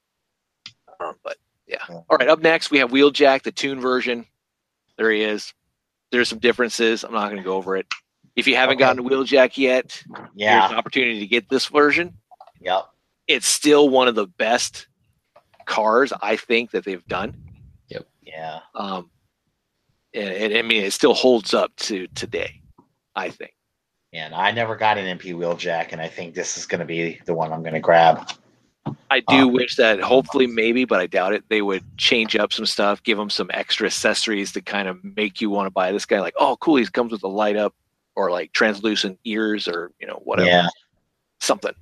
Um, 1.00 1.14
but 1.22 1.36
yeah. 1.66 1.76
Yeah. 1.88 1.94
All 2.08 2.16
right. 2.18 2.28
Up 2.28 2.40
next, 2.40 2.70
we 2.70 2.78
have 2.78 2.90
Wheeljack, 2.90 3.42
the 3.42 3.52
tune 3.52 3.80
version. 3.80 4.26
There 4.98 5.10
he 5.10 5.22
is. 5.22 5.52
There's 6.10 6.28
some 6.28 6.38
differences. 6.38 7.04
I'm 7.04 7.12
not 7.12 7.24
going 7.30 7.38
to 7.38 7.42
go 7.42 7.54
over 7.56 7.76
it. 7.76 7.86
If 8.36 8.46
you 8.46 8.56
haven't 8.56 8.74
Okay. 8.76 8.80
gotten 8.84 9.02
to 9.04 9.08
Wheeljack 9.08 9.56
yet, 9.56 10.02
here's 10.06 10.28
Yeah. 10.34 10.68
an 10.70 10.74
opportunity 10.76 11.20
to 11.20 11.26
get 11.26 11.48
this 11.48 11.66
version. 11.66 12.16
Yep. 12.60 12.86
It's 13.26 13.46
still 13.46 13.88
one 13.88 14.08
of 14.08 14.14
the 14.14 14.26
best 14.26 14.86
cars 15.66 16.12
I 16.22 16.36
think 16.36 16.70
that 16.72 16.84
they've 16.84 17.04
done. 17.06 17.34
Yep. 17.88 18.06
Yeah. 18.22 18.60
Um, 18.74 19.10
and, 20.12 20.28
and 20.28 20.54
I 20.56 20.62
mean, 20.62 20.84
it 20.84 20.92
still 20.92 21.14
holds 21.14 21.54
up 21.54 21.74
to 21.76 22.06
today. 22.08 22.60
I 23.16 23.30
think. 23.30 23.54
And 24.12 24.34
I 24.34 24.50
never 24.52 24.76
got 24.76 24.98
an 24.98 25.18
MP 25.18 25.32
Wheeljack, 25.34 25.92
and 25.92 26.00
I 26.00 26.08
think 26.08 26.34
this 26.34 26.56
is 26.56 26.66
going 26.66 26.80
to 26.80 26.84
be 26.84 27.20
the 27.26 27.34
one 27.34 27.52
I'm 27.52 27.62
going 27.62 27.74
to 27.74 27.80
grab. 27.80 28.28
I 29.10 29.20
do 29.20 29.34
Uh, 29.34 29.46
wish 29.48 29.76
that 29.76 30.00
hopefully 30.00 30.46
maybe, 30.46 30.84
but 30.84 31.00
I 31.00 31.06
doubt 31.06 31.32
it. 31.32 31.44
They 31.48 31.62
would 31.62 31.84
change 31.96 32.36
up 32.36 32.52
some 32.52 32.66
stuff, 32.66 33.02
give 33.02 33.16
them 33.16 33.30
some 33.30 33.50
extra 33.54 33.86
accessories 33.86 34.52
to 34.52 34.60
kind 34.60 34.88
of 34.88 35.02
make 35.02 35.40
you 35.40 35.50
want 35.50 35.66
to 35.66 35.70
buy 35.70 35.92
this 35.92 36.04
guy. 36.04 36.20
Like, 36.20 36.34
oh, 36.38 36.56
cool, 36.60 36.76
he 36.76 36.86
comes 36.86 37.12
with 37.12 37.22
a 37.22 37.28
light 37.28 37.56
up 37.56 37.74
or 38.16 38.30
like 38.30 38.52
translucent 38.52 39.18
ears 39.24 39.66
or 39.68 39.92
you 40.00 40.06
know 40.06 40.20
whatever, 40.24 40.48
Yeah. 40.48 40.68
something. 41.40 41.72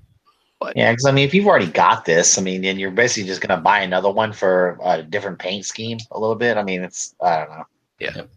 Yeah, 0.76 0.92
because 0.92 1.06
I 1.06 1.10
mean, 1.10 1.24
if 1.26 1.34
you've 1.34 1.48
already 1.48 1.66
got 1.66 2.04
this, 2.04 2.38
I 2.38 2.40
mean, 2.42 2.62
then 2.62 2.78
you're 2.78 2.92
basically 2.92 3.26
just 3.26 3.40
going 3.40 3.56
to 3.58 3.60
buy 3.60 3.80
another 3.80 4.12
one 4.12 4.32
for 4.32 4.78
a 4.84 5.02
different 5.02 5.40
paint 5.40 5.64
scheme 5.66 5.98
a 6.12 6.20
little 6.20 6.36
bit. 6.36 6.56
I 6.56 6.62
mean, 6.62 6.82
it's 6.84 7.16
I 7.20 7.38
don't 7.38 7.50
know. 7.50 7.64
Yeah. 7.98 8.12
Yep. 8.14 8.30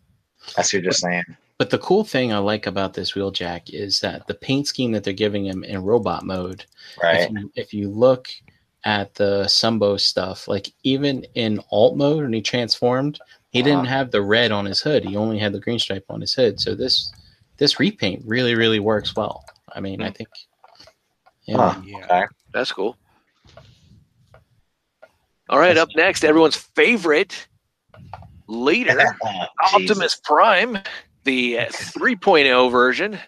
That's 0.55 0.69
what 0.69 0.73
you're 0.73 0.81
just 0.91 1.01
saying. 1.01 1.23
But 1.59 1.69
the 1.69 1.77
cool 1.77 2.03
thing 2.03 2.33
I 2.33 2.39
like 2.39 2.65
about 2.65 2.95
this 2.95 3.13
Wheeljack 3.13 3.69
is 3.73 3.99
that 3.99 4.25
the 4.27 4.33
paint 4.33 4.67
scheme 4.67 4.91
that 4.93 5.03
they're 5.03 5.13
giving 5.13 5.45
him 5.45 5.63
in 5.63 5.83
robot 5.83 6.25
mode 6.25 6.65
Right. 7.01 7.21
if 7.21 7.31
you, 7.31 7.51
if 7.55 7.73
you 7.75 7.89
look 7.89 8.27
at 8.85 9.15
the 9.15 9.43
Sunbow 9.45 9.99
stuff, 9.99 10.47
like 10.47 10.71
even 10.83 11.25
in 11.33 11.59
alt 11.71 11.97
mode 11.97 12.23
when 12.23 12.33
he 12.33 12.41
transformed, 12.41 13.19
he 13.49 13.63
didn't 13.63 13.85
have 13.85 14.11
the 14.11 14.21
red 14.21 14.51
on 14.51 14.65
his 14.65 14.79
hood. 14.81 15.03
He 15.03 15.15
only 15.15 15.39
had 15.39 15.53
the 15.53 15.59
green 15.59 15.79
stripe 15.79 16.05
on 16.09 16.21
his 16.21 16.33
hood. 16.33 16.59
So 16.59 16.75
this 16.75 17.11
this 17.57 17.79
repaint 17.79 18.21
really 18.25 18.53
really 18.55 18.79
works 18.79 19.15
well. 19.15 19.43
I 19.73 19.79
mean, 19.79 20.01
I 20.01 20.11
think. 20.11 20.29
Yeah. 21.45 21.57
Huh. 21.57 21.81
Yeah. 21.83 22.05
Okay. 22.05 22.25
That's 22.53 22.71
cool. 22.71 22.97
All 25.47 25.59
right, 25.59 25.77
up 25.77 25.89
next, 25.95 26.23
everyone's 26.23 26.55
favorite 26.55 27.47
leader, 28.47 29.15
Optimus 29.73 30.19
Prime, 30.23 30.79
the 31.23 31.59
uh, 31.59 31.65
3.0 31.67 32.71
version. 32.71 33.19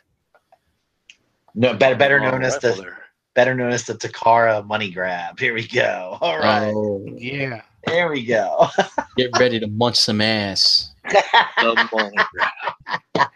No, 1.53 1.75
better 1.75 1.95
better 1.95 2.19
Oh, 2.19 2.31
known 2.31 2.43
as 2.43 2.57
the 2.57 2.73
there. 2.73 2.96
Better 3.37 3.53
known 3.53 3.71
as 3.71 3.83
the 3.83 3.93
Takara 3.93 4.65
money 4.65 4.89
grab. 4.89 5.39
Here 5.39 5.53
we 5.53 5.67
go. 5.67 6.17
All 6.21 6.39
right. 6.39 6.73
Oh, 6.75 7.05
Yeah. 7.17 7.61
There 7.85 8.09
we 8.09 8.25
go. 8.25 8.65
get 9.15 9.29
ready 9.39 9.59
to 9.59 9.67
munch 9.67 9.95
some 9.97 10.21
ass. 10.21 10.91
The 11.11 11.87
money 11.93 12.17
grab. 12.33 13.29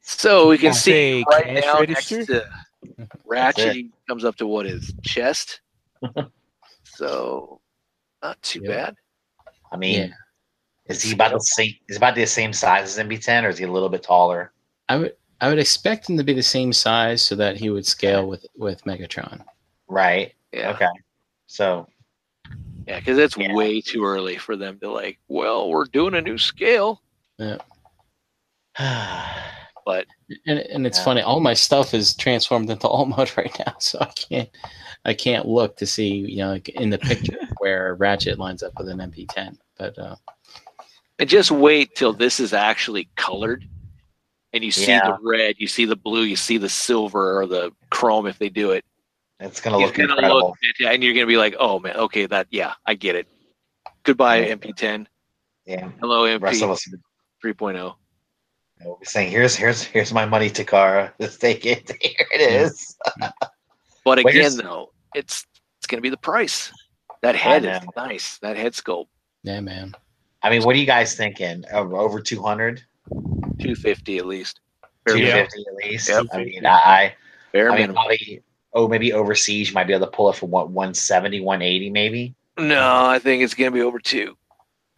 So 0.00 0.48
we 0.48 0.58
can 0.58 0.70
I'll 0.70 0.74
see 0.74 1.22
say 1.22 1.24
right 1.30 1.44
cash 1.44 1.64
now 1.64 1.78
register. 1.78 2.16
next 2.16 2.26
to 2.26 2.44
Ratchet, 3.24 3.86
comes 4.08 4.24
up 4.24 4.34
to 4.36 4.48
what 4.48 4.66
is 4.66 4.92
chest. 5.04 5.60
so 6.82 7.60
not 8.20 8.42
too 8.42 8.62
Yeah. 8.64 8.70
bad. 8.70 8.94
I 9.72 9.76
mean, 9.76 10.08
Yeah. 10.08 10.14
is 10.88 11.02
he 11.02 11.12
about 11.12 11.32
the 11.34 11.38
same? 11.38 11.72
Is 11.88 11.96
about 11.96 12.16
the 12.16 12.26
same 12.26 12.52
size 12.52 12.98
as 12.98 12.98
MP10, 13.06 13.44
or 13.44 13.48
is 13.48 13.58
he 13.58 13.64
a 13.64 13.70
little 13.70 13.88
bit 13.88 14.02
taller? 14.02 14.52
I 14.88 14.96
would 14.96 15.16
I 15.44 15.48
would 15.50 15.58
expect 15.58 16.08
him 16.08 16.16
to 16.16 16.24
be 16.24 16.32
the 16.32 16.42
same 16.42 16.72
size 16.72 17.20
so 17.20 17.34
that 17.36 17.58
he 17.58 17.68
would 17.68 17.84
scale 17.86 18.26
with 18.26 18.46
with 18.56 18.82
Megatron. 18.84 19.44
Right. 19.88 20.32
Yeah, 20.54 20.70
Okay. 20.70 20.88
So 21.46 21.86
yeah, 22.86 22.96
because 22.98 23.18
it's 23.18 23.36
Yeah. 23.36 23.54
way 23.54 23.82
too 23.82 24.06
early 24.06 24.38
for 24.38 24.56
them 24.56 24.78
to 24.80 24.90
like. 24.90 25.18
Well, 25.28 25.68
we're 25.68 25.84
doing 25.84 26.14
a 26.14 26.22
new 26.22 26.38
scale, 26.38 27.02
Yeah. 27.38 27.58
but 29.84 30.06
And 30.46 30.60
and 30.60 30.86
it's 30.86 30.96
Yeah. 30.96 31.04
funny, 31.04 31.20
all 31.20 31.40
my 31.40 31.52
stuff 31.52 31.92
is 31.92 32.16
transformed 32.16 32.70
into 32.70 32.88
alt 32.88 33.08
mode 33.14 33.30
right 33.36 33.54
now, 33.66 33.74
so 33.78 33.98
I 34.00 34.06
can't 34.16 34.48
I 35.04 35.12
can't 35.12 35.46
look 35.46 35.76
to 35.76 35.84
see 35.86 36.08
you 36.08 36.38
know 36.38 36.52
like 36.52 36.70
in 36.70 36.88
the 36.88 36.96
picture 36.96 37.38
where 37.58 37.96
Ratchet 37.96 38.38
lines 38.38 38.62
up 38.62 38.72
with 38.78 38.88
an 38.88 38.96
MP10. 39.00 39.58
But 39.76 39.98
uh, 39.98 40.16
And 41.18 41.28
just 41.28 41.50
wait 41.50 41.94
till 41.94 42.14
this 42.14 42.40
is 42.40 42.54
actually 42.54 43.10
colored 43.16 43.66
and 44.54 44.64
you 44.64 44.70
see 44.70 44.86
Yeah. 44.92 45.06
the 45.10 45.18
red, 45.22 45.56
you 45.58 45.66
see 45.66 45.84
the 45.84 45.96
blue, 45.96 46.22
you 46.22 46.36
see 46.36 46.56
the 46.56 46.68
silver 46.68 47.38
or 47.40 47.46
the 47.46 47.72
chrome 47.90 48.26
if 48.26 48.38
they 48.38 48.48
do 48.48 48.70
it. 48.70 48.84
It's 49.40 49.60
gonna 49.60 49.78
It's 49.80 49.86
look 49.88 49.94
gonna 49.96 50.12
incredible. 50.14 50.48
look 50.48 50.90
and 50.90 51.02
you're 51.02 51.12
gonna 51.12 51.26
be 51.26 51.36
like, 51.36 51.56
oh 51.58 51.80
man, 51.80 51.96
okay, 51.96 52.24
that 52.26 52.46
yeah, 52.50 52.74
I 52.86 52.94
get 52.94 53.16
it. 53.16 53.26
Goodbye 54.04 54.46
Yeah. 54.46 54.54
MP10. 54.54 55.06
yeah. 55.66 55.90
Hello 56.00 56.24
The 56.26 56.38
rest 56.38 56.62
of 56.62 56.70
MP 56.70 56.72
us 56.72 56.88
3.0. 57.44 57.96
will 58.84 58.96
be 59.00 59.06
saying, 59.06 59.30
"Here's 59.30 59.56
here's 59.56 59.82
here's 59.82 60.12
my 60.12 60.24
money, 60.24 60.48
Takara. 60.50 61.12
Let's 61.18 61.36
take 61.36 61.66
it. 61.66 61.90
Here 62.00 62.26
it 62.32 62.40
is." 62.40 62.96
But 64.04 64.18
again, 64.18 64.32
here's- 64.34 64.56
though, 64.56 64.92
it's 65.14 65.46
it's 65.78 65.86
gonna 65.86 66.02
be 66.02 66.10
the 66.10 66.16
price. 66.18 66.70
That 67.22 67.34
head 67.34 67.64
is 67.64 67.80
nice. 67.96 68.38
That 68.38 68.56
head 68.56 68.74
sculpt, 68.74 69.08
yeah, 69.42 69.60
man. 69.60 69.94
I 70.42 70.50
mean, 70.50 70.62
what 70.62 70.76
are 70.76 70.78
you 70.78 70.84
guys 70.84 71.14
thinking? 71.16 71.64
Over, 71.72 71.96
over 71.96 72.20
200, 72.20 72.84
two 73.60 73.74
fifty 73.74 74.18
at 74.18 74.26
least. 74.26 74.60
Bare, 75.04 75.16
250 75.16 75.64
at 75.68 75.74
least. 75.90 76.08
Yep. 76.08 76.26
I 76.32 76.36
mean, 76.38 76.66
I, 76.66 77.14
bare 77.52 77.70
I, 77.70 77.74
I 77.74 77.76
mean, 77.76 77.80
minimum. 77.82 77.94
probably. 77.96 78.42
Oh, 78.72 78.88
maybe 78.88 79.12
overseas, 79.12 79.68
you 79.68 79.74
might 79.74 79.86
be 79.86 79.92
able 79.92 80.06
to 80.06 80.12
pull 80.12 80.30
it 80.30 80.36
for 80.36 80.46
what 80.46 80.70
170, 80.70 81.40
180, 81.42 81.90
maybe. 81.90 82.34
No, 82.58 83.04
I 83.06 83.18
think 83.18 83.42
it's 83.42 83.54
gonna 83.54 83.70
be 83.70 83.82
over 83.82 83.98
two. 83.98 84.36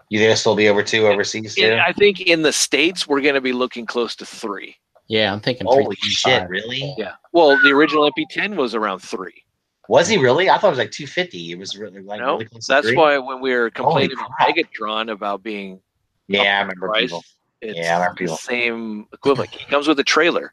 You 0.08 0.18
think 0.20 0.26
it'll 0.30 0.36
still 0.36 0.54
be 0.54 0.68
over 0.68 0.82
two 0.82 1.06
overseas 1.08 1.56
too? 1.56 1.62
Yeah, 1.62 1.84
I 1.86 1.92
think 1.92 2.20
in 2.20 2.42
the 2.42 2.52
states 2.52 3.08
we're 3.08 3.20
gonna 3.20 3.40
be 3.40 3.52
looking 3.52 3.84
close 3.84 4.14
to 4.16 4.26
three. 4.26 4.76
Yeah, 5.08 5.32
I'm 5.32 5.40
thinking. 5.40 5.66
Holy 5.66 5.96
325. 5.96 6.10
shit! 6.12 6.48
Really? 6.48 6.94
Yeah. 6.96 7.14
Well, 7.32 7.58
the 7.62 7.70
original 7.70 8.10
MP10 8.10 8.56
was 8.56 8.74
around 8.74 9.00
three. 9.00 9.42
Was 9.88 10.08
he 10.08 10.16
really? 10.16 10.48
I 10.50 10.58
thought 10.58 10.68
it 10.68 10.70
was 10.70 10.78
like 10.78 10.90
250. 10.90 11.52
It 11.52 11.58
was 11.58 11.76
really 11.76 12.00
like 12.00 12.20
No, 12.20 12.32
really 12.34 12.46
close 12.46 12.66
That's 12.66 12.86
three. 12.88 12.96
why 12.96 13.18
when 13.18 13.40
we 13.40 13.52
were 13.54 13.70
complaining 13.70 14.12
about 14.12 14.30
crap. 14.32 14.56
Megatron 14.56 15.10
about 15.12 15.42
being 15.42 15.80
Yeah, 16.28 16.58
I 16.58 16.60
remember 16.62 16.88
price, 16.88 17.02
people. 17.04 17.22
It's 17.60 17.78
Yeah, 17.78 18.08
the 18.10 18.14
people. 18.14 18.36
same 18.36 19.06
equivalent. 19.12 19.50
He 19.54 19.64
comes 19.66 19.88
with 19.88 19.98
a 19.98 20.04
trailer. 20.04 20.52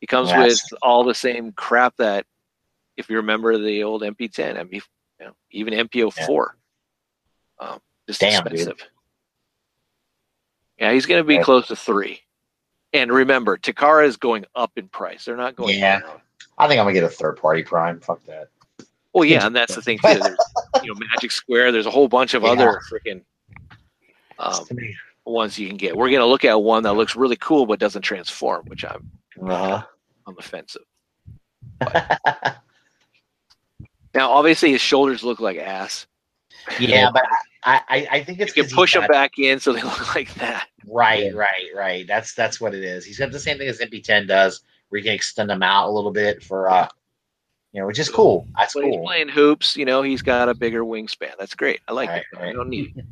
He 0.00 0.06
comes 0.06 0.28
Yes. 0.30 0.62
with 0.70 0.78
all 0.82 1.04
the 1.04 1.14
same 1.14 1.52
crap 1.52 1.96
that, 1.96 2.26
if 2.96 3.08
you 3.08 3.16
remember 3.16 3.58
the 3.58 3.82
old 3.82 4.02
MP10, 4.02 4.56
MP, 4.56 4.82
you 5.20 5.26
know, 5.26 5.34
even 5.50 5.72
MP04, 5.74 6.56
um, 7.58 7.80
just 8.06 8.20
Damn, 8.20 8.44
dude. 8.44 8.80
Yeah, 10.78 10.92
he's 10.92 11.06
going 11.06 11.20
to 11.20 11.26
be 11.26 11.36
Yeah. 11.36 11.42
close 11.42 11.68
to 11.68 11.76
three. 11.76 12.20
And 12.92 13.10
remember, 13.12 13.56
Takara 13.56 14.04
is 14.06 14.16
going 14.16 14.44
up 14.54 14.72
in 14.76 14.88
price. 14.88 15.24
They're 15.24 15.36
not 15.36 15.56
going 15.56 15.78
Yeah. 15.78 16.00
down. 16.00 16.20
I 16.58 16.68
think 16.68 16.78
I'm 16.78 16.84
gonna 16.84 16.92
get 16.94 17.02
a 17.02 17.08
third 17.08 17.38
party 17.38 17.64
prime. 17.64 17.98
Fuck 17.98 18.22
that. 18.26 18.50
Well, 19.12 19.24
yeah, 19.24 19.44
and 19.46 19.56
that's 19.56 19.74
the 19.74 19.82
thing 19.82 19.98
too. 19.98 20.20
There's, 20.22 20.38
you 20.80 20.88
know, 20.92 20.94
Magic 21.10 21.32
Square. 21.32 21.72
There's 21.72 21.86
a 21.86 21.90
whole 21.90 22.06
bunch 22.06 22.34
of 22.34 22.42
Yeah. 22.44 22.50
other 22.50 22.80
freaking 22.88 23.24
um. 24.38 24.64
Ones 25.26 25.58
you 25.58 25.68
can 25.68 25.76
get. 25.76 25.96
We're 25.96 26.10
gonna 26.10 26.26
look 26.26 26.44
at 26.44 26.62
one 26.62 26.82
that 26.84 26.94
looks 26.94 27.16
really 27.16 27.36
cool 27.36 27.66
but 27.66 27.78
doesn't 27.78 28.02
transform, 28.02 28.66
which 28.66 28.84
I'm 28.84 29.10
Uh-huh. 29.42 29.82
on 30.26 30.34
the 30.34 30.42
fence 30.42 30.76
of. 30.76 30.82
Now, 34.14 34.30
obviously, 34.30 34.70
his 34.70 34.80
shoulders 34.80 35.24
look 35.24 35.40
like 35.40 35.56
ass. 35.58 36.06
yeah, 36.78 37.10
but 37.14 37.24
I, 37.64 37.80
I, 37.88 38.08
I 38.18 38.22
think 38.24 38.38
You 38.38 38.44
it's 38.44 38.52
can 38.52 38.62
'cause 38.62 38.70
he's 38.70 38.76
push 38.76 38.92
them 38.92 39.02
got- 39.02 39.10
back 39.10 39.38
in 39.38 39.58
so 39.58 39.72
they 39.72 39.82
look 39.82 40.14
like 40.14 40.32
that. 40.34 40.68
Right, 40.86 41.34
right, 41.34 41.66
right. 41.74 42.06
That's 42.06 42.34
that's 42.34 42.60
what 42.60 42.74
it 42.74 42.84
is. 42.84 43.04
He's 43.04 43.18
got 43.18 43.32
the 43.32 43.40
same 43.40 43.58
thing 43.58 43.66
as 43.68 43.80
MP10 43.80 44.28
does, 44.28 44.60
where 44.88 44.98
you 44.98 45.04
can 45.04 45.14
extend 45.14 45.50
them 45.50 45.62
out 45.64 45.88
a 45.88 45.90
little 45.90 46.12
bit 46.12 46.42
for 46.44 46.70
uh 46.70 46.86
you 47.72 47.80
know, 47.80 47.88
which 47.88 47.98
is 47.98 48.08
cool. 48.08 48.46
That's 48.56 48.76
When 48.76 48.84
he's 48.84 48.94
cool. 48.94 49.04
playing 49.04 49.28
hoops, 49.30 49.76
you 49.76 49.84
know, 49.84 50.02
he's 50.02 50.22
got 50.22 50.48
a 50.48 50.54
bigger 50.54 50.84
wingspan. 50.84 51.32
That's 51.40 51.56
great. 51.56 51.80
I 51.88 51.92
like 51.92 52.08
Right, 52.08 52.22
it. 52.34 52.38
I 52.38 52.52
don't 52.52 52.68
need 52.68 52.92
it. 52.96 53.04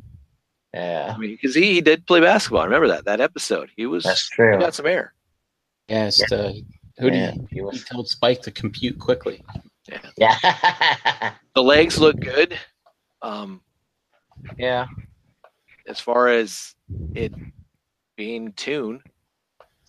Yeah, 0.73 1.13
I 1.15 1.17
mean, 1.19 1.31
because 1.31 1.53
he, 1.55 1.73
he 1.73 1.81
did 1.81 2.05
play 2.07 2.19
basketball. 2.19 2.61
I 2.61 2.65
remember 2.65 2.87
that 2.87 3.05
that 3.05 3.21
episode. 3.21 3.69
He 3.77 3.85
was 3.85 4.03
that's 4.03 4.27
he 4.29 4.35
true. 4.35 4.59
got 4.59 4.73
some 4.73 4.87
air. 4.87 5.13
Yes. 5.87 6.19
uh, 6.31 6.53
who 6.97 7.09
did 7.09 7.19
Yeah, 7.19 7.31
he, 7.31 7.37
he 7.39 7.47
he 7.55 7.61
was- 7.61 7.83
told 7.85 8.07
Spike 8.07 8.41
to 8.43 8.51
compute 8.51 8.97
quickly? 8.99 9.43
Yeah. 10.17 11.33
The 11.55 11.61
legs 11.61 11.99
look 11.99 12.19
good. 12.19 12.57
Um, 13.21 13.61
yeah. 14.57 14.87
as 15.87 15.99
far 15.99 16.29
as 16.29 16.73
it 17.13 17.31
being 18.15 18.53
tuned. 18.53 19.01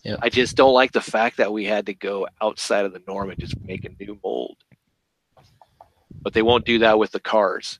Yep. 0.03 0.19
I 0.21 0.29
just 0.29 0.55
don't 0.55 0.73
like 0.73 0.91
the 0.91 1.01
fact 1.01 1.37
that 1.37 1.51
we 1.51 1.65
had 1.65 1.87
to 1.87 1.95
go 1.95 2.27
outside 2.39 2.85
of 2.85 2.93
the 2.93 3.01
norm 3.07 3.31
and 3.31 3.39
just 3.39 3.59
make 3.61 3.83
a 3.85 3.89
new 3.99 4.19
mold. 4.23 4.57
But 6.21 6.33
they 6.33 6.43
won't 6.43 6.65
do 6.65 6.77
that 6.79 6.99
with 6.99 7.11
the 7.11 7.19
cars. 7.19 7.79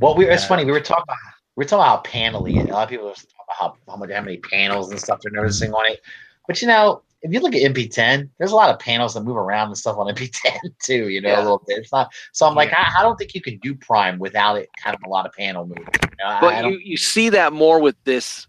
Well, 0.00 0.14
we 0.14 0.28
it's 0.28 0.44
funny. 0.44 0.64
We 0.64 0.70
were 0.70 0.80
talking 0.80 1.02
about 1.08 1.16
we 1.18 1.30
were 1.58 1.64
talking 1.64 1.82
about 1.82 2.04
paneling. 2.04 2.58
A 2.70 2.72
lot 2.72 2.84
of 2.84 2.88
people 2.90 3.08
are 3.08 3.14
talking 3.14 3.30
about 3.46 3.56
how, 3.58 3.76
how 3.92 3.96
much 3.96 4.10
how 4.10 4.20
many 4.22 4.38
panels 4.38 4.90
and 4.90 5.00
stuff 5.00 5.20
they're 5.22 5.32
noticing 5.32 5.72
on 5.72 5.90
it. 5.92 6.00
But 6.46 6.62
you 6.62 6.68
know, 6.68 7.02
if 7.22 7.32
you 7.32 7.40
look 7.40 7.54
at 7.54 7.62
MP10, 7.62 8.28
there's 8.38 8.52
a 8.52 8.56
lot 8.56 8.70
of 8.70 8.78
panels 8.78 9.14
that 9.14 9.22
move 9.24 9.36
around 9.36 9.66
and 9.68 9.76
stuff 9.76 9.96
on 9.98 10.06
MP10 10.14 10.58
too. 10.82 11.08
You 11.08 11.20
know, 11.20 11.30
Yeah. 11.30 11.40
a 11.40 11.42
little 11.42 11.62
bit. 11.66 11.78
It's 11.78 11.92
not 11.92 12.12
so. 12.32 12.46
I'm 12.46 12.54
like, 12.54 12.72
I, 12.72 12.94
I 12.98 13.02
don't 13.02 13.16
think 13.16 13.34
you 13.34 13.40
can 13.42 13.58
do 13.58 13.74
Prime 13.74 14.18
without 14.18 14.56
it 14.56 14.68
kind 14.82 14.94
of 14.94 15.02
a 15.04 15.08
lot 15.08 15.26
of 15.26 15.32
panel 15.32 15.66
movement. 15.66 15.96
You 16.02 16.08
know, 16.20 16.26
I- 16.30 16.36
I 16.36 16.40
But 16.40 16.64
you, 16.70 16.78
you 16.78 16.96
see 16.96 17.28
that 17.30 17.52
more 17.52 17.80
with 17.80 17.96
this 18.04 18.46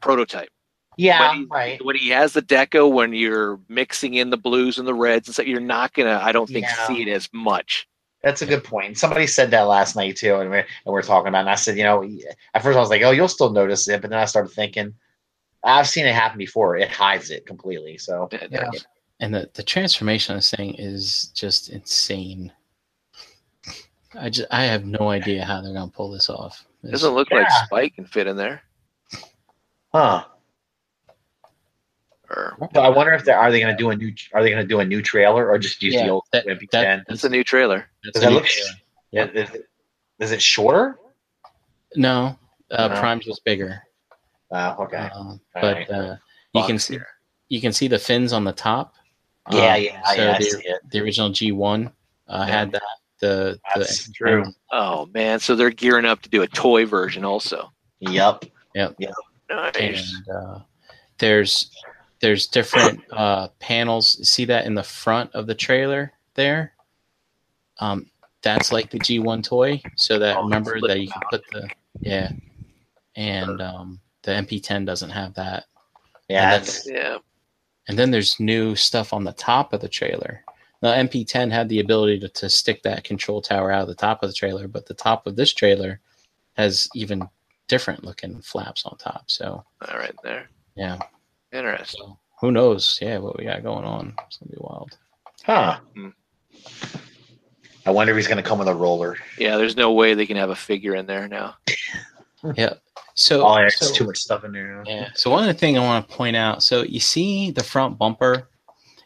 prototype. 0.00 0.48
yeah, 0.96 1.28
when 1.30 1.38
he, 1.40 1.44
right. 1.50 1.84
when 1.84 1.96
he 1.96 2.08
has 2.10 2.32
the 2.32 2.42
deco, 2.42 2.90
when 2.90 3.12
you're 3.12 3.58
mixing 3.68 4.14
in 4.14 4.30
the 4.30 4.36
blues 4.36 4.78
and 4.78 4.86
the 4.86 4.94
reds 4.94 5.26
and 5.26 5.34
stuff, 5.34 5.46
you're 5.46 5.60
not 5.60 5.92
gonna, 5.92 6.20
I 6.22 6.30
don't 6.32 6.46
think, 6.48 6.64
Yeah. 6.66 6.86
see 6.86 7.02
it 7.02 7.08
as 7.08 7.28
much. 7.32 7.88
That's 8.26 8.42
a 8.42 8.46
good 8.46 8.64
point. 8.64 8.98
Somebody 8.98 9.28
said 9.28 9.52
that 9.52 9.68
last 9.68 9.94
night 9.94 10.16
too, 10.16 10.34
and 10.40 10.50
we're, 10.50 10.56
and 10.56 10.66
we're 10.92 11.00
talking 11.02 11.28
about. 11.28 11.38
it, 11.38 11.42
And 11.42 11.50
I 11.50 11.54
said, 11.54 11.76
you 11.78 11.84
know, 11.84 12.02
at 12.54 12.60
first 12.64 12.76
I 12.76 12.80
was 12.80 12.90
like, 12.90 13.02
oh, 13.02 13.12
you'll 13.12 13.28
still 13.28 13.52
notice 13.52 13.86
it, 13.86 14.00
but 14.02 14.10
then 14.10 14.18
I 14.18 14.24
started 14.24 14.48
thinking, 14.52 14.92
I've 15.62 15.86
seen 15.88 16.06
it 16.06 16.14
happen 16.14 16.36
before. 16.36 16.76
It 16.76 16.90
hides 16.90 17.30
it 17.30 17.46
completely. 17.46 17.98
So 17.98 18.28
Yeah. 18.50 18.68
And 19.20 19.32
the, 19.32 19.48
the 19.54 19.62
transformation 19.62 20.34
of 20.34 20.38
this 20.38 20.50
thing 20.50 20.74
is 20.74 21.30
just 21.36 21.68
insane. 21.70 22.52
I 24.18 24.28
just 24.28 24.48
I 24.50 24.64
have 24.64 24.84
no 24.84 25.08
idea 25.10 25.44
how 25.44 25.60
they're 25.60 25.72
gonna 25.72 25.88
pull 25.92 26.10
this 26.10 26.28
off. 26.28 26.66
It 26.82 26.88
It's- 26.88 27.00
doesn't 27.02 27.14
look 27.14 27.30
like 27.30 27.46
Spike 27.66 27.94
can 27.94 28.06
fit 28.06 28.26
in 28.26 28.36
there. 28.36 28.60
Huh. 29.94 30.24
Or 32.30 32.56
So 32.74 32.80
I 32.80 32.88
wonder 32.88 33.12
if 33.12 33.24
they 33.24 33.32
are 33.32 33.50
they 33.50 33.60
going 33.60 33.74
to 33.76 33.78
do 33.82 33.90
a 33.90 33.96
new 33.96 34.12
are 34.32 34.42
they 34.42 34.50
going 34.50 34.62
to 34.62 34.66
do 34.68 34.80
a 34.80 34.84
new 34.84 35.00
trailer 35.02 35.48
or 35.48 35.58
just 35.58 35.82
use 35.82 35.94
Yeah, 35.94 36.04
the 36.04 36.10
old 36.10 36.24
that- 36.32 36.46
MP10? 36.46 36.70
that- 36.70 37.04
it's 37.08 37.24
a 37.24 37.28
new 37.28 37.44
trailer. 37.44 37.88
that's 38.02 38.14
Does 38.14 38.22
a 38.22 38.26
that 38.26 38.30
new 38.30 38.36
look? 38.36 38.46
trailer. 38.46 38.70
Yeah. 39.12 39.24
Is 39.42 39.50
it, 39.54 39.68
is 40.20 40.32
it 40.32 40.42
shorter? 40.42 40.98
No, 41.94 42.38
uh, 42.70 42.88
No. 42.88 42.98
Prime's 43.00 43.26
was 43.26 43.40
bigger. 43.40 43.82
Oh, 44.50 44.84
okay. 44.84 45.08
All 45.14 45.40
but 45.54 45.62
right. 45.62 45.90
uh, 45.90 46.16
you 46.54 46.64
can 46.64 46.78
see 46.78 46.98
you 47.48 47.60
can 47.60 47.72
see 47.72 47.86
the 47.88 47.98
fins 47.98 48.32
on 48.32 48.44
the 48.44 48.52
top. 48.52 48.94
yeah, 49.52 49.74
Um, 49.74 49.82
yeah, 49.82 50.02
so 50.02 50.14
yeah. 50.22 50.32
I 50.34 50.38
the, 50.38 50.44
see 50.44 50.62
it. 50.68 50.80
the 50.90 51.00
original 51.00 51.30
G1 51.30 51.86
uh, 52.28 52.44
Yeah. 52.48 52.54
had 52.54 52.72
that. 52.72 52.82
The, 53.20 53.58
That's 53.74 54.06
the 54.08 54.12
true. 54.12 54.44
Oh 54.72 55.06
man, 55.14 55.40
so 55.40 55.54
they're 55.56 55.70
gearing 55.70 56.04
up 56.04 56.20
to 56.22 56.28
do 56.28 56.42
a 56.42 56.46
toy 56.48 56.84
version 56.84 57.24
also. 57.24 57.72
Yep. 58.00 58.44
Nice. 58.74 58.94
and 59.48 60.28
uh, 60.28 60.58
there's 61.18 61.70
there's 62.20 62.46
different 62.46 63.02
uh, 63.12 63.48
panels. 63.58 64.28
See 64.28 64.44
that 64.46 64.66
in 64.66 64.74
the 64.74 64.82
front 64.82 65.34
of 65.34 65.46
the 65.46 65.54
trailer 65.54 66.12
there. 66.34 66.72
Um, 67.78 68.10
that's 68.42 68.72
like 68.72 68.90
the 68.90 68.98
G1 68.98 69.42
toy. 69.44 69.82
So 69.96 70.18
that 70.18 70.36
Oh, 70.36 70.44
remember 70.44 70.80
that 70.86 71.00
you 71.00 71.08
can 71.08 71.22
put 71.30 71.44
the 71.52 71.68
yeah, 72.00 72.30
and 73.16 73.60
um, 73.60 74.00
the 74.22 74.32
MP10 74.32 74.84
doesn't 74.86 75.10
have 75.10 75.34
that. 75.34 75.64
Yeah. 76.28 76.54
And 76.54 76.62
That's, 76.62 76.88
Yeah. 76.88 77.18
And 77.88 77.98
then 77.98 78.10
there's 78.10 78.40
new 78.40 78.74
stuff 78.74 79.12
on 79.12 79.24
the 79.24 79.32
top 79.32 79.72
of 79.72 79.80
the 79.80 79.88
trailer. 79.88 80.42
The 80.80 80.88
MP10 80.88 81.50
had 81.50 81.68
the 81.68 81.80
ability 81.80 82.18
to, 82.20 82.28
to 82.28 82.50
stick 82.50 82.82
that 82.82 83.04
control 83.04 83.40
tower 83.40 83.70
out 83.70 83.82
of 83.82 83.88
the 83.88 83.94
top 83.94 84.22
of 84.22 84.28
the 84.28 84.34
trailer, 84.34 84.68
but 84.68 84.86
the 84.86 84.94
top 84.94 85.26
of 85.26 85.36
this 85.36 85.54
trailer 85.54 86.00
has 86.54 86.88
even 86.94 87.28
different 87.68 88.04
looking 88.04 88.40
flaps 88.42 88.84
on 88.84 88.96
top. 88.98 89.30
So 89.30 89.64
All 89.88 89.98
right 89.98 90.14
there. 90.22 90.50
yeah, 90.74 90.98
Interesting. 91.52 92.00
so 92.06 92.18
who 92.40 92.50
knows? 92.52 92.98
Yeah, 93.00 93.18
what 93.18 93.38
we 93.38 93.44
got 93.44 93.62
going 93.62 93.84
on? 93.84 94.14
It's 94.26 94.36
gonna 94.38 94.50
be 94.52 94.58
wild. 94.60 94.96
huh. 95.44 95.78
Hmm. 95.94 96.08
I 97.86 97.90
wonder 97.90 98.12
if 98.12 98.16
he's 98.16 98.26
going 98.26 98.42
to 98.42 98.48
come 98.48 98.58
with 98.58 98.66
a 98.66 98.74
roller. 98.74 99.16
Yeah, 99.38 99.56
there's 99.56 99.76
no 99.76 99.92
way 99.92 100.14
they 100.14 100.26
can 100.26 100.36
have 100.36 100.50
a 100.50 100.56
figure 100.56 100.94
in 100.96 101.06
there 101.06 101.28
now. 101.28 101.54
Yeah. 102.54 102.74
So, 103.14 103.44
Oh, 103.46 103.54
there's 103.56 103.76
so- 103.78 103.92
too 103.94 104.04
much 104.06 104.18
stuff 104.18 104.44
in 104.44 104.52
there. 104.52 104.82
yeah. 104.86 105.08
So 105.14 105.30
one 105.30 105.40
of 105.42 105.46
the 105.48 105.54
things 105.54 105.78
I 105.78 105.80
want 105.84 106.08
to 106.08 106.14
point 106.14 106.36
out. 106.36 106.62
So 106.62 106.82
you 106.82 107.00
see 107.00 107.50
the 107.50 107.62
front 107.64 107.96
bumper. 107.98 108.48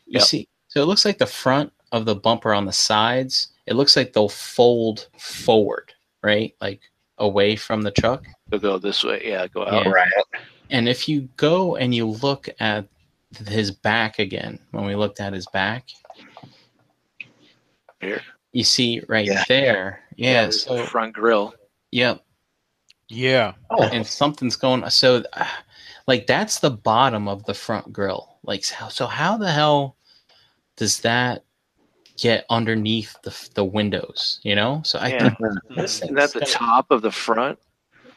You 0.07 0.19
Yep. 0.19 0.23
see. 0.23 0.49
So 0.69 0.83
it 0.83 0.87
looks 0.87 1.05
like 1.07 1.17
the 1.19 1.27
front 1.27 1.73
of 1.93 2.05
the 2.07 2.15
bumper 2.17 2.53
on 2.53 2.67
the 2.67 2.73
sides. 2.73 3.49
It 3.67 3.75
looks 3.77 3.97
like 3.97 4.13
they'll 4.13 4.29
fold 4.29 5.09
forward, 5.19 5.93
right? 6.23 6.55
Like 6.61 6.81
away 7.19 7.55
from 7.57 7.81
the 7.83 7.91
truck. 7.93 8.25
They'll 8.49 8.61
go 8.61 8.79
this 8.79 9.05
way. 9.05 9.23
Yeah, 9.25 9.47
go 9.47 9.65
out. 9.67 9.87
Yeah. 9.87 9.91
Right. 9.91 10.11
And 10.71 10.89
if 10.89 11.09
you 11.09 11.29
go 11.37 11.77
and 11.77 11.95
you 11.95 12.07
look 12.07 12.49
at 12.61 12.87
his 13.49 13.71
back 13.71 14.19
again, 14.19 14.59
when 14.71 14.85
we 14.87 14.95
looked 14.95 15.21
at 15.21 15.33
his 15.33 15.47
back, 15.49 15.89
Here. 18.01 18.23
You 18.53 18.65
see 18.65 19.03
right 19.09 19.27
Yeah. 19.27 19.45
there. 19.49 20.01
Yeah. 20.17 20.47
the 20.47 20.53
so 20.53 20.85
front 20.87 21.13
grill. 21.15 21.55
yep. 21.93 22.25
Yeah. 23.09 23.55
Oh, 23.71 23.83
and 23.85 24.07
something's 24.07 24.57
going 24.57 24.89
so 24.91 25.23
uh, 25.33 25.47
like 26.07 26.27
that's 26.27 26.61
the 26.61 26.71
bottom 26.71 27.29
of 27.29 27.45
the 27.45 27.55
front 27.55 27.93
grill 27.93 28.39
like 28.45 28.65
so, 28.65 28.89
so 28.89 29.07
how 29.07 29.37
the 29.37 29.51
hell 29.51 29.97
does 30.77 31.01
that 31.01 31.45
get 32.17 32.45
underneath 32.51 33.17
the, 33.23 33.49
the 33.55 33.65
windows 33.65 34.41
you 34.45 34.55
know 34.55 34.81
so 34.85 34.99
i 35.01 35.09
Yeah. 35.09 35.31
think 35.31 35.35
Isn't 35.77 36.15
that 36.15 36.33
the 36.33 36.41
top 36.41 36.91
of 36.91 37.03
the 37.03 37.11
front? 37.11 37.59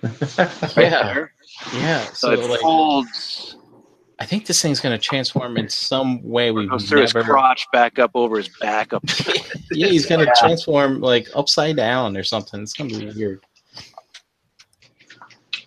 Right 0.04 0.78
yeah 0.78 1.26
yeah 1.74 2.04
So, 2.08 2.14
so 2.14 2.32
it 2.34 2.50
like 2.50 2.60
folds 2.62 3.56
i 4.20 4.26
think 4.26 4.46
this 4.46 4.62
thing's 4.62 4.80
going 4.82 4.98
to 4.98 5.02
transform 5.04 5.58
in 5.58 5.70
some 5.70 6.22
way 6.24 6.52
we've 6.52 6.70
goes 6.70 6.88
through 6.90 7.02
his 7.02 7.14
crotch 7.14 7.66
back 7.72 8.00
up 8.00 8.12
over 8.16 8.38
his 8.38 8.50
back 8.60 8.94
up. 8.94 9.04
yeah 9.72 9.88
he's 9.88 10.06
going 10.06 10.20
to 10.20 10.26
Yeah. 10.26 10.34
transform 10.40 11.00
like 11.02 11.28
upside 11.36 11.78
down 11.78 12.18
or 12.18 12.24
something 12.24 12.62
it's 12.62 12.74
going 12.74 12.90
to 12.90 13.00
be 13.00 13.06
weird 13.18 13.44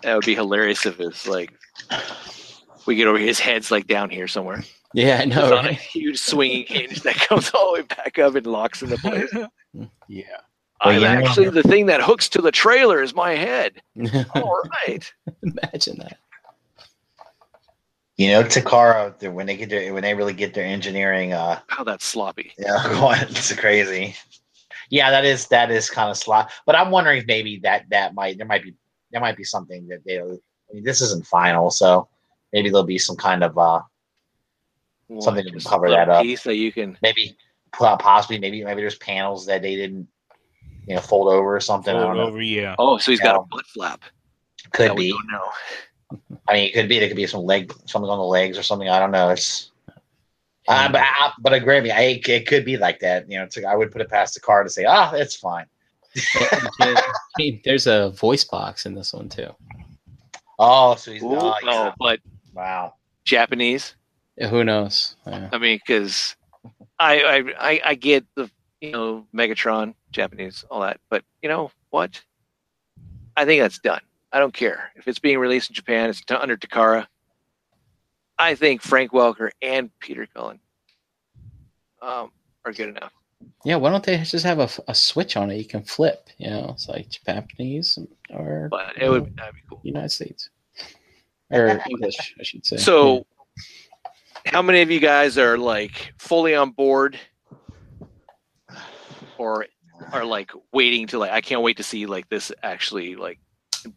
that 0.03 0.15
would 0.15 0.25
be 0.27 0.35
hilarious 0.35 0.87
if 0.87 1.01
it's 1.01 1.27
like 1.27 1.53
we 2.87 2.95
get 2.95 3.07
over 3.09 3.19
his 3.19 3.41
head's 3.41 3.71
like 3.71 3.87
down 3.87 4.11
here 4.11 4.29
somewhere. 4.29 4.63
yeah 4.95 5.19
i 5.21 5.25
It's 5.25 5.35
know 5.35 5.57
on 5.57 5.67
a 5.67 5.73
huge 5.73 6.19
swinging 6.19 6.67
hinge 6.67 7.03
that 7.03 7.15
comes 7.17 7.51
all 7.55 7.73
the 7.75 7.81
way 7.81 7.87
back 7.87 8.19
up 8.19 8.35
and 8.35 8.47
locks 8.47 8.83
into 8.83 8.99
place. 8.99 9.31
yeah 10.09 10.23
Well, 10.35 10.56
I'm 10.81 11.01
you 11.01 11.07
actually 11.07 11.49
the 11.51 11.63
thing 11.63 11.87
that 11.87 12.03
hooks 12.03 12.29
to 12.31 12.43
the 12.43 12.53
trailer 12.53 13.03
is 13.03 13.15
my 13.15 13.33
head. 13.33 13.81
All 14.35 14.61
right. 14.87 15.13
imagine 15.43 15.99
that 15.99 16.19
you 18.17 18.29
know, 18.29 18.43
Takara, 18.43 19.31
when 19.33 19.47
they 19.47 19.57
get 19.57 19.69
their 19.69 19.93
when 19.93 20.03
they 20.03 20.15
really 20.15 20.33
get 20.33 20.55
their 20.55 20.65
engineering, 20.65 21.35
uh, 21.35 21.61
How 21.67 21.85
that's 21.85 22.05
sloppy. 22.05 22.53
yeah, 22.59 22.83
going, 22.99 23.21
it's 23.21 23.55
crazy. 23.55 24.15
Yeah, 24.89 25.11
that 25.11 25.25
is 25.25 25.49
that 25.49 25.71
is 25.71 25.91
kind 25.91 26.11
of 26.11 26.17
sloppy. 26.17 26.51
But 26.65 26.77
I'm 26.77 26.91
wondering 26.91 27.19
if 27.19 27.27
maybe 27.27 27.61
that 27.63 27.85
that 27.91 28.15
might 28.15 28.39
there 28.39 28.47
might 28.47 28.63
be 28.63 28.75
there 29.13 29.21
might 29.21 29.37
be 29.37 29.45
something 29.45 29.87
that 29.89 30.01
they. 30.07 30.19
I 30.19 30.73
mean, 30.73 30.83
this 30.83 31.01
isn't 31.03 31.27
final, 31.27 31.71
so 31.71 32.09
maybe 32.53 32.71
there'll 32.71 32.85
be 32.85 32.99
some 32.99 33.17
kind 33.17 33.45
of 33.45 33.57
uh 33.59 33.83
Something 35.21 35.45
to 35.45 35.61
cover 35.69 35.89
that 35.91 36.09
up. 36.09 36.25
Piece 36.25 36.43
that 36.43 36.57
you 36.57 36.73
can. 36.73 36.99
maybe 37.01 37.37
po- 37.73 37.97
possibly 37.97 38.41
maybe 38.41 38.65
maybe 38.65 38.81
there's 38.81 38.97
panels 38.97 39.47
that 39.47 39.63
they 39.63 39.77
didn't 39.77 40.09
you 40.87 40.95
know 40.95 41.01
fold 41.01 41.29
over 41.33 41.57
or 41.57 41.61
something. 41.61 41.95
I 41.95 42.01
Fold 42.01 42.15
don't 42.15 42.17
know. 42.19 42.27
over, 42.29 42.43
yeah. 42.43 42.75
Oh, 42.79 42.99
so 42.99 43.11
he's 43.11 43.21
got 43.21 43.35
Yeah. 43.35 43.41
a 43.43 43.45
butt 43.45 43.67
flap. 43.67 44.01
Could 44.73 44.91
that 44.91 44.97
we 44.97 45.07
be. 45.07 45.11
don't 45.13 45.31
know. 45.31 46.19
I 46.49 46.53
mean, 46.55 46.65
it 46.69 46.75
could 46.75 46.89
be. 46.89 46.99
There 46.99 47.09
could 47.09 47.17
be 47.17 47.27
some 47.27 47.43
leg, 47.43 47.73
something 47.87 48.09
on 48.11 48.19
the 48.19 48.25
legs 48.25 48.57
or 48.59 48.63
something. 48.63 48.89
I 48.89 48.99
don't 49.01 49.11
know. 49.11 49.31
It's, 49.31 49.71
uh, 50.69 50.89
but 50.91 51.01
I, 51.01 51.33
but 51.41 51.53
agree 51.53 51.77
with 51.77 51.85
me. 51.85 51.91
I, 51.91 52.21
it 52.25 52.47
could 52.47 52.65
be 52.65 52.77
like 52.77 53.01
that. 53.01 53.29
You 53.31 53.39
know, 53.39 53.45
it's 53.45 53.57
like, 53.57 53.67
I 53.67 53.75
would 53.77 53.91
put 53.93 54.01
it 54.01 54.09
past 54.11 54.39
Takara 54.41 54.65
to 54.65 54.71
say, 54.71 54.85
ah, 54.85 55.13
it's 55.15 55.35
fine. 55.37 55.67
Hey, 57.39 57.61
there's 57.65 57.87
a 57.87 58.11
voice 58.11 58.45
box 58.45 58.87
in 58.87 58.95
this 58.95 59.13
one 59.13 59.29
too 59.29 59.51
Oh, 60.59 60.95
so 60.95 61.13
he's 61.13 61.23
Ooh, 61.23 61.37
oh, 61.37 61.55
oh, 61.63 61.85
yeah. 61.85 61.93
but 61.99 62.21
wow. 62.55 62.95
Japanese. 63.25 63.95
Yeah, 64.39 64.49
who 64.49 64.65
knows 64.65 65.17
Yeah. 65.27 65.51
I 65.53 65.59
mean, 65.59 65.79
because 65.87 66.37
I, 66.99 67.21
I 67.21 67.71
I 67.73 67.81
I 67.85 67.95
get 67.95 68.25
the 68.37 68.51
you 68.81 68.93
know 68.93 69.27
Megatron, 69.35 69.95
Japanese, 70.17 70.65
all 70.71 70.81
that, 70.81 70.99
but 71.11 71.23
you 71.43 71.49
know 71.49 71.71
what? 71.91 72.21
I 73.37 73.45
think 73.45 73.61
that's 73.63 73.79
done. 73.79 74.01
I 74.33 74.39
don't 74.39 74.55
care 74.55 74.91
if 74.97 75.07
it's 75.07 75.19
being 75.19 75.39
released 75.39 75.71
in 75.71 75.75
Japan. 75.75 76.11
It's 76.11 76.23
under 76.31 76.57
Takara. 76.57 77.07
I 78.39 78.55
think 78.55 78.83
Frank 78.83 79.13
Welker 79.13 79.51
and 79.63 79.91
Peter 80.01 80.27
Cullen 80.27 80.59
um, 82.03 82.31
are 82.65 82.73
good 82.73 82.89
enough. 82.89 83.13
Yeah, 83.65 83.77
why 83.77 83.91
don't 83.91 84.05
they 84.05 84.17
just 84.19 84.45
have 84.45 84.59
a, 84.59 84.69
a 84.89 84.95
switch 84.95 85.37
on 85.37 85.51
it 85.51 85.57
you 85.57 85.65
can 85.65 85.83
flip? 85.83 86.29
You 86.39 86.51
know, 86.51 86.71
it's 86.71 86.89
like 86.89 87.09
Japanese 87.11 87.99
or 88.31 88.69
But 88.71 88.97
it 89.01 89.09
would 89.09 89.37
that'd 89.37 89.55
be 89.55 89.61
cool. 89.69 89.81
United 89.83 90.11
States 90.11 90.49
or 91.51 91.83
English, 91.91 92.35
I 92.39 92.43
should 92.43 92.65
say. 92.65 92.77
So, 92.77 93.27
how 94.47 94.63
many 94.63 94.81
of 94.81 94.91
you 94.91 95.01
guys 95.01 95.39
are 95.39 95.59
like 95.59 96.15
fully 96.19 96.55
on 96.55 96.71
board, 96.71 97.19
or 99.39 99.67
are 100.13 100.25
like 100.25 100.51
waiting 100.73 101.07
to 101.09 101.19
like? 101.19 101.31
I 101.31 101.41
can't 101.41 101.63
wait 101.63 101.77
to 101.79 101.83
see 101.83 102.07
like 102.07 102.29
this 102.29 102.53
actually 102.63 103.17
like 103.17 103.39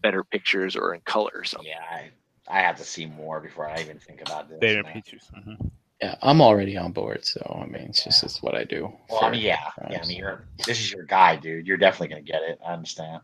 better 0.02 0.24
pictures 0.24 0.76
or 0.76 0.94
in 0.94 1.02
color 1.02 1.32
or 1.34 1.44
something. 1.44 1.70
Yeah, 1.70 1.84
I, 1.92 2.10
I 2.48 2.62
have 2.62 2.78
to 2.78 2.84
see 2.84 3.06
more 3.06 3.40
before 3.40 3.68
I 3.70 3.80
even 3.82 4.00
think 4.00 4.22
about 4.22 4.50
this. 4.50 4.60
Better 4.60 4.84
man. 4.84 4.94
pictures. 4.94 5.30
mhm. 5.36 5.72
yeah, 6.02 6.16
I'm 6.22 6.42
already 6.42 6.78
on 6.78 6.92
board. 6.92 7.26
So 7.26 7.60
I 7.62 7.66
mean, 7.66 7.84
it's 7.90 8.04
just 8.04 8.24
it's 8.24 8.42
what 8.42 8.56
I 8.56 8.64
do. 8.64 8.92
Well, 9.10 9.24
I 9.24 9.32
mean, 9.32 9.42
yeah, 9.42 9.58
yeah. 9.90 10.00
I 10.04 10.08
mean, 10.08 10.18
you're 10.18 10.44
this 10.66 10.80
is 10.80 10.92
your 10.92 11.04
guy, 11.04 11.36
dude. 11.36 11.66
You're 11.68 11.78
definitely 11.78 12.10
gonna 12.10 12.22
get 12.22 12.42
it. 12.44 12.60
I 12.66 12.74
understand. 12.74 13.22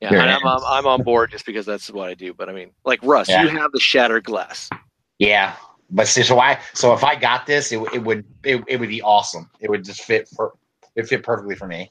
Yeah, 0.00 0.10
and 0.12 0.30
I'm, 0.30 0.46
I'm 0.46 0.64
I'm 0.64 0.86
on 0.86 1.02
board 1.02 1.30
just 1.32 1.44
because 1.44 1.66
that's 1.66 1.90
what 1.90 2.08
I 2.08 2.14
do. 2.14 2.32
But 2.32 2.48
I 2.48 2.52
mean, 2.52 2.70
like 2.84 3.00
Russ, 3.02 3.28
Yeah. 3.28 3.42
you 3.42 3.48
have 3.48 3.72
the 3.72 3.80
shattered 3.80 4.22
glass. 4.24 4.70
Yeah, 5.18 5.56
but 5.90 6.06
see, 6.06 6.22
so 6.22 6.38
I 6.38 6.60
so 6.72 6.92
if 6.94 7.02
I 7.02 7.16
got 7.16 7.46
this, 7.46 7.72
it, 7.72 7.78
would- 7.80 7.92
it 7.92 8.04
would 8.04 8.24
it, 8.44 8.62
it 8.68 8.78
would 8.78 8.88
be 8.90 9.02
awesome. 9.02 9.50
It 9.58 9.68
would 9.68 9.84
just 9.84 10.02
fit 10.02 10.28
for 10.28 10.52
it 10.98 11.08
fit 11.08 11.22
perfectly 11.22 11.54
for 11.54 11.66
me. 11.66 11.90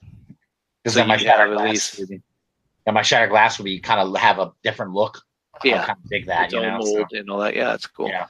Because 0.84 0.94
So 0.94 1.00
then 1.00 1.08
my 1.08 1.18
shattered 1.18 1.58
glass, 1.58 1.96
be, 1.96 2.22
and 2.86 2.94
my 2.94 3.02
shattered 3.02 3.30
glass 3.30 3.58
would 3.58 3.66
be 3.66 3.80
kind 3.80 4.00
of 4.00 4.16
have 4.18 4.40
a 4.40 4.52
different 4.64 4.94
look. 4.94 5.22
Yeah, 5.64 5.86
kind 5.86 5.98
of 6.04 6.10
dig 6.10 6.28
that, 6.28 6.52
you 6.52 6.62
know. 6.62 6.80
so, 6.82 7.06
and 7.12 7.30
all 7.30 7.40
that. 7.40 7.56
Yeah, 7.56 7.66
that's 7.66 7.88
cool. 7.88 8.10
yeah. 8.10 8.28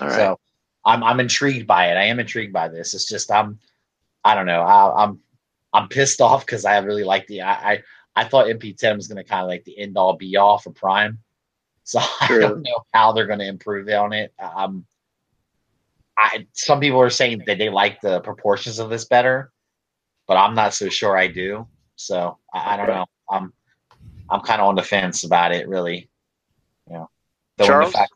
All 0.00 0.06
right. 0.06 0.16
So 0.16 0.40
I'm 0.84 1.04
I'm 1.04 1.20
intrigued 1.20 1.66
by 1.66 1.90
it. 1.90 1.96
I 1.96 2.04
am 2.04 2.20
intrigued 2.20 2.52
by 2.52 2.68
this. 2.68 2.94
It's 2.94 3.08
just 3.08 3.30
I'm 3.30 3.58
I 4.24 4.34
don't 4.34 4.46
know. 4.46 4.62
I, 4.62 5.04
I'm 5.04 5.20
I'm 5.72 5.88
pissed 5.88 6.20
off 6.22 6.46
because 6.46 6.64
I 6.64 6.78
really 6.78 7.04
like 7.04 7.26
the 7.26 7.42
I, 7.42 7.72
I 7.72 7.82
I 8.16 8.24
thought 8.24 8.46
MP10 8.46 8.96
was 8.96 9.08
going 9.08 9.22
to 9.22 9.28
kind 9.28 9.42
of 9.42 9.48
like 9.48 9.64
the 9.64 9.78
end 9.78 9.96
all 9.96 10.16
be 10.16 10.36
all 10.36 10.58
for 10.58 10.70
Prime. 10.70 11.18
So 11.88 12.00
I 12.00 12.26
True. 12.26 12.40
don't 12.40 12.62
know 12.62 12.84
how 12.92 13.12
they're 13.12 13.26
going 13.26 13.38
to 13.38 13.46
improve 13.46 13.88
on 13.88 14.12
it. 14.12 14.34
Um, 14.38 14.84
I 16.18 16.46
some 16.52 16.80
people 16.80 17.00
are 17.00 17.08
saying 17.08 17.44
that 17.46 17.56
they 17.56 17.70
like 17.70 18.02
the 18.02 18.20
proportions 18.20 18.78
of 18.78 18.90
this 18.90 19.06
better, 19.06 19.52
but 20.28 20.36
I'm 20.36 20.54
not 20.54 20.74
so 20.74 20.88
sure 20.88 21.16
I 21.16 21.26
do. 21.26 21.66
So 21.96 22.38
I, 22.54 22.74
I 22.74 22.76
don't 22.76 22.86
know. 22.86 23.06
I'm 23.28 23.52
I'm 24.30 24.40
kind 24.42 24.60
of 24.60 24.68
on 24.68 24.74
the 24.76 24.82
fence 24.82 25.24
about 25.24 25.50
it. 25.52 25.66
Really, 25.68 26.08
you 26.86 26.92
know. 26.94 27.10
Though 27.56 27.64
the 27.64 27.68
Charles? 27.68 27.92
fact- 27.92 28.12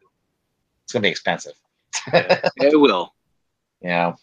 it's 0.84 0.92
going 0.92 1.02
to 1.02 1.06
be 1.06 1.10
expensive. 1.10 1.54
it 2.12 2.78
will, 2.80 3.14
Yeah. 3.80 4.14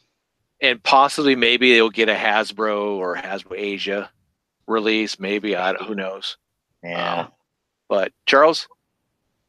and 0.61 0.81
possibly 0.83 1.35
maybe 1.35 1.73
they'll 1.73 1.89
get 1.89 2.09
a 2.09 2.13
Hasbro 2.13 2.91
or 2.97 3.15
Hasbro 3.15 3.57
Asia 3.57 4.09
release. 4.67 5.19
Maybe 5.19 5.55
I 5.55 5.71
don't, 5.73 5.87
who 5.87 5.95
knows. 5.95 6.37
Yeah. 6.83 7.21
Um, 7.21 7.27
but 7.87 8.11
Charles, 8.25 8.67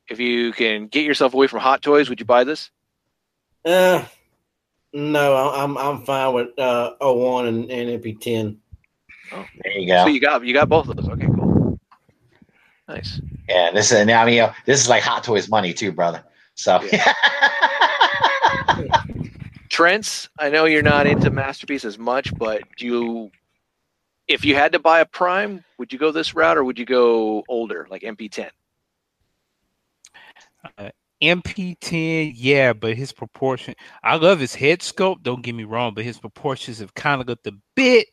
if 0.09 0.19
you 0.21 0.53
can 0.53 0.87
get 0.87 1.05
yourself 1.05 1.35
away 1.35 1.47
from 1.47 1.61
Hot 1.61 1.83
Toys, 1.83 2.09
would 2.09 2.21
you 2.21 2.27
buy 2.27 2.45
this? 2.45 2.71
Uh, 3.65 4.05
no, 4.93 5.35
I- 5.35 5.63
I'm 5.63 5.77
I'm 5.79 6.05
fine 6.05 6.35
with 6.35 6.59
uh 6.59 6.95
01 7.01 7.47
and, 7.47 7.71
and 7.71 8.03
MP10. 8.03 8.57
Oh, 9.33 9.45
there 9.63 9.79
you 9.79 9.87
go. 9.87 10.05
So 10.05 10.09
you 10.11 10.21
got 10.21 10.45
you 10.45 10.53
got 10.53 10.69
both 10.69 10.89
of 10.89 10.97
those. 10.97 11.09
Okay, 11.09 11.27
cool. 11.27 11.79
Nice. 12.89 13.21
yeah, 13.49 13.71
this 13.73 13.93
is 13.93 13.99
I 14.09 14.25
mean, 14.25 14.35
you 14.35 14.41
know, 14.43 14.53
this 14.67 14.81
is 14.81 14.89
like 14.89 15.03
Hot 15.05 15.23
Toys 15.23 15.49
money 15.49 15.73
too, 15.73 15.93
brother. 15.93 16.25
So 16.55 16.81
Trents, 19.69 20.29
I 20.39 20.51
know 20.51 20.65
you're 20.65 20.83
not 20.83 21.07
into 21.07 21.31
Masterpiece 21.31 21.85
as 21.85 21.97
much, 21.99 22.37
but 22.37 22.63
do 22.77 22.85
you, 22.87 23.31
if 24.27 24.45
you 24.45 24.55
had 24.57 24.73
to 24.73 24.79
buy 24.81 25.01
a 25.01 25.07
Prime, 25.07 25.65
would 25.79 25.93
you 25.93 25.99
go 25.99 26.11
this 26.11 26.35
route 26.35 26.59
or 26.59 26.65
would 26.65 26.79
you 26.79 26.85
go 26.85 27.45
older, 27.49 27.87
like 27.89 28.03
MP10? 28.03 28.51
MP10, 31.23 32.33
yeah, 32.35 32.73
but 32.73 32.97
his 32.97 33.13
proportion. 33.13 33.75
I 34.03 34.17
love 34.17 34.41
his 34.41 34.55
head 34.55 34.81
sculpt. 34.81 35.23
Don't 35.23 35.43
get 35.43 35.55
me 35.55 35.65
wrong, 35.65 35.95
but 35.95 36.05
his 36.05 36.19
proportions 36.19 36.79
have 36.79 36.95
kind 36.95 37.21
of 37.21 37.29
looked 37.29 37.47
a 37.47 37.53
bit 37.75 38.09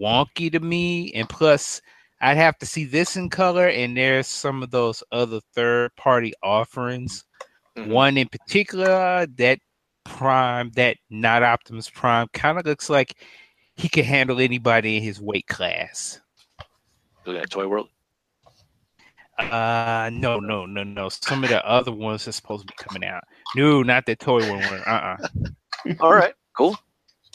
wonky 0.00 0.50
to 0.52 0.60
me. 0.60 1.12
And 1.12 1.28
plus, 1.28 1.80
I'd 2.20 2.36
have 2.36 2.58
to 2.58 2.66
see 2.66 2.84
this 2.84 3.16
in 3.16 3.30
color. 3.30 3.68
And 3.68 3.96
there's 3.96 4.26
some 4.26 4.62
of 4.62 4.70
those 4.70 5.02
other 5.12 5.40
third-party 5.54 6.32
offerings. 6.42 7.24
Mhm. 7.76 7.88
One 7.88 8.16
in 8.16 8.28
particular, 8.28 9.26
that 9.36 9.58
Prime, 10.04 10.70
that 10.76 10.96
not 11.10 11.42
Optimus 11.42 11.90
Prime, 11.90 12.28
kind 12.32 12.58
of 12.58 12.66
looks 12.66 12.88
like 12.88 13.14
he 13.76 13.88
could 13.88 14.04
handle 14.04 14.40
anybody 14.40 14.96
in 14.96 15.02
his 15.02 15.20
weight 15.20 15.46
class. 15.46 16.20
Look 17.24 17.36
at 17.36 17.50
Toy 17.50 17.66
World. 17.66 17.88
Uh 19.38 20.10
no, 20.12 20.40
no, 20.40 20.64
no, 20.66 20.82
no. 20.82 21.08
Some 21.08 21.44
of 21.44 21.50
the 21.50 21.66
other 21.66 21.92
ones 21.92 22.26
are 22.26 22.32
supposed 22.32 22.66
to 22.66 22.72
be 22.72 22.82
coming 22.82 23.06
out. 23.06 23.24
No, 23.54 23.82
not 23.82 24.06
that 24.06 24.18
toy 24.18 24.40
one. 24.40 24.64
one. 24.64 24.80
Uh 24.86 25.16
uh 25.18 25.94
All 26.00 26.14
right, 26.14 26.34
cool. 26.56 26.76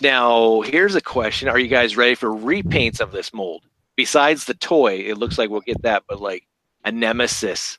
Now, 0.02 0.62
here's 0.62 0.96
a 0.96 1.02
question: 1.02 1.48
Are 1.48 1.60
you 1.60 1.68
guys 1.68 1.96
ready 1.96 2.16
for 2.16 2.30
repaints 2.30 3.00
of 3.00 3.12
this 3.12 3.34
mold? 3.34 3.64
Besides 3.96 4.46
the 4.46 4.56
toy, 4.56 4.96
it 4.96 5.18
looks 5.18 5.38
like 5.38 5.50
we'll 5.50 5.62
get 5.62 5.82
that, 5.84 6.04
but 6.10 6.20
like 6.20 6.48
a 6.84 6.92
Nemesis, 6.92 7.78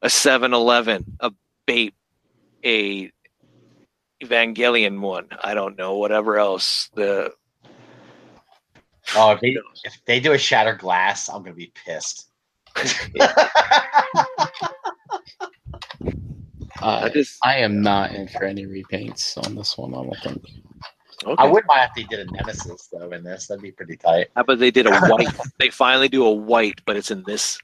a 0.00 0.06
7-Eleven, 0.06 1.04
a 1.20 1.32
Bape, 1.66 1.94
a 2.64 3.10
Evangelion 4.22 5.00
one. 5.00 5.26
I 5.42 5.52
don't 5.52 5.76
know, 5.76 5.98
whatever 5.98 6.38
else. 6.38 6.88
The 6.94 7.32
Oh, 9.16 9.32
if 9.32 9.40
they, 9.40 9.56
if 9.84 10.04
they 10.06 10.20
do 10.20 10.32
a 10.32 10.38
shattered 10.38 10.78
glass, 10.80 11.28
I'm 11.28 11.42
gonna 11.42 11.54
be 11.54 11.72
pissed. 11.74 12.27
I 16.80 16.80
Uh, 16.80 17.08
just 17.08 17.38
I 17.42 17.56
am 17.58 17.82
not 17.82 18.12
in 18.14 18.28
for 18.28 18.44
any 18.44 18.64
repaints 18.66 19.36
on 19.44 19.54
this 19.56 19.76
one. 19.76 19.94
I 19.94 20.02
don't 20.04 20.16
think. 20.22 20.42
okay. 21.24 21.34
I 21.42 21.46
wouldn't 21.46 21.66
mind 21.66 21.90
if 21.90 21.94
they 21.96 22.16
did 22.16 22.28
a 22.28 22.30
nemesis 22.32 22.88
though 22.92 23.10
in 23.10 23.24
this. 23.24 23.48
That'd 23.48 23.62
be 23.62 23.72
pretty 23.72 23.96
tight. 23.96 24.28
How 24.36 24.42
about 24.42 24.58
they 24.60 24.70
did 24.70 24.86
a 24.86 24.96
white? 25.06 25.26
they 25.58 25.70
finally 25.70 26.08
do 26.08 26.24
a 26.24 26.30
white, 26.30 26.80
but 26.86 26.96
it's 26.96 27.10
in 27.10 27.24
this. 27.26 27.58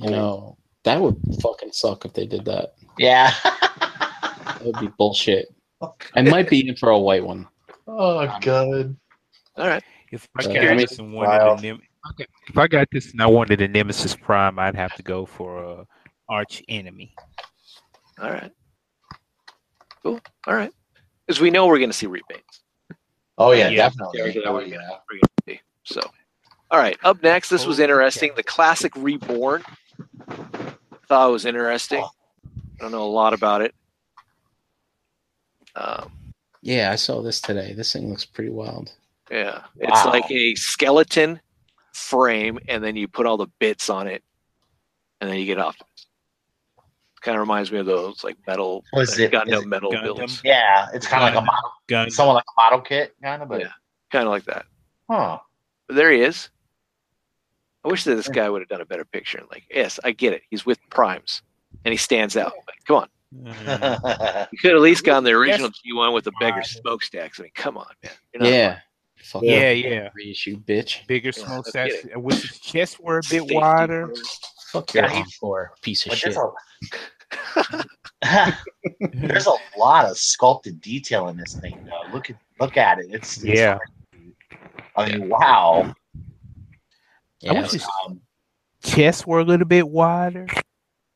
You 0.00 0.10
know, 0.10 0.58
that 0.84 1.00
would 1.00 1.16
fucking 1.42 1.72
suck 1.72 2.04
if 2.04 2.12
they 2.12 2.26
did 2.26 2.44
that. 2.46 2.74
Yeah. 2.98 3.32
That 4.44 4.64
would 4.64 4.80
be 4.80 4.88
bullshit. 4.98 5.48
I 6.14 6.22
might 6.22 6.48
be 6.48 6.68
in 6.68 6.76
for 6.76 6.90
a 6.90 6.98
white 6.98 7.24
one. 7.24 7.48
oh 7.88 8.26
god. 8.42 8.94
All 9.56 9.66
right. 9.68 9.82
If 10.12 10.28
I 10.38 10.42
Uh, 10.44 10.46
got 10.48 10.56
I 10.56 10.68
mean- 10.68 10.76
this 10.78 10.98
and 10.98 11.12
wanted 11.12 11.42
a 11.42 11.60
Nem- 11.60 11.82
okay, 12.10 12.26
if 12.48 12.58
I 12.58 12.66
got 12.68 12.88
this 12.92 13.12
and 13.12 13.20
I 13.22 13.26
wanted 13.26 13.60
a 13.60 13.68
Nemesis 13.68 14.14
Prime, 14.14 14.58
I'd 14.58 14.74
have 14.76 14.94
to 14.96 15.02
go 15.02 15.24
for 15.26 15.62
a 15.62 15.86
arch 16.28 16.62
enemy. 16.68 17.14
All 18.20 18.30
right. 18.30 18.50
Cool. 20.02 20.20
All 20.46 20.54
right. 20.54 20.72
Because 21.26 21.40
we 21.40 21.50
know 21.50 21.66
we're 21.66 21.78
going 21.78 21.90
to 21.90 21.96
see 21.96 22.06
repaints. 22.06 22.60
Oh 23.38 23.52
yeah, 23.52 23.68
Yeah. 23.68 23.88
definitely. 23.88 24.20
Yeah, 24.34 24.42
Oh 24.46 24.58
yeah. 24.60 24.66
yeah. 24.66 24.88
We're 25.10 25.18
gonna 25.18 25.30
see. 25.48 25.60
So, 25.84 26.00
all 26.70 26.78
right. 26.78 26.98
Up 27.02 27.22
next, 27.22 27.48
this 27.48 27.64
was 27.66 27.78
interesting. 27.80 28.32
The 28.36 28.42
classic 28.42 28.92
reborn. 28.96 29.62
Thought 31.08 31.28
it 31.28 31.32
was 31.32 31.46
interesting. 31.46 32.02
I 32.02 32.08
don't 32.80 32.92
know 32.92 33.04
a 33.04 33.04
lot 33.04 33.32
about 33.32 33.62
it. 33.62 33.74
Um, 35.76 36.12
Yeah, 36.60 36.90
I 36.92 36.96
saw 36.96 37.22
this 37.22 37.40
today. 37.40 37.72
This 37.72 37.92
thing 37.92 38.08
looks 38.10 38.24
pretty 38.24 38.50
wild. 38.50 38.92
yeah, 39.30 39.62
it's 39.76 40.04
Wow. 40.04 40.10
like 40.12 40.30
a 40.30 40.54
skeleton 40.54 41.40
frame, 42.02 42.58
and 42.68 42.82
then 42.82 42.96
you 42.96 43.08
put 43.08 43.26
all 43.26 43.36
the 43.36 43.46
bits 43.58 43.88
on 43.90 44.06
it, 44.06 44.22
and 45.20 45.30
then 45.30 45.38
you 45.38 45.46
get 45.46 45.58
off. 45.58 45.76
Kind 47.20 47.36
of 47.36 47.40
reminds 47.40 47.70
me 47.70 47.78
of 47.78 47.86
those 47.86 48.24
like 48.24 48.36
metal. 48.46 48.84
Was 48.92 49.16
it- 49.18 49.30
got 49.30 49.46
no 49.46 49.60
it 49.60 49.66
metal 49.68 49.92
Gundam? 49.92 50.16
builds. 50.16 50.40
Yeah, 50.44 50.88
it's 50.92 51.06
kind 51.06 51.22
of 51.22 51.32
like 51.34 51.40
a 51.42 51.44
model, 51.46 51.70
Gun. 51.88 52.10
somewhat 52.10 52.34
like 52.34 52.44
a 52.58 52.60
model 52.60 52.80
kit, 52.80 53.14
kind 53.22 53.42
of. 53.42 53.48
But 53.48 53.60
Yeah. 53.60 53.68
Kind 54.10 54.24
of 54.26 54.30
like 54.30 54.44
that. 54.44 54.66
huh? 55.08 55.38
But 55.86 55.94
there 55.96 56.10
he 56.10 56.20
is. 56.20 56.50
I 57.84 57.88
wish 57.88 58.04
that 58.04 58.14
this 58.16 58.28
guy 58.28 58.48
would 58.48 58.60
have 58.60 58.68
done 58.68 58.80
a 58.80 58.84
better 58.84 59.04
picture. 59.04 59.38
And 59.38 59.46
like, 59.50 59.64
yes, 59.70 59.98
I 60.04 60.12
get 60.12 60.32
it. 60.32 60.42
He's 60.50 60.66
with 60.66 60.78
primes, 60.90 61.42
and 61.84 61.92
he 61.92 61.96
stands 61.98 62.36
out. 62.36 62.52
Like, 62.66 62.84
come 62.86 62.96
on, 62.96 63.08
you 63.32 64.58
could 64.60 64.72
at 64.74 64.80
least 64.80 65.04
gone 65.04 65.24
the 65.24 65.30
original 65.32 65.70
G1 65.70 66.12
with 66.12 66.24
the 66.24 66.32
beggar 66.40 66.62
smokestacks. 66.62 67.38
I 67.40 67.44
mean, 67.44 67.52
come 67.54 67.78
on, 67.78 67.86
man. 68.02 68.12
You're 68.34 68.42
not- 68.42 68.48
Yeah. 69.42 69.70
Yeah, 69.70 69.70
yeah. 69.70 70.08
reissue, 70.14 70.58
bitch. 70.58 71.06
Bigger 71.06 71.28
Yeah, 71.36 71.44
smoke 71.44 71.64
let's 71.66 71.72
get 71.72 71.92
stacks. 71.92 72.14
I 72.14 72.18
wish 72.18 72.42
his 72.42 72.58
chest 72.60 73.00
were 73.00 73.18
a 73.18 73.22
bit 73.22 73.40
Safety 73.42 73.54
wider. 73.56 74.08
first. 74.08 74.46
Fuck 74.72 74.94
your 74.94 75.08
he- 75.08 75.18
encore, 75.18 75.72
piece 75.82 76.04
of 76.06 76.10
But 76.10 76.18
shit. 76.18 76.34
there's 76.34 76.36
a 77.66 77.84
there's 79.12 79.46
a 79.46 79.54
lot 79.78 80.04
of 80.06 80.16
sculpted 80.16 80.80
detail 80.80 81.28
in 81.28 81.36
this 81.36 81.54
thing. 81.54 81.78
Though. 81.84 82.12
Look 82.12 82.30
at 82.30 82.36
look 82.60 82.76
at 82.76 82.98
it. 82.98 83.06
It's, 83.10 83.36
it's 83.42 83.58
Yeah. 83.58 83.78
I 84.96 85.10
mean, 85.10 85.28
wow. 85.28 85.94
I 87.48 87.52
wish 87.52 87.72
his 87.72 87.86
Um, 88.06 88.20
chest 88.84 89.26
were 89.26 89.40
a 89.40 89.44
little 89.44 89.66
bit 89.66 89.88
wider. 89.88 90.46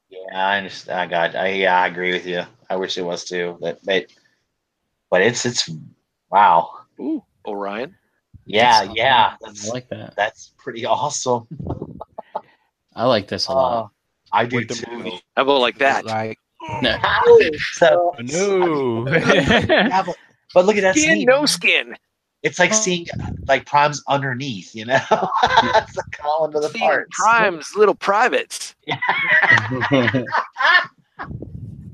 yeah, 0.08 0.18
I 0.34 0.58
understand. 0.58 0.98
I 1.00 1.06
got. 1.06 1.36
I 1.36 1.48
yeah, 1.50 1.80
I 1.82 1.86
agree 1.86 2.12
with 2.12 2.26
you. 2.26 2.42
I 2.68 2.76
wish 2.76 2.98
it 2.98 3.02
was 3.02 3.24
too. 3.24 3.56
But 3.60 3.78
but 3.84 4.06
but 5.10 5.22
it's 5.22 5.44
it's 5.46 5.70
wow. 6.30 6.70
Ooh, 6.98 7.22
Orion. 7.46 7.94
Yeah, 8.44 8.80
That's- 8.80 8.96
yeah. 8.96 9.32
I 9.32 9.36
That's 9.46 9.68
like 9.68 9.88
that. 9.90 10.14
that's 10.16 10.52
pretty 10.58 10.84
awesome. 10.86 11.46
I 12.94 13.04
like 13.04 13.28
this 13.28 13.46
a 13.48 13.52
lot. 13.52 13.84
Uh, 13.84 13.88
I 14.32 14.44
do 14.46 14.56
With 14.56 14.68
the 14.68 14.74
too. 14.74 14.90
movie. 14.90 15.20
How 15.36 15.42
about 15.42 15.60
like 15.60 15.78
that? 15.78 16.04
Like, 16.06 16.38
No. 16.82 16.96
so, 17.74 18.14
no. 18.20 19.06
yeah, 19.08 20.02
but, 20.02 20.16
but 20.54 20.64
look 20.64 20.76
at 20.76 20.82
that 20.82 20.96
Skin, 20.96 21.16
scene. 21.18 21.26
no 21.26 21.44
skin. 21.46 21.94
It's 22.42 22.58
like 22.58 22.72
seeing 22.74 23.06
like 23.48 23.66
primes 23.66 24.02
underneath, 24.08 24.74
you 24.74 24.84
know. 24.84 25.00
it's 25.10 25.96
like 25.96 26.20
all 26.24 26.44
under 26.44 26.60
the 26.60 26.68
Seeing 26.68 26.84
parts. 26.84 27.08
primes, 27.16 27.72
little 27.76 27.94
privates. 27.94 28.74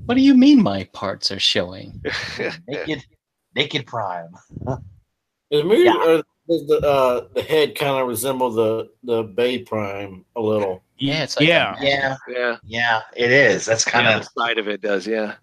what 0.07 0.15
do 0.15 0.21
you 0.21 0.35
mean 0.35 0.63
my 0.63 0.85
parts 0.93 1.31
are 1.31 1.39
showing? 1.39 2.03
naked, 2.69 3.05
naked 3.55 3.87
prime. 3.87 4.31
Does 5.53 5.65
movie 5.65 5.83
Yeah. 5.83 5.97
or 5.97 6.23
does 6.49 6.67
the 6.67 6.81
uh, 6.81 7.29
the 7.35 7.43
head 7.43 7.75
kind 7.75 8.01
of 8.01 8.09
resemble 8.09 8.51
the 8.51 8.91
the 9.05 9.23
Bay 9.23 9.59
Prime 9.59 10.25
a 10.35 10.41
little? 10.41 10.83
Yeah, 10.99 11.23
it's 11.23 11.37
like 11.37 11.47
Yeah. 11.47 11.77
Yeah, 11.81 12.17
yeah, 12.29 12.57
yeah, 12.65 13.03
it 13.15 13.31
is. 13.31 13.67
That's 13.67 13.85
kind 13.85 14.07
yeah, 14.07 14.17
of 14.17 14.23
the 14.23 14.41
side 14.41 14.59
of 14.59 14.67
it 14.67 14.81
does. 14.81 15.07
Yeah, 15.07 15.35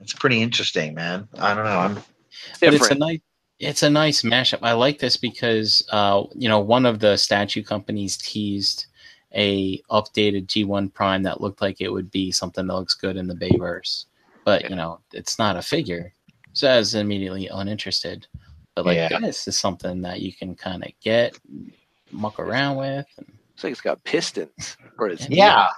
it's 0.00 0.14
pretty 0.14 0.40
interesting, 0.40 0.94
man. 0.94 1.28
I 1.38 1.54
don't 1.54 1.64
know. 1.64 1.78
I'm 1.78 1.96
it's 1.98 2.60
but 2.60 2.74
it's 2.74 2.90
a 2.90 2.94
nice 2.94 3.20
it's 3.60 3.82
a 3.82 3.90
nice 3.90 4.22
mashup. 4.22 4.60
I 4.62 4.72
like 4.72 4.98
this 4.98 5.16
because 5.18 5.86
uh, 5.92 6.24
you 6.34 6.48
know 6.48 6.60
one 6.60 6.86
of 6.86 7.00
the 7.00 7.16
statue 7.16 7.62
companies 7.62 8.16
teased 8.16 8.86
a 9.34 9.78
updated 9.90 10.46
G1 10.46 10.92
Prime 10.94 11.22
that 11.24 11.40
looked 11.40 11.60
like 11.60 11.80
it 11.80 11.92
would 11.92 12.10
be 12.10 12.32
something 12.32 12.66
that 12.66 12.74
looks 12.74 12.94
good 12.94 13.16
in 13.16 13.26
the 13.26 13.34
Bayverse, 13.34 14.06
but 14.44 14.70
you 14.70 14.76
know 14.76 15.00
it's 15.12 15.38
not 15.38 15.56
a 15.56 15.62
figure, 15.62 16.12
so 16.54 16.70
I 16.70 16.78
was 16.78 16.94
immediately 16.94 17.48
uninterested. 17.48 18.26
But 18.74 18.86
like 18.86 18.96
Yeah. 18.96 19.18
this 19.20 19.46
is 19.46 19.58
something 19.58 20.02
that 20.02 20.20
you 20.20 20.32
can 20.32 20.54
kind 20.56 20.84
of 20.84 20.90
get, 21.00 21.38
muck 22.10 22.38
around 22.38 22.76
with. 22.76 23.06
And, 23.18 23.26
Looks 23.28 23.64
like 23.64 23.70
it's 23.72 23.80
got 23.80 24.02
pistons. 24.04 24.76
Or 24.98 25.08
it's, 25.08 25.28
yeah. 25.28 25.68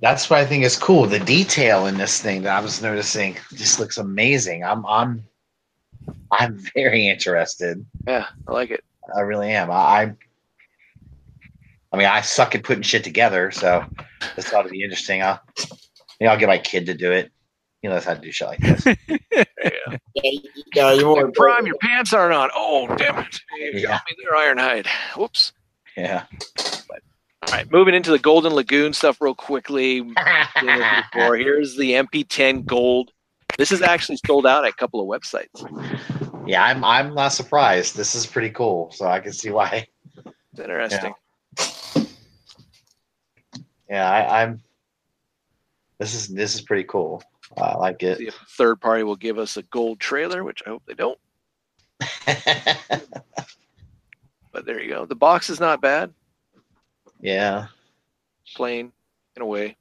That's 0.00 0.30
what 0.30 0.38
I 0.38 0.46
think 0.46 0.62
is 0.64 0.76
cool. 0.76 1.06
The 1.06 1.18
detail 1.18 1.86
in 1.86 1.96
this 1.96 2.20
thing 2.20 2.42
that 2.42 2.56
I 2.56 2.60
was 2.60 2.80
noticing 2.82 3.36
just 3.54 3.80
looks 3.80 3.96
amazing. 3.98 4.62
I'm 4.62 4.84
I'm 4.86 5.24
I'm 6.30 6.58
very 6.74 7.08
interested. 7.08 7.84
yeah, 8.06 8.26
I 8.46 8.52
like 8.52 8.70
it. 8.70 8.84
I 9.16 9.20
really 9.20 9.50
am. 9.52 9.70
I, 9.70 9.74
I 9.74 10.12
I 11.92 11.96
mean 11.96 12.06
I 12.06 12.20
suck 12.20 12.54
at 12.54 12.62
putting 12.62 12.82
shit 12.82 13.02
together, 13.04 13.50
so 13.50 13.84
this 14.36 14.52
ought 14.52 14.62
to 14.62 14.68
be 14.68 14.82
interesting. 14.82 15.22
I'll 15.22 15.40
maybe 16.20 16.28
I'll 16.28 16.38
get 16.38 16.48
my 16.48 16.58
kid 16.58 16.86
to 16.86 16.94
do 16.94 17.10
it. 17.10 17.32
He 17.86 17.92
knows 17.92 18.04
how 18.04 18.14
to 18.14 18.20
do 18.20 18.32
shit 18.32 18.48
like 18.48 18.58
this. 18.58 18.84
Yeah. 19.08 19.96
Yeah, 20.74 20.92
you 20.92 21.06
Like, 21.08 21.22
want 21.22 21.34
Prime, 21.36 21.66
your 21.66 21.76
pants 21.80 22.12
aren't 22.12 22.34
on. 22.34 22.50
Oh, 22.54 22.88
damn 22.96 23.18
it! 23.20 23.40
You 23.58 23.70
Yeah. 23.74 23.88
got 23.88 24.02
me 24.10 24.16
there, 24.20 24.32
Ironhide. 24.36 24.86
Whoops. 25.16 25.52
Yeah. 25.96 26.24
All 26.58 27.52
right, 27.52 27.70
moving 27.70 27.94
into 27.94 28.10
the 28.10 28.18
Golden 28.18 28.52
Lagoon 28.54 28.92
stuff 28.92 29.20
real 29.20 29.34
quickly. 29.36 30.00
Before 30.00 30.16
here's 31.36 31.76
the 31.76 31.92
MP10 31.92 32.64
Gold. 32.66 33.12
This 33.56 33.70
is 33.70 33.82
actually 33.82 34.18
sold 34.26 34.46
out 34.46 34.64
at 34.64 34.72
a 34.72 34.74
couple 34.74 35.00
of 35.00 35.06
websites. 35.06 36.44
yeah, 36.48 36.64
I'm 36.64 36.82
I'm 36.82 37.14
not 37.14 37.28
surprised. 37.28 37.96
This 37.96 38.16
is 38.16 38.26
pretty 38.26 38.50
cool, 38.50 38.90
so 38.92 39.06
I 39.06 39.20
can 39.20 39.32
see 39.32 39.50
why. 39.50 39.86
It's 40.52 40.60
interesting. 40.60 41.14
Yeah, 43.88 44.10
I, 44.10 44.42
I'm. 44.42 44.60
This 45.98 46.14
is 46.14 46.28
this 46.28 46.54
is 46.56 46.62
pretty 46.62 46.84
cool. 46.84 47.22
I 47.56 47.76
like 47.76 48.02
it. 48.02 48.18
See 48.18 48.26
if 48.28 48.34
a 48.40 48.44
third 48.46 48.80
party 48.80 49.02
will 49.02 49.16
give 49.16 49.38
us 49.38 49.56
a 49.56 49.62
gold 49.64 50.00
trailer, 50.00 50.42
which 50.44 50.62
I 50.66 50.70
hope 50.70 50.82
they 50.86 50.94
don't. 50.94 51.18
But 54.52 54.64
there 54.64 54.80
you 54.82 54.88
go. 54.88 55.04
The 55.04 55.14
box 55.14 55.50
is 55.50 55.60
not 55.60 55.82
bad. 55.82 56.14
yeah, 57.20 57.66
Plain 58.54 58.90
in 59.36 59.42
a 59.42 59.46
way. 59.46 59.76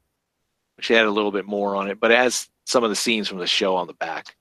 She 0.81 0.93
had 0.93 1.05
a 1.05 1.11
little 1.11 1.31
bit 1.31 1.45
more 1.45 1.77
on 1.77 1.89
it, 1.89 1.97
but 1.99 2.11
it 2.11 2.17
has 2.17 2.49
some 2.65 2.83
of 2.83 2.89
the 2.89 2.95
scenes 2.95 3.29
from 3.29 3.37
the 3.37 3.47
show 3.47 3.75
on 3.77 3.87
the 3.87 3.93
back, 3.93 4.35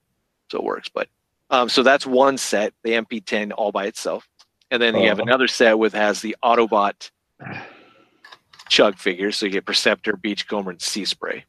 so 0.51 0.59
it 0.59 0.65
works. 0.65 0.89
But 0.89 1.09
um, 1.51 1.69
so 1.69 1.85
that's 1.85 2.05
one 2.05 2.37
set, 2.37 2.73
the 2.83 2.91
MP10 2.93 3.53
all 3.57 3.71
by 3.71 3.85
itself, 3.87 4.29
and 4.73 4.83
then 4.83 4.97
you 4.97 5.09
have 5.09 5.21
Uh-huh. 5.21 5.29
another 5.29 5.47
set 5.47 5.79
with 5.79 5.93
has 5.95 6.21
the 6.21 6.35
Autobot 6.43 7.13
chug 8.69 8.99
figures. 8.99 9.37
So 9.37 9.47
you 9.47 9.53
get 9.53 9.67
Perceptor, 9.67 10.17
Beachcomber, 10.17 10.71
and 10.73 10.83
Sea 10.83 11.05
Spray. 11.05 11.45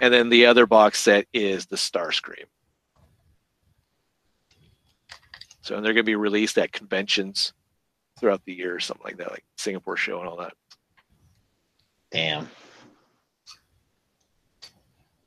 And 0.00 0.12
then 0.14 0.28
the 0.28 0.46
other 0.46 0.66
box 0.66 1.00
set 1.00 1.26
is 1.32 1.66
the 1.66 1.76
Starscream. 1.76 2.44
So 5.62 5.76
and 5.76 5.84
they're 5.84 5.92
going 5.92 6.04
to 6.04 6.10
be 6.10 6.14
released 6.16 6.56
at 6.56 6.72
conventions 6.72 7.52
throughout 8.18 8.42
the 8.44 8.54
year 8.54 8.74
or 8.74 8.80
something 8.80 9.04
like 9.04 9.18
that, 9.18 9.30
like 9.30 9.44
Singapore 9.56 9.96
show 9.96 10.20
and 10.20 10.28
all 10.28 10.36
that. 10.38 10.54
damn. 12.10 12.48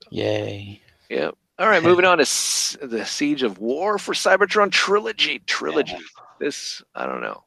Yay! 0.09 0.81
Yeah. 1.09 1.31
All 1.57 1.67
right, 1.69 1.81
moving 1.83 2.03
on 2.05 2.17
to 2.17 2.23
S- 2.23 2.77
the 2.81 3.05
Siege 3.05 3.43
of 3.43 3.59
War 3.59 3.97
for 3.97 4.13
Cybertron 4.13 4.71
trilogy. 4.71 5.39
Trilogy. 5.45 5.97
This 6.39 6.81
I 6.95 7.05
don't 7.05 7.21
know. 7.21 7.43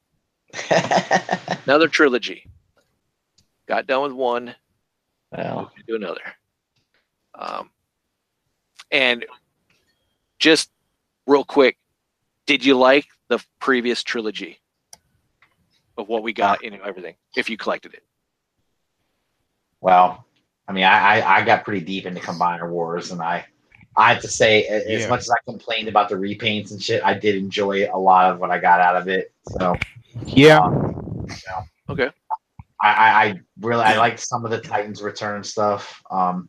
Another 1.66 1.88
trilogy. 1.88 2.48
Got 3.66 3.86
done 3.86 4.02
with 4.02 4.12
one. 4.12 4.54
well, 5.32 5.72
do 5.86 5.96
another. 5.96 6.20
Um, 7.36 7.70
and 8.90 9.26
just 10.38 10.70
real 11.26 11.44
quick, 11.44 11.76
did 12.46 12.64
you 12.64 12.76
like 12.76 13.06
the 13.28 13.34
the 13.38 13.44
previous 13.58 14.02
trilogy 14.04 14.60
of 15.96 16.08
what 16.08 16.22
we 16.22 16.32
got 16.32 16.62
in 16.62 16.78
everything 16.84 17.14
if 17.36 17.50
you 17.50 17.56
collected 17.56 17.94
it. 17.94 18.02
Well, 19.80 20.24
I 20.68 20.72
mean, 20.72 20.84
I, 20.84 21.20
I, 21.20 21.36
I 21.36 21.44
got 21.44 21.64
pretty 21.64 21.84
deep 21.84 22.06
into 22.06 22.20
Combiner 22.20 22.70
Wars, 22.70 23.10
and 23.10 23.20
I 23.20 23.44
I 23.96 24.12
have 24.12 24.22
to 24.22 24.28
say, 24.28 24.66
as 24.66 25.02
Yeah. 25.02 25.08
much 25.08 25.20
as 25.20 25.30
I 25.30 25.36
complained 25.48 25.88
about 25.88 26.08
the 26.08 26.16
repaints 26.16 26.70
and 26.72 26.82
shit, 26.82 27.02
I 27.04 27.14
did 27.14 27.34
enjoy 27.36 27.88
a 27.92 27.98
lot 27.98 28.30
of 28.32 28.40
what 28.40 28.50
I 28.50 28.58
got 28.58 28.80
out 28.80 28.96
of 28.96 29.08
it. 29.08 29.32
So 29.58 29.76
Yeah. 30.26 30.60
Okay. 31.88 32.10
I, 32.82 32.92
I, 32.92 33.24
I 33.24 33.40
really 33.60 33.82
I 33.84 33.96
liked 33.98 34.20
some 34.20 34.44
of 34.44 34.50
the 34.50 34.60
Titans 34.60 35.02
Return 35.02 35.42
stuff. 35.42 36.02
Um, 36.10 36.48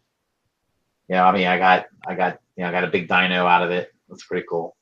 you 1.07 1.15
know, 1.15 1.23
I 1.23 1.31
mean, 1.31 1.47
I 1.47 1.57
got 1.57 1.85
I 2.07 2.15
got 2.15 2.39
you 2.55 2.63
know 2.63 2.69
I 2.69 2.71
got 2.71 2.83
a 2.83 2.89
big 2.89 3.07
dino 3.07 3.45
out 3.45 3.63
of 3.63 3.71
it. 3.71 3.93
That's 4.09 4.25
pretty 4.25 4.45
cool. 4.49 4.75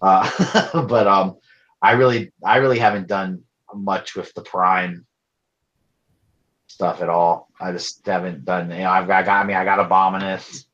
Uh, 0.00 0.82
but 0.88 1.06
um, 1.06 1.36
I 1.80 1.92
really 1.92 2.32
I 2.44 2.58
really 2.58 2.78
haven't 2.78 3.08
done 3.08 3.42
much 3.74 4.14
with 4.14 4.32
the 4.34 4.42
Prime 4.42 5.06
stuff 6.66 7.00
at 7.02 7.08
all. 7.08 7.48
I 7.60 7.72
just 7.72 8.04
haven't 8.06 8.44
done. 8.44 8.70
You 8.70 8.78
know, 8.78 8.90
I've 8.90 9.06
got, 9.06 9.22
I 9.22 9.26
got 9.26 9.44
I 9.44 9.46
mean 9.46 9.56
I 9.56 9.64
got 9.64 9.78
Abominus. 9.78 10.66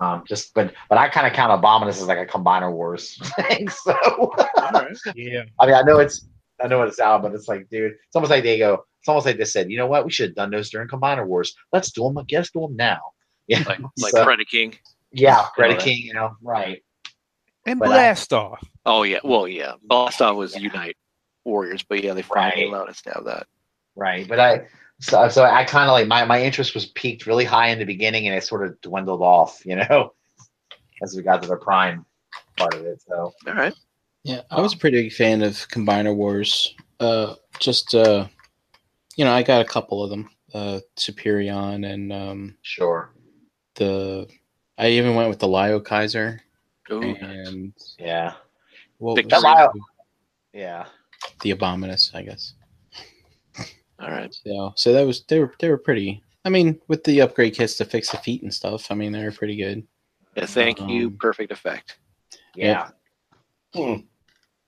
Um, 0.00 0.24
just 0.26 0.54
but 0.54 0.72
but 0.88 0.98
I 0.98 1.08
kind 1.08 1.26
of 1.26 1.34
count 1.34 1.52
Abominus 1.52 2.00
as 2.00 2.06
like 2.06 2.18
a 2.18 2.26
Combiner 2.26 2.72
Wars 2.72 3.18
thing. 3.36 3.68
So 3.84 4.34
Yeah. 5.14 5.44
I 5.60 5.66
mean, 5.66 5.74
I 5.74 5.82
know 5.82 5.98
it's, 5.98 6.26
I 6.62 6.68
know 6.68 6.78
what 6.78 6.88
it's 6.88 7.00
out, 7.00 7.22
but 7.22 7.34
it's 7.34 7.48
like, 7.48 7.68
dude, 7.68 7.92
it's 7.92 8.16
almost 8.16 8.30
like 8.30 8.42
they 8.42 8.58
go, 8.58 8.84
it's 9.00 9.08
almost 9.08 9.26
like 9.26 9.36
they 9.36 9.44
said, 9.44 9.70
you 9.70 9.76
know 9.76 9.86
what, 9.86 10.04
we 10.04 10.10
should 10.10 10.30
have 10.30 10.36
done 10.36 10.50
those 10.50 10.70
during 10.70 10.88
Combiner 10.88 11.26
Wars. 11.26 11.54
Let's 11.72 11.90
do 11.92 12.02
them. 12.02 12.22
Guess 12.26 12.50
do 12.50 12.60
them 12.60 12.76
now. 12.76 13.00
Yeah, 13.50 13.64
Like 13.66 13.80
like 13.98 14.12
So- 14.12 14.24
Predator 14.24 14.44
King. 14.48 14.76
yeah, 15.12 15.46
Freddy 15.56 15.74
that- 15.74 15.82
King, 15.82 15.98
you 16.02 16.14
know, 16.14 16.36
right, 16.42 16.82
And 17.66 17.78
But 17.78 17.88
I- 17.88 17.92
blast 17.92 18.32
off. 18.32 18.62
Oh 18.86 19.02
yeah, 19.02 19.18
well 19.24 19.46
yeah. 19.48 19.74
Blastoff 19.88 20.36
was 20.36 20.54
Yeah. 20.54 20.62
Unite 20.62 20.96
Warriors, 21.44 21.82
but 21.82 22.02
yeah, 22.02 22.14
they 22.14 22.22
finally 22.22 22.64
Right. 22.64 22.72
allowed 22.72 22.88
us 22.88 23.02
to 23.02 23.10
have 23.14 23.24
that. 23.24 23.46
right. 23.96 24.26
But 24.28 24.40
I, 24.40 24.66
so, 25.00 25.28
so 25.28 25.44
I 25.44 25.64
kind 25.64 25.88
of 25.88 25.92
like 25.94 26.06
my 26.06 26.24
my 26.24 26.42
interest 26.42 26.74
was 26.74 26.86
peaked 26.86 27.26
really 27.26 27.44
high 27.44 27.68
in 27.68 27.78
the 27.78 27.84
beginning, 27.84 28.26
and 28.28 28.36
it 28.36 28.44
sort 28.44 28.64
of 28.66 28.80
dwindled 28.82 29.22
off, 29.22 29.64
you 29.66 29.76
know, 29.76 30.12
as 31.02 31.14
we 31.16 31.22
got 31.22 31.42
to 31.42 31.48
the 31.48 31.56
prime 31.56 32.04
part 32.56 32.74
of 32.74 32.84
it. 32.86 33.02
So 33.08 33.32
All 33.48 33.54
right. 33.54 33.74
Yeah, 34.22 34.42
I 34.50 34.60
was 34.60 34.74
a 34.74 34.76
pretty 34.78 35.02
big 35.02 35.12
fan 35.12 35.42
of 35.42 35.52
Combiner 35.70 36.14
Wars. 36.14 36.74
Uh, 37.00 37.34
just 37.58 37.94
uh, 37.94 38.26
you 39.16 39.24
know, 39.24 39.32
I 39.32 39.42
got 39.42 39.60
a 39.62 39.68
couple 39.68 40.02
of 40.04 40.10
them. 40.10 40.30
Uh, 40.52 40.80
Superion 40.96 41.86
and 41.90 42.12
um, 42.12 42.56
sure, 42.62 43.12
the. 43.80 44.28
I 44.78 44.88
even 44.90 45.14
went 45.14 45.28
with 45.28 45.38
the 45.40 45.46
Liokaiser 45.48 46.38
Ooh, 46.90 47.02
and 47.02 47.72
yeah, 47.98 48.34
what 48.98 49.16
Big 49.16 49.30
was 49.30 49.42
Lio- 49.42 49.70
it? 49.74 50.58
yeah, 50.58 50.86
the 51.42 51.50
Abominus, 51.50 52.14
I 52.14 52.22
guess. 52.22 52.54
all 53.98 54.10
right. 54.10 54.32
So, 54.46 54.72
so 54.76 54.92
that 54.92 55.06
was 55.06 55.22
they 55.24 55.40
were 55.40 55.52
they 55.58 55.68
were 55.68 55.76
pretty. 55.78 56.22
I 56.44 56.48
mean, 56.48 56.80
with 56.88 57.04
the 57.04 57.20
upgrade 57.20 57.54
kits 57.54 57.76
to 57.76 57.84
fix 57.84 58.10
the 58.10 58.16
feet 58.18 58.42
and 58.42 58.52
stuff, 58.54 58.90
I 58.90 58.94
mean, 58.94 59.12
they 59.12 59.22
were 59.22 59.32
pretty 59.32 59.56
good. 59.56 59.86
Yeah, 60.36 60.46
thank 60.46 60.80
you. 60.88 61.08
Um, 61.08 61.16
Perfect 61.20 61.52
effect. 61.52 61.98
yeah. 62.54 62.88
Hmm. 63.74 63.96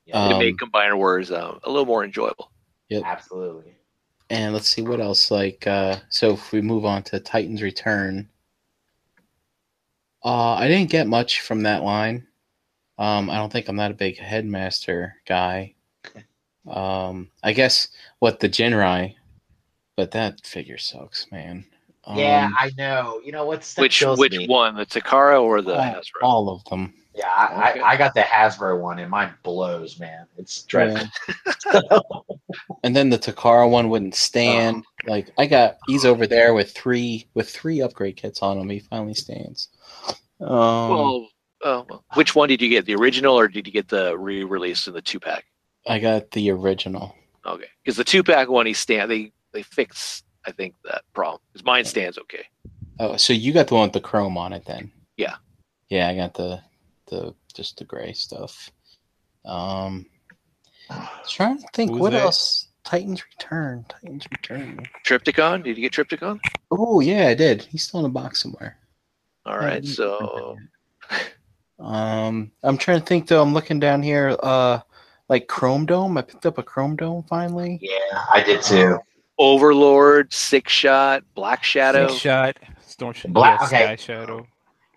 Yeah, 0.04 0.28
it 0.28 0.32
Um, 0.34 0.38
made 0.40 0.56
Combiner 0.58 0.96
Wars 0.96 1.30
uh, 1.30 1.58
a 1.62 1.70
little 1.70 1.86
more 1.86 2.04
enjoyable. 2.04 2.50
Yep. 2.90 3.04
absolutely. 3.06 3.76
And 4.28 4.52
let's 4.52 4.68
see 4.68 4.82
what 4.82 5.00
else. 5.00 5.30
Like, 5.30 5.66
uh, 5.66 5.96
so 6.10 6.32
if 6.34 6.52
we 6.52 6.60
move 6.60 6.84
on 6.84 7.02
to 7.04 7.20
Titan's 7.20 7.62
Return, 7.62 8.28
uh, 10.24 10.52
I 10.54 10.68
didn't 10.68 10.90
get 10.90 11.06
much 11.06 11.40
from 11.40 11.62
that 11.64 11.82
line. 11.82 12.26
Um, 12.98 13.30
I 13.30 13.36
don't 13.36 13.50
think 13.52 13.68
I'm 13.68 13.76
not 13.76 13.90
a 13.90 13.94
big 13.94 14.18
headmaster 14.18 15.16
guy. 15.26 15.74
Um, 16.68 17.30
I 17.42 17.52
guess 17.52 17.88
what 18.20 18.38
the 18.38 18.48
Jinrai, 18.48 19.16
but 19.96 20.12
that 20.12 20.46
figure 20.46 20.78
sucks, 20.78 21.30
man. 21.32 21.64
Um, 22.04 22.18
yeah, 22.18 22.50
I 22.58 22.70
know. 22.76 23.20
You 23.24 23.32
know 23.32 23.44
what's 23.46 23.76
Which 23.76 24.02
which 24.02 24.36
me? 24.36 24.46
one, 24.46 24.76
the 24.76 24.86
Takara 24.86 25.40
or 25.42 25.62
the 25.62 25.74
all, 25.76 25.82
Hasbro? 25.82 26.22
all 26.22 26.48
of 26.50 26.64
them. 26.66 26.94
Yeah, 27.14 27.28
I, 27.28 27.70
Okay. 27.70 27.80
I, 27.80 27.90
I 27.90 27.96
got 27.96 28.14
the 28.14 28.22
Hasbro 28.22 28.80
one, 28.80 28.98
and 28.98 29.10
mine 29.10 29.34
blows, 29.42 30.00
man. 30.00 30.26
It's 30.38 30.62
dreadful. 30.62 31.08
and 32.84 32.96
then 32.96 33.10
the 33.10 33.18
Takara 33.18 33.68
one 33.68 33.90
wouldn't 33.90 34.14
stand. 34.14 34.84
Like 35.06 35.30
I 35.36 35.46
got, 35.46 35.78
he's 35.86 36.04
over 36.04 36.26
there 36.26 36.54
with 36.54 36.72
three 36.72 37.26
with 37.34 37.50
three 37.50 37.82
upgrade 37.82 38.16
kits 38.16 38.40
on 38.42 38.58
him. 38.58 38.68
He 38.70 38.78
finally 38.78 39.14
stands. 39.14 39.68
Um, 40.40 40.48
well, 40.48 41.28
uh, 41.62 41.84
which 42.14 42.34
one 42.34 42.48
did 42.48 42.62
you 42.62 42.68
get? 42.68 42.86
The 42.86 42.94
original 42.94 43.38
or 43.38 43.46
did 43.46 43.66
you 43.66 43.72
get 43.72 43.88
the 43.88 44.16
re-release 44.16 44.86
in 44.86 44.94
the 44.94 45.02
two 45.02 45.20
pack? 45.20 45.44
I 45.86 45.98
got 45.98 46.30
the 46.30 46.50
original. 46.50 47.14
Okay, 47.44 47.66
because 47.84 47.96
the 47.96 48.04
two 48.04 48.22
pack 48.22 48.48
one, 48.48 48.66
he 48.66 48.72
stand 48.72 49.10
they 49.10 49.32
they 49.52 49.62
fix 49.62 50.22
I 50.46 50.52
think 50.52 50.74
that 50.84 51.02
problem. 51.12 51.40
Because 51.52 51.64
mine 51.64 51.84
stands 51.84 52.18
okay. 52.18 52.46
Oh, 52.98 53.16
so 53.16 53.32
you 53.32 53.52
got 53.52 53.68
the 53.68 53.74
one 53.74 53.84
with 53.84 53.92
the 53.92 54.00
chrome 54.00 54.36
on 54.36 54.52
it 54.52 54.64
then? 54.64 54.90
Yeah. 55.16 55.36
Yeah, 55.88 56.08
I 56.08 56.14
got 56.14 56.34
the 56.34 56.60
the 57.12 57.34
just 57.54 57.76
the 57.78 57.84
gray 57.84 58.12
stuff. 58.12 58.70
Um, 59.44 60.06
trying 61.28 61.58
to 61.58 61.66
think 61.74 61.90
Who's 61.92 62.00
what 62.00 62.12
that? 62.12 62.22
else. 62.24 62.68
Titans 62.84 63.22
Return. 63.38 63.84
Titans 63.88 64.26
Return. 64.30 64.80
Trypticon? 65.06 65.62
Did 65.62 65.76
you 65.78 65.88
get 65.88 65.92
Trypticon? 65.92 66.40
Oh 66.70 67.00
yeah, 67.00 67.28
I 67.28 67.34
did. 67.34 67.62
He's 67.62 67.84
still 67.84 68.00
in 68.00 68.06
a 68.06 68.08
box 68.08 68.42
somewhere. 68.42 68.78
All 69.46 69.54
Yeah, 69.60 69.66
right, 69.66 69.84
he- 69.84 69.90
so 69.90 70.56
Um, 71.78 72.52
I'm 72.62 72.78
trying 72.78 73.00
to 73.00 73.06
think 73.06 73.26
though. 73.28 73.42
I'm 73.42 73.54
looking 73.54 73.78
down 73.80 74.02
here. 74.02 74.36
Uh, 74.42 74.80
like 75.28 75.48
Chrome 75.48 75.86
Dome. 75.86 76.16
I 76.18 76.22
picked 76.22 76.46
up 76.46 76.58
a 76.58 76.62
Chrome 76.62 76.96
Dome 76.96 77.24
finally. 77.28 77.78
Yeah, 77.80 78.24
I 78.32 78.42
did 78.42 78.62
too. 78.62 78.98
Overlord, 79.38 80.32
Six 80.32 80.72
Shot, 80.72 81.24
Black 81.34 81.64
Shadow. 81.64 82.08
Six 82.08 82.20
shot. 82.20 82.58
Storm 82.86 83.12
Shadow. 83.14 83.32
Black- 83.34 83.60
yeah, 83.60 83.66
okay. 83.66 83.84
Sky 83.84 83.96
Shadow. 83.96 84.46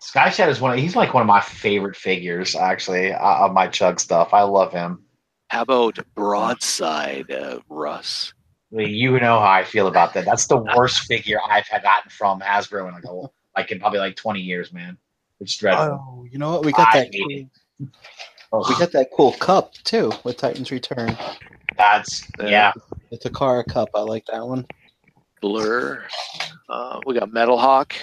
Sky 0.00 0.30
Shadow 0.30 0.50
is 0.50 0.60
one. 0.60 0.72
Of, 0.72 0.78
he's 0.78 0.96
like 0.96 1.14
one 1.14 1.22
of 1.22 1.26
my 1.26 1.40
favorite 1.40 1.96
figures, 1.96 2.54
actually, 2.54 3.12
uh, 3.12 3.46
of 3.46 3.52
my 3.52 3.66
Chug 3.66 3.98
stuff. 3.98 4.34
I 4.34 4.42
love 4.42 4.72
him. 4.72 5.02
How 5.48 5.62
about 5.62 5.98
Broadside, 6.14 7.30
uh, 7.30 7.60
Russ? 7.68 8.32
I 8.76 8.82
you 8.82 9.12
know 9.12 9.38
how 9.38 9.50
I 9.50 9.64
feel 9.64 9.86
about 9.86 10.12
that. 10.14 10.24
That's 10.24 10.46
the 10.46 10.58
worst 10.58 11.02
figure 11.06 11.38
I've 11.48 11.66
had 11.68 11.82
gotten 11.82 12.10
from 12.10 12.40
Hasbro 12.40 12.88
in 12.88 12.94
like, 12.94 13.04
a, 13.04 13.28
like 13.56 13.70
in 13.70 13.78
probably 13.78 14.00
like 14.00 14.16
20 14.16 14.40
years, 14.40 14.72
man. 14.72 14.98
It's 15.40 15.56
dreadful. 15.56 16.00
Oh, 16.02 16.26
you 16.30 16.38
know 16.38 16.52
what? 16.52 16.64
We 16.64 16.72
got 16.72 16.94
I 16.94 17.04
that. 17.04 17.14
hate 17.14 17.48
Cool, 18.50 18.64
we 18.68 18.78
got 18.78 18.92
that 18.92 19.08
cool 19.14 19.32
cup 19.32 19.74
too 19.84 20.12
with 20.24 20.36
Titans 20.36 20.70
Return. 20.70 21.16
That's 21.76 22.26
yeah. 22.40 22.72
The 23.10 23.18
Takara 23.18 23.66
cup. 23.66 23.90
I 23.94 24.00
like 24.00 24.24
that 24.32 24.46
one. 24.46 24.66
Blur. 25.40 26.04
Uh, 26.68 27.00
we 27.06 27.14
got 27.14 27.32
Metal 27.32 27.58
Hawk. 27.58 27.94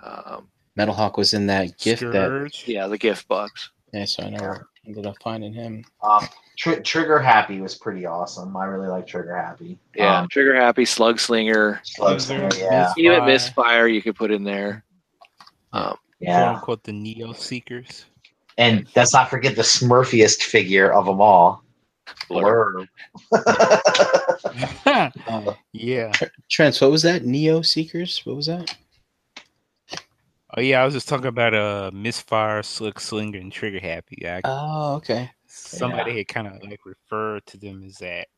Um, 0.00 0.48
Metal 0.76 0.94
Hawk 0.94 1.16
was 1.16 1.34
in 1.34 1.46
that 1.46 1.78
gift 1.78 2.02
that. 2.02 2.62
Yeah, 2.66 2.86
the 2.86 2.98
gift 2.98 3.26
box. 3.28 3.70
Yeah, 3.92 4.04
so 4.04 4.24
I 4.24 4.30
never 4.30 4.68
ended 4.86 5.06
up 5.06 5.16
finding 5.22 5.52
him. 5.52 5.84
Um, 6.02 6.26
Tr- 6.58 6.80
Trigger 6.80 7.18
Happy 7.18 7.60
was 7.60 7.74
pretty 7.74 8.04
awesome. 8.06 8.56
I 8.56 8.64
really 8.64 8.88
like 8.88 9.06
Trigger 9.06 9.34
Happy. 9.36 9.78
Yeah, 9.94 10.20
Um, 10.20 10.28
Trigger 10.28 10.54
Happy, 10.54 10.84
Slug 10.84 11.18
Slinger. 11.18 11.80
Slug 11.84 12.20
Slinger, 12.20 12.50
yeah, 12.58 12.92
Even 12.98 13.24
Misfire. 13.24 13.26
Misfire, 13.26 13.88
you 13.88 14.02
could 14.02 14.16
put 14.16 14.30
in 14.30 14.44
there. 14.44 14.84
Um, 15.72 15.96
Quote 16.22 16.54
unquote 16.54 16.84
the 16.84 16.92
Neo 16.92 17.32
Seekers. 17.32 18.06
And 18.58 18.86
let's 18.96 19.12
not 19.12 19.28
forget 19.28 19.54
the 19.54 19.62
Smurfiest 19.62 20.42
figure 20.42 20.92
of 20.92 21.04
them 21.06 21.20
all. 21.20 21.62
Blur. 22.28 22.86
Blur. 23.30 23.44
Uh, 24.86 25.52
yeah. 25.72 26.12
Trent, 26.50 26.76
what 26.78 26.90
was 26.90 27.02
that? 27.02 27.24
Neo 27.24 27.60
Seekers? 27.62 28.20
What 28.24 28.36
was 28.36 28.46
that? 28.46 28.74
Oh 30.56 30.60
yeah, 30.62 30.80
I 30.80 30.84
was 30.84 30.94
just 30.94 31.08
talking 31.08 31.26
about 31.26 31.54
uh 31.54 31.90
Misfire, 31.92 32.62
Slick 32.62 32.98
Slinger, 32.98 33.38
and 33.38 33.52
Trigger 33.52 33.80
Happy. 33.80 34.26
I, 34.26 34.40
Oh, 34.44 34.94
okay. 34.96 35.30
somebody 35.46 36.16
had 36.18 36.28
kind 36.28 36.46
of 36.46 36.62
like 36.62 36.80
referred 36.86 37.44
to 37.46 37.58
them 37.58 37.82
as 37.84 37.96
that. 37.98 38.28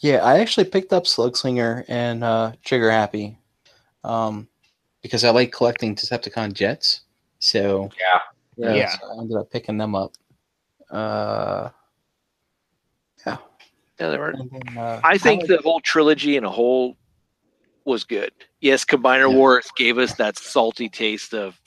Yeah, 0.00 0.18
I 0.24 0.40
actually 0.40 0.64
picked 0.66 0.92
up 0.92 1.04
Slugslinger 1.04 1.84
and 1.88 2.22
uh, 2.22 2.52
Trigger 2.62 2.90
Happy 2.90 3.38
um, 4.04 4.46
because 5.02 5.24
I 5.24 5.30
like 5.30 5.52
collecting 5.52 5.94
Decepticon 5.94 6.52
jets. 6.52 7.00
So 7.38 7.90
Yeah. 8.58 8.74
Yeah. 8.74 8.88
so 8.96 9.06
I 9.10 9.20
ended 9.20 9.36
up 9.38 9.50
picking 9.50 9.78
them 9.78 9.94
up. 9.94 10.12
Uh, 10.90 11.70
Yeah, 13.26 13.38
they 13.96 14.18
were. 14.18 14.34
then, 14.36 14.76
uh, 14.78 15.00
I 15.02 15.16
think 15.16 15.40
like- 15.42 15.48
the 15.48 15.62
whole 15.62 15.80
trilogy 15.80 16.36
and 16.36 16.44
a 16.44 16.50
whole 16.50 16.96
was 17.86 18.04
good. 18.04 18.32
Yes, 18.60 18.84
Combiner 18.84 19.30
Yeah. 19.30 19.36
Wars 19.36 19.70
gave 19.76 19.96
us 19.98 20.14
that 20.16 20.36
salty 20.38 20.88
taste 20.88 21.32
of 21.32 21.58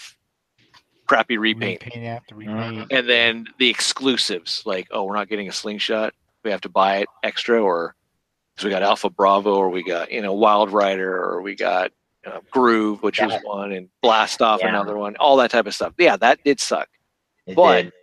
crappy 1.08 1.38
repaint. 1.38 1.84
Repaint 1.86 2.06
after 2.06 2.36
Mm-hmm. 2.36 2.54
repaint. 2.54 2.92
And 2.92 3.10
then 3.10 3.48
the 3.58 3.70
exclusives, 3.70 4.62
like, 4.66 4.88
oh, 4.92 5.04
we're 5.06 5.16
not 5.16 5.30
getting 5.30 5.48
a 5.50 5.52
slingshot. 5.54 6.14
We 6.44 6.52
have 6.52 6.62
to 6.62 6.70
buy 6.70 6.98
it 6.98 7.08
extra, 7.24 7.62
or 7.62 7.96
because 8.56 8.66
we 8.66 8.70
got 8.72 8.84
Alpha 8.84 9.10
Bravo, 9.10 9.56
or 9.56 9.70
we 9.70 9.84
got, 9.84 10.12
you 10.12 10.22
know, 10.22 10.34
Wild 10.34 10.72
Rider, 10.72 11.16
or 11.16 11.42
we 11.42 11.56
got 11.56 11.92
uh, 12.26 12.40
Groove, 12.52 13.02
which 13.02 13.20
was 13.22 13.32
That- 13.32 13.44
one, 13.46 13.72
and 13.72 13.90
Blast 14.02 14.42
Off, 14.42 14.60
Yeah. 14.62 14.70
another 14.70 14.98
one, 14.98 15.16
all 15.18 15.38
that 15.38 15.52
type 15.52 15.66
of 15.66 15.74
stuff. 15.74 15.94
Yeah, 15.98 16.18
that 16.18 16.44
did 16.44 16.60
suck. 16.60 16.90
It 17.48 17.56
But- 17.56 17.84
did. 17.84 17.94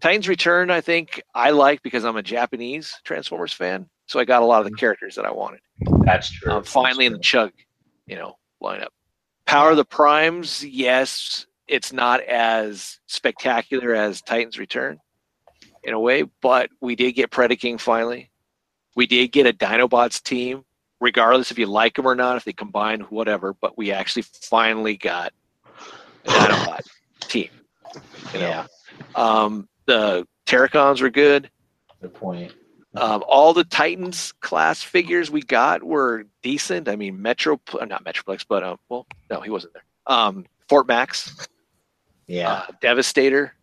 Titans 0.00 0.28
Return, 0.28 0.70
I 0.70 0.80
think 0.82 1.22
I 1.34 1.50
like 1.50 1.82
because 1.82 2.04
I'm 2.04 2.16
a 2.16 2.22
Japanese 2.22 2.94
Transformers 3.04 3.52
fan, 3.54 3.88
so 4.06 4.20
I 4.20 4.24
got 4.26 4.42
a 4.42 4.44
lot 4.44 4.60
of 4.64 4.70
the 4.70 4.76
characters 4.76 5.14
that 5.14 5.24
I 5.24 5.30
wanted. 5.30 5.60
That's 6.04 6.30
true. 6.30 6.52
Um, 6.52 6.58
That's 6.58 6.70
finally 6.72 7.06
in 7.06 7.12
the 7.12 7.18
true. 7.18 7.40
Chug, 7.48 7.52
you 8.06 8.16
know, 8.16 8.36
lineup. 8.62 8.88
Power 9.46 9.70
of 9.70 9.76
the 9.76 9.84
Primes, 9.84 10.64
yes, 10.64 11.46
it's 11.68 11.92
not 11.92 12.20
as 12.22 12.98
spectacular 13.06 13.94
as 13.94 14.22
Titans 14.22 14.58
Return 14.58 14.98
in 15.84 15.94
a 15.94 16.00
way, 16.00 16.24
but 16.42 16.70
we 16.80 16.96
did 16.96 17.12
get 17.12 17.30
Predaking 17.30 17.80
finally. 17.80 18.30
We 18.96 19.06
did 19.06 19.28
get 19.28 19.46
a 19.46 19.52
Dinobots 19.52 20.22
team, 20.22 20.64
regardless 21.00 21.50
if 21.50 21.58
you 21.58 21.66
like 21.66 21.94
them 21.94 22.06
or 22.06 22.14
not, 22.14 22.36
if 22.36 22.44
they 22.44 22.52
combine, 22.52 23.00
whatever. 23.02 23.54
But 23.54 23.76
we 23.76 23.92
actually 23.92 24.22
finally 24.22 24.96
got 24.96 25.32
a 26.24 26.28
Dinobot 26.30 26.80
team. 27.20 27.50
You 28.32 28.40
know, 28.40 28.48
Yeah, 28.48 28.66
um, 29.14 29.68
the 29.86 30.26
Terrorcons 30.46 31.00
were 31.00 31.10
good. 31.10 31.50
good 32.00 32.14
point. 32.14 32.52
Um, 32.96 33.22
all 33.28 33.52
the 33.52 33.64
Titans 33.64 34.32
class 34.40 34.82
figures 34.82 35.30
we 35.30 35.42
got 35.42 35.82
were 35.82 36.24
decent. 36.42 36.88
I 36.88 36.96
mean, 36.96 37.20
Metro, 37.20 37.60
uh, 37.78 37.84
not 37.84 38.04
Metroplex, 38.04 38.44
but 38.48 38.62
um, 38.62 38.78
well, 38.88 39.06
no, 39.30 39.40
he 39.40 39.50
wasn't 39.50 39.74
there. 39.74 39.84
Um, 40.06 40.46
Fort 40.68 40.86
Max, 40.86 41.46
Yeah, 42.26 42.52
uh, 42.52 42.66
Devastator, 42.80 43.54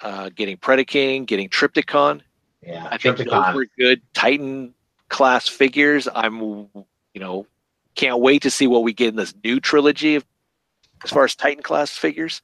uh, 0.00 0.30
getting 0.34 0.56
Predaking, 0.56 1.26
getting 1.26 1.48
Trypticon. 1.48 2.20
yeah. 2.62 2.88
I 2.90 2.98
think 2.98 3.16
Trypticon. 3.16 3.46
those 3.46 3.54
were 3.54 3.66
good 3.78 4.02
Titan 4.12 4.74
class 5.08 5.48
figures. 5.48 6.06
I'm, 6.14 6.40
you 6.40 7.20
know, 7.20 7.46
can't 7.94 8.20
wait 8.20 8.42
to 8.42 8.50
see 8.50 8.66
what 8.66 8.82
we 8.82 8.92
get 8.92 9.08
in 9.08 9.16
this 9.16 9.34
new 9.42 9.60
trilogy 9.60 10.16
of, 10.16 10.24
as 11.04 11.10
far 11.10 11.24
as 11.24 11.34
Titan 11.34 11.62
class 11.62 11.90
figures. 11.90 12.42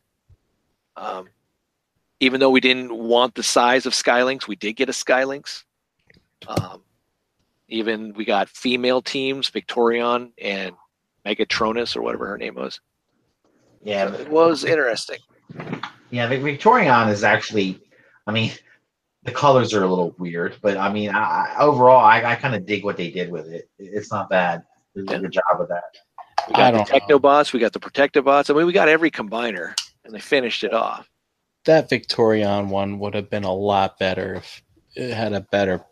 Um, 0.97 1.29
even 2.19 2.41
though 2.41 2.49
we 2.51 2.61
didn't 2.61 2.97
want 2.97 3.35
the 3.35 3.43
size 3.43 3.85
of 3.85 3.95
Sky 3.95 4.23
Lynx, 4.23 4.49
we 4.49 4.57
did 4.57 4.73
get 4.73 4.89
a 4.89 4.93
Sky 4.95 5.25
Lynx. 5.25 5.65
Um, 6.47 6.82
even 7.68 8.12
we 8.15 8.24
got 8.24 8.48
female 8.48 9.02
teams, 9.02 9.48
Victorion 9.48 10.32
and 10.40 10.74
Megatronus 11.24 11.97
or 11.97 12.02
whatever 12.02 12.26
her 12.26 12.39
name 12.39 12.55
was. 12.55 12.81
yeah, 13.82 14.12
It 14.15 14.28
was 14.28 14.65
interesting. 14.65 15.18
Yeah, 16.10 16.26
the 16.26 16.39
Victorion 16.39 17.08
is 17.08 17.24
actually, 17.24 17.81
I 18.26 18.32
mean, 18.32 18.52
the 19.24 19.32
colors 19.32 19.74
are 19.74 19.82
a 19.82 19.89
little 19.89 20.15
weird, 20.18 20.56
but 20.62 20.76
I 20.76 20.92
mean, 20.92 21.10
I, 21.10 21.55
I, 21.56 21.56
overall, 21.58 22.05
I, 22.05 22.23
I 22.23 22.36
kind 22.36 22.55
of 22.55 22.65
dig 22.65 22.84
what 22.84 22.97
they 22.97 23.10
did 23.10 23.31
with 23.31 23.48
it. 23.48 23.68
It's 23.78 24.12
not 24.12 24.31
bad. 24.31 24.62
They 24.94 25.02
did 25.02 25.16
a 25.16 25.20
good 25.23 25.32
job 25.32 25.58
with 25.58 25.68
that. 25.68 25.82
We 26.48 26.55
got 26.55 26.73
the 26.73 26.84
don't. 26.84 26.89
Technobots, 26.89 27.52
we 27.52 27.58
got 27.58 27.73
the 27.73 27.81
Protectobots. 27.81 28.50
I 28.50 28.55
mean, 28.55 28.66
we 28.66 28.73
got 28.73 28.89
every 28.89 29.10
combiner, 29.10 29.74
and 30.05 30.15
they 30.15 30.20
finished 30.20 30.62
it 30.62 30.73
off. 30.73 31.10
That 31.65 31.89
Victorion 31.89 32.68
one 32.68 33.00
would 33.00 33.15
have 33.15 33.28
been 33.28 33.42
a 33.42 33.52
lot 33.52 33.98
better 33.98 34.34
if 34.34 34.62
it 34.94 35.12
had 35.12 35.32
a 35.32 35.40
better 35.40 35.84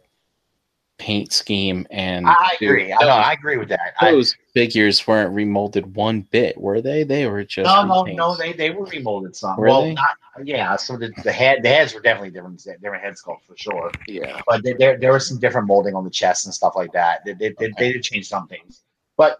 paint 0.98 1.32
scheme 1.32 1.86
and 1.90 2.26
I 2.26 2.56
agree. 2.60 2.92
I 2.92 2.98
know. 3.00 3.08
I 3.08 3.32
agree 3.32 3.56
with 3.56 3.68
that. 3.68 3.94
I, 4.00 4.12
those 4.12 4.36
figures 4.52 5.06
weren't 5.06 5.34
remolded 5.34 5.94
one 5.94 6.22
bit, 6.22 6.56
were 6.56 6.80
they? 6.80 7.02
They 7.02 7.26
were 7.26 7.44
just 7.44 7.66
no, 7.66 7.84
no, 7.84 8.04
repaints. 8.04 8.16
no. 8.16 8.36
They 8.36 8.52
they 8.52 8.70
were 8.70 8.86
remolded 8.86 9.34
some. 9.34 9.56
Were 9.56 9.66
well, 9.66 9.82
they? 9.82 9.94
not 9.94 10.10
yeah. 10.44 10.76
So 10.76 10.96
the, 10.96 11.12
the 11.22 11.32
head 11.32 11.62
the 11.62 11.68
heads 11.68 11.94
were 11.94 12.00
definitely 12.00 12.30
different. 12.30 12.62
Different 12.62 13.02
head 13.02 13.14
sculpt 13.14 13.44
for 13.46 13.56
sure. 13.56 13.90
Yeah. 14.06 14.40
But 14.46 14.62
there 14.62 14.76
there, 14.78 14.98
there 14.98 15.12
was 15.12 15.26
some 15.26 15.38
different 15.38 15.66
molding 15.66 15.94
on 15.94 16.04
the 16.04 16.10
chest 16.10 16.46
and 16.46 16.54
stuff 16.54 16.74
like 16.76 16.92
that. 16.92 17.24
They 17.24 17.32
they, 17.34 17.54
they, 17.58 17.72
they 17.78 17.92
did 17.92 18.02
change 18.02 18.28
some 18.28 18.46
things. 18.46 18.82
But 19.16 19.38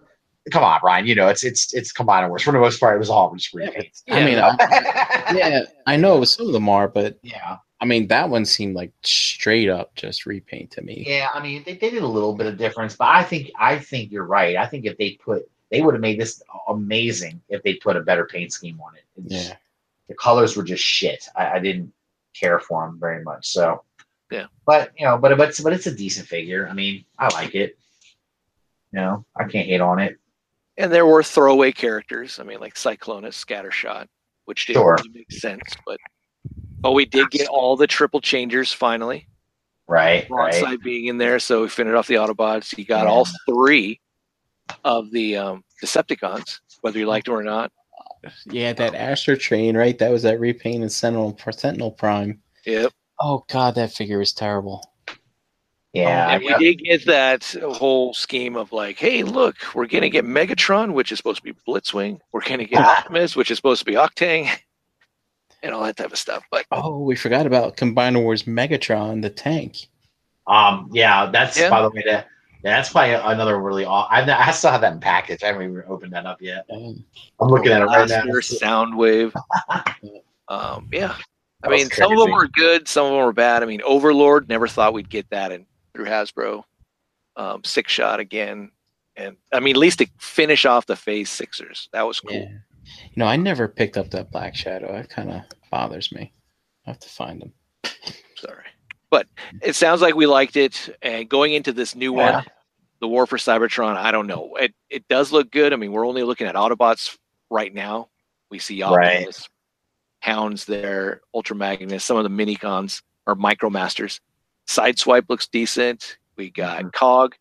come 0.51 0.65
on, 0.65 0.81
Brian. 0.81 1.07
You 1.07 1.15
know 1.15 1.29
it's 1.29 1.45
it's 1.45 1.73
it's 1.73 1.93
combiner 1.93 2.29
wars 2.29 2.43
for 2.43 2.53
the 2.53 2.59
most 2.59 2.81
part. 2.81 2.97
It 2.97 2.99
was 2.99 3.11
all 3.11 3.35
just 3.35 3.55
Yeah, 3.55 3.69
repaints. 3.69 4.03
I 4.11 4.25
mean, 4.25 4.39
I, 4.39 5.35
yeah, 5.37 5.63
I 5.87 5.97
know 5.97 6.25
some 6.25 6.47
of 6.47 6.53
them 6.53 6.69
are, 6.69 6.89
but 6.89 7.19
yeah. 7.23 7.59
I 7.81 7.87
mean 7.87 8.07
that 8.09 8.29
one 8.31 8.45
seemed 8.45 8.75
like 8.77 8.93
straight 9.03 9.69
up 9.69 9.95
just 9.95 10.27
repaint 10.27 10.71
to 10.73 10.83
me. 10.83 11.05
Yeah, 11.07 11.29
I 11.35 11.43
mean, 11.43 11.63
they, 11.67 11.75
they 11.75 11.91
did 11.91 12.03
a 12.03 12.07
little 12.07 12.35
bit 12.35 12.47
of 12.47 12.57
difference, 12.57 12.97
but 12.97 13.09
I 13.09 13.23
think 13.23 13.51
I 13.59 13.79
think 13.79 14.11
you're 14.11 14.25
right. 14.25 14.57
I 14.57 14.67
think 14.67 14.87
if 14.87 14.97
they 14.97 15.13
put, 15.23 15.49
they 15.71 15.83
would 15.83 15.95
have 15.95 16.01
made 16.01 16.19
this 16.21 16.43
amazing 16.69 17.41
if 17.49 17.63
they 17.63 17.75
put 17.75 17.97
a 17.97 18.01
better 18.01 18.25
paint 18.27 18.53
scheme 18.53 18.81
on 18.81 18.95
it. 18.97 19.05
It's- 19.27 19.49
Yeah. 19.49 19.57
the 20.09 20.15
colors 20.15 20.57
were 20.57 20.63
just 20.63 20.85
shit. 20.85 21.29
I, 21.37 21.53
I 21.53 21.59
didn't 21.59 21.93
care 22.35 22.59
for 22.59 22.87
them 22.87 22.99
very 22.99 23.23
much. 23.25 23.49
So 23.49 23.83
Yeah. 24.31 24.47
but 24.65 24.93
you 24.97 25.05
know, 25.05 25.19
but 25.19 25.37
but 25.37 25.49
it's, 25.51 25.61
but 25.61 25.73
it's 25.73 25.87
a 25.87 25.95
decent 25.95 26.27
figure. 26.29 26.69
I 26.69 26.73
mean, 26.73 27.05
I 27.19 27.29
like 27.35 27.55
it. 27.55 27.77
You 28.93 29.01
know, 29.01 29.25
I 29.37 29.45
can't 29.45 29.67
hate 29.67 29.81
on 29.81 29.99
it. 29.99 30.17
And 30.77 30.93
there 30.93 31.07
were 31.07 31.23
throwaway 31.23 31.73
characters. 31.73 32.39
I 32.39 32.45
mean, 32.45 32.61
like 32.61 32.75
Cyclonus, 32.75 33.45
Scattershot, 33.45 34.07
which 34.45 34.67
didn't 34.67 34.81
Sure. 34.83 34.97
really 34.99 35.11
make 35.19 35.33
sense. 35.33 35.63
But 35.87 35.99
but 36.85 36.93
we 36.93 37.05
did 37.07 37.31
get 37.31 37.49
all 37.49 37.77
the 37.77 37.87
triple 37.87 38.21
changers 38.21 38.73
finally. 38.73 39.27
Right, 39.89 40.29
right. 40.31 40.53
Broadside 40.53 40.81
being 40.83 41.07
in 41.07 41.19
there, 41.19 41.39
so 41.39 41.63
we 41.63 41.69
finished 41.69 41.95
off 41.97 42.07
the 42.07 42.15
Autobots. 42.15 42.77
You 42.79 42.85
got 42.85 43.05
Yeah. 43.05 43.11
all 43.11 43.27
three 43.49 44.01
of 44.85 45.11
the 45.11 45.37
um, 45.37 45.65
Decepticons, 45.83 46.61
whether 46.83 46.99
you 46.99 47.07
liked 47.07 47.27
them 47.27 47.35
or 47.35 47.43
not. 47.43 47.73
Yeah, 48.47 48.73
that 48.75 48.93
Astrotrain, 48.95 49.77
right? 49.77 49.99
That 49.99 50.11
was 50.11 50.23
that 50.23 50.41
repaint 50.41 50.65
repainted 50.81 50.93
Sentinel 50.93 51.39
Sentinel 51.51 51.91
Prime. 51.93 52.41
Yep. 52.65 52.93
Oh 53.21 53.45
god, 53.51 53.75
that 53.77 53.93
figure 53.93 54.19
was 54.19 54.33
terrible. 54.33 54.83
Yeah, 55.93 56.31
and 56.31 56.43
we 56.43 56.55
did 56.55 56.79
get 56.83 57.07
that 57.07 57.45
whole 57.63 58.13
scheme 58.15 58.57
of 58.57 58.73
like, 58.73 58.99
hey, 58.99 59.23
look, 59.23 59.57
we're 59.75 59.87
gonna 59.87 60.09
get 60.09 60.25
Megatron, 60.25 60.93
which 60.93 61.13
is 61.13 61.19
supposed 61.19 61.39
to 61.39 61.43
be 61.45 61.55
Blitzwing. 61.69 62.19
We're 62.33 62.41
gonna 62.41 62.65
get 62.65 62.81
Optimus, 62.81 63.37
which 63.37 63.51
is 63.51 63.59
supposed 63.59 63.81
to 63.81 63.85
be 63.85 63.93
Octane, 63.93 64.49
and 65.65 65.75
all 65.75 65.83
that 65.83 65.97
type 65.97 66.13
of 66.13 66.19
stuff. 66.19 66.45
But 66.51 66.67
Oh, 66.71 66.99
we 67.01 67.17
forgot 67.17 67.47
about 67.47 67.77
Combiner 67.77 68.23
Wars 68.23 68.45
Megatron, 68.45 69.23
the 69.23 69.31
tank. 69.31 69.89
Um, 70.47 70.89
yeah, 70.93 71.31
that's 71.33 71.59
Yeah. 71.59 71.71
by 71.71 71.83
the 71.83 71.91
way 71.91 72.03
that 72.07 72.29
that's 72.63 72.91
probably 72.91 73.13
another 73.13 73.59
really. 73.61 73.85
aw- 73.85 74.07
I 74.11 74.23
I 74.23 74.51
still 74.53 74.71
have 74.71 74.81
that 74.83 74.93
in 74.95 75.01
package. 75.01 75.43
I 75.43 75.49
haven't 75.49 75.63
even 75.71 75.83
opened 75.87 76.13
that 76.15 76.25
up 76.27 76.41
yet. 76.41 76.65
Um, 76.71 77.05
I'm 77.41 77.49
looking 77.49 77.73
at 77.73 77.83
it 77.83 77.87
right 77.87 78.09
now. 78.09 78.23
Soundwave. 78.25 79.35
um, 80.49 80.89
yeah. 80.93 81.15
I 81.63 81.69
mean, 81.69 81.87
was 81.89 81.97
some 81.97 82.13
of 82.13 82.19
them 82.19 82.27
crazy. 82.29 82.33
were 82.33 82.49
good, 82.49 82.89
some 82.89 83.07
of 83.07 83.13
them 83.13 83.21
were 83.25 83.33
bad. 83.33 83.63
I 83.63 83.67
mean, 83.67 83.81
Overlord, 83.83 84.49
never 84.49 84.69
thought 84.69 84.93
we'd 84.93 85.09
get 85.09 85.29
that 85.31 85.51
in 85.53 85.67
through 85.95 86.07
Hasbro. 86.07 86.63
Um, 87.37 87.65
six 87.65 87.93
shot 87.93 88.21
again. 88.21 88.71
And 89.17 89.37
I 89.53 89.61
mean, 89.61 89.77
at 89.77 89.81
least 89.81 89.99
to 90.01 90.07
finish 90.19 90.67
off 90.67 90.87
the 90.87 90.97
phase 90.97 91.31
sixers. 91.31 91.89
That 91.93 92.03
was 92.07 92.21
cool. 92.21 92.33
yeah. 92.37 92.49
You 93.05 93.17
know, 93.17 93.27
I 93.27 93.37
never 93.37 93.69
picked 93.69 93.97
up 93.97 94.11
that 94.11 94.31
Black 94.31 94.55
Shadow. 94.55 94.93
That 94.93 95.09
kind 95.09 95.31
of 95.31 95.43
bothers 95.71 96.13
me. 96.13 96.33
I 96.87 96.91
have 96.91 96.99
to 97.01 97.09
find 97.09 97.43
him. 97.43 97.53
Sorry. 98.37 98.65
But 99.11 99.27
it 99.63 99.75
sounds 99.75 100.01
like 100.03 100.15
we 100.15 100.27
liked 100.27 100.57
it. 100.57 100.97
And 101.03 101.29
going 101.29 101.55
into 101.55 101.73
this 101.73 101.95
new 101.95 102.17
Yeah. 102.17 102.37
one, 102.37 102.45
the 103.01 103.09
War 103.09 103.27
for 103.27 103.37
Cybertron, 103.39 103.97
I 103.97 104.11
don't 104.11 104.27
know. 104.27 104.57
It 104.57 104.75
it 104.91 105.07
does 105.09 105.33
look 105.33 105.51
good. 105.51 105.73
I 105.73 105.77
mean, 105.77 105.93
we're 105.93 106.07
only 106.07 106.23
looking 106.23 106.47
at 106.47 106.55
Autobots 106.55 107.17
right 107.51 107.73
now. 107.73 108.09
We 108.51 108.59
see 108.59 108.83
Right. 108.83 109.17
Optimus, 109.19 109.49
Hounds 110.21 110.65
there, 110.65 111.21
Ultra 111.35 111.57
Magnus, 111.57 112.05
some 112.05 112.17
of 112.17 112.25
the 112.25 112.31
Minicons 112.31 113.03
or 113.27 113.35
Micromasters. 113.37 114.21
Sideswipe 114.67 115.29
looks 115.29 115.47
decent. 115.47 116.19
We 116.37 116.51
got 116.51 116.79
Mm-hmm. 116.81 116.89
Cog, 116.95 117.35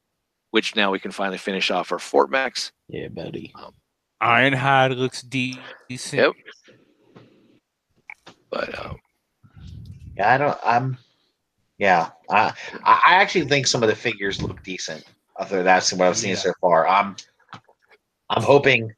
which 0.51 0.75
now 0.75 0.91
we 0.91 0.99
can 0.99 1.11
finally 1.11 1.37
finish 1.37 1.71
off 1.71 1.91
our 1.91 1.99
Fort 1.99 2.29
Max. 2.29 2.71
Yeah, 2.89 3.07
buddy. 3.07 3.53
Ironhide 4.23 4.97
looks 4.97 5.21
de- 5.21 5.59
decent. 5.89 6.21
Yep. 6.21 6.33
But 8.49 8.79
um, 8.85 8.97
Yeah, 10.15 10.33
I 10.33 10.37
don't. 10.37 10.57
I'm. 10.63 10.97
Yeah, 11.77 12.09
I 12.29 12.53
I 12.85 13.01
I 13.07 13.13
actually 13.15 13.45
think 13.45 13.67
some 13.67 13.83
of 13.83 13.89
the 13.89 13.95
figures 13.95 14.41
look 14.41 14.63
decent. 14.63 15.03
Other 15.37 15.63
that's 15.63 15.91
what 15.91 16.07
I've 16.07 16.17
seen 16.17 16.31
Yeah. 16.31 16.35
so 16.35 16.53
far. 16.61 16.87
I'm 16.87 17.15
I'm 18.29 18.43
hoping 18.43 18.93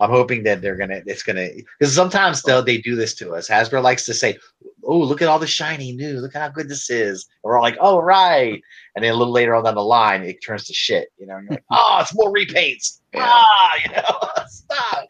I'm 0.00 0.10
hoping 0.10 0.42
that 0.42 0.60
they're 0.60 0.76
gonna 0.76 1.00
it's 1.06 1.22
gonna 1.22 1.48
because 1.78 1.94
sometimes 1.94 2.42
they'll 2.42 2.62
they 2.62 2.78
do 2.78 2.96
this 2.96 3.14
to 3.16 3.34
us. 3.34 3.48
Hasbro 3.48 3.82
likes 3.82 4.04
to 4.04 4.12
say, 4.14 4.36
"Oh, 4.84 4.98
look 4.98 5.22
at 5.22 5.28
all 5.28 5.38
the 5.38 5.46
shiny 5.46 5.92
new. 5.92 6.18
Look 6.20 6.34
how 6.34 6.48
good 6.50 6.68
this 6.68 6.90
is." 6.90 7.26
And 7.42 7.48
we're 7.48 7.56
all 7.56 7.62
like, 7.62 7.78
"Oh, 7.80 7.98
right." 8.00 8.60
And 8.94 9.04
then 9.04 9.12
a 9.12 9.16
little 9.16 9.32
later 9.32 9.54
on 9.54 9.64
down 9.64 9.74
the 9.74 9.82
line, 9.82 10.22
it 10.22 10.36
turns 10.44 10.64
to 10.66 10.74
shit. 10.74 11.08
You 11.18 11.26
know, 11.26 11.36
and 11.36 11.44
you're 11.44 11.52
like, 11.52 11.64
"Oh, 11.70 11.98
it's 12.02 12.14
more 12.14 12.30
repaints." 12.32 13.00
Yeah. 13.14 13.24
Ah, 13.26 13.70
you 13.84 13.90
know, 13.92 14.28
stop. 14.48 15.08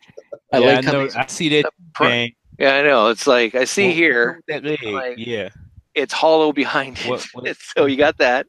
I 0.52 0.58
yeah, 0.58 0.66
like 0.66 0.86
I, 0.86 0.92
know, 0.92 1.08
I 1.16 1.26
see 1.26 1.48
that. 1.60 1.64
Pr- 1.94 2.04
Bang. 2.04 2.32
yeah, 2.58 2.76
I 2.76 2.82
know. 2.82 3.08
It's 3.08 3.26
like 3.26 3.56
I 3.56 3.64
see 3.64 3.86
What- 3.88 3.94
here, 3.96 4.40
that 4.46 4.64
like- 4.84 5.18
yeah. 5.18 5.48
it's 5.94 6.12
hollow 6.12 6.52
behind 6.52 6.98
it. 7.00 7.08
What- 7.08 7.26
what- 7.32 7.56
so 7.76 7.86
you 7.86 7.96
got 7.96 8.18
that. 8.18 8.46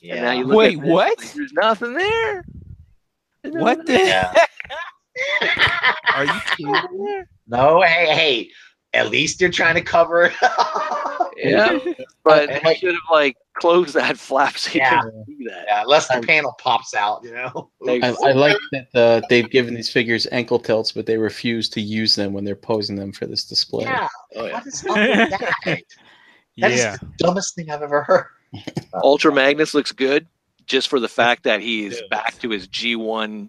Yeah. 0.00 0.14
And 0.14 0.24
now 0.24 0.32
you 0.32 0.44
look 0.44 0.56
Wait, 0.56 0.76
at 0.78 0.82
this, 0.82 0.90
what? 0.90 1.18
like, 1.18 1.32
There's 1.34 1.52
nothing 1.52 1.94
there. 1.94 2.44
What 3.44 3.86
the? 3.86 3.92
Yeah. 3.94 4.32
Are 6.14 6.24
you 6.24 6.40
kidding? 6.56 7.04
there. 7.04 7.28
No, 7.46 7.82
hey, 7.82 8.14
hey. 8.14 8.50
At 8.94 9.10
least 9.10 9.40
you're 9.40 9.50
trying 9.50 9.74
to 9.74 9.82
cover. 9.82 10.32
Yeah, 11.36 11.78
but 12.24 12.50
I 12.50 12.58
they 12.64 12.74
should 12.76 12.94
have 12.94 13.02
like 13.12 13.36
closed 13.54 13.94
that 13.94 14.18
flap 14.18 14.56
so 14.56 14.72
you 14.72 14.80
Yeah. 14.80 15.02
can 15.02 15.24
see 15.26 15.44
that. 15.48 15.64
yeah, 15.68 15.82
unless 15.82 16.08
the 16.08 16.20
panel 16.26 16.54
pops 16.58 16.94
out, 16.94 17.22
you 17.22 17.32
know. 17.32 17.70
I, 17.86 18.00
I 18.24 18.32
like 18.32 18.56
that 18.72 18.86
uh, 18.94 19.20
they've 19.28 19.48
given 19.48 19.74
these 19.74 19.90
figures 19.90 20.26
ankle 20.32 20.58
tilts, 20.58 20.90
but 20.92 21.04
they 21.06 21.16
refuse 21.18 21.68
to 21.70 21.80
use 21.80 22.14
them 22.16 22.32
when 22.32 22.44
they're 22.44 22.56
posing 22.56 22.96
them 22.96 23.12
for 23.12 23.26
this 23.26 23.44
display. 23.44 23.84
yeah. 23.84 24.08
Oh, 24.36 24.46
yeah. 24.46 24.52
What 24.54 24.66
is 24.66 24.84
up 24.86 24.96
with 24.96 25.30
that? 25.64 25.82
That 26.60 26.72
is 26.72 26.80
yeah. 26.80 26.96
the 26.96 27.06
dumbest 27.18 27.54
thing 27.54 27.70
I've 27.70 27.82
ever 27.82 28.02
heard. 28.02 28.24
Ultra 29.04 29.32
Magnus 29.32 29.74
looks 29.74 29.92
good 29.92 30.26
just 30.66 30.88
for 30.88 30.98
the 30.98 31.08
fact 31.08 31.44
that 31.44 31.60
he's 31.60 31.96
Yeah. 32.00 32.06
back 32.10 32.36
to 32.40 32.50
his 32.50 32.66
G1 32.66 33.48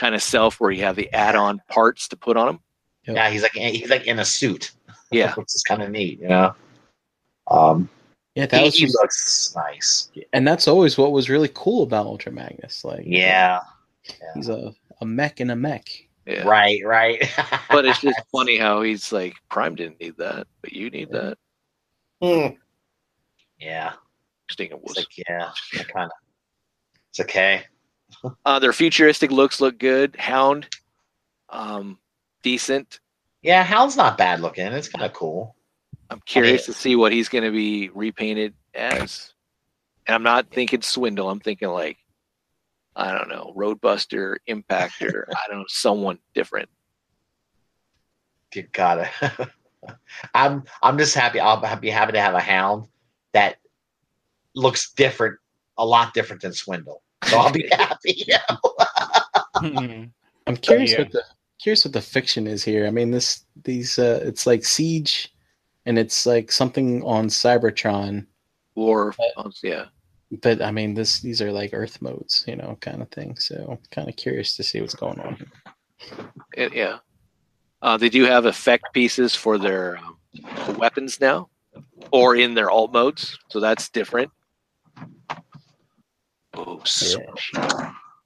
kind 0.00 0.14
of 0.14 0.22
self 0.22 0.58
where 0.60 0.70
you 0.70 0.82
have 0.82 0.96
the 0.96 1.12
add-on 1.12 1.60
parts 1.68 2.08
to 2.08 2.16
put 2.16 2.36
on 2.38 2.48
him. 2.48 2.60
Yeah, 3.06 3.28
he's 3.28 3.42
like 3.42 3.52
he's 3.52 3.90
like 3.90 4.06
in 4.06 4.18
a 4.18 4.24
suit. 4.24 4.72
Yeah. 5.12 5.34
which 5.34 5.52
is 5.56 5.64
kind 5.64 5.82
of 5.82 5.90
neat, 5.90 6.20
you 6.20 6.28
know. 6.28 6.54
Um, 7.48 7.88
Yeah, 8.36 8.46
that 8.46 8.58
he, 8.60 8.64
was 8.66 8.74
he 8.76 8.84
just, 8.84 8.94
looks 8.94 9.52
nice. 9.56 10.08
and 10.32 10.46
that's 10.46 10.68
always 10.68 10.96
what 10.96 11.10
was 11.10 11.28
really 11.28 11.50
cool 11.52 11.82
about 11.82 12.06
Ultra 12.06 12.30
Magnus. 12.30 12.84
Like, 12.84 13.02
Yeah, 13.06 13.58
he's 14.34 14.48
a 14.48 14.72
a 15.00 15.04
mech 15.04 15.40
in 15.40 15.50
a 15.50 15.56
mech. 15.56 15.88
Yeah. 16.26 16.46
right, 16.46 16.80
right. 16.84 17.28
But 17.70 17.86
it's 17.86 18.00
just 18.00 18.20
funny 18.30 18.56
how 18.56 18.82
he's 18.82 19.10
like, 19.10 19.34
Prime 19.48 19.74
didn't 19.74 19.98
need 20.00 20.16
that, 20.18 20.46
but 20.62 20.72
you 20.72 20.90
need 20.90 21.10
that. 21.10 21.36
Hmm. 22.22 22.54
yeah, 23.58 23.94
Interesting. 24.44 24.70
It 24.70 24.80
was. 24.80 24.96
like 24.96 25.06
yeah, 25.28 25.50
kind 25.92 26.06
of. 26.06 26.18
It's 27.10 27.18
okay. 27.18 27.64
Uh, 28.44 28.58
their 28.58 28.72
futuristic 28.72 29.30
looks 29.30 29.60
look 29.60 29.78
good. 29.78 30.16
Hound, 30.18 30.68
um, 31.48 31.98
decent. 32.42 33.00
Yeah, 33.42 33.62
Hound's 33.62 33.96
not 33.96 34.18
bad 34.18 34.40
looking. 34.40 34.66
It's 34.66 34.88
kind 34.88 35.04
of 35.04 35.12
cool. 35.12 35.56
I'm 36.10 36.20
curious 36.26 36.66
to 36.66 36.72
see 36.72 36.96
what 36.96 37.12
he's 37.12 37.28
going 37.28 37.44
to 37.44 37.52
be 37.52 37.88
repainted 37.90 38.54
as. 38.74 39.32
And 40.06 40.14
I'm 40.14 40.22
not 40.22 40.50
thinking 40.50 40.82
swindle. 40.82 41.30
I'm 41.30 41.40
thinking 41.40 41.68
like, 41.68 41.98
I 42.96 43.16
don't 43.16 43.28
know, 43.28 43.54
roadbuster, 43.56 44.36
impactor. 44.48 45.24
I 45.30 45.48
don't 45.48 45.60
know, 45.60 45.64
someone 45.68 46.18
different. 46.34 46.68
Good 48.52 48.72
God, 48.72 49.08
I'm 50.34 50.64
I'm 50.82 50.98
just 50.98 51.14
happy. 51.14 51.38
I'll 51.38 51.60
be 51.76 51.88
happy 51.88 52.12
to 52.12 52.20
have 52.20 52.34
a 52.34 52.40
Hound 52.40 52.88
that 53.32 53.56
looks 54.56 54.92
different, 54.92 55.38
a 55.78 55.86
lot 55.86 56.12
different 56.14 56.42
than 56.42 56.52
Swindle. 56.52 57.02
So 57.24 57.38
I'll 57.38 57.52
be 57.52 57.68
happy. 57.70 58.24
I'm 59.54 60.56
curious 60.60 60.92
Yeah. 60.92 60.98
what 61.00 61.12
the 61.12 61.22
curious 61.60 61.84
what 61.84 61.92
the 61.92 62.00
fiction 62.00 62.46
is 62.46 62.64
here. 62.64 62.86
I 62.86 62.90
mean, 62.90 63.10
this 63.10 63.44
these 63.64 63.98
uh, 63.98 64.20
it's 64.24 64.46
like 64.46 64.64
Siege, 64.64 65.32
and 65.86 65.98
it's 65.98 66.26
like 66.26 66.50
something 66.50 67.02
on 67.04 67.28
Cybertron. 67.28 68.26
Or 68.74 69.14
yeah, 69.62 69.86
But 70.42 70.62
I 70.62 70.70
mean, 70.70 70.94
this 70.94 71.20
these 71.20 71.42
are 71.42 71.52
like 71.52 71.70
Earth 71.74 72.00
modes, 72.00 72.44
you 72.48 72.56
know, 72.56 72.78
kind 72.80 73.02
of 73.02 73.10
thing. 73.10 73.36
So 73.36 73.78
kind 73.90 74.08
of 74.08 74.16
curious 74.16 74.56
to 74.56 74.62
see 74.62 74.80
what's 74.80 74.94
going 74.94 75.20
on. 75.20 75.46
It, 76.54 76.72
yeah. 76.74 76.98
Uh, 77.82 77.96
they 77.96 78.08
do 78.08 78.24
have 78.24 78.44
effect 78.46 78.92
pieces 78.92 79.34
for 79.34 79.58
their 79.58 79.98
um, 79.98 80.16
weapons 80.76 81.20
now, 81.20 81.48
or 82.10 82.36
in 82.36 82.54
their 82.54 82.70
alt 82.70 82.92
modes, 82.92 83.38
so 83.48 83.58
that's 83.60 83.88
different. 83.88 84.30
Oh, 86.66 86.80
swish. 86.84 87.52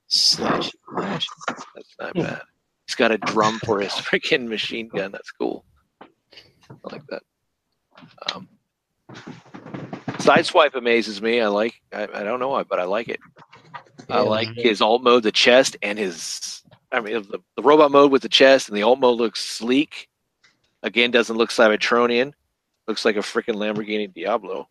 Slash, 0.09 0.73
slash. 0.89 1.27
That's 1.49 1.97
not 2.01 2.15
bad. 2.15 2.43
He's 2.87 2.95
got 2.95 3.13
a 3.13 3.19
drum 3.19 3.59
for 3.61 3.81
his 3.81 3.93
freaking 3.93 4.49
machine 4.49 4.89
gun. 4.89 5.13
That's 5.13 5.31
cool. 5.31 5.65
I 6.01 6.75
like 6.91 7.03
that. 7.09 7.23
Um, 8.33 8.49
Sideswipe 10.19 10.75
amazes 10.75 11.23
me. 11.23 11.41
I 11.41 11.49
like. 11.49 11.75
I, 11.93 12.05
I 12.13 12.23
don't 12.23 12.41
know 12.41 12.49
why, 12.49 12.65
but 12.65 12.81
I 12.81 12.85
like 12.85 13.09
it. 13.09 13.21
I 14.11 14.17
Yeah, 14.17 14.21
like 14.21 14.49
yeah. 14.57 14.65
his 14.65 14.81
alt 14.81 15.03
mode, 15.03 15.23
the 15.23 15.33
chest, 15.33 15.77
and 15.83 15.99
his. 15.99 16.63
I 16.93 17.01
mean, 17.01 17.15
the, 17.31 17.39
the 17.57 17.63
robot 17.63 17.91
mode 17.91 18.13
with 18.13 18.23
the 18.23 18.29
chest 18.29 18.69
and 18.69 18.77
the 18.77 18.83
alt 18.83 19.01
mode 19.01 19.19
looks 19.19 19.41
sleek. 19.41 20.09
Again, 20.83 21.11
doesn't 21.11 21.37
look 21.37 21.51
Cybertronian. 21.51 22.33
Looks 22.87 23.05
like 23.05 23.17
a 23.17 23.21
freaking 23.21 23.57
Lamborghini 23.57 24.13
Diablo. 24.13 24.61
I 24.63 24.67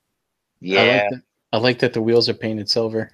yeah, 0.62 0.80
like, 0.82 1.10
that, 1.10 1.22
I 1.52 1.58
like 1.58 1.80
that 1.80 1.94
the 1.94 2.02
wheels 2.02 2.30
are 2.30 2.34
painted 2.34 2.70
silver. 2.70 3.12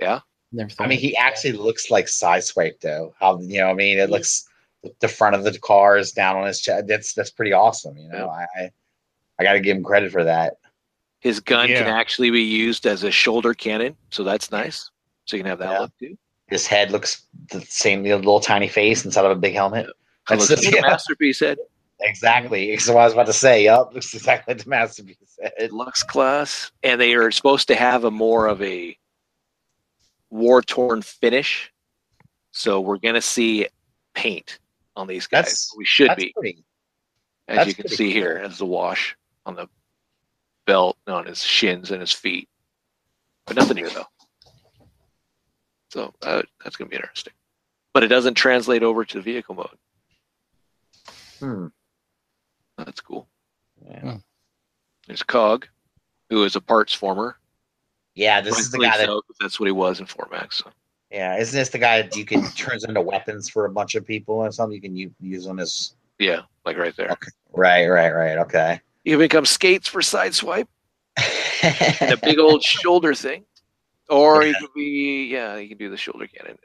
Yeah? 0.00 0.20
Never 0.52 0.70
thought 0.70 0.84
I 0.84 0.88
mean, 0.88 0.98
he 0.98 1.12
that. 1.12 1.20
actually 1.20 1.52
looks 1.52 1.90
like 1.90 2.06
Sideswipe 2.06 2.80
though. 2.80 3.14
How 3.20 3.40
you 3.40 3.58
know? 3.60 3.68
I 3.70 3.74
mean, 3.74 3.98
it 3.98 4.10
looks 4.10 4.46
the 5.00 5.08
front 5.08 5.34
of 5.36 5.44
the 5.44 5.58
car 5.58 5.96
is 5.96 6.12
down 6.12 6.36
on 6.36 6.46
his 6.46 6.60
chest. 6.60 6.86
That's 6.86 7.14
that's 7.14 7.30
pretty 7.30 7.52
awesome. 7.52 7.96
You 7.96 8.08
know, 8.10 8.28
I 8.28 8.46
I, 8.60 8.70
I 9.38 9.42
got 9.44 9.52
to 9.54 9.60
give 9.60 9.76
him 9.76 9.82
credit 9.84 10.12
for 10.12 10.24
that. 10.24 10.54
His 11.20 11.38
gun 11.40 11.68
can 11.68 11.86
actually 11.86 12.30
be 12.30 12.42
used 12.42 12.84
as 12.86 13.02
a 13.04 13.10
shoulder 13.12 13.54
cannon, 13.54 13.96
so 14.10 14.24
that's 14.24 14.50
nice. 14.50 14.90
So 15.24 15.36
you 15.36 15.42
can 15.44 15.50
have 15.50 15.60
that 15.60 15.70
Yeah. 15.70 15.78
look 15.78 15.92
too. 15.98 16.18
His 16.48 16.66
head 16.66 16.90
looks 16.90 17.22
the 17.50 17.60
same, 17.62 18.02
the 18.02 18.14
little 18.16 18.40
tiny 18.40 18.66
face 18.68 19.04
inside 19.04 19.24
of 19.24 19.30
a 19.30 19.36
big 19.36 19.54
helmet. 19.54 19.86
That 19.86 19.94
That's 20.38 20.50
looks 20.50 20.62
the- 20.62 20.66
like 20.72 20.74
a 20.82 20.86
yeah. 20.86 20.90
masterpiece 20.90 21.40
head. 21.40 21.58
Exactly. 22.00 22.76
So 22.78 22.94
what 22.94 23.02
I 23.02 23.04
was 23.04 23.12
about 23.12 23.26
to 23.26 23.32
say. 23.32 23.64
Yup, 23.64 23.94
looks 23.94 24.12
exactly 24.12 24.54
like 24.54 24.64
the 24.64 24.68
masterpiece. 24.68 25.16
said. 25.26 25.70
Lux 25.72 26.02
class, 26.02 26.72
and 26.82 27.00
they 27.00 27.14
are 27.14 27.30
supposed 27.30 27.68
to 27.68 27.76
have 27.76 28.02
a 28.04 28.10
more 28.10 28.46
of 28.48 28.60
a 28.60 28.96
war 30.32 30.62
torn 30.62 31.02
finish. 31.02 31.70
So 32.52 32.80
we're 32.80 32.96
gonna 32.98 33.20
see 33.20 33.68
paint 34.14 34.58
on 34.96 35.06
these 35.06 35.26
guys. 35.26 35.44
That's- 35.44 35.74
we 35.76 35.84
should 35.84 36.16
be, 36.16 36.32
pretty. 36.32 36.64
as 37.48 37.66
you 37.68 37.74
can 37.74 37.88
see 37.88 38.06
cool. 38.06 38.12
here, 38.12 38.40
as 38.42 38.58
the 38.58 38.66
wash 38.66 39.16
on 39.46 39.54
the 39.54 39.68
belt, 40.66 40.96
on 41.06 41.26
his 41.26 41.42
shins 41.44 41.90
and 41.90 42.00
his 42.00 42.12
feet. 42.12 42.48
But 43.46 43.56
nothing 43.56 43.76
here 43.76 43.90
though. 43.90 44.06
So 45.90 46.14
uh, 46.22 46.42
that's 46.64 46.76
gonna 46.76 46.88
be 46.88 46.96
interesting. 46.96 47.34
But 47.92 48.02
it 48.02 48.08
doesn't 48.08 48.34
translate 48.34 48.82
over 48.82 49.04
to 49.04 49.18
the 49.18 49.22
vehicle 49.22 49.54
mode. 49.54 49.78
Hmm. 51.40 51.66
That's 52.78 53.02
cool. 53.02 53.28
Yeah. 53.86 54.18
There's 55.06 55.22
Cog, 55.22 55.66
who 56.30 56.44
is 56.44 56.56
a 56.56 56.60
parts 56.60 56.94
former. 56.94 57.36
Yeah, 58.14 58.40
this 58.40 58.58
is 58.58 58.70
the 58.70 58.78
guy 58.78 58.98
that. 58.98 59.06
so, 59.06 59.22
that's 59.40 59.58
what 59.58 59.66
he 59.66 59.72
was 59.72 60.00
in 60.00 60.06
Fort 60.06 60.30
Max. 60.30 60.58
So. 60.58 60.70
Yeah, 61.10 61.36
isn't 61.38 61.58
this 61.58 61.68
the 61.70 61.78
guy 61.78 62.02
that 62.02 62.16
you 62.16 62.24
can 62.24 62.44
turns 62.52 62.84
into 62.84 63.00
weapons 63.00 63.48
for 63.48 63.64
a 63.66 63.70
bunch 63.70 63.94
of 63.94 64.06
people 64.06 64.36
or 64.36 64.50
something? 64.52 64.74
You 64.74 64.80
can 64.82 64.96
u- 64.96 65.14
use 65.20 65.46
on 65.46 65.58
his. 65.58 65.94
Yeah, 66.18 66.42
like 66.64 66.76
right 66.76 66.94
there. 66.96 67.16
Right, 67.52 67.86
right, 67.88 68.10
right. 68.12 68.38
Okay. 68.38 68.80
You 69.04 69.12
can 69.12 69.20
become 69.20 69.44
skates 69.46 69.88
for 69.88 70.00
sideswipe 70.00 70.68
and 72.00 72.12
a 72.12 72.16
big 72.16 72.38
old 72.38 72.62
shoulder 72.62 73.14
thing. 73.14 73.44
Or 74.08 74.42
you 74.42 74.48
Yeah. 74.52 74.60
could 74.60 74.74
be, 74.74 75.28
yeah, 75.32 75.56
you 75.56 75.68
can 75.68 75.78
do 75.78 75.90
the 75.90 75.96
shoulder 75.96 76.26
cannon. 76.26 76.58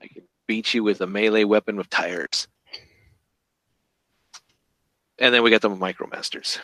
I 0.00 0.06
can 0.06 0.22
beat 0.46 0.72
you 0.74 0.84
with 0.84 1.00
a 1.00 1.06
melee 1.06 1.44
weapon 1.44 1.76
with 1.76 1.90
tires. 1.90 2.48
And 5.18 5.34
then 5.34 5.42
we 5.42 5.50
got 5.50 5.62
the 5.62 5.70
Micromasters. 5.70 6.60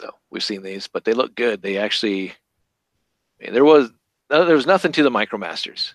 So 0.00 0.10
we've 0.30 0.42
seen 0.42 0.62
these, 0.62 0.88
but 0.88 1.04
they 1.04 1.12
look 1.12 1.34
good. 1.34 1.60
They 1.60 1.76
actually, 1.76 2.30
I 2.30 3.44
mean, 3.44 3.52
there 3.52 3.64
was 3.64 3.90
there 4.28 4.54
was 4.54 4.66
nothing 4.66 4.92
to 4.92 5.02
the 5.02 5.10
Micromasters. 5.10 5.94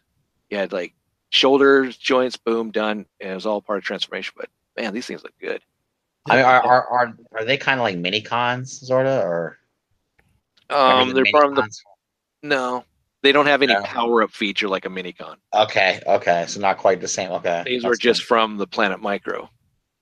You 0.50 0.58
had 0.58 0.72
like 0.72 0.94
shoulders, 1.32 1.98
joints, 1.98 2.38
boom, 2.38 2.70
done, 2.70 3.06
and 3.20 3.32
it 3.32 3.36
was 3.36 3.46
all 3.48 3.62
part 3.62 3.80
of 3.80 3.84
transformation. 3.84 4.34
But 4.38 4.50
man, 4.78 4.94
these 4.94 5.08
things 5.08 5.24
look 5.24 5.34
good. 5.40 5.62
I 6.30 6.36
mean, 6.36 6.46
are 6.46 6.62
are 6.64 6.88
are, 6.88 7.18
are 7.36 7.46
they 7.46 7.58
kind 7.58 7.80
of 7.80 7.84
like 7.84 7.98
mini 7.98 8.22
cons, 8.22 8.86
sort 8.88 9.08
of, 9.08 9.24
or 9.26 9.58
Um, 10.70 11.14
they're 11.14 11.26
from 11.32 11.56
the 11.56 11.68
no, 12.44 12.86
they 13.24 13.32
don't 13.32 13.48
have 13.48 13.64
any 13.64 13.74
No. 13.74 13.82
power 13.82 14.22
up 14.22 14.32
feature 14.32 14.68
like 14.68 14.86
a 14.86 14.90
minicon. 14.90 15.38
Okay, 15.54 16.00
okay, 16.06 16.46
so 16.48 16.60
not 16.60 16.78
quite 16.78 17.02
the 17.02 17.08
same. 17.08 17.32
Okay, 17.32 17.64
These 17.66 17.84
were 17.84 17.92
That's 17.92 18.00
just 18.00 18.24
from 18.24 18.58
the 18.58 18.68
Planet 18.68 19.02
Micro, 19.02 19.50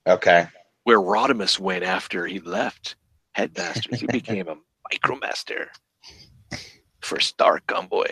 okay. 0.07 0.47
where 0.83 0.99
Rodimus 0.99 1.57
went 1.57 1.83
after 1.85 2.25
he 2.25 2.39
left 2.41 2.95
Headmasters. 3.33 3.99
he 3.99 4.07
became 4.07 4.47
a 4.47 4.55
Micromaster 4.93 5.67
for 7.01 7.19
Star 7.19 7.59
Gunboy. 7.67 8.11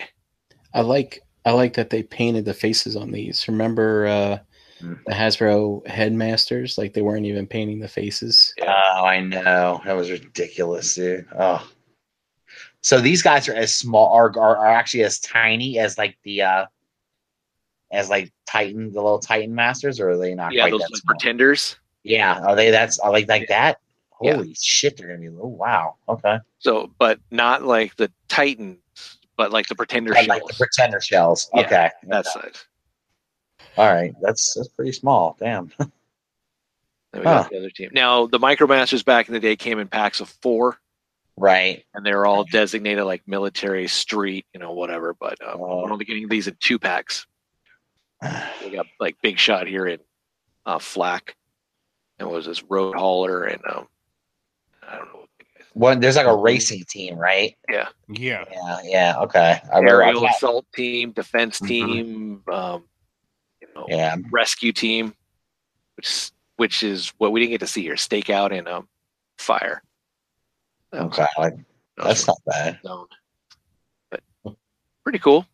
I 0.74 0.82
like 0.82 1.22
I 1.45 1.51
like 1.51 1.74
that 1.74 1.90
they 1.90 2.03
painted 2.03 2.45
the 2.45 2.53
faces 2.53 2.95
on 2.95 3.11
these. 3.11 3.48
Remember 3.48 4.08
uh, 4.08 4.40
Mm. 4.82 4.98
the 5.06 5.14
Hasbro 5.14 5.85
headmasters? 5.88 6.75
Like 6.75 6.93
they 6.93 7.03
weren't 7.03 7.27
even 7.27 7.45
painting 7.45 7.80
the 7.80 7.88
faces. 7.88 8.51
Oh, 8.64 9.06
I 9.06 9.19
know 9.22 9.80
that 9.85 9.93
was 9.95 10.09
ridiculous, 10.09 10.95
dude. 10.95 11.27
Oh, 11.38 11.69
so 12.82 13.00
these 13.00 13.22
guys 13.22 13.48
are 13.48 13.53
as 13.53 13.75
small, 13.75 14.11
are 14.11 14.35
are, 14.40 14.58
are 14.58 14.67
actually 14.72 15.03
as 15.03 15.19
tiny 15.19 15.77
as 15.77 16.00
like 16.00 16.17
the 16.24 16.41
uh 16.41 16.66
as 17.91 18.09
like 18.09 18.33
Titan, 18.48 18.91
the 18.91 19.01
little 19.01 19.19
Titan 19.19 19.53
Masters, 19.53 20.00
or 20.00 20.09
are 20.09 20.17
they 20.17 20.33
not 20.33 20.51
yeah, 20.51 20.64
quite 20.64 20.72
those 20.72 20.80
that 20.82 20.91
like 20.93 21.01
small? 21.01 21.14
pretenders. 21.16 21.75
Yeah, 22.01 22.40
are 22.40 22.56
they 22.56 22.72
that's 22.72 22.98
are 22.98 23.11
like 23.11 23.30
like 23.30 23.50
that? 23.50 23.77
Yeah. 24.22 24.35
Holy 24.35 24.53
shit, 24.59 24.98
they're 24.98 25.08
gonna 25.08 25.19
be. 25.19 25.30
Oh 25.30 25.48
wow, 25.48 25.95
okay. 26.09 26.38
So, 26.59 26.91
but 27.00 27.19
not 27.32 27.64
like 27.64 27.95
the 27.95 28.11
Titans, 28.27 28.77
but 29.38 29.51
like 29.51 29.67
the 29.67 29.75
pretender 29.75 30.14
I 30.14 30.17
shells. 30.24 30.27
like 30.27 30.45
the 30.48 30.53
pretender 30.56 31.01
shells. 31.01 31.50
Yeah, 31.53 31.61
Okay, 31.66 31.90
that 32.08 32.25
size. 32.25 32.66
all 33.77 33.91
right. 33.93 34.14
That's 34.22 34.53
that's 34.53 34.67
pretty 34.69 34.91
small. 34.93 35.35
Damn. 35.40 35.72
Then 37.14 37.24
we 37.24 37.25
got 37.25 37.50
the 37.50 37.58
other 37.58 37.69
team. 37.69 37.90
Now, 37.93 38.25
the 38.27 38.40
Micromasters 38.40 39.03
back 39.03 39.27
in 39.27 39.33
the 39.33 39.41
day 39.41 39.58
came 39.58 39.80
in 39.80 39.90
packs 39.90 40.22
of 40.22 40.30
four, 40.30 40.77
right. 41.35 41.83
and 41.93 42.06
they 42.06 42.16
were 42.16 42.25
all 42.25 42.45
designated 42.45 43.03
like 43.03 43.22
military, 43.27 43.90
street, 43.90 44.45
you 44.53 44.61
know, 44.61 44.72
whatever. 44.72 45.14
But 45.14 45.33
uh, 45.41 45.56
Oh. 45.56 45.82
we're 45.83 45.91
only 45.91 46.06
getting 46.06 46.30
these 46.30 46.48
in 46.48 46.56
two 46.61 46.80
packs. 46.80 47.27
We 48.64 48.69
got 48.72 48.85
like 49.01 49.17
Big 49.22 49.38
Shot 49.40 49.67
here 49.67 49.88
in 49.88 50.00
uh, 50.66 50.80
Flack, 50.80 51.35
and 52.17 52.30
was 52.30 52.45
this 52.45 52.64
Road 52.64 52.95
Hauler 52.95 53.43
and 53.43 53.61
um, 53.69 53.88
I 54.88 54.98
don't 54.98 55.06
know. 55.08 55.26
One, 55.74 56.00
there's 56.01 56.18
like 56.18 56.26
a 56.27 56.35
racing 56.35 56.84
team, 56.90 57.18
right? 57.18 57.56
Yeah. 57.69 57.88
Yeah, 58.10 58.43
yeah. 58.51 58.77
yeah. 58.84 59.16
Okay, 59.22 59.61
I. 59.74 59.80
Aerial 59.80 60.26
assault 60.26 60.66
team, 60.76 61.11
defense 61.11 61.60
Mhm. 61.61 61.68
team, 61.68 62.43
um, 62.51 62.84
you 63.61 63.68
know, 63.74 63.85
yeah, 63.88 64.16
rescue 64.32 64.74
team, 64.74 65.14
which 65.95 66.08
is, 66.10 66.32
which 66.58 66.84
is 66.84 67.14
what 67.19 67.32
we 67.32 67.40
didn't 67.40 67.51
get 67.51 67.60
to 67.61 67.68
see 67.68 67.84
here. 67.84 67.95
Stakeout 67.95 68.58
and 68.58 68.68
um, 68.68 68.90
fire. 69.38 69.82
That 70.92 71.06
was- 71.08 71.19
okay. 71.19 71.27
Like, 71.38 71.53
that's 71.95 72.27
not 72.27 72.38
bad. 72.45 72.80
zone. 72.84 73.08
But 74.10 74.22
pretty 75.06 75.19
cool. 75.19 75.45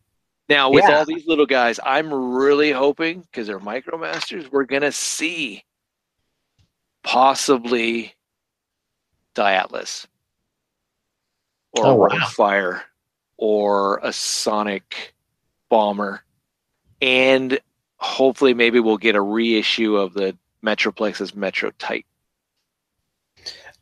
Now 0.48 0.70
with 0.70 0.82
Yeah. 0.88 0.98
all 0.98 1.04
these 1.04 1.26
little 1.26 1.46
guys, 1.46 1.78
I'm 1.84 2.12
really 2.12 2.72
hoping 2.72 3.20
because 3.20 3.46
they're 3.46 3.60
micromasters, 3.60 4.50
we're 4.50 4.64
gonna 4.64 4.90
see 4.90 5.62
possibly 7.04 8.14
Diatlas 9.38 10.06
or 11.72 11.86
Oh, 11.86 11.94
wow. 11.94 12.08
Fire 12.30 12.82
or 13.36 14.00
a 14.02 14.12
Sonic 14.12 15.14
Bomber, 15.70 16.22
and 17.00 17.58
hopefully 17.98 18.52
maybe 18.54 18.80
we'll 18.80 18.96
get 18.96 19.14
a 19.14 19.20
reissue 19.20 19.96
of 19.96 20.12
the 20.14 20.36
Metroplex's 20.64 21.34
Metro 21.36 21.70
Titan 21.78 22.02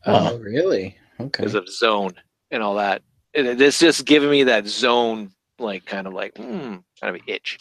Oh, 0.05 0.39
really? 0.39 0.97
Okay. 1.19 1.43
because 1.43 1.55
of 1.55 1.69
Zone 1.69 2.13
and 2.51 2.63
all 2.63 2.75
that. 2.75 3.03
And 3.35 3.61
It's 3.61 3.79
just 3.79 4.05
giving 4.05 4.31
me 4.31 4.45
that 4.45 4.67
Zone 4.67 5.31
like 5.59 5.87
kind 5.87 6.07
of 6.07 6.13
like 6.13 6.37
hmm, 6.37 6.77
kind 7.01 7.17
of 7.17 7.21
itch. 7.27 7.59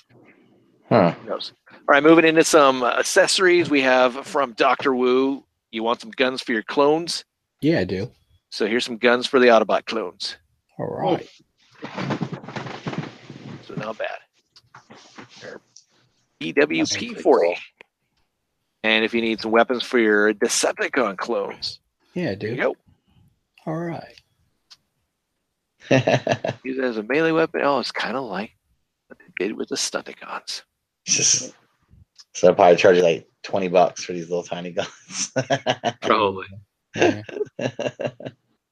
Huh. 0.90 1.14
All 1.30 1.40
right, 1.88 2.04
moving 2.04 2.26
into 2.26 2.44
some 2.44 2.84
accessories. 2.84 3.70
We 3.70 3.82
have 3.82 4.28
from 4.28 4.52
Doctor 4.54 4.94
Wu. 4.94 5.44
You 5.72 5.84
want 5.84 6.02
some 6.02 6.12
guns 6.12 6.42
for 6.42 6.52
your 6.52 6.62
clones? 6.64 7.24
Yeah, 7.66 7.80
I 7.80 7.84
do. 7.84 8.12
So 8.52 8.68
here's 8.68 8.86
some 8.86 8.98
guns 8.98 9.26
for 9.26 9.40
the 9.40 9.48
Autobot 9.48 9.88
clones. 9.88 10.38
All 10.78 10.86
right. 10.86 11.28
So 13.64 13.74
not 13.76 13.98
bad. 13.98 14.20
They're 15.42 15.60
That's 16.40 16.52
PWP 16.58 16.92
pretty 16.92 17.16
40. 17.16 17.58
And 18.84 19.04
if 19.04 19.16
you 19.16 19.22
need 19.22 19.42
some 19.42 19.50
weapons 19.50 19.82
for 19.82 19.98
your 19.98 20.32
Decepticon 20.36 21.18
clones, 21.18 21.80
Yeah, 22.14 22.30
I 22.32 22.36
there 22.36 22.50
you 22.52 22.56
do. 22.56 22.62
go. 22.62 22.76
All 23.66 23.78
right. 23.78 24.22
Use 26.64 26.78
it 26.78 26.84
as 26.84 26.98
a 26.98 27.04
melee 27.04 27.32
weapon. 27.32 27.62
Oh, 27.64 27.80
it's 27.80 27.92
kind 27.92 28.16
of 28.16 28.26
like 28.26 28.52
what 29.08 29.18
they 29.18 29.48
did 29.48 29.58
with 29.58 29.70
the 29.70 29.76
Stunticons. 29.76 30.62
Just 31.08 31.52
so 32.36 32.48
I 32.48 32.54
probably 32.54 32.76
charge 32.76 32.98
you 32.98 33.04
like 33.04 33.28
twenty 33.42 33.70
bucks 33.70 34.04
for 34.04 34.14
these 34.14 34.30
little 34.30 34.44
tiny 34.44 34.72
guns. 34.72 35.32
Probably. 36.04 36.46
Yeah. 36.96 37.22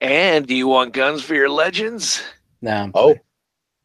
And 0.01 0.45
do 0.45 0.53
you 0.53 0.67
want 0.67 0.93
guns 0.93 1.23
for 1.23 1.33
your 1.33 1.49
legends? 1.49 2.21
Now, 2.61 2.91
oh 2.93 3.15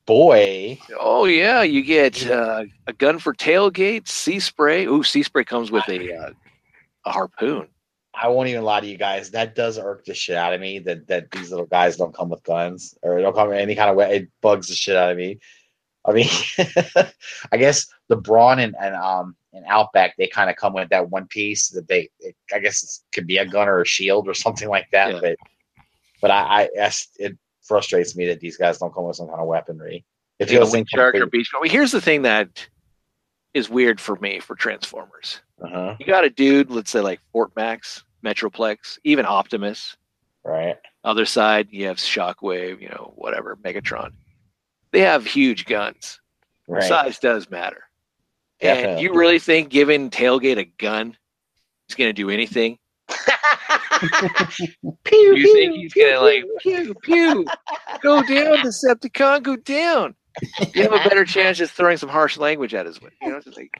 boy, 0.04 0.80
Oh 0.98 1.26
yeah, 1.26 1.62
you 1.62 1.84
get 1.84 2.28
uh, 2.28 2.64
a 2.88 2.92
gun 2.92 3.20
for 3.20 3.32
tailgate, 3.34 4.08
sea 4.08 4.40
spray. 4.40 4.84
Ooh, 4.86 5.04
sea 5.04 5.22
spray 5.22 5.44
comes 5.44 5.70
with 5.70 5.88
a 5.88 6.12
uh, 6.12 6.30
a 7.04 7.12
harpoon. 7.12 7.68
I 8.20 8.26
won't 8.28 8.48
even 8.48 8.64
lie 8.64 8.80
to 8.80 8.86
you 8.86 8.96
guys. 8.98 9.30
That 9.30 9.54
does 9.54 9.78
irk 9.78 10.04
the 10.04 10.14
shit 10.14 10.36
out 10.36 10.54
of 10.54 10.60
me. 10.60 10.80
That 10.80 11.06
that 11.06 11.30
these 11.30 11.50
little 11.50 11.66
guys 11.66 11.96
don't 11.96 12.14
come 12.14 12.30
with 12.30 12.42
guns 12.42 12.98
or 13.02 13.20
don't 13.20 13.34
come 13.34 13.52
in 13.52 13.58
any 13.58 13.76
kind 13.76 13.90
of 13.90 13.96
way. 13.96 14.16
It 14.16 14.28
bugs 14.40 14.66
the 14.66 14.74
shit 14.74 14.96
out 14.96 15.12
of 15.12 15.16
me. 15.16 15.38
I 16.04 16.12
mean, 16.12 16.28
I 17.52 17.56
guess 17.58 17.86
the 18.08 18.16
Brawn 18.16 18.58
and, 18.58 18.74
and 18.80 18.96
um 18.96 19.36
and 19.58 19.66
Outback 19.68 20.14
they 20.16 20.26
kind 20.26 20.48
of 20.48 20.56
come 20.56 20.72
with 20.72 20.88
that 20.88 21.10
one 21.10 21.26
piece 21.26 21.68
that 21.68 21.86
they. 21.88 22.08
It, 22.20 22.34
I 22.52 22.58
guess 22.60 22.82
it 22.82 23.14
could 23.14 23.26
be 23.26 23.36
a 23.38 23.46
gun 23.46 23.68
or 23.68 23.80
a 23.80 23.86
shield 23.86 24.28
or 24.28 24.34
something 24.44 24.68
like 24.68 24.86
that. 24.92 25.14
Yeah. 25.14 25.20
But 25.20 25.36
but 26.22 26.30
I, 26.30 26.68
I 26.80 26.90
it 27.18 27.36
frustrates 27.62 28.16
me 28.16 28.26
that 28.26 28.40
these 28.40 28.56
guys 28.56 28.78
don't 28.78 28.94
come 28.94 29.04
with 29.04 29.16
some 29.16 29.28
kind 29.28 29.40
of 29.40 29.46
weaponry. 29.46 30.04
It 30.38 30.48
feels 30.48 30.72
Wind 30.72 30.88
Shark 30.88 31.14
or 31.16 31.26
beach. 31.26 31.50
Well, 31.52 31.68
here's 31.68 31.92
the 31.92 32.00
thing 32.00 32.22
that 32.22 32.66
is 33.54 33.68
weird 33.68 34.00
for 34.00 34.16
me 34.16 34.38
for 34.38 34.54
Transformers. 34.54 35.40
Uh-huh, 35.60 35.96
You 35.98 36.06
got 36.06 36.24
a 36.24 36.30
dude, 36.30 36.70
let's 36.70 36.90
say 36.90 37.00
like 37.00 37.20
Fort 37.32 37.50
Max, 37.56 38.04
Metroplex, 38.24 38.98
even 39.04 39.26
Optimus. 39.26 39.96
right. 40.44 40.76
Other 41.04 41.24
side, 41.24 41.68
you 41.70 41.86
have 41.86 41.96
Shockwave, 41.96 42.80
you 42.80 42.88
know, 42.88 43.12
whatever, 43.16 43.56
Megatron. 43.56 44.10
They 44.92 45.00
have 45.00 45.24
huge 45.26 45.64
guns. 45.64 46.20
Right. 46.68 46.82
Size 46.82 47.18
does 47.18 47.50
matter. 47.50 47.84
And 48.60 48.76
Definitely. 48.76 49.02
you 49.04 49.14
really 49.14 49.38
think 49.38 49.68
giving 49.70 50.10
Tailgate 50.10 50.58
a 50.58 50.64
gun 50.64 51.16
is 51.88 51.94
going 51.94 52.08
to 52.08 52.12
do 52.12 52.28
anything? 52.30 52.78
pew, 55.04 55.36
You 55.36 55.52
think 55.54 55.74
he's 55.76 55.94
going 55.94 56.12
to 56.12 56.20
like 56.20 56.44
pew 56.60 56.94
pew, 57.02 57.44
go 58.00 58.22
down, 58.22 58.58
Decepticon, 58.58 59.42
go 59.42 59.56
down? 59.56 60.14
You 60.74 60.82
have 60.82 60.92
a 60.92 61.08
better 61.08 61.24
chance 61.24 61.58
just 61.58 61.72
throwing 61.72 61.96
some 61.96 62.08
harsh 62.08 62.36
language 62.36 62.74
at 62.74 62.86
his 62.86 63.00
way. 63.00 63.10
You 63.22 63.30
know, 63.30 63.40
just 63.40 63.56
like 63.56 63.70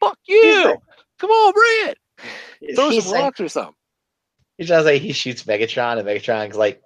fuck 0.00 0.18
you, 0.26 0.76
come 1.18 1.30
on, 1.30 1.52
bring 1.52 1.90
it, 1.90 2.74
throw 2.76 2.90
He's 2.90 3.04
some 3.04 3.12
like- 3.12 3.22
rocks 3.22 3.40
or 3.40 3.48
something. 3.48 3.74
He 4.58 4.66
sounds 4.66 4.84
like 4.84 5.02
he 5.02 5.12
shoots 5.12 5.42
Megatron, 5.42 5.98
and 5.98 6.06
Megatron's 6.06 6.54
like, 6.56 6.80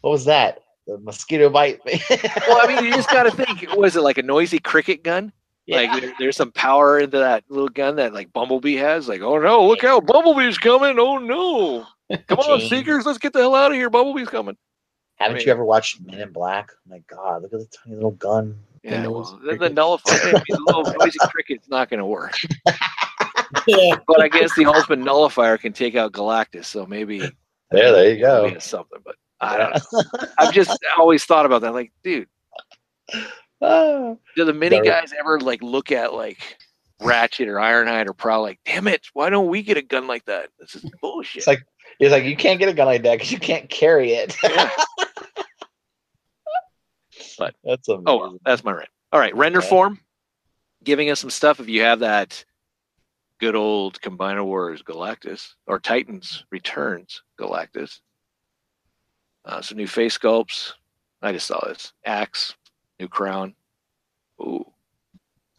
"What 0.00 0.10
was 0.12 0.24
that? 0.24 0.60
The 0.86 0.96
mosquito 0.98 1.50
bite?" 1.50 1.80
Well, 1.84 2.58
I 2.62 2.66
mean, 2.66 2.82
you 2.86 2.94
just 2.94 3.10
got 3.10 3.24
to 3.24 3.30
think. 3.30 3.76
Was 3.76 3.94
it 3.96 4.00
like 4.00 4.16
a 4.16 4.22
noisy 4.22 4.58
cricket 4.58 5.02
gun? 5.02 5.30
Like 5.70 6.00
there, 6.00 6.12
there's 6.18 6.36
some 6.36 6.52
power 6.52 6.98
into 6.98 7.18
that 7.18 7.44
little 7.48 7.68
gun 7.68 7.96
that 7.96 8.12
like 8.12 8.32
Bumblebee 8.32 8.76
has. 8.76 9.08
Like, 9.08 9.20
oh 9.20 9.38
no, 9.38 9.66
look 9.66 9.84
out, 9.84 10.06
Bumblebee's 10.06 10.58
coming! 10.58 10.98
Oh 10.98 11.18
no, 11.18 11.86
come 12.26 12.38
on, 12.38 12.60
Seekers, 12.60 13.06
let's 13.06 13.18
get 13.18 13.32
the 13.32 13.40
hell 13.40 13.54
out 13.54 13.70
of 13.70 13.76
here. 13.76 13.90
Bumblebee's 13.90 14.28
coming. 14.28 14.56
Haven't 15.16 15.36
mean- 15.38 15.46
you 15.46 15.52
ever 15.52 15.64
watched 15.64 16.00
Men 16.00 16.20
in 16.20 16.32
Black? 16.32 16.70
Oh 16.72 16.90
my 16.90 17.02
God, 17.08 17.42
look 17.42 17.52
at 17.52 17.60
the 17.60 17.68
tiny 17.84 17.94
little 17.96 18.12
gun. 18.12 18.58
Yeah, 18.82 19.02
noisy 19.02 19.34
well, 19.34 19.40
the, 19.44 19.56
the 19.58 19.68
nullifier, 19.68 20.18
I 20.28 20.32
mean, 20.32 20.42
the 20.48 20.62
little 20.66 20.82
noisy 20.98 21.18
cricket's 21.30 21.68
not 21.68 21.90
going 21.90 21.98
to 21.98 22.06
work. 22.06 22.32
Yeah. 23.66 23.96
But 24.06 24.22
I 24.22 24.28
guess 24.28 24.54
the 24.54 24.64
ultimate 24.64 25.00
nullifier 25.00 25.58
can 25.58 25.72
take 25.74 25.96
out 25.96 26.12
Galactus, 26.12 26.64
so 26.64 26.86
maybe 26.86 27.18
There, 27.70 27.92
there 27.92 28.14
you 28.14 28.20
go. 28.20 28.58
something. 28.58 28.98
But 29.04 29.16
I 29.40 29.56
don't 29.58 29.74
know. 29.92 30.28
I've 30.38 30.54
just 30.54 30.76
always 30.98 31.24
thought 31.24 31.46
about 31.46 31.60
that. 31.62 31.74
Like, 31.74 31.92
dude. 32.02 32.26
Do 33.60 34.44
the 34.44 34.52
mini 34.54 34.76
Very- 34.76 34.86
guys 34.88 35.12
ever 35.18 35.38
like 35.40 35.62
look 35.62 35.92
at 35.92 36.14
like 36.14 36.56
Ratchet 37.00 37.48
or 37.48 37.54
Ironhide 37.56 38.08
or 38.08 38.12
Prowl? 38.14 38.42
Like, 38.42 38.60
damn 38.64 38.88
it, 38.88 39.06
why 39.12 39.30
don't 39.30 39.48
we 39.48 39.62
get 39.62 39.76
a 39.76 39.82
gun 39.82 40.06
like 40.06 40.24
that? 40.26 40.48
This 40.58 40.74
is 40.74 40.84
bullshit. 41.00 41.38
It's 41.38 41.46
like 41.46 41.62
he's 41.98 42.10
like, 42.10 42.24
you 42.24 42.36
can't 42.36 42.58
get 42.58 42.68
a 42.68 42.72
gun 42.74 42.86
like 42.86 43.02
that 43.02 43.16
because 43.16 43.32
you 43.32 43.38
can't 43.38 43.68
carry 43.68 44.12
it. 44.12 44.34
Yeah. 44.42 44.70
But- 47.38 47.54
that's 47.64 47.88
amazing. 47.88 48.04
Oh, 48.06 48.16
well, 48.18 48.38
that's 48.44 48.64
my 48.64 48.72
rant. 48.72 48.88
All 49.12 49.20
right, 49.20 49.34
render 49.34 49.58
Okay. 49.60 49.68
form, 49.68 50.00
giving 50.84 51.10
us 51.10 51.20
some 51.20 51.30
stuff. 51.30 51.58
If 51.58 51.68
you 51.68 51.82
have 51.82 52.00
that 52.00 52.44
good 53.38 53.56
old 53.56 54.00
Combiner 54.00 54.44
Wars 54.44 54.82
Galactus 54.82 55.54
or 55.66 55.80
Titans 55.80 56.44
Returns 56.50 57.22
Galactus, 57.40 58.00
uh, 59.46 59.62
some 59.62 59.78
new 59.78 59.86
face 59.86 60.16
sculpts. 60.18 60.72
I 61.22 61.32
just 61.32 61.46
saw 61.46 61.60
this 61.66 61.92
axe, 62.04 62.54
new 63.00 63.08
crown. 63.08 63.54
Ooh, 64.40 64.64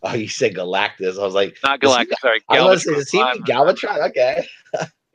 Oh, 0.04 0.14
you 0.16 0.28
said 0.28 0.56
Galactus. 0.56 1.20
I 1.20 1.24
was 1.24 1.36
like, 1.36 1.56
not 1.64 1.80
Does 1.80 1.96
he- 1.96 2.04
Galactus. 2.06 2.20
Sorry, 2.22 2.42
I 2.50 2.62
was 2.64 2.84
going 2.84 2.98
to 3.00 3.06
say, 3.06 3.20
Galvatron. 3.20 3.36
does 3.36 3.36
he 3.36 3.40
mean 3.40 3.44
Galvatron? 3.46 4.10
Okay. 4.10 4.48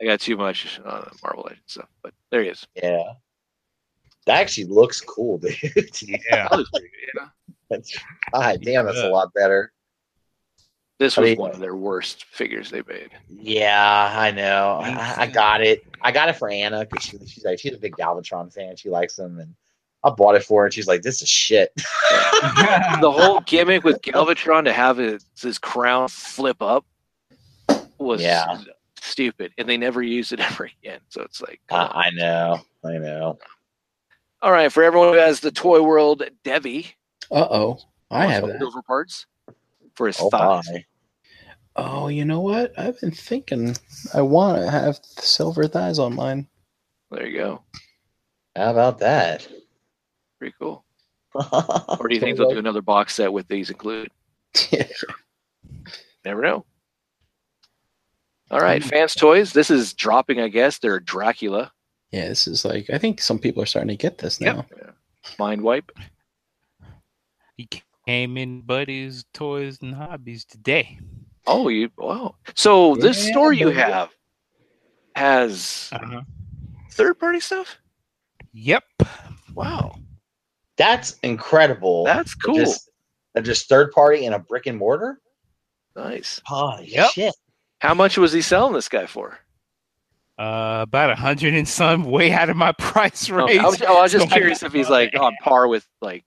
I 0.01 0.05
got 0.05 0.19
too 0.21 0.37
much 0.37 0.79
uh, 0.85 1.05
Marvel 1.23 1.43
Legends 1.43 1.63
stuff, 1.67 1.89
but 2.03 2.13
there 2.31 2.43
he 2.43 2.49
is. 2.49 2.65
Yeah. 2.75 3.03
That 4.27 4.37
actually 4.41 4.65
looks 4.65 5.01
cool, 5.01 5.39
dude. 5.39 5.55
Yeah. 6.01 6.17
That 6.47 6.51
looks 6.57 6.69
pretty 6.69 6.87
good, 6.87 7.19
yeah. 7.21 7.27
That's, 7.69 7.97
God 8.31 8.61
damn, 8.61 8.85
that's 8.85 8.99
a 8.99 9.09
lot 9.09 9.33
better. 9.33 9.73
This 10.99 11.17
I 11.17 11.21
was 11.21 11.29
mean- 11.31 11.39
one 11.39 11.51
of 11.51 11.59
their 11.59 11.75
worst 11.75 12.23
figures 12.25 12.69
they 12.71 12.81
made. 12.87 13.09
Yeah, 13.29 14.13
I 14.15 14.31
know. 14.31 14.79
I, 14.81 15.15
I 15.23 15.27
got 15.27 15.61
it. 15.61 15.83
I 16.01 16.11
got 16.13 16.29
it 16.29 16.33
for 16.37 16.49
Anna 16.49 16.85
because 16.85 17.03
she, 17.05 17.17
she's 17.25 17.43
like 17.43 17.59
she's 17.59 17.73
a 17.73 17.77
big 17.77 17.95
Galvatron 17.97 18.53
fan. 18.53 18.75
She 18.77 18.89
likes 18.89 19.15
them, 19.17 19.39
and 19.39 19.53
I 20.03 20.09
bought 20.11 20.35
it 20.35 20.43
for 20.43 20.61
her. 20.61 20.65
And 20.67 20.73
she's 20.73 20.87
like, 20.87 21.01
"This 21.01 21.21
is 21.21 21.29
shit." 21.29 21.71
the 23.01 23.11
whole 23.11 23.39
gimmick 23.41 23.83
with 23.83 24.01
Galvatron 24.01 24.63
to 24.65 24.73
have 24.73 24.97
his, 24.97 25.25
his 25.41 25.57
crown 25.57 26.07
flip 26.07 26.61
up 26.61 26.85
was 27.99 28.21
Yeah. 28.21 28.57
stupid, 29.01 29.51
and 29.57 29.67
they 29.67 29.77
never 29.77 30.01
used 30.03 30.31
it 30.33 30.39
ever 30.51 30.69
again. 30.81 30.99
So 31.09 31.23
it's 31.23 31.41
like, 31.41 31.59
come 31.67 31.79
on. 31.81 31.91
I, 31.95 32.07
I 32.07 32.09
know. 32.11 32.59
I 32.85 32.97
know. 32.99 33.39
all 34.41 34.51
right, 34.51 34.71
for 34.71 34.83
everyone 34.83 35.13
who 35.13 35.19
has 35.19 35.39
the 35.39 35.51
Toy 35.51 35.81
World 35.81 36.23
Devi, 36.43 36.93
uh 37.31 37.47
oh, 37.49 37.79
I 38.11 38.27
have 38.27 38.41
some 38.43 38.49
that. 38.51 38.59
silver 38.59 38.81
parts 38.83 39.25
for 39.95 40.07
his 40.07 40.17
Oh 40.21 40.29
thighs. 40.29 40.69
my! 40.71 40.85
Oh, 41.75 42.07
you 42.07 42.23
know 42.25 42.39
what? 42.39 42.71
I've 42.77 42.99
been 43.01 43.11
thinking 43.11 43.75
I 44.13 44.21
want 44.21 44.59
to 44.61 44.69
have 44.69 44.99
silver 45.03 45.67
thighs 45.67 45.99
on 45.99 46.15
mine. 46.15 46.47
There 47.11 47.25
you 47.27 47.37
go, 47.39 47.63
How 48.55 48.71
about 48.71 48.99
that? 48.99 49.47
Pretty 50.37 50.55
cool. 50.59 50.83
Or 51.99 52.07
do 52.07 52.15
you 52.15 52.21
think 52.21 52.37
they'll 52.37 52.49
do 52.51 52.57
another 52.57 52.81
box 52.81 53.13
set 53.15 53.31
with 53.31 53.47
these 53.47 53.69
included? 53.69 54.11
Never 56.25 56.41
know. 56.41 56.65
All 58.49 58.59
right, 58.59 58.81
Hmm. 58.81 58.89
fans 58.89 59.13
toys. 59.13 59.51
This 59.53 59.69
is 59.69 59.93
dropping, 59.93 60.39
I 60.39 60.47
guess. 60.47 60.79
They're 60.79 60.99
Dracula 60.99 61.71
Yeah, 62.11 62.27
this 62.29 62.47
is 62.47 62.63
like 62.65 62.89
I 62.89 62.97
think 62.97 63.21
some 63.21 63.39
people 63.39 63.61
are 63.61 63.65
starting 63.67 63.89
to 63.89 63.95
get 64.01 64.17
this 64.17 64.39
Yep. 64.41 64.55
now. 64.55 64.65
Mind 65.37 65.61
wipe. 65.61 65.91
He 67.57 67.67
came 68.05 68.37
in 68.37 68.61
Buddy's 68.61 69.25
Toys 69.33 69.79
and 69.81 69.93
Hobbies 69.93 70.45
today. 70.45 70.99
Oh, 71.45 71.67
you 71.67 71.89
wow. 71.97 72.35
So 72.55 72.95
this 72.95 73.27
store 73.27 73.51
you 73.53 73.69
have 73.69 74.09
has 75.15 75.89
Uh-huh. 75.91 76.21
third 76.91 77.19
party 77.19 77.39
stuff. 77.41 77.77
Yep. 78.53 78.83
Wow, 79.53 79.95
That's 80.77 81.17
incredible. 81.23 82.03
that's 82.05 82.35
They're 82.35 82.53
cool. 82.53 82.63
Just, 82.63 82.89
they're 83.33 83.43
just 83.43 83.67
third 83.69 83.91
party 83.91 84.25
in 84.25 84.33
a 84.33 84.39
brick 84.39 84.65
and 84.67 84.77
mortar. 84.77 85.19
nice. 85.95 86.41
Holy 86.45 86.87
Yep. 86.87 87.11
shit! 87.11 87.33
How 87.79 87.93
much 87.93 88.17
was 88.17 88.31
he 88.33 88.41
selling 88.41 88.73
this 88.73 88.89
guy 88.89 89.05
for? 89.07 89.39
Uh, 90.39 90.81
about 90.87 91.09
a 91.09 91.15
hundred 91.15 91.55
and 91.55 91.67
some, 91.67 92.03
way 92.03 92.31
out 92.31 92.49
of 92.49 92.55
my 92.57 92.71
price 92.77 93.29
Oh, 93.29 93.35
range. 93.47 93.59
I 93.59 93.65
was, 93.65 93.81
oh, 93.81 93.97
I 93.97 94.01
was 94.03 94.11
just 94.11 94.29
So 94.29 94.35
curious 94.35 94.61
got 94.61 94.67
if 94.67 94.73
he's 94.73 94.89
like 94.89 95.15
on 95.19 95.35
par 95.43 95.67
with 95.67 95.87
like 96.01 96.25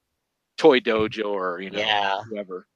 Toy 0.58 0.80
Dojo 0.80 1.26
or 1.26 1.60
you 1.60 1.70
know 1.70 1.78
Yeah. 1.78 2.22
whoever. 2.28 2.66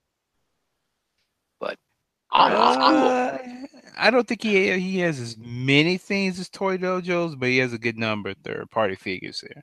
I'm- 2.36 2.52
I'm- 2.52 2.82
I'm- 2.82 2.96
Uh, 3.62 3.66
I 3.96 4.10
don't 4.10 4.26
think 4.26 4.42
he 4.42 4.76
he 4.80 4.98
has 4.98 5.20
as 5.20 5.36
many 5.38 5.98
things 5.98 6.40
as 6.40 6.48
Toy 6.48 6.76
Dojos, 6.76 7.38
but 7.38 7.48
he 7.48 7.58
has 7.58 7.72
a 7.72 7.78
good 7.78 7.96
number 7.96 8.30
of 8.30 8.36
third 8.38 8.68
party 8.72 8.96
figures 8.96 9.40
there. 9.46 9.62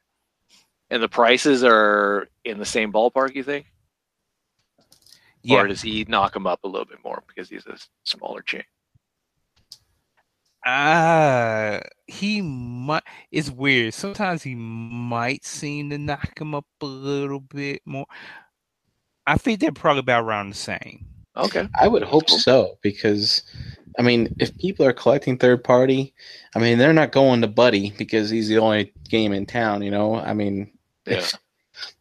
And 0.92 1.02
the 1.02 1.10
prices 1.10 1.64
are 1.64 2.28
in 2.46 2.60
the 2.60 2.66
same 2.66 2.94
ballpark, 2.94 3.34
you 3.36 3.44
think? 3.44 3.66
Yeah, 5.44 5.64
Or 5.64 5.68
does 5.68 5.82
he 5.82 6.06
knock 6.08 6.36
him 6.36 6.48
up 6.48 6.64
a 6.64 6.68
little 6.68 6.86
bit 6.86 7.04
more 7.04 7.24
because 7.28 7.50
he's 7.50 7.66
a 7.68 7.78
smaller 8.04 8.42
chain? 8.42 8.64
uh 10.66 11.80
he 12.08 12.42
might. 12.42 13.04
It's 13.32 13.50
weird. 13.50 13.94
Sometimes 13.94 14.44
he 14.44 14.54
might 14.56 15.46
seem 15.46 15.90
to 15.90 15.98
knock 15.98 16.40
him 16.40 16.54
up 16.54 16.66
a 16.82 16.86
little 16.86 17.40
bit 17.40 17.82
more. 17.86 18.06
I 19.26 19.38
think 19.38 19.60
they're 19.60 19.72
probably 19.72 20.02
about 20.02 20.24
around 20.26 20.50
the 20.52 20.56
same. 20.56 21.08
Okay. 21.38 21.68
I 21.80 21.88
would 21.88 22.04
hope 22.04 22.30
so 22.30 22.78
because, 22.82 23.44
I 23.98 24.02
mean, 24.02 24.36
if 24.40 24.58
people 24.58 24.86
are 24.86 24.94
collecting 24.94 25.38
third 25.38 25.64
party, 25.64 26.14
I 26.56 26.60
mean, 26.60 26.78
they're 26.78 26.94
not 26.94 27.12
going 27.14 27.42
to 27.42 27.48
Buddy 27.48 27.92
because 27.98 28.30
he's 28.30 28.50
the 28.50 28.58
only 28.60 28.94
game 29.10 29.32
in 29.34 29.46
town. 29.46 29.82
You 29.84 29.92
know, 29.92 30.16
I 30.16 30.34
mean, 30.34 30.72
Yeah. 31.06 31.18
if 31.18 31.34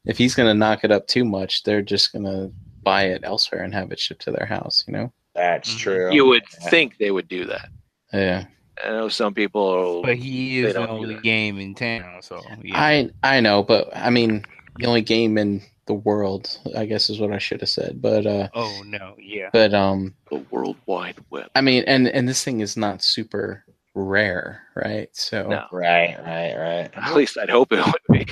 if 0.04 0.18
he's 0.18 0.34
gonna 0.34 0.54
knock 0.54 0.84
it 0.84 0.90
up 0.92 1.06
too 1.06 1.24
much, 1.24 1.62
they're 1.62 1.82
just 1.82 2.12
gonna 2.12 2.50
buy 2.82 3.04
it 3.04 3.22
elsewhere 3.24 3.62
and 3.62 3.72
have 3.74 3.92
it 3.92 3.98
shipped 4.00 4.22
to 4.22 4.30
their 4.32 4.46
house. 4.46 4.84
You 4.86 4.92
know? 4.94 5.12
That's 5.34 5.72
Mhm. 5.74 5.78
true. 5.78 6.12
You 6.12 6.26
would 6.26 6.42
Yeah. 6.60 6.68
think 6.70 6.98
they 6.98 7.10
would 7.10 7.28
do 7.28 7.44
that. 7.46 7.68
Yeah. 8.12 8.44
I 8.84 8.88
know 8.88 9.08
some 9.08 9.34
people. 9.34 10.02
But 10.02 10.16
he 10.16 10.62
They 10.62 10.68
is 10.68 10.74
the 10.74 10.80
don't 10.80 10.88
do 10.88 10.94
only 11.12 11.20
game 11.20 11.58
in 11.60 11.74
town, 11.74 12.22
so 12.22 12.42
yeah. 12.62 12.80
I 12.80 13.10
I 13.22 13.40
know, 13.40 13.62
but 13.62 13.94
I 13.94 14.10
mean, 14.10 14.44
the 14.78 14.86
only 14.86 15.02
game 15.02 15.36
in 15.38 15.62
the 15.86 15.94
world, 15.94 16.58
I 16.76 16.86
guess, 16.86 17.10
is 17.10 17.20
what 17.20 17.32
I 17.32 17.38
should 17.38 17.60
have 17.60 17.68
said. 17.68 18.00
But 18.00 18.26
uh, 18.26 18.48
oh 18.54 18.82
no, 18.86 19.14
yeah. 19.18 19.50
but 19.52 19.74
um, 19.74 20.14
the 20.30 20.38
World 20.50 20.76
Wide 20.86 21.16
Web. 21.30 21.50
I 21.54 21.60
mean, 21.60 21.84
and 21.86 22.08
and 22.08 22.26
this 22.28 22.42
thing 22.42 22.60
is 22.60 22.76
not 22.76 23.02
super 23.02 23.64
rare, 23.94 24.62
right? 24.76 25.08
So 25.12 25.48
No. 25.48 25.66
Right, 25.72 26.16
right, 26.24 26.54
right. 26.56 26.90
At 26.96 27.14
least 27.14 27.36
I'd 27.36 27.50
hope 27.50 27.72
it 27.72 27.84
would 27.84 28.18
be. 28.18 28.26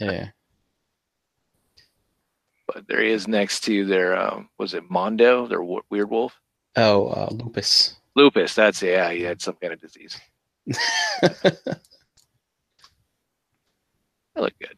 Yeah. 0.00 0.28
But 2.66 2.86
there 2.88 3.02
he 3.02 3.10
is 3.10 3.26
next 3.28 3.60
to 3.64 3.84
their, 3.84 4.16
um, 4.18 4.48
was 4.58 4.74
it 4.74 4.88
Mondo, 4.90 5.46
their 5.46 5.58
w- 5.58 5.82
weird 5.90 6.10
wolf? 6.10 6.38
Oh, 6.76 7.08
uh, 7.08 7.28
lupus. 7.30 7.96
Lupus, 8.14 8.54
that's 8.54 8.82
it. 8.82 8.90
Yeah, 8.90 9.10
he 9.10 9.22
had 9.22 9.42
some 9.42 9.56
kind 9.60 9.72
of 9.72 9.80
disease. 9.80 10.18
That 14.34 14.42
look 14.42 14.52
good. 14.60 14.76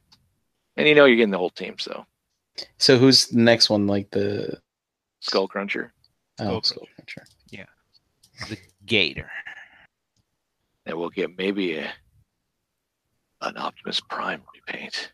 And 0.76 0.88
you 0.88 0.94
know 0.94 1.04
you're 1.04 1.16
getting 1.16 1.30
the 1.30 1.38
whole 1.38 1.50
team, 1.50 1.78
so 1.78 2.06
so 2.78 2.96
who's 2.98 3.26
the 3.26 3.38
next 3.40 3.70
one? 3.70 3.86
Like 3.86 4.10
the 4.10 4.58
Skull 5.20 5.46
Cruncher. 5.48 5.92
oh, 6.40 6.44
Skull 6.44 6.62
Skull 6.62 6.86
Cruncher. 6.96 7.24
The 8.48 8.56
Gator. 8.86 9.30
And 10.86 10.96
we'll 10.98 11.10
get 11.10 11.36
maybe 11.36 11.76
a, 11.76 11.92
an 13.42 13.56
Optimus 13.56 14.00
Prime 14.00 14.42
repaint. 14.54 15.12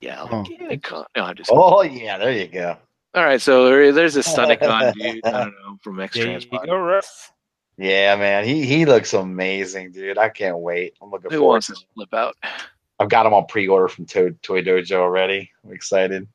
Yeah, 0.00 0.22
Oh. 0.22 0.42
Organicon. 0.44 1.04
No, 1.16 1.24
I'm 1.24 1.34
just. 1.36 1.50
Oh 1.52 1.82
yeah, 1.82 2.18
there 2.18 2.32
you 2.32 2.46
go. 2.48 2.76
All 3.14 3.24
right, 3.24 3.40
so 3.40 3.66
there, 3.66 3.92
there's 3.92 4.16
a 4.16 4.20
Stunticon 4.20 4.92
dude. 4.94 5.24
I 5.24 5.30
don't 5.30 5.54
know 5.62 5.78
from 5.82 6.00
X 6.00 6.14
There 6.14 6.24
Transport. 6.24 6.68
Yeah, 7.76 8.14
man, 8.16 8.44
he 8.44 8.64
he 8.66 8.84
looks 8.84 9.14
amazing, 9.14 9.92
dude. 9.92 10.18
I 10.18 10.28
can't 10.28 10.58
wait. 10.58 10.94
I'm 11.00 11.10
looking 11.10 11.30
Who 11.30 11.38
forward. 11.38 11.52
wants 11.54 11.66
To 11.68 11.74
to 11.74 11.80
flip 11.94 12.12
out? 12.14 12.36
I've 13.00 13.08
got 13.08 13.26
him 13.26 13.34
on 13.34 13.46
pre-order 13.46 13.88
from 13.88 14.06
Toy, 14.06 14.30
Toy 14.42 14.62
Dojo 14.62 14.96
already. 14.98 15.50
I'm 15.64 15.72
excited. 15.72 16.28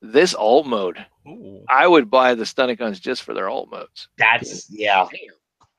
This 0.00 0.32
alt 0.34 0.66
mode, 0.66 1.04
Ooh. 1.26 1.62
I 1.68 1.86
would 1.86 2.08
buy 2.10 2.34
the 2.34 2.44
Stunticons 2.44 3.00
just 3.00 3.22
for 3.24 3.34
their 3.34 3.48
alt 3.50 3.68
modes. 3.70 4.08
That's 4.16 4.70
yeah. 4.70 5.06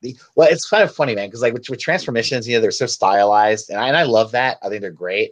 The- 0.01 0.17
well, 0.35 0.47
it's 0.49 0.69
kind 0.69 0.83
of 0.83 0.93
funny, 0.93 1.15
man, 1.15 1.27
because 1.27 1.41
like 1.41 1.53
with, 1.53 1.69
with 1.69 1.79
transformations, 1.79 2.47
you 2.47 2.55
know, 2.55 2.61
they're 2.61 2.71
so 2.71 2.85
stylized, 2.85 3.69
and 3.69 3.79
I, 3.79 3.87
and 3.87 3.97
I 3.97 4.03
love 4.03 4.31
that. 4.31 4.57
I 4.63 4.69
think 4.69 4.81
they're 4.81 4.91
great. 4.91 5.31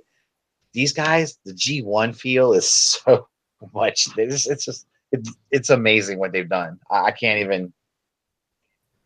These 0.73 0.93
guys, 0.93 1.37
the 1.45 1.53
G1 1.53 2.15
feel 2.15 2.53
is 2.53 2.69
so 2.69 3.27
much. 3.73 4.07
Just, 4.15 4.47
it's 4.49 4.65
just, 4.65 4.87
it's, 5.11 5.33
it's 5.51 5.69
amazing 5.69 6.19
what 6.19 6.31
they've 6.33 6.49
done. 6.49 6.79
I, 6.91 7.05
I 7.05 7.11
can't 7.11 7.39
even. 7.39 7.73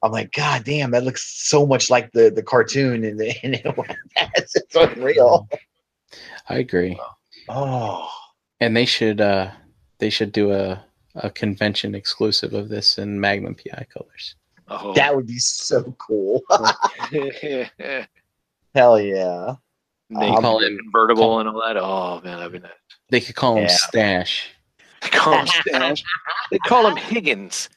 I'm 0.03 0.11
like, 0.11 0.31
God 0.31 0.63
damn, 0.63 0.89
that 0.91 1.03
looks 1.03 1.23
so 1.47 1.63
much 1.65 1.91
like 1.91 2.11
the 2.11 2.31
the 2.31 2.41
cartoon, 2.41 3.03
and 3.03 3.19
the, 3.19 3.33
and 3.43 3.53
it, 3.53 3.65
it's, 4.35 4.55
it's 4.55 4.75
unreal. 4.75 5.47
I 6.49 6.55
agree. 6.55 6.99
Oh, 7.47 8.09
And 8.59 8.75
they 8.75 8.85
should 8.85 9.21
uh 9.21 9.51
they 9.99 10.09
should 10.09 10.31
do 10.31 10.51
a 10.51 10.83
a 11.15 11.29
convention 11.29 11.93
exclusive 11.93 12.53
of 12.53 12.69
this 12.69 12.97
in 12.97 13.19
Magnum 13.19 13.55
PI 13.55 13.85
colors. 13.93 14.35
Oh, 14.73 14.93
that 14.93 15.15
would 15.15 15.27
be 15.27 15.37
so 15.39 15.83
cool. 15.99 16.41
Hell 18.75 18.99
yeah. 19.01 19.55
They 20.09 20.27
um, 20.29 20.41
call 20.41 20.59
it- 20.61 20.77
convertible 20.77 21.23
call- 21.23 21.39
and 21.41 21.49
all 21.49 21.61
that. 21.65 21.77
Oh 21.77 22.21
man, 22.23 22.37
that'd 22.37 22.51
be 22.53 22.59
nice. 22.59 22.71
They 23.09 23.21
could 23.21 23.35
call 23.35 23.55
him 23.57 23.63
Yeah. 23.63 23.67
Stash. 23.69 24.49
They 25.01 25.09
call 25.09 25.39
him 25.39 25.47
Stash. 25.67 26.03
They 26.51 26.57
call 26.59 26.87
him 26.87 26.95
Higgins. 26.95 27.69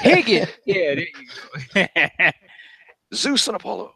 Higgins. 0.00 0.48
yeah, 0.64 0.94
there 0.94 1.00
you 1.00 1.86
go. 2.14 2.30
Zeus 3.14 3.46
and 3.48 3.56
Apollo. 3.56 3.94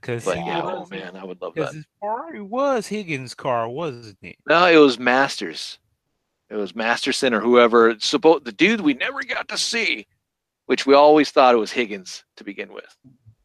Because 0.00 0.24
But 0.24 0.36
Wow. 0.38 0.46
yeah, 0.46 0.62
oh 0.62 0.86
man, 0.90 1.16
I 1.16 1.24
would 1.24 1.40
love 1.42 1.54
that. 1.56 1.74
his 1.74 1.84
Ferrari 2.00 2.40
was 2.40 2.86
Higgins' 2.86 3.34
car, 3.34 3.68
wasn't 3.68 4.18
it? 4.22 4.36
No, 4.48 4.66
it 4.66 4.76
was 4.76 4.98
Masters. 4.98 5.78
It 6.48 6.54
was 6.54 6.76
Masterson 6.76 7.34
or 7.34 7.40
whoever. 7.40 7.94
Suppo- 7.96 8.44
the 8.44 8.52
dude 8.52 8.80
we 8.82 8.94
never 8.94 9.22
got 9.24 9.48
to 9.48 9.58
see, 9.58 10.06
which 10.66 10.86
we 10.86 10.94
always 10.94 11.30
thought 11.30 11.54
it 11.54 11.58
was 11.58 11.72
Higgins 11.72 12.24
to 12.36 12.44
begin 12.44 12.72
with. 12.72 12.96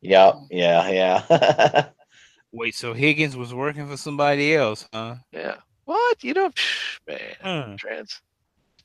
Yeah, 0.02 0.34
Yeah. 0.50 0.90
Yeah. 0.90 1.86
Wait, 2.52 2.76
so 2.76 2.94
Higgins 2.94 3.38
was 3.38 3.54
working 3.54 3.88
for 3.88 3.96
somebody 3.96 4.54
else, 4.56 4.88
huh? 4.94 5.16
Yeah. 5.32 5.56
What? 5.86 6.24
You 6.24 6.34
don't, 6.34 6.54
psh, 6.54 7.00
man. 7.08 7.66
Hmm. 7.70 7.76
Trans. 7.76 8.22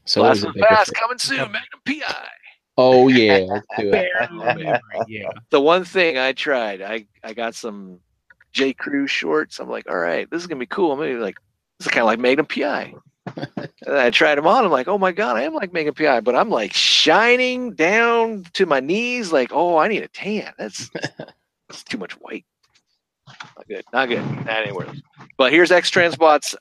So 0.04 0.20
what 0.22 0.28
Blast 0.28 0.38
is 0.38 0.44
it, 0.44 0.46
from 0.46 0.54
Baker 0.54 0.66
Fast 0.68 0.94
coming 0.94 1.18
soon. 1.18 1.38
Magnum 1.38 1.60
PI. 1.84 2.28
Oh 2.78 3.08
yeah, 3.08 3.38
let's 3.48 3.66
do 3.78 3.90
it. 3.92 4.80
Yeah. 5.08 5.30
The 5.50 5.60
one 5.60 5.84
thing 5.84 6.18
I 6.18 6.32
tried, 6.32 6.82
I 6.82 7.06
I 7.24 7.32
got 7.32 7.54
some 7.54 8.00
J 8.52 8.72
Crew 8.72 9.06
shorts. 9.06 9.58
I'm 9.58 9.68
like, 9.68 9.88
all 9.88 9.96
right, 9.96 10.30
this 10.30 10.40
is 10.42 10.46
gonna 10.46 10.60
be 10.60 10.66
cool. 10.66 10.92
I'm 10.92 10.98
gonna 10.98 11.12
be 11.12 11.16
like, 11.16 11.36
this 11.78 11.86
is 11.86 11.90
kind 11.90 12.02
of 12.02 12.06
like 12.06 12.18
Magnum 12.18 12.46
PI. 12.46 12.94
And 13.26 13.68
I 13.96 14.10
tried 14.10 14.36
them 14.36 14.46
on. 14.46 14.64
I'm 14.64 14.70
like, 14.70 14.88
oh 14.88 14.98
my 14.98 15.12
god, 15.12 15.36
I 15.36 15.42
am 15.42 15.54
like 15.54 15.72
Magnum 15.72 15.94
PI, 15.94 16.20
but 16.20 16.36
I'm 16.36 16.50
like 16.50 16.72
shining 16.72 17.74
down 17.74 18.44
to 18.54 18.66
my 18.66 18.80
knees. 18.80 19.32
Like, 19.32 19.50
oh, 19.52 19.76
I 19.78 19.88
need 19.88 20.02
a 20.02 20.08
tan. 20.08 20.52
That's, 20.58 20.90
that's 21.68 21.84
too 21.84 21.98
much 21.98 22.12
white. 22.14 22.44
Not 23.28 23.68
good. 23.68 23.84
Not 23.92 24.08
good. 24.08 24.24
Not 24.46 24.48
anywhere. 24.48 24.92
But 25.36 25.52
here's 25.52 25.72
X 25.72 25.90
Transbots 25.90 26.54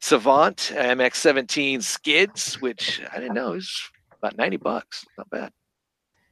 Savant 0.00 0.72
MX17 0.74 1.82
skids, 1.82 2.60
which 2.60 3.00
I 3.12 3.18
didn't 3.18 3.34
know 3.34 3.52
is 3.52 3.90
about 4.18 4.36
90 4.36 4.56
bucks. 4.58 5.04
Not 5.18 5.30
bad. 5.30 5.52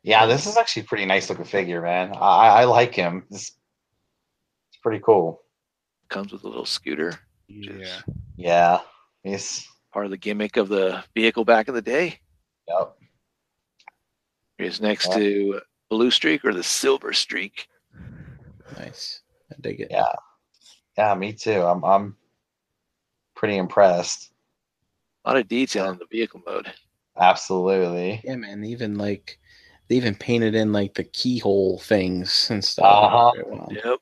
yeah. 0.03 0.27
This 0.27 0.47
is 0.47 0.57
actually 0.57 0.83
a 0.83 0.87
pretty 0.87 1.07
nice 1.07 1.29
looking 1.29 1.45
figure, 1.45 1.83
man. 1.83 2.12
I, 2.15 2.61
I 2.61 2.65
like 2.65 2.95
him. 2.95 3.25
It's, 3.31 3.53
it's 4.70 4.81
pretty 4.83 5.01
cool. 5.05 5.43
Comes 6.09 6.33
with 6.33 6.45
a 6.45 6.49
little 6.49 6.65
scooter. 6.67 7.15
Yeah. 7.49 8.01
Yeah. 8.37 8.81
He's. 9.23 9.66
Part 9.92 10.05
of 10.05 10.12
the 10.12 10.16
gimmick 10.16 10.57
of 10.57 10.68
the 10.68 11.02
vehicle 11.16 11.44
back 11.44 11.66
in 11.66 11.74
the 11.74 11.82
day. 11.82 12.20
Yep. 12.68 12.97
Here's 14.57 14.81
next 14.81 15.08
Yeah. 15.08 15.16
to 15.16 15.60
Blue 15.89 16.12
Streak 16.12 16.44
or 16.44 16.55
the 16.55 16.62
Silver 16.62 17.12
Streak. 17.12 17.66
Nice. 18.78 19.23
I 19.50 19.57
dig 19.60 19.81
it. 19.81 19.89
Yeah. 19.90 20.12
Yeah. 20.97 21.15
Me 21.15 21.32
too. 21.32 21.62
I'm. 21.62 21.84
I'm 21.84 22.16
pretty 23.34 23.57
impressed. 23.57 24.31
A 25.24 25.31
lot 25.31 25.40
of 25.40 25.49
detail 25.49 25.90
in 25.90 25.99
the 25.99 26.07
vehicle 26.10 26.40
mode. 26.47 26.73
Absolutely. 27.18 28.20
Yeah, 28.23 28.36
man. 28.36 28.65
Even 28.65 28.97
like 28.97 29.40
they 29.89 29.97
even 29.97 30.15
painted 30.15 30.55
in 30.55 30.73
like 30.73 30.94
the 30.94 31.05
keyhole 31.05 31.81
things 31.81 32.49
and 32.50 32.65
stuff. 32.65 32.84
Uh-huh. 32.84 33.32
Very 33.34 33.50
well. 33.50 33.68
Yep. 33.73 33.99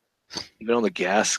Even 0.60 0.74
on 0.74 0.82
the 0.82 0.90
gas, 0.90 1.38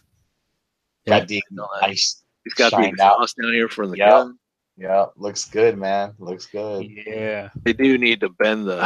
Got 1.06 1.27
the 1.27 1.43
all 1.59 1.69
nice. 1.82 2.18
He's 2.43 2.53
got 2.53 2.72
the 2.72 2.77
shined 2.77 3.00
out. 3.00 3.19
down 3.42 3.53
here 3.53 3.69
for 3.69 3.88
the 3.88 3.98
Yep. 3.98 4.09
gun. 4.09 4.40
Yeah, 4.77 5.06
looks 5.18 5.45
good, 5.45 5.77
man. 5.77 6.14
Looks 6.19 6.45
good. 6.45 6.85
Yeah. 6.90 7.50
They 7.64 7.74
do 7.74 7.98
need 7.98 8.22
to 8.22 8.30
bend 8.30 8.66
the, 8.68 8.77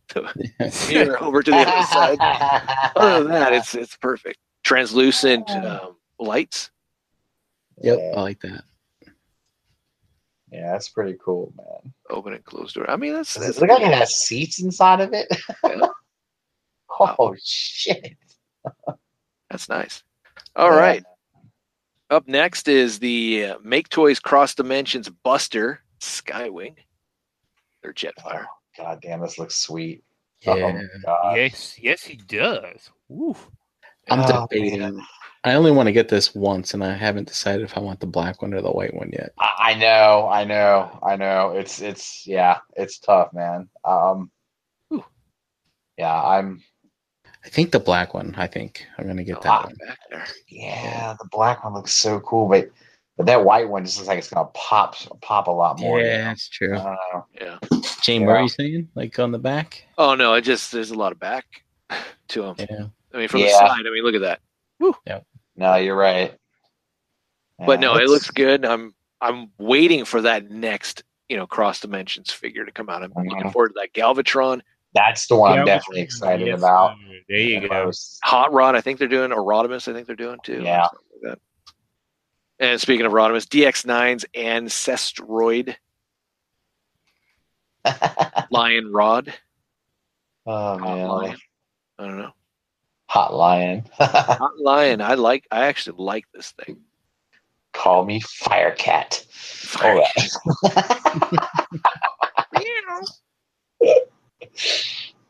the 0.14 0.86
mirror 0.88 1.20
over 1.22 1.42
to 1.42 1.50
the 1.50 1.56
other 1.56 1.86
side. 1.86 2.92
Other 2.96 3.24
than 3.24 3.32
that, 3.32 3.52
it's 3.52 3.74
it's 3.74 3.96
perfect. 3.96 4.38
Translucent 4.62 5.50
um, 5.50 5.96
lights. 6.20 6.70
Yep, 7.82 7.98
Yeah, 8.00 8.12
I 8.16 8.20
like 8.22 8.40
that. 8.42 8.62
yeah, 10.52 10.72
that's 10.72 10.88
pretty 10.88 11.18
cool, 11.22 11.52
man. 11.56 11.92
Open 12.10 12.32
and 12.34 12.44
close 12.44 12.72
door. 12.72 12.88
I 12.88 12.94
mean, 12.96 13.12
that's, 13.14 13.34
Does 13.34 13.42
it 13.42 13.46
that's 13.46 13.60
look 13.60 13.70
like 13.70 13.82
it 13.82 13.92
has 13.94 14.14
seats 14.14 14.60
inside 14.62 15.00
of 15.00 15.12
it? 15.12 15.26
Yeah. 15.64 15.80
oh 17.00 17.34
shit! 17.42 18.16
that's 19.50 19.68
nice. 19.68 20.04
All 20.54 20.70
Yeah. 20.70 20.76
right. 20.78 21.04
Up 22.14 22.28
next 22.28 22.68
is 22.68 23.00
the 23.00 23.44
uh, 23.46 23.58
Make 23.64 23.88
Toys 23.88 24.20
Cross 24.20 24.54
Dimensions 24.54 25.08
Buster 25.08 25.80
Skywing. 26.00 26.76
Their 27.82 27.92
Jetfire. 27.92 28.44
God 28.76 29.00
damn, 29.02 29.20
this 29.20 29.36
looks 29.36 29.56
sweet. 29.56 30.04
Yeah. 30.42 30.52
Oh 31.06 31.20
my. 31.22 31.34
Yes, 31.34 31.76
yes, 31.76 32.04
he 32.04 32.14
does. 32.14 32.88
Woo. 33.08 33.34
I'm 34.08 34.20
Oh, 34.20 34.46
debating. 34.48 34.78
man. 34.78 35.02
I 35.42 35.54
only 35.54 35.72
want 35.72 35.88
to 35.88 35.92
get 35.92 36.08
this 36.08 36.36
once, 36.36 36.72
and 36.72 36.84
I 36.84 36.92
haven't 36.94 37.26
decided 37.26 37.64
if 37.64 37.76
I 37.76 37.80
want 37.80 37.98
the 37.98 38.06
black 38.06 38.42
one 38.42 38.54
or 38.54 38.62
the 38.62 38.70
white 38.70 38.94
one 38.94 39.10
yet. 39.12 39.32
I, 39.40 39.50
I 39.58 39.74
know, 39.74 40.28
I 40.30 40.44
know, 40.44 41.00
I 41.02 41.16
know. 41.16 41.50
It's 41.56 41.82
it's 41.82 42.24
yeah, 42.28 42.58
it's 42.76 43.00
tough, 43.00 43.32
man. 43.32 43.68
Um, 43.84 44.30
Ooh. 44.92 45.04
yeah, 45.98 46.14
I'm 46.14 46.62
I 47.44 47.48
think 47.48 47.72
the 47.72 47.80
black 47.80 48.14
one. 48.14 48.34
I 48.36 48.46
think 48.46 48.86
I'm 48.98 49.06
gonna 49.06 49.24
get 49.24 49.38
A 49.38 49.40
that 49.42 49.64
one. 49.64 49.74
back 49.86 49.98
there. 50.10 50.24
yeah. 50.48 51.14
The 51.18 51.28
black 51.30 51.62
one 51.64 51.74
looks 51.74 51.92
so 51.92 52.20
cool, 52.20 52.48
but 52.48 52.70
but 53.16 53.26
that 53.26 53.44
white 53.44 53.68
one 53.68 53.84
just 53.84 53.98
looks 53.98 54.08
like 54.08 54.18
it's 54.18 54.30
gonna 54.30 54.48
pop 54.54 54.96
pop 55.20 55.46
a 55.48 55.50
lot 55.50 55.78
more. 55.78 56.00
Yeah, 56.00 56.24
know? 56.26 56.30
it's 56.32 56.48
true. 56.48 56.76
I 56.76 56.96
don't. 57.12 57.24
Yeah. 57.40 57.58
Jane, 58.02 58.24
what 58.26 58.32
are 58.32 58.36
Yeah. 58.36 58.42
you 58.42 58.48
saying? 58.48 58.88
Like 58.94 59.18
on 59.18 59.30
the 59.32 59.38
back? 59.38 59.84
Oh 59.98 60.14
no, 60.14 60.32
I 60.32 60.40
just 60.40 60.72
there's 60.72 60.90
a 60.90 60.94
lot 60.98 61.12
of 61.12 61.20
back 61.20 61.44
to 62.28 62.42
them. 62.42 62.56
Yeah. 62.58 62.86
I 63.12 63.18
mean, 63.18 63.28
from 63.28 63.40
the 63.42 63.50
side. 63.50 63.86
I 63.86 63.90
mean, 63.90 64.02
look 64.02 64.14
at 64.16 64.22
that. 64.22 64.40
Yeah. 65.06 65.20
No, 65.56 65.76
you're 65.76 65.96
right. 65.96 66.34
But 67.58 67.80
Yeah, 67.80 67.88
no, 67.92 67.96
it 67.98 68.08
looks 68.08 68.30
good. 68.30 68.64
I'm 68.64 68.94
I'm 69.20 69.50
waiting 69.58 70.04
for 70.04 70.22
that 70.22 70.50
next 70.50 71.04
you 71.28 71.36
know 71.36 71.46
cross 71.46 71.80
dimensions 71.80 72.30
figure 72.32 72.64
to 72.64 72.72
come 72.72 72.88
out. 72.88 73.02
I'm 73.02 73.12
looking 73.14 73.44
Mhm. 73.44 73.52
forward 73.52 73.68
to 73.68 73.74
that 73.80 73.92
Galvatron, 73.92 74.60
That's 74.94 75.26
the 75.26 75.36
one 75.36 75.58
I'm 75.58 75.66
definitely 75.66 76.02
excited 76.02 76.46
yes, 76.46 76.58
about. 76.58 76.96
There 77.28 77.38
you 77.38 77.68
go. 77.68 77.90
Hot 78.22 78.52
Rod. 78.52 78.76
I 78.76 78.80
think 78.80 78.98
they're 78.98 79.08
doing, 79.08 79.32
or 79.32 79.42
Rodimus. 79.42 79.88
I 79.88 79.92
think 79.92 80.06
they're 80.06 80.14
doing 80.16 80.38
too. 80.44 80.62
Yeah. 80.62 80.86
like. 81.22 81.38
And 82.60 82.80
speaking 82.80 83.04
of 83.04 83.12
Rodimus, 83.12 83.46
DX9's 83.46 84.24
Ancestroid 84.36 85.74
Lion 88.50 88.92
Rod. 88.92 89.34
oh 90.46 90.78
Hot 90.78 90.80
man, 90.80 91.08
Lion. 91.08 91.36
I 91.98 92.06
don't 92.06 92.18
know. 92.18 92.32
hot 93.06 93.34
lion. 93.34 93.84
Hot 93.98 94.58
Lion. 94.58 95.00
I 95.00 95.14
like. 95.14 95.46
I 95.50 95.66
actually 95.66 95.96
like 95.98 96.24
this 96.34 96.52
thing. 96.52 96.78
Call 97.72 98.04
me 98.04 98.20
Firecat. 98.20 99.24
All 99.82 99.96
right. 99.96 100.30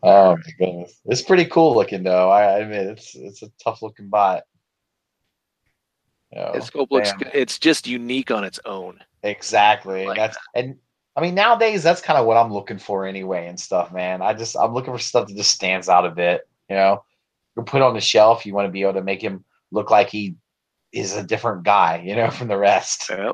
Oh 0.05 0.37
my 0.37 0.43
goodness, 0.59 1.01
it's 1.07 1.23
pretty 1.23 1.47
cool 1.47 1.75
looking 1.75 2.05
though. 2.05 2.31
I 2.31 2.43
I 2.45 2.59
admit 2.61 2.87
it's 2.89 3.15
it's 3.17 3.43
a 3.43 3.49
tough 3.63 3.83
looking 3.83 4.09
bot. 4.11 4.45
You 6.33 6.41
know, 6.41 6.53
Its 6.53 6.67
scope 6.67 6.91
looks. 6.93 7.13
good. 7.13 7.31
It's 7.33 7.59
just 7.59 7.87
unique 7.87 8.31
on 8.31 8.45
its 8.45 8.61
own. 8.65 9.01
exactly. 9.23 10.07
And 10.07 10.09
Like 10.09 10.17
that's 10.17 10.39
and 10.55 10.77
I 11.17 11.21
mean 11.23 11.35
nowadays 11.35 11.83
that's 11.83 12.03
kind 12.03 12.19
of 12.19 12.27
what 12.27 12.37
I'm 12.37 12.53
looking 12.53 12.79
for 12.79 13.07
anyway 13.07 13.47
and 13.49 13.59
stuff, 13.59 13.93
man. 13.93 14.23
I 14.23 14.35
just 14.35 14.57
I'm 14.57 14.75
looking 14.75 14.93
for 14.95 14.99
stuff 14.99 15.29
that 15.29 15.37
just 15.37 15.53
stands 15.53 15.89
out 15.89 16.07
a 16.07 16.11
bit. 16.11 16.43
You 16.69 16.77
know, 16.77 17.05
you 17.57 17.63
put 17.65 17.83
on 17.83 17.95
the 17.95 18.01
shelf. 18.01 18.47
You 18.47 18.55
want 18.55 18.67
to 18.67 18.73
be 18.73 18.83
able 18.83 18.95
to 18.95 19.03
make 19.03 19.23
him 19.23 19.45
look 19.73 19.91
like 19.91 20.11
he 20.11 20.37
is 20.93 21.15
a 21.17 21.23
different 21.25 21.65
guy. 21.65 22.03
You 22.05 22.17
know, 22.17 22.31
from 22.39 22.49
the 22.49 22.59
rest. 22.59 23.11
Yeah. 23.11 23.33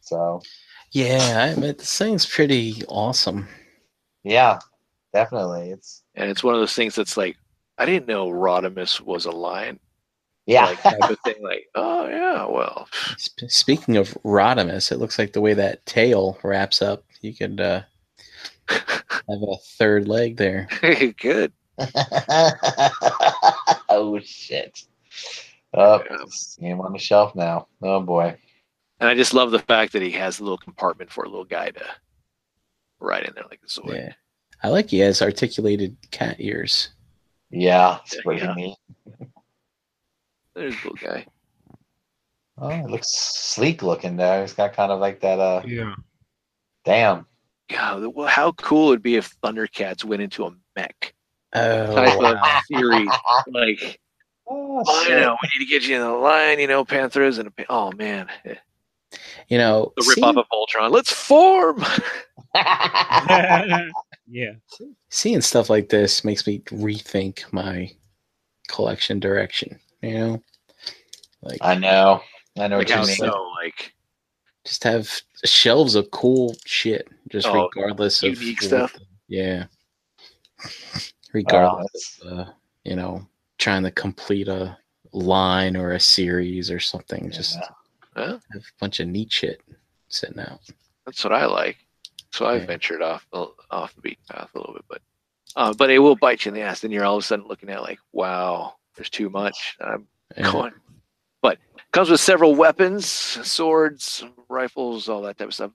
So 0.00 0.42
Yeah, 0.92 1.44
I 1.44 1.46
admit 1.48 1.78
this 1.78 1.96
thing's 1.98 2.26
pretty 2.26 2.82
awesome. 2.88 3.48
yeah, 4.24 4.58
definitely. 5.12 5.70
It's 5.70 6.02
And 6.14 6.30
it's 6.30 6.42
one 6.44 6.54
of 6.54 6.60
those 6.60 6.74
things 6.74 6.94
that's 6.94 7.16
like, 7.16 7.36
I 7.78 7.86
didn't 7.86 8.08
know 8.08 8.28
Rodimus 8.28 9.00
was 9.00 9.24
a 9.26 9.30
lion. 9.30 9.78
yeah. 10.46 10.66
Like 10.66 10.82
type 10.82 11.10
of 11.10 11.18
thing. 11.24 11.36
Like, 11.42 11.68
oh 11.74 12.08
yeah, 12.08 12.44
well, 12.46 12.88
speaking 13.16 13.96
of 13.96 14.16
Rodimus, 14.24 14.90
it 14.92 14.98
looks 14.98 15.18
like 15.18 15.32
the 15.32 15.40
way 15.40 15.54
that 15.54 15.84
tail 15.86 16.38
wraps 16.42 16.82
up, 16.82 17.04
you 17.20 17.34
could 17.34 17.60
uh, 17.60 17.82
have 18.68 18.88
a 19.28 19.56
third 19.78 20.08
leg 20.08 20.36
there. 20.36 20.68
good. 21.20 21.52
oh 23.88 24.18
shit. 24.24 24.82
Oh, 25.74 26.02
Yeah. 26.10 26.16
see 26.30 26.64
him 26.66 26.80
on 26.80 26.92
the 26.92 26.98
shelf 26.98 27.34
now. 27.34 27.68
Oh 27.82 28.00
boy. 28.00 28.36
And 29.00 29.08
I 29.08 29.14
just 29.14 29.34
love 29.34 29.50
the 29.52 29.58
fact 29.60 29.92
that 29.92 30.02
he 30.02 30.10
has 30.12 30.40
a 30.40 30.42
little 30.42 30.58
compartment 30.58 31.12
for 31.12 31.22
a 31.24 31.28
little 31.28 31.44
guy 31.44 31.70
to 31.70 31.84
ride 33.00 33.24
in 33.26 33.34
there 33.34 33.44
like 33.48 33.60
a 33.64 33.68
Zoid. 33.68 33.94
Yeah, 33.94 34.12
I 34.62 34.68
like 34.68 34.90
he 34.90 34.98
has 35.00 35.22
articulated 35.22 35.96
cat 36.10 36.36
ears. 36.38 36.90
Yeah, 37.50 37.98
it's 38.04 38.20
pretty 38.22 38.42
Yeah. 38.42 38.54
neat. 38.54 38.76
There's 40.54 40.74
a 40.74 40.88
little 40.88 40.94
guy. 40.94 41.26
Oh, 42.58 42.70
it 42.70 42.90
looks 42.90 43.08
sleek 43.10 43.82
looking 43.82 44.16
though. 44.16 44.40
He's 44.40 44.52
got 44.54 44.72
kind 44.72 44.90
of 44.90 44.98
like 45.00 45.20
that 45.20 45.38
uh 45.38 45.62
Yeah. 45.64 45.94
damn. 46.84 47.26
God, 47.70 48.06
well, 48.14 48.26
how 48.26 48.52
cool 48.52 48.88
it'd 48.90 49.02
be 49.02 49.16
if 49.16 49.38
Thundercats 49.42 50.02
went 50.02 50.22
into 50.22 50.46
a 50.46 50.52
mech 50.74 51.14
Oh, 51.54 51.94
type 51.94 52.18
wow. 52.18 52.32
of 52.32 52.62
series? 52.66 53.10
Like, 53.46 54.00
Oh, 54.50 54.82
oh, 54.86 55.00
I 55.02 55.04
shit. 55.04 55.18
know, 55.18 55.36
we 55.42 55.48
need 55.58 55.66
to 55.66 55.70
get 55.70 55.86
you 55.86 55.96
in 55.96 56.00
the 56.02 56.08
line, 56.10 56.58
you 56.58 56.66
know, 56.66 56.82
Panthers 56.84 57.36
and 57.38 57.48
a, 57.48 57.50
pa- 57.50 57.64
oh 57.68 57.92
man, 57.92 58.28
you 59.48 59.58
know, 59.58 59.92
the 59.96 60.02
rip 60.04 60.14
seeing, 60.14 60.24
off 60.26 60.36
of 60.36 60.46
Voltron. 60.50 60.90
Let's 60.90 61.12
form. 61.12 61.84
yeah. 64.30 64.52
seeing 65.10 65.40
stuff 65.40 65.70
like 65.70 65.88
this 65.88 66.24
makes 66.24 66.46
me 66.46 66.60
rethink 66.66 67.44
my 67.52 67.90
collection 68.68 69.18
direction. 69.20 69.78
You 70.02 70.14
know, 70.18 70.42
like 71.42 71.58
I 71.62 71.74
know. 71.74 72.20
I 72.58 72.68
know 72.68 72.78
Like 72.78 72.88
what 72.88 72.96
how 72.96 73.02
you 73.02 73.06
mean. 73.08 73.16
so, 73.16 73.50
like 73.64 73.92
just 74.64 74.84
have 74.84 75.10
shelves 75.44 75.94
of 75.94 76.10
cool 76.10 76.56
shit, 76.66 77.08
just 77.30 77.46
Oh, 77.46 77.68
regardless 77.74 78.22
of 78.22 78.40
unique 78.40 78.60
stuff. 78.62 78.92
the- 78.94 79.00
yeah, 79.28 79.64
Oh, 80.64 81.00
regardless. 81.32 82.18
that's- 82.22 82.48
uh, 82.48 82.52
you 82.84 82.96
know, 82.96 83.26
trying 83.58 83.82
to 83.84 83.90
complete 83.90 84.48
a 84.48 84.76
line 85.12 85.76
or 85.76 85.92
a 85.92 86.00
series 86.00 86.70
or 86.70 86.80
something. 86.80 87.30
Just 87.30 87.56
Yeah. 87.56 87.68
Well. 88.16 88.42
have 88.52 88.62
a 88.62 88.78
bunch 88.80 89.00
of 89.00 89.08
neat 89.08 89.30
shit 89.32 89.60
sitting 90.08 90.40
out. 90.40 90.60
that's 91.06 91.22
what 91.24 91.32
I 91.32 91.46
like. 91.46 91.76
So 92.30 92.46
I 92.46 92.56
Yeah. 92.56 92.66
ventured 92.66 93.02
off 93.02 93.26
the- 93.32 93.52
off 93.70 93.94
the 93.94 94.00
beaten 94.02 94.22
path 94.28 94.50
a 94.54 94.58
little 94.58 94.74
bit, 94.74 94.84
but 94.88 95.02
uh, 95.56 95.72
but 95.74 95.90
it 95.90 95.98
will 95.98 96.14
bite 96.16 96.44
you 96.44 96.50
in 96.50 96.54
the 96.54 96.60
ass. 96.60 96.80
Then 96.80 96.90
you're 96.90 97.04
all 97.04 97.16
of 97.16 97.24
a 97.24 97.26
sudden 97.26 97.46
looking 97.46 97.70
at 97.70 97.80
like, 97.82 97.98
wow, 98.12 98.76
there's 98.96 99.08
too 99.10 99.30
much. 99.30 99.76
And 99.80 99.90
I'm 99.90 100.08
Yeah. 100.36 100.52
going, 100.52 100.72
but 101.40 101.58
comes 101.92 102.10
with 102.10 102.20
several 102.20 102.54
weapons, 102.54 103.06
swords, 103.08 104.22
rifles, 104.48 105.08
all 105.08 105.22
that 105.22 105.38
type 105.38 105.48
of 105.48 105.54
stuff. 105.54 105.72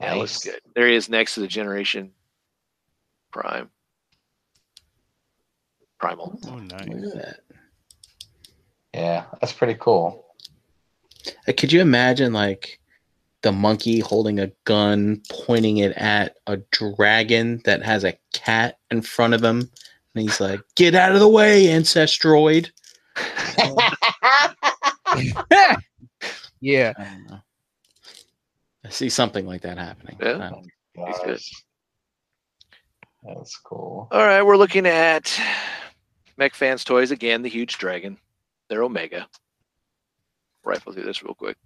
Yeah, 0.00 0.14
it 0.14 0.18
looks 0.18 0.44
Nice. 0.44 0.54
good. 0.54 0.62
There 0.74 0.86
he 0.88 0.94
is 0.94 1.08
next 1.08 1.34
to 1.34 1.40
the 1.40 1.48
Generation 1.48 2.14
Prime. 3.32 3.70
Primal. 5.98 6.38
Oh, 6.46 6.58
nice. 6.60 6.86
Look 6.88 7.16
at 7.16 7.22
that. 7.22 7.40
Yeah, 8.94 9.26
that's 9.40 9.52
pretty 9.52 9.74
cool. 9.74 10.34
Uh, 11.48 11.52
Could 11.56 11.72
you 11.72 11.80
imagine 11.80 12.32
like 12.32 12.80
the 13.42 13.52
monkey 13.52 14.00
holding 14.00 14.40
a 14.40 14.50
gun, 14.64 15.22
pointing 15.30 15.78
it 15.78 15.92
at 15.96 16.36
a 16.46 16.56
dragon 16.72 17.60
that 17.64 17.82
has 17.84 18.04
a 18.04 18.18
cat 18.32 18.78
in 18.90 19.02
front 19.02 19.34
of 19.34 19.42
him, 19.44 19.60
and 20.14 20.22
he's 20.22 20.40
like, 20.40 20.60
"Get 20.76 20.94
out 20.94 21.12
of 21.12 21.20
the 21.20 21.28
way, 21.28 21.66
ancestroid!" 21.66 22.70
yeah. 26.60 26.92
I 26.98 27.04
don't 27.04 27.26
know. 27.30 27.40
I 28.84 28.90
see 28.90 29.08
something 29.08 29.46
like 29.46 29.62
that 29.62 29.78
happening. 29.78 30.16
Yeah. 30.20 30.34
I 30.36 30.50
don't- 30.50 30.70
oh, 30.98 31.06
He's 31.06 31.18
good. 31.18 31.26
Gosh. 31.34 31.52
That's 33.24 33.56
cool. 33.58 34.08
All 34.12 34.20
right, 34.24 34.42
we're 34.42 34.56
looking 34.56 34.86
at 34.86 35.38
Mech 36.36 36.54
Fans 36.54 36.84
Toys 36.84 37.10
again, 37.10 37.42
the 37.42 37.48
huge 37.48 37.76
dragon, 37.76 38.16
They're 38.68 38.84
Omega. 38.84 39.26
Rifle 40.64 40.92
through 40.92 41.02
this 41.04 41.22
real 41.22 41.34
quick. 41.34 41.56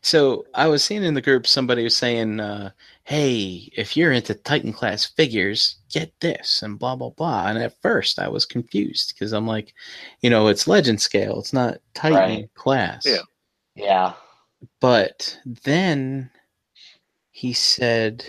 So 0.00 0.46
I 0.54 0.68
was 0.68 0.84
seeing 0.84 1.02
in 1.04 1.14
the 1.14 1.20
group 1.22 1.46
somebody 1.46 1.82
was 1.82 1.96
saying, 1.96 2.40
uh, 2.40 2.70
"Hey, 3.04 3.70
if 3.76 3.96
you're 3.96 4.12
into 4.12 4.34
Titan 4.34 4.72
class 4.72 5.04
figures, 5.04 5.76
get 5.90 6.12
this," 6.20 6.62
and 6.62 6.78
blah 6.78 6.96
blah 6.96 7.10
blah. 7.10 7.48
And 7.48 7.58
at 7.58 7.80
first, 7.82 8.18
I 8.18 8.28
was 8.28 8.46
confused 8.46 9.14
because 9.14 9.32
I'm 9.32 9.46
like, 9.46 9.74
you 10.20 10.30
know, 10.30 10.48
it's 10.48 10.66
Legend 10.68 11.00
scale, 11.00 11.38
it's 11.40 11.52
not 11.52 11.78
Titan 11.94 12.18
Right. 12.18 12.54
class. 12.54 13.06
Yeah. 13.06 13.22
Yeah. 13.74 14.12
But 14.80 15.38
then 15.44 16.30
he 17.30 17.52
said, 17.52 18.24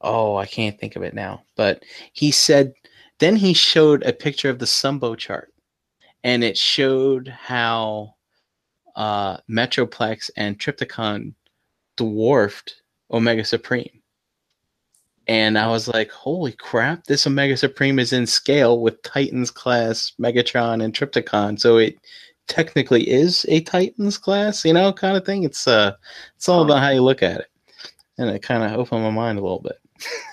"Oh, 0.00 0.36
I 0.36 0.46
can't 0.46 0.78
think 0.78 0.96
of 0.96 1.02
it 1.02 1.14
now." 1.14 1.44
But 1.56 1.84
he 2.12 2.30
said, 2.30 2.72
then 3.18 3.36
he 3.36 3.54
showed 3.54 4.02
a 4.02 4.12
picture 4.12 4.50
of 4.50 4.58
the 4.58 4.66
Sumbo 4.66 5.14
chart, 5.14 5.52
and 6.22 6.44
it 6.44 6.58
showed 6.58 7.28
how 7.28 8.15
uh, 8.96 9.38
Metroplex 9.48 10.30
and 10.36 10.58
Trypticon 10.58 11.34
dwarfed 11.96 12.82
Omega 13.10 13.44
Supreme. 13.44 13.90
And 15.28 15.58
I 15.58 15.68
was 15.68 15.88
like, 15.88 16.10
holy 16.10 16.52
crap, 16.52 17.04
this 17.04 17.26
Omega 17.26 17.56
Supreme 17.56 17.98
is 17.98 18.12
in 18.12 18.26
scale 18.26 18.80
with 18.80 19.02
Titans 19.02 19.50
class, 19.50 20.12
Megatron, 20.20 20.82
and 20.82 20.94
Trypticon. 20.94 21.58
So 21.58 21.78
it 21.78 21.96
technically 22.46 23.08
is 23.08 23.44
a 23.48 23.60
Titans 23.62 24.18
class, 24.18 24.64
you 24.64 24.72
know, 24.72 24.92
kind 24.92 25.16
of 25.16 25.26
thing. 25.26 25.42
It's 25.42 25.66
uh 25.66 25.94
it's 26.36 26.48
all 26.48 26.62
about 26.62 26.80
how 26.80 26.90
you 26.90 27.02
look 27.02 27.22
at 27.22 27.40
it. 27.40 27.50
And 28.18 28.30
it 28.30 28.42
kind 28.42 28.62
of 28.62 28.78
opened 28.78 29.02
my 29.02 29.10
mind 29.10 29.38
a 29.38 29.42
little 29.42 29.64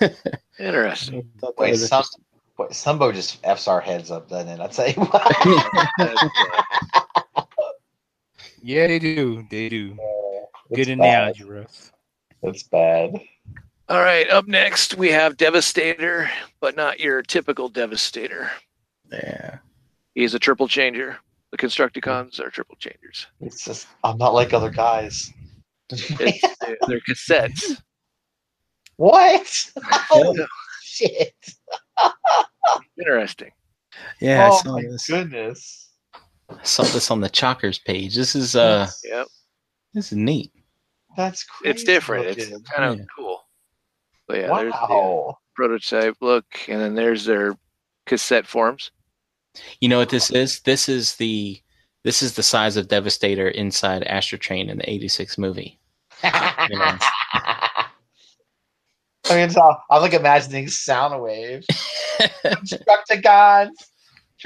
bit. 0.00 0.16
Interesting. 0.58 1.28
Thought 1.40 1.58
Wait, 1.58 1.72
was 1.72 1.88
some, 1.88 1.98
interesting. 1.98 2.24
wait, 2.58 2.74
Sumbo 2.74 3.12
just 3.12 3.40
f's 3.44 3.66
our 3.66 3.80
heads 3.80 4.10
up, 4.10 4.28
doesn't 4.28 4.48
it? 4.48 4.60
I'd 4.60 4.74
say. 4.74 4.94
what? 8.64 8.70
That's, 8.70 8.70
Yeah, 8.70 8.86
they 8.86 8.98
do. 8.98 9.46
They 9.50 9.68
do. 9.68 9.96
It's 10.70 10.86
Good 10.88 10.98
bad. 10.98 11.08
analogy, 11.08 11.44
Russ. 11.44 11.92
It's 12.42 12.62
bad. 12.62 13.20
all 13.88 14.00
right. 14.00 14.28
Up 14.30 14.46
next, 14.46 14.96
we 14.96 15.10
have 15.10 15.36
Devastator, 15.36 16.30
but 16.60 16.76
not 16.76 17.00
your 17.00 17.22
typical 17.22 17.68
Devastator. 17.68 18.50
Yeah. 19.12 19.58
He's 20.14 20.34
a 20.34 20.38
triple 20.38 20.68
changer. 20.68 21.18
The 21.50 21.58
Constructicons 21.58 22.40
are 22.40 22.50
triple 22.50 22.76
changers. 22.76 23.26
It's 23.40 23.64
just 23.64 23.86
I'm 24.02 24.18
not 24.18 24.34
like 24.34 24.52
other 24.52 24.70
guys. 24.70 25.32
It's, 25.90 26.08
they're, 26.60 26.76
they're 26.88 27.00
cassettes. 27.00 27.80
what? 28.96 29.70
Oh 30.10 30.46
shit! 30.82 31.34
Interesting. 32.98 33.50
Yeah, 34.20 34.46
I 34.46 34.50
oh 34.50 34.56
saw 34.58 34.72
my 34.76 34.82
this. 34.82 35.06
goodness. 35.08 35.83
I 36.50 36.62
saw 36.62 36.82
this 36.84 37.10
on 37.10 37.20
the 37.20 37.30
Chalkers 37.30 37.82
page. 37.84 38.14
This 38.14 38.34
is 38.34 38.54
uh 38.56 38.88
Yep. 39.04 39.26
this 39.94 40.12
is 40.12 40.18
neat. 40.18 40.52
That's 41.16 41.44
crazy. 41.44 41.70
It's 41.70 41.84
different. 41.84 42.26
It's 42.26 42.50
looking. 42.50 42.64
kind 42.64 42.84
of 42.92 42.98
Yeah. 42.98 43.04
cool. 43.16 43.44
But 44.26 44.38
yeah, 44.40 44.46
there's 44.56 44.72
the 44.72 44.86
wow. 44.94 45.38
prototype 45.54 46.16
look, 46.20 46.44
and 46.68 46.80
then 46.80 46.94
there's 46.94 47.24
their 47.24 47.56
cassette 48.06 48.46
forms. 48.46 48.90
You 49.80 49.88
know 49.88 49.98
what 49.98 50.08
this 50.08 50.30
is? 50.30 50.60
This 50.60 50.88
is 50.88 51.16
the 51.16 51.60
this 52.02 52.22
is 52.22 52.34
the 52.34 52.42
size 52.42 52.76
of 52.76 52.88
Devastator 52.88 53.48
inside 53.48 54.02
Astrotrain 54.02 54.68
in 54.68 54.78
the 54.78 54.90
'86 54.90 55.38
movie. 55.38 55.78
Yeah. 56.22 56.98
I 59.26 59.36
mean, 59.36 59.48
so 59.50 59.74
I'm 59.90 60.02
like 60.02 60.12
imagining 60.12 60.66
Soundwave, 60.66 61.64
Constructicons, 62.44 63.70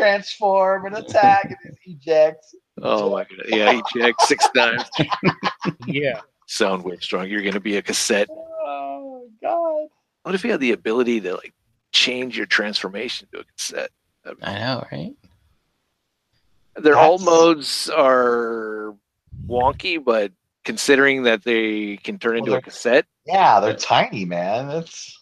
transform 0.03 0.87
and 0.87 0.97
attack 1.05 1.57
and 1.65 1.77
eject. 1.85 2.45
Oh 2.81 3.11
my 3.11 3.25
god. 3.25 3.47
Yeah, 3.49 3.81
eject 3.95 4.23
six 4.23 4.49
times. 4.57 4.85
Yeah. 5.87 6.21
Sound 6.47 6.85
Soundwave 6.85 7.03
strong. 7.03 7.29
You're 7.29 7.43
gonna 7.43 7.61
be 7.61 7.77
a 7.77 7.83
cassette. 7.83 8.29
Oh 8.31 9.29
god. 9.43 9.89
What 10.23 10.35
if 10.35 10.45
you 10.45 10.51
had 10.51 10.61
the 10.61 10.73
ability 10.73 11.21
to 11.23 11.35
like 11.35 11.55
change 11.93 12.37
your 12.37 12.47
transformation 12.47 13.29
to 13.33 13.41
a 13.41 13.45
cassette? 13.45 13.91
I 14.43 14.59
know, 14.59 14.87
right? 14.93 15.13
Their 16.77 16.97
alt 16.97 17.21
That's- 17.21 17.27
modes 17.39 17.91
are 17.91 18.95
wonky, 19.47 20.03
but 20.03 20.33
considering 20.65 21.25
that 21.25 21.43
they 21.43 21.97
can 21.97 22.19
turn 22.19 22.37
into 22.39 22.55
a 22.55 22.61
cassette, 22.63 23.07
Yeah, 23.27 23.59
they're 23.61 23.75
tiny, 23.75 24.25
man. 24.25 24.71
It's 24.71 25.19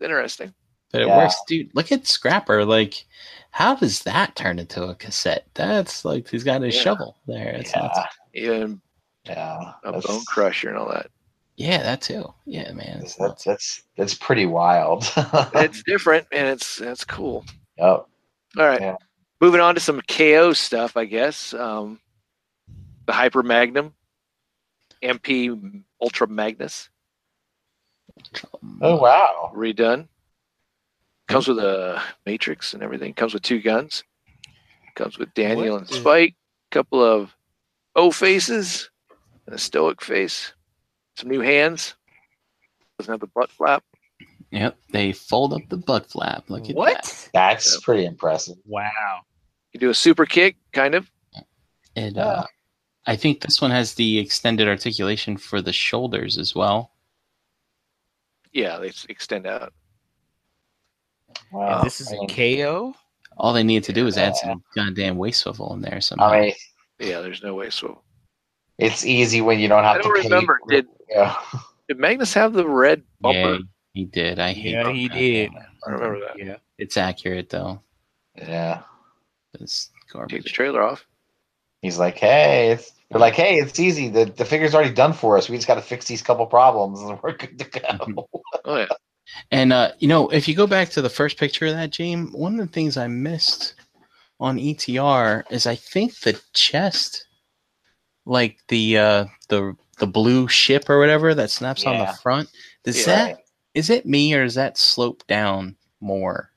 interesting. 0.00 0.52
But 0.92 1.02
it 1.02 1.08
Yeah. 1.08 1.18
works, 1.18 1.36
dude. 1.46 1.70
Look 1.74 1.92
at 1.92 2.06
Scrapper. 2.06 2.64
Like, 2.64 3.04
how 3.52 3.74
does 3.74 4.02
that 4.02 4.34
turn 4.36 4.58
into 4.58 4.84
a 4.84 4.94
cassette? 4.94 5.46
That's 5.54 6.04
like 6.04 6.28
he's 6.28 6.44
got 6.44 6.62
his 6.62 6.74
Yeah. 6.76 6.82
shovel 6.82 7.16
there. 7.26 7.54
It's 7.54 7.72
yeah, 7.74 7.82
nuts. 7.82 7.98
Even 8.34 8.80
yeah. 9.24 9.72
a 9.84 9.92
That's, 9.92 10.06
Bonecrusher 10.06 10.68
and 10.68 10.78
all 10.78 10.88
that. 10.88 11.10
Yeah, 11.56 11.82
that 11.82 12.00
too. 12.00 12.32
Yeah, 12.46 12.72
man. 12.72 13.00
That's, 13.00 13.16
that's 13.16 13.44
that's 13.44 13.82
that's 13.96 14.14
pretty 14.14 14.46
wild. 14.46 15.04
It's 15.54 15.82
different 15.82 16.26
and 16.32 16.48
it's 16.48 16.76
that's 16.76 17.04
cool. 17.04 17.44
Yep. 17.76 17.86
All 17.86 18.06
right. 18.56 18.80
Yeah. 18.80 18.96
Moving 19.40 19.60
on 19.60 19.74
to 19.74 19.80
some 19.80 20.00
KO 20.02 20.52
stuff, 20.52 20.96
I 20.96 21.04
guess. 21.04 21.52
Um, 21.54 22.00
the 23.06 23.12
Hyper 23.12 23.42
Magnum, 23.42 23.94
MP 25.02 25.82
Ultra 26.00 26.26
Magnus, 26.28 26.88
Oh 28.82 28.96
wow. 28.96 29.52
redone. 29.54 30.08
Comes 31.30 31.48
with 31.48 31.58
a 31.58 32.02
matrix 32.26 32.74
and 32.74 32.82
everything. 32.82 33.14
Comes 33.14 33.34
with 33.34 33.42
two 33.42 33.60
guns. 33.60 34.04
Comes 34.96 35.18
with 35.18 35.32
Daniel 35.34 35.74
What 35.74 35.80
and 35.82 35.88
the- 35.88 35.94
Spike. 35.94 36.34
Couple 36.70 37.02
of 37.02 37.34
O 37.96 38.10
faces 38.10 38.90
and 39.46 39.54
a 39.54 39.58
stoic 39.58 40.02
face. 40.02 40.52
Some 41.16 41.28
new 41.28 41.40
hands. 41.40 41.94
Doesn't 42.98 43.12
have 43.12 43.20
the 43.20 43.26
butt 43.28 43.50
flap. 43.50 43.82
Yep, 44.52 44.76
they 44.90 45.12
fold 45.12 45.52
up 45.52 45.62
the 45.68 45.76
butt 45.76 46.10
flap. 46.10 46.50
Look 46.50 46.62
at 46.62 46.68
that. 46.68 46.76
What? 46.76 47.28
That's 47.32 47.74
Yep. 47.74 47.82
pretty 47.82 48.04
impressive. 48.04 48.56
Wow. 48.66 49.20
You 49.72 49.80
do 49.80 49.90
a 49.90 49.94
super 49.94 50.26
kick, 50.26 50.56
kind 50.72 50.94
of. 50.94 51.10
And 51.96 52.18
uh, 52.18 52.44
I 53.06 53.16
think 53.16 53.40
this 53.40 53.60
one 53.60 53.70
has 53.70 53.94
the 53.94 54.18
extended 54.18 54.66
articulation 54.68 55.36
for 55.36 55.62
the 55.62 55.72
shoulders 55.72 56.38
as 56.38 56.54
well. 56.54 56.92
Yeah, 58.52 58.78
they 58.78 58.92
extend 59.08 59.46
out. 59.46 59.72
Wow. 61.52 61.78
and 61.78 61.86
this 61.86 62.00
is 62.00 62.12
I 62.12 62.16
a 62.16 62.18
mean, 62.20 62.28
KO? 62.58 62.94
All 63.36 63.52
they 63.52 63.62
need 63.62 63.84
to 63.84 63.92
do 63.92 64.06
is 64.06 64.18
add 64.18 64.36
some 64.36 64.62
goddamn 64.74 65.16
waist 65.16 65.40
swivel 65.40 65.72
in 65.74 65.80
there 65.80 66.00
somehow. 66.00 66.26
I 66.28 66.40
mean, 66.40 66.52
Yeah, 66.98 67.20
there's 67.20 67.42
no 67.42 67.54
way. 67.54 67.70
So, 67.70 68.02
it's 68.78 69.04
easy 69.06 69.40
when 69.40 69.58
you 69.58 69.68
don't 69.68 69.84
have 69.84 69.96
I 69.96 69.98
to. 69.98 70.02
don't 70.04 70.16
pay 70.16 70.22
remember. 70.24 70.58
for- 70.64 70.70
Did 70.70 70.86
Yeah. 71.08 71.36
did 71.88 71.98
Magnus 71.98 72.34
have 72.34 72.52
the 72.52 72.66
red 72.68 73.02
bumper? 73.20 73.38
yeah, 73.38 73.58
he 73.94 74.04
did. 74.04 74.38
I 74.38 74.52
hate. 74.52 74.72
Yeah, 74.72 74.92
he 74.92 75.08
did. 75.08 75.52
it. 75.52 75.62
I 75.86 75.90
remember 75.90 76.20
that. 76.20 76.38
Yeah. 76.38 76.56
It's 76.78 76.96
accurate 76.96 77.48
though. 77.50 77.80
Yeah. 78.36 78.82
It's 79.54 79.90
Take 80.28 80.42
the 80.42 80.48
trailer 80.48 80.82
off. 80.82 81.06
He's 81.82 81.98
like, 81.98 82.18
hey, 82.18 82.72
it's 82.72 82.92
they're 83.10 83.20
like, 83.20 83.34
hey, 83.34 83.56
it's 83.58 83.78
easy. 83.80 84.08
The 84.08 84.24
the 84.26 84.44
figure's 84.44 84.74
already 84.74 84.92
done 84.92 85.12
for 85.12 85.36
us. 85.38 85.48
We 85.48 85.56
just 85.56 85.66
got 85.68 85.76
to 85.76 85.82
fix 85.82 86.04
these 86.06 86.20
couple 86.22 86.46
problems, 86.46 87.00
and 87.00 87.18
we're 87.22 87.36
good 87.36 87.58
to 87.58 87.80
go. 87.80 88.28
Oh 88.64 88.76
yeah. 88.76 88.86
And 89.50 89.72
uh, 89.72 89.92
you 89.98 90.08
know, 90.08 90.28
if 90.28 90.46
you 90.48 90.54
go 90.54 90.66
back 90.66 90.90
to 90.90 91.02
the 91.02 91.10
first 91.10 91.36
picture 91.38 91.66
of 91.66 91.72
that, 91.74 91.90
James, 91.90 92.32
one 92.32 92.58
of 92.58 92.66
the 92.66 92.72
things 92.72 92.96
I 92.96 93.06
missed 93.06 93.74
on 94.38 94.56
ETR 94.58 95.44
is 95.50 95.66
I 95.66 95.74
think 95.74 96.18
the 96.20 96.40
chest, 96.52 97.26
like 98.26 98.58
the 98.68 98.98
uh, 98.98 99.24
the 99.48 99.76
the 99.98 100.06
blue 100.06 100.48
ship 100.48 100.88
or 100.88 100.98
whatever 100.98 101.34
that 101.34 101.50
snaps 101.50 101.84
on 101.84 101.98
the 101.98 102.12
front, 102.22 102.48
does 102.84 102.98
Yeah. 103.06 103.14
that 103.14 103.38
is 103.74 103.90
it 103.90 104.06
me 104.06 104.32
or 104.34 104.44
does 104.44 104.54
that 104.54 104.78
slope 104.78 105.26
down 105.26 105.76
more? 106.00 106.50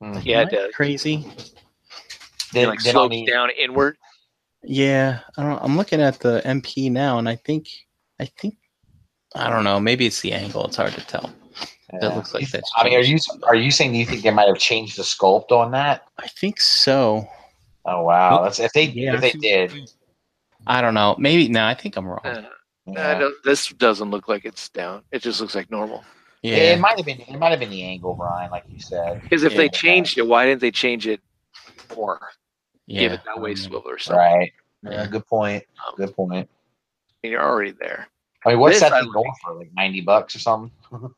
Hmm. 0.00 0.18
Yeah, 0.22 0.42
it 0.42 0.50
does. 0.50 0.74
Crazy. 0.74 1.26
They, 2.52 2.62
It 2.62 2.68
like 2.68 2.80
they 2.82 2.92
don't 2.92 3.02
slopes 3.08 3.10
need- 3.10 3.26
down 3.30 3.50
inward. 3.58 3.96
Yeah, 4.64 5.20
I 5.36 5.42
don't. 5.42 5.62
I'm 5.62 5.76
looking 5.76 6.00
at 6.00 6.18
the 6.18 6.42
MP 6.44 6.90
now, 6.90 7.18
and 7.18 7.28
I 7.28 7.36
think 7.36 7.68
I 8.18 8.24
think 8.24 8.56
I 9.34 9.48
don't 9.50 9.62
know. 9.64 9.78
Maybe 9.78 10.04
it's 10.06 10.20
the 10.20 10.32
angle. 10.32 10.64
It's 10.66 10.76
hard 10.76 10.92
to 10.94 11.00
tell. 11.06 11.30
It 11.92 12.00
yeah. 12.02 12.14
looks 12.14 12.34
like 12.34 12.48
that's. 12.50 12.70
I 12.76 12.84
mean, 12.84 12.94
are 12.94 13.00
you 13.02 13.18
changed. 13.18 13.44
are 13.44 13.54
you 13.54 13.70
saying 13.70 13.94
you 13.94 14.04
think 14.04 14.22
they 14.22 14.30
might 14.30 14.46
have 14.48 14.58
changed 14.58 14.98
the 14.98 15.02
sculpt 15.02 15.50
on 15.52 15.70
that? 15.72 16.02
I 16.18 16.26
think 16.28 16.60
so. 16.60 17.26
Oh 17.86 18.02
wow, 18.02 18.42
that's 18.42 18.58
if 18.60 18.72
they 18.72 18.84
Yeah, 18.84 19.14
if 19.14 19.20
they 19.22 19.32
did. 19.32 19.90
I 20.66 20.82
don't 20.82 20.92
know. 20.94 21.16
Maybe 21.18 21.48
no. 21.48 21.64
I 21.64 21.74
think 21.74 21.96
I'm 21.96 22.06
wrong. 22.06 22.20
Uh, 22.24 22.42
I 22.88 22.90
Yeah. 22.92 23.18
don't- 23.18 23.34
this 23.44 23.68
doesn't 23.70 24.10
look 24.10 24.28
like 24.28 24.44
it's 24.44 24.68
down. 24.68 25.02
It 25.12 25.22
just 25.22 25.40
looks 25.40 25.54
like 25.54 25.70
normal. 25.70 26.04
Yeah. 26.42 26.56
It 26.56 26.80
might 26.80 26.96
have 26.98 27.06
been 27.06 27.20
it 27.20 27.38
might 27.38 27.50
have 27.50 27.60
been 27.60 27.70
the 27.70 27.82
angle, 27.84 28.14
Brian, 28.14 28.50
like 28.50 28.64
you 28.68 28.80
said. 28.80 29.22
Because 29.22 29.42
if 29.44 29.52
Yeah. 29.52 29.58
they 29.58 29.68
changed 29.70 30.18
it, 30.18 30.26
why 30.26 30.44
didn't 30.44 30.60
they 30.60 30.70
change 30.70 31.06
it 31.06 31.20
more? 31.96 32.20
yeah. 32.86 33.00
Give 33.00 33.12
it 33.12 33.20
that 33.24 33.40
way 33.40 33.50
don't 33.54 33.62
swivel 33.62 33.88
or 33.90 33.98
something. 33.98 34.18
Right. 34.18 34.52
Yeah. 34.82 34.90
Yeah, 34.90 35.06
good 35.06 35.26
point. 35.26 35.64
Um, 35.86 35.94
Good 35.96 36.14
point. 36.14 36.48
and 37.24 37.32
you're 37.32 37.42
already 37.42 37.72
there. 37.72 38.08
I 38.46 38.50
mean, 38.50 38.58
what's 38.60 38.76
This 38.76 38.82
that 38.82 38.92
I 38.92 39.00
thing 39.00 39.08
like. 39.08 39.14
going 39.14 39.32
for? 39.42 39.54
Like 39.54 39.70
ninety 39.74 40.00
bucks 40.02 40.36
or 40.36 40.38
something? 40.40 40.70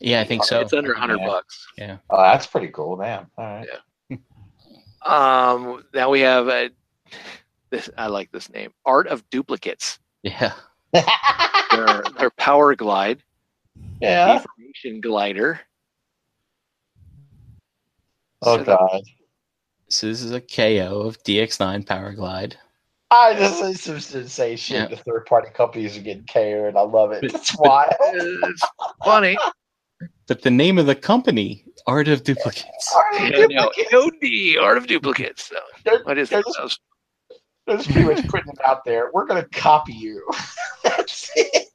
Yeah, 0.00 0.20
I 0.20 0.24
think 0.24 0.44
so. 0.44 0.60
it's 0.60 0.72
under 0.72 0.94
hundred 0.94 1.20
Yeah. 1.20 1.26
bucks. 1.26 1.66
Yeah. 1.78 1.96
Oh, 2.10 2.22
that's 2.22 2.46
pretty 2.46 2.68
cool. 2.68 2.96
Damn. 2.96 3.30
All 3.38 3.44
right. 3.44 3.66
Yeah. 4.10 4.16
Um, 5.04 5.84
now 5.94 6.10
we 6.10 6.20
have 6.20 6.48
uh, 6.48 6.68
this 7.70 7.88
I 7.96 8.06
like 8.08 8.30
this 8.32 8.50
name. 8.50 8.72
Art 8.84 9.06
of 9.06 9.28
Duplicates. 9.30 9.98
Yeah. 10.22 10.52
Their, 10.92 12.02
their 12.18 12.30
Powerglide, 12.30 13.18
yeah. 14.00 14.36
Information 14.36 15.00
Glider. 15.00 15.60
Oh 18.42 18.62
god. 18.62 19.02
So 19.88 20.06
this 20.06 20.22
is 20.22 20.32
a 20.32 20.40
KO 20.40 21.02
of 21.02 21.22
DX9 21.24 21.84
Powerglide. 21.84 22.54
I 23.10 23.34
just 23.34 23.88
used 23.88 24.10
to 24.12 24.28
say 24.28 24.56
shit. 24.56 24.76
Yeah. 24.76 24.86
The 24.88 24.96
third 25.02 25.26
party 25.26 25.48
companies 25.52 25.96
are 25.96 26.00
getting 26.02 26.24
KO'd. 26.26 26.76
I 26.76 26.80
love 26.82 27.12
it. 27.12 27.30
That's 27.30 27.56
wild. 27.58 27.92
It's 28.00 28.62
funny. 29.04 29.36
But 30.26 30.42
the 30.42 30.50
name 30.50 30.78
of 30.78 30.86
the 30.86 30.94
company, 30.94 31.64
Art 31.86 32.08
of 32.08 32.22
Duplicates. 32.24 32.94
Alright, 32.94 33.32
Yeah, 33.32 33.46
no, 33.48 33.70
duplicates. 33.76 34.56
OD, 34.58 34.62
Art 34.64 34.76
of 34.78 34.86
Duplicates. 34.86 35.44
So, 35.44 35.56
They're, 35.84 36.00
what 36.04 36.18
is 36.18 36.30
they're 36.30 36.42
that? 36.42 36.54
just, 36.58 36.80
they're 37.66 37.76
just 37.76 37.90
pretty 37.90 38.06
much 38.08 38.28
putting 38.28 38.52
it 38.52 38.58
out 38.66 38.84
there. 38.84 39.10
We're 39.12 39.26
gonna 39.26 39.46
copy 39.52 39.92
you. 39.92 40.28
That's 40.84 41.30
it. 41.36 41.68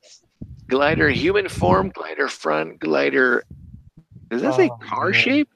Glider 0.67 1.09
human 1.09 1.49
form, 1.49 1.89
glider 1.89 2.27
front, 2.27 2.79
glider. 2.79 3.43
Does 4.29 4.41
that 4.41 4.55
say 4.55 4.69
Oh, 4.71 4.77
car 4.77 5.09
man. 5.09 5.19
shape? 5.19 5.49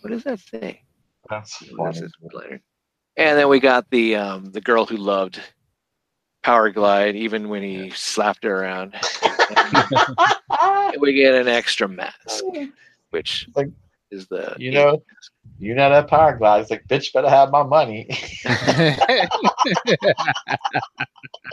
What 0.00 0.10
does 0.10 0.24
that 0.24 0.40
say? 0.40 0.82
That's 1.30 1.62
What 1.76 1.90
is 1.90 1.96
funny. 1.98 2.00
this 2.00 2.30
glider? 2.30 2.60
And 3.16 3.38
then 3.38 3.48
we 3.48 3.60
got 3.60 3.88
the 3.90 4.16
um, 4.16 4.46
the 4.46 4.60
girl 4.60 4.84
who 4.86 4.96
loved 4.96 5.40
Powerglide, 6.42 7.14
even 7.14 7.48
when 7.48 7.62
he 7.62 7.90
slapped 7.90 8.44
her 8.44 8.62
around. 8.62 8.94
We 10.98 11.14
get 11.14 11.34
an 11.34 11.48
extra 11.48 11.88
mask, 11.88 12.44
which 13.10 13.48
Like, 13.56 13.68
is 14.10 14.26
the 14.28 14.54
you 14.58 14.70
know, 14.70 15.02
you 15.58 15.74
know 15.74 15.90
that 15.90 16.08
power 16.08 16.36
glide. 16.36 16.60
It's 16.60 16.70
like, 16.70 16.86
bitch, 16.86 17.12
better 17.12 17.28
have 17.28 17.50
my 17.50 17.62
money. 17.62 18.06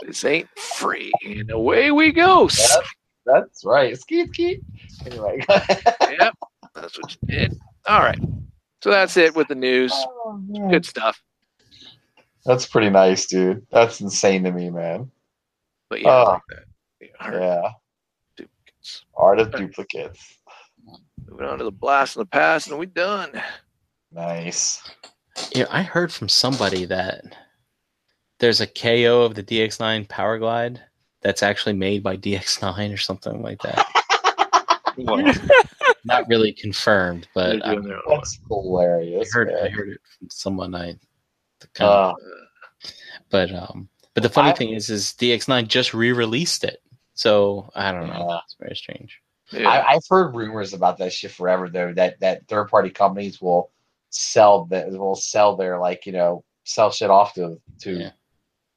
this 0.02 0.24
ain't 0.24 0.48
free, 0.56 1.12
and 1.24 1.50
away 1.50 1.90
we 1.90 2.12
go. 2.12 2.42
Yep. 2.42 2.84
That's 3.26 3.64
right. 3.64 3.98
Skeet 3.98 4.28
skeet. 4.28 4.62
Anyway. 5.06 5.44
yep, 5.48 6.34
that's 6.74 6.98
what 6.98 7.16
you 7.22 7.28
did. 7.28 7.58
All 7.88 8.00
right, 8.00 8.20
so 8.82 8.90
that's 8.90 9.16
it 9.16 9.34
with 9.34 9.48
the 9.48 9.54
news. 9.54 9.92
Oh. 9.94 10.40
Good 10.70 10.86
stuff. 10.86 11.20
That's 12.44 12.66
pretty 12.66 12.90
nice, 12.90 13.26
dude. 13.26 13.66
That's 13.70 14.00
insane 14.00 14.44
to 14.44 14.52
me, 14.52 14.70
man. 14.70 15.10
But 15.88 16.00
yeah, 16.02 16.08
I 16.08 16.22
Oh. 16.22 16.30
like 16.32 16.42
that. 16.50 16.64
Yeah, 17.00 17.08
all 17.20 17.30
right, 17.30 17.40
Yeah. 17.40 17.70
duplicates. 18.36 19.04
Art 19.16 19.38
of 19.40 19.52
duplicates. 19.52 20.36
Moving 21.28 21.46
on 21.46 21.58
to 21.58 21.64
the 21.64 21.70
blast 21.70 22.16
in 22.16 22.20
the 22.20 22.26
past, 22.26 22.68
and 22.68 22.78
we 22.78 22.86
done. 22.86 23.42
Nice. 24.12 24.82
Yeah, 25.54 25.66
I 25.70 25.82
heard 25.82 26.12
from 26.12 26.28
somebody 26.28 26.84
that 26.86 27.24
there's 28.38 28.60
a 28.60 28.66
KO 28.66 29.22
of 29.22 29.34
the 29.34 29.42
DX9 29.42 30.06
Powerglide 30.08 30.80
that's 31.22 31.42
actually 31.42 31.74
made 31.74 32.02
by 32.02 32.16
DX9 32.16 32.92
or 32.92 32.96
something 32.96 33.42
like 33.42 33.60
that. 33.62 33.86
Not 36.04 36.26
really 36.28 36.52
confirmed, 36.52 37.28
but 37.34 37.64
I, 37.64 37.74
doing 37.74 37.86
their 37.86 37.96
own 37.98 38.02
one. 38.06 38.18
That's 38.18 38.38
I 38.42 38.46
hilarious. 38.48 39.32
heard 39.32 39.52
I 39.52 39.68
heard 39.68 39.90
it 39.90 40.00
from 40.18 40.30
someone 40.30 40.74
I 40.74 40.94
kind 41.68 41.90
of, 41.90 42.14
Uh, 42.14 42.88
but 43.30 43.52
um 43.54 43.88
but 44.14 44.22
the 44.22 44.28
funny 44.28 44.50
I- 44.50 44.54
thing 44.54 44.70
is 44.74 44.90
is 44.90 45.14
DX9 45.18 45.68
just 45.68 45.94
re-released 45.94 46.64
it. 46.64 46.82
So 47.14 47.70
I 47.74 47.92
don't 47.92 48.06
know. 48.08 48.26
Yeah. 48.28 48.38
It's 48.44 48.56
very 48.58 48.74
strange. 48.76 49.20
Yeah. 49.52 49.68
I, 49.68 49.92
I've 49.94 50.02
heard 50.08 50.34
rumors 50.34 50.72
about 50.74 50.98
that 50.98 51.12
shit 51.12 51.32
forever 51.32 51.68
though. 51.68 51.92
That 51.92 52.20
that 52.20 52.46
third 52.48 52.68
party 52.68 52.90
companies 52.90 53.40
will 53.40 53.70
sell 54.10 54.64
that 54.66 54.90
will 54.90 55.14
sell 55.16 55.56
their 55.56 55.78
like 55.78 56.06
you 56.06 56.12
know 56.12 56.44
sell 56.64 56.90
shit 56.90 57.10
off 57.10 57.34
to 57.34 57.60
to 57.82 57.92
Yeah. 57.98 58.10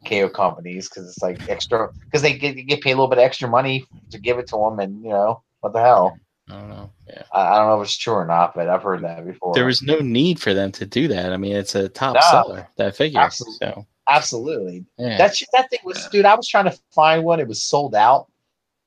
KO 0.07 0.29
companies 0.29 0.89
because 0.89 1.07
it's 1.07 1.21
like 1.23 1.47
extra 1.49 1.89
because 2.05 2.21
they 2.21 2.37
get 2.37 2.53
get 2.67 2.81
paid 2.81 2.91
a 2.91 2.95
little 2.95 3.07
bit 3.07 3.19
extra 3.19 3.47
money 3.49 3.85
to 4.11 4.19
give 4.19 4.37
it 4.39 4.47
to 4.47 4.57
them 4.57 4.79
and 4.79 5.01
you 5.01 5.09
know 5.09 5.41
what 5.61 5.71
the 5.73 5.79
hell 5.79 6.17
I 6.49 6.53
don't 6.59 6.69
know. 6.69 6.91
Yeah. 7.07 7.23
I, 7.33 7.41
I 7.41 7.57
don't 7.59 7.67
know 7.67 7.81
if 7.81 7.85
it's 7.85 7.97
true 7.97 8.13
or 8.13 8.25
not 8.25 8.53
but 8.53 8.67
I've 8.69 8.83
heard 8.83 9.01
that 9.03 9.25
before. 9.25 9.53
There 9.53 9.65
was 9.65 9.81
no 9.81 9.99
need 9.99 10.39
for 10.41 10.53
them 10.53 10.71
to 10.73 10.85
do 10.85 11.07
that. 11.07 11.31
I 11.31 11.37
mean, 11.37 11.55
it's 11.55 11.75
a 11.75 11.87
top 11.89 12.15
No. 12.15 12.21
seller 12.29 12.67
that 12.77 12.95
figure. 12.95 13.19
Absolutely. 13.19 13.57
So 13.61 13.85
absolutely 14.09 14.85
yeah. 14.97 15.17
that 15.17 15.39
that 15.53 15.69
thing 15.69 15.79
was 15.85 16.05
dude. 16.09 16.25
I 16.25 16.35
was 16.35 16.47
trying 16.47 16.65
to 16.65 16.77
find 16.93 17.23
one. 17.23 17.39
It 17.39 17.47
was 17.47 17.63
sold 17.63 17.95
out. 17.95 18.27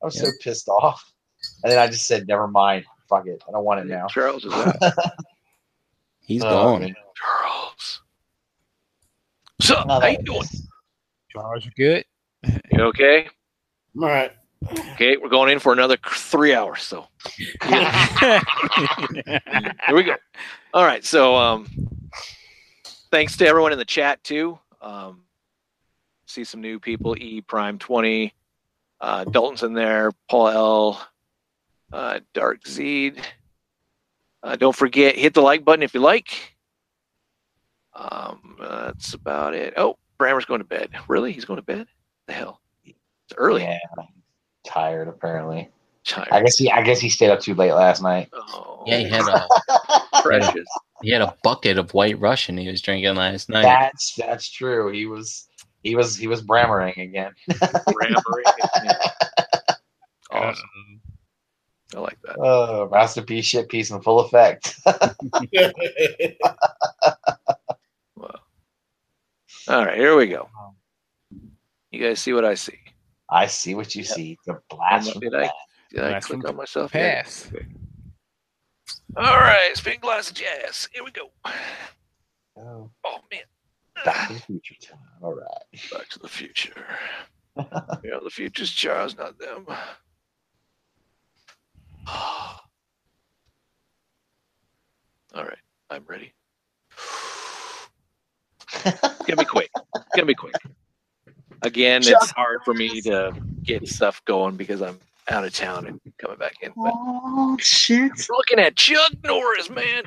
I 0.02 0.06
was 0.06 0.18
so 0.20 0.26
pissed 0.42 0.68
off, 0.68 1.02
and 1.62 1.72
then 1.72 1.78
I 1.78 1.86
just 1.86 2.06
said, 2.06 2.28
"Never 2.28 2.46
mind, 2.46 2.84
fuck 3.08 3.26
it. 3.26 3.42
I 3.48 3.52
don't 3.52 3.64
want 3.64 3.80
it 3.80 3.86
now." 3.86 4.06
Charles 4.08 4.44
is 4.44 4.52
that. 4.52 5.12
He's 6.20 6.44
Oh, 6.44 6.50
gone. 6.50 6.80
man. 6.82 6.94
Charles. 7.16 8.02
So, 9.62 9.82
No, 9.84 9.98
how 10.00 10.06
you 10.08 10.18
that- 10.18 10.24
doing? 10.26 10.42
Charles, 11.30 11.64
you 11.64 11.70
good? 11.76 12.04
You 12.72 12.82
okay? 12.88 13.28
All 13.98 14.06
right. 14.08 14.32
Okay, 14.92 15.16
we're 15.16 15.28
going 15.28 15.50
in 15.52 15.58
for 15.58 15.72
another 15.72 15.96
three 16.08 16.54
hours. 16.54 16.82
So 16.82 17.06
here 17.62 18.40
we 19.92 20.02
go. 20.02 20.16
All 20.74 20.84
right. 20.84 21.04
So 21.04 21.36
um 21.36 21.68
thanks 23.10 23.36
to 23.38 23.46
everyone 23.46 23.72
in 23.72 23.78
the 23.78 23.84
chat 23.84 24.22
too. 24.24 24.58
Um 24.80 25.22
see 26.26 26.44
some 26.44 26.60
new 26.60 26.78
people, 26.80 27.16
E 27.18 27.40
Prime 27.40 27.78
20, 27.78 28.34
uh 29.00 29.24
Dalton's 29.24 29.62
in 29.62 29.74
there, 29.74 30.12
Paul 30.28 30.48
L, 30.48 31.08
uh 31.92 32.20
Dark 32.34 32.64
Zeed. 32.64 33.22
Uh, 34.42 34.54
don't 34.54 34.76
forget, 34.76 35.16
hit 35.16 35.34
the 35.34 35.40
like 35.40 35.64
button 35.64 35.82
if 35.82 35.92
you 35.92 35.98
like. 35.98 36.56
Um, 37.94 38.56
uh, 38.60 38.86
that's 38.86 39.14
about 39.14 39.54
it. 39.54 39.74
Oh, 39.76 39.98
Brammer's 40.20 40.44
going 40.44 40.60
to 40.60 40.66
bed. 40.66 40.90
Really? 41.08 41.32
He's 41.32 41.44
going 41.44 41.56
to 41.56 41.62
bed? 41.64 41.88
The 42.28 42.34
hell? 42.34 42.60
It's 42.84 42.96
early. 43.36 43.62
Yeah, 43.62 43.78
tired 44.66 45.08
apparently. 45.08 45.70
Tired. 46.04 46.28
I 46.30 46.42
guess 46.42 46.56
he 46.58 46.70
I 46.70 46.82
guess 46.82 47.00
he 47.00 47.08
stayed 47.08 47.30
up 47.30 47.40
too 47.40 47.54
late 47.54 47.72
last 47.72 48.02
night. 48.02 48.28
Oh, 48.32 48.82
Yeah, 48.86 48.98
he 48.98 49.08
had 49.08 49.26
a 49.26 49.46
precious. 50.22 50.68
he 51.02 51.10
had 51.10 51.22
a 51.22 51.34
bucket 51.42 51.78
of 51.78 51.94
White 51.94 52.18
Russian 52.20 52.56
he 52.58 52.68
was 52.68 52.80
drinking 52.82 53.14
last 53.16 53.48
night. 53.48 53.62
That's 53.62 54.14
that's 54.14 54.48
true. 54.50 54.92
He 54.92 55.06
was 55.06 55.48
he 55.82 55.96
was 55.96 56.16
he 56.16 56.26
was 56.26 56.42
brammering 56.42 56.98
again. 56.98 57.32
Grammar. 57.92 58.20
awesome. 60.30 60.62
Um, 60.74 61.00
I 61.94 62.00
like 62.00 62.18
that. 62.24 62.36
Oh, 62.38 62.88
masterpiece, 62.90 63.44
shit 63.46 63.68
piece, 63.68 63.90
in 63.90 64.00
full 64.02 64.20
effect. 64.20 64.76
Wow. 68.16 68.40
All 69.68 69.84
right, 69.84 69.96
here 69.98 70.16
we 70.16 70.26
go. 70.26 70.48
You 71.90 72.00
guys 72.02 72.18
see 72.20 72.32
what 72.32 72.44
I 72.44 72.54
see? 72.54 72.78
I 73.30 73.46
see 73.46 73.74
what 73.74 73.94
you 73.94 74.04
see. 74.04 74.38
The 74.46 74.58
blast. 74.70 75.12
from 75.12 75.20
Did 75.20 75.32
the 75.32 75.44
I, 75.46 75.50
did 75.90 76.04
I 76.04 76.20
click 76.20 76.48
on 76.48 76.56
myself? 76.56 76.94
yet? 76.94 77.24
pass. 77.24 77.50
All 79.16 79.24
right, 79.38 79.70
spin 79.74 79.98
glass 80.00 80.30
of 80.30 80.36
jazz. 80.36 80.88
Here 80.92 81.02
we 81.04 81.10
go. 81.10 81.30
Oh, 82.58 82.90
Oh 83.04 83.18
man, 83.30 83.40
back 84.04 84.28
to 84.28 84.34
the 84.34 84.40
future 84.40 84.74
time. 84.80 84.98
All 85.22 85.34
right. 85.34 85.90
Back 85.92 86.08
to 86.10 86.18
the 86.20 86.28
Future. 86.28 86.86
yeah, 87.56 88.18
the 88.22 88.30
future's 88.30 88.70
Charles, 88.70 89.16
not 89.16 89.38
them. 89.38 89.66
All 95.34 95.44
right, 95.44 95.58
I'm 95.90 96.04
ready. 96.06 96.32
It's 98.84 99.00
gonna 99.26 99.36
be 99.36 99.44
quick. 99.44 99.70
It's 99.94 100.04
gonna 100.14 100.26
be 100.26 100.34
quick. 100.34 100.54
Again, 101.62 102.02
it's 102.04 102.30
hard 102.30 102.60
for 102.64 102.74
me 102.74 103.00
to 103.02 103.32
get 103.62 103.86
stuff 103.88 104.24
going 104.24 104.56
because 104.56 104.82
I'm 104.82 104.98
out 105.28 105.44
of 105.44 105.52
town 105.52 105.86
and 105.86 106.00
coming 106.18 106.36
back 106.38 106.54
in. 106.62 106.72
But 106.76 106.92
Oh 106.94 107.56
shit! 107.60 108.12
we're 108.28 108.36
looking 108.36 108.58
at 108.58 108.76
Chuck 108.76 109.12
Norris, 109.24 109.68
man. 109.70 110.04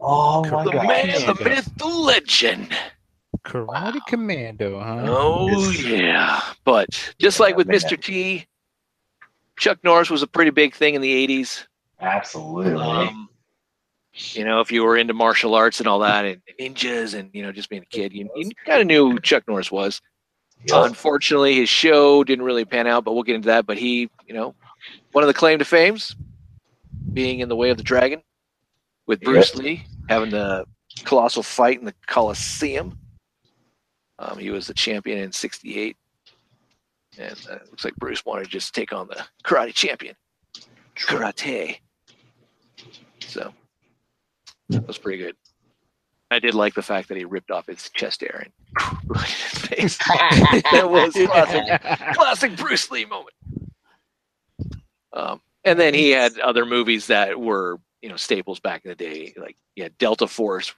Oh 0.00 0.42
my 0.50 0.64
The 0.64 0.70
god! 0.72 0.86
man, 0.86 1.26
the 1.26 1.34
God. 1.34 1.44
myth, 1.44 1.70
the 1.76 1.86
legend. 1.86 2.76
Karate 3.44 4.00
Commando, 4.06 4.78
huh? 4.80 5.04
Oh 5.06 5.70
yeah. 5.70 6.40
But 6.64 7.14
just 7.18 7.40
like 7.40 7.56
with 7.56 7.66
man. 7.68 7.78
Mr. 7.78 8.00
T, 8.00 8.46
Chuck 9.58 9.78
Norris 9.84 10.10
was 10.10 10.22
a 10.22 10.26
pretty 10.26 10.50
big 10.50 10.74
thing 10.74 10.94
in 10.94 11.00
the 11.00 11.26
80s. 11.26 11.66
Absolutely. 12.00 12.74
Um, 12.82 13.28
you 14.14 14.44
know, 14.44 14.60
if 14.60 14.70
you 14.72 14.82
were 14.82 14.96
into 14.96 15.14
martial 15.14 15.54
arts 15.54 15.78
and 15.80 15.86
all 15.88 16.00
that, 16.00 16.24
and 16.24 16.40
ninjas, 16.60 17.14
and 17.14 17.30
you 17.32 17.42
know, 17.42 17.52
just 17.52 17.68
being 17.70 17.82
a 17.82 17.86
kid, 17.86 18.12
you, 18.12 18.28
you 18.36 18.50
kind 18.66 18.80
of 18.80 18.86
knew 18.86 19.10
who 19.12 19.20
Chuck 19.20 19.44
Norris 19.48 19.70
was. 19.70 20.00
Unfortunately, 20.72 21.54
his 21.54 21.68
show 21.68 22.24
didn't 22.24 22.44
really 22.44 22.64
pan 22.64 22.86
out, 22.86 23.04
but 23.04 23.14
we'll 23.14 23.22
get 23.22 23.36
into 23.36 23.46
that. 23.46 23.66
But 23.66 23.78
he, 23.78 24.10
you 24.26 24.34
know, 24.34 24.54
one 25.12 25.24
of 25.24 25.28
the 25.28 25.34
claim 25.34 25.58
to 25.58 25.64
fames, 25.64 26.16
being 27.12 27.40
in 27.40 27.48
the 27.48 27.56
way 27.56 27.70
of 27.70 27.76
the 27.76 27.82
dragon, 27.82 28.22
with 29.06 29.20
Bruce 29.20 29.54
Lee 29.54 29.84
having 30.08 30.30
the 30.30 30.64
colossal 31.04 31.42
fight 31.42 31.78
in 31.78 31.84
the 31.84 31.94
Coliseum. 32.06 32.98
Um, 34.18 34.38
he 34.38 34.50
was 34.50 34.66
the 34.66 34.74
champion 34.74 35.18
in 35.18 35.32
'68, 35.32 35.96
and 37.18 37.46
uh, 37.50 37.54
it 37.54 37.70
looks 37.70 37.84
like 37.84 37.96
Bruce 37.96 38.24
wanted 38.24 38.44
to 38.44 38.50
just 38.50 38.74
take 38.74 38.92
on 38.92 39.06
the 39.08 39.24
karate 39.44 39.72
champion, 39.72 40.16
karate. 40.96 41.78
So 43.20 43.52
that 44.70 44.86
was 44.86 44.98
pretty 44.98 45.18
good. 45.18 45.36
I 46.30 46.38
did 46.38 46.54
like 46.54 46.74
the 46.74 46.82
fact 46.82 47.08
that 47.08 47.16
he 47.16 47.24
ripped 47.24 47.50
off 47.50 47.66
his 47.66 47.88
chest 47.90 48.20
hair 48.20 48.44
and 48.44 48.98
right 49.06 49.28
in 49.28 49.80
his 49.80 49.96
face. 49.96 49.98
that 50.72 50.88
was 50.90 51.14
classic, 51.26 52.14
classic 52.14 52.56
Bruce 52.56 52.90
Lee 52.90 53.06
moment. 53.06 53.34
Um, 55.12 55.40
and 55.64 55.80
then 55.80 55.94
he 55.94 56.10
had 56.10 56.38
other 56.38 56.66
movies 56.66 57.06
that 57.06 57.38
were, 57.40 57.78
you 58.02 58.08
know, 58.08 58.16
staples 58.16 58.60
back 58.60 58.84
in 58.84 58.90
the 58.90 58.94
day, 58.94 59.32
like 59.38 59.56
yeah, 59.74 59.88
Delta 59.98 60.26
Force, 60.26 60.74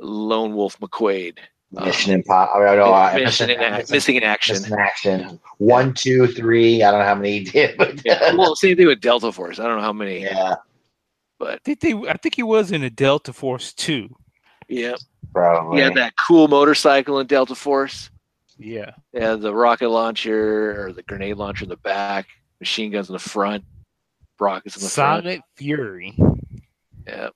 Lone 0.00 0.54
Wolf 0.54 0.78
McQuade, 0.80 1.38
um, 1.76 1.86
Mission 1.86 2.12
Impossible. 2.12 2.62
I 2.66 2.74
don't 2.74 2.86
know. 2.86 2.92
uh, 2.92 3.12
Mission 3.14 3.50
in 3.50 3.60
Ac- 3.60 3.92
Missing 3.92 4.16
in 4.16 4.22
Action. 4.24 4.54
Missing 4.56 4.78
Action. 4.78 5.40
One, 5.58 5.94
two, 5.94 6.26
three. 6.26 6.82
I 6.82 6.90
don't 6.90 7.00
know 7.00 7.06
how 7.06 7.14
many 7.14 7.38
he 7.38 7.44
did, 7.44 7.76
but 7.78 8.00
Yeah, 8.04 8.34
well, 8.34 8.56
same 8.56 8.76
thing 8.76 8.86
with 8.88 9.00
Delta 9.00 9.30
Force. 9.32 9.58
I 9.60 9.64
don't 9.64 9.76
know 9.76 9.82
how 9.82 9.92
many, 9.92 10.22
yeah, 10.22 10.56
but 11.38 11.54
I 11.54 11.58
think 11.64 11.80
they, 11.80 11.94
I 11.94 12.16
think 12.16 12.34
he 12.34 12.42
was 12.42 12.72
in 12.72 12.82
a 12.82 12.90
Delta 12.90 13.32
Force 13.32 13.72
too. 13.72 14.16
Yeah, 14.68 14.94
probably. 15.32 15.78
he 15.78 15.82
had 15.82 15.94
that 15.94 16.14
cool 16.26 16.48
motorcycle 16.48 17.18
in 17.20 17.26
Delta 17.26 17.54
Force. 17.54 18.10
Yeah. 18.58 18.92
Yeah, 19.12 19.34
the 19.34 19.54
rocket 19.54 19.88
launcher 19.88 20.86
or 20.86 20.92
the 20.92 21.02
grenade 21.02 21.36
launcher 21.36 21.64
in 21.64 21.68
the 21.68 21.76
back, 21.76 22.26
machine 22.60 22.90
guns 22.92 23.08
in 23.08 23.14
the 23.14 23.18
front, 23.18 23.64
rockets 24.38 24.76
in 24.76 24.82
the 24.82 24.88
front. 24.88 25.24
Silent 25.24 25.44
Fury. 25.56 26.16
Yeah, 27.06 27.30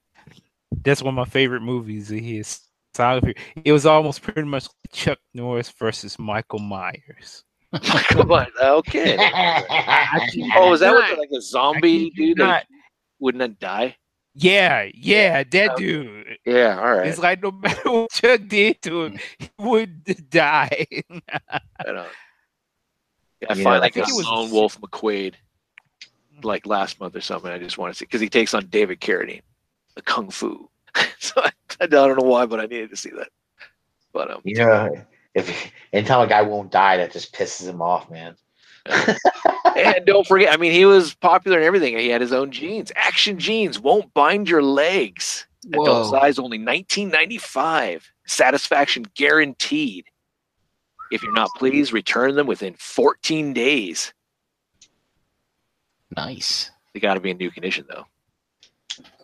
That's 0.85 1.03
one 1.03 1.15
of 1.15 1.27
my 1.27 1.31
favorite 1.31 1.63
movies 1.63 2.11
of 2.11 2.19
his. 2.19 2.61
Silent 2.95 3.25
Fury. 3.25 3.37
It 3.65 3.73
was 3.73 3.85
almost 3.85 4.23
pretty 4.23 4.45
much 4.45 4.69
Chuck 4.93 5.19
Norris 5.35 5.71
versus 5.71 6.19
Michael 6.19 6.61
Myers. 6.61 7.45
come 7.83 8.31
on, 8.31 8.47
okay. 8.61 9.17
Oh, 10.57 10.73
is 10.73 10.81
that 10.81 10.93
what 10.93 11.19
like 11.19 11.29
a 11.37 11.41
zombie 11.41 12.11
dude 12.11 12.39
that 12.39 12.45
Not, 12.47 12.65
would 13.19 13.35
not 13.35 13.59
die? 13.59 13.97
Yeah, 14.37 14.89
yeah, 14.95 15.43
that 15.45 15.71
Okay. 15.73 15.83
dude. 15.83 16.39
Yeah, 16.45 16.79
all 16.79 16.95
right. 16.97 17.07
It's 17.07 17.19
like 17.19 17.43
no 17.43 17.51
matter 17.51 17.91
what 17.91 18.11
Chuck 18.11 18.43
did 18.47 18.83
to 18.83 19.05
him, 19.05 19.19
he 19.39 19.51
would 19.59 20.29
die. 20.31 20.87
I 21.51 21.61
don't. 21.85 22.09
Yeah, 23.41 23.49
I 23.51 23.55
Yeah, 23.55 23.55
find 23.55 23.69
I 23.69 23.79
like 23.79 23.95
think 23.95 24.09
it 24.09 24.15
was- 24.15 24.27
Lone 24.27 24.51
Wolf 24.51 24.81
McQuade, 24.81 25.35
like 26.43 26.67
last 26.67 27.01
month 27.01 27.17
or 27.17 27.21
something. 27.21 27.51
I 27.51 27.59
just 27.59 27.79
want 27.79 27.93
to 27.93 27.99
see 27.99 28.05
because 28.05 28.21
he 28.21 28.29
takes 28.29 28.55
on 28.55 28.67
David 28.67 29.01
Carradine, 29.01 29.43
the 29.95 30.03
Kung 30.03 30.31
Fu. 30.31 30.69
so 31.19 31.33
I, 31.43 31.51
I 31.81 31.87
don't 31.87 32.17
know 32.19 32.27
why, 32.29 32.47
but 32.47 32.61
I 32.61 32.67
needed 32.67 32.91
to 32.91 32.97
see 32.97 33.11
that. 33.11 33.29
But 34.13 34.31
um, 34.31 34.41
You 34.45 34.57
know, 34.57 34.97
if 35.35 35.71
anytime 35.93 36.21
a 36.21 36.27
guy 36.27 36.43
won't 36.43 36.71
die, 36.71 36.97
that 36.99 37.13
just 37.13 37.35
pisses 37.35 37.69
him 37.69 37.83
off, 37.83 38.11
man. 38.11 38.37
and 39.97 40.07
don't 40.07 40.27
forget, 40.27 40.53
I 40.53 40.57
mean, 40.57 40.73
he 40.73 40.85
was 40.85 41.15
popular 41.15 41.59
in 41.59 41.65
everything. 41.65 41.99
He 41.99 42.09
had 42.09 42.21
his 42.21 42.33
own 42.33 42.51
jeans, 42.51 42.91
action 42.97 43.39
jeans, 43.39 43.79
won't 43.79 44.13
bind 44.15 44.49
your 44.49 44.63
legs. 44.63 45.47
Adult 45.69 45.89
Whoa. 45.89 46.11
size 46.11 46.39
only 46.39 46.59
1995. 46.59 48.11
Satisfaction 48.27 49.05
guaranteed. 49.15 50.07
If 51.11 51.23
you're 51.23 51.33
not 51.33 51.51
pleased, 51.57 51.93
return 51.93 52.35
them 52.35 52.47
within 52.47 52.75
14 52.75 53.53
days. 53.53 54.13
Nice. 56.17 56.71
They 56.95 57.01
got 57.01 57.15
to 57.15 57.21
be 57.21 57.31
in 57.31 57.37
new 57.37 57.51
condition 57.51 57.85
though. 57.89 58.07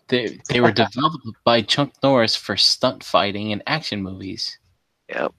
They 0.08 0.40
they 0.48 0.60
were 0.60 0.72
developed 0.72 1.26
by 1.44 1.62
Chuck 1.62 1.90
Norris 2.02 2.36
for 2.36 2.56
stunt 2.56 3.02
fighting 3.02 3.52
and 3.52 3.62
action 3.66 4.02
movies. 4.02 4.58
Yep. 5.08 5.32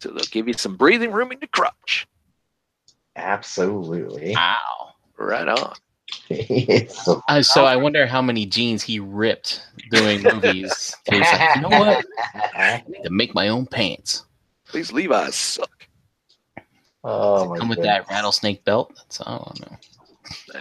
So 0.00 0.10
they'll 0.10 0.24
give 0.30 0.46
you 0.46 0.54
some 0.54 0.76
breathing 0.76 1.10
room 1.10 1.32
in 1.32 1.38
your 1.40 1.48
crotch. 1.48 2.06
Absolutely. 3.16 4.34
Wow. 4.34 4.94
Right 5.16 5.48
on. 5.48 5.74
So- 6.88 7.22
Uh, 7.28 7.42
so 7.42 7.64
I 7.64 7.76
wonder 7.76 8.06
how 8.06 8.20
many 8.20 8.46
jeans 8.46 8.82
he 8.82 8.98
ripped 9.00 9.66
doing 9.90 10.22
movies. 10.22 10.94
He 11.10 11.18
was 11.18 11.28
like, 11.32 11.56
you 11.56 11.62
know 11.62 11.68
what? 11.68 12.04
I 12.34 12.82
need 12.88 13.02
to 13.04 13.10
make 13.10 13.34
my 13.34 13.48
own 13.48 13.66
pants. 13.66 14.24
These 14.72 14.92
Levi's 14.92 15.34
suck. 15.36 15.86
oh 17.04 17.48
my 17.48 17.58
Come 17.58 17.68
with 17.68 17.82
that 17.82 18.08
rattlesnake 18.10 18.64
belt. 18.64 18.92
That's 18.96 19.20
I 19.20 19.24
don't 19.38 19.60
know. 19.60 19.76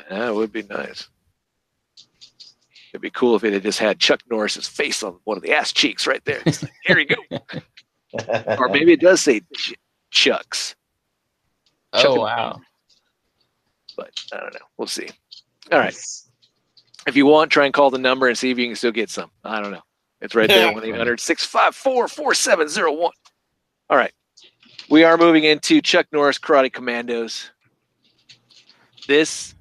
That 0.10 0.36
would 0.36 0.52
be 0.52 0.64
nice. 0.64 1.08
It'd 2.92 3.02
be 3.02 3.10
cool 3.10 3.36
if 3.36 3.44
it 3.44 3.54
had 3.54 3.64
just 3.64 3.80
had 3.80 4.00
Chuck 4.00 4.20
Norris's 4.30 4.68
face 4.68 5.02
on 5.02 5.18
one 5.24 5.38
of 5.38 5.44
the 5.44 5.52
ass 5.54 5.72
cheeks 5.74 6.06
right 6.06 6.24
there. 6.26 6.42
Like, 6.46 6.72
Here 6.84 7.00
you 7.00 7.08
go. 7.08 7.16
or 8.60 8.70
maybe 8.70 8.94
it 8.94 9.00
does 9.02 9.22
say 9.22 9.40
Ch- 9.56 9.74
Chuck's, 10.12 10.70
Chuck 10.70 10.78
Oh 11.94 12.20
wow. 12.20 12.60
but 13.96 14.12
I 14.34 14.38
don't 14.38 14.54
know. 14.54 14.66
We'll 14.78 14.88
see. 14.88 15.10
All 15.72 15.80
right. 15.80 15.96
If 17.06 17.16
you 17.16 17.26
want, 17.26 17.52
try 17.52 17.66
and 17.66 17.74
call 17.74 17.90
the 17.90 17.98
number 17.98 18.28
and 18.28 18.38
see 18.38 18.50
if 18.50 18.58
you 18.58 18.68
can 18.68 18.76
still 18.76 18.92
get 18.92 19.10
some. 19.10 19.30
I 19.44 19.62
don't 19.62 19.72
know. 19.72 19.82
It's 20.22 20.36
right 20.36 20.48
there 20.48 20.74
1 20.74 20.84
800 20.84 21.20
654 21.20 22.08
4701. 22.08 23.12
All 23.90 23.98
right. 23.98 24.14
We 24.90 25.04
are 25.04 25.18
moving 25.18 25.44
into 25.44 25.82
Chuck 25.82 26.08
Norris 26.12 26.40
Karate 26.40 26.72
Commandos. 26.72 27.52
This 29.08 29.54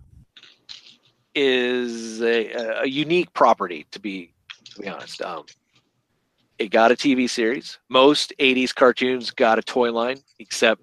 is 1.34 2.22
a, 2.22 2.82
a 2.82 2.86
unique 2.86 3.32
property, 3.32 3.86
to 3.90 3.98
be, 3.98 4.32
to 4.74 4.80
be 4.80 4.88
honest. 4.88 5.20
Um, 5.22 5.44
it 6.58 6.70
got 6.70 6.92
a 6.92 6.94
TV 6.94 7.28
series. 7.28 7.78
Most 7.88 8.32
80s 8.38 8.74
cartoons 8.74 9.30
got 9.30 9.58
a 9.58 9.62
toy 9.62 9.90
line, 9.90 10.18
except 10.38 10.82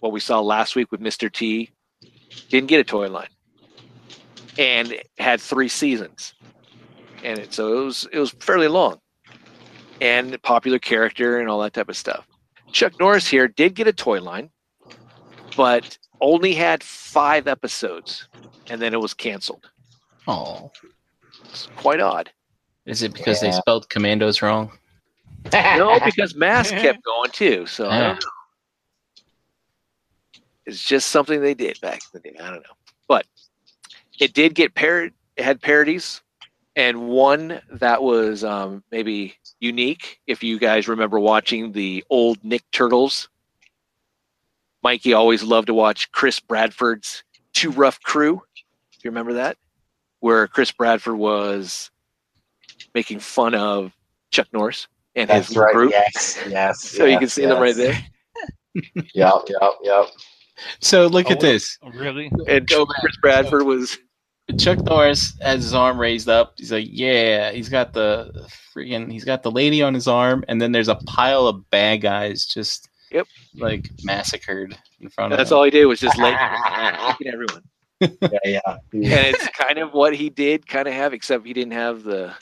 what 0.00 0.12
we 0.12 0.20
saw 0.20 0.40
last 0.40 0.76
week 0.76 0.90
with 0.90 1.00
Mr. 1.00 1.32
T. 1.32 1.70
Didn't 2.48 2.68
get 2.68 2.80
a 2.80 2.84
toy 2.84 3.08
line 3.08 3.28
and 4.58 4.96
had 5.18 5.40
three 5.40 5.68
seasons, 5.68 6.34
and 7.24 7.38
it, 7.38 7.54
so 7.54 7.80
it 7.80 7.84
was 7.84 8.08
it 8.12 8.18
was 8.18 8.30
fairly 8.40 8.68
long, 8.68 9.00
and 10.00 10.34
a 10.34 10.38
popular 10.38 10.78
character 10.78 11.40
and 11.40 11.48
all 11.48 11.60
that 11.60 11.72
type 11.72 11.88
of 11.88 11.96
stuff. 11.96 12.26
Chuck 12.72 12.98
Norris 13.00 13.26
here 13.26 13.48
did 13.48 13.74
get 13.74 13.86
a 13.86 13.92
toy 13.92 14.20
line, 14.20 14.50
but 15.56 15.96
only 16.20 16.54
had 16.54 16.82
five 16.82 17.46
episodes, 17.46 18.28
and 18.68 18.80
then 18.80 18.92
it 18.92 19.00
was 19.00 19.14
canceled. 19.14 19.70
Oh. 20.26 20.70
It's 21.44 21.68
quite 21.76 22.00
odd. 22.00 22.30
Is 22.84 23.02
it 23.02 23.14
because 23.14 23.40
they 23.40 23.52
spelled 23.52 23.88
commandos 23.88 24.42
wrong? 24.42 24.70
No, 25.52 25.98
because 26.04 26.34
Mask 26.34 26.74
kept 26.74 27.02
going 27.04 27.30
too. 27.30 27.66
So 27.66 27.88
I 27.88 28.00
don't 28.00 28.14
know. 28.14 28.30
It's 30.68 30.82
just 30.82 31.08
something 31.08 31.40
they 31.40 31.54
did 31.54 31.80
back 31.80 31.94
in 31.94 32.20
the 32.22 32.30
day. 32.30 32.36
I 32.38 32.50
don't 32.50 32.60
know, 32.60 32.76
but 33.08 33.24
it 34.20 34.34
did 34.34 34.54
get 34.54 34.74
parod. 34.74 35.12
It 35.36 35.44
had 35.44 35.62
parodies, 35.62 36.20
and 36.76 37.08
one 37.08 37.62
that 37.72 38.02
was 38.02 38.44
um, 38.44 38.84
maybe 38.92 39.34
unique. 39.60 40.20
If 40.26 40.42
you 40.44 40.58
guys 40.58 40.86
remember 40.86 41.18
watching 41.18 41.72
the 41.72 42.04
old 42.10 42.36
Nick 42.44 42.70
Turtles, 42.70 43.30
Mikey 44.82 45.14
always 45.14 45.42
loved 45.42 45.68
to 45.68 45.74
watch 45.74 46.12
Chris 46.12 46.38
Bradford's 46.38 47.24
Too 47.54 47.70
Rough 47.70 47.98
Crew. 48.02 48.42
If 48.92 49.02
you 49.04 49.10
remember 49.10 49.32
that, 49.32 49.56
where 50.20 50.46
Chris 50.48 50.70
Bradford 50.70 51.16
was 51.16 51.90
making 52.94 53.20
fun 53.20 53.54
of 53.54 53.90
Chuck 54.32 54.48
Norris 54.52 54.86
and 55.16 55.30
That's 55.30 55.48
his 55.48 55.56
right. 55.56 55.72
group. 55.72 55.92
Yes, 55.92 56.38
yes. 56.46 56.82
So 56.82 57.06
you 57.06 57.18
can 57.18 57.28
see 57.28 57.46
them 57.46 57.58
right 57.58 57.74
there. 57.74 57.98
Yep, 59.14 59.32
yep, 59.48 59.72
yep. 59.82 60.06
So 60.80 61.06
look 61.06 61.26
Oh, 61.28 61.32
at 61.32 61.40
this. 61.40 61.78
Oh, 61.82 61.90
really? 61.90 62.30
And 62.46 62.66
Go 62.66 62.84
back. 62.86 62.96
Bradford 63.20 63.62
was 63.64 63.98
Chuck 64.58 64.78
Norris 64.84 65.36
has 65.42 65.62
his 65.62 65.74
arm 65.74 66.00
raised 66.00 66.28
up. 66.28 66.54
He's 66.56 66.72
like, 66.72 66.86
yeah. 66.88 67.50
He's 67.52 67.68
got 67.68 67.92
the 67.92 68.46
freaking. 68.74 69.10
He's 69.12 69.24
got 69.24 69.42
the 69.42 69.50
lady 69.50 69.82
on 69.82 69.92
his 69.94 70.08
arm, 70.08 70.44
and 70.48 70.60
then 70.60 70.72
there's 70.72 70.88
a 70.88 70.94
pile 71.06 71.46
of 71.46 71.68
bad 71.70 72.00
guys 72.00 72.46
just 72.46 72.88
Yep. 73.10 73.26
like 73.56 73.90
massacred 74.04 74.76
in 75.00 75.08
front 75.08 75.32
of 75.32 75.36
him. 75.36 75.38
that's 75.40 75.50
all 75.52 75.64
he 75.64 75.70
did 75.70 75.86
was 75.86 75.98
just 76.00 76.18
like 76.18 76.36
licking 77.20 77.26
everyone. 77.32 77.62
yeah, 78.44 78.58
yeah. 78.92 79.18
And 79.18 79.34
it's 79.34 79.48
kind 79.48 79.78
of 79.78 79.92
what 79.92 80.14
he 80.14 80.28
did 80.30 80.66
kind 80.66 80.86
of 80.86 80.94
have, 80.94 81.12
except 81.14 81.46
he 81.46 81.52
didn't 81.52 81.72
have 81.72 82.02
the 82.02 82.34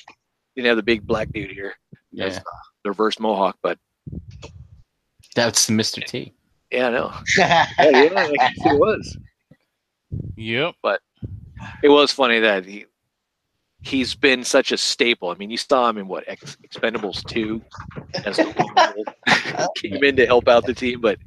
didn't 0.54 0.66
have 0.68 0.76
the 0.76 0.82
big 0.82 1.06
black 1.06 1.32
dude 1.32 1.50
here. 1.50 1.74
Yeah, 2.12 2.28
That's 2.30 2.38
the 2.84 2.90
reverse 2.90 3.18
mohawk, 3.20 3.58
but 3.62 3.78
that's 5.34 5.68
Mr. 5.70 6.04
T. 6.04 6.32
yeah, 6.70 6.90
no. 6.90 7.12
Yeah, 7.38 7.66
yeah, 7.78 8.10
I 8.14 8.36
guess 8.36 8.52
it 8.56 8.78
was. 8.78 9.18
Yep. 10.36 10.74
But 10.82 11.00
it 11.82 11.88
was 11.88 12.12
funny 12.12 12.40
that 12.40 12.64
he 12.64 12.86
he's 13.80 14.14
been 14.14 14.44
such 14.44 14.72
a 14.72 14.76
staple. 14.76 15.30
I 15.30 15.34
mean, 15.34 15.50
you 15.50 15.56
saw 15.56 15.88
him 15.88 15.98
in 15.98 16.08
what 16.08 16.24
Ex- 16.26 16.56
Expendables 16.66 17.24
two 17.26 17.62
as 18.24 18.36
the 18.36 18.44
one 18.44 18.94
role. 18.94 19.68
came 19.76 20.02
in 20.02 20.16
to 20.16 20.26
help 20.26 20.48
out 20.48 20.66
the 20.66 20.74
team, 20.74 21.00
but 21.00 21.18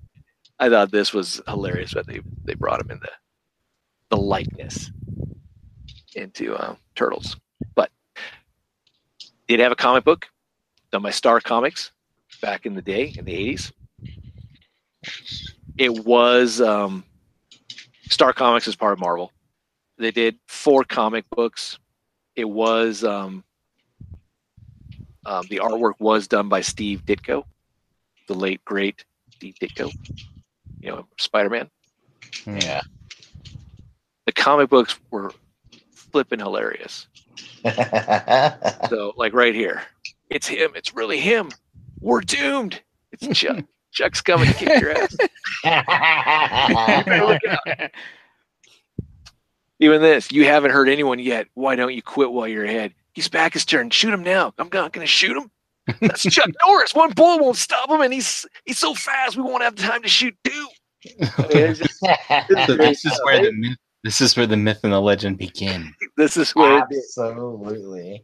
I 0.59 0.69
thought 0.69 0.92
this 0.92 1.14
was 1.14 1.42
hilarious 1.48 1.93
that 1.93 2.08
they 2.08 2.22
they 2.43 2.53
brought 2.53 2.82
him 2.82 2.92
in 2.92 3.00
the 3.00 3.11
the 4.09 4.18
likeness 4.18 4.92
into 6.16 6.56
um, 6.58 6.77
Turtles. 6.95 7.38
But 7.76 7.92
did 9.48 9.59
have 9.59 9.72
a 9.72 9.76
comic 9.76 10.03
book 10.03 10.27
done 10.92 11.01
by 11.01 11.11
Star 11.11 11.40
Comics 11.40 11.92
back 12.42 12.66
in 12.66 12.76
the 12.76 12.82
day 12.82 13.14
in 13.18 13.26
the 13.26 13.34
eighties. 13.34 13.72
It 15.78 16.06
was 16.06 16.60
um, 16.61 17.03
Star 18.10 18.34
Comics 18.34 18.68
is 18.68 18.76
part 18.76 18.94
of 18.94 19.00
Marvel. 19.00 19.32
They 19.98 20.11
did 20.11 20.38
four 20.48 20.84
comic 20.84 21.26
books. 21.30 21.80
It 22.36 22.50
was 22.50 23.03
um, 23.03 23.44
Um, 25.26 25.45
the 25.50 25.58
artwork 25.58 25.94
was 26.00 26.28
done 26.28 26.50
by 26.50 26.61
Steve 26.61 27.06
Ditko, 27.06 27.44
the 28.28 28.34
late 28.34 28.64
great 28.66 29.06
Steve 29.36 29.56
Ditko. 29.61 29.92
You 30.80 30.90
know, 30.92 31.08
Spider 31.18 31.50
Man. 31.50 31.69
Yeah. 32.45 32.82
The 34.26 34.32
comic 34.32 34.69
books 34.69 34.98
were 35.11 35.32
flipping 35.92 36.40
hilarious. 36.40 37.08
So, 38.90 39.14
like 39.18 39.34
right 39.34 39.53
here, 39.53 39.82
it's 40.30 40.48
him. 40.48 40.72
It's 40.76 40.94
really 40.95 41.19
him. 41.19 41.50
We're 42.00 42.22
doomed. 42.22 42.82
It's 43.11 43.28
Chuck. 43.38 43.66
Chuck's 43.92 44.22
coming 44.22 44.48
to 44.48 44.53
kick 44.53 44.82
your 44.82 44.92
ass. 44.92 45.16
Better 45.64 47.26
look 47.26 47.42
out. 47.48 47.92
Even 49.80 50.01
this, 50.01 50.32
you 50.32 50.45
haven't 50.45 50.72
hurt 50.72 50.90
anyone 50.90 51.19
yet. 51.19 51.48
Why 51.53 51.76
don't 51.76 51.93
you 51.93 52.01
quit 52.01 52.32
while 52.32 52.48
you're 52.48 52.66
ahead? 52.66 52.93
He's 53.14 53.30
back 53.30 53.53
his 53.53 53.66
turn. 53.66 53.90
Shoot 53.90 54.14
him 54.14 54.24
now. 54.24 54.53
I'm 54.58 54.69
not 54.74 54.92
going 54.93 55.06
to 55.06 55.11
shoot 55.11 55.35
him. 55.38 55.50
That's 56.01 56.22
Chuck 56.30 56.50
Norris. 56.66 56.93
One 56.93 57.11
bullet 57.14 57.42
won't 57.42 57.56
stop 57.58 57.90
him, 57.90 58.01
and 58.01 58.14
he's 58.14 58.45
he's 58.66 58.77
so 58.77 58.93
fast 58.93 59.38
we 59.38 59.43
won't 59.43 59.64
have 59.64 59.76
time 59.76 60.01
to 60.03 60.08
shoot 60.09 60.35
two. 60.43 60.68
I 61.38 61.48
mean, 61.53 61.76
just- 61.76 62.00
So 62.68 62.76
this 62.76 63.06
is 63.06 63.19
where 63.24 63.42
the 63.42 63.51
myth, 63.53 63.77
this 64.03 64.22
is 64.22 64.35
where 64.35 64.45
the 64.48 64.58
myth 64.58 64.82
and 64.84 64.92
the 64.93 65.00
legend 65.01 65.38
begin. 65.38 65.93
this 66.18 66.35
is 66.38 66.51
where 66.51 66.80
Absolutely. 66.84 68.24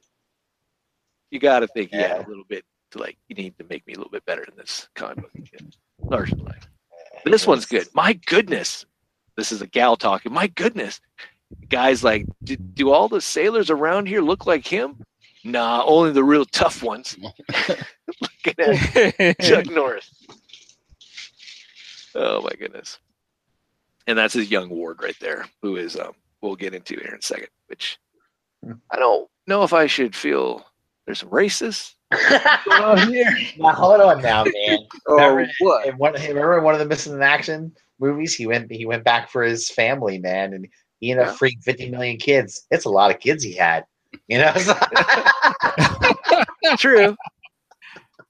you 1.31 1.39
got 1.39 1.61
to 1.61 1.67
think, 1.67 1.91
yeah, 1.93 1.99
Yeah. 2.17 2.17
a 2.17 2.27
little 2.27 2.43
bit 2.47 2.63
to 2.91 2.99
like 2.99 3.17
you 3.27 3.35
need 3.35 3.57
to 3.57 3.65
make 3.69 3.85
me 3.87 3.93
a 3.93 3.97
little 3.97 4.11
bit 4.11 4.25
better 4.25 4.45
than 4.45 4.55
this 4.57 4.87
comic 4.95 5.17
book. 5.21 5.31
Larger 5.99 6.35
than 6.35 6.45
life. 6.45 6.67
This 7.23 7.47
one's 7.47 7.65
good. 7.65 7.87
My 7.93 8.13
goodness, 8.13 8.85
this 9.35 9.51
is 9.51 9.61
a 9.61 9.67
gal 9.67 9.95
talking. 9.95 10.31
My 10.31 10.47
goodness, 10.47 11.01
guys, 11.69 12.03
like, 12.03 12.25
do, 12.43 12.55
do 12.55 12.91
all 12.91 13.07
the 13.07 13.21
sailors 13.21 13.69
around 13.69 14.07
here 14.07 14.21
look 14.21 14.45
like 14.45 14.67
him? 14.67 15.03
Nah, 15.43 15.83
only 15.85 16.11
the 16.11 16.23
real 16.23 16.45
tough 16.45 16.83
ones. 16.83 17.17
Looking 18.21 18.59
at 18.59 19.39
Chuck 19.41 19.67
Norris. 19.67 20.11
Oh 22.15 22.41
my 22.41 22.51
goodness. 22.57 22.99
And 24.07 24.17
that's 24.17 24.33
his 24.33 24.51
young 24.51 24.69
ward 24.69 25.01
right 25.01 25.17
there, 25.19 25.45
who 25.61 25.75
is 25.77 25.97
um 25.97 26.13
we'll 26.41 26.55
get 26.55 26.73
into 26.73 26.95
here 26.95 27.11
in 27.11 27.19
a 27.19 27.21
second, 27.21 27.49
which 27.67 27.97
I 28.91 28.97
don't 28.97 29.29
know 29.47 29.63
if 29.63 29.73
I 29.73 29.87
should 29.87 30.15
feel 30.15 30.65
there's 31.05 31.19
some 31.19 31.29
racist 31.29 31.93
here. 33.07 33.37
now 33.57 33.71
hold 33.73 34.01
on 34.01 34.21
now, 34.21 34.43
man. 34.43 34.79
Or 35.07 35.17
Remember- 35.35 35.51
what? 35.59 35.87
In 35.87 35.97
one, 35.97 36.13
remember 36.13 36.57
in 36.57 36.63
one 36.63 36.73
of 36.73 36.79
the 36.79 36.85
missing 36.85 37.13
in 37.13 37.21
action 37.21 37.71
movies, 37.99 38.35
he 38.35 38.47
went 38.47 38.71
he 38.71 38.85
went 38.85 39.03
back 39.03 39.29
for 39.29 39.43
his 39.43 39.69
family, 39.69 40.19
man, 40.19 40.53
and 40.53 40.67
he 40.99 41.11
ended 41.11 41.27
up 41.27 41.33
Yeah. 41.33 41.37
freeing 41.37 41.59
fifty 41.61 41.89
million 41.89 42.17
kids. 42.17 42.65
It's 42.71 42.85
a 42.85 42.89
lot 42.89 43.11
of 43.11 43.19
kids 43.19 43.43
he 43.43 43.53
had. 43.53 43.85
You 44.27 44.39
know, 44.39 44.53
True. 46.77 47.15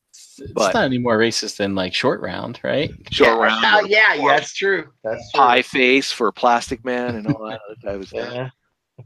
It's, 0.09 0.39
it's 0.39 0.51
But- 0.53 0.73
not 0.73 0.85
any 0.85 0.97
more 0.97 1.17
racist 1.17 1.57
than 1.57 1.75
like 1.75 1.93
short 1.93 2.21
round, 2.21 2.59
right? 2.63 2.91
Short 3.11 3.29
yeah, 3.37 3.43
round. 3.45 3.65
oh, 3.65 3.85
yeah, 3.87 4.13
yeah, 4.15 4.27
that's 4.27 4.53
true. 4.53 4.87
That's 5.03 5.31
true. 5.31 5.39
Pie 5.41 5.61
face 5.61 6.11
for 6.11 6.31
Plastic 6.31 6.83
Man 6.83 7.15
and 7.15 7.27
all 7.27 7.47
that 7.49 7.59
other 7.69 7.75
type 7.83 8.01
of 8.01 8.07
stuff. 8.07 8.33
Yeah. 8.33 8.49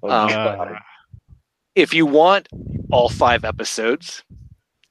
Um, 0.04 0.30
Uh, 0.32 0.76
if 1.80 1.94
you 1.94 2.06
want 2.06 2.50
all 2.92 3.08
five 3.08 3.46
episodes, 3.46 4.24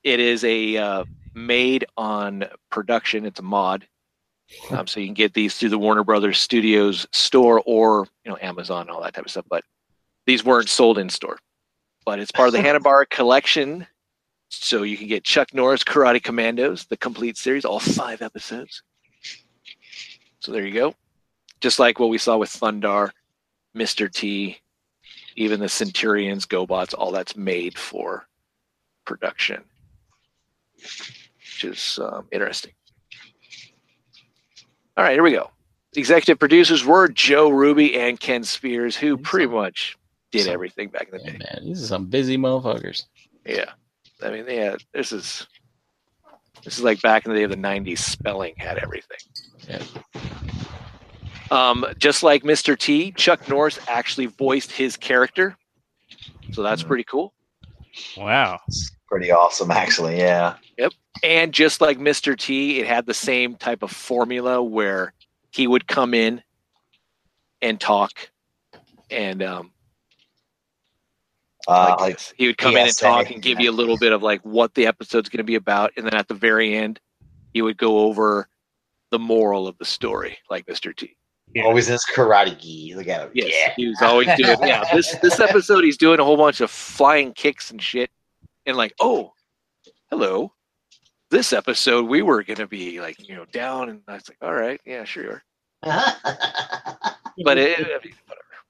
it 0.02 0.20
is 0.20 0.42
a 0.44 0.76
uh, 0.78 1.05
made 1.34 1.84
on 1.99 2.47
production. 2.70 3.26
It's 3.26 3.41
a 3.41 3.42
mod, 3.42 3.86
um, 4.70 4.86
so 4.86 4.99
you 4.99 5.07
can 5.07 5.15
get 5.15 5.34
these 5.34 5.57
through 5.57 5.68
the 5.68 5.78
Warner 5.78 6.02
Brothers 6.02 6.39
Studios 6.39 7.07
store 7.12 7.62
or 7.67 8.08
you 8.25 8.31
know 8.31 8.39
Amazon, 8.41 8.89
all 8.89 9.02
that 9.02 9.12
type 9.12 9.26
of 9.26 9.31
stuff. 9.31 9.44
But 9.50 9.65
these 10.26 10.44
weren't 10.44 10.70
sold 10.70 10.97
in 10.97 11.10
store. 11.10 11.39
But 12.07 12.20
it's 12.20 12.33
part 12.33 12.49
of 12.49 12.55
the 12.55 12.62
Hanna 12.62 12.81
Barbera 12.81 13.10
collection, 13.10 13.86
so 14.49 14.83
you 14.83 14.97
can 14.97 15.08
get 15.08 15.25
Chuck 15.25 15.52
Norris 15.52 15.84
Karate 15.84 16.23
Commandos, 16.23 16.86
the 16.86 16.97
complete 16.97 17.36
series, 17.36 17.67
all 17.67 17.81
five 17.81 18.23
episodes. 18.23 18.83
So 20.41 20.52
there 20.52 20.67
you 20.67 20.73
go. 20.73 20.94
Just 21.60 21.78
like 21.78 21.99
what 21.99 22.08
we 22.08 22.17
saw 22.17 22.39
with 22.39 22.50
Thundarr, 22.50 23.10
Mr. 23.76 24.10
T, 24.10 24.58
even 25.39 25.60
the 25.60 25.68
Centurions, 25.68 26.47
GoBots, 26.47 26.94
all 26.99 27.12
that's 27.12 27.36
made 27.36 27.78
for 27.78 28.26
production, 29.05 29.62
which 30.76 31.65
is 31.65 31.99
um, 32.02 32.26
interesting. 32.33 32.73
All 34.97 35.05
right, 35.05 35.12
here 35.12 35.23
we 35.23 35.31
go. 35.33 35.50
Executive 35.94 36.39
producers 36.39 36.84
were 36.84 37.08
Joe 37.08 37.49
Ruby 37.50 37.99
and 37.99 38.18
Ken 38.18 38.42
Spears, 38.42 38.97
who 38.97 39.17
pretty 39.17 39.47
much 39.47 39.97
did 40.33 40.44
So- 40.47 40.52
everything 40.52 40.89
back 40.89 41.08
in 41.12 41.18
the 41.18 41.25
Yeah, 41.25 41.31
day. 41.33 41.39
man, 41.39 41.65
these 41.65 41.83
are 41.84 41.86
some 41.86 42.07
busy 42.07 42.36
motherfuckers. 42.36 43.05
Yeah, 43.47 43.70
I 44.23 44.31
mean, 44.31 44.44
yeah, 44.49 44.76
this 44.92 45.12
is 45.12 45.47
this 46.65 46.76
is 46.78 46.83
like 46.84 47.00
back 47.00 47.25
in 47.25 47.33
the 47.33 47.39
day 47.39 47.44
of 47.44 47.50
the 47.50 47.57
'90s. 47.57 47.99
Spelling 48.00 48.55
had 48.58 48.76
everything. 48.78 49.18
Yeah. 49.68 49.83
Um, 51.51 51.86
just 51.99 52.23
like 52.23 52.43
Mr. 52.43 52.78
T, 52.78 53.12
Chuck 53.12 53.49
Norris 53.49 53.78
actually 53.89 54.27
voiced 54.27 54.70
his 54.73 54.97
character, 54.97 55.57
so 56.52 56.62
that's 56.62 56.83
pretty 56.83 57.05
cool. 57.05 57.33
wow. 58.17 58.59
Pretty 59.07 59.31
awesome, 59.31 59.70
actually. 59.70 60.18
Yeah. 60.18 60.57
Yep. 60.77 60.93
And 61.23 61.52
just 61.55 61.81
like 61.81 61.99
Mr. 61.99 62.36
T, 62.39 62.81
it 62.81 62.86
had 62.86 63.07
the 63.07 63.15
same 63.15 63.57
type 63.57 63.83
of 63.83 63.91
formula 63.91 64.62
where 64.62 65.15
he 65.51 65.67
would 65.67 65.86
come 65.86 66.12
in 66.12 66.43
and 67.62 67.81
talk, 67.81 68.12
and 69.10 69.43
um, 69.43 69.73
Uh, 71.67 71.97
like 71.99 72.01
like, 72.01 72.20
he 72.36 72.47
would 72.47 72.59
come 72.59 72.77
in 72.77 72.86
and 72.86 72.97
talk 72.97 73.31
and 73.31 73.43
give 73.43 73.59
yeah. 73.59 73.65
you 73.65 73.70
a 73.70 73.73
little 73.73 73.97
bit 73.99 74.12
of 74.12 74.23
like 74.23 74.41
what 74.43 74.75
the 74.75 74.86
episode's 74.86 75.28
going 75.28 75.39
to 75.39 75.44
be 75.44 75.55
about, 75.55 75.91
and 75.97 76.05
then 76.05 76.15
at 76.15 76.28
the 76.28 76.35
very 76.35 76.75
end, 76.77 77.01
he 77.52 77.62
would 77.62 77.77
go 77.78 78.01
over 78.01 78.49
the 79.10 79.18
moral 79.18 79.67
of 79.67 79.77
the 79.78 79.85
story, 79.85 80.39
like 80.51 80.67
Mr. 80.67 80.94
T. 80.94 81.17
always 81.65 81.89
in 81.89 81.93
his 81.93 82.05
karate 82.15 82.59
gi. 82.60 82.94
Look 82.97 83.09
at 83.09 83.23
him. 83.23 83.31
Yes, 83.35 83.51
Yeah. 83.52 83.73
he 83.77 83.89
was 83.89 83.99
always 84.02 84.28
doing. 84.36 84.59
Yeah, 84.62 84.85
this 84.94 85.15
this 85.23 85.41
episode, 85.41 85.85
he's 85.85 85.97
doing 85.97 86.20
a 86.20 86.25
whole 86.25 86.36
bunch 86.36 86.60
of 86.60 86.70
flying 86.70 87.33
kicks 87.33 87.70
and 87.70 87.83
shit, 87.83 88.10
and 88.67 88.77
like, 88.77 88.94
oh, 89.01 89.33
hello. 90.10 90.52
This 91.31 91.52
episode, 91.52 92.07
we 92.09 92.23
were 92.23 92.43
gonna 92.43 92.67
be 92.67 93.01
like, 93.01 93.28
you 93.28 93.35
know, 93.35 93.44
down, 93.52 93.91
and 93.91 94.01
I 94.09 94.15
was 94.15 94.28
like, 94.28 94.39
all 94.41 94.55
right, 94.55 94.81
yeah, 94.86 95.05
sure. 95.05 95.43
But 97.44 97.57
it, 97.59 97.78
whatever. 97.78 98.05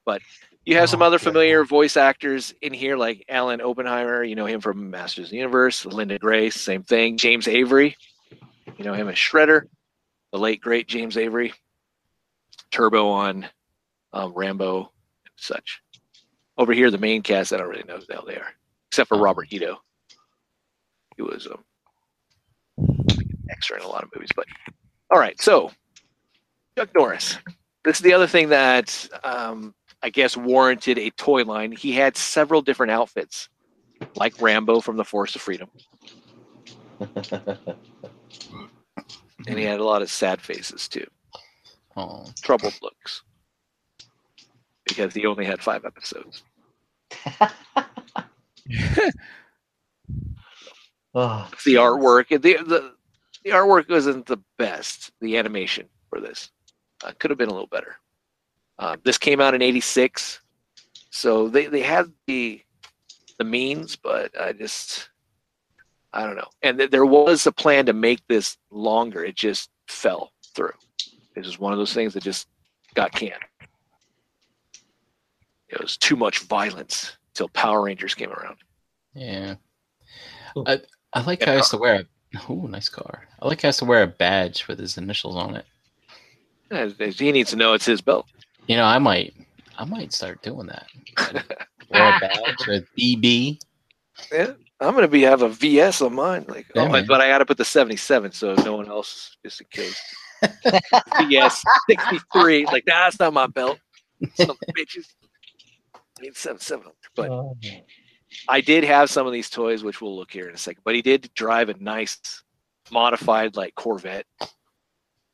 But 0.05 0.21
you 0.65 0.77
have 0.77 0.89
some 0.89 1.01
Oh, 1.01 1.05
other 1.05 1.17
God. 1.17 1.23
familiar 1.23 1.63
voice 1.63 1.97
actors 1.97 2.53
in 2.61 2.71
here, 2.73 2.95
like 2.97 3.25
Alan 3.29 3.61
Oppenheimer. 3.61 4.23
You 4.23 4.35
know 4.35 4.45
him 4.45 4.61
from 4.61 4.89
Masters 4.91 5.25
of 5.25 5.31
the 5.31 5.37
Universe. 5.37 5.85
Linda 5.85 6.19
Grace, 6.19 6.55
same 6.59 6.83
thing. 6.83 7.17
James 7.17 7.47
Avery, 7.47 7.97
you 8.77 8.85
know 8.85 8.93
him 8.93 9.07
as 9.09 9.15
Shredder, 9.15 9.63
the 10.31 10.37
late 10.37 10.61
great 10.61 10.87
James 10.87 11.17
Avery. 11.17 11.53
Turbo 12.71 13.09
on 13.09 13.47
um, 14.13 14.33
Rambo 14.33 14.79
and 14.79 15.33
such. 15.35 15.81
Over 16.57 16.73
here, 16.73 16.91
the 16.91 16.97
main 16.97 17.21
cast, 17.21 17.53
I 17.53 17.57
don't 17.57 17.69
really 17.69 17.83
know 17.83 17.97
who 17.97 18.05
the 18.05 18.13
hell 18.13 18.25
they 18.27 18.35
are, 18.35 18.53
except 18.89 19.07
for 19.07 19.17
Robert 19.17 19.47
Ito. 19.51 19.77
He 21.15 21.21
was 21.21 21.47
um, 21.47 21.63
extra 23.49 23.77
in 23.77 23.83
a 23.83 23.87
lot 23.87 24.03
of 24.03 24.09
movies. 24.15 24.29
But 24.35 24.45
all 25.11 25.19
right, 25.19 25.39
so 25.41 25.71
Chuck 26.77 26.89
Norris. 26.95 27.37
This 27.83 27.97
is 27.97 28.03
the 28.03 28.13
other 28.13 28.27
thing 28.27 28.49
that 28.49 29.07
um, 29.23 29.73
I 30.01 30.09
guess 30.09 30.37
warranted 30.37 30.97
a 30.97 31.09
toy 31.11 31.43
line. 31.43 31.71
He 31.71 31.91
had 31.93 32.15
several 32.15 32.61
different 32.61 32.91
outfits, 32.91 33.49
like 34.15 34.41
Rambo 34.41 34.81
from 34.81 34.97
the 34.97 35.05
Force 35.05 35.35
of 35.35 35.41
Freedom, 35.41 35.69
and 37.15 37.57
he 39.47 39.63
had 39.63 39.79
a 39.79 39.85
lot 39.85 40.01
of 40.01 40.11
sad 40.11 40.41
faces 40.41 40.87
too, 40.87 41.05
Oh, 41.97 42.25
troubled 42.41 42.77
looks, 42.81 43.23
because 44.85 45.13
he 45.13 45.25
only 45.25 45.45
had 45.45 45.61
five 45.61 45.85
episodes. 45.85 46.43
Oh, 51.15 51.49
the 51.65 51.73
artwork 51.73 52.29
the, 52.29 52.37
the 52.37 52.93
the 53.43 53.49
artwork 53.49 53.89
wasn't 53.89 54.27
the 54.27 54.37
best. 54.57 55.11
The 55.21 55.37
animation 55.37 55.87
for 56.09 56.19
this 56.19 56.51
uh, 57.03 57.13
could 57.17 57.31
have 57.31 57.37
been 57.37 57.49
a 57.49 57.53
little 57.53 57.67
better. 57.67 57.95
Uh, 58.77 58.95
this 59.03 59.17
came 59.17 59.41
out 59.41 59.55
in 59.55 59.61
86 59.61 60.39
so 61.09 61.49
they, 61.49 61.65
they 61.65 61.81
had 61.81 62.11
the 62.27 62.61
the 63.37 63.43
means 63.43 63.95
but 63.95 64.31
i 64.39 64.53
just 64.53 65.09
i 66.13 66.23
don't 66.25 66.35
know. 66.37 66.47
And 66.61 66.77
th- 66.77 66.91
there 66.91 67.05
was 67.05 67.45
a 67.47 67.51
plan 67.51 67.85
to 67.87 67.93
make 67.93 68.21
this 68.27 68.57
longer. 68.71 69.23
It 69.25 69.35
just 69.35 69.69
fell 69.87 70.31
through 70.55 70.73
it 71.45 71.49
was 71.49 71.59
one 71.59 71.73
of 71.73 71.79
those 71.79 71.93
things 71.93 72.13
that 72.13 72.23
just 72.23 72.47
got 72.95 73.11
canned 73.11 73.33
it 75.69 75.79
was 75.81 75.97
too 75.97 76.15
much 76.15 76.39
violence 76.39 77.17
till 77.33 77.49
power 77.49 77.81
rangers 77.83 78.13
came 78.15 78.31
around 78.31 78.57
yeah. 79.15 79.55
Ooh. 80.57 80.63
I 80.67 80.79
I 81.13 81.21
like 81.21 81.39
Yeah, 81.39 81.47
how 81.47 81.51
he 81.53 81.57
has 81.57 81.69
to 81.71 81.77
wear 81.77 81.95
a 81.95 82.05
oh 82.47 82.67
nice 82.69 82.89
car. 82.89 83.27
I 83.41 83.47
like 83.47 83.59
how 83.61 83.67
he 83.67 83.67
has 83.69 83.77
to 83.77 83.85
wear 83.85 84.03
a 84.03 84.07
badge 84.07 84.67
with 84.67 84.79
his 84.79 84.97
initials 84.97 85.35
on 85.35 85.55
it. 85.55 85.65
Uh, 86.71 86.89
he 86.99 87.31
needs 87.31 87.49
to 87.49 87.55
know 87.55 87.73
it's 87.73 87.85
his 87.87 88.01
belt 88.01 88.27
You 88.67 88.77
know, 88.77 88.85
I 88.85 88.99
might 88.99 89.33
I 89.77 89.85
might 89.85 90.13
start 90.13 90.41
doing 90.43 90.67
that. 90.67 90.85
wear 91.91 92.15
a 92.15 92.19
badge 92.19 92.67
with 92.67 92.85
BB. 92.97 93.59
Yeah. 94.31 94.51
I'm 94.79 94.93
gonna 94.93 95.07
be 95.07 95.21
have 95.23 95.41
a 95.41 95.49
VS 95.49 96.01
on 96.03 96.13
mine. 96.13 96.45
Like, 96.47 96.67
Yeah, 96.75 96.83
oh, 96.83 96.85
but, 96.85 96.91
man. 96.91 97.05
but 97.07 97.21
I 97.21 97.27
got 97.29 97.39
to 97.39 97.45
put 97.45 97.57
the 97.57 97.65
77 97.65 98.31
so 98.31 98.53
no 98.63 98.75
one 98.77 98.87
else, 98.87 99.35
just 99.43 99.59
in 99.61 99.67
case. 99.71 99.99
VS 101.27 101.63
63. 101.89 102.65
Like, 102.65 102.83
nah, 102.87 103.05
that's 103.05 103.19
not 103.19 103.33
my 103.33 103.47
belt. 103.47 103.79
Some 104.35 104.57
bitches. 104.77 105.05
I 105.95 105.99
need 106.21 106.35
77. 106.35 106.85
But 107.15 107.29
Oh. 107.29 107.57
I 108.47 108.61
did 108.61 108.83
have 108.83 109.09
some 109.09 109.25
of 109.25 109.33
these 109.33 109.49
toys, 109.49 109.83
which 109.83 110.01
we'll 110.01 110.15
look 110.15 110.31
here 110.31 110.47
in 110.47 110.53
a 110.53 110.57
second. 110.57 110.81
But 110.85 110.95
he 110.95 111.01
did 111.01 111.31
drive 111.33 111.69
a 111.69 111.73
nice, 111.79 112.43
modified 112.91 113.55
like 113.55 113.75
Corvette 113.75 114.25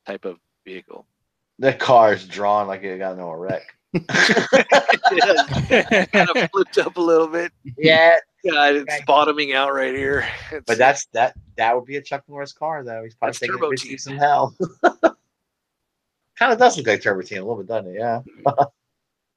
type 0.06 0.26
of 0.26 0.38
vehicle. 0.66 1.06
the 1.60 1.76
is 2.14 2.28
drawn 2.28 2.68
like 2.68 2.84
it 2.84 2.98
got 3.00 3.14
into 3.14 3.24
a 3.24 3.38
wreck. 3.38 3.64
it 3.94 4.08
kind 6.12 6.30
of 6.36 6.50
flipped 6.52 6.78
up 6.78 6.98
a 6.98 7.02
little 7.02 7.28
bit. 7.28 7.52
yeah, 7.78 8.18
God, 8.50 8.76
it's 8.76 9.06
bottoming 9.06 9.54
out 9.54 9.74
right 9.74 9.96
here. 9.96 10.28
It's- 10.48 10.64
but 10.68 10.78
that's 10.78 11.06
that. 11.14 11.36
That 11.58 11.76
would 11.76 11.86
be 11.86 11.98
a 11.98 12.02
Chuck 12.02 12.24
Norris 12.28 12.54
car, 12.54 12.84
though. 12.84 13.04
He's 13.04 13.16
probably 13.16 13.34
taking 13.34 13.56
Turbo 13.56 13.72
it 13.72 13.78
T. 13.80 13.92
with 13.94 14.02
some 14.02 14.18
hell. 14.18 14.56
kind 14.84 16.52
of 16.54 16.60
does 16.60 16.78
look 16.78 16.88
like 16.88 17.02
Turbo 17.02 17.22
Teen 17.22 17.40
a 17.40 17.42
little 17.42 17.58
bit, 17.58 17.68
doesn't 17.68 17.96
it? 17.96 18.00
Yeah. 18.00 18.22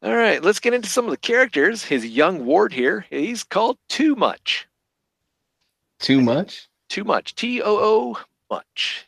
All 0.03 0.15
right, 0.17 0.43
let's 0.43 0.61
get 0.61 0.75
into 0.75 0.89
some 0.89 1.07
of 1.07 1.11
the 1.11 1.17
characters. 1.17 1.83
His 1.85 2.07
young 2.07 2.45
ward 2.45 2.73
here, 2.73 3.05
he's 3.11 3.43
called 3.45 3.78
Too 3.89 4.15
Much. 4.15 4.69
Too 5.99 6.20
much. 6.20 6.69
Too 6.89 7.03
Much. 7.05 7.35
T 7.35 7.61
O 7.62 7.67
O 7.67 8.19
much. 8.51 9.07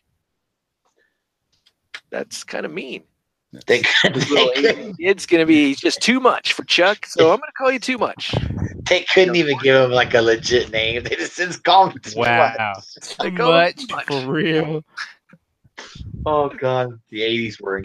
That's 2.10 2.42
kind 2.42 2.66
of 2.66 2.72
mean. 2.72 3.04
They 3.66 3.80
could, 3.82 4.14
This 4.14 4.28
they, 4.28 4.34
little 4.34 4.52
could, 4.54 4.64
Asian 5.00 5.16
going 5.26 5.40
to 5.40 5.46
be 5.46 5.74
just 5.74 6.00
too 6.00 6.20
much 6.20 6.52
for 6.52 6.62
Chuck, 6.64 7.04
so 7.06 7.32
I'm 7.32 7.38
going 7.38 7.48
to 7.48 7.52
call 7.58 7.72
you 7.72 7.80
Too 7.80 7.98
Much. 7.98 8.32
they 8.88 9.04
couldn't 9.12 9.34
even 9.34 9.58
give 9.58 9.74
him 9.74 9.90
like 9.90 10.14
a 10.14 10.20
legit 10.22 10.70
name. 10.70 11.02
They 11.02 11.16
just 11.16 11.36
just 11.36 11.64
called 11.64 11.92
him 11.94 11.98
too 12.00 12.20
Wow. 12.20 12.54
much. 12.58 13.18
Too 13.18 13.30
much 13.32 13.82
much. 13.90 14.06
for 14.06 14.20
real. 14.30 14.84
Oh 16.26 16.48
god, 16.48 17.00
the 17.10 17.22
eighties 17.22 17.60
were 17.60 17.82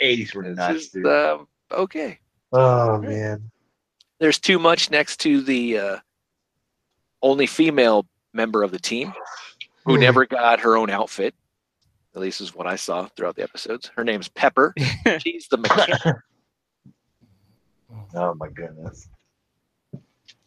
eighties 0.00 0.34
were 0.34 0.42
It's 0.44 0.56
nuts, 0.56 0.74
just, 0.74 0.94
dude. 0.94 1.06
um, 1.06 1.46
okay. 1.70 2.18
oh 2.52 2.98
man. 2.98 3.50
There's 4.18 4.38
Too 4.40 4.58
Much 4.58 4.90
next 4.90 5.18
to 5.20 5.42
the 5.42 5.78
uh, 5.78 5.96
only 7.22 7.46
female 7.46 8.06
member 8.32 8.62
of 8.64 8.70
the 8.72 8.78
team 8.80 9.12
who 9.84 9.94
Hmm. 9.94 10.00
never 10.00 10.26
got 10.26 10.60
her 10.60 10.76
own 10.76 10.90
outfit. 10.90 11.34
At 12.14 12.20
least 12.20 12.40
is 12.40 12.54
what 12.54 12.66
I 12.66 12.76
saw 12.76 13.06
throughout 13.06 13.36
the 13.36 13.42
episodes. 13.42 13.90
Her 13.96 14.04
name's 14.04 14.28
Pepper. 14.28 14.74
She's 15.18 15.48
the 15.48 15.58
mechanic. 15.58 16.00
Oh 18.16 18.34
my 18.34 18.48
goodness. 18.48 19.08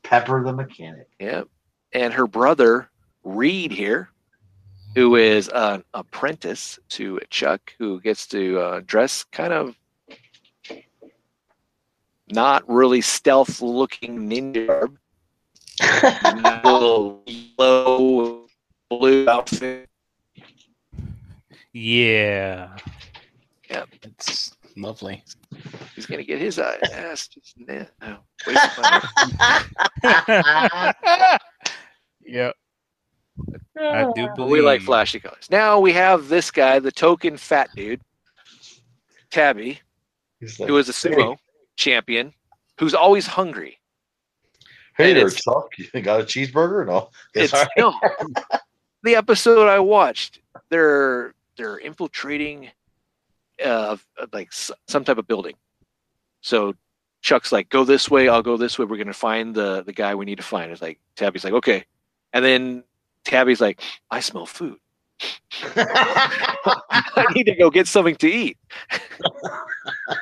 Pepper 0.04 0.44
the 0.44 0.54
mechanic. 0.54 1.08
Yeah. 1.20 1.44
And 1.92 2.14
her 2.14 2.28
brother, 2.28 2.90
Reed, 3.24 3.72
here, 3.72 4.10
who 4.96 5.16
is 5.16 5.50
an 5.50 5.84
apprentice 5.94 6.80
to 6.90 7.20
Chuck, 7.30 7.74
who 7.78 8.00
gets 8.02 8.26
to 8.28 8.60
uh, 8.60 8.82
dress 8.86 9.26
kind 9.26 9.54
of 9.54 9.76
not 12.30 12.68
really 12.70 13.02
stealth 13.02 13.62
looking 13.62 14.30
ninja. 14.30 14.96
little 16.64 17.24
yellow 17.26 18.48
blue 18.90 19.30
outfit. 19.30 19.90
Yeah. 21.74 22.76
Yep. 23.70 23.90
It's 24.04 24.56
lovely. 24.76 25.24
He's 25.96 26.06
going 26.06 26.20
to 26.20 26.26
get 26.26 26.40
his 26.40 26.58
ass 26.60 27.28
just 27.28 27.56
nah, 27.58 27.84
no, 28.02 28.18
waste 28.46 28.78
my- 30.04 30.94
yep. 32.24 32.56
I 33.80 34.12
do 34.16 34.28
believe 34.36 34.52
we 34.52 34.62
like 34.62 34.82
flashy 34.82 35.20
colors. 35.20 35.48
Now 35.52 35.80
we 35.80 35.94
have 35.94 36.28
this 36.30 36.50
guy, 36.52 36.80
the 36.80 36.92
token 36.92 37.38
fat 37.38 37.70
dude, 37.76 38.02
Tabby. 39.32 39.80
He's 40.40 40.60
like, 40.60 40.70
who 40.70 40.78
is 40.78 40.90
a 40.90 40.94
sumo 40.94 41.38
champion 41.76 42.34
who's 42.80 42.94
always 42.94 43.26
hungry. 43.28 43.80
hey 44.98 45.10
and 45.12 45.18
there, 45.20 45.28
it's- 45.28 45.44
Chuck. 45.44 45.70
You 45.94 46.02
got 46.02 46.22
a 46.22 46.24
cheeseburger? 46.24 46.86
No. 46.88 47.10
Yes, 47.36 47.46
It's 47.46 47.54
all 47.54 47.60
right. 47.62 47.70
no. 48.14 48.60
the 49.04 49.16
episode 49.16 49.68
I 49.68 49.80
watched, 49.80 50.40
they're 50.70 51.34
they're 51.58 51.78
infiltrating 51.78 52.70
uh 53.64 53.98
like 54.34 54.50
s- 54.50 54.72
some 54.88 55.04
type 55.04 55.18
of 55.18 55.28
building. 55.28 55.56
So 56.42 56.76
Chuck's 57.22 57.52
like, 57.52 57.70
"Go 57.70 57.84
this 57.84 58.10
way. 58.10 58.30
I'll 58.30 58.44
go 58.44 58.58
this 58.58 58.78
way. 58.78 58.86
We're 58.86 58.98
gonna 58.98 59.14
find 59.14 59.54
the 59.56 59.84
the 59.84 59.94
guy 59.94 60.16
we 60.16 60.26
need 60.26 60.38
to 60.38 60.44
find." 60.44 60.72
It's 60.72 60.82
like 60.82 61.00
Tabby's 61.16 61.44
like, 61.44 61.54
"Okay," 61.54 61.84
and 62.34 62.46
then 62.46 62.84
Tabby's 63.26 63.60
like, 63.60 63.82
"I 64.12 64.20
smell 64.20 64.46
food. 64.46 64.78
I 65.76 67.26
need 67.34 67.46
to 67.46 67.56
go 67.56 67.70
get 67.70 67.88
something 67.88 68.16
to 68.18 68.30
eat." 68.30 68.58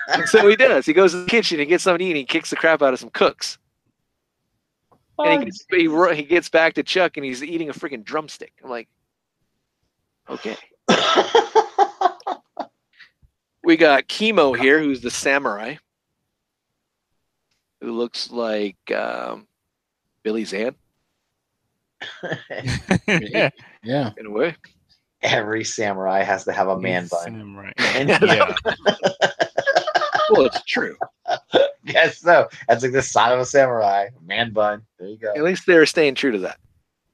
And 0.07 0.25
so 0.29 0.47
he 0.47 0.55
does. 0.55 0.85
He 0.85 0.93
goes 0.93 1.11
to 1.11 1.23
the 1.23 1.29
kitchen 1.29 1.59
and 1.59 1.67
gets 1.67 1.83
something 1.83 1.99
to 1.99 2.05
eat. 2.05 2.11
And 2.11 2.17
he 2.17 2.25
kicks 2.25 2.49
the 2.49 2.55
crap 2.55 2.81
out 2.81 2.93
of 2.93 2.99
some 2.99 3.09
cooks. 3.09 3.57
And 5.19 5.27
he 5.39 5.45
gets, 5.45 5.65
he, 5.69 6.15
he 6.15 6.23
gets 6.23 6.49
back 6.49 6.73
to 6.75 6.83
Chuck 6.83 7.17
and 7.17 7.25
he's 7.25 7.43
eating 7.43 7.69
a 7.69 7.73
freaking 7.73 8.03
drumstick. 8.03 8.53
I'm 8.63 8.69
like, 8.69 8.87
okay. 10.29 10.55
We 13.63 13.77
got 13.77 14.07
Kimo 14.07 14.53
here, 14.53 14.79
who's 14.79 15.01
the 15.01 15.09
samurai, 15.09 15.75
who 17.81 17.91
looks 17.91 18.29
like 18.29 18.77
um, 18.95 19.47
Billy 20.21 20.45
Zane 20.45 20.75
Yeah. 23.07 24.11
in 24.17 24.25
a 24.27 24.29
way. 24.29 24.55
Every 25.23 25.63
samurai 25.63 26.21
has 26.21 26.43
to 26.45 26.51
have 26.53 26.67
a 26.67 26.77
man 26.77 27.07
bun. 27.07 27.23
Samurai. 27.23 27.71
And 27.79 28.09
Yeah. 28.09 28.53
Well, 30.29 30.45
it's 30.45 30.63
true. 30.65 30.97
yes, 31.83 32.19
so 32.19 32.47
that's 32.67 32.83
like 32.83 32.91
the 32.91 33.01
sign 33.01 33.31
of 33.31 33.39
a 33.39 33.45
samurai. 33.45 34.09
Man 34.23 34.53
bun. 34.53 34.83
There 34.99 35.07
you 35.07 35.17
go. 35.17 35.33
At 35.35 35.43
least 35.43 35.65
they're 35.65 35.85
staying 35.87 36.15
true 36.15 36.31
to 36.33 36.39
that. 36.39 36.59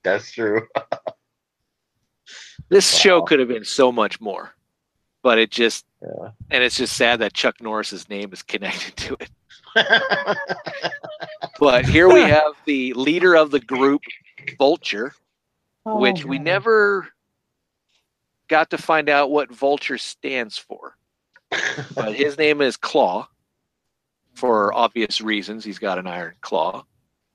That's 0.04 0.32
true. 0.32 0.68
This 2.72 2.98
show 2.98 3.22
could 3.22 3.40
have 3.40 3.50
been 3.50 3.66
so 3.66 3.92
much 3.92 4.22
more, 4.22 4.56
but 5.24 5.38
it 5.38 5.52
just, 5.52 5.86
Yeah. 6.02 6.30
and 6.50 6.64
it's 6.64 6.78
just 6.78 6.96
sad 6.96 7.20
that 7.20 7.34
Chuck 7.34 7.62
Norris's 7.62 8.08
name 8.10 8.32
is 8.32 8.42
connected 8.42 8.96
to 8.96 9.18
it. 9.20 9.30
But 11.60 11.86
here 11.86 12.12
we 12.12 12.22
have 12.22 12.54
the 12.66 12.94
leader 12.94 13.36
of 13.36 13.52
the 13.52 13.60
group, 13.60 14.02
Vulture, 14.58 15.14
oh, 15.86 16.00
which 16.00 16.26
we 16.26 16.40
never 16.40 17.08
got 18.48 18.72
to 18.72 18.80
find 18.80 19.10
out 19.10 19.30
what 19.30 19.54
Vulture 19.54 20.00
stands 20.00 20.58
for. 20.58 20.98
But 21.94 22.16
his 22.16 22.38
name 22.40 22.62
is 22.62 22.78
Claw 22.78 23.28
for 24.34 24.74
obvious 24.74 25.22
reasons. 25.22 25.64
He's 25.64 25.78
got 25.78 26.00
an 26.00 26.08
iron 26.08 26.34
claw. 26.42 26.84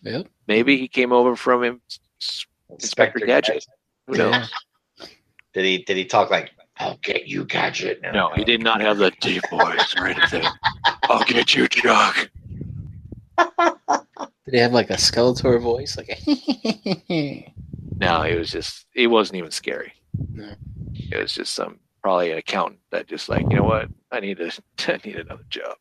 Yep. 0.02 0.26
Maybe 0.48 0.76
he 0.76 0.88
came 0.88 1.12
over 1.12 1.36
from 1.36 1.62
him. 1.62 1.80
Inspector 2.70 3.24
Gadget. 3.24 3.64
Who 4.08 4.16
knows? 4.16 4.50
Yeah. 5.56 5.62
Did 5.62 5.68
he 5.68 5.78
did 5.84 5.96
he 5.96 6.04
talk 6.04 6.30
like 6.30 6.50
I'll 6.78 6.98
get 7.02 7.26
you 7.26 7.44
gadget? 7.44 8.00
No, 8.02 8.30
he 8.34 8.44
did 8.44 8.62
not 8.62 8.80
have 8.80 8.98
the 8.98 9.10
deep 9.20 9.42
voice 9.50 9.94
or 9.96 10.06
anything. 10.06 10.44
I'll 11.04 11.24
get 11.24 11.54
you, 11.54 11.66
Chuck. 11.68 12.30
Did 14.44 14.54
he 14.54 14.58
have 14.58 14.72
like 14.72 14.90
a 14.90 14.94
Skeletor 14.94 15.60
voice? 15.60 15.96
Like, 15.96 16.08
No, 17.98 18.22
it 18.22 18.38
was 18.38 18.50
just, 18.50 18.86
it 18.94 19.06
wasn't 19.08 19.38
even 19.38 19.50
scary. 19.50 19.92
No. 20.32 20.52
It 20.94 21.20
was 21.20 21.32
just 21.34 21.54
some, 21.54 21.80
probably 22.02 22.30
an 22.30 22.38
accountant 22.38 22.78
that 22.90 23.08
just 23.08 23.28
like, 23.28 23.42
you 23.50 23.56
know 23.56 23.64
what? 23.64 23.88
I 24.12 24.20
need 24.20 24.36
to, 24.38 24.52
I 24.88 25.00
need 25.04 25.16
another 25.16 25.44
job. 25.48 25.76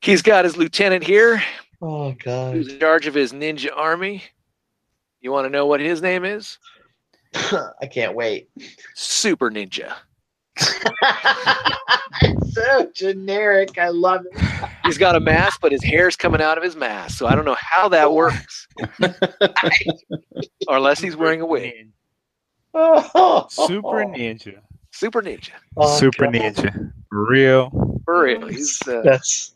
He's 0.00 0.22
got 0.22 0.44
his 0.44 0.56
lieutenant 0.56 1.02
here, 1.04 1.42
oh 1.80 2.12
god. 2.12 2.54
who's 2.54 2.72
in 2.72 2.78
charge 2.78 3.06
of 3.06 3.14
his 3.14 3.32
ninja 3.32 3.70
army. 3.74 4.22
You 5.24 5.32
want 5.32 5.46
to 5.46 5.50
know 5.50 5.64
what 5.64 5.80
his 5.80 6.02
name 6.02 6.26
is? 6.26 6.58
I 7.34 7.86
can't 7.90 8.14
wait. 8.14 8.50
Super 8.94 9.50
Ninja. 9.50 9.94
it's 12.20 12.54
so 12.54 12.90
generic. 12.94 13.78
I 13.78 13.88
love 13.88 14.26
it. 14.30 14.68
He's 14.84 14.98
got 14.98 15.16
a 15.16 15.20
mask, 15.20 15.62
but 15.62 15.72
his 15.72 15.82
hair's 15.82 16.14
coming 16.14 16.42
out 16.42 16.58
of 16.58 16.62
his 16.62 16.76
mask. 16.76 17.16
So 17.16 17.26
I 17.26 17.34
don't 17.34 17.46
know 17.46 17.56
how 17.58 17.88
that 17.88 18.12
works. 18.12 18.68
or 20.68 20.76
unless 20.76 21.00
he's 21.00 21.16
wearing 21.16 21.40
a 21.40 21.46
wig. 21.46 21.88
Super 22.74 24.04
Ninja. 24.04 24.58
Super 24.90 25.22
Ninja. 25.22 25.52
Oh, 25.78 25.98
Super 25.98 26.26
God. 26.26 26.34
Ninja. 26.34 26.92
Real. 27.10 27.98
For 28.04 28.24
real. 28.24 28.46
He's 28.46 28.78
uh, 28.86 29.00
That's 29.02 29.54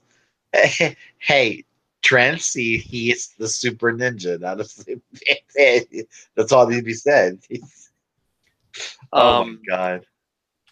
hey, 1.19 1.67
Trent. 2.03 2.41
See, 2.41 2.79
he 2.79 3.11
is 3.13 3.29
the 3.39 3.49
super 3.49 3.93
ninja, 3.93 4.39
not 4.41 4.61
a. 4.61 6.07
That's 6.37 6.53
all 6.53 6.67
need 6.69 6.77
to 6.77 6.83
be 6.83 6.95
said. 6.95 7.41
oh 9.13 9.41
um 9.43 9.61
my 9.67 9.77
god. 9.77 10.07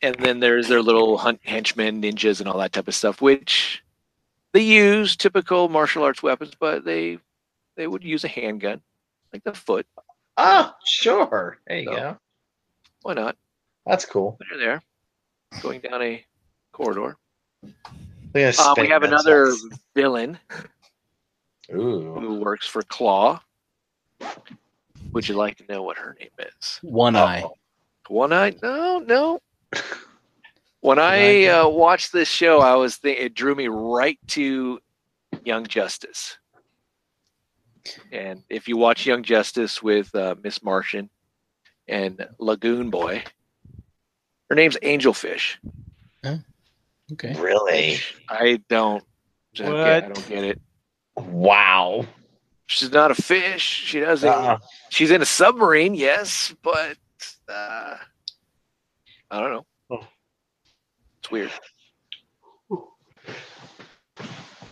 and 0.02 0.14
then 0.16 0.38
there's 0.40 0.68
their 0.68 0.82
little 0.82 1.18
hunt 1.18 1.40
henchmen, 1.44 2.00
ninjas, 2.02 2.40
and 2.40 2.48
all 2.48 2.58
that 2.58 2.72
type 2.72 2.88
of 2.88 2.94
stuff, 2.94 3.20
which 3.20 3.82
they 4.52 4.60
use 4.60 5.16
typical 5.16 5.68
martial 5.68 6.04
arts 6.04 6.22
weapons, 6.22 6.52
but 6.58 6.84
they 6.84 7.18
they 7.76 7.86
would 7.86 8.04
use 8.04 8.24
a 8.24 8.28
handgun, 8.28 8.80
like 9.32 9.42
the 9.44 9.52
foot. 9.52 9.86
Oh, 10.36 10.72
sure. 10.84 11.58
There 11.66 11.78
you 11.78 11.86
So- 11.86 11.96
go. 11.96 12.16
Why 13.02 13.14
not? 13.14 13.36
That's 13.86 14.04
cool. 14.04 14.36
They're 14.50 14.58
there, 14.58 14.82
going 15.62 15.80
down 15.80 16.02
a 16.02 16.24
corridor. 16.72 17.16
Um, 17.64 17.72
we 18.34 18.88
have 18.88 19.02
another 19.04 19.52
villain 19.94 20.38
Ooh. 21.72 22.14
who 22.14 22.34
works 22.40 22.66
for 22.66 22.82
Claw. 22.82 23.40
Would 25.12 25.28
you 25.28 25.34
like 25.34 25.56
to 25.58 25.64
know 25.68 25.82
what 25.82 25.96
her 25.98 26.16
name 26.18 26.30
is? 26.38 26.78
One 26.82 27.16
eye. 27.16 27.44
One 28.08 28.32
Eye? 28.32 28.54
No, 28.62 28.98
no. 28.98 29.40
When 30.80 30.98
I 30.98 31.46
uh, 31.46 31.68
watched 31.68 32.12
this 32.12 32.28
show, 32.28 32.60
I 32.60 32.76
was 32.76 32.96
think 32.96 33.18
it 33.18 33.34
drew 33.34 33.54
me 33.54 33.66
right 33.66 34.18
to 34.28 34.78
Young 35.44 35.66
Justice. 35.66 36.38
And 38.12 38.42
if 38.48 38.68
you 38.68 38.76
watch 38.76 39.06
Young 39.06 39.22
Justice 39.22 39.82
with 39.82 40.14
uh, 40.14 40.36
Miss 40.42 40.62
Martian 40.62 41.10
and 41.88 42.26
Lagoon 42.38 42.90
Boy, 42.90 43.24
her 44.48 44.54
name's 44.54 44.76
Angelfish. 44.76 45.56
Okay. 47.12 47.34
Really? 47.38 47.98
I 48.28 48.60
don't. 48.68 49.02
I 49.58 49.96
I 49.96 50.00
don't 50.00 50.28
get 50.28 50.44
it. 50.44 50.60
Wow. 51.16 52.06
She's 52.66 52.90
not 52.90 53.10
a 53.10 53.14
fish. 53.14 53.62
She 53.62 54.00
doesn't. 54.00 54.28
Uh-uh. 54.28 54.58
She's 54.90 55.10
in 55.10 55.22
a 55.22 55.26
submarine, 55.26 55.94
yes, 55.94 56.54
but 56.62 56.96
uh, 57.48 57.96
I 59.30 59.40
don't 59.40 59.52
know. 59.52 59.66
Oh. 59.90 60.06
It's 61.20 61.30
weird. 61.30 61.50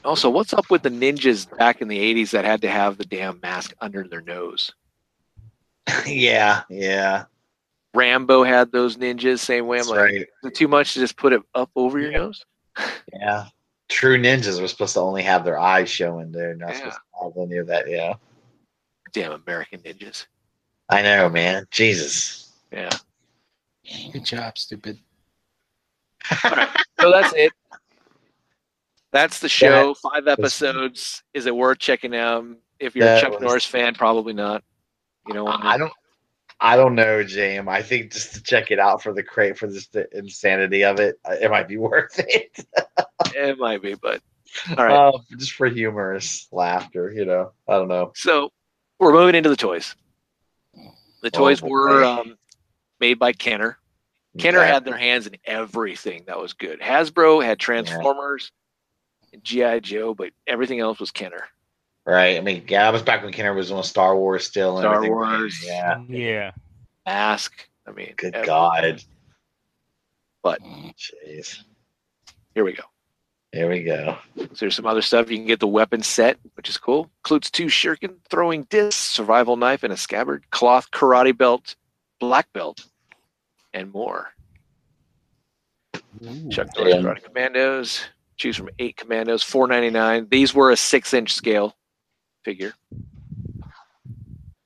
Also, 0.04 0.28
what's 0.28 0.52
up 0.52 0.70
with 0.70 0.82
the 0.82 0.90
ninjas 0.90 1.46
back 1.56 1.80
in 1.80 1.88
the 1.88 1.98
'80s 1.98 2.30
that 2.32 2.44
had 2.44 2.60
to 2.62 2.68
have 2.68 2.98
the 2.98 3.06
damn 3.06 3.40
mask 3.40 3.74
under 3.80 4.06
their 4.06 4.20
nose? 4.20 4.72
yeah, 6.06 6.62
yeah. 6.68 7.24
Rambo 7.94 8.42
had 8.42 8.72
those 8.72 8.96
ninjas 8.96 9.38
same 9.38 9.66
way. 9.66 9.78
I'm 9.78 9.82
That's 9.82 9.90
like, 9.90 10.00
right. 10.00 10.14
is 10.16 10.26
it 10.44 10.54
too 10.54 10.68
much 10.68 10.94
to 10.94 11.00
just 11.00 11.16
put 11.16 11.32
it 11.32 11.42
up 11.54 11.70
over 11.76 11.98
your 11.98 12.10
nose? 12.12 12.44
Yeah. 13.12 13.46
True 13.88 14.18
ninjas 14.18 14.60
were 14.60 14.68
supposed 14.68 14.94
to 14.94 15.00
only 15.00 15.22
have 15.22 15.44
their 15.44 15.58
eyes 15.58 15.90
showing. 15.90 16.32
They're 16.32 16.54
not 16.56 16.70
Yeah. 16.70 16.76
supposed 16.76 16.96
to 16.96 17.24
have 17.24 17.32
any 17.48 17.56
of 17.58 17.66
that. 17.68 17.88
Yeah. 17.88 18.14
Damn 19.12 19.32
American 19.32 19.80
ninjas. 19.80 20.26
I 20.88 21.02
know, 21.02 21.28
man. 21.28 21.66
Jesus. 21.70 22.50
Yeah. 22.72 22.90
Good 24.12 24.24
job, 24.24 24.56
stupid. 24.58 24.98
So 27.00 27.10
that's 27.10 27.34
it. 27.34 27.52
That's 29.12 29.40
the 29.40 29.48
show. 29.48 29.92
Five 29.94 30.26
episodes. 30.26 31.22
Is 31.34 31.44
it 31.44 31.54
worth 31.54 31.78
checking 31.78 32.16
out? 32.16 32.46
If 32.80 32.96
you're 32.96 33.06
a 33.06 33.20
Chuck 33.20 33.32
was- 33.32 33.42
Norris 33.42 33.66
fan, 33.66 33.94
probably 33.94 34.32
not. 34.32 34.64
You 35.28 35.34
know, 35.34 35.46
I 35.46 35.76
don't. 35.76 35.92
I 36.60 36.76
don't 36.76 36.94
know, 36.94 37.22
James. 37.22 37.68
I 37.68 37.82
think 37.82 38.12
just 38.12 38.32
to 38.34 38.42
check 38.42 38.70
it 38.70 38.78
out 38.78 39.02
for 39.02 39.12
the 39.12 39.22
crate 39.22 39.58
for 39.58 39.66
just 39.66 39.92
the 39.92 40.06
insanity 40.16 40.82
of 40.84 40.98
it, 40.98 41.18
uh, 41.26 41.34
it 41.38 41.50
might 41.50 41.68
be 41.68 41.76
worth 41.78 42.18
it. 42.18 42.64
it 43.50 43.58
might 43.58 43.82
be, 43.82 43.94
but 43.94 44.20
all 44.76 44.84
right. 44.84 44.92
Uh, 45.14 45.18
just 45.38 45.52
for 45.52 45.66
humorous 45.68 46.48
laughter, 46.52 47.10
you 47.12 47.24
know. 47.24 47.52
I 47.68 47.72
don't 47.74 47.88
know. 47.88 48.12
So 48.14 48.50
we're 48.98 49.12
moving 49.12 49.34
into 49.34 49.48
the 49.48 49.56
toys. 49.56 49.94
The 51.22 51.30
toys 51.30 51.62
Oh, 51.62 51.68
were 51.68 52.04
um, 52.04 52.36
made 53.00 53.18
by 53.18 53.32
Kenner. 53.32 53.78
Kenner 54.38 54.58
Okay. 54.60 54.68
had 54.68 54.84
their 54.84 54.96
hands 54.96 55.26
in 55.26 55.36
everything 55.44 56.24
that 56.26 56.38
was 56.38 56.52
good. 56.52 56.80
Hasbro 56.80 57.44
had 57.44 57.58
Transformers 57.58 58.50
and 59.32 59.42
GI 59.44 59.80
Joe, 59.80 60.12
but 60.14 60.30
everything 60.46 60.80
else 60.80 60.98
was 61.00 61.10
Kenner. 61.10 61.44
right. 62.04 62.36
I 62.36 62.40
mean, 62.40 62.64
yeah, 62.68 62.86
I 62.86 62.90
was 62.90 63.02
back 63.02 63.22
when 63.22 63.32
Kenner 63.32 63.54
was 63.54 63.70
on 63.70 63.82
Star 63.84 64.16
Wars 64.16 64.44
still. 64.46 64.76
And 64.78 64.82
Star 64.82 64.96
everything. 64.96 65.14
Wars. 65.14 65.64
Yeah. 65.64 66.02
Yeah. 66.08 66.50
Mask. 67.06 67.52
I 67.86 67.92
mean, 67.92 68.12
Good 68.16 68.34
everything. 68.34 68.46
God. 68.46 69.02
But- 70.42 70.60
Jeez. 70.62 71.60
Here 72.54 72.64
we 72.64 72.72
go. 72.72 72.82
Here 73.54 73.70
we 73.70 73.84
go. 73.84 74.18
So 74.36 74.46
there's 74.58 74.74
some 74.74 74.86
other 74.86 75.00
stuff. 75.00 75.30
You 75.30 75.38
can 75.38 75.46
get 75.46 75.60
the 75.60 75.68
weapon 75.68 76.02
set, 76.02 76.38
which 76.54 76.68
is 76.68 76.76
cool. 76.76 77.08
Includes 77.20 77.52
two 77.52 77.66
shuriken, 77.66 78.16
throwing 78.28 78.64
discs, 78.64 78.96
survival 78.96 79.56
knife, 79.56 79.84
and 79.84 79.92
a 79.92 79.96
scabbard, 79.96 80.50
cloth, 80.50 80.90
karate 80.90 81.36
belt, 81.36 81.76
black 82.18 82.52
belt, 82.52 82.84
and 83.72 83.92
more. 83.92 84.32
Chuck 86.50 86.66
Norris 86.76 86.94
Yeah. 86.94 87.00
Karate 87.00 87.22
Commandos. 87.22 88.04
Choose 88.36 88.56
from 88.56 88.70
eight 88.80 88.96
commandos, 88.96 89.44
four 89.44 89.68
ninety 89.68 89.90
nine. 89.90 90.26
These 90.28 90.52
were 90.52 90.72
a 90.72 90.76
six 90.76 91.14
inch 91.14 91.32
scale 91.32 91.76
figure. 92.44 92.74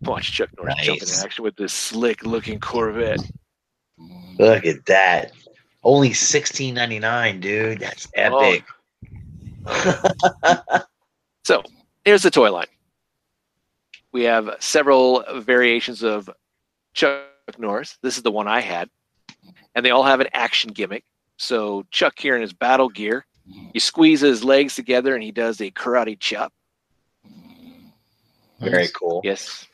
Watch 0.00 0.32
Chuck 0.32 0.48
Norris 0.56 0.76
jump 0.80 1.02
in 1.02 1.08
action 1.22 1.44
with 1.44 1.56
this 1.56 1.74
slick 1.74 2.24
looking 2.24 2.58
Corvette. 2.58 3.20
Look 4.38 4.64
at 4.64 4.86
that. 4.86 5.32
Only 5.84 6.14
sixteen 6.14 6.74
ninety 6.74 6.98
nine, 6.98 7.40
dude. 7.40 7.80
That's 7.80 8.08
oh, 8.16 8.38
epic. 8.38 8.64
So 11.48 11.62
here's 12.04 12.22
the 12.22 12.30
toy 12.30 12.52
line. 12.52 12.66
We 14.12 14.24
have 14.24 14.56
several 14.60 15.24
variations 15.40 16.02
of 16.02 16.28
Chuck 16.92 17.24
Norris. 17.56 17.96
This 18.02 18.18
is 18.18 18.22
the 18.22 18.30
one 18.30 18.46
I 18.46 18.60
had, 18.60 18.90
and 19.74 19.82
they 19.82 19.90
all 19.90 20.02
have 20.02 20.20
an 20.20 20.28
action 20.34 20.74
gimmick. 20.74 21.04
So 21.38 21.86
Chuck 21.90 22.18
here 22.18 22.36
in 22.36 22.42
his 22.42 22.52
battle 22.52 22.90
gear, 22.90 23.24
he 23.72 23.78
squeezes 23.78 24.28
his 24.28 24.44
legs 24.44 24.74
together, 24.74 25.14
and 25.14 25.24
he 25.24 25.32
does 25.32 25.58
a 25.62 25.70
karate 25.70 26.20
chop. 26.20 26.52
Very 28.60 28.88
cool. 28.88 29.22
Yes, 29.24 29.66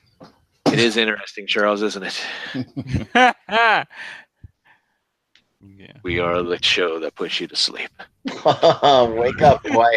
it 0.66 0.78
is 0.78 0.96
interesting, 0.96 1.48
Charles, 1.48 1.82
isn't 1.82 2.04
it? 2.04 3.36
yeah. 5.76 5.92
We 6.02 6.18
are 6.18 6.42
the 6.42 6.62
show 6.62 6.98
that 7.00 7.14
puts 7.14 7.40
you 7.40 7.46
to 7.46 7.56
sleep. 7.56 7.90
Wake 8.26 9.42
up, 9.42 9.62
boy. 9.62 9.96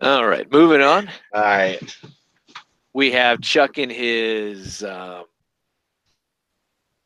All 0.00 0.26
right, 0.26 0.50
moving 0.50 0.82
on. 0.82 1.08
All 1.32 1.42
right. 1.42 1.96
We 2.92 3.10
have 3.12 3.40
Chuck 3.40 3.78
in 3.78 3.90
his, 3.90 4.82
um, 4.82 5.24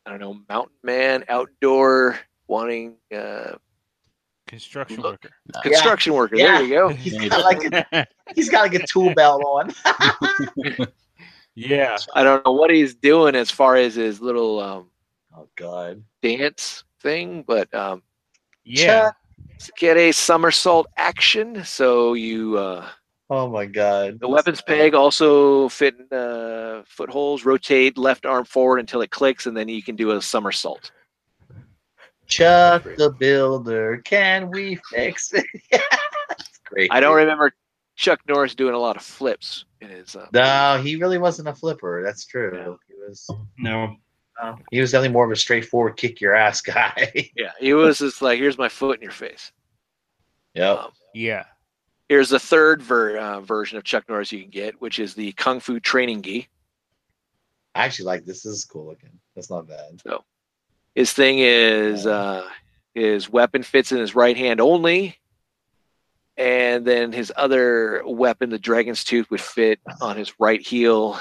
I 0.07 0.11
don't 0.11 0.21
know, 0.21 0.41
mountain 0.49 0.77
man, 0.83 1.25
outdoor, 1.29 2.19
wanting 2.47 2.97
uh, 3.15 3.53
Construction 4.51 4.97
Look. 4.97 5.23
worker. 5.23 5.31
construction 5.63 6.13
worker. 6.13 6.35
Yeah. 6.35 6.59
There 6.59 6.63
you 6.65 6.75
go. 6.75 6.89
He's 6.89 7.29
got 7.29 7.45
like 7.45 7.73
a, 7.93 8.07
he's 8.35 8.51
got 8.51 8.63
like 8.63 8.75
a 8.75 8.85
tool 8.85 9.15
belt 9.15 9.45
on. 9.45 9.73
yeah. 11.55 11.97
I 12.17 12.25
don't 12.25 12.45
know 12.45 12.51
what 12.51 12.69
he's 12.69 12.97
doing 12.97 13.37
as 13.37 13.49
far 13.49 13.77
as 13.77 13.95
his 13.95 14.21
little 14.21 14.59
um, 14.59 14.91
oh 15.37 15.49
God. 15.55 16.03
dance 16.21 16.83
thing, 17.01 17.43
but 17.47 17.73
um, 17.75 18.03
Yeah. 18.65 19.11
to 19.61 19.73
get 19.79 19.97
a 19.97 20.13
somersault 20.13 20.87
action. 20.97 21.65
So 21.65 22.15
you 22.15 22.57
uh, 22.59 22.87
Oh 23.33 23.49
my 23.49 23.65
God. 23.67 24.19
the 24.21 24.29
weapons 24.29 24.61
peg 24.61 24.95
also 24.95 25.69
fit 25.69 25.95
in 25.99 26.17
uh, 26.17 26.83
footholes. 26.87 27.45
Rotate 27.45 27.97
left 27.97 28.27
arm 28.27 28.45
forward 28.45 28.79
until 28.79 29.03
it 29.03 29.11
clicks, 29.11 29.47
and 29.47 29.57
then 29.57 29.69
you 29.69 29.83
can 29.83 29.95
do 29.97 30.11
a 30.13 30.21
somersault. 30.23 30.91
Chuck 32.27 32.85
the 32.97 33.11
Builder, 33.19 34.01
can 34.05 34.51
we 34.51 34.79
fix 34.91 35.33
it? 35.35 35.45
That's 35.71 36.61
great. 36.65 36.91
I 36.93 37.01
don't 37.01 37.17
remember 37.17 37.53
Chuck 37.97 38.21
Norris 38.29 38.55
doing 38.55 38.75
a 38.75 38.79
lot 38.79 38.97
of 38.97 39.03
flips 39.03 39.65
in 39.81 39.89
his. 39.89 40.15
Uh, 40.15 40.27
No, 40.33 40.81
he 40.83 40.95
really 40.97 41.19
wasn't 41.19 41.49
a 41.49 41.55
flipper. 41.55 42.03
That's 42.05 42.27
true. 42.27 42.53
Yeah. 42.55 42.75
He 42.89 42.95
was. 43.09 43.29
No. 43.59 43.97
He 44.71 44.81
was 44.81 44.91
definitely 44.93 45.13
more 45.13 45.25
of 45.25 45.31
a 45.31 45.37
straightforward 45.37 45.97
kick 45.97 46.21
your 46.21 46.35
ass 46.35 46.61
guy. 46.63 47.31
Yeah, 47.37 47.53
he 47.59 47.75
was 47.75 47.99
just 47.99 48.23
like, 48.23 48.39
"Here's 48.39 48.59
my 48.59 48.69
foot 48.69 48.99
in 48.99 49.03
your 49.03 49.13
face." 49.13 49.53
yep. 50.55 50.79
Um, 50.79 50.91
Yeah. 51.15 51.45
Here's 52.09 52.29
the 52.31 52.41
third 52.41 52.83
ver- 52.83 53.19
uh, 53.19 53.41
version 53.41 53.79
of 53.79 53.85
Chuck 53.85 54.09
Norris 54.09 54.33
you 54.33 54.41
can 54.41 54.51
get, 54.51 54.81
which 54.81 54.99
is 54.99 55.15
the 55.15 55.31
Kung 55.33 55.61
Fu 55.61 55.79
Training 55.79 56.23
Gi. 56.23 56.49
I 57.77 57.85
actually 57.85 58.07
like 58.07 58.25
this. 58.25 58.43
This 58.43 58.53
is 58.53 58.65
cool 58.65 58.87
looking. 58.87 59.11
That's 59.37 59.49
not 59.49 59.69
bad. 59.69 60.03
His 60.97 61.13
thing 61.13 61.39
is 61.39 62.05
uh, 62.07 62.49
his 62.95 63.31
weapon 63.31 63.63
fits 63.63 63.93
in 63.93 63.99
his 63.99 64.17
right 64.17 64.37
hand 64.37 64.61
only, 64.61 65.17
and 66.37 66.85
then 66.85 67.13
his 67.13 67.33
other 67.37 68.03
weapon, 68.05 68.51
the 68.51 68.59
Dragon's 68.59 69.05
Tooth, 69.05 69.31
would 69.31 69.41
fit 69.41 69.79
on 70.01 70.17
his 70.17 70.33
right 70.41 70.61
heel. 70.61 71.17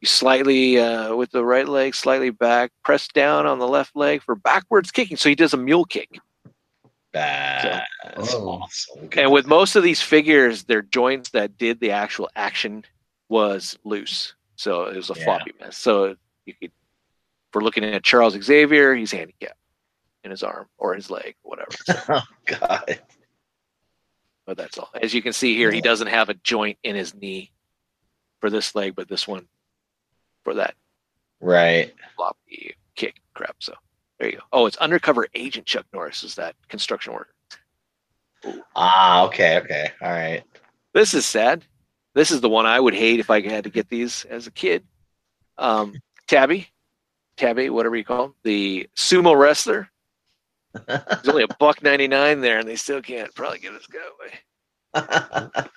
You 0.00 0.06
slightly 0.06 0.78
uh, 0.78 1.14
with 1.16 1.30
the 1.30 1.44
right 1.44 1.66
leg, 1.66 1.94
slightly 1.94 2.30
back, 2.30 2.70
press 2.84 3.08
down 3.08 3.46
on 3.46 3.58
the 3.58 3.66
left 3.68 3.96
leg 3.96 4.22
for 4.22 4.34
backwards 4.34 4.90
kicking. 4.90 5.16
So 5.16 5.28
he 5.28 5.34
does 5.34 5.54
a 5.54 5.56
mule 5.56 5.84
kick. 5.86 6.18
Bad. 7.12 7.82
Oh. 8.16 8.60
awesome. 8.62 9.08
And 9.16 9.32
with 9.32 9.46
most 9.46 9.74
of 9.74 9.82
these 9.82 10.02
figures, 10.02 10.64
their 10.64 10.82
joints 10.82 11.30
that 11.30 11.56
did 11.56 11.80
the 11.80 11.92
actual 11.92 12.28
action 12.36 12.84
was 13.30 13.78
loose, 13.84 14.34
so 14.56 14.84
it 14.84 14.96
was 14.96 15.08
a 15.10 15.14
Yeah. 15.16 15.24
floppy 15.24 15.52
mess. 15.60 15.78
So 15.78 16.14
you 16.44 16.52
could, 16.54 16.70
if 16.70 17.54
we're 17.54 17.62
looking 17.62 17.84
at 17.84 18.04
Charles 18.04 18.34
Xavier, 18.40 18.94
he's 18.94 19.12
handicapped 19.12 19.58
in 20.24 20.30
his 20.30 20.42
arm 20.42 20.66
or 20.76 20.94
his 20.94 21.10
leg, 21.10 21.36
whatever. 21.42 21.70
oh 22.10 22.22
God. 22.44 23.00
but 24.44 24.56
that's 24.58 24.76
all. 24.78 24.90
As 25.00 25.14
you 25.14 25.22
can 25.22 25.32
see 25.32 25.56
here, 25.56 25.70
he 25.72 25.80
doesn't 25.80 26.08
have 26.08 26.28
a 26.28 26.34
joint 26.34 26.78
in 26.84 26.94
his 26.94 27.14
knee. 27.14 27.50
for 28.40 28.50
this 28.50 28.74
leg, 28.74 28.94
but 28.94 29.08
this 29.08 29.26
one 29.26 29.48
for 30.46 30.54
that 30.54 30.76
Right. 31.40 31.92
floppy 32.14 32.76
kick 32.94 33.16
crap. 33.34 33.56
So 33.58 33.74
there 34.20 34.28
you 34.30 34.36
go. 34.36 34.44
Oh, 34.52 34.66
it's 34.66 34.76
undercover 34.76 35.26
agent 35.34 35.66
Chuck 35.66 35.84
Norris 35.92 36.22
is 36.22 36.36
that 36.36 36.54
construction 36.68 37.12
worker. 37.14 37.34
Ah, 38.76 39.24
okay, 39.24 39.58
okay. 39.58 39.90
All 40.00 40.08
right. 40.12 40.44
This 40.94 41.14
is 41.14 41.26
sad. 41.26 41.64
This 42.14 42.30
is 42.30 42.40
the 42.40 42.48
one 42.48 42.64
I 42.64 42.78
would 42.78 42.94
hate 42.94 43.18
if 43.18 43.28
I 43.28 43.40
had 43.40 43.64
to 43.64 43.70
get 43.70 43.88
these 43.88 44.24
as 44.26 44.46
a 44.46 44.52
kid. 44.52 44.84
Um, 45.58 45.94
Tabby, 46.28 46.68
Tabby, 47.36 47.68
whatever 47.70 47.96
you 47.96 48.04
call 48.04 48.26
him, 48.26 48.34
the 48.44 48.88
sumo 48.96 49.36
wrestler. 49.36 49.88
There's 50.86 51.28
only 51.28 51.42
a 51.42 51.48
buck 51.58 51.82
ninety 51.82 52.06
nine 52.06 52.40
there, 52.40 52.60
and 52.60 52.68
they 52.68 52.76
still 52.76 53.02
can't 53.02 53.34
probably 53.34 53.58
get 53.58 53.72
us 53.74 53.86
go 53.88 53.98
away. 54.20 54.38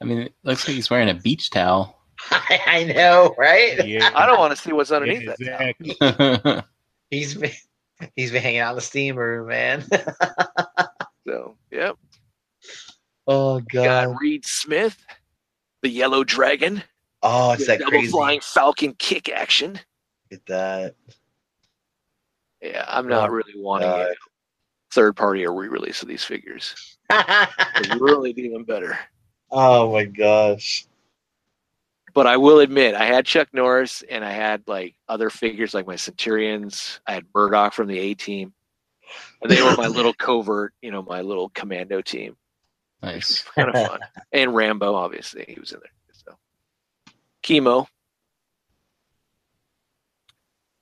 I 0.00 0.04
mean, 0.04 0.18
it 0.18 0.34
looks 0.44 0.68
like 0.68 0.76
he's 0.76 0.88
wearing 0.88 1.10
a 1.10 1.14
beach 1.14 1.50
towel. 1.50 1.98
I, 2.30 2.60
I 2.66 2.84
know, 2.84 3.34
right? 3.38 3.84
Yeah, 3.86 4.10
I 4.14 4.26
don't 4.26 4.38
want 4.38 4.54
to 4.56 4.62
see 4.62 4.72
what's 4.72 4.90
underneath 4.92 5.26
that. 5.26 5.38
towel. 5.44 5.72
exactly. 5.80 6.62
He's 7.10 7.34
been 7.34 7.50
he's 8.16 8.32
been 8.32 8.42
hanging 8.42 8.60
out 8.60 8.70
in 8.70 8.76
the 8.76 8.80
steam 8.80 9.16
room, 9.16 9.48
man. 9.48 9.84
So, 11.28 11.56
yep. 11.70 11.96
oh 13.28 13.60
Got 13.60 14.08
god. 14.08 14.16
Reed 14.20 14.44
Smith, 14.44 15.04
the 15.82 15.88
Yellow 15.88 16.24
Dragon, 16.24 16.82
Oh, 17.22 17.52
it's 17.52 17.66
that 17.68 17.78
double 17.78 17.90
crazy. 17.92 18.10
flying 18.10 18.40
Falcon 18.40 18.94
kick 18.98 19.28
action. 19.28 19.78
Look 20.32 20.44
that. 20.46 20.96
Yeah, 22.60 22.84
I'm 22.88 23.06
not 23.06 23.30
Oh, 23.30 23.32
really 23.34 23.52
wanting 23.56 23.88
God. 23.88 24.10
a 24.10 24.14
third 24.92 25.14
party 25.14 25.46
or 25.46 25.54
re-release 25.54 26.02
of 26.02 26.08
these 26.08 26.24
figures. 26.24 26.96
really 28.00 28.30
even 28.36 28.64
better. 28.64 28.98
oh 29.52 29.92
my 29.92 30.04
gosh. 30.04 30.86
But 32.14 32.26
I 32.26 32.36
will 32.36 32.60
admit, 32.60 32.94
I 32.94 33.06
had 33.06 33.24
Chuck 33.24 33.48
Norris 33.52 34.02
and 34.10 34.24
I 34.24 34.32
had 34.32 34.62
like 34.66 34.94
other 35.08 35.30
figures 35.30 35.72
like 35.72 35.86
my 35.86 35.96
Centurions. 35.96 37.00
I 37.06 37.12
had 37.12 37.24
Murdock 37.34 37.72
from 37.72 37.86
the 37.88 37.98
A 37.98 38.14
team. 38.14 38.52
And 39.40 39.50
they 39.50 39.62
were 39.62 39.76
my 39.76 39.86
little 39.88 40.12
covert, 40.14 40.74
you 40.82 40.90
know, 40.90 41.02
my 41.02 41.20
little 41.22 41.48
commando 41.50 42.00
team. 42.02 42.36
nice. 43.02 43.42
Kind 43.54 43.70
of 43.70 43.86
fun. 43.88 44.00
And 44.32 44.54
Rambo, 44.54 44.94
obviously, 44.94 45.44
he 45.48 45.58
was 45.58 45.72
in 45.72 45.80
there. 45.80 45.90
So 46.12 46.36
Kimo. 47.42 47.86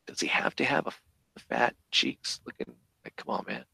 Does 0.07 0.21
he 0.21 0.27
have 0.27 0.57
to 0.57 0.65
have 0.65 0.87
a, 0.87 0.93
a 1.37 1.41
fat 1.49 1.75
cheeks 1.93 2.41
looking 2.45 2.75
like 3.05 3.15
come 3.17 3.35
on 3.35 3.45
man? 3.47 3.65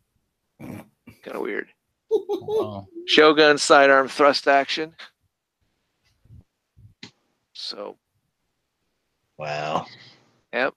Mm. 0.60 0.84
Kind 1.22 1.36
of 1.36 1.40
weird. 1.42 1.68
Oh, 2.12 2.24
wow. 2.28 2.86
Shogun 3.06 3.58
sidearm 3.58 4.08
thrust 4.08 4.46
action. 4.46 4.94
So 7.56 7.96
Wow. 9.38 9.86
Yep. 10.52 10.74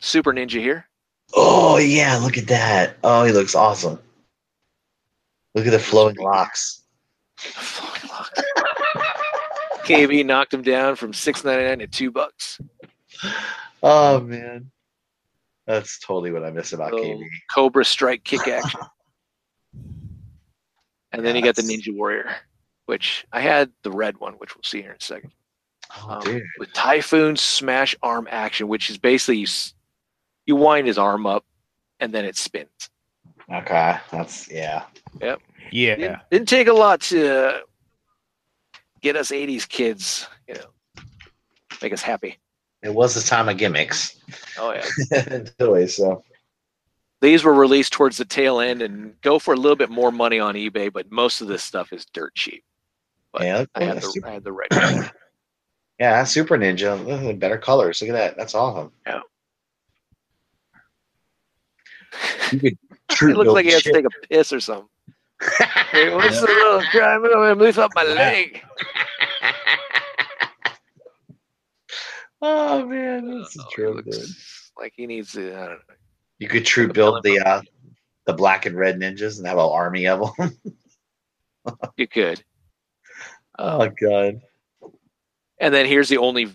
Super 0.00 0.32
Ninja 0.32 0.60
here. 0.60 0.88
Oh 1.34 1.78
yeah, 1.78 2.18
look 2.18 2.36
at 2.36 2.48
that. 2.48 2.96
Oh, 3.02 3.24
he 3.24 3.32
looks 3.32 3.54
awesome. 3.54 3.98
Look 5.54 5.66
at 5.66 5.70
the 5.70 5.78
flowing 5.78 6.16
locks. 6.16 6.82
Flowing 7.36 8.10
locks. 8.10 8.40
KB 9.86 10.26
knocked 10.26 10.52
him 10.52 10.62
down 10.62 10.96
from 10.96 11.12
six 11.12 11.44
ninety 11.44 11.64
nine 11.64 11.78
to 11.78 11.86
two 11.86 12.10
bucks. 12.10 12.60
Oh 13.82 14.20
man. 14.20 14.70
That's 15.66 15.98
totally 16.00 16.32
what 16.32 16.44
I 16.44 16.50
miss 16.50 16.72
about 16.72 16.92
KB. 16.92 17.24
Cobra 17.54 17.84
strike 17.84 18.24
kick 18.24 18.46
action. 18.48 18.80
And 21.12 21.24
then 21.24 21.34
you 21.34 21.42
got 21.42 21.56
the 21.56 21.62
Ninja 21.62 21.94
Warrior, 21.94 22.36
which 22.86 23.24
I 23.32 23.40
had 23.40 23.70
the 23.82 23.90
red 23.90 24.18
one, 24.18 24.34
which 24.34 24.54
we'll 24.54 24.62
see 24.64 24.82
here 24.82 24.90
in 24.90 24.96
a 24.96 25.00
second. 25.00 25.32
Oh 26.02 26.10
Um, 26.10 26.22
dude. 26.22 26.42
with 26.58 26.72
Typhoon 26.72 27.36
smash 27.36 27.94
arm 28.02 28.26
action, 28.30 28.68
which 28.68 28.90
is 28.90 28.98
basically 28.98 29.38
you, 29.38 29.46
you 30.46 30.56
wind 30.56 30.86
his 30.86 30.98
arm 30.98 31.26
up 31.26 31.44
and 32.00 32.12
then 32.12 32.24
it 32.24 32.36
spins. 32.36 32.90
Okay. 33.52 33.96
That's 34.10 34.50
yeah. 34.50 34.84
Yep. 35.20 35.40
Yeah. 35.72 35.96
Didn't, 35.96 36.18
didn't 36.30 36.48
take 36.48 36.68
a 36.68 36.72
lot 36.72 37.00
to 37.02 37.60
get 39.00 39.16
us 39.16 39.30
80s 39.30 39.68
kids, 39.68 40.26
you 40.48 40.54
know, 40.54 41.02
make 41.82 41.92
us 41.92 42.02
happy. 42.02 42.38
It 42.82 42.94
was 42.94 43.14
the 43.14 43.20
time 43.28 43.48
of 43.48 43.56
gimmicks. 43.56 44.16
Oh, 44.58 44.72
yeah. 44.72 45.44
Toys, 45.58 45.96
so 45.96 46.22
These 47.20 47.42
were 47.42 47.54
released 47.54 47.92
towards 47.92 48.16
the 48.16 48.24
tail 48.24 48.60
end 48.60 48.82
and 48.82 49.20
go 49.22 49.38
for 49.38 49.54
a 49.54 49.56
little 49.56 49.76
bit 49.76 49.90
more 49.90 50.12
money 50.12 50.38
on 50.38 50.54
eBay, 50.54 50.92
but 50.92 51.10
most 51.10 51.40
of 51.40 51.48
this 51.48 51.62
stuff 51.62 51.92
is 51.92 52.04
dirt 52.12 52.34
cheap. 52.34 52.62
But 53.32 53.42
yeah, 53.42 53.64
I 53.74 53.84
had 53.84 53.96
the, 53.98 54.00
super, 54.02 54.28
I 54.28 54.32
had 54.34 54.44
the 54.44 54.52
red 54.52 54.68
one. 54.70 55.10
Yeah, 55.98 56.24
Super 56.24 56.56
Ninja. 56.58 57.38
Better 57.38 57.58
colors. 57.58 58.00
Look 58.00 58.10
at 58.10 58.14
that. 58.14 58.36
That's 58.36 58.54
awesome. 58.54 58.92
Yeah. 59.06 59.20
You 62.52 62.60
could 62.60 62.78
it 63.22 63.36
looks 63.36 63.50
like 63.50 63.64
he 63.66 63.72
has 63.72 63.82
to 63.82 63.92
take 63.92 64.04
a 64.04 64.26
piss 64.28 64.52
or 64.52 64.60
something. 64.60 64.88
Hey, 65.90 66.12
what's 66.14 66.40
the 66.40 66.46
little 66.46 66.82
crime? 66.90 67.24
I'm 67.24 67.58
lift 67.58 67.78
up 67.78 67.92
my 67.94 68.02
leg. 68.02 68.60
oh 72.42 72.84
man, 72.84 73.38
this 73.38 73.54
is 73.54 73.58
Oh, 73.60 73.68
true, 73.70 74.02
like 74.78 74.92
he 74.96 75.06
needs 75.06 75.32
to, 75.32 75.54
I 75.54 75.58
don't 75.66 75.70
know. 75.70 75.78
You 76.38 76.48
could 76.48 76.66
true 76.66 76.92
build 76.92 77.22
the 77.22 77.38
uh, 77.38 77.62
the 78.26 78.32
black 78.32 78.66
and 78.66 78.76
red 78.76 78.98
ninjas 78.98 79.38
and 79.38 79.46
have 79.46 79.58
an 79.58 79.68
army 79.70 80.08
of 80.08 80.34
them. 80.36 80.58
You 81.96 82.08
could. 82.08 82.42
Oh 83.58 83.88
god. 84.00 84.40
And 85.58 85.72
then 85.74 85.86
here's 85.86 86.08
the 86.08 86.18
only 86.18 86.52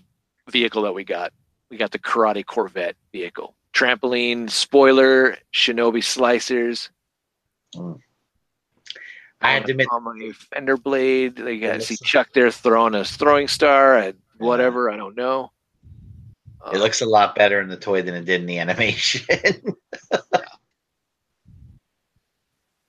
vehicle 0.50 0.84
that 0.84 0.94
we 0.94 1.04
got. 1.04 1.34
We 1.70 1.78
got 1.78 1.92
the 1.92 2.00
Karate 2.00 2.46
Corvette 2.46 2.96
vehicle. 3.12 3.56
Trampoline, 3.74 4.50
spoiler, 4.50 5.38
Shinobi 5.54 6.02
slicers. 6.04 6.90
I 9.44 9.54
had 9.54 9.66
to 9.66 9.72
admit, 9.72 9.88
my 10.02 10.32
fender 10.54 10.78
blade. 10.78 11.36
They 11.38 11.58
got 11.58 11.74
looks- 11.76 11.88
see 11.88 11.98
Chuck 12.04 12.30
there 12.34 12.52
throwing 12.52 12.94
a 12.96 13.04
throwing 13.06 13.48
star 13.48 13.96
at 13.96 14.16
whatever 14.38 14.92
I 14.92 14.98
don't 14.98 15.16
know. 15.16 15.52
it 16.74 16.78
looks 16.80 17.02
a 17.02 17.06
lot 17.06 17.34
better 17.36 17.60
in 17.62 17.70
the 17.70 17.78
toy 17.78 18.02
than 18.02 18.14
it 18.14 18.26
did 18.26 18.42
in 18.42 18.48
the 18.48 18.60
animation. 18.60 19.26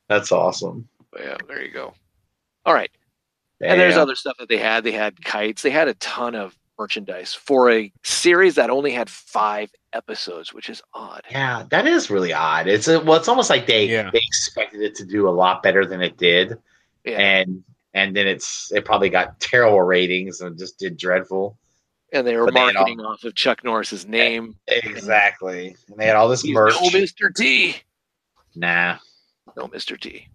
That's 0.09 0.33
awesome. 0.33 0.89
yeah, 1.19 1.37
there 1.49 1.63
you 1.65 1.71
go. 1.71 1.95
All 2.67 2.75
right, 2.75 2.91
and 3.63 3.81
there's 3.81 3.97
other 3.97 4.15
stuff 4.15 4.37
that 4.39 4.49
they 4.49 4.59
had. 4.59 4.85
They 4.85 4.93
had 4.93 5.23
kites. 5.25 5.63
They 5.63 5.71
had 5.71 5.89
a 5.89 5.95
ton 5.95 6.35
of 6.35 6.57
merchandise 6.79 7.33
for 7.35 7.71
a 7.71 7.93
series 8.03 8.55
that 8.57 8.71
only 8.71 8.91
had 8.93 9.09
five 9.09 9.71
episodes, 9.93 10.53
which 10.53 10.69
is 10.71 10.83
odd. 10.95 11.23
Yeah, 11.31 11.65
that 11.71 11.87
is 11.87 12.11
really 12.11 12.33
odd. 12.33 12.67
It's 12.67 12.89
a, 12.89 12.99
well, 13.01 13.19
it's 13.19 13.29
almost 13.29 13.51
like 13.51 13.67
they 13.67 13.87
Yeah. 13.87 14.11
they 14.13 14.19
expected 14.21 14.81
it 14.83 14.95
to 14.97 15.05
do 15.05 15.29
a 15.29 15.31
lot 15.31 15.63
better 15.63 15.85
than 15.87 16.01
it 16.03 16.17
did, 16.17 16.57
Yeah, 17.05 17.19
and 17.21 17.63
and 17.95 18.17
then 18.17 18.27
it's 18.27 18.73
it 18.73 18.85
probably 18.85 19.11
got 19.11 19.39
terrible 19.39 19.83
ratings 19.83 20.41
and 20.41 20.59
just 20.59 20.79
did 20.79 20.97
dreadful. 20.97 21.59
and 22.13 22.27
they 22.27 22.37
were 22.37 22.47
but 22.47 22.55
they 22.55 22.61
all- 22.61 22.73
marketing 22.73 23.01
off 23.01 23.23
of 23.25 23.35
Chuck 23.35 23.63
Norris's 23.65 24.07
name. 24.07 24.57
Exactly, 24.67 25.77
and 25.89 25.99
they 25.99 26.07
had 26.07 26.17
all 26.17 26.29
this 26.29 26.43
He's 26.43 26.55
merch. 26.55 26.75
no 26.81 26.89
Mr. 26.89 27.35
T. 27.35 27.77
Nah, 28.55 28.97
No, 29.57 29.69
Mr. 29.69 29.99
T. 30.01 30.29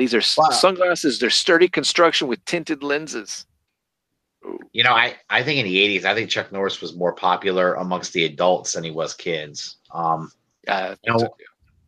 These 0.00 0.14
are 0.14 0.22
Wow. 0.40 0.48
sunglasses. 0.50 1.18
They're 1.18 1.30
sturdy 1.30 1.68
construction 1.68 2.26
with 2.26 2.42
tinted 2.46 2.82
lenses. 2.82 3.46
Ooh, 4.46 4.58
you 4.72 4.82
know, 4.82 4.92
I 4.94 5.16
I 5.28 5.42
think 5.42 5.58
in 5.60 5.66
the 5.66 5.76
'80s, 5.98 6.04
I 6.06 6.14
think 6.14 6.30
Chuck 6.30 6.50
Norris 6.50 6.80
was 6.80 6.96
more 6.96 7.12
popular 7.12 7.74
amongst 7.74 8.12
the 8.14 8.24
adults 8.24 8.72
than 8.72 8.82
he 8.84 8.90
was 8.90 9.12
kids. 9.14 9.76
Um, 9.92 10.32
yeah, 10.66 10.94
You 11.04 11.12
know, 11.12 11.28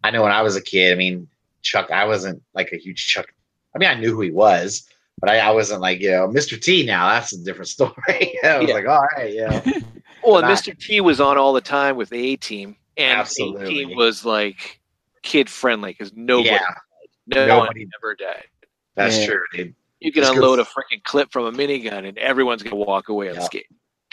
I 0.05 0.11
know 0.11 0.23
when 0.23 0.33
I 0.33 0.43
was 0.43 0.57
a 0.57 0.61
kid, 0.61 0.93
I 0.93 0.97
mean, 0.97 1.27
Chuck, 1.63 1.91
I 1.91 2.05
wasn't 2.05 2.43
like 2.55 2.73
a 2.73 2.77
huge 2.77 3.07
Chuck. 3.07 3.33
I 3.75 3.79
mean, 3.79 3.89
I 3.89 3.95
knew 3.95 4.15
who 4.15 4.21
he 4.21 4.31
was, 4.31 4.87
but 5.19 5.31
I, 5.31 5.39
I 5.39 5.51
wasn't 5.53 5.81
like, 5.81 6.01
you 6.01 6.11
know, 6.11 6.29
Mr. 6.29 6.61
T 6.61 6.85
now, 6.85 7.09
that's 7.09 7.33
a 7.33 7.43
different 7.43 7.69
story. 7.77 7.95
I 8.45 8.59
was 8.59 8.69
Yeah. 8.69 8.75
like, 8.75 8.87
all 8.87 9.07
right, 9.17 9.33
yeah. 9.33 9.63
well, 10.23 10.37
and 10.39 10.47
not- 10.49 10.59
Mr. 10.59 10.79
T 10.79 11.01
was 11.01 11.21
on 11.23 11.39
all 11.39 11.55
the 11.55 11.61
time 11.63 11.97
with 11.97 12.11
the 12.11 12.33
A 12.33 12.37
Team, 12.37 12.77
and 12.99 13.21
A 13.21 13.25
team 13.65 13.97
was 13.97 14.27
like 14.27 14.79
kid 15.23 15.49
friendly 15.49 15.93
because 15.93 16.13
nobody, 16.15 16.51
yeah, 16.51 16.75
no 17.27 17.47
nobody- 17.47 17.85
one 17.85 17.91
ever 18.01 18.15
died. 18.15 18.47
that's 18.97 19.19
Yeah. 19.19 19.27
true, 19.27 19.43
dude. 19.53 19.75
You 20.01 20.13
can 20.13 20.23
Just 20.23 20.33
'cause- 20.33 20.39
unload 20.43 20.59
a 20.59 20.65
freaking 20.65 21.03
clip 21.05 21.31
from 21.33 21.45
a 21.47 21.53
minigun, 21.53 22.09
and 22.09 22.19
everyone's 22.19 22.63
gonna 22.63 22.77
walk 22.77 23.09
away 23.09 23.27
Yeah. 23.27 23.35
unscathed. 23.35 23.67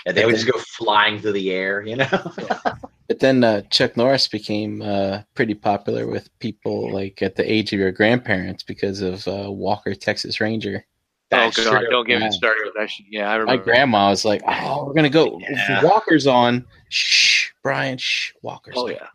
And 0.06 0.16
they 0.16 0.26
would 0.26 0.36
just 0.36 0.50
go 0.50 0.58
flying 0.60 1.20
through 1.20 1.34
the 1.34 1.52
air, 1.52 1.82
you 1.82 1.96
know? 1.98 2.08
But 3.10 3.20
then 3.22 3.44
uh, 3.44 3.62
Chuck 3.72 3.98
Norris 3.98 4.28
became 4.28 4.84
uh, 4.84 5.24
pretty 5.34 5.56
popular 5.56 6.06
with 6.06 6.30
people 6.38 6.92
like 6.94 7.24
at 7.24 7.36
the 7.36 7.52
age 7.52 7.74
of 7.74 7.80
your 7.80 7.92
grandparents 7.92 8.62
because 8.62 9.02
of 9.02 9.28
uh, 9.28 9.52
Walker 9.52 9.96
Texas 9.96 10.40
Ranger. 10.40 10.86
That's 11.32 11.58
oh 11.58 11.64
god, 11.72 11.80
true. 11.80 11.90
don't 11.90 12.08
get 12.08 12.20
Yeah. 12.20 12.28
me 12.28 12.32
started 12.32 12.62
with 12.66 12.76
that. 12.76 12.92
Yeah, 13.10 13.32
I 13.34 13.44
My 13.46 13.58
grandma 13.58 14.10
was 14.12 14.26
like, 14.26 14.44
"Oh, 14.48 14.86
we're 14.86 14.94
gonna 14.94 15.10
go. 15.10 15.40
Yeah. 15.42 15.84
Walker's 15.84 16.28
on. 16.28 16.68
Shh, 16.90 17.50
Brian. 17.64 17.98
Shh, 17.98 18.32
Walker's." 18.44 18.76
oh 18.78 18.88
on." 18.90 18.92
yeah, 18.94 19.08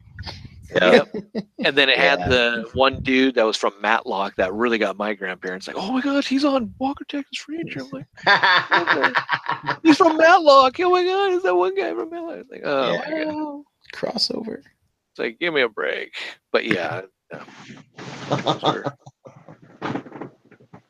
Yeah. 0.75 1.05
And 1.65 1.77
then 1.79 1.89
it 1.89 1.97
had 1.99 2.19
Yeah. 2.21 2.29
the 2.29 2.71
one 2.75 3.01
dude 3.01 3.37
that 3.37 3.45
was 3.45 3.57
from 3.57 3.73
Matlock 3.81 4.37
that 4.37 4.53
really 4.53 4.77
got 4.77 4.99
my 4.99 5.15
grandparents 5.15 5.67
like, 5.67 5.77
oh 5.79 5.91
my 5.93 6.03
gosh, 6.03 6.27
he's 6.27 6.45
on 6.45 6.75
Walker 6.79 7.05
Texas 7.09 7.49
Ranger. 7.49 7.81
I'm 7.81 7.91
like, 7.91 8.07
he's 9.83 9.97
from 9.97 10.19
Matlock. 10.19 10.79
Oh 10.81 10.91
my 10.91 11.03
god, 11.05 11.33
is 11.33 11.43
that 11.45 11.55
one 11.55 11.75
guy 11.75 11.95
from 11.95 12.11
Matlock? 12.11 12.39
It's 12.41 12.51
like, 12.51 12.61
oh 12.65 12.99
my 12.99 13.25
god. 13.25 13.63
Crossover. 13.95 14.59
It's 14.59 15.19
like, 15.19 15.39
give 15.39 15.55
me 15.55 15.63
a 15.63 15.69
break. 15.71 16.13
But 16.53 16.67
yeah, 16.67 17.03
sure. 17.33 18.85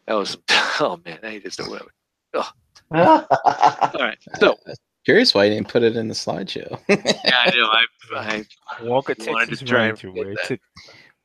that 0.07 0.15
was 0.15 0.37
oh 0.81 0.99
man, 1.05 1.21
I 1.23 1.39
just 1.39 1.59
don't 1.59 1.71
know. 1.71 2.45
All 2.91 3.27
right, 4.01 4.19
so 4.41 4.57
Curious 5.05 5.35
why 5.35 5.45
you 5.45 5.55
didn't 5.55 5.69
put 5.69 5.83
it 5.83 5.97
in 5.97 6.09
the 6.09 6.15
slideshow. 6.15 6.81
yeah, 6.89 7.37
I 7.45 7.51
know. 7.55 7.67
I, 7.67 7.85
I 8.81 8.83
Walker 8.83 9.15
wanted 9.19 9.39
Texas 9.39 9.59
to 9.59 9.65
try 9.65 9.87
and 9.87 10.03
Ranger, 10.03 10.13
where 10.13 10.33
it 10.33 10.37
that. 10.37 10.47
took 10.47 10.61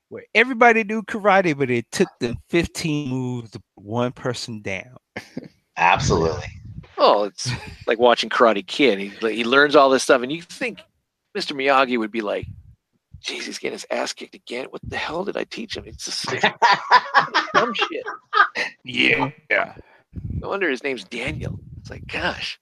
where 0.09 0.24
everybody 0.35 0.83
knew 0.83 1.03
karate, 1.03 1.58
but 1.58 1.69
it 1.69 1.90
took 1.91 2.09
them 2.19 2.35
15 2.49 3.09
moves 3.09 3.51
to 3.51 3.59
put 3.59 3.85
one 3.85 4.11
person 4.11 4.61
down. 4.61 4.98
Absolutely. 5.77 6.48
Oh, 6.98 7.24
it's 7.24 7.49
like 7.88 7.99
watching 7.99 8.30
Karate 8.30 8.66
Kid. 8.66 8.99
He 8.99 9.08
he 9.33 9.45
learns 9.45 9.75
all 9.75 9.90
this 9.90 10.03
stuff, 10.03 10.22
and 10.22 10.32
you 10.32 10.41
think 10.41 10.82
Mr. 11.38 11.56
Miyagi 11.56 11.98
would 11.98 12.11
be 12.11 12.19
like, 12.19 12.45
"Jeez, 13.24 13.43
he's 13.43 13.58
getting 13.58 13.75
his 13.75 13.85
ass 13.90 14.11
kicked 14.11 14.35
again. 14.35 14.66
What 14.72 14.82
the 14.83 14.98
hell 14.98 15.24
did 15.24 15.38
I 15.38 15.45
teach 15.45 15.77
him? 15.77 15.85
It's 15.88 16.03
just 16.03 16.30
like 16.30 16.41
dumb 17.53 17.74
shit." 17.74 18.03
Yeah, 18.83 19.30
yeah. 19.49 19.75
No 20.41 20.49
wonder 20.49 20.69
his 20.69 20.83
name's 20.83 21.06
Daniel. 21.06 21.58
It's 21.80 21.90
like, 21.90 22.06
gosh, 22.08 22.59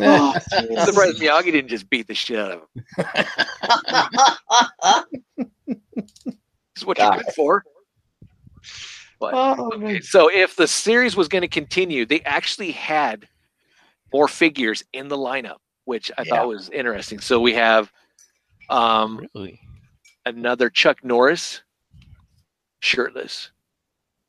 oh, 0.00 0.34
I'm 0.52 0.84
surprised 0.84 1.20
Miyagi 1.20 1.52
didn't 1.52 1.68
just 1.68 1.88
beat 1.90 2.06
the 2.08 2.14
shit 2.14 2.38
out 2.38 2.52
of 2.52 2.60
him. 2.60 2.68
This 6.74 6.82
is 6.82 6.86
what 6.86 6.96
you're 6.98 7.08
God. 7.08 7.18
good 7.24 7.34
for. 7.34 7.64
But 9.20 9.34
Oh, 9.34 9.70
okay, 9.74 10.00
so 10.00 10.28
if 10.30 10.56
the 10.56 10.66
series 10.66 11.14
was 11.16 11.28
going 11.28 11.42
to 11.42 11.48
continue, 11.48 12.06
they 12.06 12.20
actually 12.22 12.72
had 12.72 13.28
more 14.12 14.26
figures 14.26 14.82
in 14.92 15.08
the 15.08 15.16
lineup, 15.16 15.58
which 15.84 16.10
I 16.16 16.22
Yeah. 16.24 16.36
thought 16.36 16.48
was 16.48 16.70
interesting. 16.70 17.20
So 17.20 17.40
we 17.40 17.54
have 17.54 17.92
um, 18.70 19.26
Really? 19.34 19.60
another 20.24 20.70
Chuck 20.70 21.04
Norris 21.04 21.62
shirtless 22.80 23.50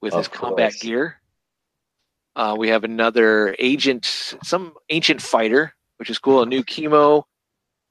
with 0.01 0.13
his 0.13 0.27
Of 0.27 0.33
combat 0.33 0.73
gear. 0.79 1.21
Uh, 2.35 2.55
we 2.57 2.69
have 2.69 2.83
another 2.83 3.55
agent, 3.59 4.05
some 4.43 4.73
ancient 4.89 5.21
fighter, 5.21 5.73
which 5.97 6.09
is 6.09 6.17
cool. 6.19 6.41
A 6.41 6.45
new 6.45 6.63
Kimo. 6.63 7.27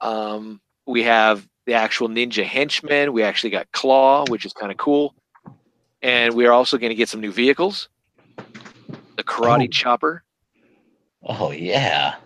Um, 0.01 0.61
we 0.87 1.05
have 1.05 1.47
the 1.67 1.75
actual 1.75 2.09
ninja 2.09 2.45
henchman. 2.45 3.13
We 3.13 3.23
actually 3.23 3.51
got 3.51 3.71
Claw, 3.73 4.25
which 4.29 4.45
is 4.45 4.53
kind 4.53 4.73
of 4.73 4.79
cool. 4.79 5.15
And 6.03 6.35
we 6.35 6.47
are 6.47 6.53
also 6.53 6.77
going 6.77 6.91
to 6.91 6.97
get 6.97 7.09
some 7.09 7.21
new 7.21 7.31
vehicles. 7.31 7.89
The 9.17 9.23
karate 9.23 9.65
Oh. 9.65 9.69
chopper. 9.69 10.25
oh 11.23 11.53
yeah. 11.53 12.17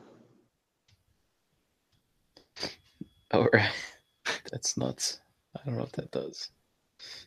oh, 3.33 3.47
right. 3.53 3.71
That's 4.51 4.77
nuts. 4.79 5.21
I 5.55 5.61
don't 5.67 5.75
know 5.75 5.83
what 5.83 5.93
that 5.93 6.11
does. 6.11 6.51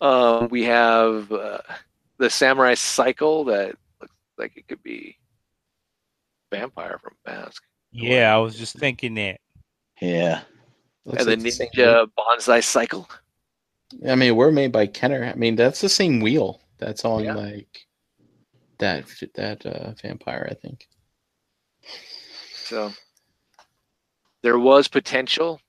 Um, 0.02 0.48
we 0.50 0.64
have 0.64 1.32
uh, 1.32 1.60
the 2.18 2.30
samurai 2.30 2.74
cycle 2.74 3.44
that 3.46 3.70
looks 3.70 3.78
like 4.40 4.58
it 4.58 4.68
could 4.68 4.82
be 4.82 5.18
vampire 6.52 7.00
from 7.02 7.14
Mask. 7.28 7.62
Yeah, 7.92 8.34
I 8.34 8.38
was 8.38 8.58
just 8.58 8.78
thinking 8.78 9.16
that. 9.16 9.40
Yeah. 10.02 10.42
Looks 11.06 11.26
and 11.26 11.42
the 11.42 11.44
like 11.44 11.54
same 11.54 11.68
ninja 11.76 12.08
bonsai 12.18 12.64
cycle. 12.64 13.10
I 14.08 14.16
mean, 14.16 14.36
we're 14.36 14.52
made 14.52 14.72
by 14.72 14.86
Kenner. 14.88 15.26
I 15.26 15.36
mean, 15.36 15.56
that's 15.56 15.82
the 15.82 15.90
same 15.90 16.20
wheel 16.22 16.62
that's 16.78 17.04
on 17.06 17.24
Yeah. 17.24 17.36
like 17.36 17.86
that 18.78 19.06
that 19.36 19.66
uh, 19.66 19.92
vampire. 20.02 20.48
I 20.50 20.54
think. 20.54 20.88
So 22.54 22.92
there 24.44 24.60
was 24.60 24.88
potential, 24.88 25.60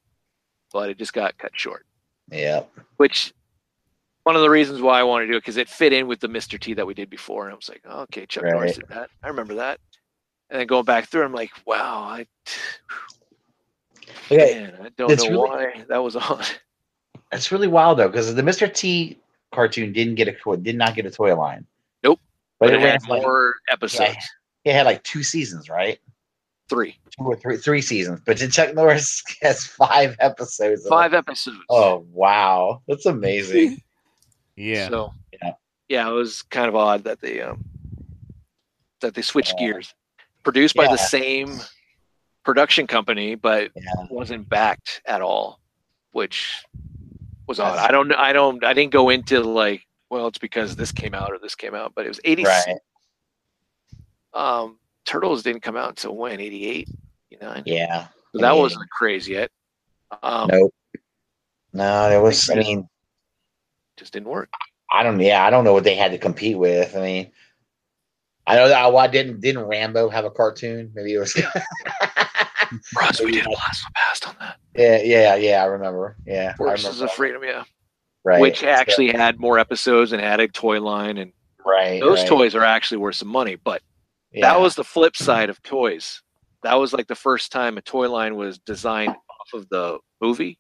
but 0.73 0.91
it 0.91 0.99
just 0.99 1.13
got 1.15 1.39
cut 1.39 1.53
short. 1.55 1.87
Yeah. 2.31 2.65
Which 2.99 3.33
one 4.31 4.37
of 4.37 4.43
the 4.43 4.51
reasons 4.51 4.81
why 4.81 5.01
I 5.01 5.03
wanted 5.03 5.27
to 5.27 5.33
do 5.33 5.37
it 5.39 5.41
because 5.41 5.57
it 5.57 5.69
fit 5.69 5.93
in 5.93 6.07
with 6.07 6.21
the 6.21 6.29
Mr. 6.29 6.57
T 6.57 6.73
that 6.75 6.87
we 6.87 6.95
did 6.95 7.11
before, 7.11 7.47
and 7.47 7.53
I 7.53 7.57
was 7.57 7.69
like, 7.69 7.83
oh, 7.85 8.03
okay, 8.03 8.27
Chuck 8.27 8.45
Right. 8.45 8.53
Norris 8.53 8.77
did 8.77 8.85
that. 8.89 9.11
I 9.25 9.27
remember 9.27 9.57
that. 9.57 9.81
And 10.51 10.61
then 10.61 10.69
going 10.69 10.85
back 10.85 11.09
through, 11.09 11.25
I'm 11.25 11.33
like, 11.35 11.51
wow, 11.67 11.99
I 12.05 12.27
Okay. 14.31 14.61
man, 14.61 14.79
I 14.85 14.89
don't 14.97 15.09
know 15.19 15.25
really- 15.25 15.37
why 15.37 15.85
that 15.89 15.99
was 15.99 16.15
on. 16.31 16.45
It's 17.33 17.51
really 17.51 17.67
wild 17.67 17.99
though, 17.99 18.07
because 18.09 18.33
the 18.33 18.43
Mr. 18.43 18.73
T 18.73 19.19
cartoon 19.53 19.93
didn't 19.93 20.15
get 20.15 20.29
a 20.29 20.33
toy, 20.33 20.55
did 20.57 20.77
not 20.77 20.95
get 20.95 21.07
a 21.07 21.11
toy 21.11 21.35
line. 21.37 21.67
Nope. 22.05 22.21
But, 22.61 22.67
But 22.67 22.75
it 22.75 22.81
it 22.81 22.85
ran 22.85 22.93
had 23.01 23.09
like, 23.09 23.23
more 23.23 23.57
episodes. 23.69 24.17
it 24.65 24.73
had 24.75 24.87
like 24.87 25.03
two 25.03 25.25
seasons, 25.25 25.69
right? 25.69 25.99
Three, 26.69 26.97
Two 27.19 27.25
or 27.25 27.37
three, 27.37 27.57
three 27.57 27.83
seasons. 27.83 28.21
But 28.25 28.37
Chuck 28.53 28.75
Norris 28.75 29.25
has 29.43 29.67
five 29.67 30.15
episodes. 30.21 30.87
five 30.87 31.15
episodes. 31.15 31.59
Oh 31.69 32.07
wow, 32.13 32.81
that's 32.87 33.07
amazing. 33.07 33.79
Yeah. 34.61 34.89
So 34.89 35.15
Yeah. 35.33 35.53
yeah, 35.89 36.09
it 36.09 36.13
was 36.13 36.43
kind 36.43 36.69
of 36.69 36.77
odd 36.77 37.05
that 37.05 37.21
they 37.21 37.41
um 37.41 37.65
that 39.01 39.15
they 39.15 39.23
switched 39.23 39.55
Yeah. 39.59 39.67
gears. 39.67 39.95
Produced 40.43 40.75
by 40.75 40.85
Yeah. 40.85 40.93
the 40.93 40.97
same 40.99 41.61
production 42.45 42.87
company, 42.87 43.35
but 43.35 43.71
wasn't 44.11 44.49
backed 44.49 45.03
at 45.07 45.21
all, 45.23 45.61
which 46.13 46.63
was 47.47 47.59
odd. 47.61 47.73
That's- 47.73 47.89
I 47.89 47.93
don't. 47.93 48.13
I 48.13 48.33
don't. 48.33 48.65
I 48.65 48.73
didn't 48.73 48.93
go 48.93 49.09
into 49.11 49.41
like, 49.43 49.87
well, 50.09 50.27
it's 50.27 50.39
because 50.39 50.77
this 50.77 50.93
came 50.93 51.15
out 51.15 51.31
or 51.33 51.39
this 51.39 51.55
came 51.55 51.75
out, 51.75 51.93
but 51.95 52.05
it 52.05 52.09
was 52.09 52.21
eighty. 52.25 52.45
Right. 52.45 52.77
Um, 54.35 54.79
Turtles 55.05 55.43
didn't 55.43 55.63
come 55.63 55.77
out 55.77 55.89
until 55.89 56.15
when 56.15 56.39
88, 56.41 56.89
89. 57.33 57.63
Yeah. 57.67 58.09
So 58.33 58.41
that 58.43 58.57
wasn't 58.57 58.89
crazy 58.91 59.33
yet. 59.33 59.51
Um, 60.23 60.49
Nope. 60.53 60.75
No, 61.73 62.09
there 62.09 62.21
was. 62.23 62.49
I 62.51 62.55
mean, 62.55 62.89
just 64.01 64.13
didn't 64.13 64.29
work. 64.29 64.51
I 64.93 65.05
don't. 65.05 65.21
Yeah, 65.21 65.45
I 65.45 65.51
don't 65.51 65.63
know 65.63 65.73
what 65.73 65.85
they 65.85 65.95
had 65.95 66.11
to 66.11 66.19
compete 66.19 66.59
with. 66.59 66.97
I 66.97 67.01
mean, 67.01 67.31
I 68.47 68.57
know 68.57 68.67
that. 68.69 68.93
Why 68.93 69.07
didn't 69.07 69.41
didn't 69.41 69.65
Rambo 69.65 70.09
have 70.09 70.25
a 70.25 70.31
cartoon? 70.31 70.91
Maybe 70.95 71.15
it 71.15 71.19
was. 71.19 71.37
Russ, 72.97 73.21
we 73.21 73.33
did 73.33 73.47
a 73.47 73.49
blast 73.49 73.83
from 73.83 73.93
the 73.93 73.97
past 73.97 74.29
on 74.29 74.37
that. 74.41 74.57
yeah, 74.75 75.01
yeah, 75.03 75.35
yeah. 75.37 75.63
I 75.63 75.67
remember. 75.67 76.17
Yeah, 76.27 76.57
Forces 76.57 77.01
of. 77.01 77.13
Freedom, 77.13 77.45
yeah. 77.45 77.65
Right. 78.25 78.41
Which 78.41 78.61
so- 78.61 78.69
actually 78.69 79.13
had 79.13 79.39
more 79.39 79.59
episodes 79.59 80.13
and 80.13 80.21
had 80.21 80.41
a 80.41 80.49
toy 80.49 80.81
line, 80.81 81.19
and 81.19 81.33
right. 81.65 82.01
those 82.01 82.21
right. 82.21 82.29
toys 82.29 82.55
are 82.55 82.65
actually 82.65 82.99
worth 82.99 83.17
some 83.17 83.29
money. 83.29 83.57
But 83.57 83.83
Yeah. 84.33 84.53
that 84.53 84.61
was 84.61 84.75
the 84.75 84.85
flip 84.85 85.17
side 85.17 85.51
of 85.51 85.63
toys. 85.63 86.23
That 86.63 86.75
was 86.75 86.93
like 86.93 87.07
the 87.07 87.15
first 87.15 87.53
time 87.53 87.79
a 87.79 87.83
toy 87.83 88.11
line 88.11 88.37
was 88.37 88.59
designed 88.59 89.11
off 89.11 89.55
of 89.55 89.69
the 89.71 89.99
movie 90.21 90.59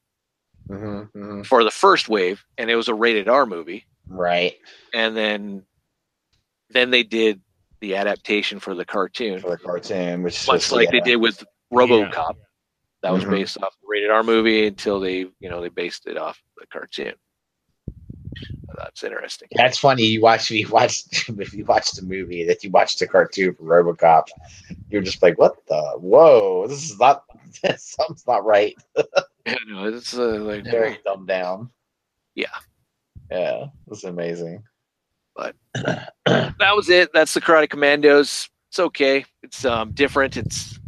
Mhm, 0.70 1.10
mhm. 1.12 1.46
for 1.46 1.64
the 1.64 1.70
first 1.70 2.08
wave, 2.08 2.44
and 2.56 2.70
it 2.70 2.76
was 2.76 2.88
a 2.88 2.94
rated 2.94 3.28
R 3.28 3.44
movie. 3.46 3.86
right 4.08 4.56
And 4.94 5.16
then, 5.16 5.64
then 6.70 6.90
they 6.90 7.02
did 7.02 7.40
the 7.80 7.96
adaptation 7.96 8.60
for 8.60 8.74
the 8.74 8.84
cartoon, 8.84 9.40
for 9.40 9.50
the 9.50 9.56
cartoon, 9.56 10.22
which 10.22 10.46
much 10.46 10.60
just, 10.60 10.72
like 10.72 10.90
they 10.90 11.00
did 11.00 11.16
with 11.16 11.44
RoboCop. 11.72 12.34
That 13.02 13.12
was 13.12 13.24
Mhm. 13.24 13.30
based 13.30 13.58
off 13.62 13.74
the 13.80 13.86
rated 13.88 14.10
R 14.10 14.22
movie 14.22 14.66
until 14.66 15.00
they, 15.00 15.18
you 15.40 15.48
know, 15.48 15.60
they 15.62 15.70
based 15.70 16.06
it 16.06 16.16
off 16.18 16.40
the 16.58 16.66
cartoon. 16.66 17.14
That's 18.76 19.02
interesting. 19.02 19.48
That's 19.52 19.78
funny. 19.78 20.04
You 20.04 20.20
watch 20.20 20.50
you 20.50 20.68
watch 20.68 21.04
if 21.40 21.54
you 21.54 21.64
watch 21.64 21.92
the 21.92 22.02
movie 22.02 22.44
that 22.44 22.62
you 22.62 22.70
watched 22.70 22.98
the 22.98 23.06
cartoon 23.06 23.54
for 23.54 23.64
RoboCop, 23.64 24.28
you're 24.90 25.02
just 25.02 25.22
like, 25.22 25.38
what 25.38 25.56
the 25.68 25.80
whoa, 25.98 26.66
this 26.68 26.90
is 26.90 26.98
not 26.98 27.24
something's 27.78 28.26
not 28.26 28.44
right. 28.44 28.74
Yeah, 29.46 29.54
no, 29.66 29.86
it's 29.86 30.16
uh, 30.16 30.36
like 30.38 30.64
Very 30.64 30.98
dumbed 31.02 31.26
down. 31.26 31.70
Yeah. 32.34 32.44
Yeah, 33.30 33.68
it's 33.90 34.04
amazing. 34.04 34.62
But 35.34 35.56
that 35.74 36.12
was 36.76 36.90
it. 36.90 37.10
That's 37.14 37.32
the 37.32 37.40
Karate 37.40 37.66
Kommandos. 37.68 38.50
It's 38.68 38.78
okay. 38.78 39.24
It's 39.42 39.64
um 39.64 39.92
different. 39.92 40.36
It's 40.36 40.78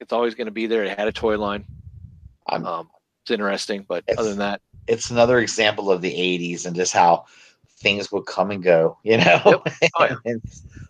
it's 0.00 0.14
always 0.14 0.34
going 0.34 0.46
to 0.46 0.50
be 0.50 0.66
there. 0.66 0.82
It 0.84 0.98
had 0.98 1.08
a 1.08 1.12
toy 1.12 1.36
line. 1.36 1.66
I'm- 2.46 2.64
Um, 2.66 2.88
it's 3.22 3.30
interesting, 3.30 3.84
but 3.86 4.02
It's- 4.08 4.18
other 4.18 4.30
than 4.30 4.38
that, 4.38 4.62
It's 4.88 5.10
another 5.10 5.38
example 5.40 5.90
of 5.92 6.00
the 6.00 6.12
'80s 6.12 6.64
and 6.64 6.74
just 6.74 6.94
how 6.94 7.26
things 7.80 8.10
would 8.12 8.24
come 8.24 8.50
and 8.50 8.62
go. 8.62 8.96
You 9.02 9.18
know, 9.18 9.40
Oh, 9.44 9.62
yeah. 10.00 10.16
and 10.24 10.40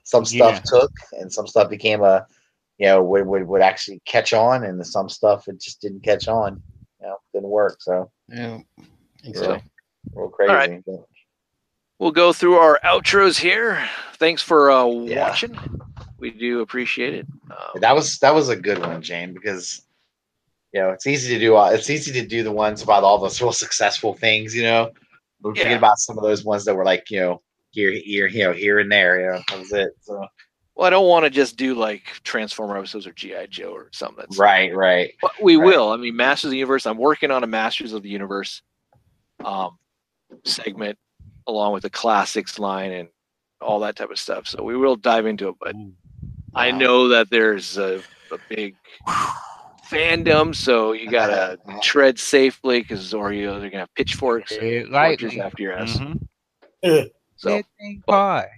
some 0.04 0.24
stuff 0.24 0.54
Yeah. 0.64 0.78
took, 0.80 0.92
and 1.20 1.32
some 1.32 1.48
stuff 1.48 1.68
became 1.68 2.02
a, 2.04 2.24
you 2.78 2.86
know, 2.86 3.02
would, 3.02 3.26
would 3.26 3.46
would 3.46 3.62
actually 3.62 4.00
catch 4.04 4.32
on, 4.32 4.64
and 4.64 4.84
some 4.86 5.08
stuff 5.08 5.48
it 5.48 5.60
just 5.60 5.80
didn't 5.80 6.00
catch 6.02 6.28
on. 6.28 6.62
You 7.00 7.08
know, 7.08 7.16
didn't 7.32 7.48
work. 7.50 7.76
So 7.80 8.10
Yeah. 8.28 8.58
Exactly. 9.24 9.62
real 10.14 10.28
crazy. 10.28 10.52
right. 10.52 10.82
but- 10.86 11.06
we'll 11.98 12.10
go 12.10 12.32
through 12.32 12.56
our 12.56 12.78
outros 12.84 13.38
here. 13.38 13.82
Thanks 14.14 14.42
for 14.42 14.70
uh, 14.70 14.86
Yeah. 14.86 15.28
watching. 15.28 15.56
We 16.18 16.30
do 16.30 16.60
appreciate 16.60 17.14
it. 17.14 17.26
Um, 17.50 17.80
That 17.80 17.94
was 17.94 18.18
that 18.18 18.34
was 18.34 18.48
a 18.48 18.56
good 18.56 18.78
one, 18.78 19.00
Jane, 19.02 19.32
because 19.34 19.82
you 20.72 20.80
know, 20.80 20.90
it's 20.90 21.06
easy 21.06 21.32
to 21.34 21.38
do. 21.38 21.56
Uh, 21.56 21.70
it's 21.70 21.88
easy 21.88 22.10
to 22.20 22.26
do 22.26 22.42
the 22.42 22.50
ones 22.50 22.82
about 22.82 23.04
all 23.04 23.18
those 23.18 23.40
real 23.40 23.52
successful 23.52 24.12
things. 24.14 24.54
You 24.56 24.64
know, 24.64 24.90
we're 25.40 25.52
Yeah. 25.54 25.62
thinking 25.62 25.78
about 25.78 25.98
some 25.98 26.18
of 26.18 26.24
those 26.24 26.44
ones 26.44 26.64
that 26.64 26.74
were 26.74 26.84
like, 26.84 27.10
you 27.10 27.20
know, 27.20 27.42
here, 27.70 27.92
here, 27.92 28.26
you 28.26 28.42
know, 28.44 28.52
here 28.52 28.80
and 28.80 28.90
there. 28.90 29.20
You 29.20 29.26
know, 29.26 29.42
that 29.48 29.58
was 29.60 29.72
it. 29.72 29.92
So 30.00 30.26
Well, 30.76 30.86
I 30.86 30.90
don't 30.90 31.06
want 31.08 31.24
to 31.24 31.30
just 31.30 31.56
do 31.56 31.74
like 31.74 32.04
Transformer 32.24 32.76
episodes 32.76 33.06
or 33.06 33.12
GI 33.12 33.46
Joe 33.48 33.70
or 33.72 33.88
something. 33.92 34.16
That's 34.28 34.38
right, 34.38 34.74
right. 34.74 35.12
But 35.22 35.32
we 35.40 35.56
Right. 35.56 35.66
will. 35.66 35.90
I 35.92 35.96
mean, 35.96 36.16
Masters 36.16 36.46
of 36.48 36.50
the 36.52 36.56
Universe. 36.58 36.84
I'm 36.86 36.98
working 36.98 37.30
on 37.30 37.44
a 37.44 37.46
Masters 37.46 37.92
of 37.92 38.02
the 38.02 38.08
Universe 38.08 38.60
um, 39.44 39.78
segment 40.44 40.98
along 41.46 41.74
with 41.74 41.82
the 41.84 41.90
classics 41.90 42.58
line 42.58 42.90
and 42.92 43.08
all 43.60 43.78
that 43.80 43.94
type 43.96 44.10
of 44.10 44.18
stuff. 44.18 44.48
So 44.48 44.62
we 44.64 44.76
will 44.76 44.96
dive 44.96 45.26
into 45.26 45.48
it. 45.48 45.54
But 45.60 45.76
Ooh. 45.76 45.92
I 46.54 46.70
know 46.72 47.08
that 47.08 47.30
there's 47.30 47.78
a, 47.78 48.02
a 48.32 48.38
big 48.48 48.74
fandom, 49.88 50.54
so 50.54 50.92
you 50.92 51.08
gotta 51.10 51.58
tread 51.82 52.18
safely 52.18 52.80
because 52.80 53.12
Oreo 53.12 53.60
they're 53.60 53.70
gonna 53.70 53.80
have 53.82 53.94
pitchforks 53.94 54.52
and 54.52 54.60
Tread 54.88 55.18
torches 55.18 55.38
after 55.38 55.62
your 55.62 55.72
ass. 55.74 55.98
Mhm. 55.98 57.10
So 57.36 57.48
That 57.50 57.64
thing 57.78 58.02
pie. 58.08 58.48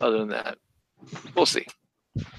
other 0.00 0.18
than 0.18 0.28
that, 0.28 0.58
we'll 1.34 1.46
see. 1.46 1.66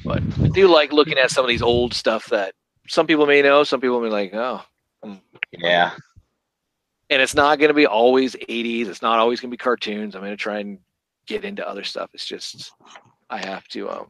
But 0.04 0.22
I 0.42 0.48
do 0.50 0.68
like 0.68 0.92
looking 0.92 1.18
at 1.18 1.32
some 1.32 1.46
of 1.46 1.50
these 1.50 1.62
old 1.62 1.94
stuff 1.94 2.28
that 2.28 2.54
some 2.88 3.08
people 3.08 3.26
may 3.26 3.42
know, 3.42 3.64
some 3.64 3.82
people 3.82 4.02
may 4.02 4.10
like, 4.10 4.34
oh, 4.34 4.62
Yeah, 5.52 5.92
and 7.10 7.22
it's 7.22 7.36
not 7.36 7.60
going 7.60 7.70
to 7.70 7.74
be 7.74 7.88
always 7.88 8.36
80s 8.36 8.88
it's 8.88 9.02
not 9.02 9.20
always 9.20 9.40
going 9.40 9.50
to 9.50 9.54
be 9.54 9.58
cartoons. 9.58 10.16
I'm 10.16 10.22
going 10.22 10.32
to 10.32 10.38
try 10.38 10.60
and 10.60 10.80
get 11.26 11.44
into 11.44 11.68
other 11.68 11.84
stuff. 11.84 12.10
It's 12.14 12.26
just 12.26 12.72
i 13.32 13.38
have 13.38 13.68
to 13.68 13.88
um 13.88 14.08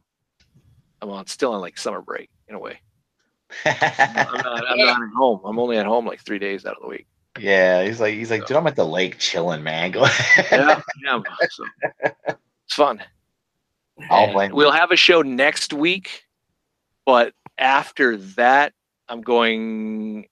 i'm 1.02 1.10
on 1.10 1.28
still 1.28 1.52
on 1.52 1.60
like 1.60 1.78
summer 1.78 2.02
break 2.02 2.30
in 2.48 2.56
a 2.56 2.60
way. 2.60 2.80
I'm 3.66 3.76
not 3.76 4.68
i'm 4.70 4.78
not 4.78 5.02
at 5.02 5.10
home. 5.16 5.42
I'm 5.44 5.60
only 5.60 5.78
at 5.78 5.86
home 5.86 6.06
like 6.06 6.24
three 6.24 6.40
days 6.40 6.66
out 6.66 6.76
of 6.76 6.82
the 6.82 6.88
week. 6.88 7.08
Yeah. 7.40 7.84
He's 7.84 8.00
like, 8.00 8.16
he's 8.16 8.32
like, 8.32 8.46
dude, 8.46 8.58
I'm 8.58 8.68
at 8.68 8.76
the 8.76 8.86
lake 8.86 9.18
chilling, 9.18 9.64
man. 9.64 9.92
Go. 9.92 10.06
yeah 10.52 10.82
yeah 11.04 11.22
so. 11.50 11.64
It's 12.66 12.76
fun 12.76 13.02
I'll 14.10 14.24
And 14.26 14.34
blame. 14.34 14.52
we'll 14.54 14.72
have 14.72 14.92
a 14.92 14.96
show 14.96 15.22
next 15.22 15.74
week 15.74 16.26
but 17.06 17.34
after 17.58 18.18
that 18.18 18.74
i'm 19.08 19.22
going 19.22 20.28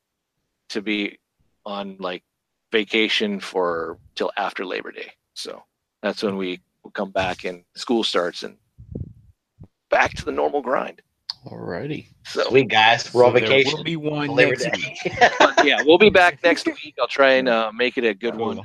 to 0.69 0.81
be 0.81 1.17
on 1.65 1.97
like 1.99 2.23
vacation 2.71 3.39
for 3.39 3.97
till 4.15 4.31
after 4.37 4.65
labor 4.65 4.91
day 4.91 5.11
so 5.33 5.63
that's 6.01 6.21
when 6.23 6.37
we 6.37 6.59
will 6.83 6.91
come 6.91 7.11
back 7.11 7.43
and 7.45 7.63
school 7.75 8.03
starts 8.03 8.43
and 8.43 8.57
back 9.89 10.13
to 10.13 10.25
the 10.25 10.31
normal 10.31 10.61
grind 10.61 11.01
Alrighty. 11.45 12.07
so 12.25 12.43
Sweet 12.49 12.67
guys, 12.67 13.13
we're 13.13 13.25
on 13.25 13.33
So 13.33 13.39
there 13.39 13.47
vacation. 13.49 13.77
will 13.77 13.83
be 13.83 13.95
one 13.95 14.27
Labor 14.29 14.55
next 14.57 14.65
Day. 14.81 14.97
week. 15.05 15.13
yeah 15.63 15.77
we'll 15.85 15.97
be 15.97 16.09
back 16.09 16.39
next 16.43 16.65
week 16.65 16.95
i'll 16.99 17.07
try 17.07 17.33
and 17.33 17.47
uh, 17.47 17.71
make 17.73 17.97
it 17.97 18.03
a 18.03 18.13
good 18.13 18.35
one 18.35 18.61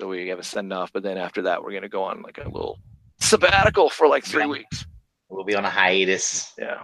so 0.00 0.06
we 0.08 0.28
have 0.28 0.38
a 0.38 0.42
send 0.44 0.72
off 0.72 0.92
but 0.92 1.02
then 1.02 1.18
after 1.18 1.42
that 1.42 1.62
we're 1.62 1.70
going 1.70 1.82
to 1.82 1.88
go 1.88 2.04
on 2.04 2.22
like 2.22 2.38
a 2.38 2.48
little 2.48 2.78
sabbatical 3.20 3.88
for 3.90 4.06
like 4.08 4.24
three 4.24 4.46
weeks. 4.46 4.86
We'll 5.28 5.44
be 5.44 5.54
on 5.54 5.64
a 5.64 5.70
hiatus. 5.70 6.52
yeah. 6.58 6.82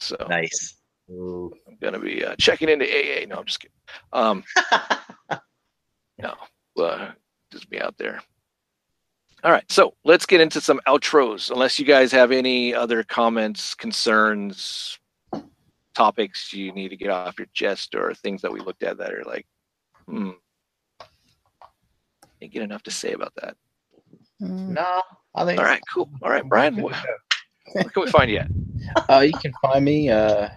So 0.00 0.16
Nice. 0.28 0.76
i'm 1.08 1.50
going 1.80 1.94
to 1.94 1.98
be 1.98 2.24
uh, 2.24 2.36
checking 2.38 2.68
into 2.68 2.84
aa 2.86 3.26
no 3.26 3.36
i'm 3.38 3.44
just 3.46 3.60
kidding. 3.60 3.74
Um 4.12 4.44
no 6.18 6.34
uh, 6.78 7.10
just 7.50 7.68
be 7.70 7.80
out 7.80 7.96
there. 7.98 8.20
All 9.42 9.50
right 9.50 9.64
so 9.70 9.94
let's 10.04 10.26
get 10.26 10.40
into 10.40 10.60
some 10.60 10.80
outros. 10.86 11.50
Unless 11.50 11.78
you 11.78 11.84
guys 11.84 12.12
have 12.12 12.30
any 12.32 12.74
other 12.74 13.02
comments 13.02 13.74
concerns 13.74 14.98
topics 15.94 16.52
you 16.52 16.70
need 16.72 16.90
to 16.90 16.96
get 16.96 17.10
off 17.10 17.38
your 17.38 17.48
chest 17.54 17.94
or 17.96 18.14
things 18.14 18.40
that 18.42 18.52
we 18.52 18.60
looked 18.60 18.84
at 18.84 18.98
that 18.98 19.12
are 19.12 19.24
like 19.24 19.44
hmm 20.06 20.30
I 21.02 21.06
didn't 22.40 22.52
get 22.52 22.62
enough 22.62 22.84
to 22.84 22.90
say 22.92 23.12
about 23.12 23.32
that 23.42 23.56
No, 24.40 25.02
I 25.34 25.44
think. 25.44 25.58
all 25.58 25.64
right 25.66 25.82
cool 25.92 26.08
all 26.22 26.30
right 26.30 26.44
brian 26.48 26.74
wh- 26.74 26.92
where 27.74 27.84
can 27.84 28.02
we 28.04 28.10
find 28.10 28.30
you 28.30 28.38
at 28.38 28.48
Uh, 29.08 29.20
you 29.20 29.32
can 29.32 29.52
find 29.60 29.84
me, 29.84 30.08
uh, 30.08 30.48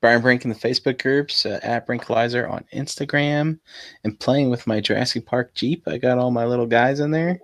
Brian 0.00 0.22
Brink 0.22 0.44
in 0.44 0.48
the 0.50 0.56
Facebook 0.56 1.02
groups, 1.02 1.44
uh, 1.44 1.58
at 1.62 1.86
Brinkalizer 1.86 2.48
on 2.50 2.64
Instagram, 2.72 3.58
and 4.04 4.18
playing 4.20 4.48
with 4.48 4.66
my 4.66 4.80
Jurassic 4.80 5.26
Park 5.26 5.54
Jeep. 5.54 5.82
I 5.86 5.98
got 5.98 6.18
all 6.18 6.30
my 6.30 6.44
little 6.46 6.66
guys 6.66 7.00
in 7.00 7.10
there. 7.10 7.40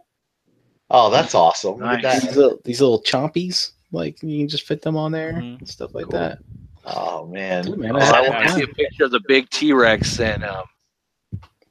Oh, 0.88 1.10
that's 1.10 1.34
awesome. 1.34 1.78
Nice. 1.80 2.02
that. 2.02 2.22
These 2.22 2.36
little, 2.36 2.58
these 2.64 2.80
little 2.80 3.02
chompies, 3.02 3.72
like 3.92 4.22
you 4.22 4.38
can 4.38 4.48
just 4.48 4.66
fit 4.66 4.82
them 4.82 4.96
on 4.96 5.10
there, 5.12 5.32
Mhm. 5.34 5.66
stuff 5.68 5.94
like 5.94 6.04
Cool. 6.04 6.18
that. 6.20 6.38
Oh 6.86 7.26
man. 7.26 7.64
Cool, 7.64 7.76
man. 7.76 7.96
Oh, 7.96 7.98
I 7.98 8.24
I 8.24 8.28
want 8.30 8.46
to 8.48 8.52
see 8.54 8.62
a 8.62 8.68
picture 8.68 9.04
of 9.04 9.10
the 9.10 9.20
big 9.26 9.50
T-Rex 9.50 10.20
and 10.20 10.44
um, 10.44 10.64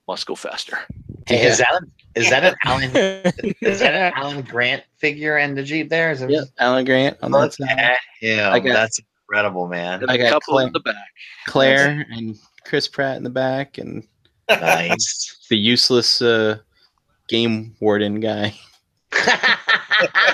must 0.09 0.25
go 0.25 0.35
faster. 0.35 0.77
Hey, 1.27 1.45
is 1.47 1.59
that 1.59 1.81
is 2.15 2.29
that 2.31 2.43
an 2.43 2.55
Alan 2.65 2.89
is 3.61 3.79
that 3.79 3.93
an 3.93 4.11
Alan 4.15 4.41
Grant 4.41 4.83
figure 4.97 5.37
in 5.37 5.53
the 5.55 5.61
Jeep 5.63 5.89
there? 5.89 6.11
Is 6.11 6.21
it 6.23 6.29
Yep, 6.31 6.45
Alan 6.57 6.83
Grant 6.83 7.17
on 7.21 7.31
that 7.31 7.53
side. 7.53 7.69
at 7.69 7.97
him. 8.19 8.51
I 8.51 8.59
got- 8.59 8.73
That's 8.73 8.99
incredible, 9.29 9.67
man. 9.67 10.01
And 10.01 10.09
I 10.11 10.15
a 10.15 10.17
got 10.17 10.31
couple 10.31 10.55
Clay. 10.55 10.63
in 10.65 10.73
the 10.73 10.79
back. 10.79 10.95
Claire 11.45 12.05
and 12.11 12.35
Chris 12.65 12.87
Pratt 12.87 13.17
in 13.17 13.23
the 13.23 13.29
back, 13.29 13.77
and 13.77 14.03
Nice. 14.49 15.45
the 15.51 15.57
useless 15.57 16.21
uh, 16.21 16.57
game 17.27 17.75
warden 17.79 18.19
guy. 18.19 18.53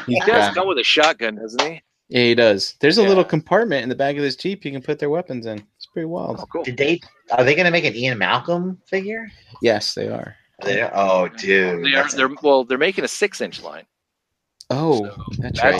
He 0.07 0.19
does 0.21 0.53
come 0.53 0.67
with 0.67 0.77
a 0.77 0.83
shotgun, 0.83 1.35
doesn't 1.37 1.61
he? 1.61 1.81
Yeah, 2.09 2.21
he 2.23 2.35
does. 2.35 2.75
There's 2.79 2.99
a 2.99 3.01
Yeah. 3.01 3.07
little 3.09 3.23
compartment 3.23 3.81
in 3.81 3.89
the 3.89 3.95
back 3.95 4.15
of 4.15 4.21
this 4.21 4.35
Jeep 4.35 4.63
you 4.63 4.71
can 4.71 4.81
put 4.83 4.99
their 4.99 5.09
weapons 5.09 5.47
in. 5.47 5.65
It's 5.95 6.01
pretty 6.01 6.05
wild. 6.07 6.39
Oh, 6.41 6.45
cool. 6.51 6.63
Did 6.63 6.77
they? 6.77 6.99
Are 7.31 7.43
they 7.45 7.55
going 7.55 7.65
to 7.65 7.71
make 7.71 7.85
an 7.85 7.95
Ian 7.95 8.17
Malcolm 8.17 8.79
figure? 8.85 9.31
Yes, 9.61 9.93
they 9.93 10.07
are. 10.09 10.35
They- 10.63 10.83
oh, 10.93 11.27
dude. 11.29 11.85
They 11.85 11.93
are. 11.95 12.09
They're 12.09 12.29
well. 12.41 12.63
They're 12.65 12.77
making 12.77 13.03
a 13.03 13.07
six-inch 13.07 13.61
line. 13.63 13.85
Oh, 14.69 15.05
So 15.05 15.41
that's 15.41 15.63
right. 15.63 15.79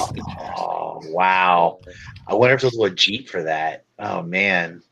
Oh 0.57 1.01
wow! 1.05 1.79
I 2.27 2.35
wonder 2.35 2.53
if 2.53 2.61
there's 2.61 2.77
a 2.77 2.89
Jeep 2.91 3.27
for 3.29 3.41
that. 3.43 3.83
Oh 3.97 4.21
man. 4.21 4.83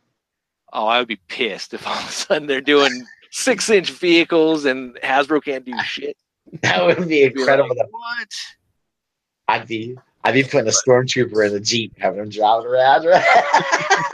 Oh, 0.73 0.87
I 0.87 0.97
would 0.97 1.07
be 1.07 1.19
pissed 1.27 1.73
if 1.75 1.85
all 1.87 1.93
of 1.93 2.09
a 2.09 2.11
sudden 2.11 2.47
they're 2.47 2.59
doing 2.59 3.05
six-inch 3.29 3.91
vehicles 3.91 4.65
and 4.65 4.95
Hasbro 5.03 5.43
can't 5.43 5.63
do 5.65 5.73
shit. 5.85 6.17
That 6.63 6.85
would 6.85 7.07
be 7.07 7.25
I'd 7.25 7.33
be 7.35 7.39
incredible. 7.41 7.69
like, 7.75 7.87
what? 7.91 8.27
I'd 9.47 9.67
be 9.67 9.95
I'd 10.23 10.33
be 10.33 10.43
putting 10.43 10.67
a 10.67 10.71
stormtrooper 10.71 11.45
in 11.47 11.53
the 11.53 11.59
Jeep, 11.59 11.93
having 11.99 12.19
him 12.21 12.29
driving 12.29 12.67
around. 12.67 13.03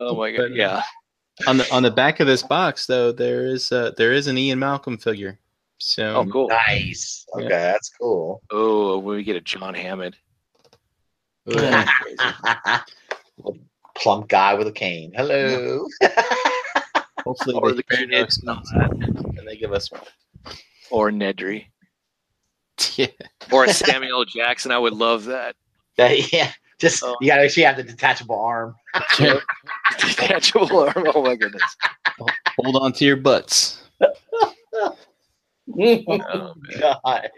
Oh 0.00 0.16
my 0.16 0.32
god! 0.32 0.50
Yeah. 0.52 0.82
On 1.46 1.58
the 1.58 1.70
on 1.72 1.82
the 1.82 1.90
back 1.90 2.20
of 2.20 2.26
this 2.26 2.42
box, 2.42 2.86
though, 2.86 3.12
there 3.12 3.46
is 3.46 3.70
uh, 3.72 3.92
there 3.96 4.12
is 4.12 4.26
an 4.26 4.38
Ian 4.38 4.58
Malcolm 4.58 4.96
figure. 4.96 5.38
So 5.78 6.16
Oh, 6.16 6.26
cool. 6.26 6.48
nice. 6.48 7.26
Okay, 7.34 7.44
Yeah. 7.44 7.72
that's 7.72 7.90
cool. 7.90 8.40
Oh, 8.50 8.98
when 8.98 9.16
we 9.16 9.22
get 9.24 9.36
a 9.36 9.40
John 9.42 9.74
Hammond. 9.74 10.16
Ooh. 11.50 11.84
Plump 13.94 14.28
guy 14.28 14.54
with 14.54 14.66
a 14.66 14.72
cane. 14.72 15.12
Hello. 15.14 15.86
hopefully 17.24 17.54
Or 17.56 17.72
they 17.72 17.76
the 17.76 17.84
spare 17.94 18.06
no 18.44 18.62
and 19.38 19.46
they 19.46 19.56
give 19.56 19.72
us 19.72 19.90
one. 19.92 20.00
Or 20.90 21.10
Nedry. 21.10 21.66
yeah. 22.96 23.06
Or 23.52 23.64
a 23.64 23.72
Samuel 23.72 24.24
Jackson. 24.24 24.70
I 24.70 24.78
would 24.78 24.92
love 24.94 25.24
that. 25.26 25.56
That- 25.98 26.32
yeah. 26.32 26.52
Just 26.78 27.02
Oh. 27.04 27.16
you 27.20 27.28
gotta 27.28 27.42
actually 27.42 27.62
have 27.64 27.76
the 27.76 27.82
detachable 27.82 28.38
arm. 28.38 28.74
Detachable 29.98 30.78
arm. 30.80 31.06
Oh 31.14 31.22
my 31.22 31.34
goodness. 31.36 31.62
Hold 32.58 32.76
on 32.76 32.92
to 32.94 33.04
your 33.04 33.16
butts. 33.16 33.82
Oh, 34.78 34.94
man. 35.74 36.00
God. 36.80 37.28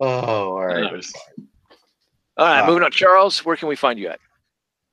Oh, 0.00 0.06
all 0.08 0.66
right. 0.66 0.84
All 2.36 2.46
right, 2.46 2.60
Uh, 2.62 2.66
moving 2.66 2.82
on. 2.82 2.90
Charles, 2.90 3.44
where 3.44 3.56
can 3.56 3.68
we 3.68 3.76
find 3.76 3.98
you 3.98 4.08
at? 4.08 4.18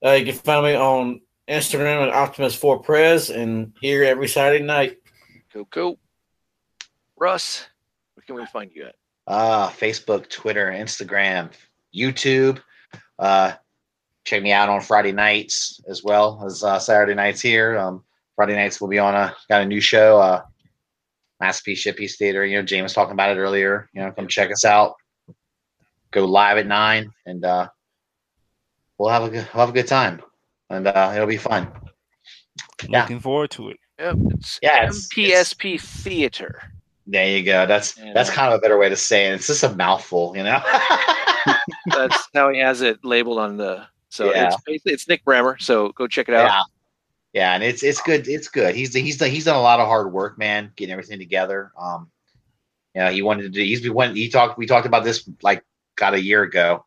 Uh, 0.06 0.12
you 0.12 0.26
can 0.26 0.36
find 0.36 0.64
me 0.66 0.76
on 0.76 1.22
Instagram 1.50 2.08
at 2.08 2.14
Optimus4Prez 2.14 3.36
and 3.36 3.74
here 3.82 4.04
every 4.04 4.28
Saturday 4.28 4.64
night. 4.64 4.98
Cool, 5.52 5.66
cool. 5.72 6.00
Russ, 7.18 7.66
where 8.14 8.24
can 8.26 8.36
we 8.36 8.46
find 8.46 8.72
you 8.74 8.86
at? 8.86 8.96
Uh, 9.28 9.70
Facebook, 9.70 10.30
Twitter, 10.30 10.68
Instagram, 10.68 11.50
YouTube. 11.96 12.62
Uh, 13.22 13.54
check 14.26 14.42
me 14.44 14.52
out 14.52 14.68
on 14.68 14.82
Friday 14.82 15.12
nights 15.12 15.80
as 15.88 16.04
well 16.04 16.44
as 16.46 16.64
uh, 16.64 16.80
Saturday 16.80 17.14
nights 17.14 17.40
here. 17.40 17.78
Um, 17.78 18.04
Friday 18.36 18.56
nights 18.56 18.82
we'll 18.82 18.90
be 18.90 19.00
on 19.00 19.14
a 19.16 19.36
got 19.48 19.62
a 19.62 19.66
new 19.66 19.80
show, 19.80 20.20
uh, 20.20 20.42
Masterpiece 21.40 21.84
Shippies 21.86 22.18
Theater. 22.18 22.46
You 22.46 22.58
know, 22.58 22.64
James 22.64 22.84
was 22.84 22.94
talking 22.94 23.14
about 23.14 23.36
it 23.36 23.40
earlier. 23.40 23.90
You 23.94 24.02
know, 24.02 24.12
come 24.12 24.28
check 24.28 24.52
us 24.52 24.66
out. 24.66 24.96
Go 26.12 26.26
live 26.26 26.58
at 26.58 26.68
nine, 26.68 27.12
and 27.26 27.46
uh, 27.46 27.70
we'll 28.98 29.10
have 29.10 29.24
a 29.24 29.30
good, 29.30 29.48
we'll 29.54 29.62
have 29.66 29.70
a 29.70 29.74
good 29.80 29.88
time, 29.88 30.22
and 30.70 30.88
uh, 30.88 31.12
it'll 31.16 31.28
be 31.28 31.38
fun. 31.38 31.72
Yeah. 32.90 33.02
Looking 33.04 33.20
forward 33.20 33.52
to 33.52 33.70
it. 33.70 33.78
Yep, 34.00 34.16
it's 34.32 34.60
Yeah, 34.64 34.78
it's- 34.84 35.08
MPSP 35.16 35.80
Theater. 35.80 36.62
There 37.08 37.28
you 37.38 37.44
go. 37.44 37.66
That's 37.66 37.98
Yeah. 37.98 38.14
that's 38.14 38.30
kind 38.30 38.52
of 38.54 38.58
a 38.58 38.62
better 38.62 38.78
way 38.78 38.90
to 38.90 38.96
say 38.96 39.28
it. 39.28 39.34
It's 39.36 39.48
just 39.48 39.64
a 39.64 39.76
mouthful, 39.76 40.34
you 40.36 40.44
know. 40.44 40.62
That's 41.88 42.30
how 42.34 42.50
he 42.50 42.60
has 42.60 42.82
it 42.82 43.04
labeled 43.04 43.40
on 43.40 43.58
the 43.58 43.88
So 44.10 44.34
Yeah. 44.34 44.48
it's 44.48 44.58
basically 44.66 44.94
it's 44.94 45.08
Nick 45.08 45.24
Brammer. 45.24 45.62
So 45.62 45.90
go 45.90 46.08
check 46.08 46.30
it 46.30 46.36
out. 46.36 46.46
Yeah. 46.46 46.62
Yeah, 47.34 47.54
and 47.54 47.64
it's 47.64 47.82
it's 47.82 48.02
good. 48.02 48.28
It's 48.28 48.50
good. 48.50 48.76
He's 48.76 48.94
he's 48.94 49.18
done, 49.18 49.30
he's 49.30 49.46
done 49.46 49.56
a 49.56 49.62
lot 49.62 49.80
of 49.80 49.88
hard 49.88 50.12
work, 50.12 50.38
man, 50.38 50.72
getting 50.76 50.92
everything 50.92 51.18
together. 51.18 51.72
Um, 51.80 52.12
you 52.94 53.02
know, 53.02 53.10
he 53.10 53.22
wanted 53.22 53.44
to 53.44 53.50
do. 53.50 53.62
He's 53.62 53.82
been 53.82 53.94
when 53.94 54.16
he 54.16 54.28
talked. 54.28 54.58
We 54.58 54.66
talked 54.66 54.86
about 54.86 55.06
this 55.06 55.30
like 55.42 55.64
got 55.96 56.14
a 56.14 56.22
year 56.22 56.44
ago, 56.44 56.86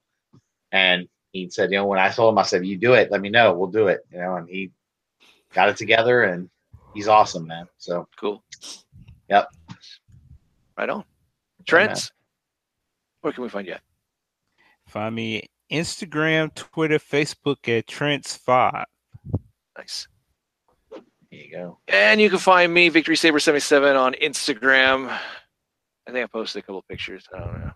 and 0.71 1.09
he 1.33 1.49
said, 1.49 1.71
you 1.71 1.79
know, 1.79 1.87
when 1.87 1.99
I 1.99 2.11
told 2.11 2.35
him, 2.35 2.39
I 2.39 2.43
said, 2.43 2.67
"You 2.67 2.77
do 2.77 2.93
it. 2.93 3.11
Let 3.11 3.23
me 3.23 3.31
know. 3.31 3.55
We'll 3.55 3.71
do 3.71 3.89
it." 3.89 4.01
You 4.13 4.19
know, 4.19 4.37
and 4.37 4.47
he 4.47 4.71
got 5.55 5.71
it 5.71 5.79
together, 5.79 6.25
and 6.25 6.51
he's 6.93 7.09
awesome, 7.09 7.47
man. 7.47 7.67
So 7.79 8.07
Cool. 8.21 8.45
Yep. 9.31 9.49
Right 10.77 10.91
on. 10.91 11.05
Trent, 11.65 12.13
where 13.23 13.33
can 13.33 13.43
we 13.43 13.49
find 13.49 13.67
you? 13.67 13.73
at? 13.73 13.81
Find 14.95 15.17
me 15.17 15.51
Instagram, 15.73 16.55
Twitter, 16.55 17.01
Facebook 17.01 17.69
at 17.69 17.89
Trent's 17.89 18.37
Five. 18.37 18.85
Nice. 19.77 20.07
there 20.93 21.01
you 21.33 21.51
go. 21.51 21.79
And 21.89 22.21
you 22.21 22.31
can 22.31 22.39
find 22.39 22.73
me, 22.73 22.91
Victory 22.91 23.17
Saber 23.17 23.41
77 23.41 23.97
on 23.97 24.15
Instagram. 24.23 25.09
I 25.09 26.13
think 26.13 26.23
I 26.23 26.27
posted 26.29 26.63
a 26.63 26.63
couple 26.63 26.79
of 26.79 26.87
pictures. 26.87 27.27
I 27.35 27.41
don't 27.41 27.55
know. 27.55 27.73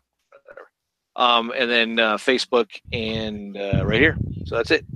Whatever. 0.47 0.71
Um, 1.17 1.53
and 1.57 1.69
then 1.69 1.99
uh, 1.99 2.19
Facebook 2.19 2.69
and 2.93 3.57
uh, 3.57 3.85
right 3.85 4.01
here. 4.01 4.17
So 4.45 4.55
that's 4.55 4.71
it. 4.71 4.87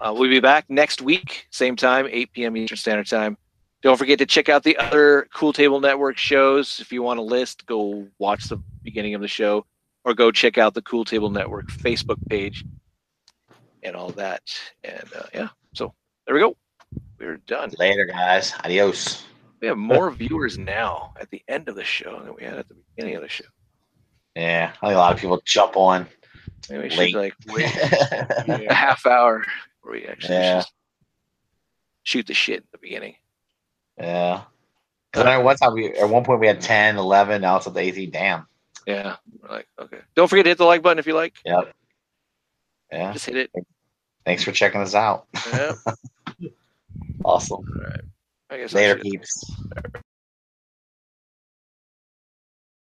Uh, 0.00 0.14
we'll 0.16 0.30
be 0.30 0.40
back 0.40 0.64
next 0.70 1.02
week, 1.02 1.46
same 1.50 1.76
time, 1.76 2.08
8 2.10 2.32
p.m. 2.32 2.56
Eastern 2.56 2.78
Standard 2.78 3.06
Time. 3.06 3.36
Don't 3.82 3.98
forget 3.98 4.18
to 4.20 4.24
check 4.24 4.48
out 4.48 4.62
the 4.62 4.78
other 4.78 5.28
Cool 5.34 5.52
Table 5.52 5.78
Network 5.78 6.16
shows. 6.16 6.80
If 6.80 6.90
you 6.90 7.02
want 7.02 7.18
a 7.18 7.22
list, 7.22 7.66
go 7.66 8.08
watch 8.18 8.44
the 8.44 8.62
beginning 8.82 9.14
of 9.14 9.20
the 9.20 9.28
show 9.28 9.66
or 10.06 10.14
go 10.14 10.30
check 10.30 10.56
out 10.56 10.72
the 10.72 10.80
Cool 10.82 11.04
Table 11.04 11.30
Network 11.30 11.66
Facebook 11.68 12.16
page 12.30 12.64
and 13.82 13.94
all 13.96 14.10
that. 14.10 14.40
And 14.84 15.04
uh, 15.18 15.24
yeah, 15.34 15.48
so 15.74 15.92
there 16.26 16.34
we 16.34 16.40
go. 16.40 16.56
We're 17.18 17.38
done. 17.38 17.70
Later, 17.78 18.06
guys. 18.06 18.54
Adios. 18.64 19.24
We 19.60 19.68
have 19.68 19.76
more 19.76 20.10
viewers 20.12 20.56
now 20.58 21.12
at 21.20 21.28
the 21.30 21.42
end 21.48 21.68
of 21.68 21.74
the 21.74 21.84
show 21.84 22.20
than 22.22 22.34
we 22.34 22.44
had 22.44 22.54
at 22.58 22.68
the 22.68 22.76
beginning 22.94 23.16
of 23.16 23.22
the 23.22 23.28
show. 23.28 23.44
Yeah, 24.36 24.72
I 24.80 24.86
think 24.86 24.94
a 24.94 24.98
lot 24.98 25.12
of 25.14 25.18
people 25.18 25.40
jump 25.44 25.76
on. 25.76 26.06
Maybe 26.70 26.82
we 26.84 26.90
should 26.90 26.98
Late. 26.98 27.14
like 27.14 27.34
wait 27.48 27.64
a 28.70 28.74
half 28.74 29.06
hour 29.06 29.44
where 29.82 29.92
we 29.94 30.04
actually 30.06 30.34
Yeah. 30.34 30.62
shoot 32.04 32.26
the 32.26 32.34
shit 32.34 32.58
at 32.58 32.70
the 32.72 32.78
beginning. 32.78 33.16
yeah. 33.98 34.42
'Cause 35.12 35.24
I 35.24 35.36
know 35.38 35.40
one 35.40 35.56
time 35.56 35.72
we 35.72 35.88
at 35.94 36.08
one 36.10 36.22
point 36.24 36.40
we 36.40 36.46
had 36.46 36.60
10, 36.60 36.98
11, 36.98 37.40
now 37.40 37.56
it's 37.56 37.66
up 37.66 37.72
to 37.72 37.80
18. 37.80 38.10
Damn. 38.10 38.46
Yeah. 38.86 39.16
Like, 39.48 39.66
okay. 39.78 39.98
Don't 40.14 40.28
forget 40.28 40.44
to 40.44 40.50
hit 40.50 40.58
the 40.58 40.64
like 40.64 40.82
button 40.82 40.98
if 40.98 41.06
you 41.06 41.14
like. 41.14 41.34
Yep. 41.44 41.74
Yeah. 42.92 43.12
Just 43.12 43.26
hit 43.26 43.36
it. 43.36 43.50
Thanks 44.24 44.42
for 44.42 44.52
checking 44.52 44.80
us 44.80 44.94
out. 44.94 45.26
Yeah. 45.52 45.72
Awesome. 47.24 47.64
I 48.50 48.58
guess 48.58 48.72
Later, 48.72 48.96
peeps. 49.00 49.50